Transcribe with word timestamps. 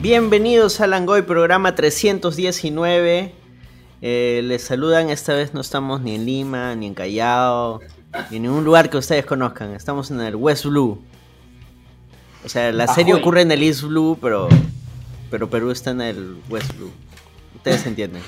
Bienvenidos 0.00 0.80
a 0.80 0.86
Langoy, 0.86 1.22
programa 1.22 1.74
319. 1.74 3.34
Eh, 4.00 4.40
les 4.44 4.62
saludan, 4.62 5.10
esta 5.10 5.34
vez 5.34 5.54
no 5.54 5.60
estamos 5.60 6.00
ni 6.00 6.14
en 6.14 6.24
Lima, 6.24 6.74
ni 6.76 6.86
en 6.86 6.94
Callao, 6.94 7.80
ni 8.30 8.36
en 8.36 8.42
ningún 8.44 8.64
lugar 8.64 8.90
que 8.90 8.96
ustedes 8.96 9.26
conozcan. 9.26 9.72
Estamos 9.74 10.10
en 10.10 10.20
el 10.20 10.36
West 10.36 10.66
Blue. 10.66 11.02
O 12.44 12.48
sea, 12.48 12.70
la 12.72 12.86
serie 12.86 13.12
Ajoy. 13.12 13.22
ocurre 13.22 13.42
en 13.42 13.50
el 13.50 13.62
East 13.62 13.82
Blue, 13.82 14.16
pero, 14.20 14.48
pero 15.30 15.50
Perú 15.50 15.72
está 15.72 15.90
en 15.90 16.00
el 16.00 16.36
West 16.48 16.72
Blue. 16.76 16.92
Ustedes 17.56 17.84
entienden. 17.86 18.22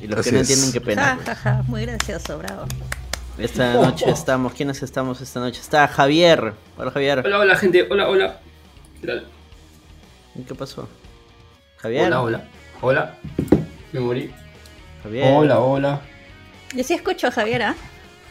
Y 0.00 0.06
los 0.06 0.20
Así 0.20 0.30
que 0.30 0.36
no 0.36 0.42
es. 0.42 0.48
entienden, 0.50 0.72
qué 0.72 0.80
pena. 0.80 1.18
Ja, 1.24 1.34
ja, 1.34 1.34
ja, 1.34 1.62
muy 1.66 1.82
gracioso, 1.82 2.38
bravo. 2.38 2.64
Esta 3.36 3.74
noche 3.74 4.06
estamos, 4.10 4.54
¿quiénes 4.54 4.82
estamos 4.82 5.20
esta 5.20 5.38
noche? 5.40 5.60
Está 5.60 5.86
Javier. 5.86 6.54
Hola 6.78 6.90
Javier. 6.90 7.22
Hola, 7.24 7.38
hola, 7.40 7.56
gente. 7.56 7.86
Hola, 7.90 8.08
hola. 8.08 8.40
¿Qué 9.02 9.06
tal? 9.06 9.26
¿Qué 10.46 10.54
pasó? 10.54 10.88
Javier. 11.78 12.06
Hola, 12.06 12.22
hola. 12.22 12.44
Hola. 12.80 13.14
Me 13.92 14.00
morí. 14.00 14.30
Javier. 15.02 15.32
Hola, 15.34 15.60
hola. 15.60 16.00
Yo 16.74 16.84
sí 16.84 16.94
escucho 16.94 17.26
a 17.28 17.30
Javier, 17.30 17.62
¿ah? 17.62 17.74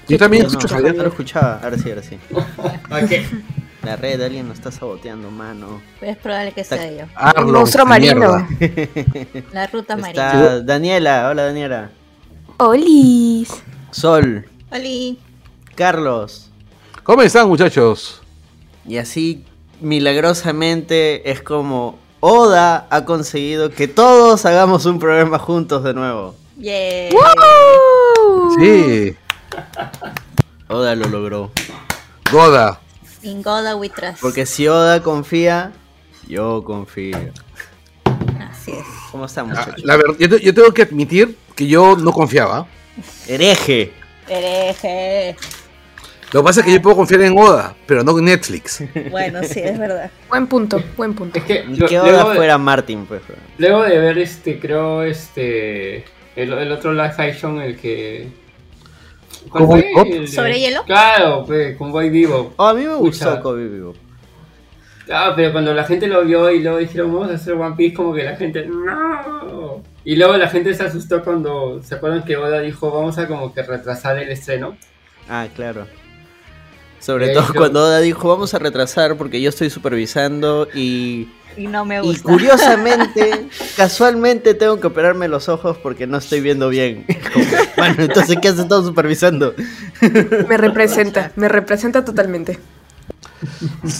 Yo 0.08 0.18
también 0.18 0.44
No, 0.44 0.50
escucho 0.50 0.68
a 0.68 0.78
Javier. 0.78 0.96
no 0.96 1.04
lo 1.04 1.10
escuchaba. 1.10 1.60
Ahora 1.62 1.78
sí, 1.78 1.90
ahora 1.90 2.04
sí. 2.04 2.18
¿A 2.90 3.02
qué? 3.06 3.26
La 3.84 3.96
red, 3.96 4.22
alguien 4.22 4.48
nos 4.48 4.58
está 4.58 4.72
saboteando, 4.72 5.32
mano. 5.32 5.82
Pues 6.00 6.12
es 6.12 6.18
probable 6.18 6.52
que 6.52 6.64
sea 6.64 6.92
yo. 6.92 7.06
Arlong, 7.16 7.52
monstruo 7.52 7.86
marino. 7.86 8.48
La 9.54 9.68
ruta 9.68 9.96
marina. 9.96 10.32
Está 10.32 10.60
Daniela. 10.62 11.30
Hola, 11.30 11.44
Daniela. 11.46 11.90
Olis. 12.58 13.50
Sol. 13.92 14.46
Oli. 14.72 15.20
Carlos. 15.76 16.50
¿Cómo 17.04 17.22
están, 17.22 17.48
muchachos? 17.48 18.22
Y 18.86 18.98
así, 18.98 19.46
milagrosamente, 19.82 21.30
es 21.32 21.42
como 21.42 21.98
Oda 22.20 22.88
ha 22.90 23.06
conseguido 23.06 23.70
que 23.72 23.88
todos 23.88 24.46
hagamos 24.46 24.86
un 24.86 25.00
programa 25.00 25.38
juntos 25.40 25.84
de 25.84 25.94
nuevo. 25.94 26.36
Yeah. 26.60 27.10
Sí, 28.60 29.16
Oda 30.68 30.96
lo 30.96 31.08
logró. 31.08 31.52
Goda. 32.32 32.80
In 33.24 33.42
God 33.42 33.76
we 33.80 33.90
trust. 33.90 34.20
Porque 34.22 34.46
si 34.46 34.68
Oda 34.68 35.02
confía, 35.04 35.72
yo 36.28 36.64
confío. 36.64 37.18
Así 38.50 38.72
es. 38.72 38.86
¿Cómo 39.12 39.26
están, 39.26 39.46
Ah, 39.46 39.50
muchachos? 39.50 39.84
La 39.84 39.98
verdad, 39.98 40.16
yo, 40.20 40.30
te- 40.30 40.40
yo 40.42 40.54
tengo 40.54 40.74
que 40.74 40.82
admitir 40.84 41.38
que 41.56 41.68
yo 41.68 41.96
no 41.96 42.12
confiaba. 42.12 42.68
Hereje. 43.28 43.94
Hereje. 44.28 45.36
Lo 46.34 46.42
que 46.42 46.46
pasa 46.46 46.60
es 46.60 46.66
que 46.66 46.74
yo 46.74 46.82
puedo 46.82 46.98
confiar 46.98 47.22
en 47.22 47.38
Oda, 47.38 47.74
pero 47.86 48.04
no 48.04 48.18
en 48.20 48.26
Netflix. 48.26 48.84
Bueno, 49.12 49.42
sí, 49.44 49.60
es 49.62 49.80
verdad. 49.80 50.12
Buen 50.30 50.48
punto, 50.48 50.82
buen 50.98 51.14
punto. 51.14 51.40
Es 51.40 51.46
que 51.46 51.64
lo- 51.64 51.88
que 51.88 52.00
Oda 52.00 52.12
luego, 52.12 52.30
de, 52.32 52.36
fuera 52.36 52.58
Martin, 52.58 53.06
pues. 53.06 53.22
luego 53.58 53.84
de 53.84 53.98
ver 53.98 54.18
este, 54.18 54.60
creo, 54.60 55.04
este. 55.04 56.04
El, 56.36 56.54
el 56.54 56.72
otro 56.72 56.92
live 56.94 57.14
action, 57.18 57.62
el 57.62 57.78
que. 57.78 58.28
¿Cuál 59.50 59.66
¿Cómo? 59.66 59.72
fue? 59.80 60.18
El 60.18 60.28
¿Sobre 60.28 60.60
hielo? 60.60 60.84
Claro, 60.86 61.44
pues, 61.46 61.78
con 61.78 61.92
Boy 61.92 62.10
Vivo. 62.10 62.54
Oh, 62.58 62.66
a 62.68 62.74
mí 62.74 62.84
me 62.84 62.96
gustó. 62.96 63.40
Kobe 63.42 63.68
Vivo. 63.68 63.94
Ah, 65.10 65.32
pero 65.36 65.54
cuando 65.54 65.74
la 65.74 65.86
gente 65.86 66.06
lo 66.08 66.26
vio 66.26 66.52
y 66.52 66.60
luego 66.62 66.80
dijeron, 66.80 67.14
vamos 67.14 67.32
a 67.32 67.36
hacer 67.36 67.54
One 67.54 67.76
Piece, 67.78 67.96
como 67.96 68.14
que 68.14 68.24
la 68.24 68.36
gente, 68.36 68.66
no. 68.66 69.82
Y 70.04 70.18
luego 70.18 70.36
la 70.36 70.50
gente 70.50 70.74
se 70.74 70.84
asustó 70.84 71.24
cuando, 71.24 71.82
¿se 71.82 71.96
acuerdan 71.96 72.24
que 72.26 72.36
Oda 72.36 72.60
dijo, 72.60 72.92
vamos 72.92 73.18
a 73.18 73.26
como 73.28 73.54
que 73.54 73.64
retrasar 73.64 74.18
el 74.18 74.30
estreno? 74.30 74.76
Ah, 75.30 75.48
claro. 75.56 75.88
Sobre 77.00 77.30
todo 77.30 77.54
cuando 77.56 77.84
Oda 77.84 78.00
dijo, 78.00 78.28
vamos 78.28 78.54
a 78.54 78.60
retrasar 78.60 79.18
porque 79.18 79.42
yo 79.42 79.50
estoy 79.50 79.70
supervisando 79.70 80.68
y... 80.74 81.30
Y 81.56 81.66
no 81.68 81.86
me 81.86 81.98
Y 81.98 82.00
gusta. 82.02 82.22
curiosamente, 82.22 83.48
casualmente 83.76 84.54
tengo 84.54 84.80
que 84.80 84.88
operarme 84.88 85.28
los 85.28 85.50
ojos 85.50 85.78
porque 85.82 86.06
no 86.06 86.18
estoy 86.18 86.40
viendo 86.42 86.70
bien. 86.70 87.06
Como, 87.34 87.46
Bueno, 87.78 88.04
entonces, 88.04 88.38
¿qué 88.40 88.50
has 88.50 88.60
estado 88.60 88.84
supervisando? 88.84 89.56
Me 90.48 90.58
representa, 90.58 91.32
me 91.36 91.48
representa 91.50 92.06
totalmente. 92.06 92.60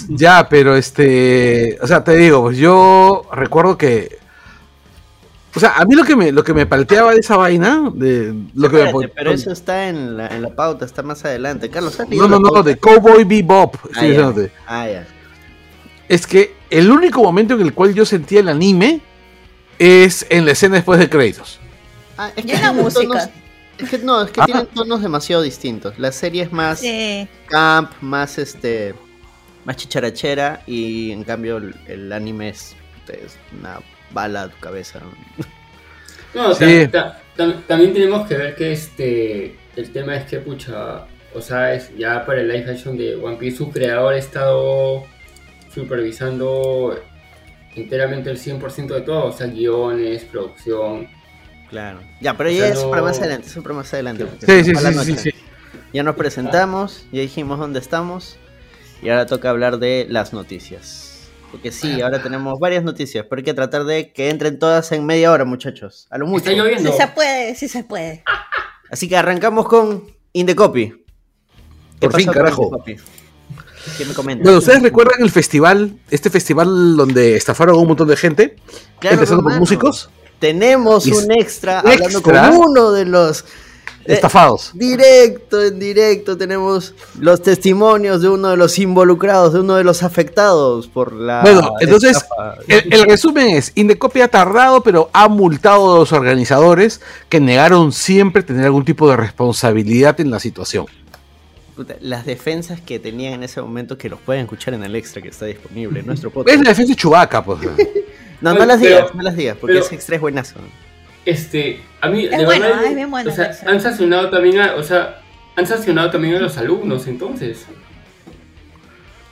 Ya, 0.10 0.48
pero 0.50 0.76
este. 0.76 1.78
O 1.82 1.88
sea, 1.88 2.04
te 2.04 2.16
digo, 2.16 2.42
pues 2.42 2.58
yo 2.58 3.24
recuerdo 3.32 3.78
que. 3.78 4.18
O 5.58 5.60
sea, 5.60 5.74
a 5.76 5.86
mí 5.86 5.96
lo 5.96 6.04
que 6.04 6.16
me, 6.16 6.32
lo 6.32 6.44
que 6.44 6.54
me 6.54 6.68
palteaba 6.68 7.14
de 7.14 7.20
esa 7.20 7.36
vaina, 7.36 7.92
de 7.96 8.32
lo 8.54 8.70
que 8.70 8.78
me 8.94 9.08
pero 9.10 9.32
eso 9.32 9.52
está 9.52 9.90
en 9.90 10.16
la, 10.16 10.28
en 10.28 10.44
la 10.44 10.50
pauta, 10.56 10.86
está 10.86 11.02
más 11.02 11.26
adelante. 11.26 11.70
Carlos, 11.72 12.00
¿has 12.00 12.08
leído 12.08 12.28
No, 12.28 12.40
no, 12.40 12.52
no, 12.52 12.62
de 12.62 12.78
Cowboy 12.78 13.24
Bebop. 13.24 13.76
Ah, 13.96 14.06
ya. 14.06 14.34
Ah, 14.68 14.88
ya. 14.88 15.08
Es 16.08 16.28
que 16.28 16.54
el 16.70 16.92
único 16.92 17.24
momento 17.24 17.56
en 17.56 17.62
el 17.62 17.74
cual 17.74 17.96
yo 17.96 18.06
sentía 18.06 18.42
el 18.42 18.50
anime 18.50 19.02
es 19.80 20.28
en 20.30 20.46
la 20.46 20.52
escena 20.52 20.76
después 20.76 21.00
de 21.00 21.10
créditos. 21.10 21.60
Ah, 22.20 22.32
es 22.36 22.46
Y 22.46 22.50
la 22.50 22.72
música. 22.72 23.02
tonos- 23.02 23.30
es 23.80 23.90
que 23.90 23.98
no, 23.98 24.22
es 24.22 24.30
que 24.32 24.42
Ah. 24.42 24.46
tienen 24.46 24.68
tonos 24.68 25.02
demasiado 25.02 25.42
distintos. 25.42 25.98
La 25.98 26.12
serie 26.12 26.44
es 26.44 26.52
más 26.52 26.82
Sí. 26.82 27.28
camp, 27.48 27.92
más 28.02 28.38
este, 28.38 28.94
más 29.66 29.76
chicharachera 29.76 30.62
y 30.68 31.12
en 31.12 31.24
cambio 31.24 31.58
el, 31.58 31.76
el 31.88 32.14
anime 32.14 32.50
es, 32.50 32.76
es 33.08 33.38
una 33.60 33.80
bala 34.12 34.44
a 34.44 34.50
tu 34.50 34.58
cabeza. 34.60 35.00
¿no? 35.00 35.12
No, 36.34 36.54
Sí. 36.54 36.88
ta- 36.92 36.92
ta- 36.92 37.22
tam- 37.46 37.64
también 37.68 37.94
tenemos 37.94 38.28
que 38.28 38.36
ver 38.38 38.56
que 38.56 38.72
este, 38.72 39.56
el 39.76 39.92
tema 39.92 40.16
es 40.16 40.26
que, 40.30 40.40
pucha, 40.40 41.06
o 41.34 41.42
sea, 41.42 41.74
es 41.74 41.96
ya 41.98 42.26
para 42.26 42.42
el 42.42 42.48
live 42.48 42.72
action 42.72 42.98
de 42.98 43.16
One 43.16 43.38
Piece, 43.38 43.58
su 43.58 43.72
creador 43.72 44.14
ha 44.14 44.18
estado 44.18 45.04
supervisando 45.74 47.00
enteramente 47.76 48.30
el 48.32 48.38
100% 48.40 48.96
de 48.96 49.02
todo, 49.02 49.26
o 49.26 49.32
sea, 49.32 49.48
guiones, 49.48 50.24
producción. 50.26 51.08
Claro. 51.70 52.00
Ya, 52.22 52.36
pero 52.36 52.50
O 52.50 52.54
ya 52.54 52.60
sea, 52.64 52.74
es 52.74 52.84
no- 52.84 52.90
para 52.90 53.02
más 53.04 53.20
adelante, 53.20 53.48
para 53.62 53.76
más 53.76 53.94
adelante. 53.94 54.26
Sí, 54.46 54.64
sí, 54.64 54.74
sí, 54.76 55.18
sí. 55.18 55.30
Ya 55.94 56.04
nos 56.04 56.16
presentamos, 56.16 57.06
ya 57.12 57.22
dijimos 57.22 57.60
dónde 57.60 57.80
estamos 57.80 58.38
y 59.02 59.10
ahora 59.10 59.26
toca 59.26 59.50
hablar 59.50 59.78
de 59.80 60.06
las 60.10 60.34
noticias. 60.34 61.07
Porque 61.52 61.72
sí, 61.72 62.02
ahora 62.02 62.22
tenemos 62.22 62.60
varias 62.60 62.84
noticias, 62.84 63.26
pero 63.30 63.40
hay 63.40 63.44
que 63.44 63.54
tratar 63.54 63.86
de 63.86 64.12
que 64.12 64.30
entren 64.30 64.60
todas 64.60 64.92
en 64.92 65.06
media 65.06 65.32
hora, 65.32 65.46
muchachos. 65.46 66.08
A 66.10 66.18
lo 66.18 66.28
mucho. 66.28 66.50
Está 66.50 66.52
lloviendo. 66.52 66.92
Sí 66.92 66.98
se 66.98 67.08
puede, 67.08 67.56
sí 67.56 67.68
se 67.70 67.84
puede. 67.84 68.24
Así 68.92 69.08
que 69.08 69.16
arrancamos 69.18 69.68
con 69.68 70.04
In 70.34 70.46
the 70.46 70.56
Copy. 70.56 71.06
¿Qué 72.00 72.10
Por 72.10 72.16
fin, 72.20 72.32
carajo. 72.32 72.72
¿Qué 73.98 74.06
me 74.06 74.14
comentas? 74.14 74.44
Bueno, 74.44 74.60
¿ustedes 74.60 74.82
recuerdan 74.82 75.22
el 75.22 75.32
festival? 75.32 75.98
Este 76.10 76.30
festival 76.30 76.98
donde 76.98 77.38
estafaron 77.38 77.76
a 77.76 77.80
un 77.80 77.88
montón 77.88 78.08
de 78.10 78.18
gente, 78.18 78.56
Claro, 79.00 79.16
empezando 79.16 79.44
por 79.44 79.58
músicos, 79.58 80.10
Tenemos 80.40 81.08
Y- 81.08 81.14
un 81.14 81.32
extra, 81.32 81.80
hablando 81.80 82.22
con 82.22 82.36
uno 82.36 82.92
de 82.92 83.06
los 83.06 83.46
eh, 84.08 84.14
estafados. 84.14 84.72
Directo, 84.74 85.62
en 85.64 85.80
directo, 85.80 86.38
tenemos 86.38 86.94
los 87.20 87.42
testimonios 87.42 88.22
de 88.22 88.30
uno 88.30 88.50
de 88.50 88.58
los 88.58 88.80
involucrados, 88.80 89.54
de 89.54 89.60
uno 89.60 89.76
de 89.76 89.84
los 89.84 90.04
afectados 90.04 90.88
por 90.88 91.14
la. 91.14 91.42
Bueno, 91.42 91.72
entonces. 91.80 92.24
El, 92.68 92.94
el 92.94 93.04
resumen 93.06 93.48
es, 93.50 93.72
Indecopy 93.76 94.22
ha 94.22 94.28
tardado, 94.30 94.82
pero 94.82 95.10
ha 95.14 95.28
multado 95.28 95.96
a 95.96 96.00
los 96.00 96.12
organizadores 96.12 97.02
que 97.30 97.40
negaron 97.40 97.92
siempre 97.92 98.44
tener 98.44 98.66
algún 98.66 98.86
tipo 98.86 99.10
de 99.10 99.18
responsabilidad 99.18 100.20
en 100.22 100.32
la 100.32 100.40
situación. 100.40 100.86
Las 102.02 102.26
defensas 102.26 102.82
que 102.82 102.98
tenían 102.98 103.34
en 103.34 103.44
ese 103.44 103.62
momento 103.62 104.00
que 104.00 104.10
los 104.10 104.20
pueden 104.20 104.44
escuchar 104.44 104.74
en 104.74 104.84
el 104.84 104.96
extra 104.96 105.22
que 105.22 105.28
está 105.30 105.46
disponible 105.46 106.00
en 106.00 106.08
nuestro 106.08 106.30
Es 106.30 106.34
podcast. 106.34 106.64
la 106.64 106.70
defensa 106.72 106.90
de 106.92 106.96
Chubaca, 106.96 107.44
pues. 107.44 107.60
No, 108.40 108.54
no 108.54 108.66
las 108.66 108.80
digas, 108.80 109.16
no 109.16 109.24
las 109.24 109.36
digas, 109.36 109.58
porque 109.60 109.74
pero- 109.74 109.86
ese 109.86 109.96
extra 109.96 110.16
es 110.16 110.22
buenazo. 110.22 110.56
Este, 111.28 111.82
a 112.00 112.08
mí, 112.08 112.24
Es 112.24 112.32
de 112.32 112.46
bueno, 112.46 112.66
verdad, 112.68 112.86
es 112.86 112.96
bien 112.96 113.12
bueno 113.12 113.30
o 113.30 113.34
sea, 113.36 113.52
han 113.66 113.82
sancionado 113.82 114.30
también 114.30 114.62
a, 114.62 114.76
o 114.76 114.84
sea, 114.84 115.22
han 115.58 115.68
sancionado 115.68 116.10
también 116.10 116.36
a 116.36 116.40
los 116.40 116.58
alumnos, 116.58 117.06
entonces. 117.06 117.66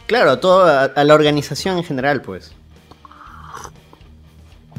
Claro, 0.05 0.31
a 0.31 0.39
toda 0.41 0.81
a, 0.81 0.85
a 0.87 1.03
la 1.05 1.13
organización 1.13 1.77
en 1.77 1.85
general, 1.85 2.21
pues. 2.21 2.51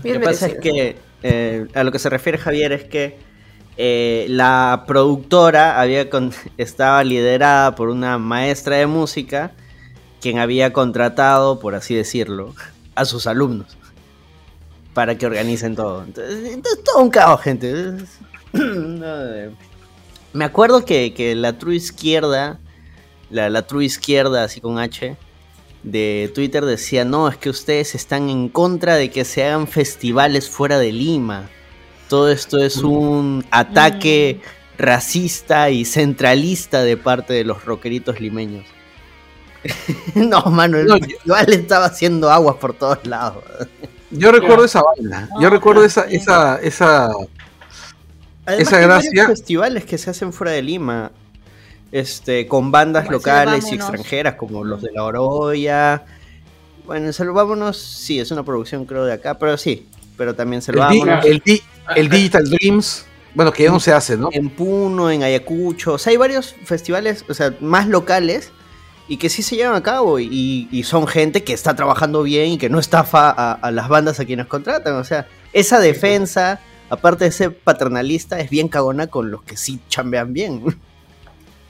Lo 0.05 0.13
que 0.13 0.21
pasa 0.21 0.49
es 0.49 0.59
que 0.61 0.99
eh, 1.23 1.67
a 1.75 1.85
lo 1.85 1.91
que 1.91 1.99
se 1.99 2.11
refiere 2.11 2.37
Javier 2.37 2.73
es 2.73 2.85
que 2.85 3.17
eh, 3.79 4.27
la 4.29 4.85
productora 4.87 5.81
había 5.81 6.11
con- 6.11 6.35
estaba 6.59 7.03
liderada 7.03 7.75
por 7.77 7.89
una 7.89 8.19
maestra 8.19 8.77
de 8.77 8.87
música 8.87 9.53
quien 10.21 10.39
había 10.39 10.75
contratado, 10.75 11.61
por 11.61 11.75
así 11.75 11.95
decirlo, 11.95 12.55
a 12.95 13.07
sus 13.07 13.27
alumnos 13.27 13.79
para 14.97 15.19
que 15.19 15.27
organicen 15.27 15.77
todo. 15.77 16.05
Entonces, 16.05 16.55
entonces, 16.55 16.83
todo 16.83 17.03
un 17.03 17.11
caos, 17.11 17.43
gente. 17.43 17.97
Me 20.33 20.45
acuerdo 20.45 20.87
que, 20.87 21.13
que 21.13 21.35
la 21.35 21.59
true 21.59 21.77
izquierda, 21.77 22.59
la, 23.29 23.51
la 23.51 23.67
true 23.67 23.85
izquierda, 23.85 24.45
así 24.45 24.63
con 24.63 24.79
H, 24.79 25.19
de 25.83 26.33
Twitter 26.35 26.65
decía, 26.65 27.05
no, 27.05 27.29
es 27.29 27.37
que 27.37 27.51
ustedes 27.51 27.95
están 27.95 28.31
en 28.31 28.49
contra 28.49 28.97
de 28.97 29.11
que 29.11 29.27
se 29.27 29.45
hagan 29.45 29.67
festivales 29.69 30.49
fuera 30.49 30.79
de 30.79 30.93
Lima. 30.93 31.51
Todo 32.09 32.31
esto 32.31 32.57
es 32.57 32.79
un 32.79 33.45
ataque 33.51 34.41
racista 34.79 35.69
y 35.69 35.85
centralista 35.85 36.85
de 36.85 36.97
parte 36.97 37.35
de 37.35 37.45
los 37.45 37.67
rockeritos 37.67 38.19
limeños. 38.19 38.65
no, 40.15 40.41
mano, 40.47 40.79
el 40.79 40.87
No, 40.87 40.97
yo- 40.97 41.37
estaba 41.49 41.85
haciendo 41.85 42.31
aguas 42.31 42.57
por 42.57 42.73
todos 42.73 43.07
lados. 43.07 43.45
Yo 44.11 44.31
recuerdo 44.33 44.61
Ya. 44.61 44.67
esa 44.67 44.83
vaina. 44.83 45.29
No, 45.35 45.41
Yo 45.41 45.51
recuerdo 45.51 45.81
no, 45.81 45.87
esa, 45.87 46.03
esa, 46.03 46.61
esa. 46.61 47.11
Además, 48.45 48.69
Esa 48.69 48.77
hay 48.79 48.85
gracia- 48.85 49.11
varios 49.11 49.27
festivales 49.39 49.85
que 49.85 49.99
se 49.99 50.11
hacen 50.11 50.33
fuera 50.33 50.53
de 50.53 50.63
Lima. 50.63 51.11
Este, 51.93 52.47
con 52.47 52.71
bandas 52.73 53.09
locales 53.09 53.71
y 53.71 53.77
extranjeras, 53.77 54.35
como 54.35 54.65
los 54.65 54.83
de 54.83 54.91
La 54.93 55.05
Oroya. 55.05 56.05
Bueno, 56.85 57.13
Salvámonos, 57.13 57.77
sí, 57.79 58.19
es 58.21 58.31
una 58.31 58.45
producción 58.45 58.85
creo 58.87 59.05
de 59.05 59.13
acá, 59.15 59.39
pero 59.39 59.57
sí. 59.57 59.89
Pero 60.17 60.35
también 60.35 60.63
El, 60.67 60.75
di- 60.75 60.81
Salvámonos. 60.81 61.25
el 61.25 61.43
di- 61.45 61.63
el 61.95 62.09
Digital 62.09 62.49
Dreams. 62.51 63.07
Bueno, 63.35 63.53
que 63.53 63.65
ya 63.65 63.71
no 63.71 63.81
se 63.81 63.93
hace, 63.93 64.17
¿no? 64.17 64.31
En 64.33 64.49
Puno, 64.51 65.11
en 65.11 65.23
Ayacucho. 65.23 65.95
O 65.95 65.99
sea, 65.99 66.11
hay 66.11 66.17
varios 66.17 66.55
festivales, 66.65 67.25
o 67.29 67.35
sea, 67.35 67.55
más 67.61 67.87
locales 67.87 68.51
y 69.09 69.17
que 69.19 69.29
sí 69.29 69.43
se 69.43 69.57
llevan 69.57 69.75
a 69.77 69.83
cabo. 69.83 70.19
Y, 70.19 70.69
y 70.71 70.83
son 70.85 71.07
gente 71.07 71.45
que 71.45 71.53
está 71.53 71.75
trabajando 71.77 72.23
bien 72.23 72.53
y 72.53 72.59
que 72.59 72.69
no 72.69 72.79
estafa 72.79 73.31
a, 73.31 73.53
a 73.53 73.71
las 73.71 73.89
bandas 73.89 74.19
a 74.21 74.25
quienes 74.25 74.47
contratan. 74.47 74.95
O 74.97 75.05
sea, 75.05 75.27
esa 75.53 75.79
defensa, 75.81 76.61
aparte 76.91 77.25
de 77.25 77.31
ser 77.33 77.57
paternalista, 77.57 78.39
es 78.41 78.51
bien 78.51 78.69
cagona 78.69 79.07
con 79.07 79.31
los 79.31 79.43
que 79.43 79.57
sí 79.57 79.81
chambean 79.89 80.33
bien. 80.33 80.63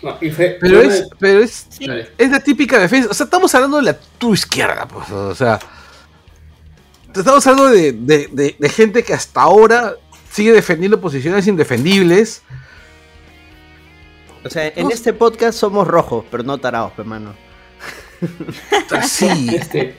No, 0.03 0.19
Pero 0.21 0.83
es, 0.83 1.09
pero 1.19 1.41
es, 1.43 1.67
Sí. 1.71 1.87
Dale. 1.87 2.09
es 2.19 2.31
la 2.31 2.41
típica 2.41 2.79
defensa. 2.79 3.09
O 3.11 3.15
sea, 3.15 3.25
estamos 3.25 3.55
hablando 3.55 3.79
de 3.79 3.83
la 3.85 3.99
tu 4.19 4.35
izquierda, 4.35 4.87
pues. 4.87 5.11
O 5.11 5.35
sea, 5.35 5.59
estamos 7.15 7.47
hablando 7.47 7.71
de, 7.71 7.93
de- 7.93 8.29
de- 8.33 8.57
de 8.59 8.69
gente 8.69 9.03
que 9.03 9.15
hasta 9.15 9.41
ahora 9.43 9.95
sigue 10.31 10.53
defendiendo 10.53 11.01
posiciones 11.01 11.47
indefendibles. 11.47 12.43
O 14.47 14.51
sea, 14.51 14.73
en 14.75 14.91
este 14.91 15.13
podcast 15.13 15.59
somos 15.59 15.87
rojos, 15.87 16.25
pero 16.31 16.43
no 16.43 16.59
tarados, 16.59 16.93
hermano. 16.99 17.35
Así. 18.91 19.49
Este, 19.55 19.95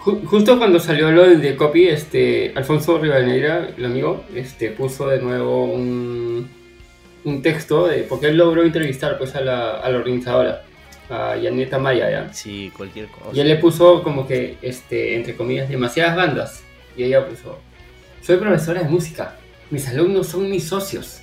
ju- 0.00 0.24
justo 0.26 0.58
cuando 0.58 0.78
salió 0.78 1.10
lo 1.10 1.26
de 1.26 1.56
copy, 1.56 1.88
este, 1.88 2.52
Alfonso 2.54 2.98
Rivadeneira, 2.98 3.70
el 3.76 3.84
amigo, 3.84 4.24
este, 4.34 4.70
puso 4.70 5.08
de 5.08 5.20
nuevo 5.20 5.64
un, 5.64 6.48
un 7.24 7.42
texto 7.42 7.86
de, 7.88 7.98
porque 8.04 8.28
él 8.28 8.36
logró 8.36 8.62
entrevistar 8.62 9.18
pues 9.18 9.34
a 9.34 9.40
la, 9.40 9.72
a 9.78 9.88
la 9.90 9.98
organizadora, 9.98 10.64
a 11.10 11.36
Yaneta 11.36 11.78
Maya, 11.78 12.10
¿ya? 12.10 12.32
Sí, 12.32 12.70
cualquier 12.76 13.08
cosa. 13.08 13.30
Y 13.32 13.40
él 13.40 13.48
le 13.48 13.56
puso 13.56 14.02
como 14.02 14.26
que, 14.26 14.58
este, 14.62 15.16
entre 15.16 15.34
comillas, 15.36 15.68
demasiadas 15.68 16.16
bandas. 16.16 16.62
Y 16.96 17.04
ella 17.04 17.26
puso, 17.26 17.58
soy 18.22 18.36
profesora 18.36 18.82
de 18.82 18.88
música, 18.88 19.36
mis 19.70 19.86
alumnos 19.88 20.26
son 20.28 20.50
mis 20.50 20.64
socios. 20.68 21.20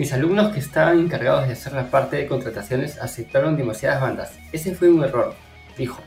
Mis 0.00 0.14
alumnos 0.14 0.54
que 0.54 0.60
estaban 0.60 0.98
encargados 0.98 1.46
de 1.46 1.52
hacer 1.52 1.74
la 1.74 1.90
parte 1.90 2.16
de 2.16 2.26
contrataciones 2.26 2.96
aceptaron 3.02 3.58
demasiadas 3.58 4.00
bandas. 4.00 4.32
Ese 4.50 4.74
fue 4.74 4.88
un 4.88 5.04
error, 5.04 5.34
dijo. 5.76 6.02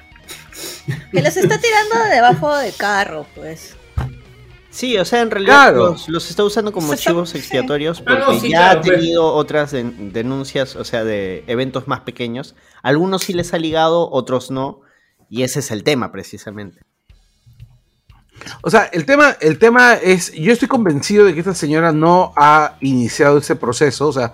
Que 1.12 1.22
los 1.22 1.38
está 1.38 1.60
tirando 1.60 2.10
debajo 2.12 2.58
del 2.58 2.74
carro, 2.76 3.28
pues. 3.36 3.76
Sí, 4.72 4.98
o 4.98 5.06
sea, 5.06 5.22
en 5.22 5.30
realidad 5.30 5.66
Claro. 5.74 5.92
los, 5.92 6.10
los 6.10 6.28
está 6.28 6.44
usando 6.44 6.72
como 6.72 6.92
está- 6.94 7.12
chivos 7.12 7.36
expiatorios 7.36 8.00
Ah, 8.00 8.04
porque 8.18 8.20
no, 8.34 8.40
sí, 8.40 8.50
ya 8.50 8.58
claro, 8.58 8.80
ha 8.80 8.82
pues. 8.82 8.98
tenido 9.00 9.26
otras 9.32 9.70
den- 9.72 10.12
denuncias, 10.12 10.76
o 10.76 10.84
sea, 10.84 11.04
de 11.04 11.44
eventos 11.46 11.88
más 11.88 12.00
pequeños. 12.00 12.56
Algunos 12.82 13.22
sí 13.22 13.34
les 13.34 13.54
ha 13.54 13.60
ligado, 13.60 14.10
otros 14.12 14.50
no. 14.50 14.82
Y 15.30 15.44
ese 15.44 15.60
es 15.60 15.70
el 15.70 15.84
tema, 15.84 16.12
precisamente. 16.12 16.82
O 18.62 18.70
sea, 18.70 18.84
el 18.92 19.06
tema, 19.06 19.36
el 19.42 19.58
tema 19.60 19.94
es, 19.96 20.32
yo 20.34 20.52
estoy 20.54 20.68
convencido 20.68 21.26
de 21.26 21.34
que 21.34 21.40
esta 21.40 21.54
señora 21.54 21.92
no 21.92 22.34
ha 22.36 22.76
iniciado 22.82 23.38
ese 23.38 23.56
proceso, 23.56 24.08
o 24.08 24.14
sea, 24.14 24.34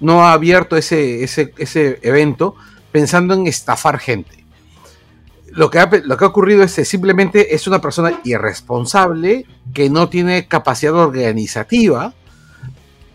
no 0.00 0.24
ha 0.24 0.32
abierto 0.32 0.76
ese, 0.76 1.22
ese, 1.24 1.52
ese 1.58 1.98
evento 2.02 2.54
pensando 2.92 3.34
en 3.34 3.46
estafar 3.46 3.98
gente. 3.98 4.44
Lo 5.52 5.68
que, 5.70 5.78
ha, 5.80 5.90
lo 6.04 6.16
que 6.16 6.24
ha 6.24 6.28
ocurrido 6.28 6.62
es 6.62 6.74
que 6.74 6.84
simplemente 6.84 7.54
es 7.54 7.66
una 7.66 7.80
persona 7.80 8.20
irresponsable 8.24 9.46
que 9.74 9.90
no 9.90 10.08
tiene 10.08 10.46
capacidad 10.46 10.94
organizativa 10.94 12.14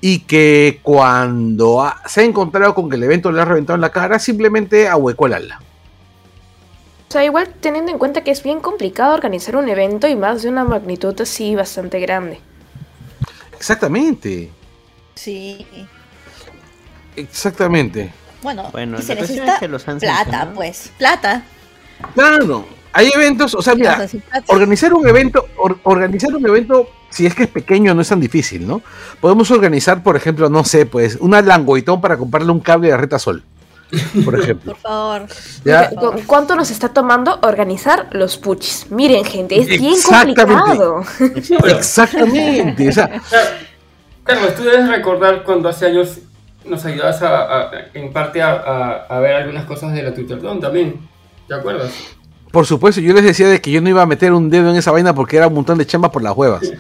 y 0.02 0.20
que 0.20 0.80
cuando 0.84 1.82
ha- 1.82 2.02
se 2.08 2.22
ha 2.22 2.24
encontrado 2.26 2.76
con 2.76 2.90
que 2.90 2.98
el 2.98 3.04
evento 3.04 3.32
le 3.32 3.42
ha 3.42 3.46
reventado 3.46 3.76
en 3.76 3.82
la 3.82 3.92
cara, 3.92 4.20
simplemente 4.20 4.88
ahuecó 4.88 5.28
el 5.28 5.34
ala. 5.34 5.62
O 7.16 7.18
sea, 7.18 7.24
igual 7.24 7.48
teniendo 7.62 7.94
en 7.94 7.98
cuenta 7.98 8.26
que 8.26 8.32
es 8.32 8.44
bien 8.44 8.60
complicado 8.60 9.14
organizar 9.14 9.56
un 9.56 9.70
evento 9.70 10.06
y 10.06 10.18
más 10.18 10.44
de 10.44 10.50
una 10.50 10.66
magnitud 10.66 11.16
así 11.22 11.56
bastante 11.56 12.02
grande. 12.02 12.42
Exactamente, 13.56 14.52
Sí. 15.16 15.66
exactamente. 17.16 18.12
Bueno, 18.44 18.68
Bueno, 18.74 18.98
y 19.00 19.02
se 19.02 19.16
necesita 19.16 19.54
es 19.54 19.60
que 19.60 19.68
los 19.70 19.88
han 19.88 20.00
plata, 20.00 20.18
sancionado. 20.24 20.54
pues. 20.56 20.92
Plata. 20.98 21.46
Claro, 22.16 22.66
hay 22.92 23.10
eventos, 23.16 23.56
o 23.56 23.62
sea, 23.62 23.76
mira, 23.76 24.06
organizar 24.48 24.94
un 24.94 25.08
evento, 25.08 25.48
or- 25.56 25.80
organizar 25.84 26.36
un 26.36 26.46
evento, 26.46 26.90
si 27.10 27.26
es 27.26 27.34
que 27.34 27.44
es 27.44 27.50
pequeño, 27.50 27.94
no 27.96 28.02
es 28.02 28.10
tan 28.10 28.20
difícil, 28.20 28.68
¿no? 28.68 28.82
Podemos 29.22 29.50
organizar, 29.52 30.04
por 30.04 30.18
ejemplo, 30.18 30.50
no 30.50 30.66
sé, 30.66 30.86
pues, 30.86 31.16
una 31.22 31.42
langoitón 31.42 32.02
para 32.02 32.18
comprarle 32.18 32.52
un 32.52 32.60
cable 32.60 32.90
de 32.90 32.98
reta 32.98 33.20
sol, 33.20 33.42
por 34.24 34.40
ejemplo. 34.40 34.74
Por 34.74 34.82
favor. 34.82 35.22
¿ya? 35.64 35.90
¿Cu- 35.90 36.22
¿Cuánto 36.26 36.56
nos 36.56 36.72
está 36.72 36.90
tomando 36.90 37.40
organizar 37.44 38.08
los 38.12 38.38
puchis? 38.38 38.88
Miren, 38.92 39.24
gente, 39.26 39.60
es 39.60 39.68
bien 39.68 39.96
complicado. 40.02 41.04
Exactamente, 41.68 42.90
o 42.90 42.92
sea, 42.92 43.08
Claro, 43.08 43.50
Carlos, 44.24 44.56
tú 44.56 44.64
debes 44.64 44.88
recordar 44.90 45.44
cuando 45.44 45.70
hace 45.70 45.86
años 45.86 46.20
nos 46.66 46.84
ayudabas 46.86 47.22
a, 47.22 47.62
a- 47.62 47.72
en 47.94 48.12
parte 48.12 48.42
a, 48.42 48.54
a- 48.54 49.06
a 49.08 49.20
ver 49.20 49.36
algunas 49.36 49.66
cosas 49.66 49.94
de 49.94 50.02
la 50.04 50.14
Twitterdom 50.14 50.60
también. 50.60 51.00
¿Te 51.48 51.54
acuerdas? 51.54 51.92
por 52.52 52.66
supuesto, 52.66 53.02
yo 53.02 53.14
les 53.14 53.26
decía 53.26 53.50
de 53.50 53.60
que 53.60 53.70
yo 53.70 53.82
no 53.82 53.90
iba 53.90 54.02
a 54.02 54.06
meter 54.06 54.32
un 54.32 54.50
dedo 54.50 54.70
en 54.70 54.78
esa 54.78 54.90
vaina 54.90 55.14
porque 55.14 55.36
era 55.36 55.48
un 55.48 55.54
montón 55.56 55.78
de 55.78 55.86
chamba 55.86 56.10
por 56.12 56.24
las 56.24 56.36
huevas. 56.36 56.62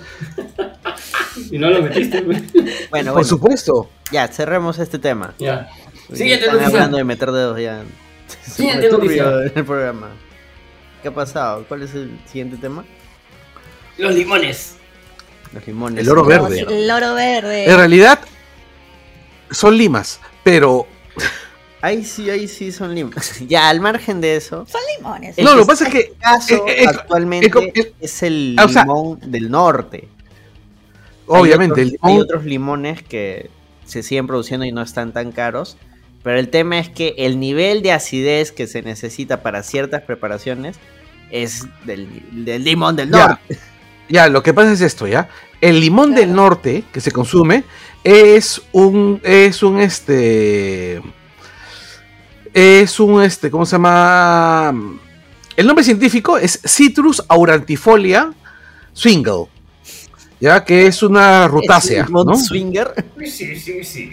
Y 1.52 1.58
no 1.60 1.70
lo 1.70 1.82
metiste. 1.82 2.22
Bueno, 2.22 2.42
Por 2.90 3.02
bueno, 3.12 3.24
supuesto. 3.26 3.90
ya, 4.12 4.28
cerremos 4.30 4.80
este 4.80 5.00
tema. 5.00 5.34
ya. 5.38 5.68
Siguiente 6.13 6.46
Están 6.46 6.54
noticia. 6.60 6.78
hablando 6.78 6.98
de 6.98 7.04
meter 7.04 7.31
dedos 7.31 7.60
ya. 7.60 7.84
Siguiente 8.48 8.90
noticia. 8.90 9.24
en 9.46 9.52
el 9.56 9.66
programa. 9.66 10.10
¿Qué 11.02 11.07
ha 11.10 11.13
pasado? 11.13 11.66
¿Cuál 11.68 11.84
es 11.84 11.94
el 11.94 12.18
siguiente 12.25 12.57
tema? 12.57 12.84
Los 13.98 14.13
limones. 14.13 14.75
Los 15.54 15.66
limones. 15.68 16.02
El 16.04 16.10
oro 16.12 16.22
No, 16.24 16.28
verde. 16.28 16.60
El 16.68 16.90
oro 16.92 17.13
verde. 17.16 17.66
En 17.69 17.78
realidad, 17.78 18.19
son 19.52 19.78
limas, 19.78 20.19
pero... 20.44 20.88
Ahí 21.81 22.04
sí, 22.04 22.30
ahí 22.31 22.48
sí 22.48 22.72
son 22.72 22.96
limones. 22.96 23.40
ya, 23.48 23.69
al 23.69 23.80
margen 23.80 24.19
de 24.19 24.36
eso. 24.36 24.66
Son 24.68 24.81
limones. 24.98 25.38
No, 25.38 25.54
lo 25.54 25.62
que 25.62 25.68
pasa 25.68 25.85
es 25.88 25.94
que- 25.94 26.14
caso 26.19 26.56
eh, 26.68 26.83
eh, 26.83 26.85
actualmente 26.88 27.47
eh, 27.47 27.71
eh, 27.76 27.94
es 28.00 28.24
el 28.24 28.56
ah, 28.57 28.66
o 28.66 28.69
sea- 28.69 28.81
limón 28.83 29.19
del 29.21 29.50
norte. 29.52 30.07
Obviamente, 31.28 31.81
hay 31.81 31.88
el 31.90 31.94
otros, 31.95 32.02
hay 32.04 32.14
limón- 32.16 32.24
otros 32.24 32.45
limones 32.45 33.04
que 33.04 33.50
se 33.85 34.02
siguen 34.04 34.26
produciendo 34.28 34.66
y 34.66 34.71
no 34.71 34.81
están 34.81 35.14
tan 35.14 35.31
caros. 35.31 35.78
Pero 36.26 36.40
el 36.40 36.50
tema 36.50 36.80
es 36.80 36.90
que 36.90 37.14
el 37.20 37.40
nivel 37.40 37.84
de 37.84 37.92
acidez 37.92 38.52
que 38.52 38.66
se 38.66 38.82
necesita 38.82 39.44
para 39.44 39.62
ciertas 39.62 40.02
preparaciones 40.02 40.76
es 41.30 41.68
del, 41.86 42.24
del 42.32 42.64
limón 42.64 42.96
del 42.96 43.12
norte. 43.12 43.60
Ya, 44.10 44.28
lo 44.28 44.42
que 44.42 44.52
pasa 44.52 44.72
es 44.72 44.82
esto, 44.82 45.06
¿ya? 45.06 45.30
El 45.62 45.80
limón 45.80 46.16
del 46.16 46.34
norte 46.34 46.84
que 46.92 47.00
se 47.00 47.12
consume 47.12 47.64
es 48.04 48.60
un, 48.72 49.22
es 49.24 49.62
un, 49.62 49.80
este, 49.80 51.00
es 52.56 53.00
un, 53.00 53.22
este, 53.22 53.52
¿cómo 53.52 53.68
se 53.68 53.74
llama? 53.74 54.74
El 55.56 55.68
nombre 55.68 55.86
científico 55.86 56.40
es 56.40 56.60
Citrus 56.66 57.24
aurantifolia 57.28 58.34
swingle, 58.94 59.46
¿ya? 60.40 60.66
Que 60.66 60.88
es 60.88 61.04
una 61.04 61.48
rutácea, 61.48 62.02
Es 62.02 62.08
limón 62.08 62.26
¿no? 62.26 62.36
swinger. 62.36 62.96
Sí, 63.26 63.56
sí, 63.60 63.84
sí. 63.84 64.12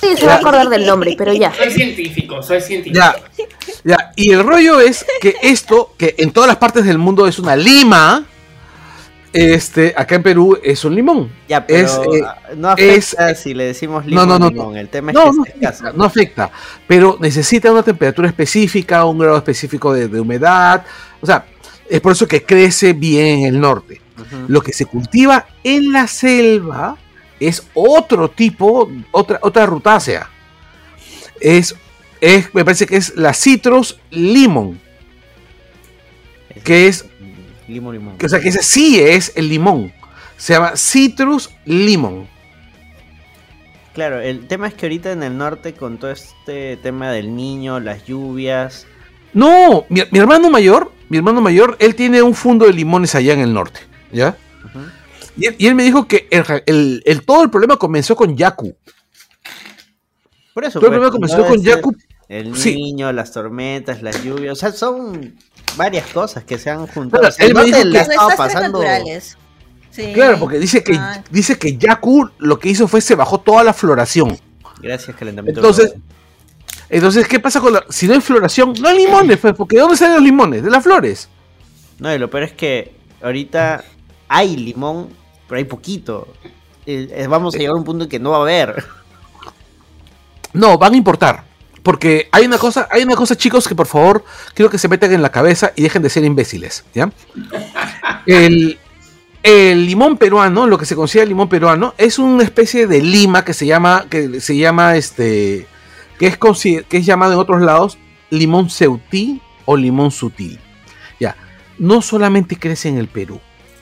Sí, 0.00 0.16
se 0.16 0.26
va 0.26 0.34
a 0.34 0.36
acordar 0.36 0.68
del 0.68 0.86
nombre, 0.86 1.14
pero 1.18 1.32
ya. 1.32 1.52
Soy 1.52 1.70
científico, 1.70 2.42
soy 2.42 2.60
científico. 2.60 2.98
Ya, 2.98 3.14
ya, 3.84 4.12
y 4.16 4.30
el 4.32 4.44
rollo 4.44 4.80
es 4.80 5.04
que 5.20 5.36
esto, 5.42 5.92
que 5.96 6.14
en 6.18 6.30
todas 6.30 6.46
las 6.48 6.56
partes 6.56 6.84
del 6.84 6.98
mundo 6.98 7.26
es 7.26 7.38
una 7.38 7.56
lima, 7.56 8.24
este, 9.32 9.92
acá 9.96 10.14
en 10.14 10.22
Perú 10.22 10.58
es 10.62 10.84
un 10.84 10.94
limón. 10.94 11.30
Ya, 11.48 11.66
pero 11.66 11.84
Es, 11.84 11.92
eh, 11.92 12.22
ah, 12.24 12.38
no 12.56 12.70
afecta 12.70 13.34
si 13.34 13.54
le 13.54 13.64
decimos 13.64 14.04
no, 14.04 14.10
limón. 14.10 14.28
no, 14.28 14.38
no, 14.38 14.48
limón. 14.50 14.76
El 14.76 14.88
tema 14.88 15.10
es 15.10 15.14
No, 15.14 15.24
que 15.24 15.36
no 15.36 15.42
afecta, 15.68 15.92
no 15.92 16.04
afecta, 16.04 16.50
pero 16.86 17.16
necesita 17.20 17.70
una 17.72 17.82
temperatura 17.82 18.28
específica, 18.28 19.04
un 19.04 19.18
grado 19.18 19.36
específico 19.36 19.92
de, 19.92 20.08
de 20.08 20.20
humedad, 20.20 20.84
o 21.20 21.26
sea, 21.26 21.44
es 21.88 22.00
por 22.00 22.12
eso 22.12 22.26
que 22.26 22.42
crece 22.44 22.92
bien 22.92 23.40
en 23.40 23.46
el 23.54 23.60
norte. 23.60 24.00
Lo 24.48 24.60
que 24.60 24.72
se 24.72 24.84
cultiva 24.86 25.46
en 25.62 25.92
la 25.92 26.06
selva 26.08 26.96
es 27.40 27.68
otro 27.74 28.30
tipo, 28.30 28.90
otra, 29.12 29.38
otra 29.42 29.66
rutácea. 29.66 30.28
Es, 31.40 31.74
es, 32.20 32.52
me 32.54 32.64
parece 32.64 32.86
que 32.86 32.96
es 32.96 33.14
la 33.16 33.32
Citrus 33.34 33.98
limon, 34.10 34.80
que 36.64 36.88
es 36.88 37.06
Limón, 37.66 37.94
limón. 37.94 38.18
que, 38.18 38.26
o 38.26 38.28
sea, 38.28 38.40
que 38.40 38.48
ese 38.48 38.62
sí 38.62 38.98
es 39.00 39.32
el 39.36 39.48
limón. 39.48 39.92
Se 40.36 40.54
llama 40.54 40.76
Citrus 40.76 41.50
limon. 41.64 42.28
Claro, 43.92 44.20
el 44.20 44.46
tema 44.46 44.68
es 44.68 44.74
que 44.74 44.86
ahorita 44.86 45.12
en 45.12 45.22
el 45.22 45.36
norte 45.36 45.74
con 45.74 45.98
todo 45.98 46.10
este 46.12 46.76
tema 46.78 47.10
del 47.10 47.34
niño, 47.34 47.80
las 47.80 48.04
lluvias, 48.04 48.88
No, 49.32 49.86
mi, 49.88 50.02
mi 50.10 50.18
hermano 50.18 50.50
mayor, 50.50 50.94
mi 51.08 51.18
hermano 51.18 51.40
mayor, 51.40 51.76
él 51.80 51.94
tiene 51.94 52.22
un 52.22 52.34
fondo 52.34 52.66
de 52.66 52.72
limones 52.72 53.14
allá 53.14 53.32
en 53.34 53.40
el 53.40 53.52
norte, 53.54 53.80
¿ya? 54.10 54.40
ujú, 54.64 54.92
Y 55.38 55.46
él, 55.46 55.56
y 55.58 55.66
él 55.66 55.74
me 55.74 55.84
dijo 55.84 56.06
que 56.08 56.26
el, 56.30 56.44
el- 56.66 57.02
el- 57.06 57.24
todo 57.24 57.42
el 57.44 57.50
problema 57.50 57.76
comenzó 57.76 58.16
con 58.16 58.36
Yaku. 58.36 58.74
por 60.54 60.64
eso 60.64 60.80
Todo 60.80 60.90
el 60.90 60.94
problema 60.98 61.12
comenzó 61.12 61.46
con 61.46 61.62
Yaku. 61.62 61.94
el 62.28 62.56
sí. 62.56 62.74
niño, 62.74 63.12
las 63.12 63.32
tormentas, 63.32 64.02
las 64.02 64.22
lluvias, 64.24 64.52
o 64.52 64.56
sea, 64.56 64.72
son 64.72 65.34
varias 65.76 66.06
cosas 66.08 66.44
que 66.44 66.58
se 66.58 66.70
han 66.70 66.86
juntado. 66.88 67.20
Claro, 67.22 67.28
O 67.28 67.32
sea, 67.32 67.44
el 67.46 67.50
él 67.52 67.56
me 67.56 67.64
dijo 67.64 67.78
que- 67.82 67.88
desastres 67.88 68.36
pasando. 68.36 68.82
Sí. 69.90 70.12
Claro, 70.12 70.38
porque 70.38 70.58
dice 70.58 70.82
que, 70.84 70.94
Ah. 70.96 71.22
dice 71.30 71.58
que 71.58 71.76
Yaku 71.76 72.30
lo 72.38 72.58
que 72.58 72.68
hizo 72.68 72.86
fue 72.88 73.00
se 73.00 73.14
bajó 73.14 73.38
toda 73.40 73.64
la 73.64 73.72
floración. 73.72 74.38
gracias 74.80 75.16
calentamiento 75.16 75.60
Entonces, 75.60 75.86
global. 75.92 76.02
Entonces, 76.90 77.26
¿qué 77.28 77.38
pasa 77.40 77.60
con 77.60 77.72
la.? 77.72 77.84
Si 77.90 78.06
no 78.06 78.14
hay 78.14 78.20
floración, 78.20 78.72
no 78.80 78.88
hay 78.88 78.98
limones, 79.04 79.38
pues, 79.38 79.54
porque 79.54 79.76
¿de 79.76 79.82
dónde 79.82 79.96
salen 79.96 80.14
los 80.14 80.22
limones? 80.22 80.62
De 80.62 80.70
las 80.70 80.82
flores. 80.84 81.28
No, 81.98 82.14
y 82.14 82.18
lo 82.18 82.30
peor 82.30 82.44
es 82.44 82.52
que 82.52 82.94
ahorita 83.20 83.84
hay 84.28 84.56
limón, 84.56 85.08
pero 85.48 85.58
hay 85.58 85.64
poquito. 85.64 86.28
Eh, 86.86 87.08
eh, 87.10 87.26
vamos 87.26 87.54
a 87.54 87.58
llegar 87.58 87.74
a 87.74 87.78
un 87.78 87.84
punto 87.84 88.04
en 88.04 88.10
que 88.10 88.18
no 88.18 88.30
va 88.30 88.38
a 88.38 88.42
haber. 88.42 88.84
No, 90.52 90.78
van 90.78 90.94
a 90.94 90.96
importar. 90.96 91.44
Porque 91.82 92.28
hay 92.32 92.44
una 92.46 92.58
cosa, 92.58 92.88
hay 92.90 93.02
una 93.02 93.14
cosa, 93.16 93.36
chicos, 93.36 93.66
que 93.68 93.74
por 93.74 93.86
favor 93.86 94.24
quiero 94.54 94.70
que 94.70 94.78
se 94.78 94.88
metan 94.88 95.12
en 95.12 95.22
la 95.22 95.30
cabeza 95.30 95.72
y 95.76 95.82
dejen 95.82 96.02
de 96.02 96.10
ser 96.10 96.24
imbéciles, 96.24 96.84
¿ya? 96.94 97.10
El, 98.26 98.78
el 99.42 99.86
limón 99.86 100.18
peruano, 100.18 100.66
lo 100.66 100.76
que 100.76 100.84
se 100.84 100.96
considera 100.96 101.22
el 101.22 101.30
limón 101.30 101.48
peruano, 101.48 101.94
es 101.96 102.18
una 102.18 102.42
especie 102.42 102.86
de 102.86 103.00
lima 103.00 103.44
que 103.44 103.54
se 103.54 103.66
llama, 103.66 104.06
que 104.10 104.40
se 104.40 104.56
llama 104.56 104.96
este, 104.96 105.66
que 106.18 106.26
es, 106.26 106.36
que 106.36 106.96
es 106.96 107.06
llamado 107.06 107.32
en 107.32 107.38
otros 107.38 107.62
lados 107.62 107.98
limón 108.30 108.68
ceutí 108.68 109.40
o 109.64 109.76
limón 109.76 110.10
sutil. 110.10 110.58
Ya, 111.20 111.36
no 111.78 112.02
solamente 112.02 112.56
crece 112.56 112.88
en 112.88 112.98
el 112.98 113.08
Perú, 113.08 113.40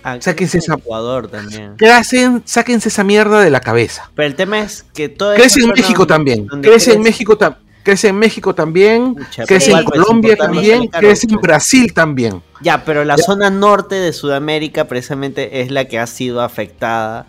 Ah, 0.09 0.19
Sáquense 0.21 0.59
esa- 0.59 0.75
Ecuador 0.75 1.27
también. 1.29 1.75
Crecen, 1.77 2.43
sáquense 2.45 2.89
esa 2.91 3.03
mierda 3.03 3.41
de 3.41 3.51
la 3.51 3.59
cabeza. 3.61 4.09
Pero 4.15 4.29
el 4.29 4.37
tema 4.37 4.61
es 4.61 4.85
que 4.95 5.09
todo 5.09 5.35
Crece 5.35 5.61
en 5.63 5.71
México 5.71 6.07
donde- 6.07 6.15
también. 6.15 6.47
donde 6.47 6.69
Crece 6.69 6.93
en 6.93 7.03
México 7.03 7.37
también. 7.37 7.67
Crece 7.83 8.09
en 8.09 8.17
México 8.19 8.55
también. 8.55 9.15
Pucha, 9.17 9.45
Crece 9.47 9.71
en 9.73 9.85
pues, 9.85 10.01
Colombia 10.01 10.37
también. 10.37 10.87
Crece 10.89 11.27
en 11.27 11.35
pues. 11.35 11.43
Brasil 11.43 11.93
también. 11.93 12.43
Ya, 12.61 12.85
pero 12.85 13.05
la 13.05 13.17
Ya. 13.17 13.23
zona 13.25 13.51
norte 13.51 13.97
de 13.97 14.13
Sudamérica 14.13 14.87
precisamente 14.87 15.61
es 15.61 15.71
la 15.73 15.87
que 15.87 15.99
ha 15.99 16.07
sido 16.07 16.41
afectada 16.41 17.27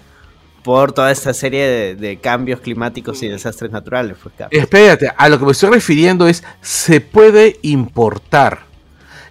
por 0.64 0.92
toda 0.92 1.12
esta 1.12 1.34
serie 1.34 1.66
de, 1.68 1.96
de 1.96 2.18
cambios 2.20 2.60
climáticos 2.60 3.24
y 3.24 3.28
desastres 3.28 3.72
naturales. 3.72 4.18
Pues. 4.22 4.36
Espérate, 4.52 5.12
a 5.18 5.30
lo 5.30 5.40
que 5.40 5.46
me 5.46 5.52
estoy 5.52 5.70
refiriendo 5.72 6.28
es, 6.28 6.44
se 6.62 7.02
puede 7.02 7.58
importar. 7.62 8.67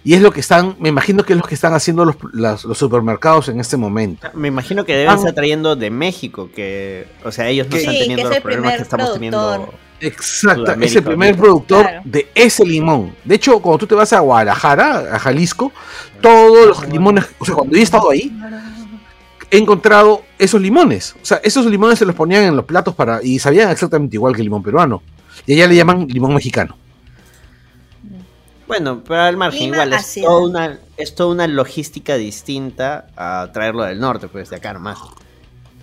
Y 0.07 0.13
es 0.13 0.21
lo 0.21 0.31
que 0.31 0.39
están, 0.39 0.77
me 0.79 0.87
imagino 0.87 1.23
que 1.25 1.33
es 1.33 1.37
lo 1.39 1.43
que 1.43 1.53
están 1.53 1.73
haciendo 1.73 2.05
los, 2.05 2.15
las- 2.31 2.63
los 2.63 2.77
supermercados 2.77 3.49
en 3.49 3.59
este 3.59 3.75
momento. 3.75 4.25
Me 4.35 4.47
imagino 4.47 4.85
que 4.85 4.93
deben 4.95 5.09
Ah. 5.09 5.15
estar 5.15 5.33
trayendo 5.33 5.75
de 5.75 5.89
México, 5.89 6.49
que, 6.55 7.07
o 7.25 7.31
sea, 7.33 7.49
ellos 7.49 7.67
no 7.67 7.71
Que- 7.71 7.79
están 7.79 7.93
teniendo 7.95 8.23
es 8.23 8.29
los 8.29 8.39
problemas 8.39 8.75
que 8.77 8.83
estamos 8.83 9.13
teniendo. 9.13 9.73
Exacto, 9.99 10.71
es 10.79 10.95
el 10.95 11.03
primer 11.03 11.35
productor 11.35 11.81
Claro. 11.81 12.01
de 12.05 12.29
ese 12.35 12.65
limón. 12.65 13.13
De 13.25 13.35
hecho, 13.35 13.59
cuando 13.59 13.79
tú 13.79 13.87
te 13.87 13.95
vas 13.95 14.13
a 14.13 14.21
Guadalajara, 14.21 15.13
a 15.13 15.19
Jalisco, 15.19 15.73
todos 16.21 16.67
los 16.67 16.87
limones, 16.87 17.25
o 17.39 17.43
sea, 17.43 17.55
cuando 17.55 17.73
yo 17.75 17.79
he 17.81 17.83
estado 17.83 18.09
ahí, 18.09 18.31
he 19.51 19.57
encontrado 19.57 20.21
esos 20.39 20.61
limones. 20.61 21.17
O 21.21 21.25
sea, 21.25 21.41
esos 21.43 21.65
limones 21.65 21.99
se 21.99 22.05
los 22.05 22.15
ponían 22.15 22.43
en 22.43 22.55
los 22.55 22.63
platos 22.63 22.95
para 22.95 23.21
y 23.21 23.39
sabían 23.39 23.71
exactamente 23.71 24.15
igual 24.15 24.33
que 24.33 24.39
el 24.41 24.45
limón 24.45 24.63
peruano. 24.63 25.01
Y 25.45 25.53
allá 25.55 25.67
le 25.67 25.75
llaman 25.75 26.07
limón 26.07 26.33
mexicano. 26.33 26.77
Bueno, 28.67 29.01
pero 29.07 29.21
al 29.21 29.37
margen, 29.37 29.59
Lima 29.71 29.85
igual, 29.85 29.93
es 29.93 30.15
toda, 30.15 30.39
una, 30.41 30.79
es 30.97 31.15
toda 31.15 31.29
una 31.31 31.47
logística 31.47 32.15
distinta 32.15 33.07
a 33.15 33.49
traerlo 33.53 33.83
del 33.83 33.99
norte, 33.99 34.27
pues 34.27 34.49
de 34.49 34.57
acá 34.57 34.73
nomás. 34.73 34.97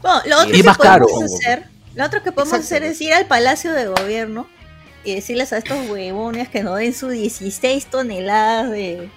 Bueno, 0.02 0.20
lo 0.26 0.36
otro 0.40 0.50
Y 0.50 0.58
que 0.58 0.62
más 0.64 0.76
caro. 0.78 1.06
podemos 1.06 1.34
hacer, 1.34 1.64
lo 1.94 2.04
otro 2.04 2.22
que 2.22 2.30
podemos 2.30 2.58
Exacto. 2.58 2.74
hacer 2.76 2.82
es 2.84 3.00
ir 3.00 3.14
al 3.14 3.26
Palacio 3.26 3.72
de 3.72 3.86
Gobierno 3.86 4.46
y 5.02 5.14
decirles 5.14 5.52
a 5.54 5.58
estos 5.58 5.88
huevones 5.88 6.48
que 6.50 6.62
nos 6.62 6.76
den 6.78 6.92
sus 6.94 7.12
16 7.12 7.86
toneladas 7.86 8.70
de, 8.70 9.08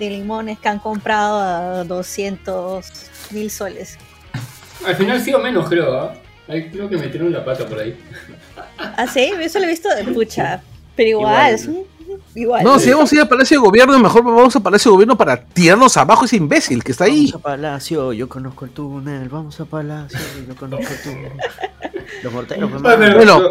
de 0.00 0.10
limones 0.10 0.58
que 0.58 0.68
han 0.68 0.80
comprado 0.80 1.38
a 1.40 1.84
200 1.84 2.84
mil 3.30 3.50
soles. 3.50 3.96
Al 4.84 4.96
final 4.96 5.20
sí 5.20 5.32
o 5.34 5.38
menos, 5.38 5.68
creo, 5.68 6.00
¿ah? 6.00 6.14
Creo 6.46 6.88
que 6.88 6.96
metieron 6.96 7.30
la 7.32 7.44
pata 7.44 7.66
por 7.66 7.78
ahí. 7.78 7.96
¿Ah, 8.78 9.06
sí? 9.06 9.30
Eso 9.40 9.58
lo 9.58 9.66
he 9.66 9.68
visto 9.68 9.88
de 9.94 10.02
pucha. 10.04 10.62
Pero 10.98 11.08
igual, 11.08 11.32
Igual. 11.32 11.54
es 11.54 11.66
un- 11.66 11.84
igual. 12.34 12.64
No, 12.64 12.78
si 12.78 12.90
vamos 12.90 13.10
a 13.10 13.14
ir 13.14 13.20
al 13.22 13.28
Palacio 13.28 13.58
de 13.60 13.66
Gobierno, 13.66 13.98
mejor 13.98 14.22
vamos 14.24 14.54
al 14.54 14.62
Palacio 14.62 14.90
de 14.90 14.94
Gobierno 14.96 15.16
para 15.16 15.40
tirarnos 15.42 15.96
abajo 15.96 16.24
ese 16.26 16.36
imbécil 16.36 16.84
que 16.84 16.92
está 16.92 17.04
ahí. 17.04 17.26
Vamos 17.26 17.34
a 17.36 17.38
Palacio, 17.38 18.12
yo 18.12 18.28
conozco 18.28 18.64
el 18.66 18.72
túnel, 18.72 19.28
vamos 19.30 19.58
a 19.60 19.64
Palacio, 19.64 20.18
yo 20.46 20.54
conozco 20.56 20.86
el 20.92 21.02
túnel. 21.02 21.32
Los 22.22 22.32
morteros, 22.32 22.70
pues, 22.70 22.82
pero 22.82 23.16
Bueno. 23.16 23.42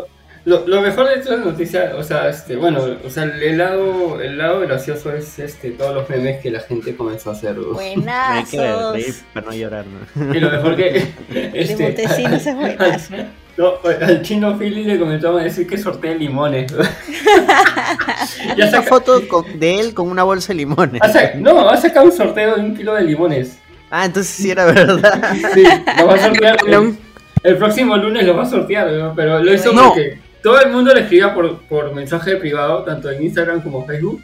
lo, 0.46 0.82
mejor 0.82 1.08
de 1.10 1.16
esta 1.16 1.36
noticia, 1.38 1.94
o 1.98 2.04
sea, 2.04 2.30
este, 2.30 2.56
bueno, 2.56 2.82
o 3.06 3.10
sea, 3.10 3.24
el 3.24 3.58
lado, 3.58 4.20
el 4.22 4.38
lado 4.38 4.60
gracioso 4.62 5.12
es 5.13 5.39
este, 5.39 5.72
todos 5.72 5.94
los 5.94 6.10
memes 6.10 6.42
que 6.42 6.50
la 6.51 6.60
gente 6.62 6.96
comenzó 6.96 7.30
a 7.30 7.34
hacer. 7.34 7.58
¿no? 7.58 7.77
Hay 7.80 8.44
que 8.46 8.58
reír 8.94 9.16
para 9.34 9.46
no 9.48 9.54
llorar, 9.54 9.86
¿no? 10.16 10.34
Y 10.36 10.39
lo 10.39 10.50
mejor 10.51 10.75
que. 10.75 10.84
De 11.30 11.51
Este, 11.54 11.84
Montesinos 11.84 12.46
es 12.48 12.56
buenazo. 12.58 13.13
No, 13.58 13.74
al 14.02 14.22
chino 14.22 14.58
Philly 14.58 14.84
le 14.84 15.00
comenzamos 15.00 15.42
a 15.42 15.44
decir 15.46 15.68
que 15.68 15.78
sortea 15.78 16.14
limones. 16.14 16.72
ya 18.56 18.56
Una 18.56 18.72
saca, 18.72 18.84
foto 18.84 19.28
con- 19.28 19.60
de 19.60 19.80
él 19.80 19.94
con 19.94 20.10
una 20.10 20.24
bolsa 20.24 20.50
de 20.50 20.56
limones. 20.56 21.02
ha 21.02 21.10
sa- 21.10 21.34
no, 21.36 21.68
ha 21.70 21.78
sacado 21.78 22.06
un 22.06 22.12
sorteo 22.12 22.56
de 22.56 22.62
un 22.62 22.76
kilo 22.76 22.94
de 22.94 23.04
limones. 23.04 23.58
Ah, 23.90 24.06
entonces 24.06 24.34
sí 24.36 24.52
era 24.52 24.66
verdad. 24.66 25.34
Sí, 25.54 25.64
lo 26.00 26.08
va 26.08 26.16
a 26.16 26.20
sortear. 26.20 26.58
El, 26.68 26.98
el 27.44 27.58
próximo 27.58 27.96
lunes 27.98 28.26
lo 28.26 28.36
va 28.36 28.44
a 28.44 28.50
sortear, 28.50 28.92
¿no? 28.92 29.14
pero 29.16 29.42
lo 29.42 29.54
hizo 29.54 29.72
No. 29.74 29.90
porque 29.90 30.20
todo 30.44 30.60
el 30.62 30.72
mundo 30.72 30.94
le 30.94 31.02
escribía 31.02 31.34
por, 31.34 31.60
por 31.64 31.94
mensaje 31.96 32.36
privado, 32.36 32.84
tanto 32.84 33.10
en 33.10 33.24
Instagram 33.24 33.62
como 33.62 33.86
Facebook. 33.86 34.22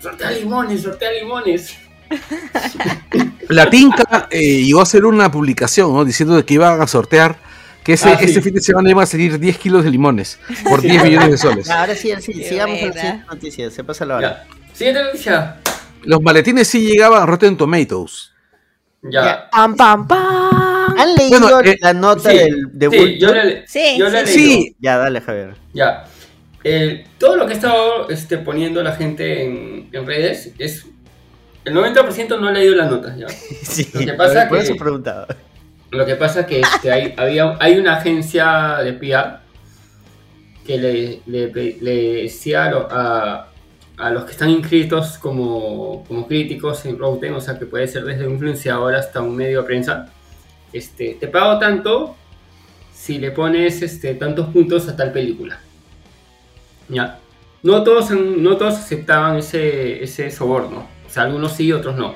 Sortea 0.00 0.30
limones, 0.32 0.82
sortea 0.82 1.10
limones. 1.12 1.76
La 3.48 3.68
Tinca 3.68 4.28
eh, 4.30 4.62
llegó 4.64 4.80
a 4.80 4.82
hacer 4.84 5.04
una 5.04 5.30
publicación 5.30 5.92
¿no? 5.92 6.04
diciendo 6.04 6.44
que 6.44 6.54
iban 6.54 6.80
a 6.80 6.86
sortear 6.86 7.36
que 7.88 7.94
ese, 7.94 8.10
Ah, 8.10 8.18
sí. 8.18 8.26
este 8.26 8.42
fin 8.42 8.52
de 8.52 8.60
semana 8.60 8.90
iban 8.90 9.02
a 9.02 9.06
salir 9.06 9.38
10 9.38 9.56
kilos 9.56 9.82
de 9.82 9.90
limones 9.90 10.38
por 10.68 10.82
10 10.82 11.02
millones 11.04 11.30
de 11.30 11.38
soles. 11.38 11.70
Ahora 11.70 11.94
sí, 11.94 12.12
sí, 12.20 12.34
Qué 12.34 12.44
sigamos 12.50 12.78
con 12.80 12.90
la 12.90 13.24
noticia, 13.24 13.70
se 13.70 13.82
pasa 13.82 14.04
la 14.04 14.16
hora. 14.16 14.46
Ya. 14.46 14.74
Siguiente 14.74 15.02
noticia. 15.04 15.56
Los 16.02 16.20
maletines 16.20 16.68
sí 16.68 16.82
llegaban 16.86 17.22
a 17.22 17.24
Rotten 17.24 17.56
Tomatoes. 17.56 18.30
Ya. 19.10 19.48
Pam, 19.50 19.74
pam, 19.74 20.06
pam. 20.06 20.94
¿Han 20.98 21.14
leído 21.14 21.40
Bueno, 21.40 21.60
eh, 21.62 21.78
la 21.80 21.94
nota 21.94 22.30
Sí, 22.30 22.36
del 22.36 22.62
de 22.72 22.90
sí, 22.90 23.18
yo 23.18 23.32
le, 23.32 23.66
Sí, 23.66 23.96
yo 23.98 24.10
le 24.10 24.26
sí, 24.26 24.36
leído. 24.38 24.60
Sí, 24.60 24.76
Ya, 24.80 24.98
dale, 24.98 25.20
Javier. 25.22 25.54
Ya. 25.72 26.04
Eh, 26.64 27.06
todo 27.16 27.36
lo 27.36 27.46
que 27.46 27.54
ha 27.54 27.56
estado 27.56 28.10
este, 28.10 28.36
poniendo 28.36 28.82
la 28.82 28.92
gente 28.96 29.44
en, 29.46 29.88
en 29.92 30.06
redes 30.06 30.50
es. 30.58 30.84
El 31.64 31.74
90% 31.74 32.38
no 32.38 32.48
ha 32.48 32.52
leído 32.52 32.74
las 32.74 32.90
notas, 32.90 33.16
¿ya? 33.18 33.26
Sí, 33.62 33.88
Lo 33.94 34.00
que 34.00 34.12
pasa 34.12 34.46
por 34.46 34.58
que- 34.58 34.64
eso 34.64 34.76
preguntaba. 34.76 35.26
Lo 35.90 36.04
que 36.04 36.16
pasa 36.16 36.40
es 36.40 36.46
que 36.46 36.60
este, 36.60 36.92
hay, 36.92 37.14
había, 37.16 37.56
hay 37.60 37.78
una 37.78 37.96
agencia 37.96 38.78
de 38.84 38.92
PR 38.92 39.38
que 40.66 40.76
le, 40.78 41.20
le- 41.26 41.76
le 41.80 42.22
decía 42.24 42.64
a, 42.66 42.70
lo- 42.70 42.88
a- 42.90 43.48
a 43.96 44.10
los 44.10 44.24
que 44.24 44.32
están 44.32 44.50
inscritos 44.50 45.16
como, 45.18 46.04
como 46.06 46.26
críticos 46.28 46.84
en 46.84 46.98
Rotten, 46.98 47.32
o 47.34 47.40
sea 47.40 47.58
que 47.58 47.66
puede 47.66 47.88
ser 47.88 48.04
desde 48.04 48.26
un 48.26 48.34
influenciador 48.34 48.94
hasta 48.94 49.20
un 49.22 49.34
medio 49.34 49.62
de 49.62 49.66
prensa, 49.66 50.12
este, 50.72 51.16
te 51.18 51.26
pago 51.28 51.58
tanto 51.58 52.14
si 52.92 53.18
le 53.18 53.30
pones 53.30 53.80
este, 53.82 54.14
tantos 54.14 54.48
puntos 54.48 54.86
a 54.88 54.94
tal 54.96 55.10
película. 55.12 55.58
¿Ya? 56.88 57.18
No 57.62 57.82
todos, 57.82 58.10
no 58.10 58.56
todos 58.56 58.74
aceptaban 58.74 59.38
ese, 59.38 60.02
ese 60.04 60.30
soborno, 60.30 60.86
o 61.06 61.10
sea, 61.10 61.24
algunos 61.24 61.52
sí, 61.52 61.72
otros 61.72 61.96
no. 61.96 62.14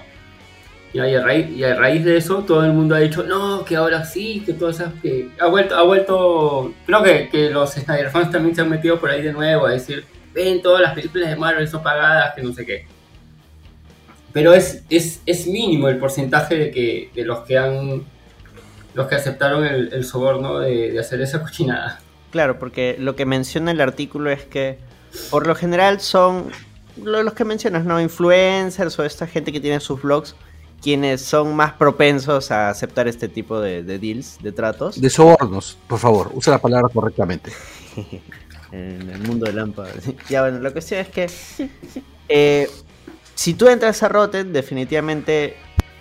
Y 0.95 0.99
a, 0.99 1.23
raíz, 1.23 1.65
a 1.65 1.75
raíz 1.75 2.05
de 2.05 2.19
eso, 2.19 2.41
todo 2.45 2.65
el 2.65 2.73
mundo 2.73 2.95
ha 2.95 2.99
dicho, 2.99 3.23
no, 3.23 3.65
que 3.65 3.77
ahora 3.77 4.05
sí, 4.05 4.43
que 4.45 4.53
todas 4.53 4.77
esas 4.81 4.93
que 5.01 5.31
ha 5.41 5.47
vuelto, 5.47 5.75
ha 5.75 5.83
vuelto, 5.85 6.75
creo 6.85 7.03
que, 7.03 7.29
que 7.31 7.49
los 7.51 7.73
Snyder 7.73 8.11
fans 8.11 8.31
también 8.31 8.55
se 8.55 8.61
han 8.61 8.69
metido 8.69 9.01
por 9.01 9.09
ahí 9.09 9.23
de 9.23 9.33
nuevo 9.33 9.67
a 9.67 9.71
decir, 9.71 10.05
ven, 10.35 10.61
todas 10.61 10.83
las 10.83 10.93
películas 10.95 11.31
de 11.31 11.37
Marvel 11.37 11.67
son 11.67 11.83
pagadas, 11.83 12.35
que 12.35 12.43
no 12.43 12.53
sé 12.53 12.67
qué. 12.67 12.87
Pero 14.33 14.53
es, 14.55 14.83
es, 14.91 15.21
es 15.27 15.47
mínimo 15.47 15.89
el 15.89 15.99
porcentaje 15.99 16.57
de 16.57 16.71
que 16.71 17.11
de 17.15 17.25
los 17.25 17.41
que 17.41 17.59
han 17.59 18.05
los 18.95 19.07
que 19.09 19.15
aceptaron 19.15 19.65
el, 19.65 20.05
soborno 20.05 20.59
de, 20.59 20.91
de 20.93 20.99
hacer 21.01 21.23
esa 21.23 21.41
cochinada. 21.41 22.01
Claro, 22.31 22.59
porque 22.59 22.97
lo 22.99 23.17
que 23.17 23.25
menciona 23.25 23.71
el 23.71 23.81
artículo 23.81 24.31
es 24.31 24.45
que 24.45 24.79
por 25.31 25.47
lo 25.47 25.55
general 25.55 26.01
son 26.01 26.51
lo- 27.03 27.23
los 27.23 27.33
que 27.33 27.45
mencionas, 27.47 27.87
¿no? 27.87 27.99
Influencers 28.01 28.99
o 28.99 29.05
esta 29.05 29.27
gente 29.27 29.51
que 29.53 29.61
tiene 29.61 29.81
sus 29.81 30.03
blogs 30.03 30.35
quienes 30.83 31.23
son 31.23 31.55
más 31.55 31.73
propensos 31.73 32.51
a 32.51 32.69
aceptar 32.69 33.09
este 33.09 33.29
tipo 33.29 33.61
de, 33.61 33.83
de 33.83 33.99
deals, 33.99 34.39
de 34.43 34.53
tratos. 34.53 35.01
De 35.01 35.09
sobornos, 35.09 35.79
por 35.87 35.99
favor, 35.99 36.31
usa 36.35 36.53
la 36.53 36.59
palabra 36.59 36.89
correctamente. 36.93 37.53
en 38.73 39.09
el 39.09 39.21
mundo 39.21 39.47
de 39.47 39.53
Lampa. 39.53 39.87
ya 40.29 40.43
bueno, 40.43 40.59
la 40.59 40.71
cuestión 40.71 41.01
es 41.01 41.09
que 41.09 41.31
eh, 42.29 42.69
si 43.35 43.55
tú 43.55 43.69
entras 43.69 44.03
a 44.03 44.09
Rotten, 44.09 44.53
definitivamente 44.53 45.57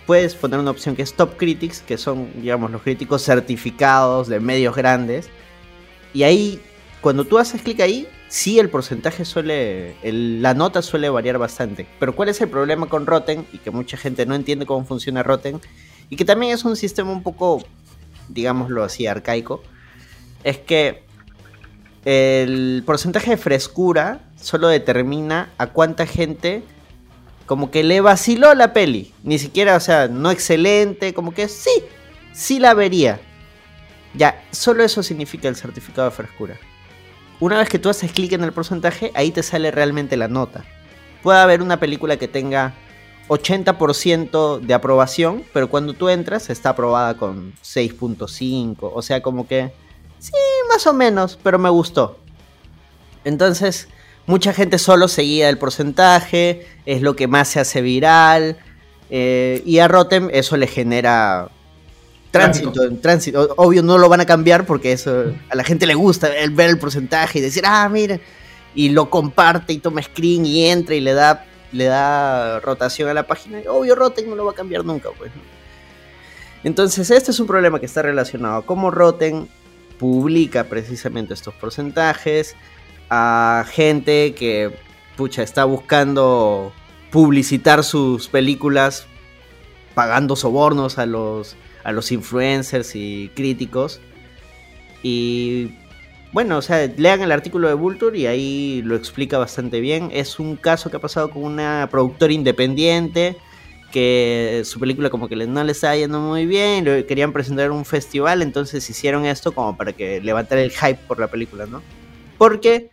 puedes 0.06 0.34
poner 0.34 0.58
una 0.58 0.70
opción 0.70 0.96
que 0.96 1.02
es 1.02 1.14
Top 1.14 1.36
Critics, 1.36 1.80
que 1.80 1.98
son, 1.98 2.28
digamos, 2.40 2.70
los 2.70 2.82
críticos 2.82 3.22
certificados 3.22 4.28
de 4.28 4.40
medios 4.40 4.74
grandes. 4.74 5.28
Y 6.14 6.24
ahí, 6.24 6.60
cuando 7.02 7.24
tú 7.24 7.38
haces 7.38 7.60
clic 7.60 7.80
ahí, 7.80 8.08
sí 8.28 8.58
el 8.58 8.70
porcentaje 8.70 9.24
suele, 9.26 9.96
el- 10.02 10.40
la 10.40 10.54
nota 10.54 10.80
suele 10.80 11.10
variar 11.10 11.36
bastante. 11.36 11.86
Pero 12.00 12.14
¿cuál 12.16 12.30
es 12.30 12.40
el 12.40 12.48
problema 12.48 12.86
con 12.88 13.04
Rotten? 13.06 13.44
Y 13.52 13.58
que 13.58 13.70
mucha 13.70 13.96
gente 13.98 14.24
no 14.24 14.34
entiende 14.34 14.64
cómo 14.64 14.86
funciona 14.86 15.22
Rotten. 15.22 15.60
Y 16.08 16.16
que 16.16 16.24
también 16.24 16.52
es 16.54 16.64
un 16.64 16.76
sistema 16.76 17.10
un 17.10 17.22
poco, 17.22 17.62
digámoslo 18.28 18.84
así, 18.84 19.06
arcaico. 19.06 19.62
Es 20.44 20.58
que 20.58 21.02
el 22.04 22.82
porcentaje 22.86 23.32
de 23.32 23.36
frescura 23.36 24.20
solo 24.40 24.68
determina 24.68 25.50
a 25.58 25.68
cuánta 25.68 26.06
gente 26.06 26.62
como 27.46 27.70
que 27.70 27.82
le 27.82 28.00
vaciló 28.00 28.54
la 28.54 28.72
peli. 28.72 29.12
Ni 29.24 29.38
siquiera, 29.38 29.76
o 29.76 29.80
sea, 29.80 30.08
no 30.08 30.30
excelente, 30.30 31.14
como 31.14 31.34
que 31.34 31.48
sí, 31.48 31.70
sí 32.32 32.58
la 32.60 32.74
vería. 32.74 33.20
Ya, 34.14 34.42
solo 34.52 34.84
eso 34.84 35.02
significa 35.02 35.48
el 35.48 35.56
certificado 35.56 36.08
de 36.08 36.14
frescura. 36.16 36.56
Una 37.42 37.58
vez 37.58 37.68
que 37.68 37.80
tú 37.80 37.88
haces 37.88 38.12
clic 38.12 38.30
en 38.34 38.44
el 38.44 38.52
porcentaje, 38.52 39.10
ahí 39.16 39.32
te 39.32 39.42
sale 39.42 39.72
realmente 39.72 40.16
la 40.16 40.28
nota. 40.28 40.64
Puede 41.24 41.40
haber 41.40 41.60
una 41.60 41.80
película 41.80 42.16
que 42.16 42.28
tenga 42.28 42.72
80% 43.26 44.60
de 44.60 44.74
aprobación, 44.74 45.42
pero 45.52 45.68
cuando 45.68 45.92
tú 45.92 46.08
entras 46.08 46.50
está 46.50 46.68
aprobada 46.68 47.16
con 47.16 47.52
6.5. 47.54 48.76
O 48.94 49.02
sea, 49.02 49.22
como 49.22 49.48
que 49.48 49.72
sí, 50.20 50.30
más 50.68 50.86
o 50.86 50.92
menos, 50.92 51.36
pero 51.42 51.58
me 51.58 51.68
gustó. 51.68 52.20
Entonces, 53.24 53.88
mucha 54.26 54.52
gente 54.52 54.78
solo 54.78 55.08
seguía 55.08 55.48
el 55.48 55.58
porcentaje, 55.58 56.68
es 56.86 57.02
lo 57.02 57.16
que 57.16 57.26
más 57.26 57.48
se 57.48 57.58
hace 57.58 57.82
viral. 57.82 58.56
eh, 59.10 59.64
y 59.66 59.80
a 59.80 59.88
Rotten 59.88 60.30
eso 60.32 60.56
le 60.56 60.68
genera 60.68 61.50
tránsito. 62.32 62.72
tránsito. 63.00 63.54
O- 63.56 63.66
Obvio 63.68 63.82
no 63.84 63.96
lo 63.98 64.08
van 64.08 64.20
a 64.20 64.26
cambiar 64.26 64.66
porque 64.66 64.90
eso 64.90 65.32
a 65.48 65.54
la 65.54 65.62
gente 65.62 65.86
le 65.86 65.94
gusta 65.94 66.36
el 66.36 66.50
ver 66.50 66.70
el 66.70 66.78
porcentaje 66.78 67.38
y 67.38 67.42
decir, 67.42 67.62
ah, 67.64 67.88
mira. 67.88 68.18
Y 68.74 68.88
lo 68.88 69.08
comparte 69.10 69.72
y 69.72 69.78
toma 69.78 70.02
screen 70.02 70.44
y 70.46 70.66
entra 70.66 70.94
y 70.96 71.00
le 71.00 71.12
da, 71.12 71.44
le 71.70 71.84
da 71.84 72.58
rotación 72.60 73.08
a 73.08 73.14
la 73.14 73.26
página. 73.26 73.60
Y 73.60 73.66
Obvio 73.68 73.94
Rotten 73.94 74.28
no 74.28 74.34
lo 74.34 74.44
va 74.46 74.52
a 74.52 74.54
cambiar 74.54 74.84
nunca, 74.84 75.10
pues. 75.16 75.30
¿no? 75.36 75.42
Entonces, 76.64 77.10
este 77.10 77.32
es 77.32 77.40
un 77.40 77.46
problema 77.46 77.80
que 77.80 77.86
está 77.86 78.02
relacionado 78.02 78.56
a 78.56 78.66
cómo 78.66 78.90
Rotten 78.90 79.48
publica 79.98 80.64
precisamente 80.64 81.34
estos 81.34 81.54
porcentajes 81.54 82.56
a 83.10 83.64
gente 83.68 84.34
que 84.34 84.72
pucha 85.16 85.42
está 85.42 85.64
buscando 85.64 86.72
publicitar 87.10 87.84
sus 87.84 88.28
películas 88.28 89.06
pagando 89.94 90.34
sobornos 90.34 90.98
a 90.98 91.04
los 91.06 91.56
a 91.84 91.92
los 91.92 92.12
influencers 92.12 92.94
y 92.94 93.30
críticos 93.34 94.00
y 95.02 95.74
bueno, 96.32 96.56
o 96.56 96.62
sea, 96.62 96.86
lean 96.96 97.20
el 97.20 97.30
artículo 97.30 97.68
de 97.68 97.74
Vulture 97.74 98.16
y 98.18 98.26
ahí 98.26 98.82
lo 98.84 98.96
explica 98.96 99.36
bastante 99.36 99.80
bien. 99.80 100.08
Es 100.14 100.38
un 100.38 100.56
caso 100.56 100.90
que 100.90 100.96
ha 100.96 101.00
pasado 101.00 101.30
con 101.30 101.44
una 101.44 101.88
productora 101.90 102.32
independiente 102.32 103.36
que 103.92 104.62
su 104.64 104.80
película 104.80 105.10
como 105.10 105.28
que 105.28 105.36
no 105.36 105.62
le 105.62 105.72
estaba 105.72 105.94
yendo 105.94 106.18
muy 106.18 106.46
bien, 106.46 106.86
lo 106.86 107.06
querían 107.06 107.34
presentar 107.34 107.66
en 107.66 107.72
un 107.72 107.84
festival, 107.84 108.40
entonces 108.40 108.88
hicieron 108.88 109.26
esto 109.26 109.52
como 109.52 109.76
para 109.76 109.92
que 109.92 110.18
levantar 110.22 110.56
el 110.56 110.70
hype 110.70 110.98
por 111.06 111.20
la 111.20 111.26
película, 111.26 111.66
¿no? 111.66 111.82
Porque 112.38 112.90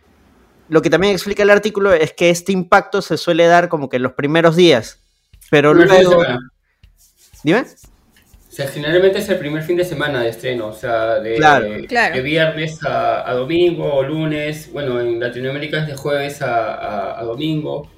lo 0.68 0.82
que 0.82 0.90
también 0.90 1.14
explica 1.14 1.42
el 1.42 1.48
artículo 1.48 1.94
es 1.94 2.12
que 2.12 2.28
este 2.28 2.52
impacto 2.52 3.00
se 3.00 3.16
suele 3.16 3.46
dar 3.46 3.70
como 3.70 3.88
que 3.88 3.96
en 3.96 4.02
los 4.02 4.12
primeros 4.12 4.56
días, 4.56 5.00
pero 5.50 5.72
luego... 5.72 6.22
Dime. 7.42 7.64
O 8.50 8.52
sea, 8.52 8.66
generalmente 8.66 9.20
es 9.20 9.28
el 9.28 9.38
primer 9.38 9.62
fin 9.62 9.76
de 9.76 9.84
semana 9.84 10.22
de 10.22 10.30
estreno, 10.30 10.66
o 10.66 10.72
sea, 10.72 11.20
de, 11.20 11.36
Claro. 11.36 11.70
de- 11.70 11.86
Claro. 11.86 12.16
de 12.16 12.20
viernes 12.22 12.82
a, 12.84 13.30
a 13.30 13.34
domingo 13.34 13.84
o 13.94 14.02
lunes. 14.02 14.70
Bueno, 14.72 15.00
en 15.00 15.20
Latinoamérica 15.20 15.78
es 15.82 15.86
de 15.86 15.94
jueves 15.94 16.42
a, 16.42 16.74
a- 16.74 17.20
a 17.20 17.22
domingo. 17.24 17.88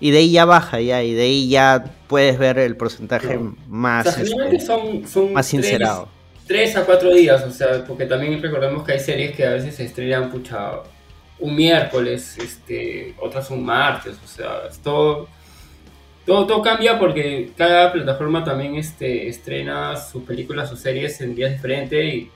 Y 0.00 0.10
de 0.10 0.18
ahí 0.18 0.32
ya 0.32 0.44
baja, 0.44 0.80
ya, 0.80 1.04
y 1.04 1.14
de 1.14 1.22
ahí 1.22 1.48
ya 1.48 1.84
puedes 2.08 2.36
ver 2.36 2.58
el 2.58 2.76
porcentaje 2.76 3.36
No. 3.36 3.50
O 3.50 3.68
más, 3.68 4.02
sea, 4.02 4.12
generalmente 4.14 4.56
este, 4.56 4.66
son, 4.66 5.06
son 5.06 5.32
más 5.32 5.48
tres- 5.48 5.64
sincerado. 5.64 6.08
tres 6.48 6.74
a 6.74 6.84
cuatro 6.84 7.14
días, 7.14 7.44
o 7.44 7.52
sea, 7.52 7.84
porque 7.86 8.06
también 8.06 8.42
recordemos 8.42 8.82
que 8.84 8.92
hay 8.94 8.98
series 8.98 9.36
que 9.36 9.46
a 9.46 9.50
veces 9.50 9.76
se 9.76 9.84
estrenan, 9.84 10.28
pucha, 10.32 10.80
un 11.38 11.54
miércoles, 11.54 12.36
este, 12.38 13.14
otras 13.20 13.48
un 13.50 13.64
martes, 13.64 14.16
o 14.24 14.26
sea, 14.26 14.62
es 14.68 14.78
todo, 14.80 15.28
todo, 16.26 16.46
todo 16.46 16.62
cambia 16.62 16.98
porque 16.98 17.50
cada 17.56 17.92
plataforma 17.92 18.44
también 18.44 18.76
este, 18.76 19.28
estrena 19.28 19.96
sus 19.96 20.22
películas 20.24 20.70
o 20.72 20.76
series 20.76 21.20
en 21.20 21.34
días 21.34 21.52
diferentes 21.52 22.14
y, 22.14 22.30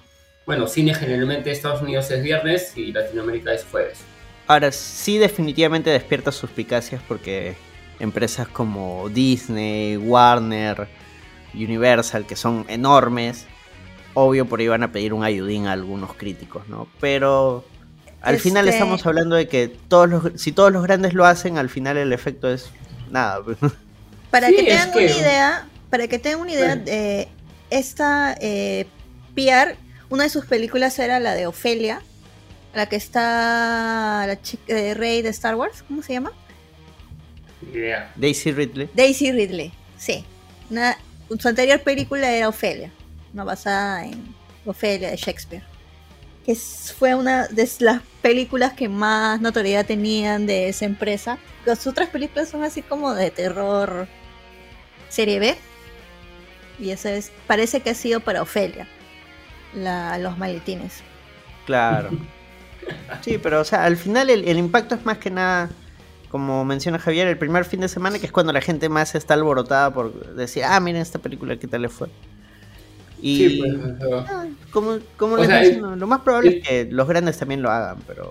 bueno, 0.44 0.66
cine 0.66 0.94
generalmente 0.94 1.50
Estados 1.50 1.82
Unidos 1.82 2.10
es 2.10 2.22
viernes 2.22 2.76
y 2.76 2.92
Latinoamérica 2.92 3.52
es 3.52 3.64
jueves. 3.70 3.98
Ahora, 4.48 4.70
sí 4.72 5.18
definitivamente 5.18 5.90
despierta 5.90 6.30
suspicacias 6.32 7.02
porque 7.06 7.54
empresas 7.98 8.46
como 8.48 9.08
Disney, 9.08 9.96
Warner, 9.96 10.86
Universal, 11.54 12.26
que 12.26 12.36
son 12.36 12.64
enormes, 12.68 13.46
obvio 14.14 14.46
por 14.46 14.60
ahí 14.60 14.68
van 14.68 14.82
a 14.82 14.92
pedir 14.92 15.12
un 15.12 15.24
ayudín 15.24 15.66
a 15.66 15.72
algunos 15.72 16.14
críticos, 16.14 16.68
¿no? 16.68 16.86
Pero 17.00 17.64
al 18.20 18.38
final 18.38 18.66
Este- 18.68 18.78
estamos 18.78 19.04
hablando 19.06 19.36
de 19.36 19.48
que 19.48 19.68
todos 19.88 20.08
los, 20.08 20.32
si 20.36 20.52
todos 20.52 20.72
los 20.72 20.82
grandes 20.82 21.14
lo 21.14 21.24
hacen, 21.24 21.58
al 21.58 21.68
final 21.68 21.96
el 21.96 22.12
efecto 22.12 22.50
es 22.50 22.70
nada. 23.10 23.42
Para 24.30 24.48
Sí, 24.48 24.56
que 24.56 24.62
tengan 24.64 24.92
que- 24.92 24.98
una 25.06 25.16
idea, 25.16 25.68
para 25.90 26.08
que 26.08 26.18
tengan 26.18 26.40
una 26.40 26.52
idea, 26.52 26.82
eh, 26.86 27.28
esta 27.70 28.36
eh, 28.40 28.86
PR, 29.34 29.76
una 30.10 30.24
de 30.24 30.30
sus 30.30 30.44
películas 30.46 30.98
era 30.98 31.20
la 31.20 31.34
de 31.34 31.46
Ofelia, 31.46 32.02
la 32.74 32.86
que 32.86 32.96
está 32.96 34.24
la 34.26 34.40
chica 34.42 34.74
de 34.74 34.94
Rey 34.94 35.22
de 35.22 35.28
Star 35.30 35.54
Wars, 35.54 35.82
¿cómo 35.86 36.02
se 36.02 36.12
llama? 36.14 36.32
Daisy 38.16 38.52
Ridley. 38.52 38.88
Daisy 38.94 39.32
Ridley, 39.32 39.72
sí. 39.96 40.24
Una- 40.70 40.96
su 41.38 41.48
anterior 41.48 41.80
película 41.80 42.30
era 42.30 42.48
Ofelia, 42.48 42.90
una 43.32 43.44
basada 43.44 44.04
en 44.04 44.34
Ofelia 44.64 45.10
de 45.10 45.16
Shakespeare. 45.16 45.64
Que 46.46 46.54
fue 46.54 47.14
una 47.14 47.48
de 47.48 47.68
las 47.80 48.00
películas 48.22 48.72
que 48.72 48.88
más 48.88 49.40
notoriedad 49.40 49.84
tenían 49.84 50.46
de 50.46 50.68
esa 50.68 50.84
empresa. 50.84 51.38
Las 51.64 51.86
otras 51.88 52.08
películas 52.08 52.48
son 52.48 52.62
así 52.62 52.82
como 52.82 53.12
de 53.14 53.32
terror 53.32 54.06
serie 55.08 55.40
B. 55.40 55.56
Y 56.78 56.90
esa 56.90 57.12
es, 57.12 57.32
parece 57.46 57.80
que 57.80 57.90
ha 57.90 57.94
sido 57.94 58.20
para 58.20 58.42
Ofelia, 58.42 58.86
la, 59.74 60.18
los 60.18 60.38
maletines. 60.38 61.02
Claro. 61.66 62.10
Sí, 63.20 63.36
pero 63.42 63.62
o 63.62 63.64
sea, 63.64 63.84
al 63.84 63.96
final 63.96 64.30
el, 64.30 64.46
el 64.46 64.58
impacto 64.58 64.94
es 64.94 65.04
más 65.04 65.18
que 65.18 65.28
nada, 65.28 65.70
como 66.30 66.64
menciona 66.64 67.00
Javier, 67.00 67.26
el 67.26 67.36
primer 67.36 67.64
fin 67.64 67.80
de 67.80 67.88
semana, 67.88 68.20
que 68.20 68.26
es 68.26 68.32
cuando 68.32 68.52
la 68.52 68.60
gente 68.60 68.88
más 68.88 69.16
está 69.16 69.34
alborotada 69.34 69.92
por 69.92 70.36
decir, 70.36 70.62
ah, 70.62 70.78
miren 70.78 71.02
esta 71.02 71.18
película, 71.18 71.56
¿qué 71.56 71.66
tal 71.66 71.82
le 71.82 71.88
fue? 71.88 72.08
Y 73.20 73.36
Sí, 73.36 73.62
pues, 73.62 73.74
como, 74.70 74.98
como 75.16 75.36
les 75.38 75.46
sea, 75.46 75.60
menciono, 75.60 75.96
lo 75.96 76.06
más 76.06 76.20
probable 76.20 76.50
el- 76.50 76.56
es 76.58 76.68
que 76.68 76.84
los 76.90 77.08
grandes 77.08 77.38
también 77.38 77.62
lo 77.62 77.70
hagan, 77.70 77.98
pero 78.06 78.28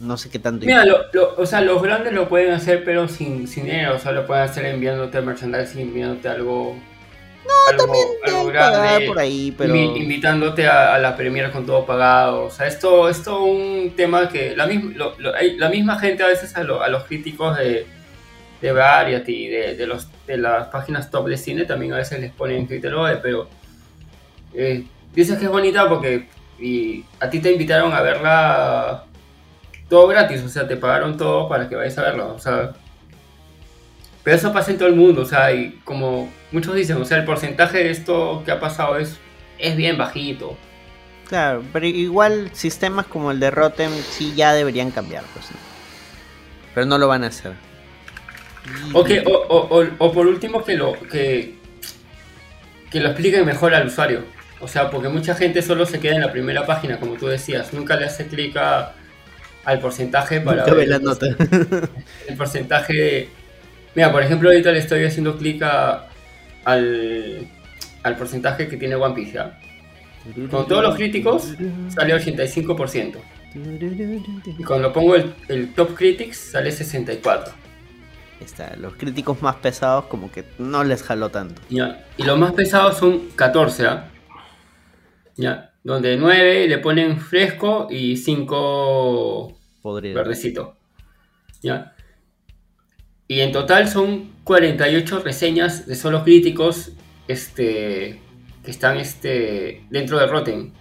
no 0.00 0.16
sé 0.16 0.30
qué 0.30 0.38
tanto. 0.38 0.64
Mira, 0.66 0.84
lo, 0.84 0.98
lo- 1.12 1.34
o 1.36 1.46
sea, 1.46 1.60
los 1.60 1.82
grandes 1.82 2.12
lo 2.12 2.28
pueden 2.28 2.52
hacer, 2.52 2.84
pero 2.84 3.08
sin, 3.08 3.48
sin 3.48 3.64
dinero. 3.64 3.96
O 3.96 3.98
sea, 3.98 4.12
lo 4.12 4.26
pueden 4.26 4.44
hacer 4.44 4.64
enviándote 4.66 5.20
merchandising, 5.20 5.80
enviándote 5.80 6.28
algo. 6.28 6.76
No, 7.42 7.76
también 7.76 8.06
deben 8.24 8.52
pagar 8.52 9.06
por 9.06 9.18
ahí, 9.18 9.52
pero 9.56 9.74
invitándote 9.74 10.66
a, 10.68 10.94
a 10.94 10.98
la 10.98 11.16
premiere 11.16 11.50
con 11.50 11.66
todo 11.66 11.84
pagado. 11.84 12.44
O 12.44 12.50
sea, 12.50 12.66
esto 12.68 13.08
es 13.08 13.22
todo 13.22 13.44
un 13.44 13.92
tema 13.96 14.28
que 14.28 14.54
la, 14.54 14.66
misma 14.66 14.92
lo- 14.96 15.14
la 15.18 15.68
misma 15.68 15.98
gente 15.98 16.22
a 16.22 16.28
veces 16.28 16.54
a, 16.56 16.62
lo- 16.62 16.82
a 16.82 16.88
los 16.88 17.04
críticos 17.04 17.58
de, 17.58 17.86
de 18.62 18.72
Variety, 18.72 19.48
de, 19.48 19.74
de, 19.74 19.86
los, 19.86 20.06
de 20.26 20.36
las 20.36 20.68
páginas 20.68 21.10
top 21.10 21.28
de 21.28 21.36
cine, 21.38 21.64
también 21.64 21.94
a 21.94 21.96
veces 21.96 22.20
les 22.20 22.30
ponen 22.30 22.58
en 22.58 22.68
Twitter, 22.68 22.94
"Oye, 22.94 23.16
pero 23.16 23.48
eh, 24.54 24.84
dices 25.14 25.38
que 25.38 25.44
es 25.46 25.50
bonita 25.50 25.88
porque 25.88 26.28
y 26.58 27.04
a 27.20 27.30
ti 27.30 27.40
te 27.40 27.52
invitaron 27.52 27.92
a 27.92 28.02
verla 28.02 29.04
todo 29.88 30.06
gratis, 30.08 30.42
o 30.42 30.48
sea, 30.48 30.68
te 30.68 30.76
pagaron 30.76 31.16
todo 31.16 31.48
para 31.48 31.68
que 31.68 31.74
vayas 31.76 31.96
a 31.98 32.02
verla, 32.02 32.24
o 32.26 32.38
sea. 32.38 32.72
Pero 34.22 34.36
eso 34.36 34.52
pasa 34.52 34.70
en 34.70 34.76
todo 34.78 34.88
el 34.88 34.94
mundo, 34.94 35.22
o 35.22 35.24
sea, 35.26 35.52
y 35.52 35.80
como 35.84 36.30
muchos 36.52 36.74
dicen, 36.74 36.98
o 36.98 37.04
sea, 37.06 37.16
el 37.16 37.24
porcentaje 37.24 37.78
de 37.78 37.90
esto 37.90 38.42
que 38.44 38.50
ha 38.52 38.60
pasado 38.60 38.98
es, 38.98 39.18
es 39.58 39.76
bien 39.76 39.96
bajito. 39.96 40.56
claro, 41.26 41.62
pero 41.72 41.86
igual 41.86 42.50
sistemas 42.52 43.06
como 43.06 43.30
el 43.30 43.40
de 43.40 43.50
Rotten 43.50 43.90
sí 44.10 44.34
ya 44.36 44.52
deberían 44.52 44.90
cambiar, 44.90 45.24
pues. 45.32 45.50
¿no? 45.50 45.56
Pero 46.74 46.86
no 46.86 46.98
lo 46.98 47.08
van 47.08 47.24
a 47.24 47.28
hacer. 47.28 47.52
Y- 48.66 48.90
O, 48.92 49.02
que- 49.04 49.20
o, 49.26 49.30
o- 49.32 49.80
o- 49.80 49.88
o 49.98 50.12
por 50.12 50.26
último 50.26 50.62
que 50.64 50.76
lo 50.76 50.92
que 51.10 51.58
que 52.90 53.00
lo 53.00 53.08
expliquen 53.08 53.46
mejor 53.46 53.72
al 53.74 53.86
usuario. 53.86 54.24
O 54.60 54.68
sea, 54.68 54.90
porque 54.90 55.08
mucha 55.08 55.34
gente 55.34 55.62
solo 55.62 55.86
se 55.86 56.00
queda 56.00 56.16
en 56.16 56.20
la 56.20 56.32
primera 56.32 56.66
página, 56.66 56.98
como 57.00 57.14
tú 57.14 57.26
decías. 57.26 57.72
Nunca 57.72 57.96
le 57.96 58.04
hace 58.06 58.26
clic 58.26 58.56
al 58.56 59.80
porcentaje 59.80 60.40
para 60.40 60.58
Nunca 60.58 60.72
ve 60.72 60.78
ver 60.80 60.88
la 60.88 60.98
nota. 60.98 61.26
el 62.28 62.36
porcentaje. 62.36 62.92
de- 62.94 63.28
Mira, 63.94 64.12
por 64.12 64.22
ejemplo, 64.22 64.48
ahorita 64.50 64.70
le 64.72 64.78
estoy 64.80 65.04
haciendo 65.04 65.36
clic 65.36 65.62
al, 66.64 67.46
al 68.02 68.16
porcentaje 68.16 68.68
que 68.68 68.76
tiene 68.76 68.94
One 68.96 69.14
Piece. 69.14 69.32
¿ya? 69.32 69.58
Con 70.50 70.66
todos 70.68 70.82
los 70.82 70.94
críticos 70.96 71.54
sale 71.88 72.14
85%. 72.14 73.16
Y 74.58 74.62
cuando 74.62 74.92
pongo 74.92 75.16
el, 75.16 75.34
el 75.48 75.72
Top 75.74 75.94
Critics 75.96 76.36
sale 76.52 76.70
64%. 76.70 77.24
Ahí 77.26 78.44
Está, 78.46 78.74
los 78.76 78.94
críticos 78.94 79.42
más 79.42 79.56
pesados 79.56 80.04
como 80.06 80.30
que 80.30 80.44
no 80.58 80.84
les 80.84 81.02
jaló 81.02 81.30
tanto. 81.30 81.60
Ya. 81.68 82.04
Y 82.16 82.22
los 82.22 82.38
más 82.38 82.52
pesados 82.52 82.96
son 82.98 83.28
14, 83.36 83.86
¿ah? 83.86 84.08
Ya. 85.36 85.72
Donde 85.82 86.16
9 86.16 86.68
le 86.68 86.78
ponen 86.78 87.20
fresco 87.20 87.86
y 87.90 88.16
5 88.16 89.58
Podría. 89.82 90.14
verdecito. 90.14 90.76
Ya. 91.62 91.94
Y 93.28 93.40
en 93.40 93.52
total 93.52 93.88
son 93.88 94.32
48 94.44 95.20
reseñas 95.20 95.86
de 95.86 95.94
solo 95.94 96.24
críticos 96.24 96.92
este, 97.28 98.20
que 98.64 98.70
están 98.70 98.96
este, 98.96 99.86
dentro 99.90 100.18
de 100.18 100.26
Rotten. 100.26 100.72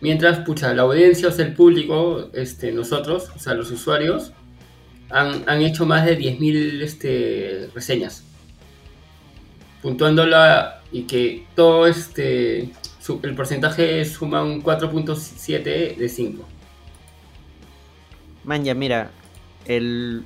Mientras, 0.00 0.40
pucha, 0.40 0.74
la 0.74 0.82
audiencia, 0.82 1.28
o 1.28 1.30
sea, 1.30 1.44
el 1.44 1.54
público, 1.54 2.30
este, 2.32 2.72
nosotros, 2.72 3.30
o 3.36 3.38
sea, 3.38 3.54
los 3.54 3.70
usuarios, 3.70 4.32
han, 5.10 5.44
han 5.46 5.62
hecho 5.62 5.86
más 5.86 6.04
de 6.04 6.18
10.000 6.18 6.82
este, 6.82 7.68
reseñas. 7.74 8.24
Puntuándola 9.82 10.82
y 10.90 11.02
que 11.02 11.46
todo 11.54 11.86
este, 11.86 12.70
su- 13.02 13.20
el 13.24 13.34
porcentaje 13.34 14.04
suma 14.04 14.42
un 14.42 14.62
4.7 14.62 15.96
de 15.96 16.08
5. 16.08 16.46
Man, 18.44 18.64
ya 18.64 18.74
mira, 18.74 19.10
el 19.66 20.24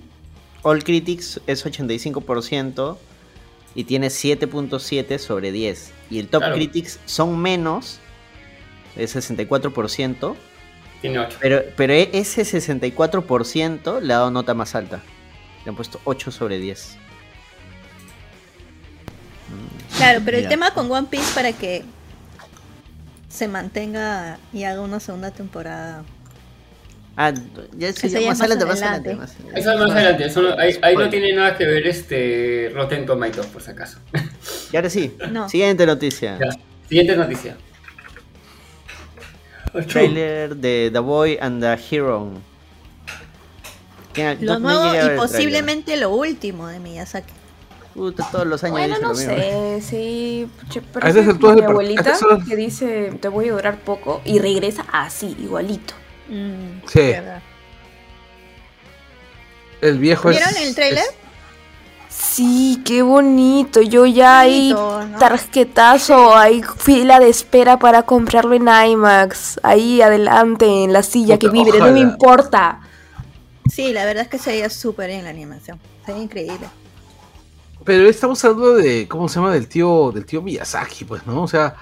All 0.63 0.83
Critics 0.85 1.41
es 1.47 1.65
85% 1.65 2.99
y 3.75 3.85
tiene 3.85 4.09
7.7 4.11 5.19
sobre 5.19 5.53
10. 5.53 5.93
Y 6.11 6.19
el 6.19 6.29
Top 6.29 6.41
Claro. 6.41 6.55
Critics 6.57 6.99
son 7.07 7.39
menos, 7.39 7.99
es 8.97 9.15
64%, 9.15 10.37
Tiene 11.03 11.19
8. 11.19 11.37
pero, 11.41 11.63
pero 11.77 11.93
e- 11.93 12.11
ese 12.13 12.43
64% 12.45 14.01
le 14.01 14.13
ha 14.13 14.17
dado 14.19 14.31
nota 14.31 14.55
más 14.55 14.75
alta. 14.75 15.03
Le 15.65 15.71
han 15.71 15.77
puesto 15.77 16.01
8 16.05 16.31
sobre 16.31 16.59
10. 16.59 16.97
Claro, 19.97 20.21
pero 20.25 20.37
el 20.37 20.45
Mira. 20.45 20.51
tema 20.51 20.71
con 20.73 20.91
One 20.91 21.07
Piece 21.11 21.33
para 21.35 21.53
que 21.53 21.85
se 23.37 23.49
mantenga 23.49 24.39
y 24.53 24.65
haga 24.65 24.81
una 24.81 24.99
segunda 24.99 25.31
temporada. 25.31 26.05
Ah, 27.19 27.33
ya, 27.77 27.89
Eso 27.89 28.07
ya 28.09 28.21
más 28.21 28.23
es 28.23 28.27
más 28.29 28.41
adelante, 28.41 28.65
más 28.67 28.83
adelante. 28.83 29.15
más 29.15 29.31
adelante. 29.35 29.61
Eso 29.61 29.73
es 29.73 29.79
más 29.81 29.91
adelante, 29.91 30.25
eso 30.27 30.43
no- 30.43 30.59
ahí, 30.59 30.79
ahí 30.83 30.97
no 30.97 31.09
tiene 31.09 31.33
nada 31.35 31.57
que 31.57 31.65
ver 31.65 31.87
este 31.87 32.71
Rotten 32.75 33.07
Tomatoes, 33.07 33.47
por 33.47 33.63
si 33.63 33.71
acaso. 33.71 33.99
Y 34.73 34.77
ahora 34.77 34.91
sí, 34.91 35.17
No. 35.31 35.49
siguiente 35.49 35.87
noticia. 35.87 36.39
Ya. 36.39 36.51
Siguiente 36.89 37.17
noticia. 37.17 37.57
Trailer 39.89 40.57
de 40.57 40.91
The 40.93 40.99
Boy 41.01 41.39
and 41.41 41.63
the 41.63 41.79
Hero. 41.91 42.31
¿Quién- 44.13 44.39
Lo 44.41 44.59
nuevo 44.59 44.95
y 44.95 44.97
el 44.97 45.17
posiblemente 45.17 45.97
lo 45.99 46.11
último 46.15 46.69
de 46.69 46.79
Miyazaki. 46.81 47.33
Puta, 47.97 48.29
todos 48.31 48.47
los 48.47 48.63
años 48.63 48.73
Bueno, 48.73 48.97
no 49.01 49.15
sé, 49.15 49.81
sí. 49.81 50.47
como 50.71 51.31
alturas 51.31 51.57
mi 51.57 51.63
abuelita 51.65 52.13
que 52.47 52.55
dice 52.57 53.13
te 53.21 53.29
voy 53.29 53.49
a 53.49 53.53
durar 53.53 53.79
poco 53.79 54.21
y 54.25 54.39
regresa 54.39 54.85
así, 54.93 55.35
igualito. 55.41 55.95
Mm, 56.29 56.87
Sí. 56.87 57.15
El 59.81 59.99
viejo 59.99 60.31
es. 60.31 60.37
¿Vieron 60.39 60.57
el 60.63 60.75
tráiler? 60.75 60.99
es- 61.05 61.15
Sí, 62.09 62.83
qué 62.85 63.03
bonito. 63.03 63.81
Yo 63.83 64.07
ya 64.07 64.41
hay 64.41 64.73
Bonito, 64.73 65.07
¿no? 65.07 65.19
tarjetazo, 65.19 66.37
hay 66.37 66.63
fila 66.63 67.19
de 67.19 67.29
espera 67.29 67.79
para 67.79 68.03
comprarlo 68.05 68.55
en 68.55 68.69
IMAX. 68.69 69.61
Ahí 69.63 70.01
adelante, 70.03 70.85
en 70.85 70.93
la 70.93 71.03
silla 71.03 71.39
que 71.39 71.49
vibre, 71.49 71.79
no 71.79 71.93
me 71.93 72.01
importa. 72.01 72.81
Sí, 73.71 73.93
la 73.93 74.05
verdad 74.05 74.23
es 74.25 74.29
que 74.29 74.39
se 74.39 74.51
veía 74.51 74.71
súper 74.71 75.09
bien 75.09 75.25
la 75.25 75.31
animación. 75.31 75.79
Se 76.05 76.13
veía 76.13 76.25
increíble. 76.25 76.69
Pero 77.87 78.09
estamos 78.09 78.45
hablando 78.45 78.75
de. 78.75 79.09
¿Cómo 79.09 79.29
se 79.29 79.37
llama? 79.37 79.53
Del 79.55 79.69
tío, 79.69 80.13
del 80.13 80.27
tío 80.27 80.43
Miyazaki, 80.43 81.05
pues, 81.07 81.27
¿no? 81.27 81.43
O 81.43 81.49
sea, 81.49 81.77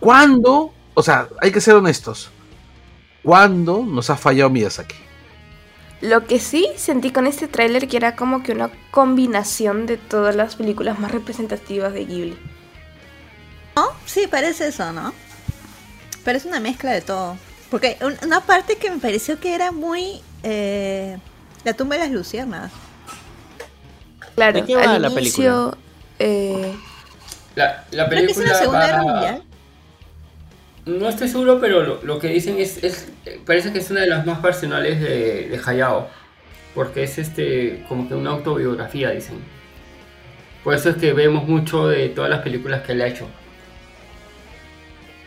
¿cuándo? 0.00 0.74
O 0.94 1.02
sea, 1.04 1.28
hay 1.40 1.52
que 1.52 1.60
ser 1.60 1.74
honestos. 1.76 2.32
¿Cuándo 3.22 3.84
nos 3.86 4.10
ha 4.10 4.16
fallado 4.16 4.50
Miyazaki? 4.50 4.96
Lo 6.02 6.26
que 6.26 6.38
sí 6.40 6.68
sentí 6.76 7.12
con 7.12 7.26
este 7.26 7.48
tráiler 7.48 7.88
que 7.88 7.96
era 7.96 8.16
como 8.16 8.42
que 8.42 8.52
una 8.52 8.70
combinación 8.90 9.86
de 9.86 9.96
todas 9.96 10.34
las 10.36 10.56
películas 10.56 10.98
más 10.98 11.12
representativas 11.12 11.92
de 11.94 12.04
Ghibli. 12.04 12.38
¿No? 13.76 13.88
Sí, 14.04 14.26
parece 14.30 14.68
eso, 14.68 14.92
¿no? 14.92 15.14
Parece 16.24 16.48
una 16.48 16.60
mezcla 16.60 16.92
de 16.92 17.02
todo. 17.02 17.38
Porque 17.70 17.98
un- 18.02 18.18
una 18.24 18.40
parte 18.42 18.76
que 18.78 18.90
me 18.90 18.98
pareció 18.98 19.40
que 19.40 19.54
era 19.54 19.72
muy... 19.72 20.22
eh, 20.42 21.18
la 21.64 21.74
tumba 21.74 21.96
de 21.96 22.02
las 22.02 22.10
luciernas. 22.12 22.72
Claro, 24.34 24.60
¿De 24.60 24.64
qué 24.66 24.76
va 24.76 24.82
al 24.94 25.02
la 25.02 25.08
inicio, 25.10 25.76
eh, 26.18 26.72
La, 27.54 27.84
la 27.90 28.08
Creo 28.08 28.26
que 28.26 28.32
es 28.32 28.38
película 28.38 28.50
una 28.50 28.54
Segunda 28.58 28.78
va- 28.80 28.86
Guerra 28.86 29.02
Mundial. 29.02 29.42
No 30.84 31.08
estoy 31.08 31.28
seguro, 31.28 31.60
pero 31.60 31.82
lo, 31.82 32.02
lo 32.02 32.18
que 32.18 32.28
dicen 32.28 32.58
es, 32.58 32.82
es- 32.82 33.08
Parece 33.46 33.72
que 33.72 33.78
es 33.78 33.90
una 33.90 34.00
de 34.00 34.08
las 34.08 34.26
más 34.26 34.38
personales 34.40 35.00
de, 35.00 35.48
de 35.48 35.60
Hayao. 35.64 36.08
Porque 36.74 37.02
es 37.04 37.18
este 37.18 37.84
como 37.88 38.08
que 38.08 38.14
una 38.14 38.30
autobiografía, 38.30 39.10
dicen. 39.10 39.36
Por 40.64 40.74
eso 40.74 40.90
es 40.90 40.96
que 40.96 41.12
vemos 41.12 41.46
mucho 41.46 41.86
de 41.88 42.08
todas 42.08 42.30
las 42.30 42.40
películas 42.40 42.82
que 42.82 42.92
él 42.92 43.02
ha 43.02 43.06
hecho. 43.08 43.28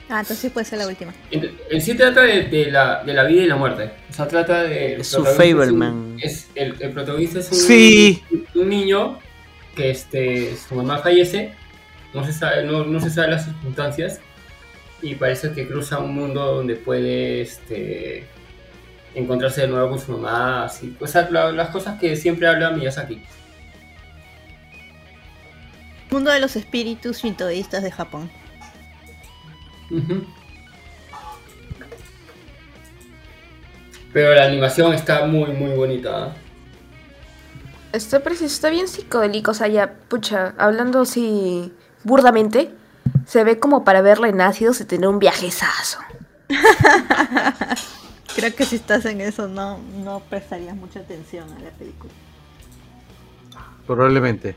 Ah, 0.08 0.20
entonces 0.20 0.38
sí 0.40 0.50
puede 0.50 0.66
ser 0.66 0.78
la 0.80 0.88
última. 0.88 1.14
En, 1.32 1.58
en 1.72 1.82
sí 1.82 1.96
trata 1.96 2.22
de, 2.22 2.44
de 2.44 2.70
la, 2.72 3.04
de 3.04 3.14
la 3.14 3.24
vida 3.24 3.42
y 3.44 3.48
la 3.48 3.56
muerte. 3.56 3.90
O 4.10 4.14
sea, 4.14 4.28
trata 4.28 4.62
de... 4.64 5.04
su 5.04 5.24
protagonista 5.24 5.44
es 5.44 5.50
un- 5.50 5.58
Fableman. 5.58 6.18
Es, 6.22 6.48
el, 6.54 6.76
el 6.80 6.92
protagonista 6.92 7.40
es 7.40 7.52
un, 7.52 7.58
Sí. 7.58 8.24
un 8.54 8.70
niño 8.70 9.18
que 9.76 9.90
este, 9.90 10.56
su 10.58 10.76
mamá 10.76 11.00
fallece. 11.00 11.54
No 12.14 12.24
se, 12.24 12.34
sabe, 12.34 12.64
no, 12.66 12.86
no 12.86 13.00
se 13.00 13.10
sabe 13.10 13.30
las 13.32 13.46
circunstancias. 13.46 14.20
Y 15.02 15.16
parece 15.16 15.52
que 15.54 15.68
cruza 15.68 15.98
un 16.00 16.14
mundo 16.14 16.56
donde 16.56 16.76
puede 16.76 17.42
este, 17.42 18.26
encontrarse 19.16 19.62
de 19.62 19.68
nuevo 19.68 19.90
con 19.90 20.00
su 20.00 20.12
mamá. 20.12 20.66
Así. 20.66 20.96
O 21.00 21.08
sea, 21.08 21.28
la- 21.32 21.52
las 21.52 21.70
cosas 21.70 22.00
que 22.00 22.16
siempre 22.16 22.48
habla 22.48 22.70
Miyazaki. 22.70 23.22
Mundo 26.12 26.30
de 26.32 26.40
los 26.40 26.56
espíritus 26.56 27.22
shintoístas 27.24 27.84
de 27.84 27.92
Japón. 27.92 28.30
Pero 34.14 34.34
la 34.34 34.46
animación 34.46 34.94
está 34.94 35.26
muy, 35.26 35.52
muy 35.52 35.76
bonita. 35.76 36.28
¿eh? 36.28 36.46
está 37.96 38.20
preciso, 38.22 38.46
está 38.46 38.70
bien 38.70 38.88
psicodélico. 38.88 39.52
O 39.52 39.54
sea, 39.54 39.68
ya, 39.68 39.94
pucha, 40.08 40.54
hablando 40.58 41.02
así 41.02 41.74
burdamente, 42.04 42.72
se 43.26 43.44
ve 43.44 43.60
como 43.60 43.84
para 43.84 44.02
verla 44.02 44.30
en 44.30 44.42
ácidos 44.42 44.82
y 44.82 44.86
tener 44.86 45.08
un 45.08 45.20
viajezazo. 45.20 46.00
Creo 48.36 48.54
que 48.54 48.66
si 48.66 48.76
estás 48.76 49.06
en 49.06 49.22
eso 49.22 49.48
no, 49.48 49.80
no 50.04 50.20
prestarías 50.30 50.76
mucha 50.76 51.00
atención 51.00 51.52
a 51.54 51.60
la 51.60 51.70
película. 51.72 52.12
Probablemente. 53.88 54.56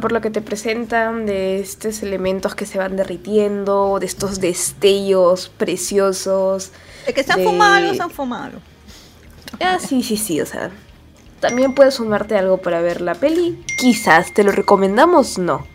Por 0.00 0.10
lo 0.12 0.20
que 0.20 0.30
te 0.30 0.40
presentan 0.42 1.24
de 1.24 1.60
estos 1.60 2.02
elementos 2.02 2.54
que 2.54 2.66
se 2.66 2.78
van 2.78 2.96
derritiendo, 2.96 3.98
de 4.00 4.06
estos 4.06 4.40
destellos 4.40 5.50
preciosos. 5.56 6.72
De 7.06 7.14
que 7.14 7.22
se 7.22 7.32
han 7.32 7.38
De- 7.38 7.44
fumado 7.44 7.74
algo, 7.74 7.94
se 7.94 8.02
han 8.02 8.10
fumado 8.10 8.44
algo. 8.44 8.58
Ah, 9.60 9.78
sí, 9.78 10.02
sí, 10.02 10.16
sí, 10.16 10.40
o 10.40 10.46
sea. 10.46 10.70
También 11.40 11.74
puedes 11.74 11.94
sumarte 11.94 12.36
algo 12.36 12.58
para 12.58 12.80
ver 12.80 13.00
la 13.00 13.14
peli. 13.14 13.62
Quizás, 13.78 14.34
¿te 14.34 14.42
lo 14.42 14.50
recomendamos? 14.50 15.38
No. 15.38 15.66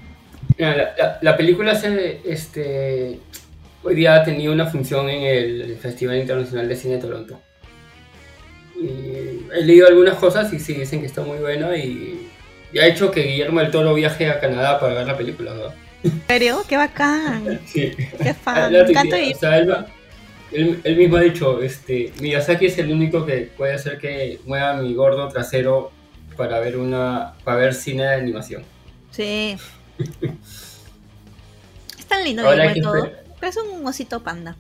La, 0.57 0.75
la- 0.75 1.19
la 1.21 1.37
película 1.37 1.75
se, 1.75 2.19
este, 2.25 3.19
hoy 3.83 3.95
día 3.95 4.15
ha 4.15 4.23
tenido 4.25 4.51
una 4.51 4.65
función 4.65 5.09
en 5.09 5.23
el 5.23 5.77
Festival 5.77 6.17
Internacional 6.17 6.67
de 6.67 6.75
Cine 6.75 6.95
de 6.95 7.01
Toronto. 7.01 7.39
Y 8.75 9.45
he 9.53 9.63
leído 9.63 9.87
algunas 9.87 10.15
cosas 10.15 10.51
y 10.53 10.59
sí 10.59 10.73
dicen 10.73 10.99
que 10.99 11.05
está 11.05 11.21
muy 11.21 11.37
buena 11.37 11.75
y 11.77 12.28
ha 12.77 12.85
hecho 12.85 13.09
que 13.11 13.23
Guillermo 13.23 13.59
del 13.61 13.71
Toro 13.71 13.93
viaje 13.93 14.29
a 14.29 14.39
Canadá 14.39 14.79
para 14.79 14.93
ver 14.93 15.07
la 15.07 15.17
película, 15.17 15.53
¿no? 15.53 15.73
¿En 16.03 16.23
serio? 16.27 16.63
¡Qué 16.67 16.77
bacán! 16.77 17.59
Sí. 17.65 17.91
¡Qué 18.21 18.33
fan! 18.33 18.71
Me 18.71 18.79
encanta 18.79 19.19
ir. 19.19 19.35
o 19.35 19.39
sea, 19.39 19.57
él, 19.57 19.73
él- 20.51 20.81
él 20.83 20.95
mismo 20.97 21.17
ha 21.17 21.21
dicho, 21.21 21.61
este, 21.61 22.13
Miyazaki 22.21 22.67
es 22.67 22.77
el 22.77 22.91
único 22.91 23.25
que 23.25 23.49
puede 23.57 23.73
hacer 23.73 23.97
que 23.97 24.39
mueva 24.45 24.73
mi 24.75 24.93
gordo 24.93 25.27
trasero 25.29 25.91
para 26.37 26.59
ver 26.59 26.77
una 26.77 27.33
para 27.43 27.57
ver 27.57 27.73
cine 27.73 28.03
de 28.03 28.13
animación. 28.15 28.63
Sí. 29.11 29.57
Es 31.97 32.05
tan 32.05 32.23
lindo 32.23 32.45
Ahora 32.47 32.71
y 32.71 32.73
que 32.75 32.81
todo. 32.81 33.11
Pero 33.39 33.49
es 33.49 33.57
un 33.57 33.85
osito 33.85 34.21
panda. 34.21 34.55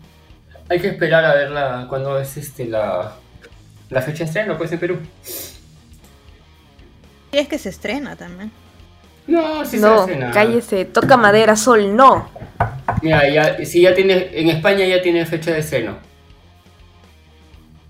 Hay 0.69 0.79
que 0.79 0.87
esperar 0.89 1.25
a 1.25 1.33
verla 1.33 1.85
cuando 1.89 2.19
es 2.19 2.37
este 2.37 2.65
la, 2.65 3.15
la 3.89 4.01
fecha 4.01 4.19
de 4.19 4.25
estreno, 4.25 4.57
pues 4.57 4.71
en 4.71 4.79
Perú. 4.79 4.99
Y 7.31 7.37
es 7.37 7.47
que 7.47 7.57
se 7.57 7.69
estrena 7.69 8.15
también. 8.15 8.51
No, 9.27 9.63
sí 9.65 9.77
se 9.77 9.85
No, 9.85 9.99
estrena. 10.01 10.31
cállese, 10.31 10.85
toca 10.85 11.15
madera, 11.17 11.55
sol, 11.55 11.95
no. 11.95 12.29
Mira, 13.01 13.29
ya, 13.29 13.63
si 13.65 13.81
ya 13.81 13.93
tiene, 13.93 14.29
en 14.33 14.49
España 14.49 14.85
ya 14.85 15.01
tiene 15.01 15.25
fecha 15.25 15.51
de 15.51 15.59
estreno. 15.59 15.97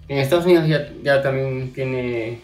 En 0.08 0.18
Estados 0.18 0.46
Unidos 0.46 0.68
ya, 0.68 0.90
ya 1.04 1.22
también 1.22 1.72
tiene 1.74 2.42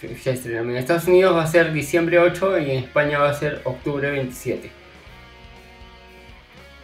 fecha 0.00 0.30
de 0.30 0.36
estreno. 0.36 0.70
En 0.70 0.76
Estados 0.76 1.06
Unidos 1.06 1.36
va 1.36 1.42
a 1.42 1.46
ser 1.46 1.72
diciembre 1.72 2.18
8 2.18 2.58
y 2.60 2.70
en 2.70 2.84
España 2.84 3.18
va 3.18 3.28
a 3.30 3.34
ser 3.34 3.60
octubre 3.64 4.10
27. 4.10 4.70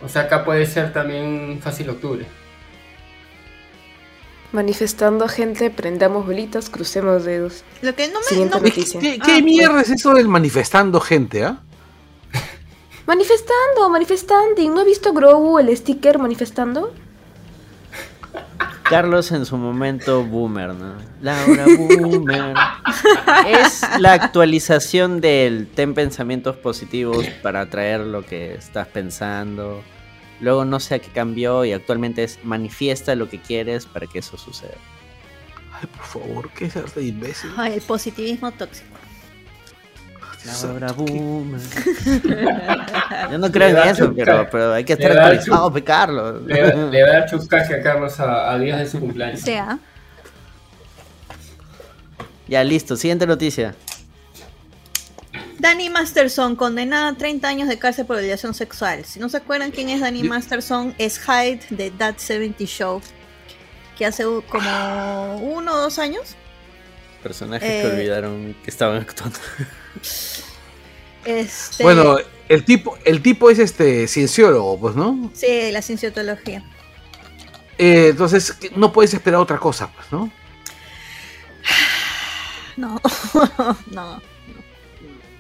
O 0.03 0.09
sea, 0.09 0.23
acá 0.23 0.45
puede 0.45 0.67
ser 0.67 0.93
también 0.93 1.59
fácil 1.63 1.89
octubre. 1.91 2.27
Manifestando 4.53 5.29
gente, 5.29 5.71
prendamos 5.71 6.27
velitas, 6.27 6.71
crucemos 6.71 7.25
dedos. 7.25 7.65
Lo 7.83 7.95
que 7.95 8.09
no 8.09 8.21
me. 8.21 8.25
Siguiente 8.25 8.55
no 8.57 8.63
me- 8.63 8.69
noticia. 8.71 8.99
¿Qué, 9.01 9.19
Ah, 9.21 9.25
qué 9.27 9.33
pues. 9.33 9.45
mierda 9.45 9.81
es 9.83 9.91
eso 9.91 10.15
del 10.15 10.27
manifestando 10.29 11.01
gente, 11.01 11.45
ah? 11.45 11.61
Manifestando, 13.07 13.89
manifestando. 13.91 14.63
¿No 14.75 14.81
he 14.81 14.85
visto 14.85 15.13
Grogu 15.13 15.59
el 15.59 15.75
sticker 15.77 16.19
manifestando? 16.19 16.93
Carlos 18.85 19.33
en 19.33 19.45
su 19.45 19.57
momento 19.59 20.25
boomer, 20.25 20.75
¿no? 20.75 20.95
Laura 21.21 21.65
boomer. 21.77 22.55
Es 23.47 23.83
la 23.99 24.15
actualización 24.15 25.21
del 25.21 25.69
ten 25.69 25.93
pensamientos 25.95 26.57
positivos 26.57 27.27
para 27.43 27.61
atraer 27.63 28.01
lo 28.01 28.25
que 28.25 28.55
estás 28.55 28.87
pensando. 28.89 29.83
Luego 30.41 30.65
no 30.65 30.79
sé 30.81 30.95
a 30.97 30.99
qué 31.01 31.09
cambió 31.09 31.65
y 31.65 31.73
actualmente 31.73 32.23
es 32.25 32.39
manifiesta 32.45 33.15
lo 33.15 33.29
que 33.29 33.41
quieres 33.41 33.87
para 33.87 34.07
que 34.07 34.21
eso 34.21 34.37
suceda. 34.39 34.75
Ay, 35.81 35.87
por 35.97 36.05
favor, 36.05 36.51
¿qué 36.53 36.67
es 36.67 36.77
arte 36.77 37.01
de 37.01 37.07
imbécil? 37.07 37.51
Ay, 37.57 37.75
el 37.75 37.81
positivismo 37.83 38.51
tóxico. 38.53 38.87
¿qué- 40.95 41.03
boomer. 41.03 41.61
Yo 43.31 43.39
no 43.39 43.51
creo 43.51 43.69
en 43.83 43.89
eso, 43.89 44.13
pero, 44.15 44.49
pero 44.51 44.73
hay 44.73 44.85
que 44.85 44.93
estar 44.95 45.11
actualizado, 45.13 45.73
Carlos. 45.85 46.43
Le, 46.47 46.63
va- 46.63 46.91
le 46.91 47.03
va 47.03 47.09
a 47.09 47.13
dar 47.21 47.29
chuscaje 47.31 47.75
a 47.75 47.83
Carlos 47.83 48.19
a, 48.21 48.53
a 48.53 48.59
días 48.59 48.79
de 48.79 48.87
su 48.87 49.01
cumpleaños. 49.01 49.41
O 49.41 49.45
sea, 49.45 49.79
Ya, 52.47 52.65
listo. 52.65 52.97
Siguiente 52.97 53.27
noticia. 53.27 53.75
Danny 55.59 55.91
Masterson 55.91 56.55
condenada 56.57 57.09
a 57.09 57.15
30 57.15 57.49
años 57.49 57.69
de 57.69 57.79
cárcel 57.79 58.07
por 58.07 58.21
violación 58.21 58.55
sexual. 58.55 59.05
Si 59.05 59.19
no 59.19 59.29
se 59.29 59.39
acuerdan 59.39 59.71
quién 59.73 59.89
es 59.89 60.01
Danny 60.01 60.23
Yo- 60.23 60.29
Masterson, 60.29 60.95
es 60.99 61.19
Hyde 61.19 61.61
de 61.71 61.91
That 61.91 62.17
70 62.19 62.65
Show. 62.65 63.03
Que 63.97 64.07
hace 64.07 64.23
como 64.49 65.37
uno 65.39 65.75
o 65.75 65.79
dos 65.79 65.99
años. 65.99 66.37
Personajes 67.23 67.69
Eh, 67.69 67.81
que 67.83 67.89
olvidaron 67.97 68.55
que 68.63 68.71
estaban 68.71 68.99
actuando. 69.03 69.39
Este, 71.25 71.83
Bueno, 71.83 72.17
el 72.49 72.65
tipo, 72.65 72.97
el 73.05 73.21
tipo 73.21 73.51
es 73.51 73.59
este 73.59 74.07
cienciólogo, 74.07 74.79
pues, 74.79 74.95
¿no? 74.95 75.31
Sí, 75.35 75.73
la 75.73 75.83
cienciología. 75.83 76.63
Eh, 77.77 78.09
entonces, 78.11 78.57
no 78.77 78.93
puedes 78.93 79.13
esperar 79.15 79.41
otra 79.41 79.59
cosa, 79.59 79.91
pues, 79.93 80.07
¿no? 80.13 80.31
No, 82.77 83.01
no. 83.91 84.23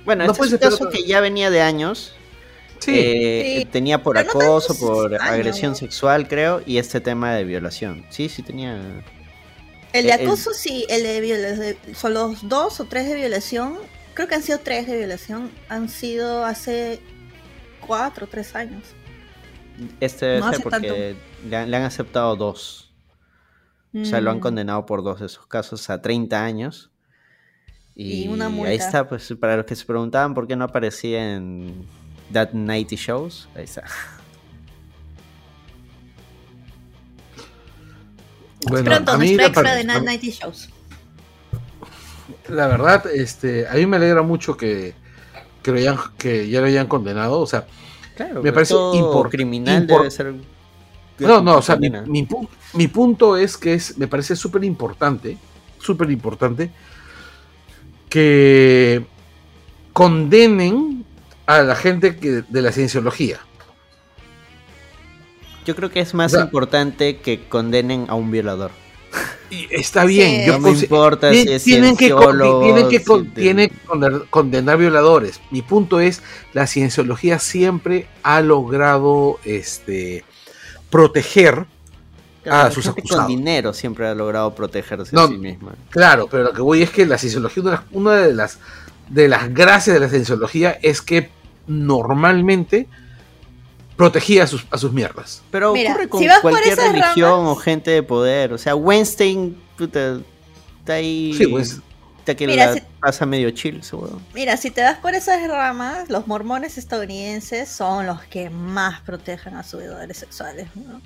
Bueno, 0.08 0.24
No 0.24 0.32
este 0.32 0.46
es 0.46 0.52
un 0.52 0.58
caso 0.58 0.88
que 0.88 1.04
ya 1.04 1.20
venía 1.20 1.50
de 1.50 1.60
años. 1.60 2.14
Sí. 2.78 2.92
Eh, 2.94 3.54
Sí. 3.58 3.64
Tenía 3.66 4.02
por 4.02 4.16
Pero 4.16 4.30
acoso, 4.30 4.74
por 4.78 5.12
años. 5.14 5.22
agresión 5.22 5.76
sexual, 5.76 6.28
creo, 6.28 6.62
y 6.64 6.78
este 6.78 7.02
tema 7.02 7.34
de 7.34 7.44
violación. 7.44 8.06
Sí, 8.08 8.30
sí 8.30 8.42
tenía. 8.42 8.76
El 9.92 10.04
de 10.06 10.10
Eh, 10.12 10.14
el- 10.18 10.26
acoso 10.26 10.52
sí, 10.54 10.86
el 10.88 11.02
de 11.02 11.20
violación. 11.20 11.76
Son 11.94 12.14
los 12.14 12.48
dos 12.48 12.80
o 12.80 12.86
tres 12.86 13.06
de 13.06 13.16
violación. 13.16 13.76
Creo 14.14 14.28
que 14.28 14.34
han 14.36 14.42
sido 14.42 14.60
tres 14.60 14.86
de 14.86 14.96
violación. 14.96 15.50
Han 15.68 15.90
sido 15.90 16.42
hace 16.46 17.00
cuatro 17.86 18.24
o 18.24 18.28
tres 18.30 18.54
años. 18.54 18.84
Este 20.00 20.24
debe 20.24 20.38
No 20.40 20.46
ser 20.46 20.54
hace 20.54 20.62
porque 20.62 21.16
le 21.46 21.54
han, 21.56 21.70
le 21.70 21.76
han 21.76 21.82
aceptado 21.82 22.34
dos. 22.34 22.90
O 23.94 24.06
sea, 24.06 24.22
lo 24.22 24.30
han 24.30 24.38
Mm. 24.38 24.40
condenado 24.40 24.86
por 24.86 25.02
dos 25.02 25.20
de 25.20 25.26
esos 25.26 25.46
casos 25.46 25.90
a 25.90 26.00
30 26.00 26.42
años. 26.44 26.90
Y, 28.00 28.22
Y 28.24 28.28
una 28.28 28.48
multa. 28.48 28.70
ahí 28.70 28.76
está, 28.76 29.08
pues 29.08 29.34
para 29.40 29.56
los 29.56 29.66
que 29.66 29.74
se 29.74 29.84
preguntaban 29.84 30.32
por 30.32 30.46
qué 30.46 30.54
no 30.54 30.64
aparecía 30.64 31.34
en 31.34 31.84
That 32.32 32.52
90 32.52 32.94
Shows, 32.94 33.48
ahí 33.56 33.64
está. 33.64 33.82
Bueno, 38.68 38.84
Pronto, 38.84 39.12
a 39.12 39.18
mí 39.18 39.26
nuestra 39.34 39.46
extra 39.46 39.74
de 39.74 39.84
Night 39.84 40.02
Nighty 40.04 40.30
Shows. 40.30 40.68
la 42.48 42.66
verdad, 42.66 43.06
este, 43.12 43.66
a 43.68 43.74
mí 43.74 43.86
me 43.86 43.96
alegra 43.96 44.22
mucho 44.22 44.56
que, 44.56 44.94
que, 45.62 45.70
lo 45.72 45.78
hayan- 45.78 45.98
que 46.18 46.48
ya 46.48 46.60
lo 46.60 46.66
hayan 46.66 46.86
condenado. 46.86 47.40
O 47.40 47.46
sea, 47.46 47.66
Claro, 48.16 48.42
Me 48.42 48.52
parece 48.52 48.74
impor- 48.74 49.30
criminal 49.30 49.86
impor- 49.86 49.98
debe 49.98 50.10
ser. 50.10 50.34
no, 51.20 51.40
no, 51.40 51.58
o 51.58 51.62
sea, 51.62 51.76
mi, 51.76 51.88
mi 52.06 52.26
mi 52.74 52.88
punto 52.88 53.36
es 53.36 53.56
que 53.56 53.74
es, 53.74 53.96
me 53.96 54.08
parece 54.08 54.34
súper 54.34 54.64
importante, 54.64 55.38
súper 55.78 56.10
importante, 56.10 56.72
que 58.08 59.04
condenen 59.92 61.04
a 61.46 61.62
la 61.62 61.74
gente 61.74 62.16
que, 62.16 62.42
de 62.48 62.62
la 62.62 62.72
cienciología. 62.72 63.40
Yo 65.64 65.76
creo 65.76 65.90
que 65.90 66.00
es 66.00 66.14
más 66.14 66.32
O 66.32 66.36
sea- 66.36 66.44
importante 66.44 67.18
que 67.18 67.46
condenen 67.48 68.06
a 68.08 68.14
un 68.14 68.30
violador. 68.30 68.70
Y 69.50 69.66
está 69.70 70.04
bien, 70.04 70.42
Sí. 70.42 70.46
yo 70.46 70.58
no 70.58 70.70
me 70.70 70.78
importa 70.78 71.32
si 71.32 71.50
es 71.50 71.64
tienen 71.64 71.96
que, 71.96 72.08
tienen 72.08 72.88
que, 72.90 73.02
con- 73.02 73.22
si 73.24 73.28
de- 73.30 73.40
tienen 73.42 73.68
que 73.70 73.76
condenar, 73.86 74.22
condenar 74.28 74.76
violadores. 74.76 75.40
Mi 75.50 75.62
punto 75.62 76.00
es, 76.00 76.22
la 76.52 76.66
cienciología 76.66 77.38
siempre 77.38 78.06
ha 78.22 78.42
logrado 78.42 79.38
este, 79.44 80.22
proteger 80.90 81.64
Claro, 82.48 82.62
a 82.62 82.64
la 82.68 82.70
sus 82.70 82.84
gente 82.84 83.02
con 83.02 83.06
acusados. 83.20 83.28
dinero 83.28 83.72
siempre 83.72 84.08
ha 84.08 84.14
logrado 84.14 84.54
protegerse 84.54 85.14
No, 85.14 85.22
a 85.22 85.28
sí 85.28 85.38
misma. 85.38 85.74
Claro, 85.90 86.28
pero 86.30 86.42
lo 86.44 86.52
que 86.52 86.60
voy 86.62 86.82
es 86.82 86.90
que 86.90 87.06
la 87.06 87.18
cienciología, 87.18 87.62
una 87.62 87.70
de 87.72 87.76
las, 87.76 87.82
una 87.92 88.14
de 88.14 88.32
las, 88.34 88.58
de 89.08 89.28
las 89.28 89.54
gracias 89.54 89.94
de 89.94 90.00
la 90.00 90.08
cienciología 90.08 90.78
es 90.82 91.00
que 91.02 91.30
normalmente 91.66 92.86
protegía 93.96 94.44
a 94.44 94.46
sus, 94.46 94.66
a 94.70 94.78
sus 94.78 94.92
mierdas. 94.92 95.42
Pero 95.50 95.72
Mira, 95.72 95.90
ocurre 95.92 96.08
con 96.08 96.20
si 96.20 96.28
vas 96.28 96.40
por 96.40 96.50
cualquier 96.52 96.74
esas 96.78 96.92
religión 96.92 97.30
ramas- 97.30 97.52
o 97.52 97.56
gente 97.56 97.90
de 97.90 98.02
poder. 98.02 98.52
O 98.52 98.58
sea, 98.58 98.74
Weinstein, 98.76 99.60
puta, 99.76 100.20
está 100.80 100.94
ahí. 100.94 101.34
Sí, 101.36 101.46
pues. 101.48 101.80
está 102.18 102.34
que 102.36 102.46
Mira, 102.46 102.66
la 102.66 102.74
si- 102.74 102.82
pasa 103.00 103.26
medio 103.26 103.50
chill, 103.50 103.82
seguro. 103.82 104.20
Mira, 104.34 104.56
si 104.56 104.70
te 104.70 104.82
vas 104.82 104.98
por 104.98 105.14
esas 105.14 105.46
ramas, 105.48 106.08
los 106.10 106.26
mormones 106.28 106.78
estadounidenses 106.78 107.68
son 107.68 108.06
los 108.06 108.22
que 108.22 108.50
más 108.50 109.00
protegen 109.00 109.54
a 109.56 109.62
sus 109.64 109.80
deudores 109.80 110.16
sexuales. 110.16 110.68
¿no? 110.76 111.00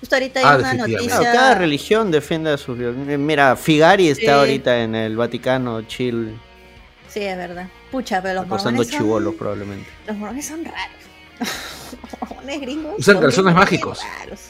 Justo 0.00 0.16
ahorita 0.16 0.40
hay 0.40 0.46
Ah, 0.46 0.56
una 0.58 0.74
noticia. 0.74 1.06
Claro, 1.18 1.24
cada 1.24 1.54
religión 1.54 2.10
defiende 2.10 2.50
a 2.52 2.56
sus. 2.58 2.76
Mira, 2.78 3.56
Figari 3.56 4.08
está 4.08 4.20
Sí. 4.22 4.28
ahorita 4.28 4.82
en 4.82 4.94
el 4.94 5.16
Vaticano, 5.16 5.82
chill, 5.82 6.38
Sí, 7.08 7.20
es 7.20 7.36
verdad. 7.36 7.68
Pucha, 7.92 8.20
pero 8.20 8.40
los 8.40 8.48
mormones 8.48 8.88
son... 8.88 8.98
chivolos 8.98 9.34
probablemente. 9.36 9.88
Los 10.06 10.16
mormones 10.16 10.46
son 10.46 10.64
raros. 10.64 10.78
los 12.20 12.20
mormones 12.30 12.60
gringos 12.60 12.94
Usan 12.98 13.20
calzones 13.20 13.54
mágicos. 13.54 14.00
raros. 14.20 14.40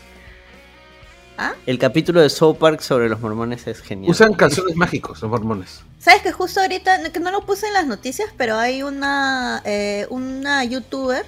El 1.66 1.78
capítulo 1.80 2.20
de 2.20 2.30
South 2.30 2.57
Park 2.59 2.80
sobre 2.80 3.09
los 3.09 3.20
mormones 3.20 3.66
es 3.66 3.80
genial. 3.83 4.11
Usan 4.11 4.35
calzones 4.35 4.76
mágicos 4.76 5.20
los 5.20 5.30
mormones. 5.30 5.80
¿Sabes 5.98 6.22
que 6.22 6.30
justo 6.33 6.61
ahorita, 6.61 7.11
que 7.11 7.18
no 7.20 7.30
lo 7.33 7.44
puse 7.44 7.66
en 7.66 7.72
las 7.72 7.87
noticias, 7.87 8.30
pero 8.37 8.57
hay 8.57 8.83
una, 8.85 9.61
eh, 9.64 10.07
una 10.11 10.62
youtuber, 10.64 11.26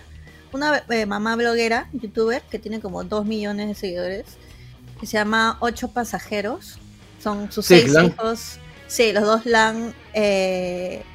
una 0.56 0.82
eh, 0.90 1.06
mamá 1.06 1.36
bloguera, 1.36 1.88
youtuber, 1.92 2.42
que 2.50 2.58
tiene 2.58 2.80
como 2.80 3.04
2 3.04 3.24
millones 3.24 3.68
de 3.68 3.74
seguidores, 3.74 4.24
que 4.98 5.06
se 5.06 5.12
llama 5.14 5.56
Ocho 5.60 5.88
Pasajeros. 5.88 6.78
Son 7.22 7.50
sus 7.52 7.66
Sí, 7.66 7.80
seis 7.80 7.94
hijos. 8.04 8.58
Sí, 8.88 9.12
los 9.12 9.24
dos 9.24 9.46
la 9.46 9.68
han... 9.68 9.94
Eh, 10.14 11.02
han- 11.02 11.14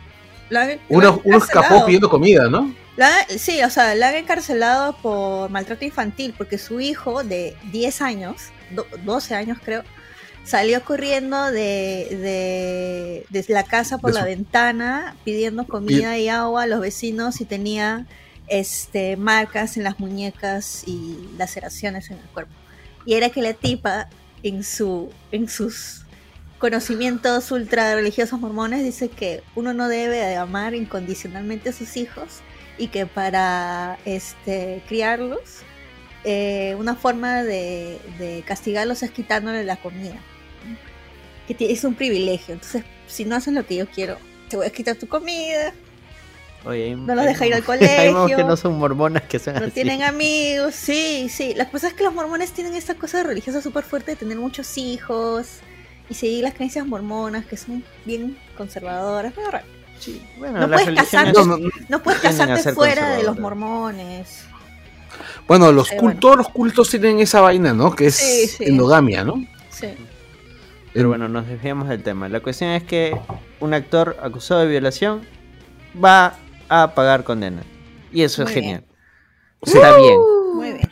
la 0.49 0.77
Uno, 0.89 1.21
escapó 1.37 1.85
pidiendo 1.85 2.09
comida, 2.09 2.49
¿no? 2.49 2.73
La 2.97 3.09
sí, 3.37 3.63
o 3.63 3.69
sea, 3.69 3.95
la 3.95 4.09
han 4.09 4.15
encarcelado 4.15 4.93
por 5.01 5.49
maltrato 5.49 5.85
infantil 5.85 6.33
porque 6.37 6.57
su 6.57 6.81
hijo 6.81 7.23
de 7.23 7.55
10 7.71 8.01
años, 8.01 8.35
do- 8.71 8.85
12 9.05 9.33
años 9.33 9.57
creo, 9.63 9.83
salió 10.43 10.83
corriendo 10.83 11.45
de, 11.51 13.23
de, 13.31 13.39
de 13.45 13.45
la 13.53 13.63
casa 13.63 13.97
por 13.97 14.11
De 14.11 14.15
la 14.15 14.21
su- 14.21 14.25
ventana 14.27 15.15
pidiendo 15.23 15.65
comida 15.65 16.17
y 16.17 16.27
agua 16.27 16.63
a 16.63 16.67
los 16.67 16.81
vecinos 16.81 17.39
y 17.39 17.45
tenía 17.45 18.05
este, 18.51 19.15
marcas 19.15 19.77
en 19.77 19.85
las 19.85 19.97
muñecas 19.97 20.83
y 20.85 21.17
laceraciones 21.37 22.11
en 22.11 22.17
el 22.17 22.25
cuerpo. 22.25 22.51
Y 23.05 23.13
era 23.13 23.29
que 23.29 23.41
la 23.41 23.53
tipa 23.53 24.09
en, 24.43 24.65
su, 24.65 25.09
en 25.31 25.47
sus 25.47 26.01
conocimientos 26.59 27.49
ultra 27.51 27.95
religiosos 27.95 28.41
mormones 28.41 28.83
dice 28.83 29.07
que 29.07 29.41
uno 29.55 29.73
no 29.73 29.87
debe 29.87 30.17
de 30.17 30.35
amar 30.35 30.75
incondicionalmente 30.75 31.69
a 31.69 31.73
sus 31.73 31.95
hijos 31.95 32.41
y 32.77 32.89
que 32.89 33.05
para 33.05 33.97
este 34.03 34.83
criarlos 34.87 35.63
eh, 36.25 36.75
una 36.77 36.95
forma 36.95 37.43
de, 37.43 38.43
castigarlos 38.45 39.01
es 39.01 39.11
quitándole 39.11 39.63
la 39.63 39.77
comida. 39.77 40.19
Que 41.47 41.71
es 41.71 41.83
un 41.85 41.95
privilegio. 41.95 42.53
Entonces, 42.53 42.83
si 43.07 43.23
no 43.23 43.37
hacen 43.37 43.55
lo 43.55 43.65
que 43.65 43.77
yo 43.77 43.87
quiero, 43.87 44.17
te 44.49 44.57
voy 44.57 44.65
a 44.65 44.69
quitar 44.69 44.97
tu 44.97 45.07
comida, 45.07 45.73
Oye, 46.65 46.83
hay- 46.85 46.95
No 46.95 47.15
los 47.15 47.25
deja 47.25 47.45
ir 47.47 47.53
al 47.55 47.63
Hay 47.67 48.13
mos 48.13 48.27
que 48.27 48.33
colegio. 48.35 48.47
no 48.47 48.55
son 48.57 48.77
mormonas 48.77 49.23
que 49.23 49.39
son 49.39 49.55
no 49.55 49.61
así. 49.61 49.71
tienen 49.71 50.03
amigos. 50.03 50.75
Sí, 50.75 51.27
sí. 51.29 51.53
La 51.55 51.69
cosa 51.69 51.87
es 51.87 51.93
que 51.93 52.03
los 52.03 52.13
mormones 52.13 52.51
tienen 52.51 52.75
esta 52.75 52.95
cosa 52.95 53.23
religiosa 53.23 53.61
súper 53.61 53.83
fuerte 53.83 54.11
de 54.11 54.17
tener 54.17 54.37
muchos 54.37 54.77
hijos 54.77 55.47
y 56.09 56.13
seguir 56.13 56.43
las 56.43 56.53
creencias 56.53 56.85
mormonas 56.85 57.45
que 57.45 57.57
son 57.57 57.83
bien 58.05 58.37
conservadoras. 58.57 59.33
Pero 59.35 59.49
raro. 59.51 59.65
Sí, 59.99 60.21
bueno, 60.37 60.59
No 60.61 60.67
las 60.67 60.81
puedes 60.83 60.99
casarte. 60.99 61.33
No, 61.33 61.45
no, 61.57 61.69
No 61.89 62.03
puedes 62.03 62.21
casarte 62.21 62.73
fuera 62.73 63.15
de 63.17 63.23
los 63.23 63.39
mormones. 63.39 64.45
Bueno, 65.47 65.71
los 65.71 65.87
Sí, 65.89 65.95
cul- 65.95 66.01
bueno. 66.01 66.19
todos 66.19 66.37
los 66.37 66.49
cultos 66.49 66.89
tienen 66.89 67.19
esa 67.19 67.41
vaina, 67.41 67.73
¿no? 67.73 67.95
Que 67.95 68.07
es 68.07 68.15
Sí, 68.15 68.47
sí. 68.47 68.63
endogamia, 68.65 69.23
¿no? 69.23 69.43
Sí. 69.69 69.87
Pero 70.93 71.09
bueno, 71.09 71.27
nos 71.27 71.47
desviamos 71.47 71.87
del 71.89 72.01
tema. 72.03 72.29
La 72.29 72.39
cuestión 72.39 72.71
es 72.71 72.83
que 72.83 73.15
un 73.59 73.73
actor 73.73 74.17
acusado 74.21 74.61
de 74.61 74.67
violación 74.67 75.21
va 76.03 76.35
a 76.71 76.95
pagar 76.95 77.23
condena. 77.23 77.63
Y 78.11 78.23
eso 78.23 78.41
Muy 78.43 78.51
es 78.51 78.55
genial. 78.55 78.83
Sí. 79.63 79.73
Está 79.77 79.97
bien. 79.97 80.17
Muy 80.55 80.71
bien. 80.73 80.91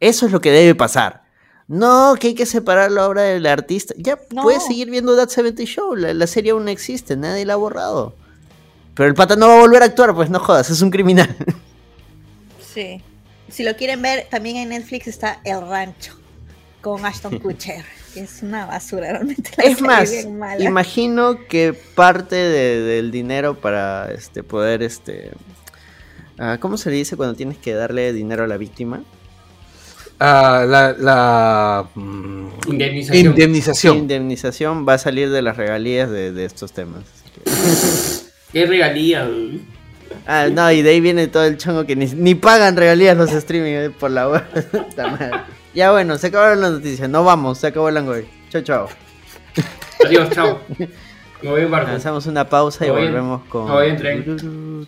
Eso 0.00 0.26
es 0.26 0.32
lo 0.32 0.40
que 0.40 0.50
debe 0.52 0.74
pasar. 0.74 1.24
No, 1.66 2.14
que 2.20 2.28
hay 2.28 2.34
que 2.34 2.44
separar 2.46 2.90
la 2.90 3.08
obra 3.08 3.22
del 3.22 3.46
artista. 3.46 3.94
Ya 3.96 4.18
No. 4.30 4.42
puedes 4.42 4.64
seguir 4.66 4.90
viendo 4.90 5.16
That 5.16 5.30
70 5.30 5.64
Show. 5.64 5.96
La, 5.96 6.12
la 6.12 6.26
serie 6.26 6.52
aún 6.52 6.68
existe, 6.68 7.16
nadie 7.16 7.46
la 7.46 7.54
ha 7.54 7.56
borrado. 7.56 8.14
Pero 8.94 9.08
el 9.08 9.14
pata 9.14 9.34
no 9.34 9.48
va 9.48 9.56
a 9.56 9.60
volver 9.60 9.82
a 9.82 9.86
actuar, 9.86 10.14
pues 10.14 10.28
no 10.30 10.38
jodas, 10.38 10.68
es 10.70 10.80
un 10.82 10.90
criminal. 10.90 11.34
Sí. 12.74 13.00
Si 13.48 13.62
lo 13.62 13.76
quieren 13.76 14.02
ver, 14.02 14.26
también 14.30 14.56
en 14.56 14.70
Netflix 14.70 15.06
está 15.06 15.40
El 15.44 15.60
Rancho 15.68 16.14
con 16.80 17.04
Ashton 17.06 17.38
Kutcher. 17.42 17.84
Es 18.16 18.42
una 18.42 18.66
basura, 18.66 19.08
realmente. 19.12 19.50
la 19.56 19.64
es 19.64 19.80
más, 19.80 20.10
bien 20.10 20.38
mala. 20.38 20.62
imagino 20.64 21.38
que 21.48 21.72
parte 21.94 22.36
de- 22.36 22.80
del 22.80 23.10
dinero 23.10 23.54
para 23.60 24.10
este 24.12 24.42
poder 24.42 24.82
este 24.82 25.30
ah, 26.38 26.58
¿Cómo 26.60 26.76
se 26.76 26.90
le 26.90 26.96
dice 26.96 27.16
cuando 27.16 27.34
tienes 27.34 27.58
que 27.58 27.74
darle 27.74 28.12
dinero 28.12 28.44
a 28.44 28.46
la 28.46 28.56
víctima? 28.56 29.02
Ah, 30.20 30.64
la 30.68 30.92
la 30.92 31.88
mm, 31.94 32.46
Indemnización. 32.68 33.26
indemnización. 33.26 33.96
Indemnización 33.98 34.86
va 34.88 34.94
a 34.94 34.98
salir 34.98 35.30
de 35.30 35.42
las 35.42 35.56
regalías 35.56 36.08
de, 36.10 36.32
de 36.32 36.44
estos 36.44 36.72
temas. 36.72 37.02
¿Qué 38.52 38.64
regalía? 38.66 39.28
Ah, 40.26 40.48
no, 40.50 40.70
y 40.72 40.82
de 40.82 40.90
ahí 40.90 41.00
viene 41.00 41.26
todo 41.28 41.44
el 41.44 41.56
chongo 41.56 41.84
que 41.86 41.96
ni, 41.96 42.06
ni 42.06 42.34
pagan 42.34 42.76
regalías 42.76 43.16
los 43.16 43.32
streaming 43.32 43.72
eh, 43.72 43.90
por 43.90 44.10
la 44.10 44.28
web. 44.28 44.42
Ya 45.74 45.90
bueno, 45.90 46.16
se 46.18 46.28
acabaron 46.28 46.60
las 46.60 46.70
noticias. 46.70 47.08
No 47.08 47.24
vamos, 47.24 47.58
se 47.58 47.66
acabó 47.66 47.88
el 47.88 47.94
Langoy. 47.96 48.24
Chao, 48.48 48.62
chao. 48.62 48.88
Adiós, 50.06 50.30
chao. 50.30 50.60
Me 51.42 51.50
voy 51.50 51.62
en 51.62 51.70
barco. 51.72 51.90
Lanzamos 51.90 52.26
una 52.26 52.48
pausa 52.48 52.86
y 52.86 52.90
en- 52.90 52.94
volvemos 52.94 53.42
con. 53.48 53.66
voy 53.66 53.88
en 53.88 53.96
tren. 53.96 54.86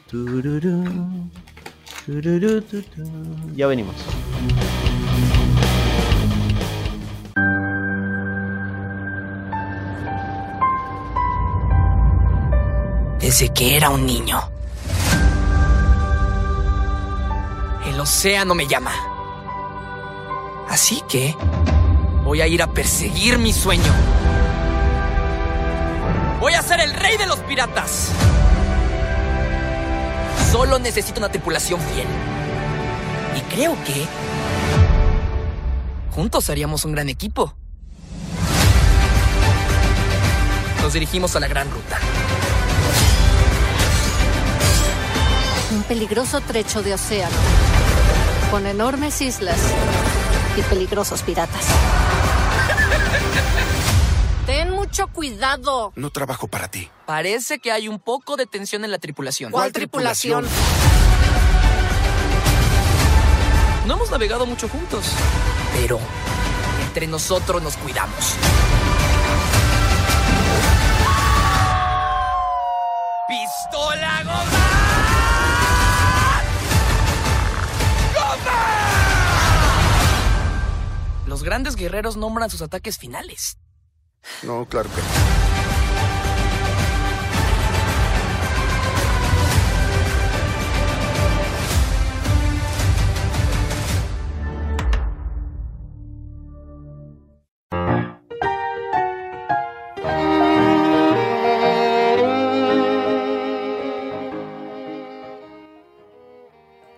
Ya 3.57 3.67
venimos. 3.67 3.97
desde 13.21 13.49
que 13.53 13.77
era 13.77 13.91
un 13.91 14.07
niño. 14.07 14.39
El 17.87 18.01
océano 18.01 18.55
me 18.55 18.67
llama. 18.67 18.93
Así 20.69 21.03
que 21.09 21.37
voy 22.25 22.41
a 22.41 22.47
ir 22.47 22.63
a 22.63 22.67
perseguir 22.67 23.39
mi 23.39 23.53
sueño. 23.53 23.93
Voy 26.41 26.55
a 26.55 26.63
ser 26.63 26.81
el 26.81 26.93
rey 26.95 27.17
de 27.17 27.27
los 27.27 27.39
piratas. 27.41 28.11
Solo 30.53 30.79
necesito 30.79 31.21
una 31.21 31.29
tripulación 31.29 31.81
fiel. 31.81 32.07
Y 33.37 33.41
creo 33.55 33.77
que 33.85 34.07
juntos 36.11 36.49
haríamos 36.51 36.85
un 36.85 36.93
gran 36.93 37.09
equipo. 37.09 37.55
Nos 40.83 40.93
dirigimos 40.93 41.35
a 41.37 41.41
la 41.41 41.49
gran 41.49 41.71
ruta. 41.71 41.99
Un 45.73 45.83
peligroso 45.83 46.41
trecho 46.41 46.83
de 46.83 46.95
océano, 46.95 47.35
con 48.51 48.67
enormes 48.67 49.21
islas 49.21 49.59
y 50.57 50.63
peligrosos 50.63 51.23
piratas. 51.23 51.65
Ten 54.47 54.71
mucho 54.71 55.09
cuidado. 55.09 55.93
No 55.97 56.11
trabajo 56.11 56.47
para 56.47 56.69
ti. 56.69 56.89
Parece 57.05 57.59
que 57.59 57.73
hay 57.73 57.89
un 57.89 57.99
poco 57.99 58.37
de 58.37 58.47
tensión 58.47 58.85
en 58.85 58.91
la 58.91 58.99
tripulación. 58.99 59.51
¿Cuál 59.51 59.73
tripulación? 59.73 60.47
No 63.87 63.95
hemos 63.95 64.11
navegado 64.11 64.47
mucho 64.47 64.69
juntos. 64.69 65.07
Pero 65.75 65.99
entre 66.87 67.07
nosotros 67.07 67.63
nos 67.63 67.77
cuidamos. 67.77 68.35
¡Pistola 73.29 74.23
grandes 81.47 81.77
guerreros 81.77 82.17
nombran 82.17 82.51
sus 82.51 82.61
ataques 82.61 82.99
finales. 82.99 83.57
No, 84.43 84.67
claro 84.67 84.91
que 84.91 85.01
no. 85.01 85.37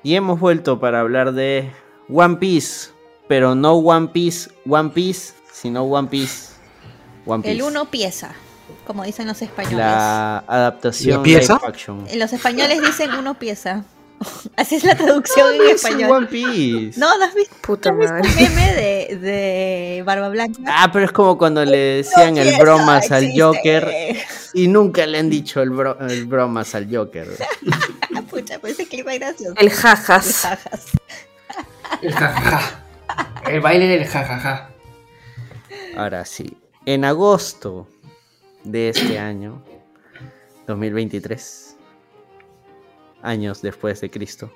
Y 0.02 0.14
hemos 0.14 0.40
vuelto 0.40 0.80
para 0.80 1.00
hablar 1.00 1.32
de 1.32 1.70
One 2.08 2.36
Piece. 2.36 2.97
Pero 3.28 3.54
no 3.54 3.74
One 3.74 4.08
Piece, 4.08 4.50
One 4.68 4.90
Piece, 4.90 5.34
sino 5.52 5.82
One 5.84 6.08
Piece. 6.08 6.48
One 7.26 7.42
Piece. 7.42 7.54
El 7.54 7.62
uno 7.62 7.84
pieza, 7.90 8.32
como 8.86 9.04
dicen 9.04 9.26
los 9.26 9.40
españoles. 9.42 9.78
La 9.78 10.38
adaptación 10.38 11.18
¿La 11.18 11.22
pieza? 11.22 11.54
live 11.54 11.66
action. 11.68 12.04
En 12.08 12.18
Los 12.18 12.32
españoles 12.32 12.80
dicen 12.80 13.10
uno 13.12 13.38
pieza. 13.38 13.84
Así 14.56 14.74
es 14.76 14.82
la 14.84 14.96
traducción 14.96 15.54
en 15.54 15.60
Es 15.62 15.84
español. 15.84 16.10
One 16.10 16.26
Piece. 16.26 16.98
No, 16.98 17.16
¿no 17.18 17.24
has 17.24 17.34
visto, 17.34 17.54
Puta 17.60 17.92
¿no 17.92 18.02
has 18.02 18.22
visto 18.22 18.28
madre. 18.28 18.44
el 18.46 18.50
meme 18.54 18.72
de, 18.74 19.16
de 19.18 20.02
Barba 20.04 20.28
Blanca? 20.30 20.60
Ah, 20.66 20.90
pero 20.92 21.04
es 21.04 21.12
como 21.12 21.36
cuando 21.38 21.64
le 21.64 21.76
decían 21.76 22.34
No 22.34 22.40
el 22.40 22.56
bromas 22.58 23.12
al. 23.12 23.30
Joker 23.38 24.16
y 24.54 24.66
nunca 24.68 25.06
le 25.06 25.18
han 25.18 25.28
dicho 25.30 25.60
el, 25.62 25.70
bro- 25.70 25.98
el 26.10 26.24
bromas 26.26 26.74
al 26.74 26.88
Joker. 26.92 27.28
Pucha, 28.30 28.58
pues 28.58 28.72
ese 28.72 28.88
clip 28.88 29.06
es 29.08 29.20
gracioso. 29.20 29.54
El 29.56 29.70
jajas. 29.70 30.40
jajas. 30.42 30.86
El 32.02 32.12
jajaja. 32.12 32.84
El 33.46 33.60
baile 33.60 33.86
del 33.86 34.04
jajaja. 34.06 34.70
Ahora 35.96 36.24
sí, 36.24 36.56
en 36.86 37.04
agosto 37.04 37.88
de 38.64 38.90
este 38.90 39.18
año, 39.18 39.62
2023, 40.66 41.76
años 43.22 43.62
después 43.62 44.00
de 44.00 44.10
Cristo, 44.10 44.52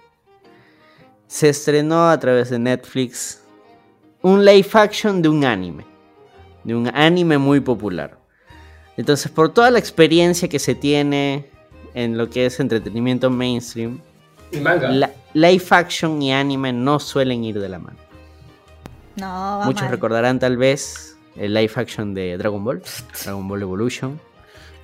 se 1.27 1.48
estrenó 1.48 2.09
a 2.11 2.18
través 2.20 2.51
de 2.51 2.59
Netflix 2.59 3.42
un 4.20 4.45
live 4.45 4.68
action 4.74 5.22
de 5.22 5.28
un 5.28 5.45
anime, 5.45 5.84
de 6.64 6.74
un 6.74 6.89
anime 6.95 7.39
muy 7.39 7.61
popular. 7.61 8.18
Entonces, 8.97 9.32
por 9.32 9.53
toda 9.53 9.70
la 9.70 9.78
experiencia 9.78 10.49
que 10.49 10.59
se 10.59 10.74
tiene 10.74 11.49
en 11.95 12.18
lo 12.18 12.28
que 12.28 12.47
es 12.47 12.61
entretenimiento 12.61 13.30
mainstream, 13.30 14.01
Y 14.53 14.59
manga. 14.61 14.91
la- 14.91 15.11
live 15.32 15.64
action 15.70 16.20
y 16.20 16.32
anime 16.32 16.72
no 16.74 17.01
suelen 17.01 17.43
ir 17.43 17.59
de 17.59 17.68
la 17.70 17.78
mano. 17.78 17.99
No, 19.17 19.59
va 19.59 19.65
Muchos 19.67 19.83
mal. 19.83 19.91
recordarán 19.91 20.39
tal 20.39 20.57
vez 20.57 21.17
el 21.37 21.55
live 21.55 21.73
action 21.77 22.15
de 22.15 22.37
Dragon 22.39 22.63
Ball, 22.65 22.83
Dragon 23.25 23.47
Ball 23.49 23.63
Evolution. 23.63 24.21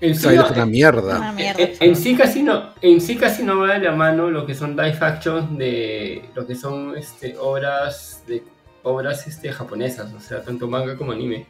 En 0.00 0.14
sí, 0.14 0.28
no- 0.28 0.46
una 0.48 0.64
mierda. 0.66 1.16
Una 1.18 1.32
mierda. 1.32 1.60
en, 1.62 1.72
en 1.80 1.96
sí 1.96 2.14
casi 2.16 2.42
no, 2.42 2.72
en 2.82 3.00
sí 3.00 3.16
casi 3.16 3.42
no 3.42 3.58
va 3.58 3.74
de 3.74 3.80
la 3.80 3.92
mano 3.92 4.30
lo 4.30 4.46
que 4.46 4.54
son 4.54 4.76
live 4.76 4.98
action 5.00 5.58
de 5.58 6.24
lo 6.36 6.46
que 6.46 6.54
son 6.54 6.96
este 6.96 7.36
obras 7.36 8.22
de 8.28 8.44
obras 8.84 9.26
este 9.26 9.52
japonesas, 9.52 10.12
o 10.12 10.20
sea, 10.20 10.40
tanto 10.42 10.68
manga 10.68 10.96
como 10.96 11.10
anime. 11.12 11.46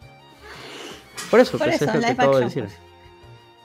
Por 1.31 1.41
eso, 1.41 1.59
Por 1.59 1.66
pues 1.66 1.74
eso, 1.83 1.85
es 1.91 1.95
lo 1.95 2.01
que 2.01 2.07
acabo 2.07 2.39
de 2.39 2.45
decir. 2.47 2.68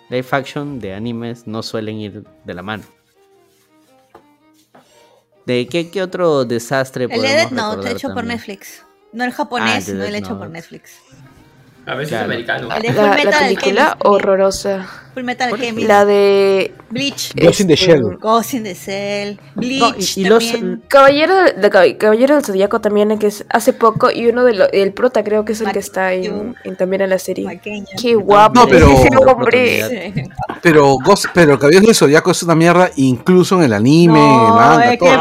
Live 0.09 0.27
action 0.31 0.79
de 0.81 0.93
animes 0.93 1.47
no 1.47 1.63
suelen 1.63 1.95
ir 1.97 2.23
de 2.43 2.53
la 2.53 2.61
mano. 2.61 2.83
¿De 5.45 5.67
qué, 5.67 5.89
qué 5.89 6.01
otro 6.03 6.45
desastre 6.45 7.05
El 7.05 7.09
de 7.11 7.15
podemos 7.15 7.39
Death 7.41 7.51
Note, 7.51 7.91
hecho 7.91 8.13
por? 8.13 8.23
Netflix. 8.25 8.83
No 9.13 9.23
el 9.23 9.31
japonés, 9.31 9.89
Ah, 9.89 9.93
no 9.93 10.03
el 10.03 10.15
hecho 10.15 10.37
por. 10.37 10.49
Netflix. 10.49 10.91
A 11.85 11.95
veces 11.95 12.09
Claro. 12.09 12.25
americano. 12.25 12.67
La, 12.69 13.39
película 13.39 13.97
horrorosa. 13.99 14.87
Full 15.13 15.23
Metal 15.23 15.53
Alchemist. 15.53 15.87
La 15.87 16.05
de 16.05 16.73
Bleach. 16.89 17.33
Ghost 17.35 17.59
in 17.61 17.67
the 17.67 17.73
este, 17.73 17.85
Shell. 17.85 18.17
Ghost 18.19 18.53
in 18.53 18.63
the 18.63 18.75
Cell. 18.75 19.39
Bleach 19.55 19.79
No, 19.81 19.93
y- 19.97 20.21
y 20.21 20.25
los-. 20.25 20.53
Caballero, 20.87 21.35
de, 21.43 21.69
Cab- 21.69 21.97
Caballero 21.97 22.35
del 22.35 22.43
Zodíaco 22.45 22.81
también, 22.81 23.17
que 23.19 23.27
es 23.27 23.45
hace 23.49 23.73
poco, 23.73 24.09
y 24.11 24.27
uno 24.27 24.43
de 24.43 24.53
los, 24.53 24.69
el 24.73 24.93
prota 24.93 25.23
creo 25.23 25.45
que 25.45 25.53
es 25.53 25.61
el 25.61 25.71
que 25.71 25.79
está 25.79 26.13
en, 26.13 26.55
en- 26.63 26.75
también 26.75 27.01
en 27.03 27.09
la 27.11 27.19
serie. 27.19 27.59
Qué 28.01 28.15
guapo 28.15 28.61
No, 28.61 28.67
pero- 28.67 28.87
hombre. 29.27 30.25
Pero, 30.61 30.95
Ghost- 30.97 31.29
pero 31.33 31.59
Caballeros 31.59 31.85
del 31.87 31.95
Zodiaco 31.95 32.31
es 32.31 32.41
una 32.43 32.55
mierda, 32.55 32.89
incluso 32.95 33.55
en 33.57 33.63
el 33.63 33.73
anime, 33.73 34.19
en 34.19 34.25
el 34.41 34.47
No, 34.47 34.55
manga, 34.55 34.89
¿qué 34.91 34.97
todo. 34.97 35.09
Ay, 35.11 35.17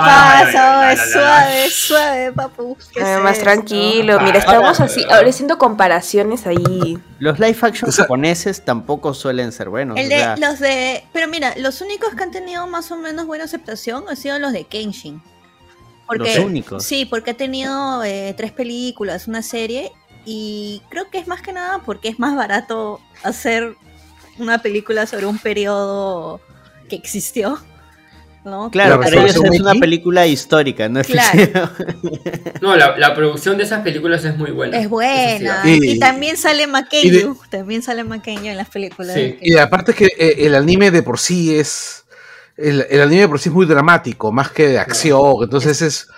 pasa? 0.47 0.93
Es 0.93 1.12
suave, 1.12 1.70
suave, 1.70 2.32
papu. 2.32 2.76
¿Qué 2.95 3.03
Ah, 3.03 3.16
es 3.16 3.22
más 3.22 3.32
esto? 3.32 3.45
tranquilo, 3.45 4.20
mira, 4.20 4.36
Ah, 4.36 4.38
estamos 4.38 4.80
ah, 4.80 4.84
así, 4.84 5.05
ahora 5.11 5.28
haciendo 5.28 5.59
comparaciones 5.59 6.47
ahí. 6.47 6.99
Los 7.18 7.38
live 7.38 7.57
action 7.62 7.88
O 7.88 7.93
sea- 7.93 8.05
japoneses 8.05 8.62
tampoco 8.64 9.14
suelen 9.14 9.53
ser 9.53 9.68
buenos. 9.68 9.81
El 9.82 10.06
o 10.06 10.08
de, 10.08 10.08
sea, 10.08 10.36
los 10.36 10.58
de, 10.58 11.04
pero 11.12 11.28
mira, 11.28 11.54
los 11.56 11.80
únicos 11.80 12.14
que 12.14 12.22
han 12.22 12.30
tenido 12.30 12.66
más 12.66 12.90
o 12.90 12.96
menos 12.96 13.26
buena 13.26 13.44
aceptación 13.44 14.04
han 14.08 14.16
sido 14.16 14.38
los 14.38 14.52
de 14.52 14.64
Kenshin. 14.64 15.22
Los 16.10 16.38
únicos. 16.38 16.84
Sí, 16.84 17.06
porque 17.06 17.30
ha 17.30 17.36
tenido 17.36 18.04
eh, 18.04 18.34
tres 18.36 18.52
películas, 18.52 19.28
una 19.28 19.42
serie, 19.42 19.92
y 20.24 20.82
creo 20.88 21.10
que 21.10 21.18
es 21.18 21.26
más 21.26 21.42
que 21.42 21.52
nada 21.52 21.80
porque 21.80 22.08
es 22.08 22.18
más 22.18 22.36
barato 22.36 23.00
hacer 23.22 23.76
una 24.38 24.58
película 24.58 25.06
sobre 25.06 25.26
un 25.26 25.38
periodo 25.38 26.40
que 26.88 26.96
existió. 26.96 27.58
¿No? 28.45 28.70
Claro, 28.70 28.99
La 29.01 29.07
pero 29.07 29.20
ellos 29.22 29.36
es 29.36 29.61
una 29.61 29.74
película 29.74 30.26
histórica, 30.26 30.88
no 30.88 31.01
es 31.01 31.07
Claro. 31.12 31.30
ficción. 31.38 31.70
No, 32.61 32.76
la, 32.76 32.97
la 32.99 33.14
producción 33.14 33.57
de 33.57 33.64
esas 33.64 33.82
películas 33.82 34.24
es 34.24 34.36
muy 34.36 34.51
buena. 34.51 34.78
Es 34.78 34.88
buena. 34.88 35.62
sí. 35.62 35.78
Y, 35.82 35.90
Y- 35.93 35.99
también 35.99 36.36
sale 36.36 36.66
Makenyu. 36.66 37.36
También 37.51 37.82
sale 37.82 38.05
Makenyu 38.05 38.51
en 38.51 38.57
las 38.57 38.68
películas. 38.68 39.14
Sí. 39.14 39.38
Y 39.40 39.57
aparte 39.57 39.95
que 39.95 40.07
eh, 40.07 40.34
el 40.47 40.55
anime 40.55 40.90
de 40.90 41.03
por 41.03 41.18
sí 41.18 41.55
es. 41.57 42.05
El, 42.57 42.86
el 42.90 43.01
anime 43.01 43.22
de 43.22 43.28
por 43.28 43.40
sí 43.40 43.49
es 43.49 43.55
muy 43.55 43.64
dramático, 43.66 44.30
más 44.30 44.51
que 44.51 44.68
de 44.68 44.78
acción. 44.78 45.36
Entonces 45.43 45.80
es 45.82 46.09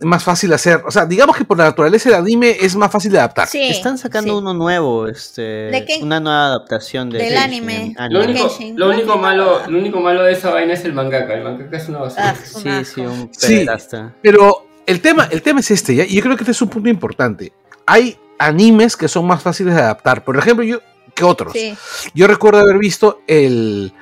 más 0.00 0.22
fácil 0.22 0.52
hacer. 0.52 0.82
O 0.86 0.90
sea, 0.90 1.06
digamos 1.06 1.36
que 1.36 1.44
por 1.44 1.56
la 1.56 1.64
naturaleza 1.64 2.10
del 2.10 2.18
anime 2.18 2.56
es 2.60 2.76
más 2.76 2.90
fácil 2.92 3.10
de 3.12 3.18
adaptar. 3.18 3.48
Sí, 3.48 3.62
Están 3.62 3.96
sacando 3.96 4.32
sí. 4.34 4.38
uno 4.38 4.52
nuevo, 4.52 5.06
este, 5.08 5.40
¿De 5.42 5.84
qué? 5.86 6.00
una 6.02 6.20
nueva 6.20 6.46
adaptación 6.48 7.08
de 7.08 7.18
Del 7.18 7.36
anime. 7.38 7.94
Lo 8.10 8.22
único, 8.24 8.48
Kenshin. 8.48 8.78
lo, 8.78 8.88
No, 8.88 8.94
único 8.94 9.16
malo, 9.16 9.60
no. 9.64 9.70
lo 9.70 9.78
único 9.78 10.00
malo 10.00 10.22
de 10.22 10.32
esa 10.32 10.50
vaina 10.50 10.74
es 10.74 10.84
el 10.84 10.92
mangaka. 10.92 11.32
El 11.34 11.44
mangaka 11.44 11.76
es 11.76 11.88
una 11.88 11.98
basura. 12.00 12.30
Ah, 12.30 12.34
es 12.42 12.50
Sí, 12.52 12.68
asco. 12.68 12.94
sí, 12.94 13.00
un 13.00 13.30
Sí. 13.32 13.46
pederasta. 13.54 14.14
Pero 14.22 14.66
el 14.86 15.00
tema, 15.00 15.28
el 15.30 15.40
tema 15.42 15.60
es 15.60 15.70
este, 15.70 15.94
¿ya? 15.94 16.04
y 16.04 16.14
yo 16.16 16.22
creo 16.22 16.36
que 16.36 16.42
este 16.42 16.52
es 16.52 16.60
un 16.62 16.68
punto 16.68 16.88
importante. 16.90 17.52
Hay 17.86 18.18
animes 18.38 18.96
que 18.96 19.08
son 19.08 19.26
más 19.26 19.42
fáciles 19.42 19.74
de 19.74 19.80
adaptar, 19.80 20.22
por 20.24 20.36
ejemplo, 20.36 20.62
yo 20.64 20.80
que 21.14 21.24
otros. 21.24 21.54
Sí. 21.54 21.74
Yo 22.14 22.26
recuerdo 22.26 22.60
haber 22.60 22.76
visto 22.76 23.20
el, 23.26 23.94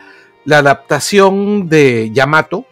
la 0.44 0.58
adaptación 0.58 1.68
de 1.68 2.10
Yamato, 2.12 2.66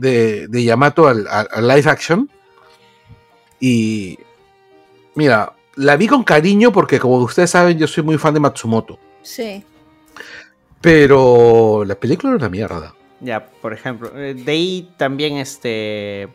de, 0.00 0.48
de 0.48 0.64
Yamato 0.64 1.06
al, 1.06 1.26
al- 1.28 1.48
al 1.52 1.68
live 1.68 1.90
action. 1.90 2.30
Y 3.60 4.18
mira, 5.14 5.52
la 5.76 5.96
vi 5.96 6.08
con 6.08 6.24
cariño 6.24 6.72
porque 6.72 6.98
como 6.98 7.16
ustedes 7.16 7.50
saben 7.50 7.78
yo 7.78 7.86
soy 7.86 8.02
muy 8.02 8.18
fan 8.18 8.34
de 8.34 8.40
Matsumoto. 8.40 8.98
Sí. 9.22 9.62
Pero 10.80 11.84
la 11.84 11.94
película 11.94 12.30
era 12.30 12.38
una 12.38 12.48
mierda. 12.48 12.94
Ya, 13.20 13.44
por 13.46 13.74
ejemplo, 13.74 14.10
eh, 14.16 14.32
de 14.34 14.52
ahí 14.52 14.90
también 14.96 15.36
este... 15.36 16.28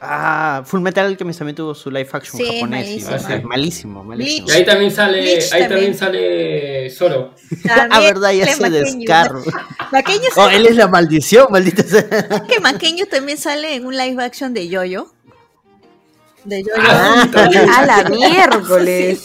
Ah, 0.00 0.62
Full 0.66 0.80
Metal 0.80 1.06
Alchemist 1.06 1.38
también 1.38 1.56
tuvo 1.56 1.74
su 1.74 1.90
live 1.90 2.08
action 2.12 2.36
Sí, 2.36 2.44
japonés. 2.46 2.86
y- 2.86 3.00
malísimo. 3.04 3.34
ah, 3.34 3.40
malísimo, 3.44 4.04
malísimo. 4.04 4.48
Y 4.48 4.50
ahí 4.52 4.64
también 4.64 4.90
sale, 4.90 5.20
Bleach 5.22 5.52
ahí 5.52 5.60
también. 5.62 5.68
también 5.68 5.94
sale 5.94 6.90
Zoro. 6.90 7.34
Ah, 7.90 8.00
verdad, 8.00 8.32
ya 8.32 8.46
se 8.54 8.70
descarro. 8.70 9.42
Oh, 10.36 10.48
él 10.48 10.66
es 10.66 10.76
la 10.76 10.88
maldición, 10.88 11.46
maldita 11.50 11.82
sea. 11.82 12.06
que 12.48 12.60
Makenyu 12.60 13.06
también 13.06 13.38
sale 13.38 13.74
en 13.74 13.86
un 13.86 13.96
live 13.96 14.22
action 14.22 14.52
de 14.52 14.68
Yoyo. 14.68 15.12
De 16.46 16.62
Yoyo. 16.62 16.72
Ah, 16.78 17.26
también. 17.32 17.68
A 17.76 17.84
la 17.84 18.04
miércoles. 18.10 19.22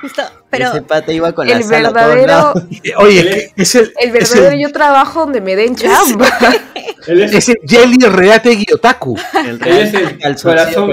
Justo, 0.00 0.22
pero 0.50 0.68
Ese 0.70 0.82
pata 0.82 1.12
iba 1.12 1.32
con 1.32 1.46
la 1.46 1.54
El 1.56 1.64
sal 1.64 1.86
a 1.86 1.92
todos 1.92 2.14
verdadero. 2.14 2.52
Eh, 2.82 2.92
Oye, 2.98 3.52
es 3.56 3.74
el, 3.74 3.92
el 4.00 4.08
es 4.08 4.12
verdadero 4.12 4.54
el- 4.56 4.60
yo 4.62 4.72
trabajo 4.72 5.20
donde 5.20 5.40
me 5.40 5.56
den 5.56 5.76
chamba. 5.76 6.28
Él 7.06 7.22
es, 7.22 7.32
es 7.32 7.48
el 7.48 7.56
Jelly 7.66 7.98
Reate 8.06 8.66
Otaku. 8.74 9.16
El 9.46 9.60
él 9.66 9.78
es 9.78 9.94
el 9.94 10.36
corazón, 10.42 10.90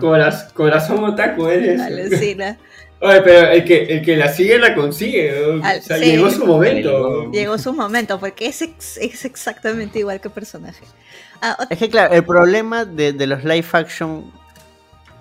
coraz- 0.00 0.52
corazón 0.54 1.04
otaku. 1.04 1.48
Él 1.48 1.64
es. 1.70 1.80
alucina. 1.80 2.56
Oye, 3.00 3.20
pero 3.20 3.48
el 3.50 3.64
que, 3.64 3.82
el 3.84 4.02
que 4.02 4.16
la 4.16 4.32
sigue 4.32 4.58
la 4.58 4.74
consigue. 4.74 5.32
¿no? 5.56 5.64
Al- 5.64 5.78
o 5.78 5.82
sea, 5.82 5.98
sí. 5.98 6.04
llegó 6.06 6.30
su 6.30 6.46
momento. 6.46 7.30
Llegó 7.32 7.58
su 7.58 7.72
momento, 7.74 8.18
porque 8.18 8.46
es, 8.46 8.62
ex- 8.62 8.96
es 8.98 9.24
exactamente 9.26 9.98
igual 9.98 10.20
que 10.20 10.28
el 10.28 10.34
personaje. 10.34 10.84
Ah, 11.42 11.56
Es 11.68 11.78
que 11.78 11.88
claro, 11.90 12.14
el 12.14 12.24
problema 12.24 12.84
de, 12.84 13.12
de 13.12 13.26
los 13.26 13.44
live 13.44 13.66
action 13.72 14.32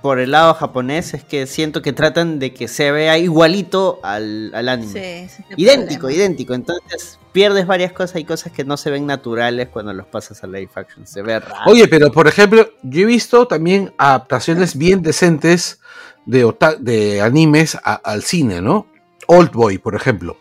por 0.01 0.19
el 0.19 0.31
lado 0.31 0.53
japonés 0.53 1.13
es 1.13 1.23
que 1.23 1.47
siento 1.47 1.81
que 1.81 1.91
tratan 1.93 2.39
de 2.39 2.53
que 2.53 2.67
se 2.67 2.91
vea 2.91 3.17
igualito 3.17 3.99
al, 4.03 4.51
al 4.53 4.69
anime. 4.69 5.27
sí, 5.29 5.43
idéntico, 5.57 6.01
problema. 6.01 6.19
idéntico. 6.23 6.53
Entonces 6.53 7.19
pierdes 7.31 7.65
varias 7.67 7.91
cosas. 7.91 8.15
Hay 8.15 8.23
cosas 8.25 8.51
que 8.53 8.63
no 8.63 8.77
se 8.77 8.89
ven 8.91 9.05
naturales 9.05 9.69
cuando 9.69 9.93
los 9.93 10.05
pasas 10.07 10.43
a 10.43 10.47
live 10.47 10.69
action. 10.75 11.05
Se 11.07 11.21
ve 11.21 11.39
raro. 11.39 11.55
Oye, 11.65 11.87
pero 11.87 12.11
por 12.11 12.27
ejemplo, 12.27 12.69
yo 12.83 13.01
he 13.01 13.05
visto 13.05 13.47
también 13.47 13.93
adaptaciones 13.97 14.77
bien 14.77 15.01
decentes 15.01 15.79
de, 16.25 17.21
animes 17.21 17.75
a- 17.83 17.95
al 17.95 18.23
cine, 18.23 18.61
¿no? 18.61 18.87
Old 19.27 19.51
Boy, 19.51 19.77
por 19.77 19.95
ejemplo. 19.95 20.37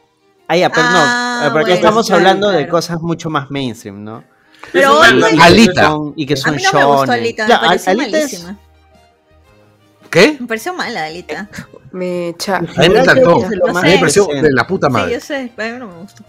Ah, 0.49 0.57
ya, 0.57 0.71
pero 0.71 0.87
Ah, 0.89 1.41
no. 1.47 1.53
Porque 1.53 1.65
bueno, 1.73 1.75
estamos 1.77 2.07
claro, 2.07 2.19
hablando 2.21 2.51
de 2.51 2.69
cosas 2.69 3.01
mucho 3.01 3.31
más 3.31 3.51
mainstream, 3.51 4.05
¿no? 4.05 4.23
Pero 4.73 5.01
Es 5.03 5.09
un 5.11 5.15
Old 5.15 5.21
manga. 5.21 5.29
Boy- 5.37 5.41
Alita. 5.43 5.87
Son- 5.87 6.13
y 6.17 6.27
que 6.27 6.35
A 6.35 6.37
son 6.37 6.57
mí 6.57 6.63
no 6.63 6.79
me 6.79 6.85
gustó. 6.85 7.13
Alita, 7.13 7.43
me 7.43 7.47
Claro, 7.47 7.67
pareció 7.67 7.93
Alita 7.93 8.19
es-. 8.19 8.45
¿Qué? 10.11 10.37
Me 10.41 10.47
pareció 10.47 10.75
mala 10.75 11.05
Alita. 11.07 11.49
Me 11.93 12.29
echa. 12.29 12.57
A 12.57 12.61
mí 12.61 12.89
me 12.91 13.01
encantó. 13.01 13.43
A 13.45 13.49
mí 13.83 13.91
me 13.91 13.99
pareció 13.99 14.27
de 14.27 14.53
la 14.53 14.67
puta 14.67 14.87
Sí, 14.89 14.93
madre. 14.93 15.13
yo 15.15 15.21
sé, 15.21 15.53
pero 15.57 15.69
a 15.69 15.73
mí 15.73 15.79
no 15.79 15.87
me 15.89 16.01
gustó. 16.03 16.25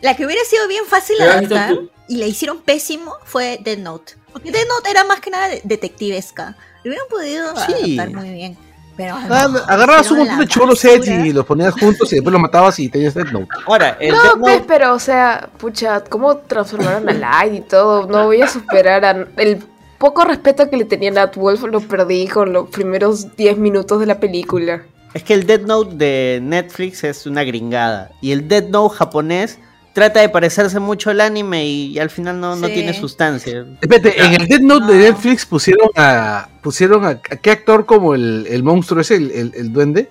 La 0.00 0.14
que 0.16 0.24
hubiera 0.26 0.42
sido 0.44 0.66
bien 0.68 0.84
fácil 0.86 1.20
adaptar 1.20 1.74
y 2.08 2.16
la 2.16 2.26
hicieron 2.26 2.60
pésimo 2.62 3.14
fue 3.24 3.58
Dead 3.62 3.78
Note. 3.78 4.14
Porque 4.32 4.50
Dead 4.52 4.66
Note 4.68 4.90
era 4.90 5.04
más 5.04 5.20
que 5.20 5.30
nada 5.30 5.48
de- 5.48 5.60
detectivesca. 5.64 6.56
Lo 6.84 6.90
hubieran 6.90 7.08
podido 7.10 7.54
Sí. 7.66 7.98
adaptar 7.98 8.10
muy 8.22 8.30
bien. 8.32 8.56
Pero 8.96 9.14
Ah, 9.16 9.46
no, 9.48 9.58
agarrabas 9.58 10.10
un 10.10 10.18
montón 10.18 10.38
de 10.38 10.92
edgy 10.94 11.28
y 11.28 11.32
los 11.32 11.46
ponías 11.46 11.72
juntos 11.74 12.10
y 12.12 12.16
después 12.16 12.32
los 12.32 12.42
matabas 12.42 12.78
y 12.80 12.88
tenías 12.88 13.14
Death 13.14 13.30
Note. 13.30 13.46
Ahora, 13.66 13.96
el 14.00 14.10
No, 14.12 14.22
Death 14.22 14.32
pues, 14.40 14.54
Note- 14.56 14.64
pero, 14.66 14.94
o 14.94 14.98
sea, 14.98 15.48
pucha, 15.58 16.00
¿cómo 16.02 16.36
transformaron 16.38 17.08
a 17.08 17.12
Light 17.12 17.54
y 17.54 17.60
todo? 17.60 18.06
No 18.08 18.24
voy 18.26 18.42
a 18.42 18.48
superar 18.48 19.04
a... 19.04 19.10
El 19.36 19.64
poco 19.98 20.24
respeto 20.24 20.68
que 20.70 20.76
le 20.76 20.84
tenía 20.84 21.10
a 21.10 21.14
Nat 21.14 21.36
Wolf 21.36 21.62
lo 21.64 21.80
perdí 21.80 22.26
con 22.28 22.52
los 22.52 22.68
primeros 22.70 23.36
10 23.36 23.58
minutos 23.58 24.00
de 24.00 24.06
la 24.06 24.20
película. 24.20 24.82
Es 25.14 25.22
que 25.24 25.34
el 25.34 25.46
Dead 25.46 25.60
Note 25.62 25.96
de 25.96 26.40
Netflix 26.42 27.02
es 27.04 27.26
una 27.26 27.42
gringada. 27.44 28.10
Y 28.20 28.32
el 28.32 28.46
Dead 28.46 28.64
Note 28.68 28.94
japonés 28.96 29.58
trata 29.94 30.20
de 30.20 30.28
parecerse 30.28 30.78
mucho 30.78 31.10
al 31.10 31.20
anime 31.20 31.66
y, 31.66 31.98
al 31.98 32.10
final 32.10 32.38
no, 32.38 32.54
no 32.54 32.68
tiene 32.68 32.92
sustancia. 32.94 33.66
Espérate, 33.80 34.22
en 34.22 34.34
el 34.40 34.46
Death 34.46 34.60
Note 34.60 34.92
de. 34.92 34.98
Netflix 35.10 35.44
pusieron 35.46 35.88
a. 35.96 36.48
pusieron 36.62 37.04
a, 37.04 37.08
a 37.08 37.18
qué 37.20 37.50
actor 37.50 37.84
como 37.86 38.14
el, 38.14 38.46
el 38.48 38.62
monstruo 38.62 39.00
ese, 39.00 39.16
el, 39.16 39.30
el- 39.32 39.52
el 39.56 39.72
duende. 39.72 40.10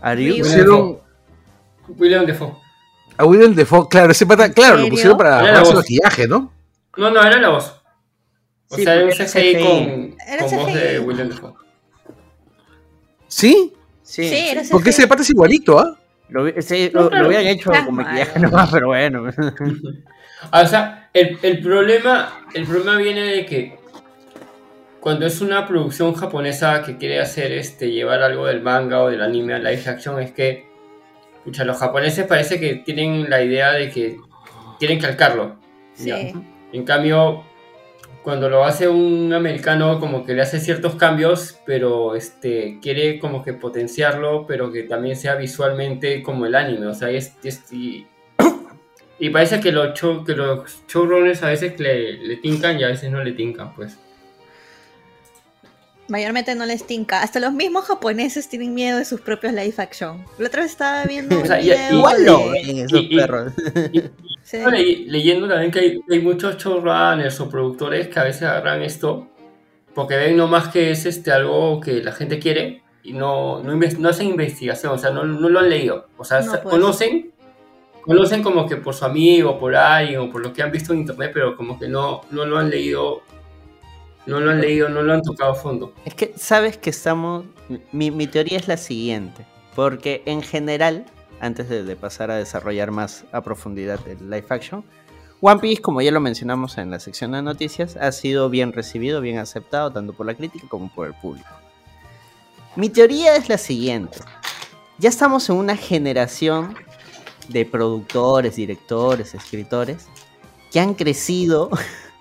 Ariu. 0.00 0.38
Pusieron 0.38 0.98
William 1.98 2.24
Defoe. 2.24 2.52
a 3.18 3.24
William 3.26 3.54
Defoe, 3.54 3.86
claro, 3.88 4.12
ese 4.12 4.24
pata, 4.24 4.50
claro, 4.52 4.76
lo 4.78 4.88
pusieron 4.88 5.18
para 5.18 5.60
voz. 5.60 5.74
maquillaje, 5.74 6.26
¿no? 6.26 6.50
No, 6.96 7.10
no, 7.10 7.22
era 7.22 7.38
la 7.38 7.50
voz. 7.50 7.81
O 8.72 8.76
Sí, 8.76 8.84
sea, 8.84 8.94
era 8.94 9.04
un 9.04 9.10
CGI 9.12 9.26
CGI. 9.26 9.64
con, 9.64 10.16
Era 10.26 10.46
con 10.46 10.56
voz 10.56 10.74
de 10.74 10.98
William 11.00 11.28
Defoe. 11.28 11.52
¿Sí? 13.28 13.72
Sí, 14.02 14.28
Sí, 14.28 14.48
era 14.50 14.62
Porque 14.70 14.90
ese 14.90 15.06
pata 15.06 15.22
es 15.22 15.30
igualito, 15.30 15.78
¿ah? 15.78 15.96
Lo, 16.28 16.44
No, 16.44 17.16
habían 17.16 17.46
hecho 17.46 17.70
con 17.84 17.94
maquillaje 17.94 18.40
nomás, 18.40 18.70
pero 18.72 18.88
bueno. 18.88 19.24
Ah, 20.50 20.62
O 20.62 20.66
sea, 20.66 21.08
el, 21.12 21.38
el 21.42 21.60
problema 21.60 22.44
el 22.52 22.64
problema 22.66 22.96
viene 22.96 23.20
de 23.22 23.46
que 23.46 23.78
cuando 24.98 25.24
es 25.24 25.40
una 25.40 25.68
producción 25.68 26.14
japonesa 26.14 26.82
que 26.82 26.96
quiere 26.98 27.20
hacer 27.20 27.52
este 27.52 27.92
llevar 27.92 28.22
algo 28.22 28.46
del 28.46 28.60
manga 28.60 29.02
o 29.02 29.08
del 29.10 29.22
anime 29.22 29.54
a 29.54 29.58
live 29.60 29.82
action 29.86 30.20
es 30.20 30.32
que 30.32 30.66
pucha, 31.44 31.64
los 31.64 31.76
japoneses 31.76 32.26
parece 32.26 32.58
que 32.58 32.74
tienen 32.74 33.30
la 33.30 33.40
idea 33.42 33.70
de 33.72 33.90
que 33.90 34.16
quieren 34.80 34.98
calcarlo. 35.00 35.56
Sí. 35.94 36.10
En 36.72 36.84
cambio, 36.84 37.44
cuando 38.22 38.48
lo 38.48 38.64
hace 38.64 38.88
un 38.88 39.32
americano 39.32 39.98
como 39.98 40.24
que 40.24 40.32
le 40.34 40.42
hace 40.42 40.60
ciertos 40.60 40.94
cambios, 40.94 41.58
pero 41.66 42.14
este 42.14 42.78
quiere 42.80 43.18
como 43.18 43.42
que 43.44 43.52
potenciarlo, 43.52 44.46
pero 44.46 44.70
que 44.72 44.84
también 44.84 45.16
sea 45.16 45.34
visualmente 45.34 46.22
como 46.22 46.46
el 46.46 46.54
anime, 46.54 46.86
o 46.86 46.94
sea, 46.94 47.10
es, 47.10 47.32
es- 47.42 47.72
y, 47.72 48.06
Y 49.18 49.30
parece 49.30 49.60
que 49.60 49.70
los, 49.70 49.94
show, 49.94 50.24
que 50.24 50.34
los 50.34 50.82
showrunners 50.88 51.42
a 51.44 51.48
veces 51.48 51.78
le, 51.78 52.14
le 52.14 52.36
tincan 52.36 52.78
y 52.80 52.84
a 52.84 52.88
veces 52.88 53.08
no 53.10 53.22
le 53.22 53.32
tincan, 53.32 53.72
pues. 53.74 53.96
Mayormente 56.08 56.54
no 56.56 56.66
les 56.66 56.84
tinca. 56.86 57.22
Hasta 57.22 57.38
los 57.38 57.52
mismos 57.52 57.84
japoneses 57.86 58.48
tienen 58.48 58.74
miedo 58.74 58.98
de 58.98 59.04
sus 59.04 59.20
propios 59.20 59.52
live 59.52 59.74
action. 59.78 60.24
La 60.38 60.48
otra 60.48 60.62
vez 60.62 60.72
estaba 60.72 61.04
viendo 61.04 61.36
un 61.36 61.42
O 61.44 61.46
sea, 61.46 61.60
y- 61.60 61.64
video 61.64 61.98
Igual 61.98 62.16
de- 62.18 62.24
lo 62.26 62.50
ven 62.50 62.78
esos 62.78 63.00
y- 63.00 63.08
y- 63.10 63.16
perros. 63.16 63.52
Sí. 64.52 64.58
Le- 64.70 65.10
leyendo 65.10 65.48
también 65.48 65.70
que 65.70 65.78
hay, 65.80 66.00
hay 66.10 66.20
muchos 66.20 66.56
showrunners 66.58 67.40
o 67.40 67.48
productores 67.48 68.08
que 68.08 68.20
a 68.20 68.24
veces 68.24 68.42
agarran 68.42 68.82
esto 68.82 69.28
porque 69.94 70.16
ven 70.16 70.36
nomás 70.36 70.68
que 70.68 70.90
es 70.90 71.06
este 71.06 71.32
algo 71.32 71.80
que 71.80 72.02
la 72.02 72.12
gente 72.12 72.38
quiere 72.38 72.82
y 73.02 73.12
no, 73.14 73.62
no, 73.62 73.74
no 73.74 74.08
hacen 74.08 74.28
investigación, 74.28 74.92
o 74.92 74.98
sea, 74.98 75.10
no, 75.10 75.24
no 75.24 75.48
lo 75.48 75.58
han 75.58 75.68
leído. 75.70 76.06
O 76.16 76.24
sea, 76.24 76.40
No, 76.42 76.52
pues. 76.52 76.60
conocen, 76.62 77.32
conocen 78.02 78.42
como 78.42 78.66
que 78.68 78.76
por 78.76 78.94
su 78.94 79.04
amigo, 79.04 79.58
por 79.58 79.74
alguien 79.74 80.20
o 80.20 80.30
por 80.30 80.40
lo 80.42 80.52
que 80.52 80.62
han 80.62 80.70
visto 80.70 80.92
en 80.92 81.00
internet, 81.00 81.30
pero 81.34 81.56
como 81.56 81.78
que 81.78 81.88
no, 81.88 82.20
no 82.30 82.44
lo 82.46 82.58
han 82.58 82.70
leído, 82.70 83.22
no 84.26 84.38
lo 84.40 84.50
han 84.50 84.60
leído, 84.60 84.88
no 84.88 85.02
lo 85.02 85.12
han 85.14 85.22
tocado 85.22 85.52
a 85.52 85.54
fondo. 85.54 85.92
Es 86.04 86.14
que 86.14 86.32
sabes 86.36 86.76
que 86.78 86.90
estamos. 86.90 87.44
Mi, 87.90 88.10
mi 88.10 88.26
teoría 88.28 88.58
es 88.58 88.68
la 88.68 88.76
siguiente. 88.76 89.44
Porque 89.74 90.22
en 90.26 90.42
general, 90.42 91.06
antes 91.42 91.68
de, 91.68 91.82
de 91.84 91.96
pasar 91.96 92.30
a 92.30 92.36
desarrollar 92.36 92.90
más 92.90 93.24
a 93.32 93.42
profundidad 93.42 94.00
el 94.08 94.30
live 94.30 94.46
action, 94.48 94.82
One 95.44 95.60
Piece, 95.60 95.82
como 95.82 96.00
ya 96.00 96.12
lo 96.12 96.20
mencionamos 96.20 96.78
en 96.78 96.92
la 96.92 97.00
sección 97.00 97.32
de 97.32 97.42
noticias, 97.42 97.96
ha 97.96 98.12
sido 98.12 98.48
bien 98.48 98.72
recibido, 98.72 99.20
bien 99.20 99.38
aceptado, 99.38 99.90
tanto 99.90 100.12
por 100.12 100.24
la 100.24 100.34
crítica 100.34 100.68
como 100.68 100.88
por 100.88 101.08
el 101.08 101.14
público. 101.14 101.50
Mi 102.76 102.88
teoría 102.88 103.34
es 103.34 103.48
la 103.48 103.58
siguiente. 103.58 104.20
Ya 104.98 105.08
estamos 105.08 105.50
en 105.50 105.56
una 105.56 105.76
generación 105.76 106.76
de 107.48 107.66
productores, 107.66 108.54
directores, 108.54 109.34
escritores 109.34 110.06
que 110.70 110.78
han 110.78 110.94
crecido 110.94 111.70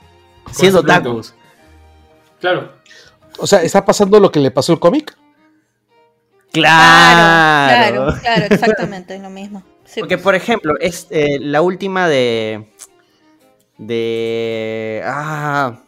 siendo 0.51 0.83
tacos. 0.83 1.35
Claro, 2.39 2.71
O 3.37 3.45
sea, 3.45 3.61
¿está 3.61 3.85
pasando 3.85 4.19
lo 4.19 4.31
que 4.31 4.39
le 4.39 4.49
pasó 4.49 4.73
al 4.73 4.79
cómic? 4.79 5.15
Claro, 6.51 8.07
Claro, 8.07 8.19
claro, 8.21 8.45
exactamente, 8.49 9.17
lo 9.19 9.29
mismo. 9.29 9.63
Sí, 9.85 9.99
Porque, 10.01 10.17
pues. 10.17 10.23
por 10.23 10.35
ejemplo, 10.35 10.73
es 10.79 11.07
eh, 11.09 11.37
la 11.39 11.61
última 11.61 12.07
de. 12.07 12.65
De. 13.77 15.01
Ah. 15.05 15.79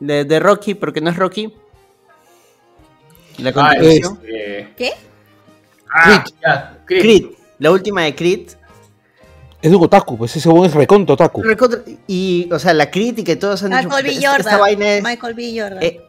De, 0.00 0.24
de 0.24 0.38
Rocky, 0.40 0.74
porque 0.74 1.00
no 1.00 1.10
es 1.10 1.16
Rocky. 1.16 1.52
La 3.38 3.50
Ah, 3.50 3.52
continuación. 3.52 4.20
este- 4.22 4.68
¿Qué? 4.76 4.92
Ah, 5.92 6.24
ya, 6.42 6.78
Creed. 6.84 7.00
Creed. 7.02 7.26
La 7.58 7.70
última 7.70 8.02
de 8.02 8.14
Creed. 8.14 8.48
Es 9.60 9.70
de 9.70 9.76
un 9.76 9.84
otaku, 9.84 10.16
pues 10.16 10.36
ese 10.36 10.48
buen 10.48 10.66
es 10.70 10.74
reconto 10.74 11.14
otaku. 11.14 11.42
Recontra- 11.42 11.82
Y, 12.06 12.48
o 12.52 12.58
sea, 12.60 12.72
la 12.74 12.90
crítica 12.90 13.32
y 13.32 13.36
todos 13.36 13.62
han 13.64 13.70
dicho. 13.70 13.82
Michael 13.88 14.04
B. 14.04 14.10
"Esta- 14.12 14.28
Jordan. 14.30 14.40
esta 14.46 14.58
vaina 14.58 14.94
es- 14.94 15.02
Michael 15.02 15.34
B. 15.34 15.60
Jordan. 15.60 15.82
eh, 15.82 16.00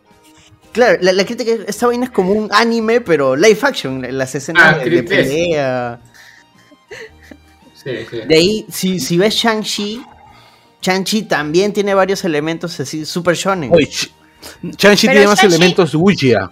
claro, 0.72 0.98
la, 1.02 1.14
la 1.14 1.26
crítica 1.26 1.52
es. 1.52 1.62
Esta 1.68 1.88
vaina 1.88 2.06
es 2.06 2.12
como 2.12 2.32
un 2.34 2.50
anime, 2.52 3.02
pero 3.02 3.36
live 3.36 3.60
action. 3.62 4.06
Las 4.18 4.36
escenas 4.36 4.76
Ah, 4.76 4.78
de, 4.78 5.04
pelea. 5.04 6.00
Sí, 7.74 7.92
sí. 8.10 8.18
De 8.28 8.36
ahí, 8.36 8.66
si, 8.72 9.00
si 9.00 9.18
ves 9.18 9.34
Shang-Chi. 9.36 10.04
Shang-Chi 10.82 11.24
también 11.24 11.74
tiene 11.74 11.94
varios 11.94 12.24
elementos 12.24 12.80
así, 12.80 13.06
super 13.06 13.36
shonen. 13.36 13.72
Shang-Chi 14.62 15.08
tiene 15.08 15.28
más 15.28 15.44
elementos 15.44 15.94
Wuxia. 15.96 16.50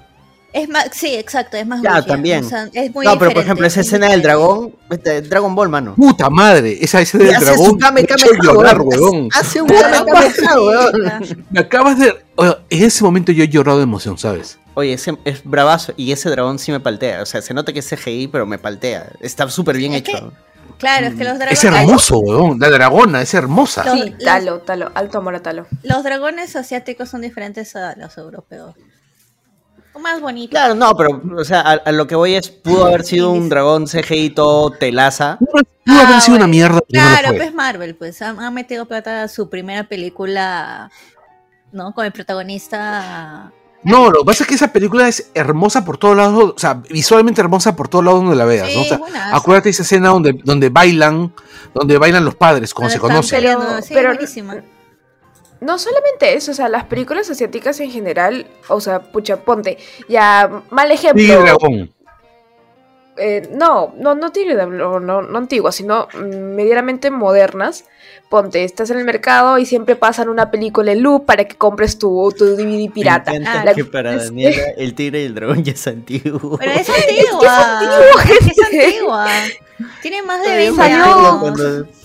Es 0.57 0.67
más, 0.69 0.87
sí, 0.91 1.13
exacto, 1.15 1.55
es 1.57 1.67
más 1.67 1.81
Ya, 1.83 2.01
también. 2.01 2.43
o 2.43 2.49
sea, 2.49 2.67
es 2.73 2.93
muy 2.93 3.05
no, 3.05 3.19
pero 3.19 3.31
por 3.31 3.43
ejemplo, 3.43 3.67
esa 3.67 3.81
es 3.81 3.87
escena 3.87 4.07
del 4.09 4.21
dragón, 4.23 4.73
este, 4.89 5.21
Dragon 5.21 5.53
Ball, 5.53 5.69
mano. 5.69 5.93
Puta 5.95 6.29
madre, 6.29 6.77
esa 6.81 6.99
Y 7.01 7.05
del 7.05 7.35
hace 7.35 7.45
dragón. 7.45 7.77
Kame 7.77 8.01
me 8.01 8.07
Kame 8.07 8.23
llorar, 8.41 8.81
weón. 8.81 8.87
huevón. 9.03 9.29
Hace 9.33 9.61
un 9.61 9.67
Kame 9.67 10.11
weón. 10.55 11.45
Me 11.51 11.59
acabas 11.59 11.99
de. 11.99 12.15
En 12.69 12.83
ese 12.83 13.03
momento 13.03 13.31
yo 13.31 13.43
he 13.43 13.47
llorado 13.47 13.77
de 13.77 13.83
emoción, 13.83 14.17
¿sabes? 14.17 14.57
Oye, 14.73 14.93
ese 14.93 15.17
es 15.25 15.43
bravazo. 15.43 15.93
Y 15.97 16.11
ese 16.11 16.29
dragón 16.29 16.59
sí 16.59 16.71
me 16.71 16.79
paltea. 16.79 17.21
O 17.21 17.25
sea, 17.25 17.41
se 17.41 17.53
nota 17.53 17.73
que 17.73 17.79
es 17.79 17.89
CGI, 17.89 18.27
pero 18.27 18.45
me 18.45 18.57
paltea. 18.57 19.11
Está 19.21 19.49
súper 19.49 19.77
bien 19.77 19.93
Es 19.93 20.01
hecho. 20.01 20.33
Claro, 20.77 21.07
es 21.07 21.15
que 21.15 21.23
los 21.23 21.37
dragones. 21.39 21.57
Es 21.57 21.63
hermoso, 21.65 22.19
weón. 22.19 22.59
La 22.59 22.69
dragona, 22.69 23.21
es 23.21 23.33
hermosa. 23.33 23.83
Los- 23.83 23.93
Sí, 24.05 24.13
Talo, 24.23 24.59
Talo, 24.59 24.91
alto 24.93 25.17
amor 25.17 25.35
a 25.35 25.41
Talo. 25.41 25.65
Los 25.83 26.03
dragones 26.03 26.55
asiáticos 26.55 27.09
son 27.09 27.21
diferentes 27.21 27.75
a 27.75 27.95
los 27.95 28.17
europeos. 28.17 28.75
Más 29.99 30.21
bonitos. 30.21 30.51
Claro, 30.51 30.75
no, 30.75 30.95
pero, 30.95 31.21
o 31.37 31.43
sea, 31.43 31.61
a, 31.61 31.71
a 31.73 31.91
lo 31.91 32.07
que 32.07 32.15
voy 32.15 32.35
es, 32.35 32.49
pudo 32.49 32.85
haber 32.85 33.03
sido 33.03 33.31
un 33.31 33.49
dragón 33.49 33.85
CGI 33.87 34.31
todo 34.31 34.71
telaza. 34.71 35.37
Pudo 35.39 35.99
haber 36.01 36.15
Ah, 36.15 36.21
sido 36.21 36.35
una 36.37 36.45
bueno. 36.45 36.47
mierda, 36.47 36.75
no 36.75 36.81
Claro, 36.87 37.27
fue. 37.29 37.37
pues 37.37 37.53
Marvel, 37.53 37.95
pues 37.95 38.21
han, 38.21 38.39
han 38.39 38.53
metido 38.53 38.85
plata 38.85 39.23
a 39.23 39.27
su 39.27 39.49
primera 39.49 39.83
película, 39.85 40.89
¿no? 41.71 41.93
Con 41.93 42.05
el 42.05 42.11
protagonista. 42.11 43.51
No, 43.83 44.09
lo 44.11 44.19
que 44.19 44.25
pasa 44.25 44.43
es 44.43 44.49
que 44.49 44.55
esa 44.55 44.73
película 44.73 45.07
es 45.07 45.29
hermosa 45.33 45.85
por 45.85 45.97
todos 45.97 46.17
lados, 46.17 46.53
o 46.55 46.59
sea, 46.59 46.73
visualmente 46.89 47.39
hermosa 47.39 47.75
por 47.75 47.87
todos 47.87 48.03
lados 48.03 48.21
donde 48.21 48.35
la 48.35 48.43
veas, 48.45 48.67
Sí, 48.67 48.75
¿no? 48.75 48.81
O 48.81 48.85
sea, 48.85 48.97
buenazo. 48.97 49.35
acuérdate 49.35 49.65
de 49.65 49.71
esa 49.71 49.83
escena 49.83 50.09
donde, 50.09 50.33
donde 50.43 50.69
bailan, 50.69 51.31
donde 51.73 51.97
bailan 51.97 52.25
los 52.25 52.35
padres, 52.35 52.73
como 52.73 52.89
se 52.89 52.99
Cuando 52.99 53.19
están 53.21 53.39
conoce. 53.41 53.57
peleando, 53.59 53.81
sí, 53.85 53.93
pero- 53.93 54.09
buenísima. 54.13 54.55
No 55.61 55.79
solamente 55.79 56.35
eso, 56.35 56.51
o 56.51 56.53
sea, 56.53 56.69
las 56.69 56.85
películas 56.85 57.29
asiáticas 57.29 57.79
en 57.79 57.91
general, 57.91 58.47
o 58.67 58.79
sea, 58.79 59.01
pucha, 59.01 59.37
ponte, 59.37 59.77
ya, 60.07 60.63
mal 60.69 60.91
ejemplo. 60.91 61.21
Tigre 61.21 61.37
dragón. 61.37 61.93
eh, 63.17 63.49
no, 63.51 63.93
no, 63.97 64.15
no 64.15 64.31
tigre 64.31 64.55
no, 64.55 64.99
no, 64.99 65.21
no 65.21 65.37
antiguas, 65.37 65.75
sino 65.75 66.07
mm, 66.13 66.55
medianamente 66.55 67.11
modernas. 67.11 67.85
Ponte, 68.29 68.63
estás 68.65 68.89
en 68.89 68.97
el 68.99 69.05
mercado 69.05 69.57
y 69.57 69.65
siempre 69.65 69.95
pasan 69.95 70.27
una 70.27 70.51
película 70.51 70.91
en 70.91 71.01
loop 71.01 71.25
para 71.25 71.45
que 71.45 71.55
compres 71.55 71.97
tu, 71.97 72.33
tu 72.37 72.43
DVD 72.45 72.91
pirata. 72.91 73.31
Me 73.31 73.37
encanta 73.37 73.63
La- 73.65 73.73
que 73.73 73.85
para 73.85 74.13
es- 74.15 74.25
Daniela 74.25 74.63
el 74.77 74.93
tigre 74.95 75.21
y 75.21 75.25
el 75.27 75.33
dragón 75.35 75.63
ya 75.63 75.71
es 75.71 75.87
antiguo. 75.87 76.57
Pero 76.57 76.71
es 76.73 76.89
antigua. 76.89 77.79
antiguo, 77.79 78.37
Es 78.49 78.65
antigua. 78.73 79.27
Tiene 80.01 80.23
más 80.23 80.41
de 80.43 80.55
20 80.57 80.75
Salió- 80.81 81.03
años. 81.05 81.59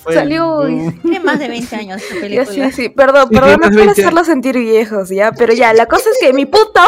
El 0.06 0.14
Salió. 0.14 0.60
Tiene 1.02 1.20
más 1.20 1.38
de 1.38 1.48
20 1.48 1.76
años 1.76 2.02
esta 2.02 2.14
Ya, 2.14 2.20
película. 2.20 2.70
sí, 2.70 2.72
sí, 2.82 2.88
perdón, 2.90 3.28
Sí, 3.28 3.34
perdón, 3.34 3.52
no 3.60 3.68
quiero 3.68 3.76
20 3.86 4.00
hacerlos 4.02 4.26
sentir 4.26 4.56
viejos, 4.58 5.08
¿ya? 5.08 5.32
Pero 5.32 5.52
ya, 5.54 5.72
la 5.74 5.86
cosa 5.86 6.10
es 6.10 6.18
que 6.20 6.32
mi 6.32 6.46
punto, 6.46 6.80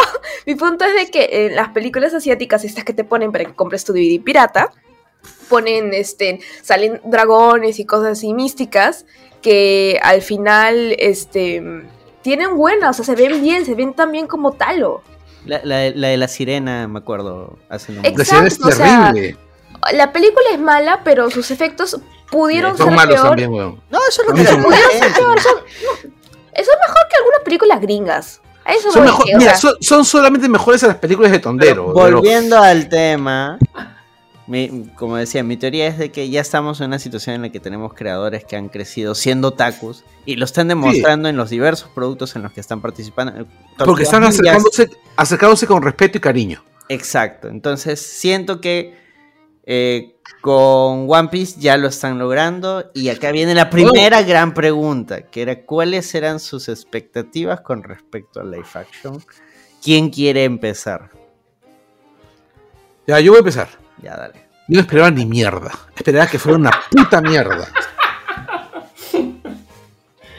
mi 0.47 0.55
punto 0.55 0.85
es 0.85 0.95
de 0.95 1.11
que 1.11 1.47
en 1.47 1.57
las 1.57 1.71
películas 1.71 2.13
asiáticas, 2.15 2.65
estas 2.65 2.85
que 2.85 2.93
te 2.93 3.03
ponen 3.05 3.33
para 3.33 3.45
que 3.47 3.55
compres 3.55 3.85
tu 3.85 3.93
DVD 3.93 4.21
pirata, 4.23 4.71
ponen, 5.45 5.95
este, 5.95 6.41
salen 6.63 7.01
dragones 7.05 7.79
y 7.79 7.85
cosas 7.85 8.13
así 8.19 8.33
místicas 8.35 9.07
que 9.43 10.01
al 10.03 10.23
final, 10.23 10.95
este, 10.99 11.63
tienen 12.23 12.57
buenas, 12.57 12.99
o 13.01 13.05
sea, 13.05 13.15
se 13.15 13.21
ven 13.23 13.43
bien, 13.43 13.65
se 13.67 13.75
ven 13.75 13.93
tan 13.95 14.11
bien 14.13 14.27
como 14.27 14.53
Talo. 14.53 15.03
La, 15.47 15.61
la- 15.63 15.91
la 15.91 16.09
de 16.09 16.17
la 16.17 16.29
sirena, 16.29 16.89
me 16.89 16.99
acuerdo, 17.01 17.59
hace 17.69 17.93
no 17.93 18.01
Exacto. 18.03 18.47
Es 18.47 18.59
o 18.61 18.71
sea, 18.71 19.13
terrible. 19.13 19.37
La 19.93 20.13
película 20.13 20.47
es 20.53 20.59
mala, 20.59 21.03
pero 21.05 21.29
sus 21.31 21.51
efectos 21.51 22.01
pudieron 22.31 22.77
Son 22.79 22.87
ser 22.87 22.97
malos 22.97 23.17
peor. 23.17 23.29
también, 23.29 23.53
weón. 23.53 23.81
No, 23.91 23.99
eso 24.09 24.23
es 24.23 24.29
lo 24.29 24.35
A 24.35 24.37
que 24.39 24.47
son- 24.47 24.63
Pudieron 24.63 24.91
ser 24.93 25.13
peor, 25.13 25.41
son- 25.41 25.55
no, 25.57 25.91
eso 26.55 26.71
es 26.73 26.79
mejor 26.89 27.09
que 27.11 27.17
algunas 27.19 27.41
películas 27.45 27.81
gringas. 27.83 28.41
Eso 28.67 28.91
Son, 28.91 29.07
o 29.07 29.19
mira, 29.37 29.41
sea, 29.41 29.57
son, 29.57 29.75
son 29.83 30.05
solamente 30.07 30.49
mejores 30.49 30.83
a 30.85 30.87
las 30.87 30.97
películas 30.97 31.31
de 31.33 31.39
Tondero. 31.39 31.93
pero- 31.95 32.13
Volviendo 32.17 32.57
al 32.57 32.89
tema, 32.89 33.59
mi- 34.47 34.89
como 34.97 35.17
decía, 35.17 35.43
mi 35.43 35.57
teoría 35.57 35.87
es 35.87 35.99
de 35.99 36.11
que 36.13 36.29
ya 36.29 36.41
estamos 36.41 36.81
en 36.81 36.89
una 36.89 36.99
situación 36.99 37.37
en 37.37 37.43
la 37.43 37.49
que 37.51 37.61
tenemos 37.61 37.95
creadores 37.95 38.45
que 38.45 38.57
han 38.57 38.69
crecido 38.69 39.15
siendo 39.15 39.53
tacos 39.53 40.05
y 40.27 40.37
lo 40.37 40.45
están 40.45 40.69
demostrando 40.69 41.29
en 41.29 41.37
los 41.37 41.51
diversos 41.51 41.89
productos 41.95 42.37
en 42.37 42.43
los 42.43 42.53
que 42.53 42.61
están 42.61 42.81
participando. 42.81 43.47
porque 43.79 44.03
están 44.05 44.25
acercándose, 44.25 44.89
acercándose 45.17 45.67
con 45.67 45.83
respeto 45.83 46.19
y 46.19 46.21
cariño. 46.21 46.63
Exacto, 46.89 47.49
entonces 47.49 48.01
siento 48.01 48.61
que 48.61 49.03
eh, 49.67 50.17
con 50.43 51.07
One 51.11 51.29
Piece 51.31 51.59
ya 51.59 51.79
lo 51.79 51.89
están 51.89 52.19
logrando 52.19 52.91
y 52.93 53.09
acá 53.09 53.33
viene 53.33 53.55
la 53.55 53.71
primera 53.71 54.21
gran 54.23 54.53
pregunta, 54.53 55.23
que 55.23 55.41
era 55.41 55.65
cuáles 55.65 56.15
eran 56.15 56.39
sus 56.39 56.69
expectativas 56.69 57.63
con 57.63 57.83
respecto 57.83 58.41
al 58.41 58.51
live 58.51 58.67
action. 58.75 59.25
¿Quién 59.83 60.11
quiere 60.11 60.45
empezar? 60.45 61.11
Ya, 63.07 63.21
yo 63.21 63.33
voy 63.33 63.39
a 63.39 63.41
empezar. 63.41 63.69
Ya, 64.05 64.17
dale. 64.17 64.35
Yo 64.69 64.75
no 64.75 64.81
esperaba 64.81 65.11
ni 65.11 65.25
mierda. 65.25 65.71
Esperaba 65.97 66.27
que 66.27 66.39
fuera 66.39 66.59
una 66.59 66.71
puta 66.91 67.23
mierda. 67.23 67.67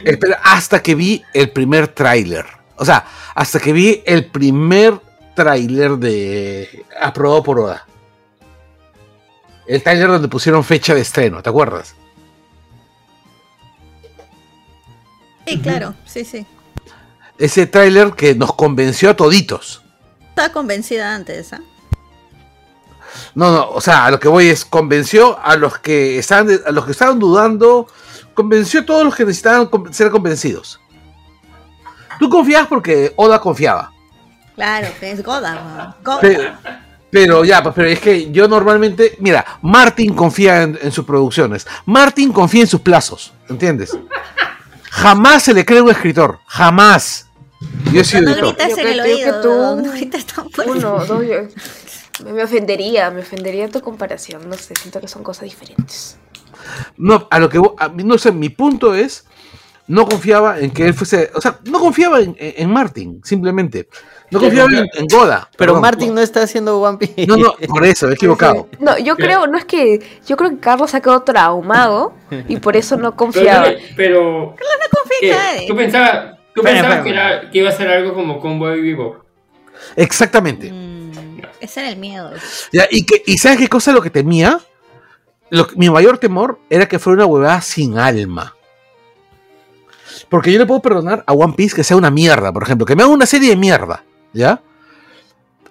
Espera, 0.03 0.39
hasta 0.43 0.83
que 0.83 0.93
vi 0.93 1.23
el 1.33 1.49
primer 1.49 1.87
tráiler. 1.87 2.45
O 2.75 2.85
sea, 2.85 3.05
hasta 3.33 3.59
que 3.59 3.73
vi 3.73 4.03
el 4.05 4.25
primer 4.27 4.99
tráiler 5.33 5.97
de 5.97 6.85
aprobado 7.01 7.41
por 7.41 7.59
Oda. 7.59 7.87
El 9.67 9.81
tráiler 9.81 10.09
donde 10.09 10.27
pusieron 10.27 10.63
fecha 10.63 10.93
de 10.93 11.01
estreno, 11.01 11.41
¿te 11.41 11.49
acuerdas? 11.49 11.95
Sí, 15.47 15.59
claro, 15.59 15.95
sí, 16.05 16.23
sí. 16.23 16.45
Ese 17.39 17.65
tráiler 17.65 18.11
que 18.11 18.35
nos 18.35 18.53
convenció 18.53 19.09
a 19.09 19.15
toditos. 19.15 19.81
Estaba 20.29 20.49
convencida 20.53 21.15
antes, 21.15 21.51
¿ah? 21.53 21.61
No, 23.35 23.51
no, 23.51 23.69
o 23.69 23.81
sea, 23.81 24.05
a 24.05 24.11
lo 24.11 24.19
que 24.19 24.27
voy 24.27 24.47
es 24.49 24.65
convenció 24.65 25.39
a 25.43 25.55
los 25.55 25.77
que 25.79 26.17
estaban, 26.19 26.49
a 26.65 26.71
los 26.71 26.85
que 26.85 26.91
estaban 26.91 27.19
dudando, 27.19 27.87
convenció 28.33 28.81
a 28.81 28.85
todos 28.85 29.03
los 29.05 29.15
que 29.15 29.25
necesitaban 29.25 29.69
ser 29.93 30.09
convencidos. 30.11 30.79
Tú 32.19 32.29
confiabas 32.29 32.67
porque 32.67 33.13
Oda 33.17 33.39
confiaba. 33.39 33.91
Claro, 34.55 34.87
que 34.99 35.11
es 35.11 35.21
Goda. 35.23 35.95
Goda. 36.03 36.19
Pero, 36.21 36.43
pero 37.11 37.43
ya, 37.45 37.61
pues, 37.61 37.75
pero 37.75 37.89
es 37.89 37.99
que 37.99 38.31
yo 38.31 38.47
normalmente, 38.47 39.15
mira, 39.19 39.45
Martin 39.61 40.13
confía 40.15 40.63
en, 40.63 40.79
en 40.81 40.91
sus 40.91 41.03
producciones, 41.05 41.67
Martin 41.85 42.31
confía 42.31 42.61
en 42.61 42.67
sus 42.67 42.79
plazos, 42.81 43.33
¿entiendes? 43.49 43.97
Jamás 44.91 45.43
se 45.43 45.53
le 45.53 45.65
cree 45.65 45.81
un 45.81 45.89
escritor, 45.89 46.39
jamás. 46.45 47.27
Yo 47.91 47.99
he 48.01 48.03
sido 48.05 48.21
No 48.23 48.31
editor. 48.31 48.55
gritas 48.55 48.77
en 48.77 48.87
el 48.87 48.99
oído. 49.01 49.41
tú- 49.41 49.81
No 49.83 49.91
gritas 49.91 50.25
tan 50.25 50.49
fuerte. 50.51 50.71
Uno, 50.71 51.05
dos, 51.05 51.25
yo- 51.25 51.47
me, 52.23 52.33
me 52.33 52.43
ofendería, 52.43 53.09
me 53.11 53.21
ofendería 53.21 53.67
tu 53.69 53.81
comparación. 53.81 54.47
No 54.49 54.55
sé, 54.55 54.73
siento 54.75 55.01
que 55.01 55.07
son 55.07 55.23
cosas 55.23 55.43
diferentes. 55.43 56.17
No, 56.97 57.27
a 57.29 57.39
lo 57.39 57.49
que 57.49 57.59
vo- 57.59 57.75
a 57.77 57.89
mí, 57.89 58.03
no 58.03 58.17
sé, 58.17 58.31
mi 58.31 58.49
punto 58.49 58.95
es, 58.95 59.25
no 59.87 60.05
confiaba 60.07 60.59
en 60.59 60.71
que 60.71 60.85
él 60.87 60.93
fuese, 60.95 61.29
o 61.35 61.41
sea, 61.41 61.59
no 61.65 61.79
confiaba 61.79 62.19
en, 62.21 62.35
en- 62.39 62.69
Martin, 62.71 63.21
simplemente. 63.23 63.87
No 64.31 64.39
confiaba 64.39 64.69
en, 64.71 64.77
confía- 64.87 64.99
en 64.99 65.05
Goda. 65.07 65.49
Pero 65.57 65.73
perdón. 65.73 65.81
Martin 65.81 66.15
no 66.15 66.21
está 66.21 66.41
haciendo 66.41 66.81
One 66.81 66.97
Piece. 66.97 67.27
No, 67.27 67.37
no, 67.37 67.53
por 67.67 67.85
eso, 67.85 68.09
he 68.09 68.13
equivocado. 68.13 68.67
No, 68.79 68.97
yo 68.97 69.15
creo, 69.15 69.45
no 69.45 69.57
es 69.57 69.65
que. 69.65 70.01
Yo 70.25 70.35
creo 70.37 70.49
que 70.51 70.57
Carlos 70.59 70.95
ha 70.95 71.01
quedado 71.01 71.21
traumado 71.21 72.13
y 72.47 72.57
por 72.57 72.75
eso 72.75 72.95
no 72.95 73.11
Pero, 73.11 73.15
confiaba. 73.15 73.67
pero 73.95 74.55
confía 74.91 75.17
en 75.21 75.21
¿qué? 75.21 75.35
nadie. 75.35 75.67
¿tú 75.67 75.75
pensabas, 75.75 76.37
tú 76.55 76.61
pensabas 76.63 77.03
que, 77.03 77.09
era- 77.09 77.51
que 77.51 77.57
iba 77.59 77.69
a 77.69 77.73
ser 77.73 77.87
algo 77.89 78.13
como 78.15 78.39
Convoy 78.39 78.81
Vivo? 78.81 79.23
Exactamente. 79.95 80.71
Mm, 80.71 80.94
ese 81.59 81.81
era 81.81 81.89
el 81.89 81.97
miedo. 81.97 82.31
Ya, 82.71 82.87
y, 82.89 83.05
que, 83.05 83.23
y 83.25 83.37
¿sabes 83.37 83.57
qué 83.57 83.67
cosa 83.67 83.91
lo 83.91 84.01
que 84.01 84.09
temía? 84.09 84.59
Lo 85.49 85.67
mi 85.75 85.89
mayor 85.89 86.17
temor 86.17 86.59
era 86.69 86.87
que 86.87 86.99
fuera 86.99 87.23
una 87.23 87.25
huevada 87.25 87.61
sin 87.61 87.97
alma. 87.97 88.55
Porque 90.29 90.51
yo 90.51 90.59
le 90.59 90.65
puedo 90.65 90.81
perdonar 90.81 91.23
a 91.27 91.33
One 91.33 91.53
Piece 91.53 91.75
que 91.75 91.83
sea 91.83 91.97
una 91.97 92.09
mierda, 92.09 92.51
por 92.51 92.63
ejemplo, 92.63 92.85
que 92.85 92.95
me 92.95 93.03
haga 93.03 93.11
una 93.11 93.25
serie 93.25 93.49
de 93.49 93.55
mierda, 93.55 94.03
¿ya? 94.33 94.61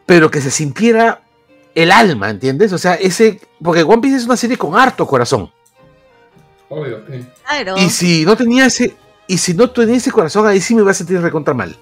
Pero 0.07 0.30
que 0.30 0.41
se 0.41 0.51
sintiera 0.51 1.22
el 1.74 1.91
alma, 1.91 2.30
¿entiendes? 2.30 2.72
O 2.72 2.78
sea, 2.78 2.95
ese. 2.95 3.41
Porque 3.62 3.82
One 3.82 4.01
Piece 4.01 4.16
es 4.16 4.24
una 4.26 4.37
serie 4.37 4.57
con 4.57 4.76
harto 4.76 5.07
corazón. 5.07 5.51
Obvio. 6.68 7.05
Claro. 7.47 7.76
Y 7.78 7.91
si 7.91 8.24
no 8.24 8.37
tenía 8.37 8.66
ese. 8.66 8.95
Y 9.26 9.39
si 9.39 9.55
no 9.55 9.70
tenía 9.70 9.97
ese 9.97 10.12
corazón, 10.12 10.47
ahí 10.47 10.61
sí 10.61 10.74
me 10.74 10.82
iba 10.82 10.91
a 10.91 10.95
sentir 10.95 11.20
recontra 11.20 11.55
mal. 11.55 11.76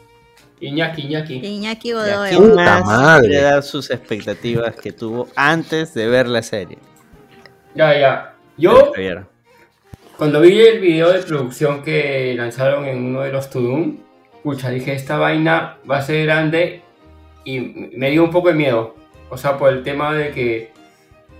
Iñaki, 0.62 1.02
Iñaki. 1.02 1.34
Iñaki 1.44 1.92
Godoy. 1.92 2.28
¿Quién 2.28 2.50
Puta 2.50 2.64
más 2.64 2.84
madre. 2.84 3.28
quiere 3.28 3.42
dar 3.42 3.62
sus 3.64 3.90
expectativas 3.90 4.76
que 4.76 4.92
tuvo 4.92 5.28
antes 5.34 5.92
de 5.92 6.06
ver 6.06 6.28
la 6.28 6.42
serie? 6.42 6.78
Ya, 7.74 7.98
ya. 7.98 8.34
Yo, 8.56 8.92
cuando 10.16 10.40
vi 10.40 10.60
el 10.60 10.78
video 10.78 11.10
de 11.12 11.20
producción 11.20 11.82
que 11.82 12.34
lanzaron 12.36 12.84
en 12.84 13.04
uno 13.04 13.22
de 13.22 13.32
los 13.32 13.50
Tudum, 13.50 13.98
pucha, 14.44 14.70
dije, 14.70 14.92
esta 14.94 15.16
vaina 15.16 15.78
va 15.90 15.96
a 15.96 16.02
ser 16.02 16.26
grande 16.26 16.82
y 17.44 17.58
me 17.96 18.10
dio 18.10 18.22
un 18.22 18.30
poco 18.30 18.48
de 18.48 18.54
miedo. 18.54 18.94
O 19.30 19.36
sea, 19.36 19.58
por 19.58 19.72
el 19.72 19.82
tema 19.82 20.14
de 20.14 20.30
que 20.30 20.70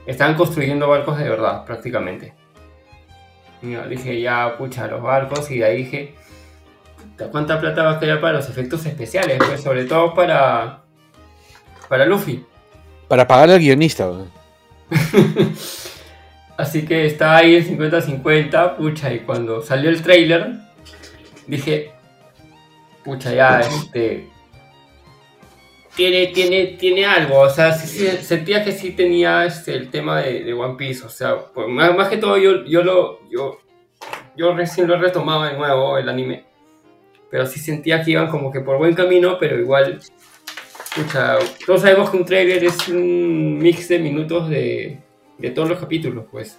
están 0.07 0.35
construyendo 0.35 0.89
barcos 0.89 1.17
de 1.19 1.29
verdad, 1.29 1.65
prácticamente. 1.65 2.35
Mira, 3.61 3.87
dije, 3.87 4.21
ya, 4.21 4.57
pucha, 4.59 4.89
los 4.89 5.01
barcos, 5.01 5.49
y 5.53 5.59
de 5.59 5.65
ahí 5.65 5.77
dije, 5.85 6.15
¿cuánta 7.31 7.61
plata 7.61 7.83
va 7.83 7.91
a 7.93 8.01
quedar 8.01 8.21
para 8.21 8.35
los 8.35 8.49
efectos 8.49 8.85
especiales? 8.87 9.39
Pues 9.39 9.63
sobre 9.63 9.85
todo 9.85 10.15
para, 10.15 10.83
para 11.89 12.07
Luffy. 12.07 12.45
Para 13.09 13.27
pagar 13.27 13.51
al 13.51 13.59
guionista. 13.59 14.11
Así 16.57 16.85
que 16.85 17.07
está 17.07 17.37
ahí 17.37 17.55
el 17.57 17.67
50-50, 17.67 18.77
pucha, 18.77 19.13
y 19.13 19.21
cuando 19.21 19.63
salió 19.63 19.91
el 19.91 20.03
trailer, 20.03 20.53
dije, 21.47 21.93
pucha, 23.05 23.33
ya, 23.33 23.61
este, 23.61 24.29
tiene, 25.97 26.29
tiene, 26.29 26.67
tiene 26.79 27.05
algo, 27.07 27.41
o 27.41 27.51
sea, 27.51 27.73
sí- 27.73 27.89
sí, 27.89 28.07
sentía 28.23 28.63
que 28.65 28.73
sí 28.73 28.93
tenía 28.93 29.45
este, 29.47 29.75
el 29.75 29.91
tema 29.91 30.21
de, 30.21 30.45
de 30.45 30.53
One 30.53 30.75
Piece, 30.77 31.05
o 31.05 31.09
sea, 31.09 31.37
pues, 31.53 31.69
más, 31.69 31.95
más 31.97 32.09
que 32.09 32.19
todo 32.19 32.37
yo, 32.37 32.65
yo 32.65 32.83
lo, 32.85 33.19
yo, 33.31 33.59
yo 34.37 34.55
recién 34.55 34.87
lo 34.87 34.95
he 34.95 34.99
retomado 34.99 35.45
de 35.45 35.55
nuevo, 35.57 35.97
el 35.99 36.09
anime, 36.09 36.45
pero 37.33 37.47
sí 37.47 37.59
sentía 37.59 38.05
que 38.05 38.11
iban 38.13 38.29
como 38.29 38.53
que 38.53 38.61
por 38.61 38.77
buen 38.79 38.95
camino, 38.95 39.39
pero 39.41 39.59
igual, 39.59 39.99
pucha, 40.95 41.39
todos 41.67 41.81
sabemos 41.81 42.11
que 42.11 42.19
un 42.19 42.25
trailer 42.27 42.63
es 42.63 42.87
un 42.89 43.59
mix 43.59 43.89
de 43.89 43.99
minutos 43.99 44.49
de, 44.51 45.01
de 45.39 45.51
todos 45.51 45.69
los 45.71 45.81
capítulos, 45.81 46.27
pues. 46.31 46.59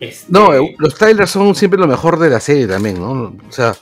Este, 0.00 0.26
No, 0.32 0.52
eh, 0.54 0.74
los 0.78 0.94
trailers 0.94 1.30
son 1.30 1.54
siempre 1.54 1.78
lo 1.78 1.86
mejor 1.86 2.18
de 2.18 2.30
la 2.30 2.40
serie 2.40 2.66
también, 2.66 2.98
¿no? 2.98 3.36
O 3.48 3.52
sea, 3.52 3.74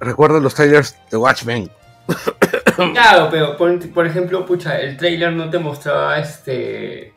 recuerdo 0.00 0.40
los 0.40 0.54
trailers 0.54 0.96
de 1.10 1.16
Watchmen. 1.16 1.70
Claro, 2.76 3.28
pero 3.30 3.56
por, 3.56 3.88
por 3.92 4.04
ejemplo, 4.04 4.44
pucha, 4.44 4.80
el 4.80 4.96
trailer 4.96 5.32
no 5.32 5.48
te 5.48 5.60
mostraba 5.60 6.18
este. 6.18 7.14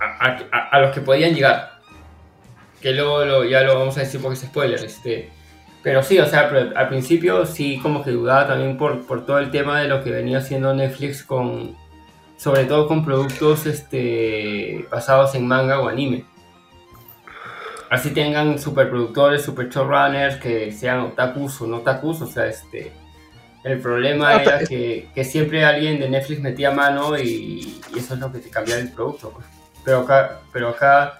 A- 0.00 0.36
a- 0.50 0.68
a 0.72 0.80
los 0.80 0.92
que 0.92 1.00
podían 1.00 1.32
llegar. 1.32 1.75
Que 2.86 2.92
luego 2.92 3.24
lo- 3.24 3.44
ya 3.44 3.62
lo 3.62 3.76
vamos 3.76 3.96
a 3.96 4.00
decir 4.00 4.20
porque 4.22 4.34
es 4.38 4.42
spoiler. 4.42 4.78
Este, 4.84 5.28
pero 5.82 6.04
sí, 6.04 6.20
o 6.20 6.26
sea, 6.26 6.48
al 6.76 6.88
principio 6.88 7.44
sí, 7.44 7.80
como 7.82 8.04
que 8.04 8.12
dudaba 8.12 8.46
también 8.46 8.76
por, 8.76 9.04
por 9.08 9.26
todo 9.26 9.40
el 9.40 9.50
tema 9.50 9.80
de 9.80 9.88
lo 9.88 10.04
que 10.04 10.12
venía 10.12 10.38
haciendo 10.38 10.72
Netflix 10.72 11.24
con. 11.24 11.74
Sobre 12.36 12.64
todo 12.66 12.86
con 12.86 13.04
productos 13.04 13.66
este, 13.66 14.86
basados 14.88 15.34
en 15.34 15.48
manga 15.48 15.80
o 15.80 15.88
anime. 15.88 16.24
Así 17.90 18.10
tengan 18.10 18.58
superproductores, 18.58 19.42
super 19.42 19.68
showrunners 19.68 20.36
que 20.36 20.70
sean 20.70 21.00
otakus 21.00 21.60
o 21.62 21.66
no 21.66 21.78
otakus, 21.78 22.22
o 22.22 22.26
sea, 22.26 22.46
este. 22.46 22.92
El 23.64 23.80
problema 23.80 24.34
era 24.40 24.60
que, 24.60 25.08
que 25.12 25.24
siempre 25.24 25.64
alguien 25.64 25.98
de 25.98 26.08
Netflix 26.08 26.40
metía 26.40 26.70
mano 26.70 27.18
y, 27.18 27.80
y 27.92 27.98
eso 27.98 28.14
es 28.14 28.20
lo 28.20 28.30
que 28.30 28.38
te 28.38 28.48
cambiaba 28.48 28.80
el 28.80 28.92
producto. 28.92 29.30
pues. 29.30 29.44
Pero 29.84 30.02
acá, 30.02 30.40
pero 30.52 30.68
acá 30.68 31.18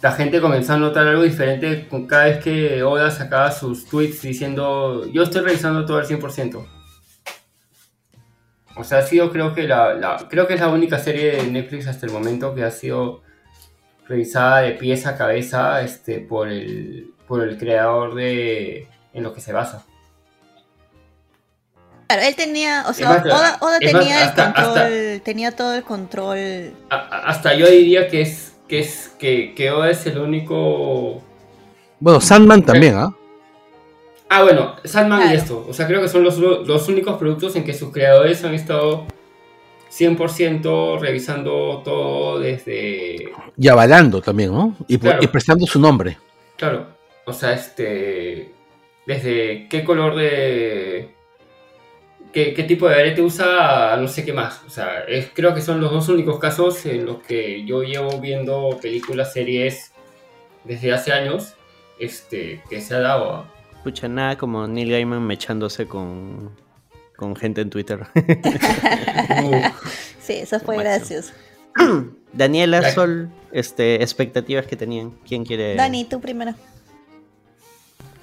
la 0.00 0.12
gente 0.12 0.40
comenzó 0.40 0.74
a 0.74 0.76
notar 0.78 1.06
algo 1.08 1.22
diferente 1.22 1.88
con 1.88 2.06
cada 2.06 2.26
vez 2.26 2.38
que 2.42 2.82
Oda 2.82 3.10
sacaba 3.10 3.50
sus 3.50 3.86
tweets 3.86 4.22
diciendo 4.22 5.06
yo 5.12 5.24
estoy 5.24 5.42
revisando 5.42 5.84
todo 5.84 5.98
al 5.98 6.06
100%. 6.06 6.66
O 8.76 8.84
sea, 8.84 8.98
ha 8.98 9.02
sido 9.02 9.30
creo 9.32 9.54
que 9.54 9.64
la, 9.64 9.94
la- 9.94 10.26
creo 10.28 10.46
que 10.46 10.54
es 10.54 10.60
la 10.60 10.68
única 10.68 10.98
serie 10.98 11.32
de 11.32 11.42
Netflix 11.50 11.88
hasta 11.88 12.06
el 12.06 12.12
momento 12.12 12.54
que 12.54 12.62
ha 12.62 12.70
sido 12.70 13.22
revisada 14.06 14.60
de 14.60 14.72
pies 14.72 15.04
a 15.06 15.16
cabeza 15.18 15.82
este, 15.82 16.20
por, 16.20 16.48
el, 16.48 17.12
por 17.26 17.42
el 17.42 17.58
creador 17.58 18.14
de 18.14 18.86
en 19.12 19.22
lo 19.24 19.34
que 19.34 19.40
se 19.40 19.52
basa. 19.52 19.84
Claro, 22.06 22.22
él 22.22 22.34
tenía, 22.36 22.84
o 22.88 22.94
sea, 22.94 23.08
más, 23.08 23.24
Oda, 23.26 23.58
Oda 23.60 23.70
más, 23.72 23.78
tenía 23.80 24.24
el 24.28 24.34
control, 24.34 24.78
hasta- 24.78 25.24
tenía 25.24 25.50
todo 25.56 25.74
el 25.74 25.82
control. 25.82 26.72
Hasta 26.88 27.54
yo 27.54 27.66
diría 27.68 28.08
que 28.08 28.22
es 28.22 28.47
que 28.68 28.80
es 28.80 29.14
que, 29.18 29.54
que 29.54 29.70
Oda 29.70 29.90
es 29.90 30.06
el 30.06 30.18
único 30.18 31.22
Bueno, 32.00 32.20
Sandman 32.20 32.64
también, 32.64 32.94
¿ah? 32.96 33.14
ah 34.28 34.42
bueno 34.42 34.76
Sandman 34.84 35.30
y 35.30 35.34
esto 35.34 35.66
o 35.68 35.72
sea 35.72 35.86
creo 35.86 36.00
que 36.02 36.08
son 36.08 36.22
los, 36.22 36.38
los 36.38 36.88
únicos 36.88 37.16
productos 37.16 37.56
en 37.56 37.64
que 37.64 37.74
sus 37.74 37.92
creadores 37.92 38.44
han 38.44 38.54
estado 38.54 39.06
100% 39.90 41.00
revisando 41.00 41.80
todo 41.82 42.38
desde 42.38 43.30
Y 43.56 43.68
avalando 43.68 44.20
también, 44.20 44.52
¿no? 44.52 44.76
Y, 44.86 44.98
Claro. 44.98 45.22
y 45.22 45.26
prestando 45.28 45.66
su 45.66 45.80
nombre. 45.80 46.18
claro 46.56 46.86
o 47.24 47.32
sea 47.32 47.52
este 47.52 48.52
desde 49.06 49.66
qué 49.68 49.84
color 49.84 50.14
de 50.16 51.14
qué, 52.44 52.54
qué 52.54 52.62
tipo 52.64 52.88
de 52.88 52.94
arete 52.94 53.20
usa 53.22 53.96
no 53.96 54.06
sé 54.08 54.24
qué 54.24 54.32
más 54.32 54.62
o 54.66 54.70
sea 54.70 55.00
es- 55.08 55.30
creo 55.34 55.54
que 55.54 55.60
son 55.60 55.80
los 55.80 55.90
dos 55.90 56.08
únicos 56.08 56.38
casos 56.38 56.84
en 56.86 57.04
los 57.06 57.18
que 57.22 57.64
yo 57.64 57.82
llevo 57.82 58.20
viendo 58.20 58.78
películas 58.80 59.32
series 59.32 59.92
desde 60.64 60.92
hace 60.92 61.12
años 61.12 61.54
este 61.98 62.62
que 62.70 62.80
se 62.80 62.94
ha 62.94 63.00
dado. 63.00 63.46
Escucha, 63.76 64.06
nada 64.08 64.36
como 64.38 64.66
Neil 64.68 64.90
Gaiman 64.90 65.26
mechándose 65.26 65.86
con, 65.86 66.50
con 67.16 67.34
gente 67.34 67.60
en 67.62 67.70
Twitter. 67.70 68.06
Sí, 70.20 70.34
eso 70.34 70.60
fue 70.60 70.76
gracioso. 70.76 71.32
Daniela, 72.32 72.80
Dale. 72.80 72.94
Sol, 72.94 73.28
este, 73.50 74.02
expectativas 74.02 74.66
que 74.66 74.76
tenían. 74.76 75.12
¿Quién 75.26 75.44
quiere? 75.44 75.74
Dani, 75.74 76.04
tú 76.04 76.20
primero. 76.20 76.54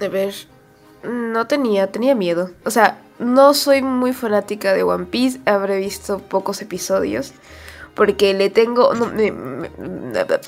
A 0.00 0.08
ver, 0.08 0.32
no 1.02 1.46
tenía, 1.48 1.88
tenía 1.90 2.14
miedo. 2.14 2.50
O 2.64 2.70
sea, 2.70 2.98
no 3.18 3.54
soy 3.54 3.82
muy 3.82 4.12
fanática 4.12 4.72
de 4.74 4.82
One 4.82 5.06
Piece, 5.06 5.40
habré 5.46 5.78
visto 5.78 6.18
pocos 6.18 6.60
episodios. 6.62 7.32
Porque 7.94 8.34
le 8.34 8.50
tengo 8.50 8.92
no, 8.92 9.06
me- 9.06 9.32
me- 9.32 9.70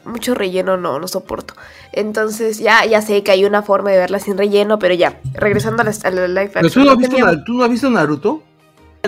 mucho 0.05 0.35
relleno, 0.35 0.77
no, 0.77 0.99
no 0.99 1.09
soporto. 1.09 1.55
Entonces, 1.93 2.59
ya, 2.59 2.85
ya 2.85 3.01
sé 3.01 3.23
que 3.23 3.31
hay 3.31 3.47
una 3.47 3.63
forma 3.63 3.91
de 3.91 3.97
verla 3.97 4.19
sin 4.19 4.37
relleno, 4.37 4.79
pero 4.79 4.93
ya, 4.93 5.19
regresando 5.33 5.81
a 5.81 5.87
la, 5.87 5.93
a 6.05 6.11
la 6.11 6.29
live 6.29 6.51
Pero 6.53 6.69
tú 6.69 6.81
action, 6.81 6.85
no, 6.85 6.91
has 6.93 6.99
visto, 6.99 7.17
tenía- 7.17 7.45
¿tú 7.45 7.53
no 7.55 7.65
has 7.65 7.71
visto 7.71 7.89
Naruto? 7.89 8.43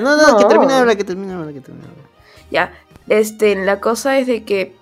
No, 0.00 0.16
no, 0.16 0.38
que 0.38 0.42
No. 0.44 0.48
termine 0.48 0.72
de 0.72 0.78
hablar, 0.78 0.96
que 0.96 1.04
termine 1.04 1.34
de 1.34 1.38
hablar, 1.38 1.52
que 1.52 1.61
termine 1.61 1.84
de 1.86 1.92
hablar. 1.92 2.06
Ya, 2.50 2.72
este, 3.08 3.56
la 3.56 3.78
cosa 3.78 4.18
es 4.18 4.26
de 4.26 4.42
que 4.44 4.74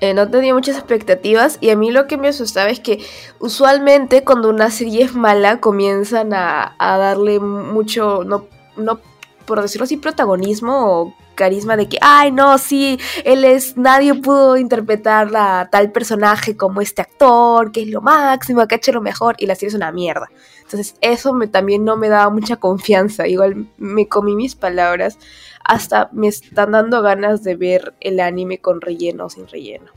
eh, 0.00 0.14
no 0.14 0.28
tenía 0.28 0.54
muchas 0.54 0.76
expectativas 0.76 1.58
y 1.60 1.70
a 1.70 1.76
mí 1.76 1.90
lo 1.90 2.06
que 2.06 2.18
me 2.18 2.28
asustaba 2.28 2.70
es 2.70 2.80
que 2.80 3.04
usualmente 3.38 4.24
cuando 4.24 4.50
una 4.50 4.70
serie 4.70 5.04
es 5.04 5.14
mala 5.14 5.60
comienzan 5.60 6.34
a, 6.34 6.74
a 6.78 6.98
darle 6.98 7.40
mucho, 7.40 8.22
no, 8.24 8.46
no, 8.76 9.00
por 9.46 9.62
decirlo 9.62 9.84
así, 9.84 9.96
protagonismo 9.96 11.00
o 11.00 11.14
carisma 11.36 11.76
de 11.76 11.88
que, 11.88 11.98
ay, 12.00 12.32
no, 12.32 12.58
sí, 12.58 12.98
él 13.24 13.44
es, 13.44 13.76
nadie 13.76 14.14
pudo 14.14 14.56
interpretar 14.56 15.30
a 15.36 15.68
tal 15.70 15.92
personaje 15.92 16.56
como 16.56 16.80
este 16.80 17.02
actor, 17.02 17.70
que 17.70 17.82
es 17.82 17.88
lo 17.88 18.00
máximo, 18.00 18.66
que 18.66 18.74
ha 18.74 18.78
hecho 18.78 18.90
lo 18.92 19.00
mejor, 19.00 19.36
y 19.38 19.46
la 19.46 19.54
serie 19.54 19.68
es 19.68 19.74
una 19.74 19.92
mierda. 19.92 20.28
Entonces, 20.66 20.96
eso 21.00 21.32
me, 21.32 21.46
también 21.46 21.84
no 21.84 21.96
me 21.96 22.08
daba 22.08 22.28
mucha 22.28 22.56
confianza. 22.56 23.28
Igual 23.28 23.68
me 23.76 24.08
comí 24.08 24.34
mis 24.34 24.56
palabras. 24.56 25.16
Hasta 25.62 26.10
me 26.12 26.26
están 26.26 26.72
dando 26.72 27.02
ganas 27.02 27.44
de 27.44 27.54
ver 27.54 27.94
el 28.00 28.18
anime 28.18 28.58
con 28.58 28.80
relleno 28.80 29.26
o 29.26 29.30
sin 29.30 29.46
relleno. 29.46 29.92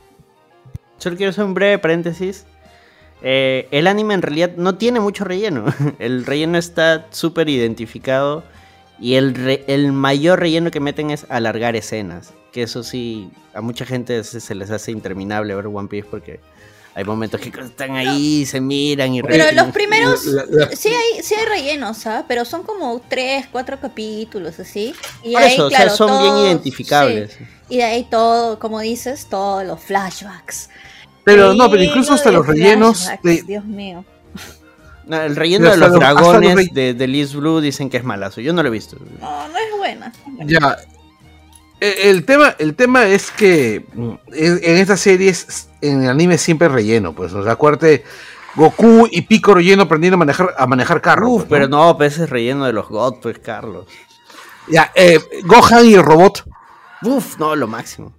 Solo 1.00 1.18
quiero 1.18 1.32
hacer 1.32 1.46
un 1.46 1.56
breve 1.56 1.80
paréntesis. 1.80 2.46
Eh, 3.24 3.68
el 3.72 3.88
anime 3.88 4.14
en 4.14 4.22
realidad 4.22 4.52
no 4.58 4.76
tiene 4.76 5.00
mucho 5.00 5.26
relleno. 5.26 5.66
El 6.00 6.26
relleno 6.26 6.58
está 6.58 7.08
súper 7.10 7.50
identificado. 7.50 8.44
Y 9.02 9.16
el, 9.16 9.94
mayor 9.94 10.40
relleno 10.40 10.72
que 10.72 10.82
meten 10.82 11.10
es 11.10 11.26
alargar 11.30 11.76
escenas. 11.76 12.34
Que 12.52 12.64
eso 12.64 12.84
sí, 12.84 13.32
a 13.54 13.62
mucha 13.62 13.86
gente 13.86 14.24
se 14.24 14.56
les 14.56 14.70
hace 14.72 14.92
interminable 14.92 15.56
ver 15.56 15.68
One 15.68 15.88
Piece 15.88 16.08
porque 16.12 16.42
hay 16.96 17.04
momentos 17.06 17.40
que 17.40 17.50
están 17.50 17.96
ahí, 17.96 18.46
se 18.46 18.60
miran 18.60 19.14
y 19.14 19.22
Pero 19.22 19.52
los 19.54 19.68
primeros 19.72 20.22
sí 20.74 20.90
hay, 20.90 21.24
sí 21.24 21.36
hay 21.36 21.46
rellenos, 21.46 22.06
¿ah? 22.08 22.26
Pero 22.28 22.44
son 22.46 22.64
como 22.64 23.00
tres, 23.08 23.48
cuatro 23.52 23.80
capítulos, 23.80 24.60
así. 24.60 24.94
Y 25.24 25.34
Por 25.34 25.42
ahí, 25.44 25.54
eso, 25.54 25.68
o 25.68 25.70
claro, 25.70 25.86
sea, 25.90 25.96
son 25.98 26.22
bien 26.24 26.38
identificables. 26.48 27.32
sí. 27.34 27.46
Y 27.70 27.78
de 27.78 27.84
ahí 27.84 28.08
todo, 28.10 28.58
como 28.60 28.80
dices, 28.80 29.28
todos 29.30 29.64
los 29.64 29.80
flashbacks. 29.80 30.70
Pero 31.24 31.54
no, 31.54 31.70
pero 31.70 31.84
incluso 31.84 32.14
hasta 32.14 32.32
los 32.32 32.46
rellenos 32.48 33.08
de, 33.24 33.44
Dios 33.44 33.64
mío. 33.64 34.04
No, 35.06 35.22
el 35.22 35.36
relleno 35.36 35.70
de 35.72 35.78
los 35.78 35.92
dragones 35.94 36.56
re- 36.56 36.70
de, 36.72 36.94
de 36.94 37.08
Liz 37.08 37.34
Blue 37.34 37.62
dicen 37.62 37.90
que 37.90 37.98
es 37.98 38.04
malazo. 38.04 38.42
Yo 38.42 38.54
no 38.54 38.62
lo 38.64 38.70
he 38.70 38.72
visto. 38.72 38.98
No, 39.20 39.48
no 39.48 39.58
es 39.58 39.78
buena. 39.78 40.12
Ya. 40.46 40.78
E- 41.80 42.10
El 42.10 42.26
tema, 42.26 42.56
el 42.60 42.76
tema 42.76 43.08
es 43.08 43.32
que 43.32 43.86
mm, 43.94 44.10
en, 44.34 44.60
en 44.64 44.78
estas 44.78 45.00
series, 45.00 45.70
en 45.82 46.04
el 46.04 46.10
anime 46.10 46.38
siempre 46.38 46.68
relleno, 46.68 47.14
pues. 47.14 47.34
O 47.34 47.44
sea, 47.44 47.54
acuérdate, 47.54 48.04
Goku 48.56 49.08
y 49.12 49.22
Pico 49.22 49.54
relleno 49.54 49.84
aprendiendo 49.84 50.16
a 50.16 50.20
manejar, 50.20 50.54
a 50.58 50.68
manejar 50.68 51.02
carro. 51.02 51.30
Uf, 51.30 51.42
pues, 51.44 51.50
pero 51.50 51.68
no, 51.68 51.96
pues 51.98 52.18
es 52.18 52.30
relleno 52.30 52.66
de 52.66 52.74
los 52.74 52.88
God, 52.90 53.16
pues 53.22 53.40
Carlos. 53.40 53.86
Ya, 54.68 54.92
eh, 54.96 55.20
Gohan 55.46 55.86
y 55.86 55.94
el 55.96 56.04
robot. 56.04 56.44
Uf, 57.04 57.38
no, 57.40 57.56
lo 57.56 57.68
máximo. 57.68 58.14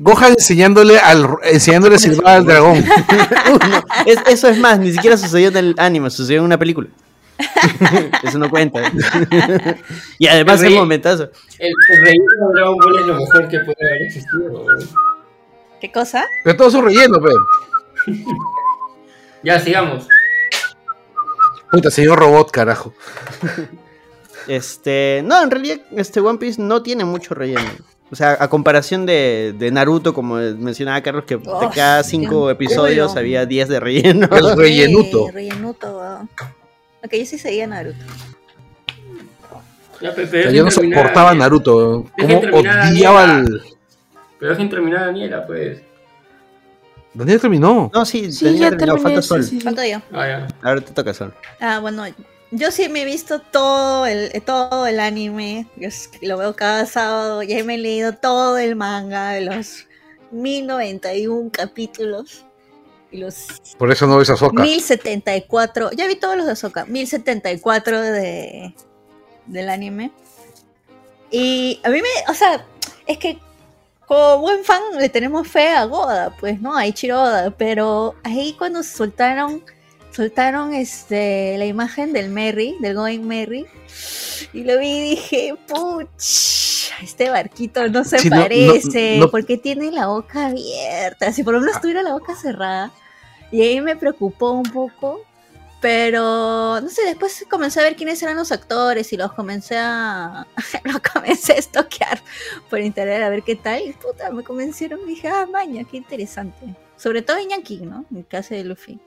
Gohan 0.00 0.32
enseñándole 0.32 0.98
al 0.98 1.26
enseñándole 1.44 1.96
a 1.96 1.98
silbar 1.98 2.36
al 2.36 2.44
dragón. 2.44 2.78
Uf, 3.54 3.68
no, 3.68 3.82
es- 4.04 4.18
eso 4.28 4.48
es 4.48 4.58
más, 4.58 4.78
ni 4.78 4.92
siquiera 4.92 5.16
sucedió 5.16 5.48
en 5.48 5.56
el 5.56 5.74
anime, 5.78 6.10
sucedió 6.10 6.40
en 6.40 6.44
una 6.44 6.58
película. 6.58 6.88
eso 8.24 8.38
no 8.38 8.50
cuenta. 8.50 8.80
y 10.18 10.26
además 10.26 10.60
El 10.62 10.72
es 10.72 10.78
momentazo. 10.78 11.30
El, 11.58 11.72
el 11.90 12.00
relleno 12.02 12.48
de 12.48 12.54
Dragon 12.54 12.76
Ball 12.76 12.98
es 12.98 13.06
lo 13.06 13.14
mejor 13.14 13.48
que 13.48 13.58
puede 13.60 13.88
haber 13.88 14.02
existido. 14.02 14.66
¿Qué 15.80 15.92
cosa? 15.92 16.24
Pero 16.44 16.56
todo 16.56 16.68
es 16.68 16.74
un 16.74 16.84
relleno, 16.84 17.20
pe. 17.20 17.30
Ya, 19.42 19.60
sigamos. 19.60 20.08
Puta, 21.70 21.90
señor 21.90 22.18
robot, 22.18 22.50
carajo. 22.50 22.92
Este, 24.46 25.20
no, 25.26 25.42
en 25.42 25.50
realidad 25.50 25.76
este 25.94 26.20
One 26.20 26.38
Piece 26.38 26.58
no 26.58 26.82
tiene 26.82 27.04
mucho 27.04 27.34
relleno. 27.34 27.68
O 28.10 28.16
sea, 28.16 28.38
a 28.40 28.48
comparación 28.48 29.04
de, 29.04 29.54
de 29.58 29.70
Naruto, 29.70 30.14
como 30.14 30.36
mencionaba 30.36 31.02
Carlos, 31.02 31.24
que 31.24 31.36
de 31.36 31.68
cada 31.74 32.02
cinco 32.02 32.46
Dios, 32.46 32.52
episodios 32.52 33.16
había 33.16 33.44
10 33.44 33.68
de 33.68 33.80
relleno. 33.80 34.28
El 34.34 34.56
rellenuto. 34.56 35.26
Sí, 35.26 35.32
rellenuto. 35.32 36.00
Ok, 37.04 37.12
yo 37.14 37.26
sí 37.26 37.38
seguía 37.38 37.66
Naruto. 37.66 37.96
Ya, 40.00 40.10
O 40.10 40.14
pero 40.14 40.28
sea, 40.28 40.50
yo 40.50 40.64
no 40.64 40.70
soportaba 40.70 41.30
a. 41.30 41.34
Naruto. 41.34 42.06
Como 42.18 42.38
odiaba 42.38 42.76
Daniela. 42.76 43.20
al. 43.38 43.62
Pero 44.38 44.50
dejen 44.52 44.70
terminar 44.70 45.02
a 45.02 45.06
Daniela, 45.06 45.46
pues. 45.46 45.80
Daniel 47.14 47.40
terminó. 47.40 47.90
No, 47.92 48.04
sí, 48.04 48.30
Sí, 48.30 48.44
tenía 48.44 48.60
ya 48.60 48.68
terminado, 48.70 48.98
terminé. 48.98 49.14
falta 49.16 49.22
Sol. 49.22 49.42
sí, 49.42 49.56
sí. 49.58 49.62
¿Cuánto 49.62 49.84
yo? 49.84 49.98
Ah, 50.12 50.26
ya. 50.28 50.48
Ahora 50.62 50.80
te 50.80 50.92
toca 50.92 51.12
Sol. 51.14 51.34
Ah, 51.60 51.80
bueno, 51.80 52.04
yo 52.52 52.70
sí 52.70 52.88
me 52.88 53.02
he 53.02 53.04
visto 53.04 53.40
todo 53.40 54.06
el, 54.06 54.30
todo 54.42 54.86
el 54.86 55.00
anime. 55.00 55.66
Yo 55.76 55.88
lo 56.22 56.38
veo 56.38 56.54
cada 56.54 56.86
sábado. 56.86 57.42
Ya 57.42 57.62
me 57.64 57.74
he 57.74 57.78
leído 57.78 58.12
todo 58.14 58.56
el 58.58 58.76
manga 58.76 59.30
de 59.30 59.40
los 59.40 59.86
1091 60.30 61.50
capítulos. 61.52 62.44
Y 63.10 63.18
los 63.18 63.46
Por 63.78 63.90
eso 63.90 64.06
no 64.06 64.18
ves 64.18 64.30
a 64.30 64.36
Soca. 64.36 64.62
1074. 64.62 65.92
Ya 65.92 66.06
vi 66.06 66.16
todos 66.16 66.36
los 66.36 66.46
de 66.46 66.56
Soka. 66.56 66.84
1074 66.84 68.00
de, 68.00 68.74
del 69.46 69.68
anime. 69.68 70.12
Y 71.30 71.80
a 71.84 71.90
mí 71.90 72.00
me. 72.02 72.30
O 72.30 72.34
sea, 72.34 72.64
es 73.06 73.18
que 73.18 73.38
como 74.06 74.38
buen 74.38 74.64
fan 74.64 74.82
le 74.98 75.08
tenemos 75.08 75.48
fe 75.48 75.68
a 75.68 75.84
Goda, 75.84 76.34
pues, 76.38 76.60
¿no? 76.60 76.76
A 76.76 76.86
Ichiroda. 76.86 77.50
Pero 77.50 78.14
ahí 78.24 78.54
cuando 78.58 78.82
soltaron. 78.82 79.62
Soltaron 80.10 80.74
este, 80.74 81.56
la 81.58 81.66
imagen 81.66 82.12
del 82.12 82.30
Merry, 82.30 82.76
del 82.80 82.94
Going 82.94 83.20
Merry. 83.20 83.66
Y 84.52 84.64
lo 84.64 84.78
vi 84.78 84.88
y 84.88 85.10
dije, 85.10 85.54
puch, 85.66 86.90
este 87.02 87.30
barquito 87.30 87.88
no 87.88 88.04
se 88.04 88.18
Sí, 88.18 88.30
no, 88.30 88.36
no, 88.36 88.42
parece, 88.42 89.18
no. 89.18 89.30
porque 89.30 89.58
tiene 89.58 89.92
la 89.92 90.06
boca 90.06 90.46
abierta. 90.46 91.32
Si 91.32 91.42
por 91.42 91.54
lo 91.54 91.60
menos 91.60 91.80
tuviera 91.80 92.02
la 92.02 92.12
boca 92.12 92.34
cerrada. 92.34 92.92
Y 93.50 93.62
ahí 93.62 93.80
me 93.80 93.96
preocupó 93.96 94.52
un 94.52 94.64
poco. 94.64 95.24
Pero 95.80 96.80
no 96.80 96.88
sé, 96.88 97.04
después 97.04 97.46
comencé 97.48 97.78
a 97.78 97.84
ver 97.84 97.94
quiénes 97.94 98.20
eran 98.20 98.36
los 98.36 98.50
actores 98.50 99.12
y 99.12 99.16
los 99.16 99.32
comencé 99.32 99.76
a. 99.78 100.46
los 100.84 101.00
comencé 101.00 101.52
a 101.52 101.56
estoquear 101.56 102.20
por 102.68 102.80
internet 102.80 103.22
a 103.22 103.28
ver 103.28 103.44
qué 103.44 103.54
tal. 103.54 103.82
Y 103.82 103.92
puta, 103.92 104.30
me 104.30 104.42
convencieron 104.42 105.00
y 105.06 105.10
dije, 105.10 105.28
ah, 105.28 105.46
maña, 105.46 105.84
qué 105.88 105.98
interesante. 105.98 106.74
Sobre 106.96 107.22
todo 107.22 107.38
en 107.38 107.50
Yankee, 107.50 107.82
¿no? 107.82 108.04
En 108.10 108.18
el 108.18 108.26
caso 108.26 108.54
de 108.54 108.64
Luffy. 108.64 108.98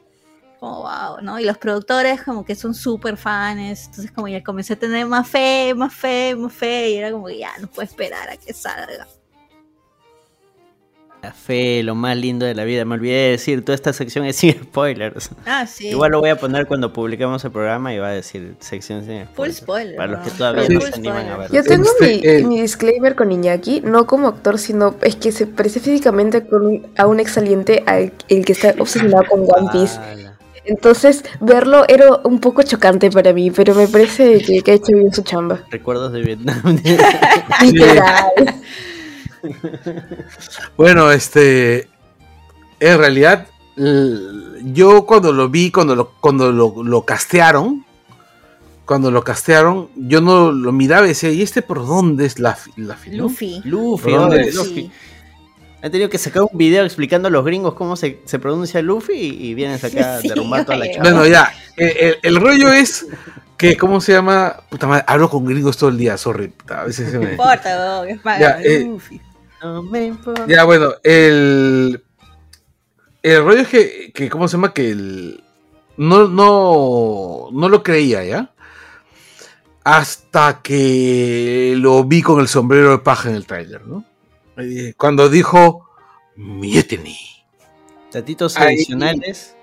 Como 0.61 0.83
wow, 0.83 1.21
¿no? 1.23 1.39
Y 1.39 1.43
los 1.45 1.57
productores 1.57 2.21
como 2.21 2.45
que 2.45 2.53
son 2.53 2.75
súper 2.75 3.17
fans. 3.17 3.87
Entonces 3.87 4.11
como 4.11 4.27
ya 4.27 4.43
comencé 4.43 4.73
a 4.73 4.75
tener 4.75 5.07
más 5.07 5.27
fe, 5.27 5.73
más 5.75 5.91
fe, 5.91 6.35
más 6.35 6.53
fe. 6.53 6.91
Y 6.91 6.95
era 6.97 7.11
como 7.11 7.25
que 7.25 7.39
ya 7.39 7.49
no 7.59 7.65
puedo 7.65 7.81
esperar 7.81 8.29
a 8.29 8.37
que 8.37 8.53
salga. 8.53 9.07
La 11.23 11.31
fe, 11.33 11.81
lo 11.81 11.95
más 11.95 12.15
lindo 12.15 12.45
de 12.45 12.53
la 12.53 12.63
vida. 12.63 12.85
Me 12.85 12.93
olvidé 12.93 13.13
de 13.15 13.29
decir, 13.31 13.65
toda 13.65 13.73
esta 13.75 13.91
sección 13.91 14.23
es 14.25 14.35
sin 14.37 14.53
spoilers. 14.53 15.31
Ah, 15.47 15.65
sí. 15.65 15.87
Igual 15.87 16.11
lo 16.11 16.19
voy 16.19 16.29
a 16.29 16.35
poner 16.35 16.67
cuando 16.67 16.93
publiquemos 16.93 17.43
el 17.43 17.49
programa 17.51 17.91
y 17.95 17.97
va 17.97 18.09
a 18.09 18.11
decir 18.11 18.55
sección 18.59 19.03
sin 19.03 19.25
spoilers. 19.25 19.35
Full 19.35 19.49
spoiler. 19.63 19.95
Para 19.95 20.11
los 20.11 20.19
que 20.21 20.29
todavía 20.29 20.65
Sí. 20.67 20.73
no 20.75 20.81
se 20.81 20.93
animan 20.93 21.27
a 21.27 21.37
verlo. 21.37 21.55
Yo 21.55 21.63
tengo 21.63 21.85
Este, 21.85 22.05
mi, 22.07 22.21
eh, 22.23 22.43
mi 22.43 22.61
disclaimer 22.61 23.15
con 23.15 23.31
Iñaki, 23.31 23.81
no 23.81 24.05
como 24.05 24.27
actor, 24.27 24.59
sino 24.59 24.93
es 25.01 25.15
que 25.15 25.31
se 25.31 25.47
parece 25.47 25.79
físicamente 25.79 26.45
con 26.45 26.67
un- 26.67 26.87
a 26.97 27.07
un 27.07 27.19
exaliente 27.19 27.83
al 27.87 28.13
el 28.27 28.45
que 28.45 28.51
está 28.51 28.75
obsesionado 28.79 29.23
con 29.27 29.41
One 29.41 29.69
Piece. 29.71 29.97
Ala. 29.97 30.30
Entonces, 30.65 31.23
verlo 31.39 31.85
era 31.87 32.19
un 32.23 32.39
poco 32.39 32.61
chocante 32.63 33.09
para 33.09 33.33
mí, 33.33 33.49
pero 33.51 33.73
me 33.73 33.87
parece 33.87 34.39
que, 34.41 34.61
que 34.61 34.71
ha 34.71 34.75
hecho 34.75 34.93
bien 34.95 35.11
su 35.13 35.23
chamba. 35.23 35.63
Recuerdos 35.71 36.13
de 36.13 36.21
Vietnam. 36.21 36.61
Literal. 37.63 38.61
Bueno, 40.77 41.11
este. 41.11 41.87
En 42.79 42.97
realidad, 42.97 43.47
yo 44.73 45.05
cuando 45.05 45.31
lo 45.33 45.49
vi, 45.49 45.71
cuando 45.71 45.95
lo, 45.95 46.11
cuando 46.19 46.51
lo, 46.51 46.83
lo 46.83 47.05
castearon, 47.05 47.85
cuando 48.85 49.11
lo 49.11 49.23
castearon, 49.23 49.89
yo 49.95 50.19
no 50.21 50.51
lo 50.51 50.71
miraba 50.71 51.05
y 51.05 51.09
decía, 51.09 51.31
¿y 51.31 51.41
este 51.41 51.61
por 51.61 51.85
dónde 51.85 52.25
es 52.25 52.39
la, 52.39 52.57
la 52.77 52.95
fi- 52.95 53.11
no?". 53.11 53.23
Luffy. 53.23 53.61
Luffy, 53.65 54.11
¿Por 54.11 54.19
dónde 54.19 54.41
es? 54.41 54.55
Luffy. 54.55 54.91
Han 55.83 55.91
tenido 55.91 56.09
que 56.09 56.17
sacar 56.17 56.43
un 56.43 56.57
video 56.57 56.83
explicando 56.85 57.27
a 57.27 57.31
los 57.31 57.43
gringos 57.43 57.73
cómo 57.73 57.95
se, 57.95 58.19
se 58.25 58.37
pronuncia 58.39 58.81
Luffy 58.81 59.13
y, 59.13 59.47
y 59.47 59.53
vienes 59.55 59.83
acá 59.83 60.17
a 60.17 60.21
Sí, 60.21 60.27
derrumbar 60.29 60.63
toda 60.65 60.77
la 60.77 60.85
oye. 60.85 60.93
chamba. 60.93 61.09
Bueno, 61.11 61.27
ya. 61.27 61.51
El, 61.75 61.87
el- 61.97 62.17
el 62.21 62.35
rollo 62.35 62.71
es 62.71 63.07
que, 63.57 63.77
¿cómo 63.77 63.99
se 64.01 64.11
llama? 64.13 64.57
Puta 64.69 64.85
madre, 64.87 65.03
hablo 65.07 65.29
con 65.29 65.45
gringos 65.45 65.77
todo 65.77 65.89
el 65.89 65.97
día, 65.97 66.17
sorry. 66.17 66.53
a 66.69 66.83
veces 66.85 67.09
se 67.11 67.17
No 67.17 67.23
me. 67.23 67.31
importa, 67.31 67.69
weón, 67.77 68.09
es 68.09 68.19
para 68.21 68.39
Ya, 68.39 68.61
eh, 68.61 68.83
Luffy. 68.85 69.21
No 69.63 69.83
me 69.83 70.05
importa. 70.05 70.45
Ya, 70.47 70.63
bueno, 70.63 70.93
el. 71.03 72.03
El 73.23 73.43
rollo 73.43 73.59
es 73.61 73.67
que, 73.67 74.11
que 74.13 74.29
¿cómo 74.29 74.47
se 74.47 74.57
llama? 74.57 74.73
Que 74.73 74.89
el. 74.91 75.43
No, 75.97 76.27
no, 76.27 77.49
no 77.51 77.69
lo 77.69 77.83
creía, 77.83 78.23
¿ya? 78.23 78.49
Hasta 79.83 80.61
que 80.61 81.73
lo 81.77 82.03
vi 82.03 82.21
con 82.21 82.39
el 82.39 82.47
sombrero 82.47 82.91
de 82.91 82.97
paja 82.99 83.29
en 83.29 83.35
el 83.35 83.45
tráiler, 83.45 83.85
¿no? 83.85 84.03
Eh, 84.57 84.93
Cuando 84.97 85.29
dijo, 85.29 85.89
Mutiny. 86.35 87.17
Datitos 88.11 88.57
Ahí. 88.57 88.75
adicionales. 88.75 89.55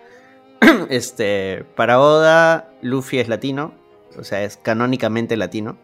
Este, 0.91 1.65
para 1.77 2.01
Oda, 2.01 2.73
Luffy 2.83 3.19
es 3.21 3.29
latino. 3.29 3.73
O 4.19 4.25
sea, 4.25 4.43
es 4.43 4.57
canónicamente 4.57 5.37
latino. 5.37 5.79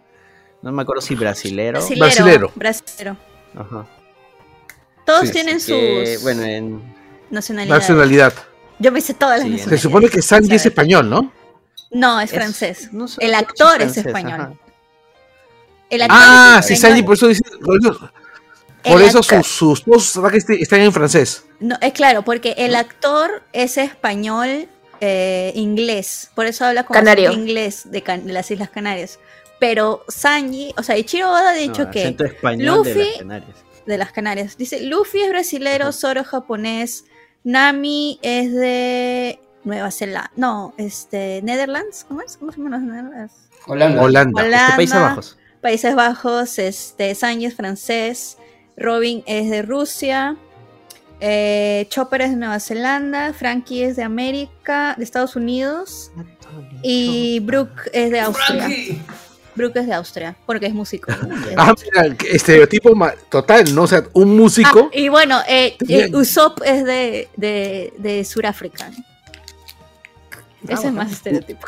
No 0.62 0.72
me 0.72 0.82
acuerdo 0.82 1.00
si 1.00 1.14
brasilero. 1.14 1.78
Brasilero. 1.96 2.50
Brasilero. 2.56 3.16
Ajá. 3.56 3.86
Todos 5.06 5.26
Sí, 5.28 5.32
tienen 5.32 5.58
Que, 5.64 6.14
sus 6.16 6.22
bueno, 6.24 6.42
en, 6.42 6.82
nacionalidades. 7.30 7.82
Nacionalidad. 7.84 8.32
Yo 8.80 8.90
me 8.90 9.00
sé 9.00 9.14
todas 9.14 9.38
las 9.38 9.44
Sí, 9.46 9.50
nacionalidades. 9.52 9.80
Se 9.80 9.88
supone 9.88 10.08
que 10.08 10.22
Sanji 10.22 10.54
es 10.56 10.66
español, 10.66 11.08
¿no? 11.08 11.32
No, 11.92 12.20
es 12.20 12.32
es- 12.32 12.36
francés. 12.36 12.88
no 12.92 13.06
sé, 13.06 13.24
El 13.24 13.34
actor 13.34 13.74
es 13.76 13.92
francés, 13.92 14.06
español. 14.06 14.40
ajá. 14.40 14.54
El 15.90 16.02
actor 16.02 16.18
Ah, 16.20 16.56
es 16.58 16.66
sí, 16.66 16.72
español. 16.72 16.90
Sanji, 16.96 17.02
por 17.06 17.14
eso 17.14 17.28
dice. 17.28 17.42
Por 17.62 17.78
eso, 17.78 17.90
El 17.92 18.10
por 18.92 19.02
eso 19.02 19.22
sus, 19.22 19.46
sus, 19.46 19.84
todos 19.84 20.04
sus 20.06 20.16
ataques 20.18 20.40
este- 20.44 20.62
están 20.62 20.80
en 20.80 20.92
francés. 20.92 21.44
No, 21.60 21.76
es 21.80 21.92
claro, 21.92 22.22
porque 22.22 22.54
el 22.58 22.74
actor 22.76 23.42
es 23.52 23.78
español 23.78 24.68
eh, 25.00 25.52
inglés, 25.54 26.30
por 26.34 26.46
eso 26.46 26.64
habla 26.64 26.84
con 26.84 26.94
Canario. 26.94 27.32
inglés 27.32 27.90
de, 27.90 28.02
Can- 28.02 28.26
de 28.26 28.32
las 28.32 28.50
Islas 28.50 28.70
Canarias. 28.70 29.18
Pero 29.60 30.04
Sanji, 30.08 30.74
o 30.76 30.82
sea, 30.82 30.96
Ichiro 30.98 31.30
Oda 31.30 31.50
ha 31.50 31.54
dicho 31.54 31.84
No, 31.84 31.90
que 31.90 32.04
de 32.10 32.32
Luffy- 32.58 32.94
las 33.08 33.18
Canarias. 33.18 33.56
de 33.86 33.98
las 33.98 34.12
Canarias. 34.12 34.56
Dice, 34.58 34.80
Luffy 34.82 35.20
es 35.22 35.28
brasilero, 35.30 35.84
Ajá. 35.84 35.92
Zoro 35.92 36.24
japonés, 36.24 37.04
Nami 37.44 38.18
es 38.22 38.52
de 38.54 39.38
Nueva 39.64 39.90
Zelanda. 39.90 40.30
No, 40.36 40.74
este, 40.76 41.40
Netherlands, 41.42 42.04
¿cómo 42.08 42.20
es? 42.22 42.36
¿Cómo 42.36 42.52
se 42.52 42.58
llaman 42.58 42.72
los 42.72 42.82
Netherlands? 42.82 43.32
Holanda. 43.66 44.02
Holanda. 44.02 44.42
Holanda. 44.42 44.64
Este, 44.66 44.76
Países 44.76 45.00
Bajos. 45.00 45.38
Países 45.60 45.94
Bajos, 45.94 46.58
este, 46.58 47.14
Sanji 47.14 47.46
es 47.46 47.54
francés, 47.54 48.36
Robin 48.76 49.22
es 49.26 49.50
de 49.50 49.62
Rusia, 49.62 50.36
eh, 51.20 51.86
Chopper 51.88 52.22
es 52.22 52.30
de 52.30 52.36
Nueva 52.36 52.60
Zelanda, 52.60 53.32
Frankie 53.32 53.84
es 53.84 53.96
de 53.96 54.02
América, 54.02 54.94
de 54.98 55.04
Estados 55.04 55.36
Unidos, 55.36 56.10
y 56.82 57.40
Brooke 57.40 57.90
es 57.92 58.10
de 58.10 58.20
Austria. 58.20 58.68
Brooke 59.54 59.76
es 59.76 59.86
de 59.86 59.94
Austria, 59.94 60.36
porque 60.46 60.66
es 60.66 60.74
músico. 60.74 61.12
Ah, 61.56 61.74
mira, 61.82 62.16
estereotipo 62.30 62.92
total, 63.28 63.74
¿no? 63.74 63.82
O 63.82 63.86
sea, 63.86 64.04
un 64.12 64.36
músico. 64.36 64.90
Ah, 64.92 64.96
y 64.98 65.08
bueno, 65.08 65.40
eh, 65.48 65.76
eh, 65.88 66.10
Usopp 66.12 66.60
es 66.64 66.84
de, 66.84 67.28
de, 67.36 67.92
de 67.98 68.24
Suráfrica. 68.24 68.90
Ah, 68.90 70.40
Ese 70.68 70.88
es 70.88 70.92
más 70.92 71.12
estereotipo. 71.12 71.66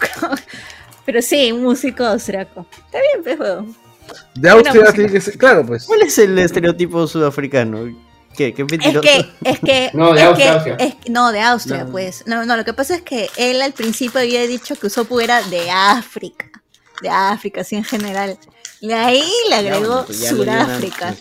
Pero 1.06 1.22
sí, 1.22 1.52
un 1.52 1.62
músico 1.62 2.04
austriaco. 2.04 2.66
Está 2.72 2.98
bien, 3.00 3.38
pues. 3.38 3.85
De 4.34 4.48
Austria 4.50 4.92
tiene 4.92 5.10
que 5.12 5.20
ser. 5.20 5.38
Claro, 5.38 5.64
pues. 5.66 5.84
¿Cuál 5.84 6.02
es 6.02 6.18
el 6.18 6.38
estereotipo 6.38 7.06
sudafricano? 7.06 7.84
¿Qué? 8.36 8.52
¿Qué 8.52 8.62
Es 8.70 8.98
que, 9.00 9.26
es 9.44 9.58
que. 9.60 9.90
No, 9.94 10.12
de 10.12 10.20
es 10.20 10.26
Austria, 10.26 10.46
que- 10.46 10.52
Austria. 10.52 10.76
es 10.78 10.94
que- 10.96 11.10
no, 11.10 11.32
de 11.32 11.40
Austria, 11.40 11.84
No. 11.84 11.90
pues. 11.92 12.24
No, 12.26 12.44
no, 12.44 12.56
lo 12.56 12.64
que 12.64 12.74
pasa 12.74 12.94
es 12.96 13.02
que 13.02 13.28
él 13.36 13.62
al 13.62 13.72
principio 13.72 14.20
había 14.20 14.46
dicho 14.46 14.74
que 14.76 14.88
Usopp 14.88 15.10
era 15.20 15.42
de 15.42 15.70
África. 15.70 16.50
De 17.02 17.08
África, 17.08 17.62
así 17.62 17.76
en 17.76 17.84
general. 17.84 18.38
Y 18.80 18.92
ahí 18.92 19.24
le 19.48 19.54
agregó 19.56 20.04
pues 20.04 20.20
ya 20.20 20.32
nacionalidad. 20.32 21.14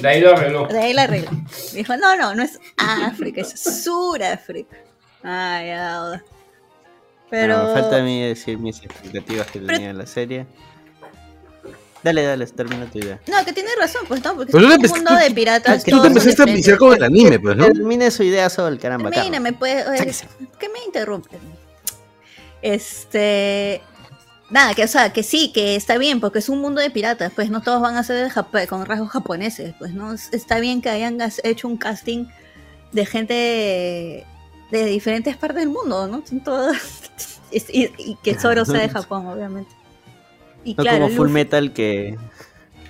De 0.00 0.08
ahí 0.08 0.20
lo 0.20 0.32
arregló. 0.36 0.66
De 0.68 0.78
ahí 0.78 0.92
la 0.92 1.06
regla. 1.06 1.30
Dijo, 1.72 1.96
no, 1.96 2.16
no, 2.16 2.34
no 2.34 2.42
es 2.42 2.58
África, 2.76 3.40
es 3.40 3.82
Suráfrica. 3.84 4.76
Ah, 5.22 5.60
ya. 5.64 6.22
Pero. 7.34 7.56
Bueno, 7.56 7.74
me 7.74 7.80
falta 7.80 7.96
a 7.98 8.02
mí 8.02 8.22
decir 8.22 8.58
mis 8.58 8.78
expectativas 8.82 9.46
que 9.48 9.58
Pero- 9.60 9.72
tenía 9.72 9.88
de 9.88 9.94
la 9.94 10.06
serie. 10.06 10.46
Dale, 12.02 12.22
dale, 12.22 12.46
termina 12.48 12.84
tu 12.84 12.98
idea. 12.98 13.18
No, 13.26 13.42
que 13.46 13.52
tiene 13.54 13.70
razón, 13.80 14.02
pues 14.06 14.22
no, 14.22 14.34
porque 14.36 14.52
Pero 14.52 14.68
es 14.70 14.90
un 14.90 14.98
mundo 14.98 15.14
de 15.16 15.30
piratas. 15.30 15.82
que 15.82 15.90
Tú 15.90 16.02
te 16.02 16.08
empezaste 16.08 16.42
a 16.42 16.44
viciar 16.44 16.76
con 16.76 16.92
el 16.94 17.02
anime, 17.02 17.40
pues, 17.40 17.56
¿no? 17.56 17.64
Termine 17.64 18.10
su 18.10 18.22
idea 18.22 18.50
sol, 18.50 18.78
caramba. 18.78 19.10
Termíname, 19.10 19.54
pues. 19.54 19.86
oye, 19.88 20.14
¿Qué 20.58 20.68
me 20.68 20.80
interrumpes? 20.86 21.38
Este. 22.62 23.80
Nada, 24.50 24.74
que 24.74 24.84
o 24.84 24.88
sea, 24.88 25.12
que 25.12 25.22
sí, 25.22 25.50
que 25.52 25.74
está 25.74 25.96
bien, 25.96 26.20
porque 26.20 26.38
es 26.38 26.48
un 26.50 26.60
mundo 26.60 26.80
de 26.82 26.90
piratas, 26.90 27.32
pues 27.34 27.48
no 27.50 27.62
todos 27.62 27.80
van 27.80 27.96
a 27.96 28.04
ser 28.04 28.16
de 28.24 28.30
Jap- 28.30 28.66
con 28.68 28.84
rasgos 28.84 29.08
japoneses, 29.10 29.74
pues 29.78 29.94
no, 29.94 30.12
Es- 30.12 30.28
está 30.32 30.60
bien 30.60 30.82
que 30.82 30.90
hayan 30.90 31.18
hecho 31.42 31.66
un 31.66 31.78
casting 31.78 32.26
de 32.92 33.06
gente 33.06 34.26
de, 34.78 34.86
diferentes 34.86 35.36
partes 35.36 35.58
del 35.60 35.68
mundo, 35.70 36.06
¿no? 36.08 36.22
Son 36.26 36.40
todos 36.40 36.76
es- 37.50 37.70
y, 37.72 37.90
y 37.98 38.16
que 38.22 38.34
Zoro 38.38 38.64
sea 38.64 38.80
de 38.80 38.88
Japón, 38.98 39.26
obviamente. 39.26 39.70
Y 40.64 40.74
No 40.74 40.82
claro, 40.82 41.04
como 41.06 41.16
Full 41.16 41.28
Metal 41.30 41.72
que, 41.72 42.16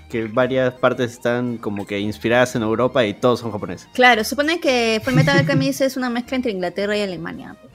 que 0.08 0.24
varias 0.26 0.74
partes 0.74 1.12
están 1.12 1.58
como 1.58 1.86
que 1.86 1.98
inspiradas 1.98 2.54
en 2.54 2.62
Europa 2.62 3.04
y 3.04 3.14
todos 3.14 3.40
son 3.40 3.50
japoneses. 3.52 3.88
Claro, 3.94 4.22
supone 4.24 4.60
que 4.60 5.00
Full 5.04 5.14
Metal 5.14 5.38
Alchemist 5.38 5.80
es 5.80 5.96
una 5.96 6.08
mezcla 6.10 6.36
entre 6.36 6.52
Inglaterra 6.52 6.96
y 6.96 7.02
Alemania. 7.02 7.56
pues. 7.60 7.72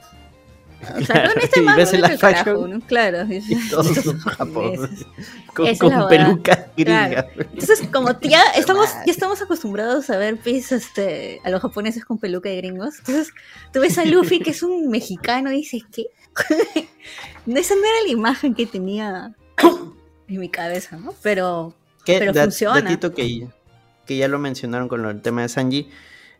O 0.82 1.04
sea, 1.04 1.14
Claro, 1.14 1.40
está 1.40 1.60
y 1.60 1.62
más 1.62 1.76
ves 1.76 1.90
bonito 1.90 2.12
el 2.12 2.18
carajo, 2.18 2.68
¿no? 2.68 2.80
Claro. 2.80 3.26
Y 3.28 3.68
todos 3.68 3.86
son 4.04 4.18
japoneses. 4.18 5.06
Con, 5.54 5.66
es 5.66 5.78
con 5.80 5.90
Claro. 5.90 6.40
gringas. 6.76 7.26
Entonces, 7.36 7.88
como 7.92 8.18
ya 8.20 8.42
estamos, 8.56 8.88
ya 9.04 9.12
estamos 9.12 9.42
acostumbrados 9.42 10.08
a 10.10 10.16
ver 10.16 10.38
pues, 10.38 10.70
este, 10.70 11.40
a 11.44 11.50
los 11.50 11.60
japoneses 11.60 12.04
con 12.04 12.18
peluca 12.18 12.48
de 12.48 12.56
gringos. 12.58 13.00
Entonces, 13.00 13.32
tú 13.72 13.80
ves 13.80 13.98
a 13.98 14.04
Luffy, 14.04 14.38
que 14.38 14.50
es 14.50 14.62
un 14.62 14.88
mexicano, 14.88 15.50
y 15.50 15.56
dices, 15.56 15.82
¿qué? 15.92 16.06
Esa 17.46 17.74
no 17.74 17.80
era 17.80 18.02
la 18.06 18.08
imagen 18.12 18.54
que 18.54 18.66
tenía 18.66 19.34
en 20.28 20.40
mi 20.40 20.48
cabeza, 20.48 20.96
¿no? 20.98 21.12
Pero, 21.20 21.74
pero 22.06 22.32
funciona. 22.32 22.80
datito 22.80 23.12
que, 23.12 23.48
que 24.06 24.16
ya 24.16 24.28
lo 24.28 24.38
mencionaron 24.38 24.86
con 24.88 25.04
el 25.04 25.20
tema 25.20 25.42
de 25.42 25.48
Sanji. 25.48 25.90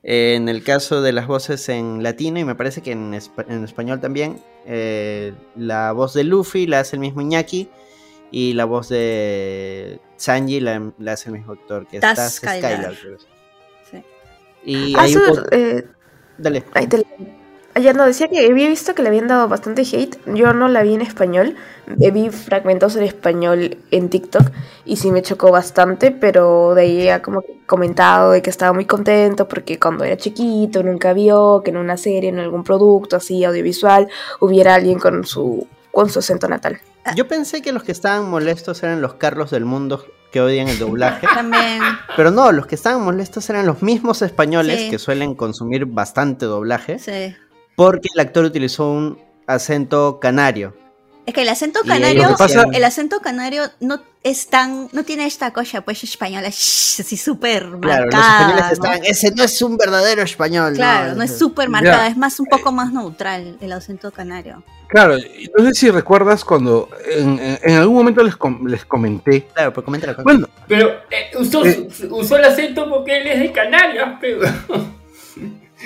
Eh, 0.03 0.35
en 0.37 0.49
el 0.49 0.63
caso 0.65 1.03
de 1.03 1.13
las 1.13 1.27
voces 1.27 1.69
en 1.69 2.03
latino, 2.03 2.39
y 2.39 2.45
me 2.45 2.55
parece 2.55 2.83
que 2.83 2.93
en, 2.93 3.13
espa- 3.13 3.45
en 3.49 3.65
español 3.65 4.01
también, 4.01 4.43
eh, 4.67 5.33
la 5.57 5.93
voz 5.93 6.15
de 6.15 6.25
Luffy 6.25 6.67
la 6.67 6.81
hace 6.81 6.97
el 6.97 7.01
mismo 7.01 7.21
Iñaki. 7.21 7.69
Y 8.33 8.53
la 8.53 8.65
voz 8.65 8.89
de 8.89 9.99
Sanji 10.17 10.61
la, 10.61 10.93
la 10.99 11.15
hace 11.15 11.31
el 11.31 11.35
mismo 11.39 11.55
actor, 11.55 11.89
que 11.89 11.97
es 11.97 12.01
Taz 12.01 12.37
Skylar. 12.37 12.95
Sí. 13.91 14.05
Y 14.65 14.95
Ah, 14.97 15.03
hay 15.03 15.17
un 15.17 15.23
eh, 15.51 15.85
Dale. 16.39 16.63
ahí 16.75 16.87
te- 16.87 17.05
Ayer 17.75 17.95
no, 17.95 18.05
decía 18.05 18.27
que 18.29 18.45
había 18.47 18.69
visto 18.69 18.95
que 18.95 19.03
le 19.03 19.09
habían 19.09 19.29
dado 19.29 19.47
bastante 19.47 19.83
hate. 19.83 20.19
Yo 20.27 20.53
no 20.53 20.67
la 20.69 20.83
vi 20.83 20.95
en 20.95 21.03
español. 21.03 21.55
Eh, 22.01 22.11
Vi 22.11 22.31
fragmentos 22.31 22.97
en 22.97 23.05
español 23.05 23.79
en 23.91 24.09
TikTok 24.09 24.51
y 24.85 24.97
sí 24.97 25.11
me 25.13 25.23
chocó 25.23 25.51
bastante, 25.53 26.11
pero 26.11 26.75
de 26.75 26.83
ahí 26.83 27.09
ha 27.09 27.23
como 27.23 27.43
que 27.43 27.61
comentado 27.67 28.33
de 28.33 28.43
que 28.43 28.51
estaba 28.51 28.73
muy 28.73 28.85
contento 28.87 29.47
porque 29.49 29.79
cuando 29.79 30.05
era 30.05 30.17
chiquito 30.17 30.83
nunca 30.83 31.13
vio 31.13 31.63
que 31.65 31.71
en 31.71 31.77
una 31.77 31.97
serie, 31.97 32.29
en 32.31 32.39
algún 32.41 32.65
producto 32.65 33.17
así 33.17 33.45
audiovisual, 33.45 34.09
hubiera 34.41 34.75
alguien 34.75 34.99
con 34.99 35.25
su, 35.25 35.67
con 35.93 36.11
su 36.11 36.19
acento 36.21 36.49
natal. 36.49 36.79
Yo 37.17 37.27
pensé 37.29 37.63
que 37.63 37.73
los 37.73 37.83
que 37.85 37.93
estaban 37.93 38.29
molestos 38.29 38.83
eran 38.83 39.01
los 39.01 39.15
Carlos 39.15 39.51
del 39.51 39.65
mundo 39.65 40.05
que 40.33 40.41
odian 40.41 40.69
el 40.69 40.79
doblaje. 40.79 41.27
también, 41.35 41.81
Pero 42.17 42.31
no, 42.31 42.51
los 42.53 42.67
que 42.67 42.75
estaban 42.75 43.03
molestos 43.03 43.49
eran 43.51 43.67
los 43.67 43.83
mismos 43.83 44.23
españoles 44.23 44.81
Sí. 44.83 44.91
que 44.91 44.99
suelen 44.99 45.35
consumir 45.35 45.87
bastante 45.87 46.47
doblaje. 46.47 46.99
sí. 46.99 47.35
Porque 47.81 48.09
el 48.15 48.21
actor 48.21 48.45
utilizó 48.45 48.91
un 48.91 49.19
acento 49.47 50.21
canario. 50.21 50.77
Es 51.25 51.33
que 51.35 51.43
el 51.43 51.49
acento 51.49 51.81
canario, 51.87 52.35
pasa- 52.37 52.65
el 52.73 52.85
acento 52.85 53.21
canario 53.21 53.63
no 53.81 54.01
es 54.23 54.49
tan, 54.49 54.89
no 54.93 55.03
tiene 55.05 55.25
esta 55.27 55.53
cosa 55.53 55.81
pues 55.81 56.03
española, 56.05 56.49
shh, 56.51 57.01
así 57.01 57.17
súper 57.17 57.63
Claro, 57.81 58.05
los 58.07 58.15
marcada. 58.15 58.67
¿no? 58.67 58.73
estaban, 58.73 59.01
ese 59.05 59.31
no 59.35 59.45
es 59.45 59.63
un 59.63 59.77
verdadero 59.79 60.21
español. 60.23 60.75
Claro, 60.75 61.15
no 61.15 61.23
es 61.23 61.39
súper 61.39 61.69
marcada, 61.71 62.07
es 62.09 62.17
más 62.19 62.39
un 62.41 62.47
poco 62.47 62.71
más 62.73 62.93
neutral 62.93 63.57
el 63.63 63.73
acento 63.73 64.11
canario. 64.11 64.63
Claro, 64.89 65.17
no 65.57 65.65
sé 65.67 65.75
si 65.75 65.91
recuerdas 65.91 66.45
cuando 66.45 66.89
en, 67.17 67.39
en- 67.39 67.59
en 67.63 67.77
algún 67.77 67.97
momento 67.97 68.23
les, 68.23 68.37
com- 68.37 68.67
les 68.67 68.85
comenté. 68.85 69.47
Claro, 69.55 69.73
pero 69.73 69.85
coméntalo. 69.87 70.17
Bueno, 70.23 70.49
Pero 70.69 70.89
eh, 71.11 71.31
usó, 71.39 71.65
Eh. 71.65 71.89
usó 72.11 72.37
el 72.37 72.45
acento 72.45 72.89
porque 72.91 73.19
él 73.19 73.27
es 73.29 73.41
de 73.41 73.53
Canarias, 73.53 74.19
pero. 74.21 74.41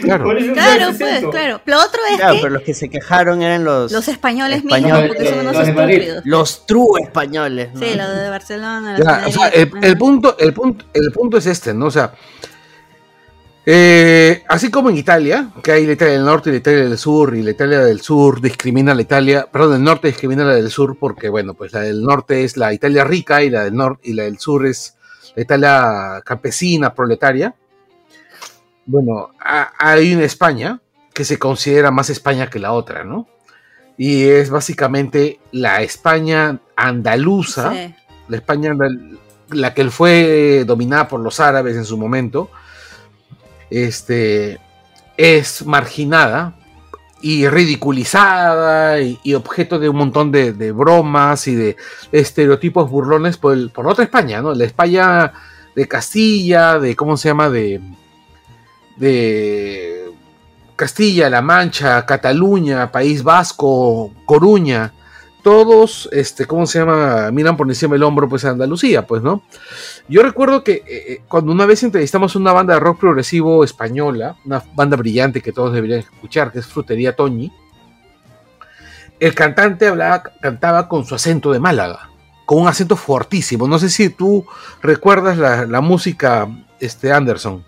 Claro. 0.02 0.24
Claro, 0.54 0.86
pues, 0.98 1.24
claro. 1.30 1.60
Lo 1.64 1.76
otro 1.78 2.00
es 2.10 2.16
Claro, 2.16 2.34
que 2.34 2.40
pero 2.40 2.54
los 2.54 2.62
que 2.62 2.74
se 2.74 2.88
quejaron 2.88 3.42
eran 3.42 3.64
los, 3.64 3.92
los 3.92 4.08
españoles 4.08 4.58
españoles, 4.58 4.92
mismos, 4.92 5.08
porque 5.08 5.28
son 5.28 5.38
eh, 5.38 5.40
unos 5.42 5.56
los 5.56 5.66
de 5.66 5.72
Madrid. 5.72 5.94
estúpidos. 5.94 6.22
los 6.26 6.66
true 6.66 7.00
españoles. 7.02 7.68
¿no? 7.74 7.80
Sí, 7.80 7.94
los 7.94 8.08
de 8.08 8.28
Barcelona. 8.30 8.98
los 8.98 9.06
Ya, 9.06 9.20
de 9.20 9.26
o 9.26 9.30
sea, 9.32 9.48
el, 9.48 9.70
el 9.82 9.98
punto, 9.98 10.36
el, 10.38 10.52
punto, 10.52 10.84
el 10.92 11.12
punto 11.12 11.36
es 11.38 11.46
este, 11.46 11.72
¿no? 11.74 11.86
O 11.86 11.90
sea, 11.90 12.12
eh, 13.66 14.42
así 14.48 14.70
como 14.70 14.90
en 14.90 14.98
Italia, 14.98 15.48
que 15.62 15.72
hay 15.72 15.86
la 15.86 15.92
Italia 15.92 16.14
del 16.14 16.24
norte 16.24 16.50
y 16.50 16.52
la 16.52 16.58
Italia 16.58 16.84
del 16.84 16.98
sur, 16.98 17.34
y 17.34 17.42
la 17.42 17.50
Italia 17.50 17.80
del 17.80 18.00
sur 18.02 18.40
discrimina 18.40 18.92
a 18.92 18.94
la 18.94 19.02
Italia, 19.02 19.48
perdón, 19.50 19.76
el 19.76 19.84
norte 19.84 20.08
discrimina 20.08 20.42
a 20.42 20.46
la 20.46 20.54
del 20.54 20.70
sur, 20.70 20.98
porque, 20.98 21.30
bueno, 21.30 21.54
pues 21.54 21.72
la 21.72 21.80
del 21.80 22.02
norte 22.02 22.44
es 22.44 22.58
la 22.58 22.74
Italia 22.74 23.04
rica 23.04 23.42
y 23.42 23.48
la 23.48 23.64
del 23.64 23.74
norte 23.74 24.00
y 24.04 24.12
la 24.12 24.24
del 24.24 24.38
sur 24.38 24.66
es 24.66 24.96
la 25.34 25.42
Italia 25.42 26.22
campesina, 26.24 26.92
proletaria. 26.94 27.54
Bueno, 28.86 29.30
ha- 29.40 29.72
hay 29.78 30.14
una 30.14 30.24
España 30.24 30.80
que 31.12 31.24
se 31.24 31.38
considera 31.38 31.90
más 31.90 32.10
España 32.10 32.50
que 32.50 32.58
la 32.58 32.72
otra, 32.72 33.04
¿no? 33.04 33.26
Y 33.96 34.24
es 34.24 34.50
básicamente 34.50 35.38
la 35.52 35.82
España 35.82 36.58
andaluza 36.76 37.72
Sí. 37.72 37.94
la 38.28 38.36
España, 38.36 38.72
la 39.50 39.74
que 39.74 39.88
fue 39.90 40.64
dominada 40.66 41.06
por 41.08 41.20
los 41.20 41.38
árabes 41.40 41.76
en 41.76 41.84
su 41.84 41.96
momento, 41.96 42.50
este, 43.70 44.58
es 45.16 45.64
marginada 45.64 46.56
y 47.22 47.48
ridiculizada 47.48 49.00
y, 49.00 49.18
y 49.22 49.34
objeto 49.34 49.78
de 49.78 49.88
un 49.88 49.96
montón 49.96 50.30
de, 50.32 50.52
de 50.52 50.72
bromas 50.72 51.46
y 51.48 51.54
de 51.54 51.76
estereotipos 52.12 52.90
burlones 52.90 53.36
por, 53.38 53.54
el- 53.54 53.70
por 53.70 53.86
otra 53.86 54.04
España, 54.04 54.42
¿no? 54.42 54.54
La 54.54 54.64
España 54.64 55.32
de 55.74 55.88
Castilla, 55.88 56.78
de, 56.78 56.94
¿cómo 56.96 57.16
se 57.16 57.28
llama? 57.28 57.48
De, 57.48 57.80
de 58.96 60.10
Castilla, 60.76 61.30
La 61.30 61.42
Mancha, 61.42 62.04
Cataluña, 62.04 62.90
País 62.90 63.22
Vasco, 63.22 64.12
Coruña, 64.24 64.92
todos, 65.44 66.08
este, 66.10 66.46
¿cómo 66.46 66.66
se 66.66 66.78
llama? 66.78 67.30
Miran 67.30 67.56
por 67.56 67.68
encima 67.68 67.92
del 67.92 68.02
hombro, 68.02 68.28
pues 68.28 68.44
a 68.46 68.50
Andalucía, 68.50 69.06
pues, 69.06 69.22
¿no? 69.22 69.42
Yo 70.08 70.22
recuerdo 70.22 70.64
que 70.64 70.72
eh, 70.72 70.84
eh, 70.86 71.22
cuando 71.28 71.52
una 71.52 71.66
vez 71.66 71.82
entrevistamos 71.82 72.34
una 72.34 72.52
banda 72.52 72.74
de 72.74 72.80
rock 72.80 73.00
progresivo 73.00 73.62
española, 73.62 74.36
una 74.46 74.64
banda 74.74 74.96
brillante 74.96 75.42
que 75.42 75.52
todos 75.52 75.72
deberían 75.72 76.00
escuchar, 76.00 76.50
que 76.50 76.60
es 76.60 76.66
Frutería 76.66 77.14
Toñi, 77.14 77.52
el 79.20 79.34
cantante 79.34 79.86
hablaba, 79.86 80.22
cantaba 80.40 80.88
con 80.88 81.04
su 81.04 81.14
acento 81.14 81.52
de 81.52 81.60
Málaga, 81.60 82.10
con 82.46 82.62
un 82.62 82.68
acento 82.68 82.96
fortísimo. 82.96 83.68
No 83.68 83.78
sé 83.78 83.90
si 83.90 84.08
tú 84.08 84.46
recuerdas 84.82 85.36
la, 85.36 85.66
la 85.66 85.80
música 85.82 86.48
este, 86.80 87.12
Anderson, 87.12 87.64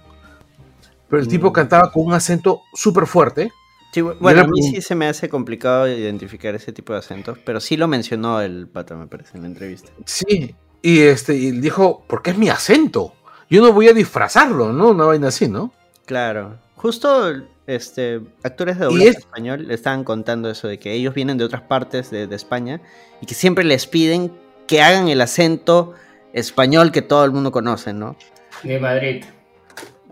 pero 1.09 1.21
el 1.23 1.29
tipo 1.29 1.51
Mm. 1.51 1.53
cantaba 1.53 1.91
con 1.93 2.05
un 2.07 2.13
acento 2.15 2.63
súper 2.75 3.07
fuerte. 3.07 3.53
Sí, 3.93 4.01
bueno, 4.03 4.43
a 4.43 4.47
mí 4.47 4.63
sí 4.63 4.83
se 4.83 4.95
me 4.95 5.07
hace 5.09 5.29
complicado 5.29 5.89
identificar 5.89 6.55
ese 6.55 6.73
tipo 6.73 6.93
de 6.93 6.99
acentos, 6.99 7.39
pero 7.45 7.61
sí 7.61 7.77
lo 7.79 7.89
mencionó 7.89 8.41
el 8.43 8.69
pata, 8.69 8.95
me 8.95 9.07
parece, 9.07 9.37
en 9.37 9.43
la 9.43 9.49
entrevista. 9.49 9.91
Sí, 10.05 10.55
y 10.83 11.01
este 11.01 11.35
y 11.35 11.53
dijo, 11.53 12.05
porque 12.07 12.31
es 12.33 12.37
mi 12.39 12.49
acento. 12.51 13.15
Yo 13.49 13.63
no 13.63 13.73
voy 13.73 13.89
a 13.89 13.93
disfrazarlo, 13.95 14.73
¿no? 14.73 14.91
Una 14.91 15.05
vaina 15.05 15.29
así, 15.29 15.49
¿no? 15.49 15.73
Claro. 16.05 16.59
Justo 16.75 17.33
este, 17.67 18.21
actores 18.43 18.79
de 18.79 18.85
doblaje 18.85 19.09
es- 19.11 19.17
español 19.19 19.67
le 19.69 19.75
estaban 19.75 20.05
contando 20.05 20.51
eso 20.51 20.69
de 20.69 20.79
que 20.79 20.93
ellos 20.93 21.15
vienen 21.15 21.39
de 21.39 21.45
otras 21.45 21.63
partes 21.63 22.11
de, 22.11 22.27
de 22.27 22.37
España 22.37 22.83
y 23.23 23.27
que 23.27 23.35
siempre 23.35 23.65
les 23.65 23.87
piden 23.87 24.31
que 24.67 24.83
hagan 24.83 25.09
el 25.09 25.21
acento 25.23 25.95
español 26.35 26.93
que 26.93 27.01
todo 27.03 27.25
el 27.25 27.31
mundo 27.31 27.51
conoce, 27.51 27.93
¿no? 27.95 28.15
De 28.63 28.79
Madrid. 28.79 29.25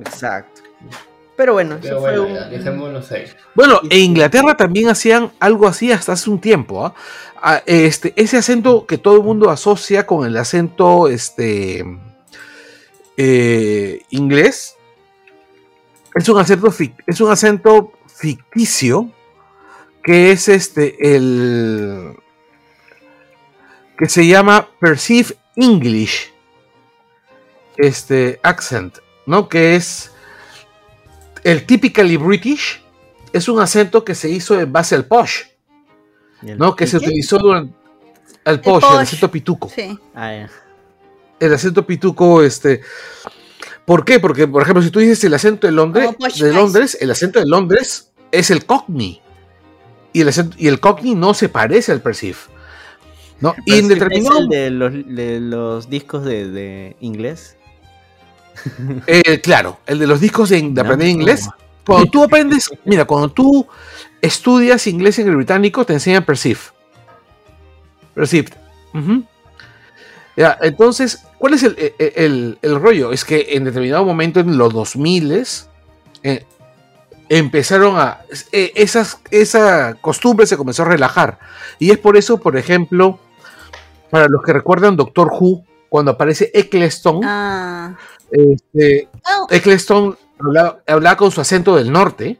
Exacto. 0.00 0.62
Pero 1.36 1.54
bueno, 1.54 1.78
Pero 1.82 1.96
eso 1.98 2.00
fue 2.00 2.18
bueno, 2.18 2.26
un- 2.28 2.34
ya, 2.34 2.48
dejémonos 2.48 3.10
ahí. 3.12 3.24
Bueno, 3.54 3.80
en 3.90 3.98
Inglaterra 4.00 4.56
también 4.56 4.88
hacían 4.88 5.32
algo 5.40 5.66
así 5.66 5.90
hasta 5.90 6.12
hace 6.12 6.30
un 6.30 6.40
tiempo. 6.40 6.86
¿ah? 6.86 6.94
Ah, 7.42 7.62
este, 7.66 8.12
ese 8.16 8.36
acento 8.36 8.86
que 8.86 8.98
todo 8.98 9.16
el 9.16 9.22
mundo 9.24 9.50
asocia 9.50 10.06
con 10.06 10.24
el 10.26 10.36
acento 10.36 11.08
este, 11.08 11.84
eh, 13.16 14.00
inglés 14.10 14.76
es 16.14 16.28
un 16.28 16.38
acento, 16.38 16.72
es 17.06 17.20
un 17.20 17.30
acento 17.32 17.92
ficticio 18.06 19.10
que 20.04 20.30
es 20.30 20.48
este 20.48 21.16
el 21.16 22.14
que 23.98 24.08
se 24.08 24.26
llama 24.26 24.68
Perceive 24.80 25.36
English 25.56 26.32
este 27.76 28.38
accent, 28.42 28.98
¿no? 29.26 29.48
Que 29.48 29.74
es 29.76 30.12
el 31.44 31.64
typically 31.66 32.16
British 32.16 32.82
es 33.32 33.48
un 33.48 33.60
acento 33.60 34.04
que 34.04 34.14
se 34.14 34.28
hizo 34.30 34.58
en 34.58 34.72
base 34.72 34.94
al 34.94 35.04
posh, 35.06 35.42
el- 36.46 36.58
¿no? 36.58 36.74
Que 36.74 36.86
se 36.86 36.98
¿Qué? 36.98 37.06
utilizó 37.06 37.38
durante 37.38 37.72
al 38.44 38.60
posh, 38.60 38.82
el 38.84 38.90
posh. 38.90 39.00
acento 39.02 39.30
pituco. 39.30 39.70
Sí. 39.74 39.98
Ah, 40.14 40.32
ya. 40.32 40.50
El 41.40 41.54
acento 41.54 41.86
pituco, 41.86 42.42
este. 42.42 42.80
¿Por 43.84 44.04
qué? 44.04 44.18
Porque, 44.20 44.46
por 44.48 44.62
ejemplo, 44.62 44.82
si 44.82 44.90
tú 44.90 44.98
dices 45.00 45.22
el 45.24 45.34
acento 45.34 45.66
de 45.66 45.72
Londres, 45.72 46.10
de. 46.38 46.52
Londres, 46.52 46.96
el 47.00 47.10
acento 47.10 47.38
de 47.38 47.46
Londres 47.46 48.12
es 48.32 48.50
el 48.50 48.64
Cockney. 48.64 49.20
Y 50.12 50.20
el, 50.20 50.28
acento- 50.28 50.56
y 50.58 50.68
el 50.68 50.78
Cockney 50.80 51.14
no 51.14 51.34
se 51.34 51.48
parece 51.48 51.92
al 51.92 52.00
Perceive. 52.00 52.38
¿no? 53.40 53.54
Y 53.66 53.78
en 53.78 53.88
determinado 53.88 54.36
¿es 54.38 54.42
el 54.44 54.48
de 54.48 54.70
los, 54.70 54.92
de 54.92 55.40
los 55.40 55.90
discos 55.90 56.24
de, 56.24 56.48
de 56.50 56.96
inglés. 57.00 57.56
Eh, 59.06 59.40
claro, 59.40 59.78
el 59.86 59.98
de 59.98 60.06
los 60.06 60.20
discos 60.20 60.48
de, 60.50 60.58
aprender 60.80 61.06
no. 61.08 61.12
inglés. 61.12 61.48
Cuando 61.84 62.10
tú 62.10 62.22
aprendes, 62.24 62.70
mira, 62.84 63.04
cuando 63.04 63.28
tú 63.30 63.66
estudias 64.22 64.86
inglés 64.86 65.18
en 65.18 65.28
el 65.28 65.36
británico, 65.36 65.84
te 65.84 65.92
enseñan 65.92 66.24
Perceive. 66.24 66.60
Perceived. 68.14 68.52
Ya, 70.36 70.58
entonces, 70.62 71.24
¿cuál 71.38 71.54
es 71.54 71.62
el, 71.62 71.76
el- 71.78 72.12
el- 72.16 72.58
el 72.62 72.80
rollo? 72.80 73.12
Es 73.12 73.24
que 73.24 73.48
en 73.50 73.64
determinado 73.64 74.04
momento 74.04 74.40
en 74.40 74.56
los 74.58 74.72
2000 74.72 75.44
eh, 76.22 76.44
empezaron 77.28 77.96
a. 77.98 78.20
eh, 78.50 78.72
esas, 78.74 79.20
esa 79.30 79.94
costumbre 80.00 80.46
se 80.46 80.56
comenzó 80.56 80.82
a 80.82 80.86
relajar. 80.86 81.38
Y 81.78 81.90
es 81.90 81.98
por 81.98 82.16
eso, 82.16 82.38
por 82.38 82.56
ejemplo, 82.56 83.18
para 84.10 84.26
los 84.28 84.42
que 84.42 84.52
recuerdan 84.52 84.96
Doctor 84.96 85.30
Who, 85.38 85.64
cuando 85.88 86.12
aparece 86.12 86.50
Eccleston. 86.54 87.20
Ah. 87.24 87.96
Este, 88.34 89.08
Oh, 89.24 89.46
Eccleston 89.48 90.16
hablaba, 90.38 90.80
hablaba 90.86 91.16
con 91.16 91.30
su 91.30 91.40
acento 91.40 91.76
del 91.76 91.90
norte 91.90 92.38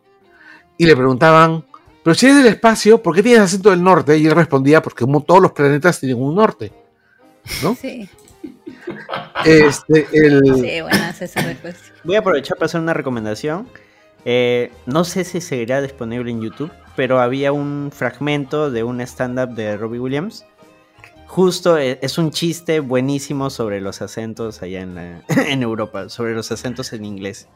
y 0.76 0.86
le 0.86 0.96
preguntaban, 0.96 1.64
pero 2.02 2.14
si 2.14 2.26
eres 2.26 2.38
del 2.38 2.52
espacio, 2.52 3.02
¿por 3.02 3.14
qué 3.14 3.22
tienes 3.22 3.42
acento 3.42 3.70
del 3.70 3.82
norte? 3.82 4.18
Y 4.18 4.26
él 4.26 4.32
respondía, 4.32 4.82
porque 4.82 5.04
como 5.04 5.22
todos 5.22 5.40
los 5.40 5.52
planetas 5.52 6.00
tienen 6.00 6.20
un 6.20 6.34
norte. 6.34 6.72
¿no? 7.62 7.74
sí. 7.74 8.08
Este, 9.44 10.06
el, 10.12 10.42
Sí, 10.56 11.24
esa 11.24 11.42
respuesta. 11.42 11.80
Voy 12.02 12.16
a 12.16 12.18
aprovechar 12.18 12.56
para 12.56 12.66
hacer 12.66 12.80
una 12.80 12.94
recomendación. 12.94 13.68
Eh, 14.24 14.72
no 14.86 15.04
sé 15.04 15.24
si 15.24 15.40
seguirá 15.40 15.80
disponible 15.80 16.30
en 16.30 16.40
YouTube, 16.40 16.70
pero 16.96 17.20
había 17.20 17.52
un 17.52 17.90
fragmento 17.92 18.70
de 18.70 18.82
un 18.82 19.00
stand-up 19.00 19.54
de 19.54 19.76
Robbie 19.76 20.00
Williams. 20.00 20.44
Justo 21.26 21.78
eh, 21.78 21.98
es 22.02 22.18
un 22.18 22.30
chiste 22.30 22.80
buenísimo 22.80 23.50
sobre 23.50 23.80
los 23.80 24.02
acentos 24.02 24.62
allá 24.62 24.80
en, 24.82 24.94
la- 24.94 25.22
en 25.48 25.62
Europa, 25.62 26.08
sobre 26.08 26.34
los 26.34 26.50
acentos 26.52 26.92
en 26.92 27.04
inglés. 27.04 27.48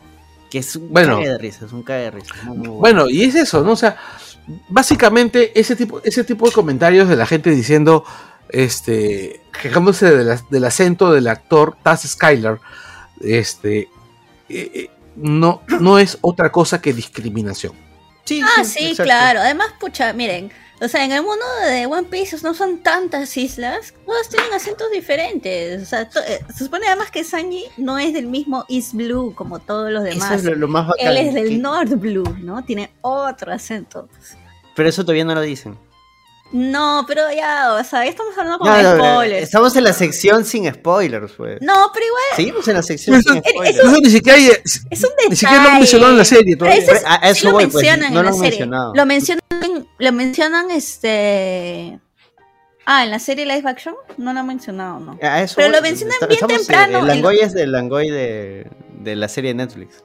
Que 0.51 0.59
es 0.59 0.75
un 0.77 0.91
Bueno. 0.93 1.17
cague 1.17 1.29
de 1.29 1.39
risa, 1.39 1.67
es 1.67 1.73
un 1.73 1.83
cague 1.83 2.05
de 2.05 2.11
risa. 2.11 2.35
muy, 2.45 2.57
muy 2.57 2.69
bueno. 2.69 2.81
Bueno, 2.81 3.11
y 3.11 3.23
es 3.25 3.35
eso, 3.35 3.63
¿no? 3.63 3.73
O 3.73 3.77
sea, 3.77 3.97
básicamente 4.69 5.59
ese 5.59 5.77
tipo, 5.77 6.01
ese 6.05 6.25
tipo 6.25 6.47
de 6.47 6.53
comentarios 6.53 7.09
de 7.09 7.17
la 7.17 7.27
gente 7.27 7.51
diciendo, 7.51 8.05
este, 8.49 9.41
quejándose 9.63 10.11
de 10.11 10.25
la- 10.25 10.43
del 10.51 10.65
acento 10.65 11.13
del 11.13 11.29
actor 11.29 11.77
Taz 11.83 12.03
Skylar, 12.07 12.61
este, 13.21 13.81
eh, 13.81 14.71
eh, 14.75 14.91
no, 15.17 15.63
no 15.81 15.99
es 15.99 16.19
otra 16.23 16.51
cosa 16.51 16.81
que 16.81 16.93
discriminación. 16.95 17.73
Sí, 18.25 18.41
Ah, 18.43 18.65
sí, 18.65 18.79
exacto. 18.91 19.05
claro. 19.05 19.41
Además, 19.41 19.69
pucha, 19.81 20.13
miren. 20.13 20.51
O 20.81 20.87
sea, 20.87 21.05
en 21.05 21.11
el 21.13 21.23
mundo 21.23 21.45
de 21.67 21.87
One 21.87 22.05
Piece 22.09 22.37
no 22.43 22.55
son 22.55 22.79
tantas 22.85 23.37
islas, 23.37 23.93
todas 24.07 24.29
tienen 24.29 24.53
acentos 24.53 24.87
diferentes. 24.93 25.83
O 25.83 25.87
sea, 25.87 26.03
eh, 26.03 26.39
se 26.55 26.65
supone 26.65 26.87
además 26.87 27.11
que 27.11 27.25
Sanji 27.25 27.65
no 27.79 27.99
es 27.99 28.13
del 28.13 28.27
mismo 28.29 28.65
East 28.69 28.93
Blue 28.95 29.35
como 29.35 29.59
todos 29.59 29.91
los 29.91 30.05
Eso 30.07 30.15
demás. 30.15 30.33
es 30.39 30.45
lo, 30.45 30.55
lo 30.55 30.69
más 30.69 30.87
bacán. 30.87 31.07
Él 31.09 31.17
es 31.17 31.35
del 31.35 31.49
que- 31.49 31.59
North 31.59 31.95
Blue, 31.95 32.37
¿no? 32.41 32.65
Tiene 32.65 32.91
otro 33.01 33.53
acento. 33.53 34.09
Pero 34.77 34.89
eso 34.89 35.03
todavía 35.03 35.25
no 35.25 35.35
lo 35.35 35.41
dicen. 35.41 35.77
No, 36.51 37.05
pero 37.07 37.31
ya, 37.31 37.75
o 37.75 37.85
sea, 37.85 38.05
ya 38.05 38.11
estamos 38.11 38.37
hablando 38.39 38.59
con 38.59 38.69
No, 38.71 38.83
no, 38.83 38.97
no, 38.97 39.05
spoilers. 39.15 39.43
estamos 39.43 39.77
en 39.77 39.85
la 39.85 39.93
sección 39.93 40.45
sin 40.47 40.73
spoilers, 40.73 41.33
pues. 41.33 41.61
No, 41.61 41.91
pero 41.93 42.07
igual 42.07 42.23
Seguimos 42.37 42.67
en 42.69 42.75
la 42.75 42.83
sección 42.83 43.17
Eso- 43.17 43.33
sin 43.35 43.43
spoilers. 43.43 43.79
Eso 43.79 44.01
ni 44.01 44.11
siquiera, 44.11 44.39
hay- 44.39 44.51
es 44.65 45.05
un 45.05 45.11
detalle. 45.11 45.29
ni 45.29 45.37
siquiera 45.37 45.63
lo 45.63 45.69
han 45.69 45.79
mencionado 45.79 46.13
en 46.13 46.19
la 46.19 46.25
serie 46.25 46.57
todavía. 46.57 46.79
ese 46.81 46.93
es- 46.93 47.05
A- 47.05 47.15
a 47.17 47.21
sí 47.35 47.39
eso 47.39 47.47
lo 47.49 47.53
voy, 47.53 47.65
pues, 47.67 47.75
mencionan 47.75 48.01
no 48.01 48.07
en 48.07 48.15
lo 48.15 48.23
la 48.23 48.29
han 48.31 48.35
serie. 48.35 48.51
mencionado. 48.51 48.93
Lo 48.95 49.07
mencionan, 49.07 49.89
lo 49.99 50.13
mencionan 50.13 50.71
este. 50.71 52.01
Ah, 52.87 53.05
en 53.05 53.11
la 53.11 53.19
serie 53.19 53.45
live 53.45 53.69
action 53.69 53.95
no 54.17 54.33
lo 54.33 54.41
han 54.41 54.47
mencionado, 54.47 54.99
¿no? 55.01 55.19
Eso 55.21 55.55
Pero 55.57 55.69
voy. 55.69 55.77
lo 55.77 55.83
mencionan 55.83 56.15
Está- 56.19 56.27
bien 56.47 56.47
temprano 56.47 56.99
El 57.01 57.07
Langoy 57.07 57.41
es 57.41 57.53
del 57.53 57.73
Langoy 57.73 58.09
de, 58.09 58.67
de 59.01 59.17
la 59.17 59.29
serie 59.29 59.51
de 59.51 59.57
Netflix. 59.57 60.03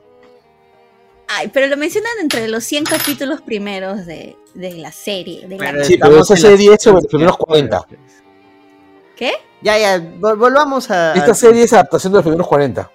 Ay, 1.36 1.50
pero 1.54 1.68
lo 1.68 1.78
mencionan 1.78 2.12
entre 2.22 2.48
los 2.48 2.64
100 2.64 2.84
capítulos 2.86 3.42
primeros 3.42 4.06
de, 4.06 4.36
de 4.54 4.74
la 4.74 4.92
serie. 4.92 5.48
de 5.48 5.58
la- 5.58 5.72
Pero 5.72 5.84
Sí, 5.86 5.94
estamos 5.94 6.14
pero 6.14 6.24
esa 6.24 6.34
la 6.34 6.40
serie 6.40 6.74
es 6.74 6.84
sobre 6.84 6.96
los 6.96 7.08
primeros 7.08 7.36
sin 7.38 7.46
40. 7.46 7.80
spoilers, 7.80 8.04
pues. 8.14 8.24
¿Qué? 9.16 9.32
Ya, 9.62 9.78
ya, 9.78 9.98
vol- 9.98 10.38
volvamos 10.38 10.90
a. 10.92 11.14
Esta 11.14 11.34
serie 11.34 11.64
es 11.64 11.74
adaptación 11.74 12.12
de 12.14 12.18
los 12.18 12.24
primeros 12.24 12.48
40. 12.48 12.92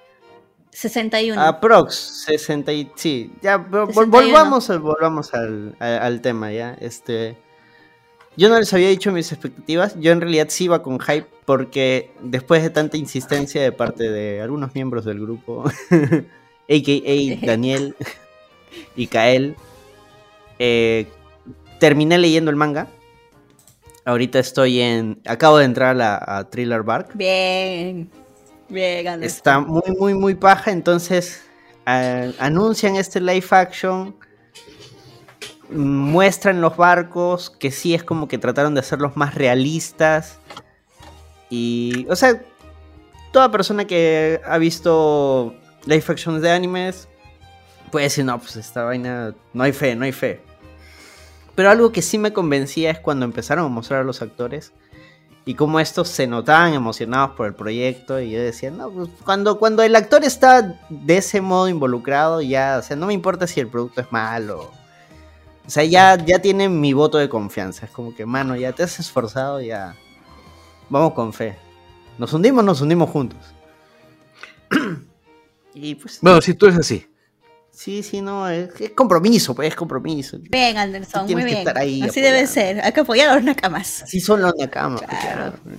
61. 0.70 1.41
A 1.41 1.61
Prox, 1.61 1.95
60 2.26 2.72
y... 2.72 2.91
Sí, 2.95 3.32
ya, 3.43 3.57
vol- 3.59 3.86
vol- 3.86 3.95
61. 3.95 4.11
volvamos, 4.11 4.70
al- 4.70 4.78
volvamos 4.78 5.34
al, 5.34 5.74
al- 5.80 5.99
al 6.03 6.20
tema, 6.20 6.53
¿ya? 6.53 6.76
Este... 6.80 7.36
Yo 8.36 8.49
no 8.49 8.57
les 8.61 8.72
había 8.72 8.89
dicho 8.89 9.11
mis 9.11 9.32
expectativas, 9.32 9.97
yo 9.99 10.12
en 10.12 10.20
realidad 10.20 10.47
sí 10.51 10.64
iba 10.64 10.80
con 10.80 11.01
hype 11.01 11.26
porque 11.45 12.12
después 12.20 12.62
de 12.62 12.70
tanta 12.70 12.97
insistencia 12.97 13.61
de 13.61 13.72
parte 13.72 14.09
de 14.12 14.41
algunos 14.41 14.72
miembros 14.76 15.05
del 15.05 15.18
grupo, 15.18 15.64
a.k.a. 15.91 17.47
Daniel 17.47 17.97
y 18.97 19.07
Kael, 19.07 19.57
eh, 20.59 21.07
terminé 21.79 22.19
leyendo 22.19 22.51
el 22.51 22.57
manga. 22.57 22.89
Ahorita 24.05 24.39
estoy 24.39 24.81
en... 24.81 25.21
Acabo 25.27 25.59
de 25.59 25.66
entrar 25.66 25.91
a, 25.91 25.95
la, 25.95 26.16
a 26.16 26.49
Thriller 26.49 26.83
Bark. 26.83 27.11
Bien. 27.14 28.11
Bien, 28.69 29.07
Anderson. 29.07 29.37
Está 29.37 29.61
muy, 29.61 29.97
muy, 29.99 30.14
muy 30.14 30.35
paja. 30.35 30.71
Entonces, 30.71 31.43
anuncian 31.85 32.97
este 32.97 33.21
live 33.21 33.47
action. 33.51 34.16
muestran 35.71 36.61
los 36.61 36.77
barcos, 36.77 37.51
que 37.51 37.71
sí 37.71 37.95
es 37.95 38.03
como 38.03 38.29
que 38.29 38.39
trataron 38.39 38.75
de 38.75 38.81
hacerlos 38.81 39.16
más 39.16 39.35
realistas. 39.35 40.39
Y, 41.51 42.07
o 42.09 42.16
sea, 42.16 42.43
toda 43.33 43.51
persona 43.51 43.87
que 43.87 44.41
ha 44.45 44.59
visto 44.59 45.55
live 45.87 46.05
actions 46.09 46.43
de 46.43 46.51
animes 46.51 47.07
puede 47.89 48.05
decir, 48.05 48.24
no, 48.24 48.39
pues 48.39 48.57
esta 48.57 48.84
vaina, 48.84 49.34
no 49.53 49.62
hay 49.62 49.72
fe, 49.72 49.95
no 49.97 50.05
hay 50.05 50.12
fe. 50.12 50.41
Pero 51.55 51.70
algo 51.70 51.91
que 51.91 52.03
sí 52.03 52.18
me 52.18 52.32
convencía 52.32 52.91
es 52.91 53.01
cuando 53.01 53.24
empezaron 53.24 53.64
a 53.64 53.68
mostrar 53.68 54.01
a 54.01 54.05
los 54.05 54.22
actores 54.22 54.72
y 55.45 55.55
cómo 55.55 55.80
estos 55.80 56.09
se 56.09 56.26
notaban 56.26 56.74
emocionados 56.74 57.30
por 57.30 57.47
el 57.47 57.55
proyecto 57.55 58.20
y 58.20 58.30
yo 58.30 58.41
decía, 58.41 58.70
no, 58.70 58.91
pues 58.91 59.09
cuando, 59.24 59.59
cuando 59.59 59.82
el 59.82 59.97
actor 59.97 60.22
está 60.22 60.78
de 60.89 61.16
ese 61.16 61.41
modo 61.41 61.68
involucrado 61.68 62.43
ya, 62.43 62.76
o 62.78 62.82
sea, 62.82 62.97
no 62.97 63.07
me 63.07 63.14
importa 63.14 63.47
si 63.47 63.59
el 63.59 63.68
producto 63.68 64.01
es 64.03 64.12
malo. 64.12 64.70
O 65.66 65.70
sea, 65.70 65.84
ya, 65.84 66.16
ya 66.16 66.39
tienen 66.39 66.80
mi 66.80 66.93
voto 66.93 67.18
de 67.18 67.28
confianza. 67.28 67.86
Es 67.86 67.93
como 67.93 68.14
que, 68.14 68.24
mano, 68.24 68.57
ya 68.57 68.72
te 68.72 68.82
has 68.82 68.99
esforzado, 69.01 69.61
ya. 69.61 69.97
Vamos 70.89 71.12
con 71.12 71.32
fe. 71.32 71.59
Nos 72.16 72.32
hundimos, 72.32 72.64
nos 72.64 72.80
hundimos 72.80 73.11
juntos. 73.11 73.39
y 75.74 75.95
pues. 75.95 76.20
Bueno, 76.22 76.41
si 76.41 76.55
tú 76.55 76.66
es 76.66 76.76
así. 76.76 77.07
Sí, 77.79 78.03
sí, 78.03 78.20
no, 78.20 78.49
es, 78.49 78.70
es 78.81 78.91
compromiso, 78.91 79.55
pues 79.55 79.68
es 79.68 79.76
compromiso. 79.76 80.37
Bien, 80.51 80.76
Anderson, 80.76 81.26
muy 81.26 81.45
bien. 81.45 81.59
estar 81.59 81.79
ahí 81.79 82.03
Así 82.03 82.20
debe 82.20 82.45
ser. 82.49 82.81
Hay 82.85 82.91
que 82.93 83.01
apoyar 83.01 83.29
a 83.31 83.35
los 83.37 83.45
nakamas. 83.45 84.03
Así 84.03 84.18
son 84.20 84.43
los 84.43 84.53
nakamas. 84.59 85.01
pues, 85.03 85.20
Claro. 85.20 85.53
claro. 85.62 85.79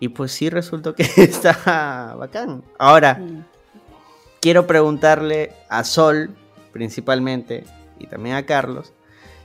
Y 0.00 0.08
pues 0.08 0.32
sí 0.32 0.48
resultó 0.48 0.94
que 0.94 1.02
está 1.18 2.14
bacán. 2.18 2.64
Ahora, 2.78 3.16
Mm. 3.20 3.44
quiero 4.40 4.66
preguntarle 4.66 5.52
a 5.68 5.84
Sol, 5.84 6.34
principalmente, 6.72 7.64
y 7.98 8.06
también 8.06 8.36
a 8.36 8.46
Carlos, 8.46 8.94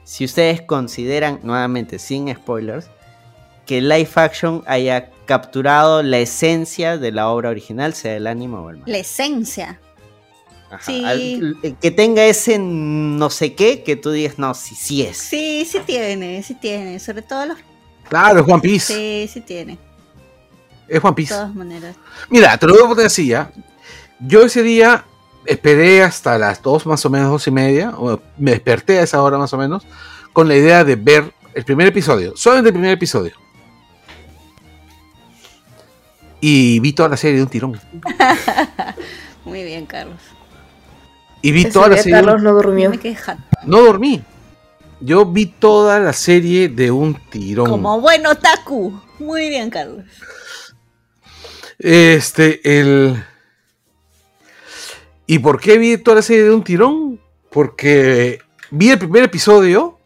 si 0.05 0.23
ustedes 0.23 0.61
consideran, 0.61 1.41
nuevamente 1.43 1.99
sin 1.99 2.33
spoilers, 2.33 2.87
que 3.65 3.81
Life 3.81 4.17
Action 4.17 4.63
haya 4.67 5.11
capturado 5.25 6.01
la 6.01 6.19
esencia 6.19 6.97
de 6.97 7.11
la 7.11 7.27
obra 7.27 7.49
original, 7.49 7.93
sea 7.93 8.15
el 8.15 8.25
anime 8.25 8.55
o 8.55 8.69
el 8.69 8.77
manga. 8.77 8.89
La 8.89 8.99
esencia. 8.99 9.81
Ajá, 10.69 10.81
sí. 10.83 11.03
al- 11.05 11.57
que 11.79 11.91
tenga 11.91 12.25
ese 12.25 12.59
no 12.59 13.29
sé 13.29 13.53
qué 13.53 13.83
que 13.83 13.95
tú 13.95 14.11
digas, 14.11 14.37
no, 14.37 14.53
sí, 14.53 14.75
sí 14.75 15.01
es. 15.03 15.17
Sí, 15.17 15.65
sí 15.69 15.79
tiene, 15.85 16.43
sí 16.43 16.55
tiene. 16.55 16.99
Sobre 16.99 17.21
todo 17.21 17.45
los. 17.45 17.57
Claro, 18.09 18.39
es 18.41 18.45
One 18.47 18.61
Piece. 18.61 18.93
Sí, 18.93 19.29
sí 19.33 19.41
tiene. 19.41 19.77
Es 20.87 21.03
One 21.03 21.11
De 21.11 21.15
Piece. 21.15 21.33
todas 21.33 21.53
maneras. 21.55 21.95
Mira, 22.29 22.57
te 22.57 22.67
lo 22.67 22.73
voy 22.73 22.83
a 22.83 22.87
poner 22.87 23.05
así, 23.07 23.27
¿ya? 23.27 23.51
Yo 24.19 24.43
ese 24.43 24.63
día 24.63 25.05
esperé 25.45 26.03
hasta 26.03 26.37
las 26.37 26.61
2 26.61 26.85
más 26.85 27.05
o 27.05 27.09
menos, 27.09 27.29
dos 27.29 27.47
y 27.47 27.51
media, 27.51 27.93
o 27.97 28.19
me 28.37 28.51
desperté 28.51 28.99
a 28.99 29.03
esa 29.03 29.21
hora 29.23 29.37
más 29.37 29.53
o 29.53 29.57
menos, 29.57 29.83
con 30.33 30.47
la 30.47 30.55
idea 30.55 30.83
de 30.83 30.95
ver 30.95 31.31
el 31.53 31.63
primer 31.63 31.87
episodio, 31.87 32.35
solamente 32.35 32.69
el 32.69 32.73
primer 32.73 32.91
episodio. 32.91 33.33
Y 36.39 36.79
vi 36.79 36.93
toda 36.93 37.09
la 37.09 37.17
serie 37.17 37.37
de 37.37 37.43
un 37.43 37.49
tirón. 37.49 37.79
Muy 39.45 39.63
bien, 39.63 39.85
Carlos. 39.85 40.19
Y 41.41 41.51
vi 41.51 41.61
Ese 41.61 41.71
toda 41.71 41.89
la 41.89 41.97
serie. 41.97 42.13
Carlos 42.13 42.41
no 42.41 42.53
durmió. 42.53 42.91
No 43.65 43.81
dormí. 43.81 44.23
Yo 44.99 45.25
vi 45.25 45.45
toda 45.45 45.99
la 45.99 46.13
serie 46.13 46.69
de 46.69 46.91
un 46.91 47.15
tirón. 47.29 47.69
Como 47.69 48.01
buen 48.01 48.25
otaku. 48.25 48.99
Muy 49.19 49.49
bien, 49.49 49.69
Carlos. 49.69 50.05
Este, 51.77 52.79
el. 52.79 53.23
¿Y 55.27 55.39
por 55.39 55.59
qué 55.59 55.77
vi 55.77 55.97
toda 55.97 56.15
la 56.15 56.21
serie 56.21 56.43
de 56.43 56.51
un 56.51 56.63
tirón? 56.63 57.19
Porque 57.51 58.39
vi 58.71 58.89
el 58.89 58.99
primer 58.99 59.23
episodio 59.23 59.99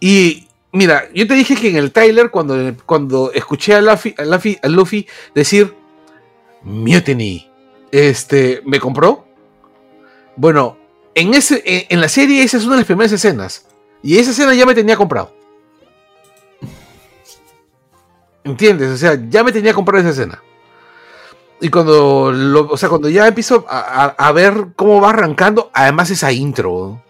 y. 0.00 0.46
Mira, 0.74 1.06
yo 1.12 1.26
te 1.26 1.34
dije 1.34 1.54
que 1.54 1.68
en 1.68 1.76
el 1.76 1.92
Tyler, 1.92 2.30
cuando, 2.30 2.56
cuando 2.86 3.30
escuché 3.32 3.74
a 3.74 3.82
Luffy, 3.82 4.14
a 4.16 4.24
Luffy, 4.24 4.58
a 4.62 4.68
Luffy 4.68 5.06
decir 5.34 5.74
Mutiny, 6.62 7.46
este, 7.90 8.62
me 8.64 8.80
compró. 8.80 9.21
Bueno, 10.36 10.76
en, 11.14 11.34
ese, 11.34 11.62
en, 11.64 11.84
en 11.88 12.00
la 12.00 12.08
serie 12.08 12.42
esa 12.42 12.56
es 12.56 12.64
una 12.64 12.74
de 12.74 12.80
las 12.80 12.86
primeras 12.86 13.12
escenas. 13.12 13.66
Y 14.02 14.18
esa 14.18 14.30
escena 14.32 14.54
ya 14.54 14.66
me 14.66 14.74
tenía 14.74 14.96
comprado. 14.96 15.32
¿Entiendes? 18.44 18.90
O 18.90 18.96
sea, 18.96 19.16
ya 19.28 19.44
me 19.44 19.52
tenía 19.52 19.72
comprado 19.72 20.00
esa 20.00 20.10
escena. 20.10 20.42
Y 21.60 21.68
cuando, 21.70 22.32
lo- 22.32 22.68
o 22.70 22.76
sea, 22.76 22.88
cuando 22.88 23.08
ya 23.08 23.28
empiezo 23.28 23.64
a, 23.68 23.78
a- 24.04 24.06
a 24.28 24.32
ver 24.32 24.68
cómo 24.74 25.00
va 25.00 25.10
arrancando, 25.10 25.70
además 25.72 26.10
esa 26.10 26.32
intro. 26.32 27.00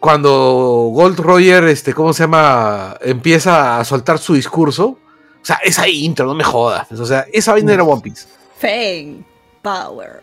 Cuando 0.00 0.90
Gold 0.92 1.20
Roger, 1.20 1.62
este, 1.64 1.94
¿cómo 1.94 2.12
se 2.12 2.24
llama? 2.24 2.96
Empieza 3.02 3.78
a 3.78 3.84
soltar 3.84 4.18
su 4.18 4.34
discurso. 4.34 4.98
O 5.40 5.44
sea, 5.44 5.56
esa 5.62 5.86
intro, 5.86 6.26
no 6.26 6.34
me 6.34 6.42
jodas. 6.42 6.90
O 6.90 7.06
sea, 7.06 7.26
esa 7.32 7.52
vaina 7.52 7.72
era 7.74 7.84
One 7.84 8.00
Piece. 8.02 8.26
Fame. 8.58 9.22
Power. 9.62 10.22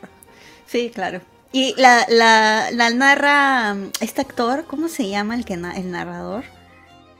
Sí, 0.69 0.91
claro. 0.93 1.21
Y 1.51 1.73
la, 1.77 2.05
la, 2.09 2.69
la 2.71 2.89
narra 2.91 3.75
este 4.01 4.21
actor, 4.21 4.65
¿cómo 4.67 4.87
se 4.87 5.09
llama 5.09 5.35
el 5.35 5.45
que 5.45 5.57
na- 5.57 5.75
el 5.75 5.89
narrador? 5.91 6.43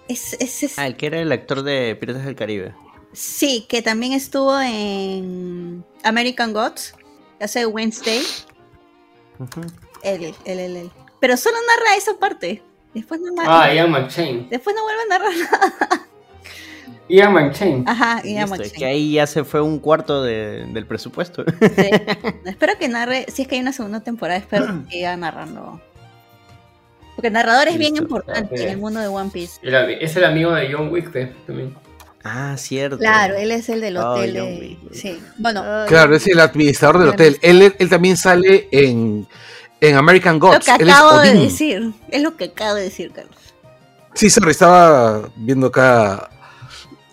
Es, 0.07 0.33
es, 0.33 0.63
es- 0.63 0.77
Ah, 0.79 0.85
el 0.87 0.95
que 0.97 1.07
era 1.07 1.19
el 1.19 1.31
actor 1.31 1.63
de 1.63 1.95
Piratas 1.95 2.25
del 2.25 2.35
Caribe. 2.35 2.73
sí, 3.13 3.65
que 3.67 3.81
también 3.81 4.13
estuvo 4.13 4.59
en 4.59 5.83
American 6.03 6.53
Gods, 6.53 6.93
que 7.39 7.45
hace 7.45 7.65
Wednesday. 7.65 8.21
Ujú. 9.39 9.61
Él, 10.03 10.33
él, 10.45 10.59
él, 10.59 10.77
él. 10.77 10.91
Pero 11.19 11.35
solo 11.37 11.57
narra 11.67 11.95
esa 11.97 12.13
parte. 12.17 12.61
Después 12.93 13.19
no 13.21 13.31
narra. 13.33 13.63
Ah, 13.63 13.73
Ian 13.73 13.91
McShane. 13.91 14.47
Después 14.49 14.75
no 14.75 14.83
vuelve 14.83 15.01
a 15.03 15.05
narrar 15.07 15.31
nada. 15.51 16.07
Ian 17.09 17.33
McShane. 17.33 17.83
Ajá, 17.87 18.21
es 18.23 18.49
McShane. 18.49 18.69
que 18.71 18.85
ahí 18.85 19.13
ya 19.13 19.25
se 19.27 19.43
fue 19.43 19.61
un 19.61 19.79
cuarto 19.79 20.23
de- 20.23 20.65
del 20.71 20.85
presupuesto. 20.85 21.43
Sí. 21.59 21.89
espero 22.45 22.73
que 22.79 22.87
narre, 22.87 23.25
si 23.33 23.41
es 23.41 23.47
que 23.47 23.55
hay 23.55 23.61
una 23.61 23.73
segunda 23.73 23.99
temporada, 24.01 24.37
espero 24.39 24.65
que 24.85 24.91
siga 24.97 25.17
narrando. 25.17 25.81
Porque 27.15 27.27
el 27.27 27.33
narrador 27.33 27.67
es 27.67 27.77
bien 27.77 27.91
Listo. 27.95 28.03
importante 28.03 28.63
en 28.63 28.69
el 28.69 28.77
mundo 28.77 28.99
de 29.01 29.07
One 29.07 29.29
Piece. 29.31 29.59
El 29.61 29.73
es 29.75 30.15
el 30.15 30.23
amigo 30.23 30.51
de 30.53 30.71
John 30.71 30.89
Wick 30.89 31.11
pe, 31.11 31.33
también. 31.45 31.75
ah, 32.23 32.55
cierto. 32.57 32.97
Claro, 32.97 33.35
él 33.35 33.51
es 33.51 33.67
el 33.69 33.81
del 33.81 33.97
hotel. 33.97 34.33
De-. 34.33 34.77
Sí. 34.93 35.19
Bueno, 35.37 35.63
Claro, 35.87 36.15
es 36.15 36.25
el 36.27 36.39
administrador 36.39 36.99
del 36.99 37.09
hotel. 37.09 37.37
Él, 37.41 37.73
él 37.77 37.89
también 37.89 38.15
sale 38.15 38.69
en, 38.71 39.27
en 39.81 39.95
American 39.97 40.35
lo 40.35 40.47
Gods. 40.47 40.65
que 40.65 40.81
Él 40.83 40.87
es 40.89 40.95
acabo 40.95 41.19
de 41.19 41.33
decir. 41.33 41.91
Es 42.09 42.21
lo 42.21 42.37
que 42.37 42.45
acabo 42.45 42.75
de 42.75 42.83
decir, 42.83 43.11
Carlos. 43.11 43.35
Sí, 44.13 44.29
sorry, 44.29 44.51
estaba 44.51 45.29
viendo 45.35 45.67
acá 45.67 46.29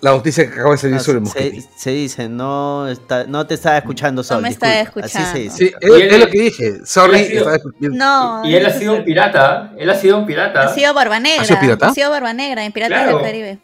la 0.01 0.11
noticia 0.13 0.45
que 0.47 0.53
acaba 0.55 0.73
de 0.73 0.79
salir 0.79 1.01
sobre 1.01 1.19
se, 1.19 1.21
Mosquetti. 1.25 1.65
se 1.77 1.91
dice, 1.91 2.29
no, 2.29 2.87
está, 2.89 3.25
no 3.25 3.47
te 3.47 3.55
estaba 3.55 3.79
escuchando 3.79 4.23
Sol. 4.23 4.43
me 4.43 4.51
estaba 4.51 4.75
disculpa. 4.81 5.07
Así 5.07 5.17
se 5.19 5.23
escuchando. 5.23 5.41
dice. 5.41 5.57
Sí, 5.57 5.73
es, 5.81 6.13
él- 6.13 6.21
lo 6.21 6.27
que 6.29 6.41
dije. 6.41 6.87
Sorry, 6.87 7.19
él 7.21 7.27
sido- 7.27 7.39
estaba 7.39 7.57
escuchando. 7.57 7.97
No. 7.97 8.45
Y 8.49 8.55
él 8.55 8.67
ha 8.67 8.71
no 8.71 8.79
sido 8.79 8.95
un 8.95 9.05
pirata. 9.05 9.73
Él 9.79 9.91
ha 9.91 9.95
sido 9.95 10.19
un 10.19 10.27
pirata. 10.27 10.63
Ha 10.63 10.75
sido 10.75 10.93
Barba 10.95 11.19
Negra. 11.21 11.43
¿Ha 11.43 11.47
sido 11.47 11.61
pirata? 11.61 11.89
Ha 11.89 11.95
sido 11.95 12.11
Barba 12.11 12.33
Negra 12.35 12.65
en 12.65 12.73
Piratas 12.73 13.03
Claro. 13.03 13.17
del 13.19 13.27
Caribe. 13.27 13.59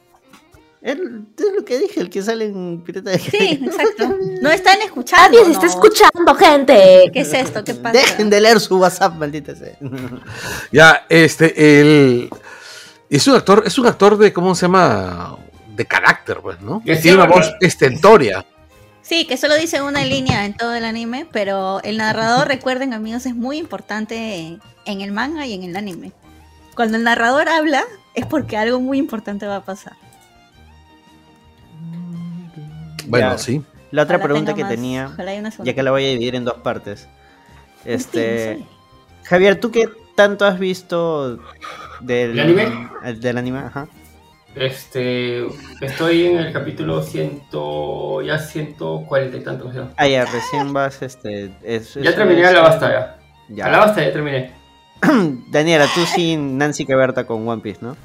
Él- 0.80 1.26
es 1.38 1.46
lo 1.54 1.64
que 1.64 1.78
dije, 1.78 2.00
el 2.00 2.10
que 2.10 2.22
sale 2.22 2.46
en 2.46 2.82
Piratas 2.82 3.12
del 3.12 3.20
Sí, 3.30 3.60
exacto. 3.64 4.16
No 4.42 4.50
están 4.50 4.80
escuchando. 4.82 5.28
Nadie 5.38 5.44
se 5.44 5.52
está 5.52 5.66
¿no? 5.66 5.70
escuchando, 5.70 6.34
gente. 6.34 7.10
¿Qué 7.12 7.20
es 7.20 7.32
esto? 7.34 7.62
¿Qué 7.62 7.74
pasa? 7.74 7.98
Dejen 7.98 8.30
de 8.30 8.40
leer 8.40 8.58
su 8.58 8.78
WhatsApp, 8.78 9.14
maldita 9.14 9.54
sea. 9.54 9.76
Ya, 10.72 11.04
este, 11.08 11.80
el. 11.80 12.30
Es 13.08 13.26
un 13.28 13.36
actor, 13.36 13.62
es 13.66 13.78
un 13.78 13.86
actor 13.86 14.16
de, 14.16 14.32
¿cómo 14.32 14.54
se 14.54 14.62
llama? 14.62 15.36
De 15.74 15.86
carácter, 15.86 16.38
pues, 16.42 16.60
¿no? 16.60 16.82
Que 16.84 16.96
sí, 16.96 17.02
Tiene 17.02 17.18
una 17.18 17.26
voz 17.26 17.50
estentoria. 17.60 18.44
Sí, 19.02 19.26
que 19.26 19.36
solo 19.36 19.56
dice 19.56 19.82
una 19.82 20.04
línea 20.04 20.44
en 20.44 20.54
todo 20.56 20.74
el 20.74 20.84
anime, 20.84 21.26
pero 21.32 21.82
el 21.82 21.96
narrador, 21.98 22.46
recuerden 22.48 22.92
amigos, 22.94 23.26
es 23.26 23.34
muy 23.34 23.58
importante 23.58 24.58
en 24.84 25.00
el 25.00 25.12
manga 25.12 25.46
y 25.46 25.54
en 25.54 25.62
el 25.64 25.76
anime. 25.76 26.12
Cuando 26.76 26.96
el 26.96 27.04
narrador 27.04 27.48
habla, 27.48 27.84
es 28.14 28.26
porque 28.26 28.56
algo 28.56 28.80
muy 28.80 28.98
importante 28.98 29.46
va 29.46 29.56
a 29.56 29.64
pasar. 29.64 29.94
Bueno, 33.06 33.30
Ya. 33.32 33.38
sí. 33.38 33.62
La 33.90 34.02
otra 34.04 34.16
Ojalá 34.16 34.24
pregunta 34.28 34.54
que 34.54 34.62
más. 34.62 34.70
tenía, 34.70 35.10
ya 35.64 35.74
que 35.74 35.82
la 35.82 35.90
voy 35.90 36.04
a 36.04 36.08
dividir 36.08 36.34
en 36.34 36.44
dos 36.46 36.58
partes. 36.62 37.08
Este, 37.84 38.56
Sí, 38.56 38.64
Javier, 39.24 39.60
¿tú 39.60 39.70
qué 39.70 39.86
tanto 40.14 40.46
has 40.46 40.58
visto 40.58 41.36
del 42.00 42.30
¿El 42.30 42.40
anime? 42.40 42.88
el- 43.04 43.20
Del 43.20 43.36
anime, 43.36 43.58
ajá. 43.58 43.88
Este. 44.54 45.46
Estoy 45.80 46.26
en 46.26 46.36
el 46.38 46.52
capítulo 46.52 47.02
ciento. 47.02 48.20
Ya 48.22 48.38
ciento 48.38 49.04
cuarenta 49.08 49.36
y 49.36 49.40
tantos 49.40 49.74
ya. 49.74 49.88
Ah, 49.96 50.06
ya, 50.06 50.24
recién 50.24 50.72
vas, 50.72 51.00
este... 51.02 51.50
es- 51.62 51.94
Ya 51.94 52.10
es- 52.10 52.16
terminé 52.16 52.42
es- 52.42 52.52
la 52.52 52.60
basta 52.60 52.90
ya. 52.90 53.18
Ya. 53.48 53.66
A 53.66 53.70
la 53.70 53.78
basta 53.78 54.02
ya 54.04 54.12
terminé. 54.12 54.52
Daniela, 55.50 55.86
tú 55.94 56.00
sin 56.06 56.58
Nancy 56.58 56.84
Queberta 56.84 57.26
con 57.26 57.46
One 57.48 57.62
Piece, 57.62 57.80
¿no? 57.82 57.96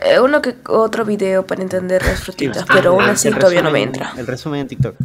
Eh, 0.00 0.18
uno 0.18 0.40
que 0.42 0.56
otro 0.68 1.04
video 1.04 1.46
para 1.46 1.62
entender 1.62 2.02
las 2.04 2.20
frutitas, 2.20 2.64
pero 2.72 2.90
aún 2.90 3.04
así 3.04 3.30
todavía 3.30 3.62
no 3.62 3.70
me 3.70 3.82
entra. 3.82 4.12
El 4.16 4.26
resumen 4.26 4.60
en 4.62 4.68
TikTok. 4.68 4.96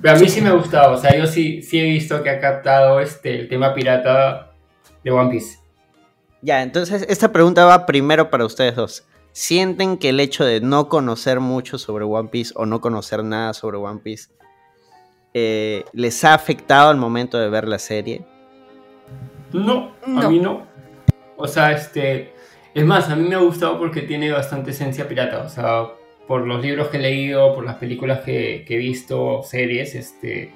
Pero 0.00 0.16
a 0.16 0.18
mí 0.18 0.28
sí 0.28 0.40
me 0.40 0.48
ha 0.48 0.52
gustado. 0.54 0.94
O 0.94 0.98
sea, 0.98 1.14
yo 1.16 1.26
sí, 1.26 1.62
sí 1.62 1.78
he 1.78 1.84
visto 1.84 2.22
que 2.22 2.30
ha 2.30 2.40
captado 2.40 2.98
este, 3.00 3.38
el 3.40 3.48
tema 3.48 3.72
pirata 3.74 4.50
de 5.04 5.10
One 5.10 5.30
Piece. 5.30 5.58
Ya, 6.40 6.62
entonces 6.62 7.06
esta 7.08 7.30
pregunta 7.30 7.64
va 7.66 7.86
primero 7.86 8.28
para 8.30 8.44
ustedes 8.44 8.74
dos. 8.74 9.04
¿Sienten 9.32 9.96
que 9.96 10.10
el 10.10 10.20
hecho 10.20 10.44
de 10.44 10.60
no 10.60 10.88
conocer 10.88 11.40
mucho 11.40 11.78
sobre 11.78 12.04
One 12.04 12.28
Piece 12.28 12.52
o 12.56 12.66
no 12.66 12.80
conocer 12.80 13.24
nada 13.24 13.54
sobre 13.54 13.78
One 13.78 14.00
Piece 14.02 14.30
eh, 15.34 15.84
les 15.94 16.22
ha 16.24 16.34
afectado 16.34 16.90
al 16.90 16.98
momento 16.98 17.38
de 17.38 17.48
ver 17.48 17.66
la 17.66 17.78
serie? 17.78 18.24
No, 19.52 19.92
a 20.04 20.08
No. 20.08 20.30
mí 20.30 20.38
no. 20.38 20.66
O 21.36 21.46
sea, 21.48 21.72
este. 21.72 22.32
Es 22.74 22.84
más, 22.84 23.08
a 23.10 23.16
mí 23.16 23.28
me 23.28 23.34
ha 23.34 23.38
gustado 23.38 23.78
porque 23.78 24.02
tiene 24.02 24.30
bastante 24.30 24.70
esencia 24.70 25.08
pirata. 25.08 25.40
O 25.42 25.48
sea, 25.48 25.86
por 26.26 26.46
los 26.46 26.62
libros 26.62 26.88
que 26.88 26.96
he 26.98 27.00
leído, 27.00 27.54
por 27.54 27.64
las 27.64 27.76
películas 27.76 28.20
que, 28.20 28.64
que 28.66 28.74
he 28.74 28.78
visto, 28.78 29.42
series, 29.42 29.94
este. 29.94 30.52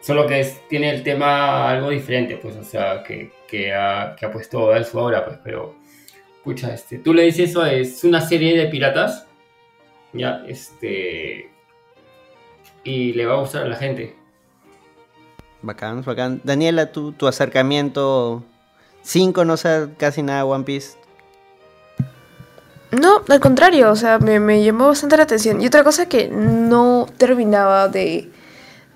Solo 0.00 0.26
que 0.26 0.40
es- 0.40 0.60
tiene 0.68 0.90
el 0.90 1.02
tema 1.02 1.70
algo 1.70 1.90
diferente, 1.90 2.36
pues, 2.36 2.56
o 2.56 2.62
sea, 2.64 3.02
que, 3.04 3.32
que, 3.48 3.72
ha, 3.72 4.14
que 4.18 4.26
ha 4.26 4.30
puesto 4.30 4.72
a 4.72 4.82
su 4.84 4.98
obra, 4.98 5.24
pues, 5.24 5.38
pero. 5.42 5.76
Pucha, 6.44 6.74
este. 6.74 6.98
Tú 6.98 7.14
le 7.14 7.22
dices 7.22 7.50
eso, 7.50 7.64
es 7.64 8.04
una 8.04 8.20
serie 8.20 8.56
de 8.56 8.66
piratas. 8.66 9.26
Ya, 10.12 10.44
este. 10.46 11.50
Y 12.84 13.14
le 13.14 13.26
va 13.26 13.34
a 13.34 13.40
gustar 13.40 13.62
a 13.62 13.68
la 13.68 13.76
gente. 13.76 14.14
Bacán, 15.62 16.02
bacán. 16.02 16.42
Daniela, 16.44 16.92
tu, 16.92 17.12
tu 17.12 17.26
acercamiento 17.26 18.44
sin 19.02 19.32
conocer 19.32 19.94
casi 19.96 20.22
nada 20.22 20.40
de 20.40 20.44
One 20.44 20.64
Piece. 20.64 20.98
No, 22.90 23.22
al 23.28 23.40
contrario, 23.40 23.90
o 23.90 23.96
sea, 23.96 24.18
me, 24.18 24.38
me 24.38 24.62
llamó 24.62 24.88
bastante 24.88 25.16
la 25.16 25.24
atención. 25.24 25.60
Y 25.62 25.66
otra 25.66 25.82
cosa 25.82 26.06
que 26.08 26.28
no 26.28 27.06
terminaba 27.16 27.88
de, 27.88 28.30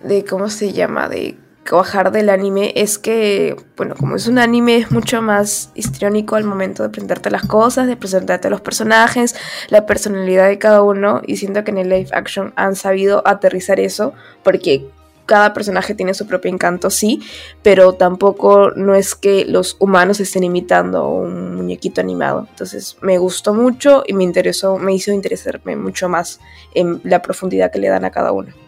de 0.02 0.24
¿cómo 0.24 0.50
se 0.50 0.72
llama? 0.72 1.08
De 1.08 1.36
bajar 1.76 2.12
del 2.12 2.30
anime 2.30 2.72
es 2.76 2.98
que, 2.98 3.56
bueno, 3.76 3.94
como 3.96 4.16
es 4.16 4.26
un 4.26 4.38
anime, 4.38 4.76
es 4.76 4.90
mucho 4.90 5.22
más 5.22 5.70
histriónico 5.74 6.36
al 6.36 6.44
momento 6.44 6.82
de 6.82 6.88
presentarte 6.88 7.30
las 7.30 7.46
cosas, 7.46 7.86
de 7.86 7.96
presentarte 7.96 8.50
los 8.50 8.60
personajes, 8.60 9.34
la 9.68 9.86
personalidad 9.86 10.48
de 10.48 10.58
cada 10.58 10.82
uno. 10.82 11.22
Y 11.26 11.36
siento 11.36 11.64
que 11.64 11.70
en 11.70 11.78
el 11.78 11.88
live 11.88 12.08
action 12.12 12.52
han 12.56 12.76
sabido 12.76 13.22
aterrizar 13.26 13.80
eso, 13.80 14.12
porque 14.42 14.88
cada 15.26 15.52
personaje 15.52 15.94
tiene 15.94 16.14
su 16.14 16.26
propio 16.26 16.50
encanto, 16.50 16.88
sí, 16.88 17.20
pero 17.62 17.92
tampoco 17.92 18.70
no 18.74 18.94
es 18.94 19.14
que 19.14 19.44
los 19.44 19.76
humanos 19.78 20.20
estén 20.20 20.42
imitando 20.42 20.98
a 20.98 21.08
un 21.08 21.54
muñequito 21.54 22.00
animado. 22.00 22.46
Entonces 22.48 22.96
me 23.02 23.18
gustó 23.18 23.52
mucho 23.52 24.04
y 24.06 24.14
me 24.14 24.24
interesó, 24.24 24.78
me 24.78 24.94
hizo 24.94 25.12
interesarme 25.12 25.76
mucho 25.76 26.08
más 26.08 26.40
en 26.74 27.02
la 27.04 27.20
profundidad 27.20 27.70
que 27.70 27.78
le 27.78 27.88
dan 27.88 28.06
a 28.06 28.10
cada 28.10 28.32
uno. 28.32 28.67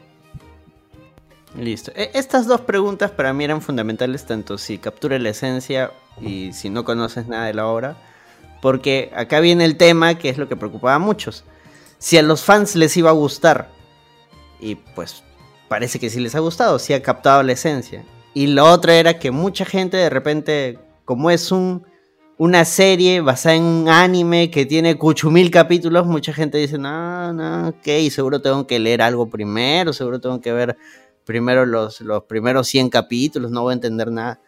Listo. 1.56 1.92
E- 1.94 2.10
Estas 2.14 2.46
dos 2.46 2.60
preguntas 2.60 3.10
para 3.10 3.32
mí 3.32 3.44
eran 3.44 3.60
fundamentales, 3.60 4.24
tanto 4.24 4.58
si 4.58 4.78
captura 4.78 5.18
la 5.18 5.30
esencia 5.30 5.92
y 6.20 6.52
si 6.52 6.70
no 6.70 6.84
conoces 6.84 7.26
nada 7.26 7.46
de 7.46 7.54
la 7.54 7.66
obra. 7.66 7.96
Porque 8.62 9.10
acá 9.14 9.40
viene 9.40 9.64
el 9.64 9.76
tema 9.76 10.16
que 10.16 10.28
es 10.28 10.38
lo 10.38 10.48
que 10.48 10.56
preocupaba 10.56 10.94
a 10.94 10.98
muchos. 10.98 11.44
Si 11.98 12.18
a 12.18 12.22
los 12.22 12.44
fans 12.44 12.76
les 12.76 12.96
iba 12.96 13.10
a 13.10 13.14
gustar, 13.14 13.68
y 14.60 14.74
pues 14.74 15.22
parece 15.68 15.98
que 15.98 16.10
sí 16.10 16.20
les 16.20 16.34
ha 16.34 16.40
gustado, 16.40 16.78
sí 16.78 16.92
ha 16.92 17.02
captado 17.02 17.42
la 17.42 17.52
esencia. 17.52 18.04
Y 18.34 18.48
lo 18.48 18.64
otro 18.66 18.92
era 18.92 19.18
que 19.18 19.30
mucha 19.30 19.64
gente 19.64 19.96
de 19.96 20.10
repente, 20.10 20.78
como 21.04 21.30
es 21.30 21.50
un, 21.50 21.84
una 22.38 22.64
serie 22.64 23.20
basada 23.22 23.56
en 23.56 23.62
un 23.64 23.88
anime 23.88 24.50
que 24.50 24.66
tiene 24.66 24.96
cuchumil 24.96 25.50
capítulos, 25.50 26.06
mucha 26.06 26.32
gente 26.32 26.58
dice, 26.58 26.78
no, 26.78 27.32
no, 27.32 27.68
ok, 27.68 28.10
seguro 28.10 28.40
tengo 28.40 28.66
que 28.66 28.78
leer 28.78 29.02
algo 29.02 29.28
primero, 29.28 29.92
seguro 29.92 30.20
tengo 30.20 30.40
que 30.40 30.52
ver 30.52 30.76
primero 31.24 31.66
los, 31.66 32.00
los 32.00 32.24
primeros 32.24 32.66
100 32.68 32.90
capítulos, 32.90 33.50
no 33.50 33.62
voy 33.62 33.72
a 33.72 33.74
entender 33.74 34.10
nada. 34.10 34.40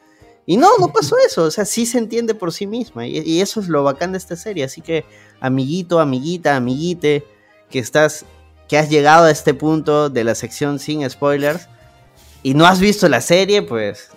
Y 0.45 0.57
no, 0.57 0.69
no 0.81 0.89
pasó 0.89 1.17
eso, 1.25 1.45
o 1.45 1.51
sea, 1.53 1.65
sí 1.65 1.87
se 1.87 1.99
entiende 1.99 2.35
por 2.35 2.53
sí 2.53 2.67
misma. 2.67 3.07
Y, 3.07 3.19
y 3.21 3.41
eso 3.41 3.61
es 3.61 3.69
lo 3.69 3.85
bacán 3.85 4.13
de 4.13 4.19
esta 4.19 4.35
serie. 4.35 4.65
Así 4.65 4.81
que, 4.81 5.05
amiguito, 5.41 6.01
amiguita, 6.01 6.57
amiguite, 6.57 7.25
que 7.71 7.79
estás, 7.79 8.25
que 8.69 8.77
has 8.77 8.91
llegado 8.91 9.27
a 9.27 9.31
este 9.31 9.55
punto 9.55 10.11
de 10.11 10.25
la 10.25 10.35
sección 10.35 10.79
sin 10.81 11.09
spoilers 11.09 11.69
y 12.43 12.55
no 12.55 12.67
has 12.67 12.81
visto 12.81 13.09
la 13.09 13.21
serie, 13.21 13.63
pues 13.63 14.11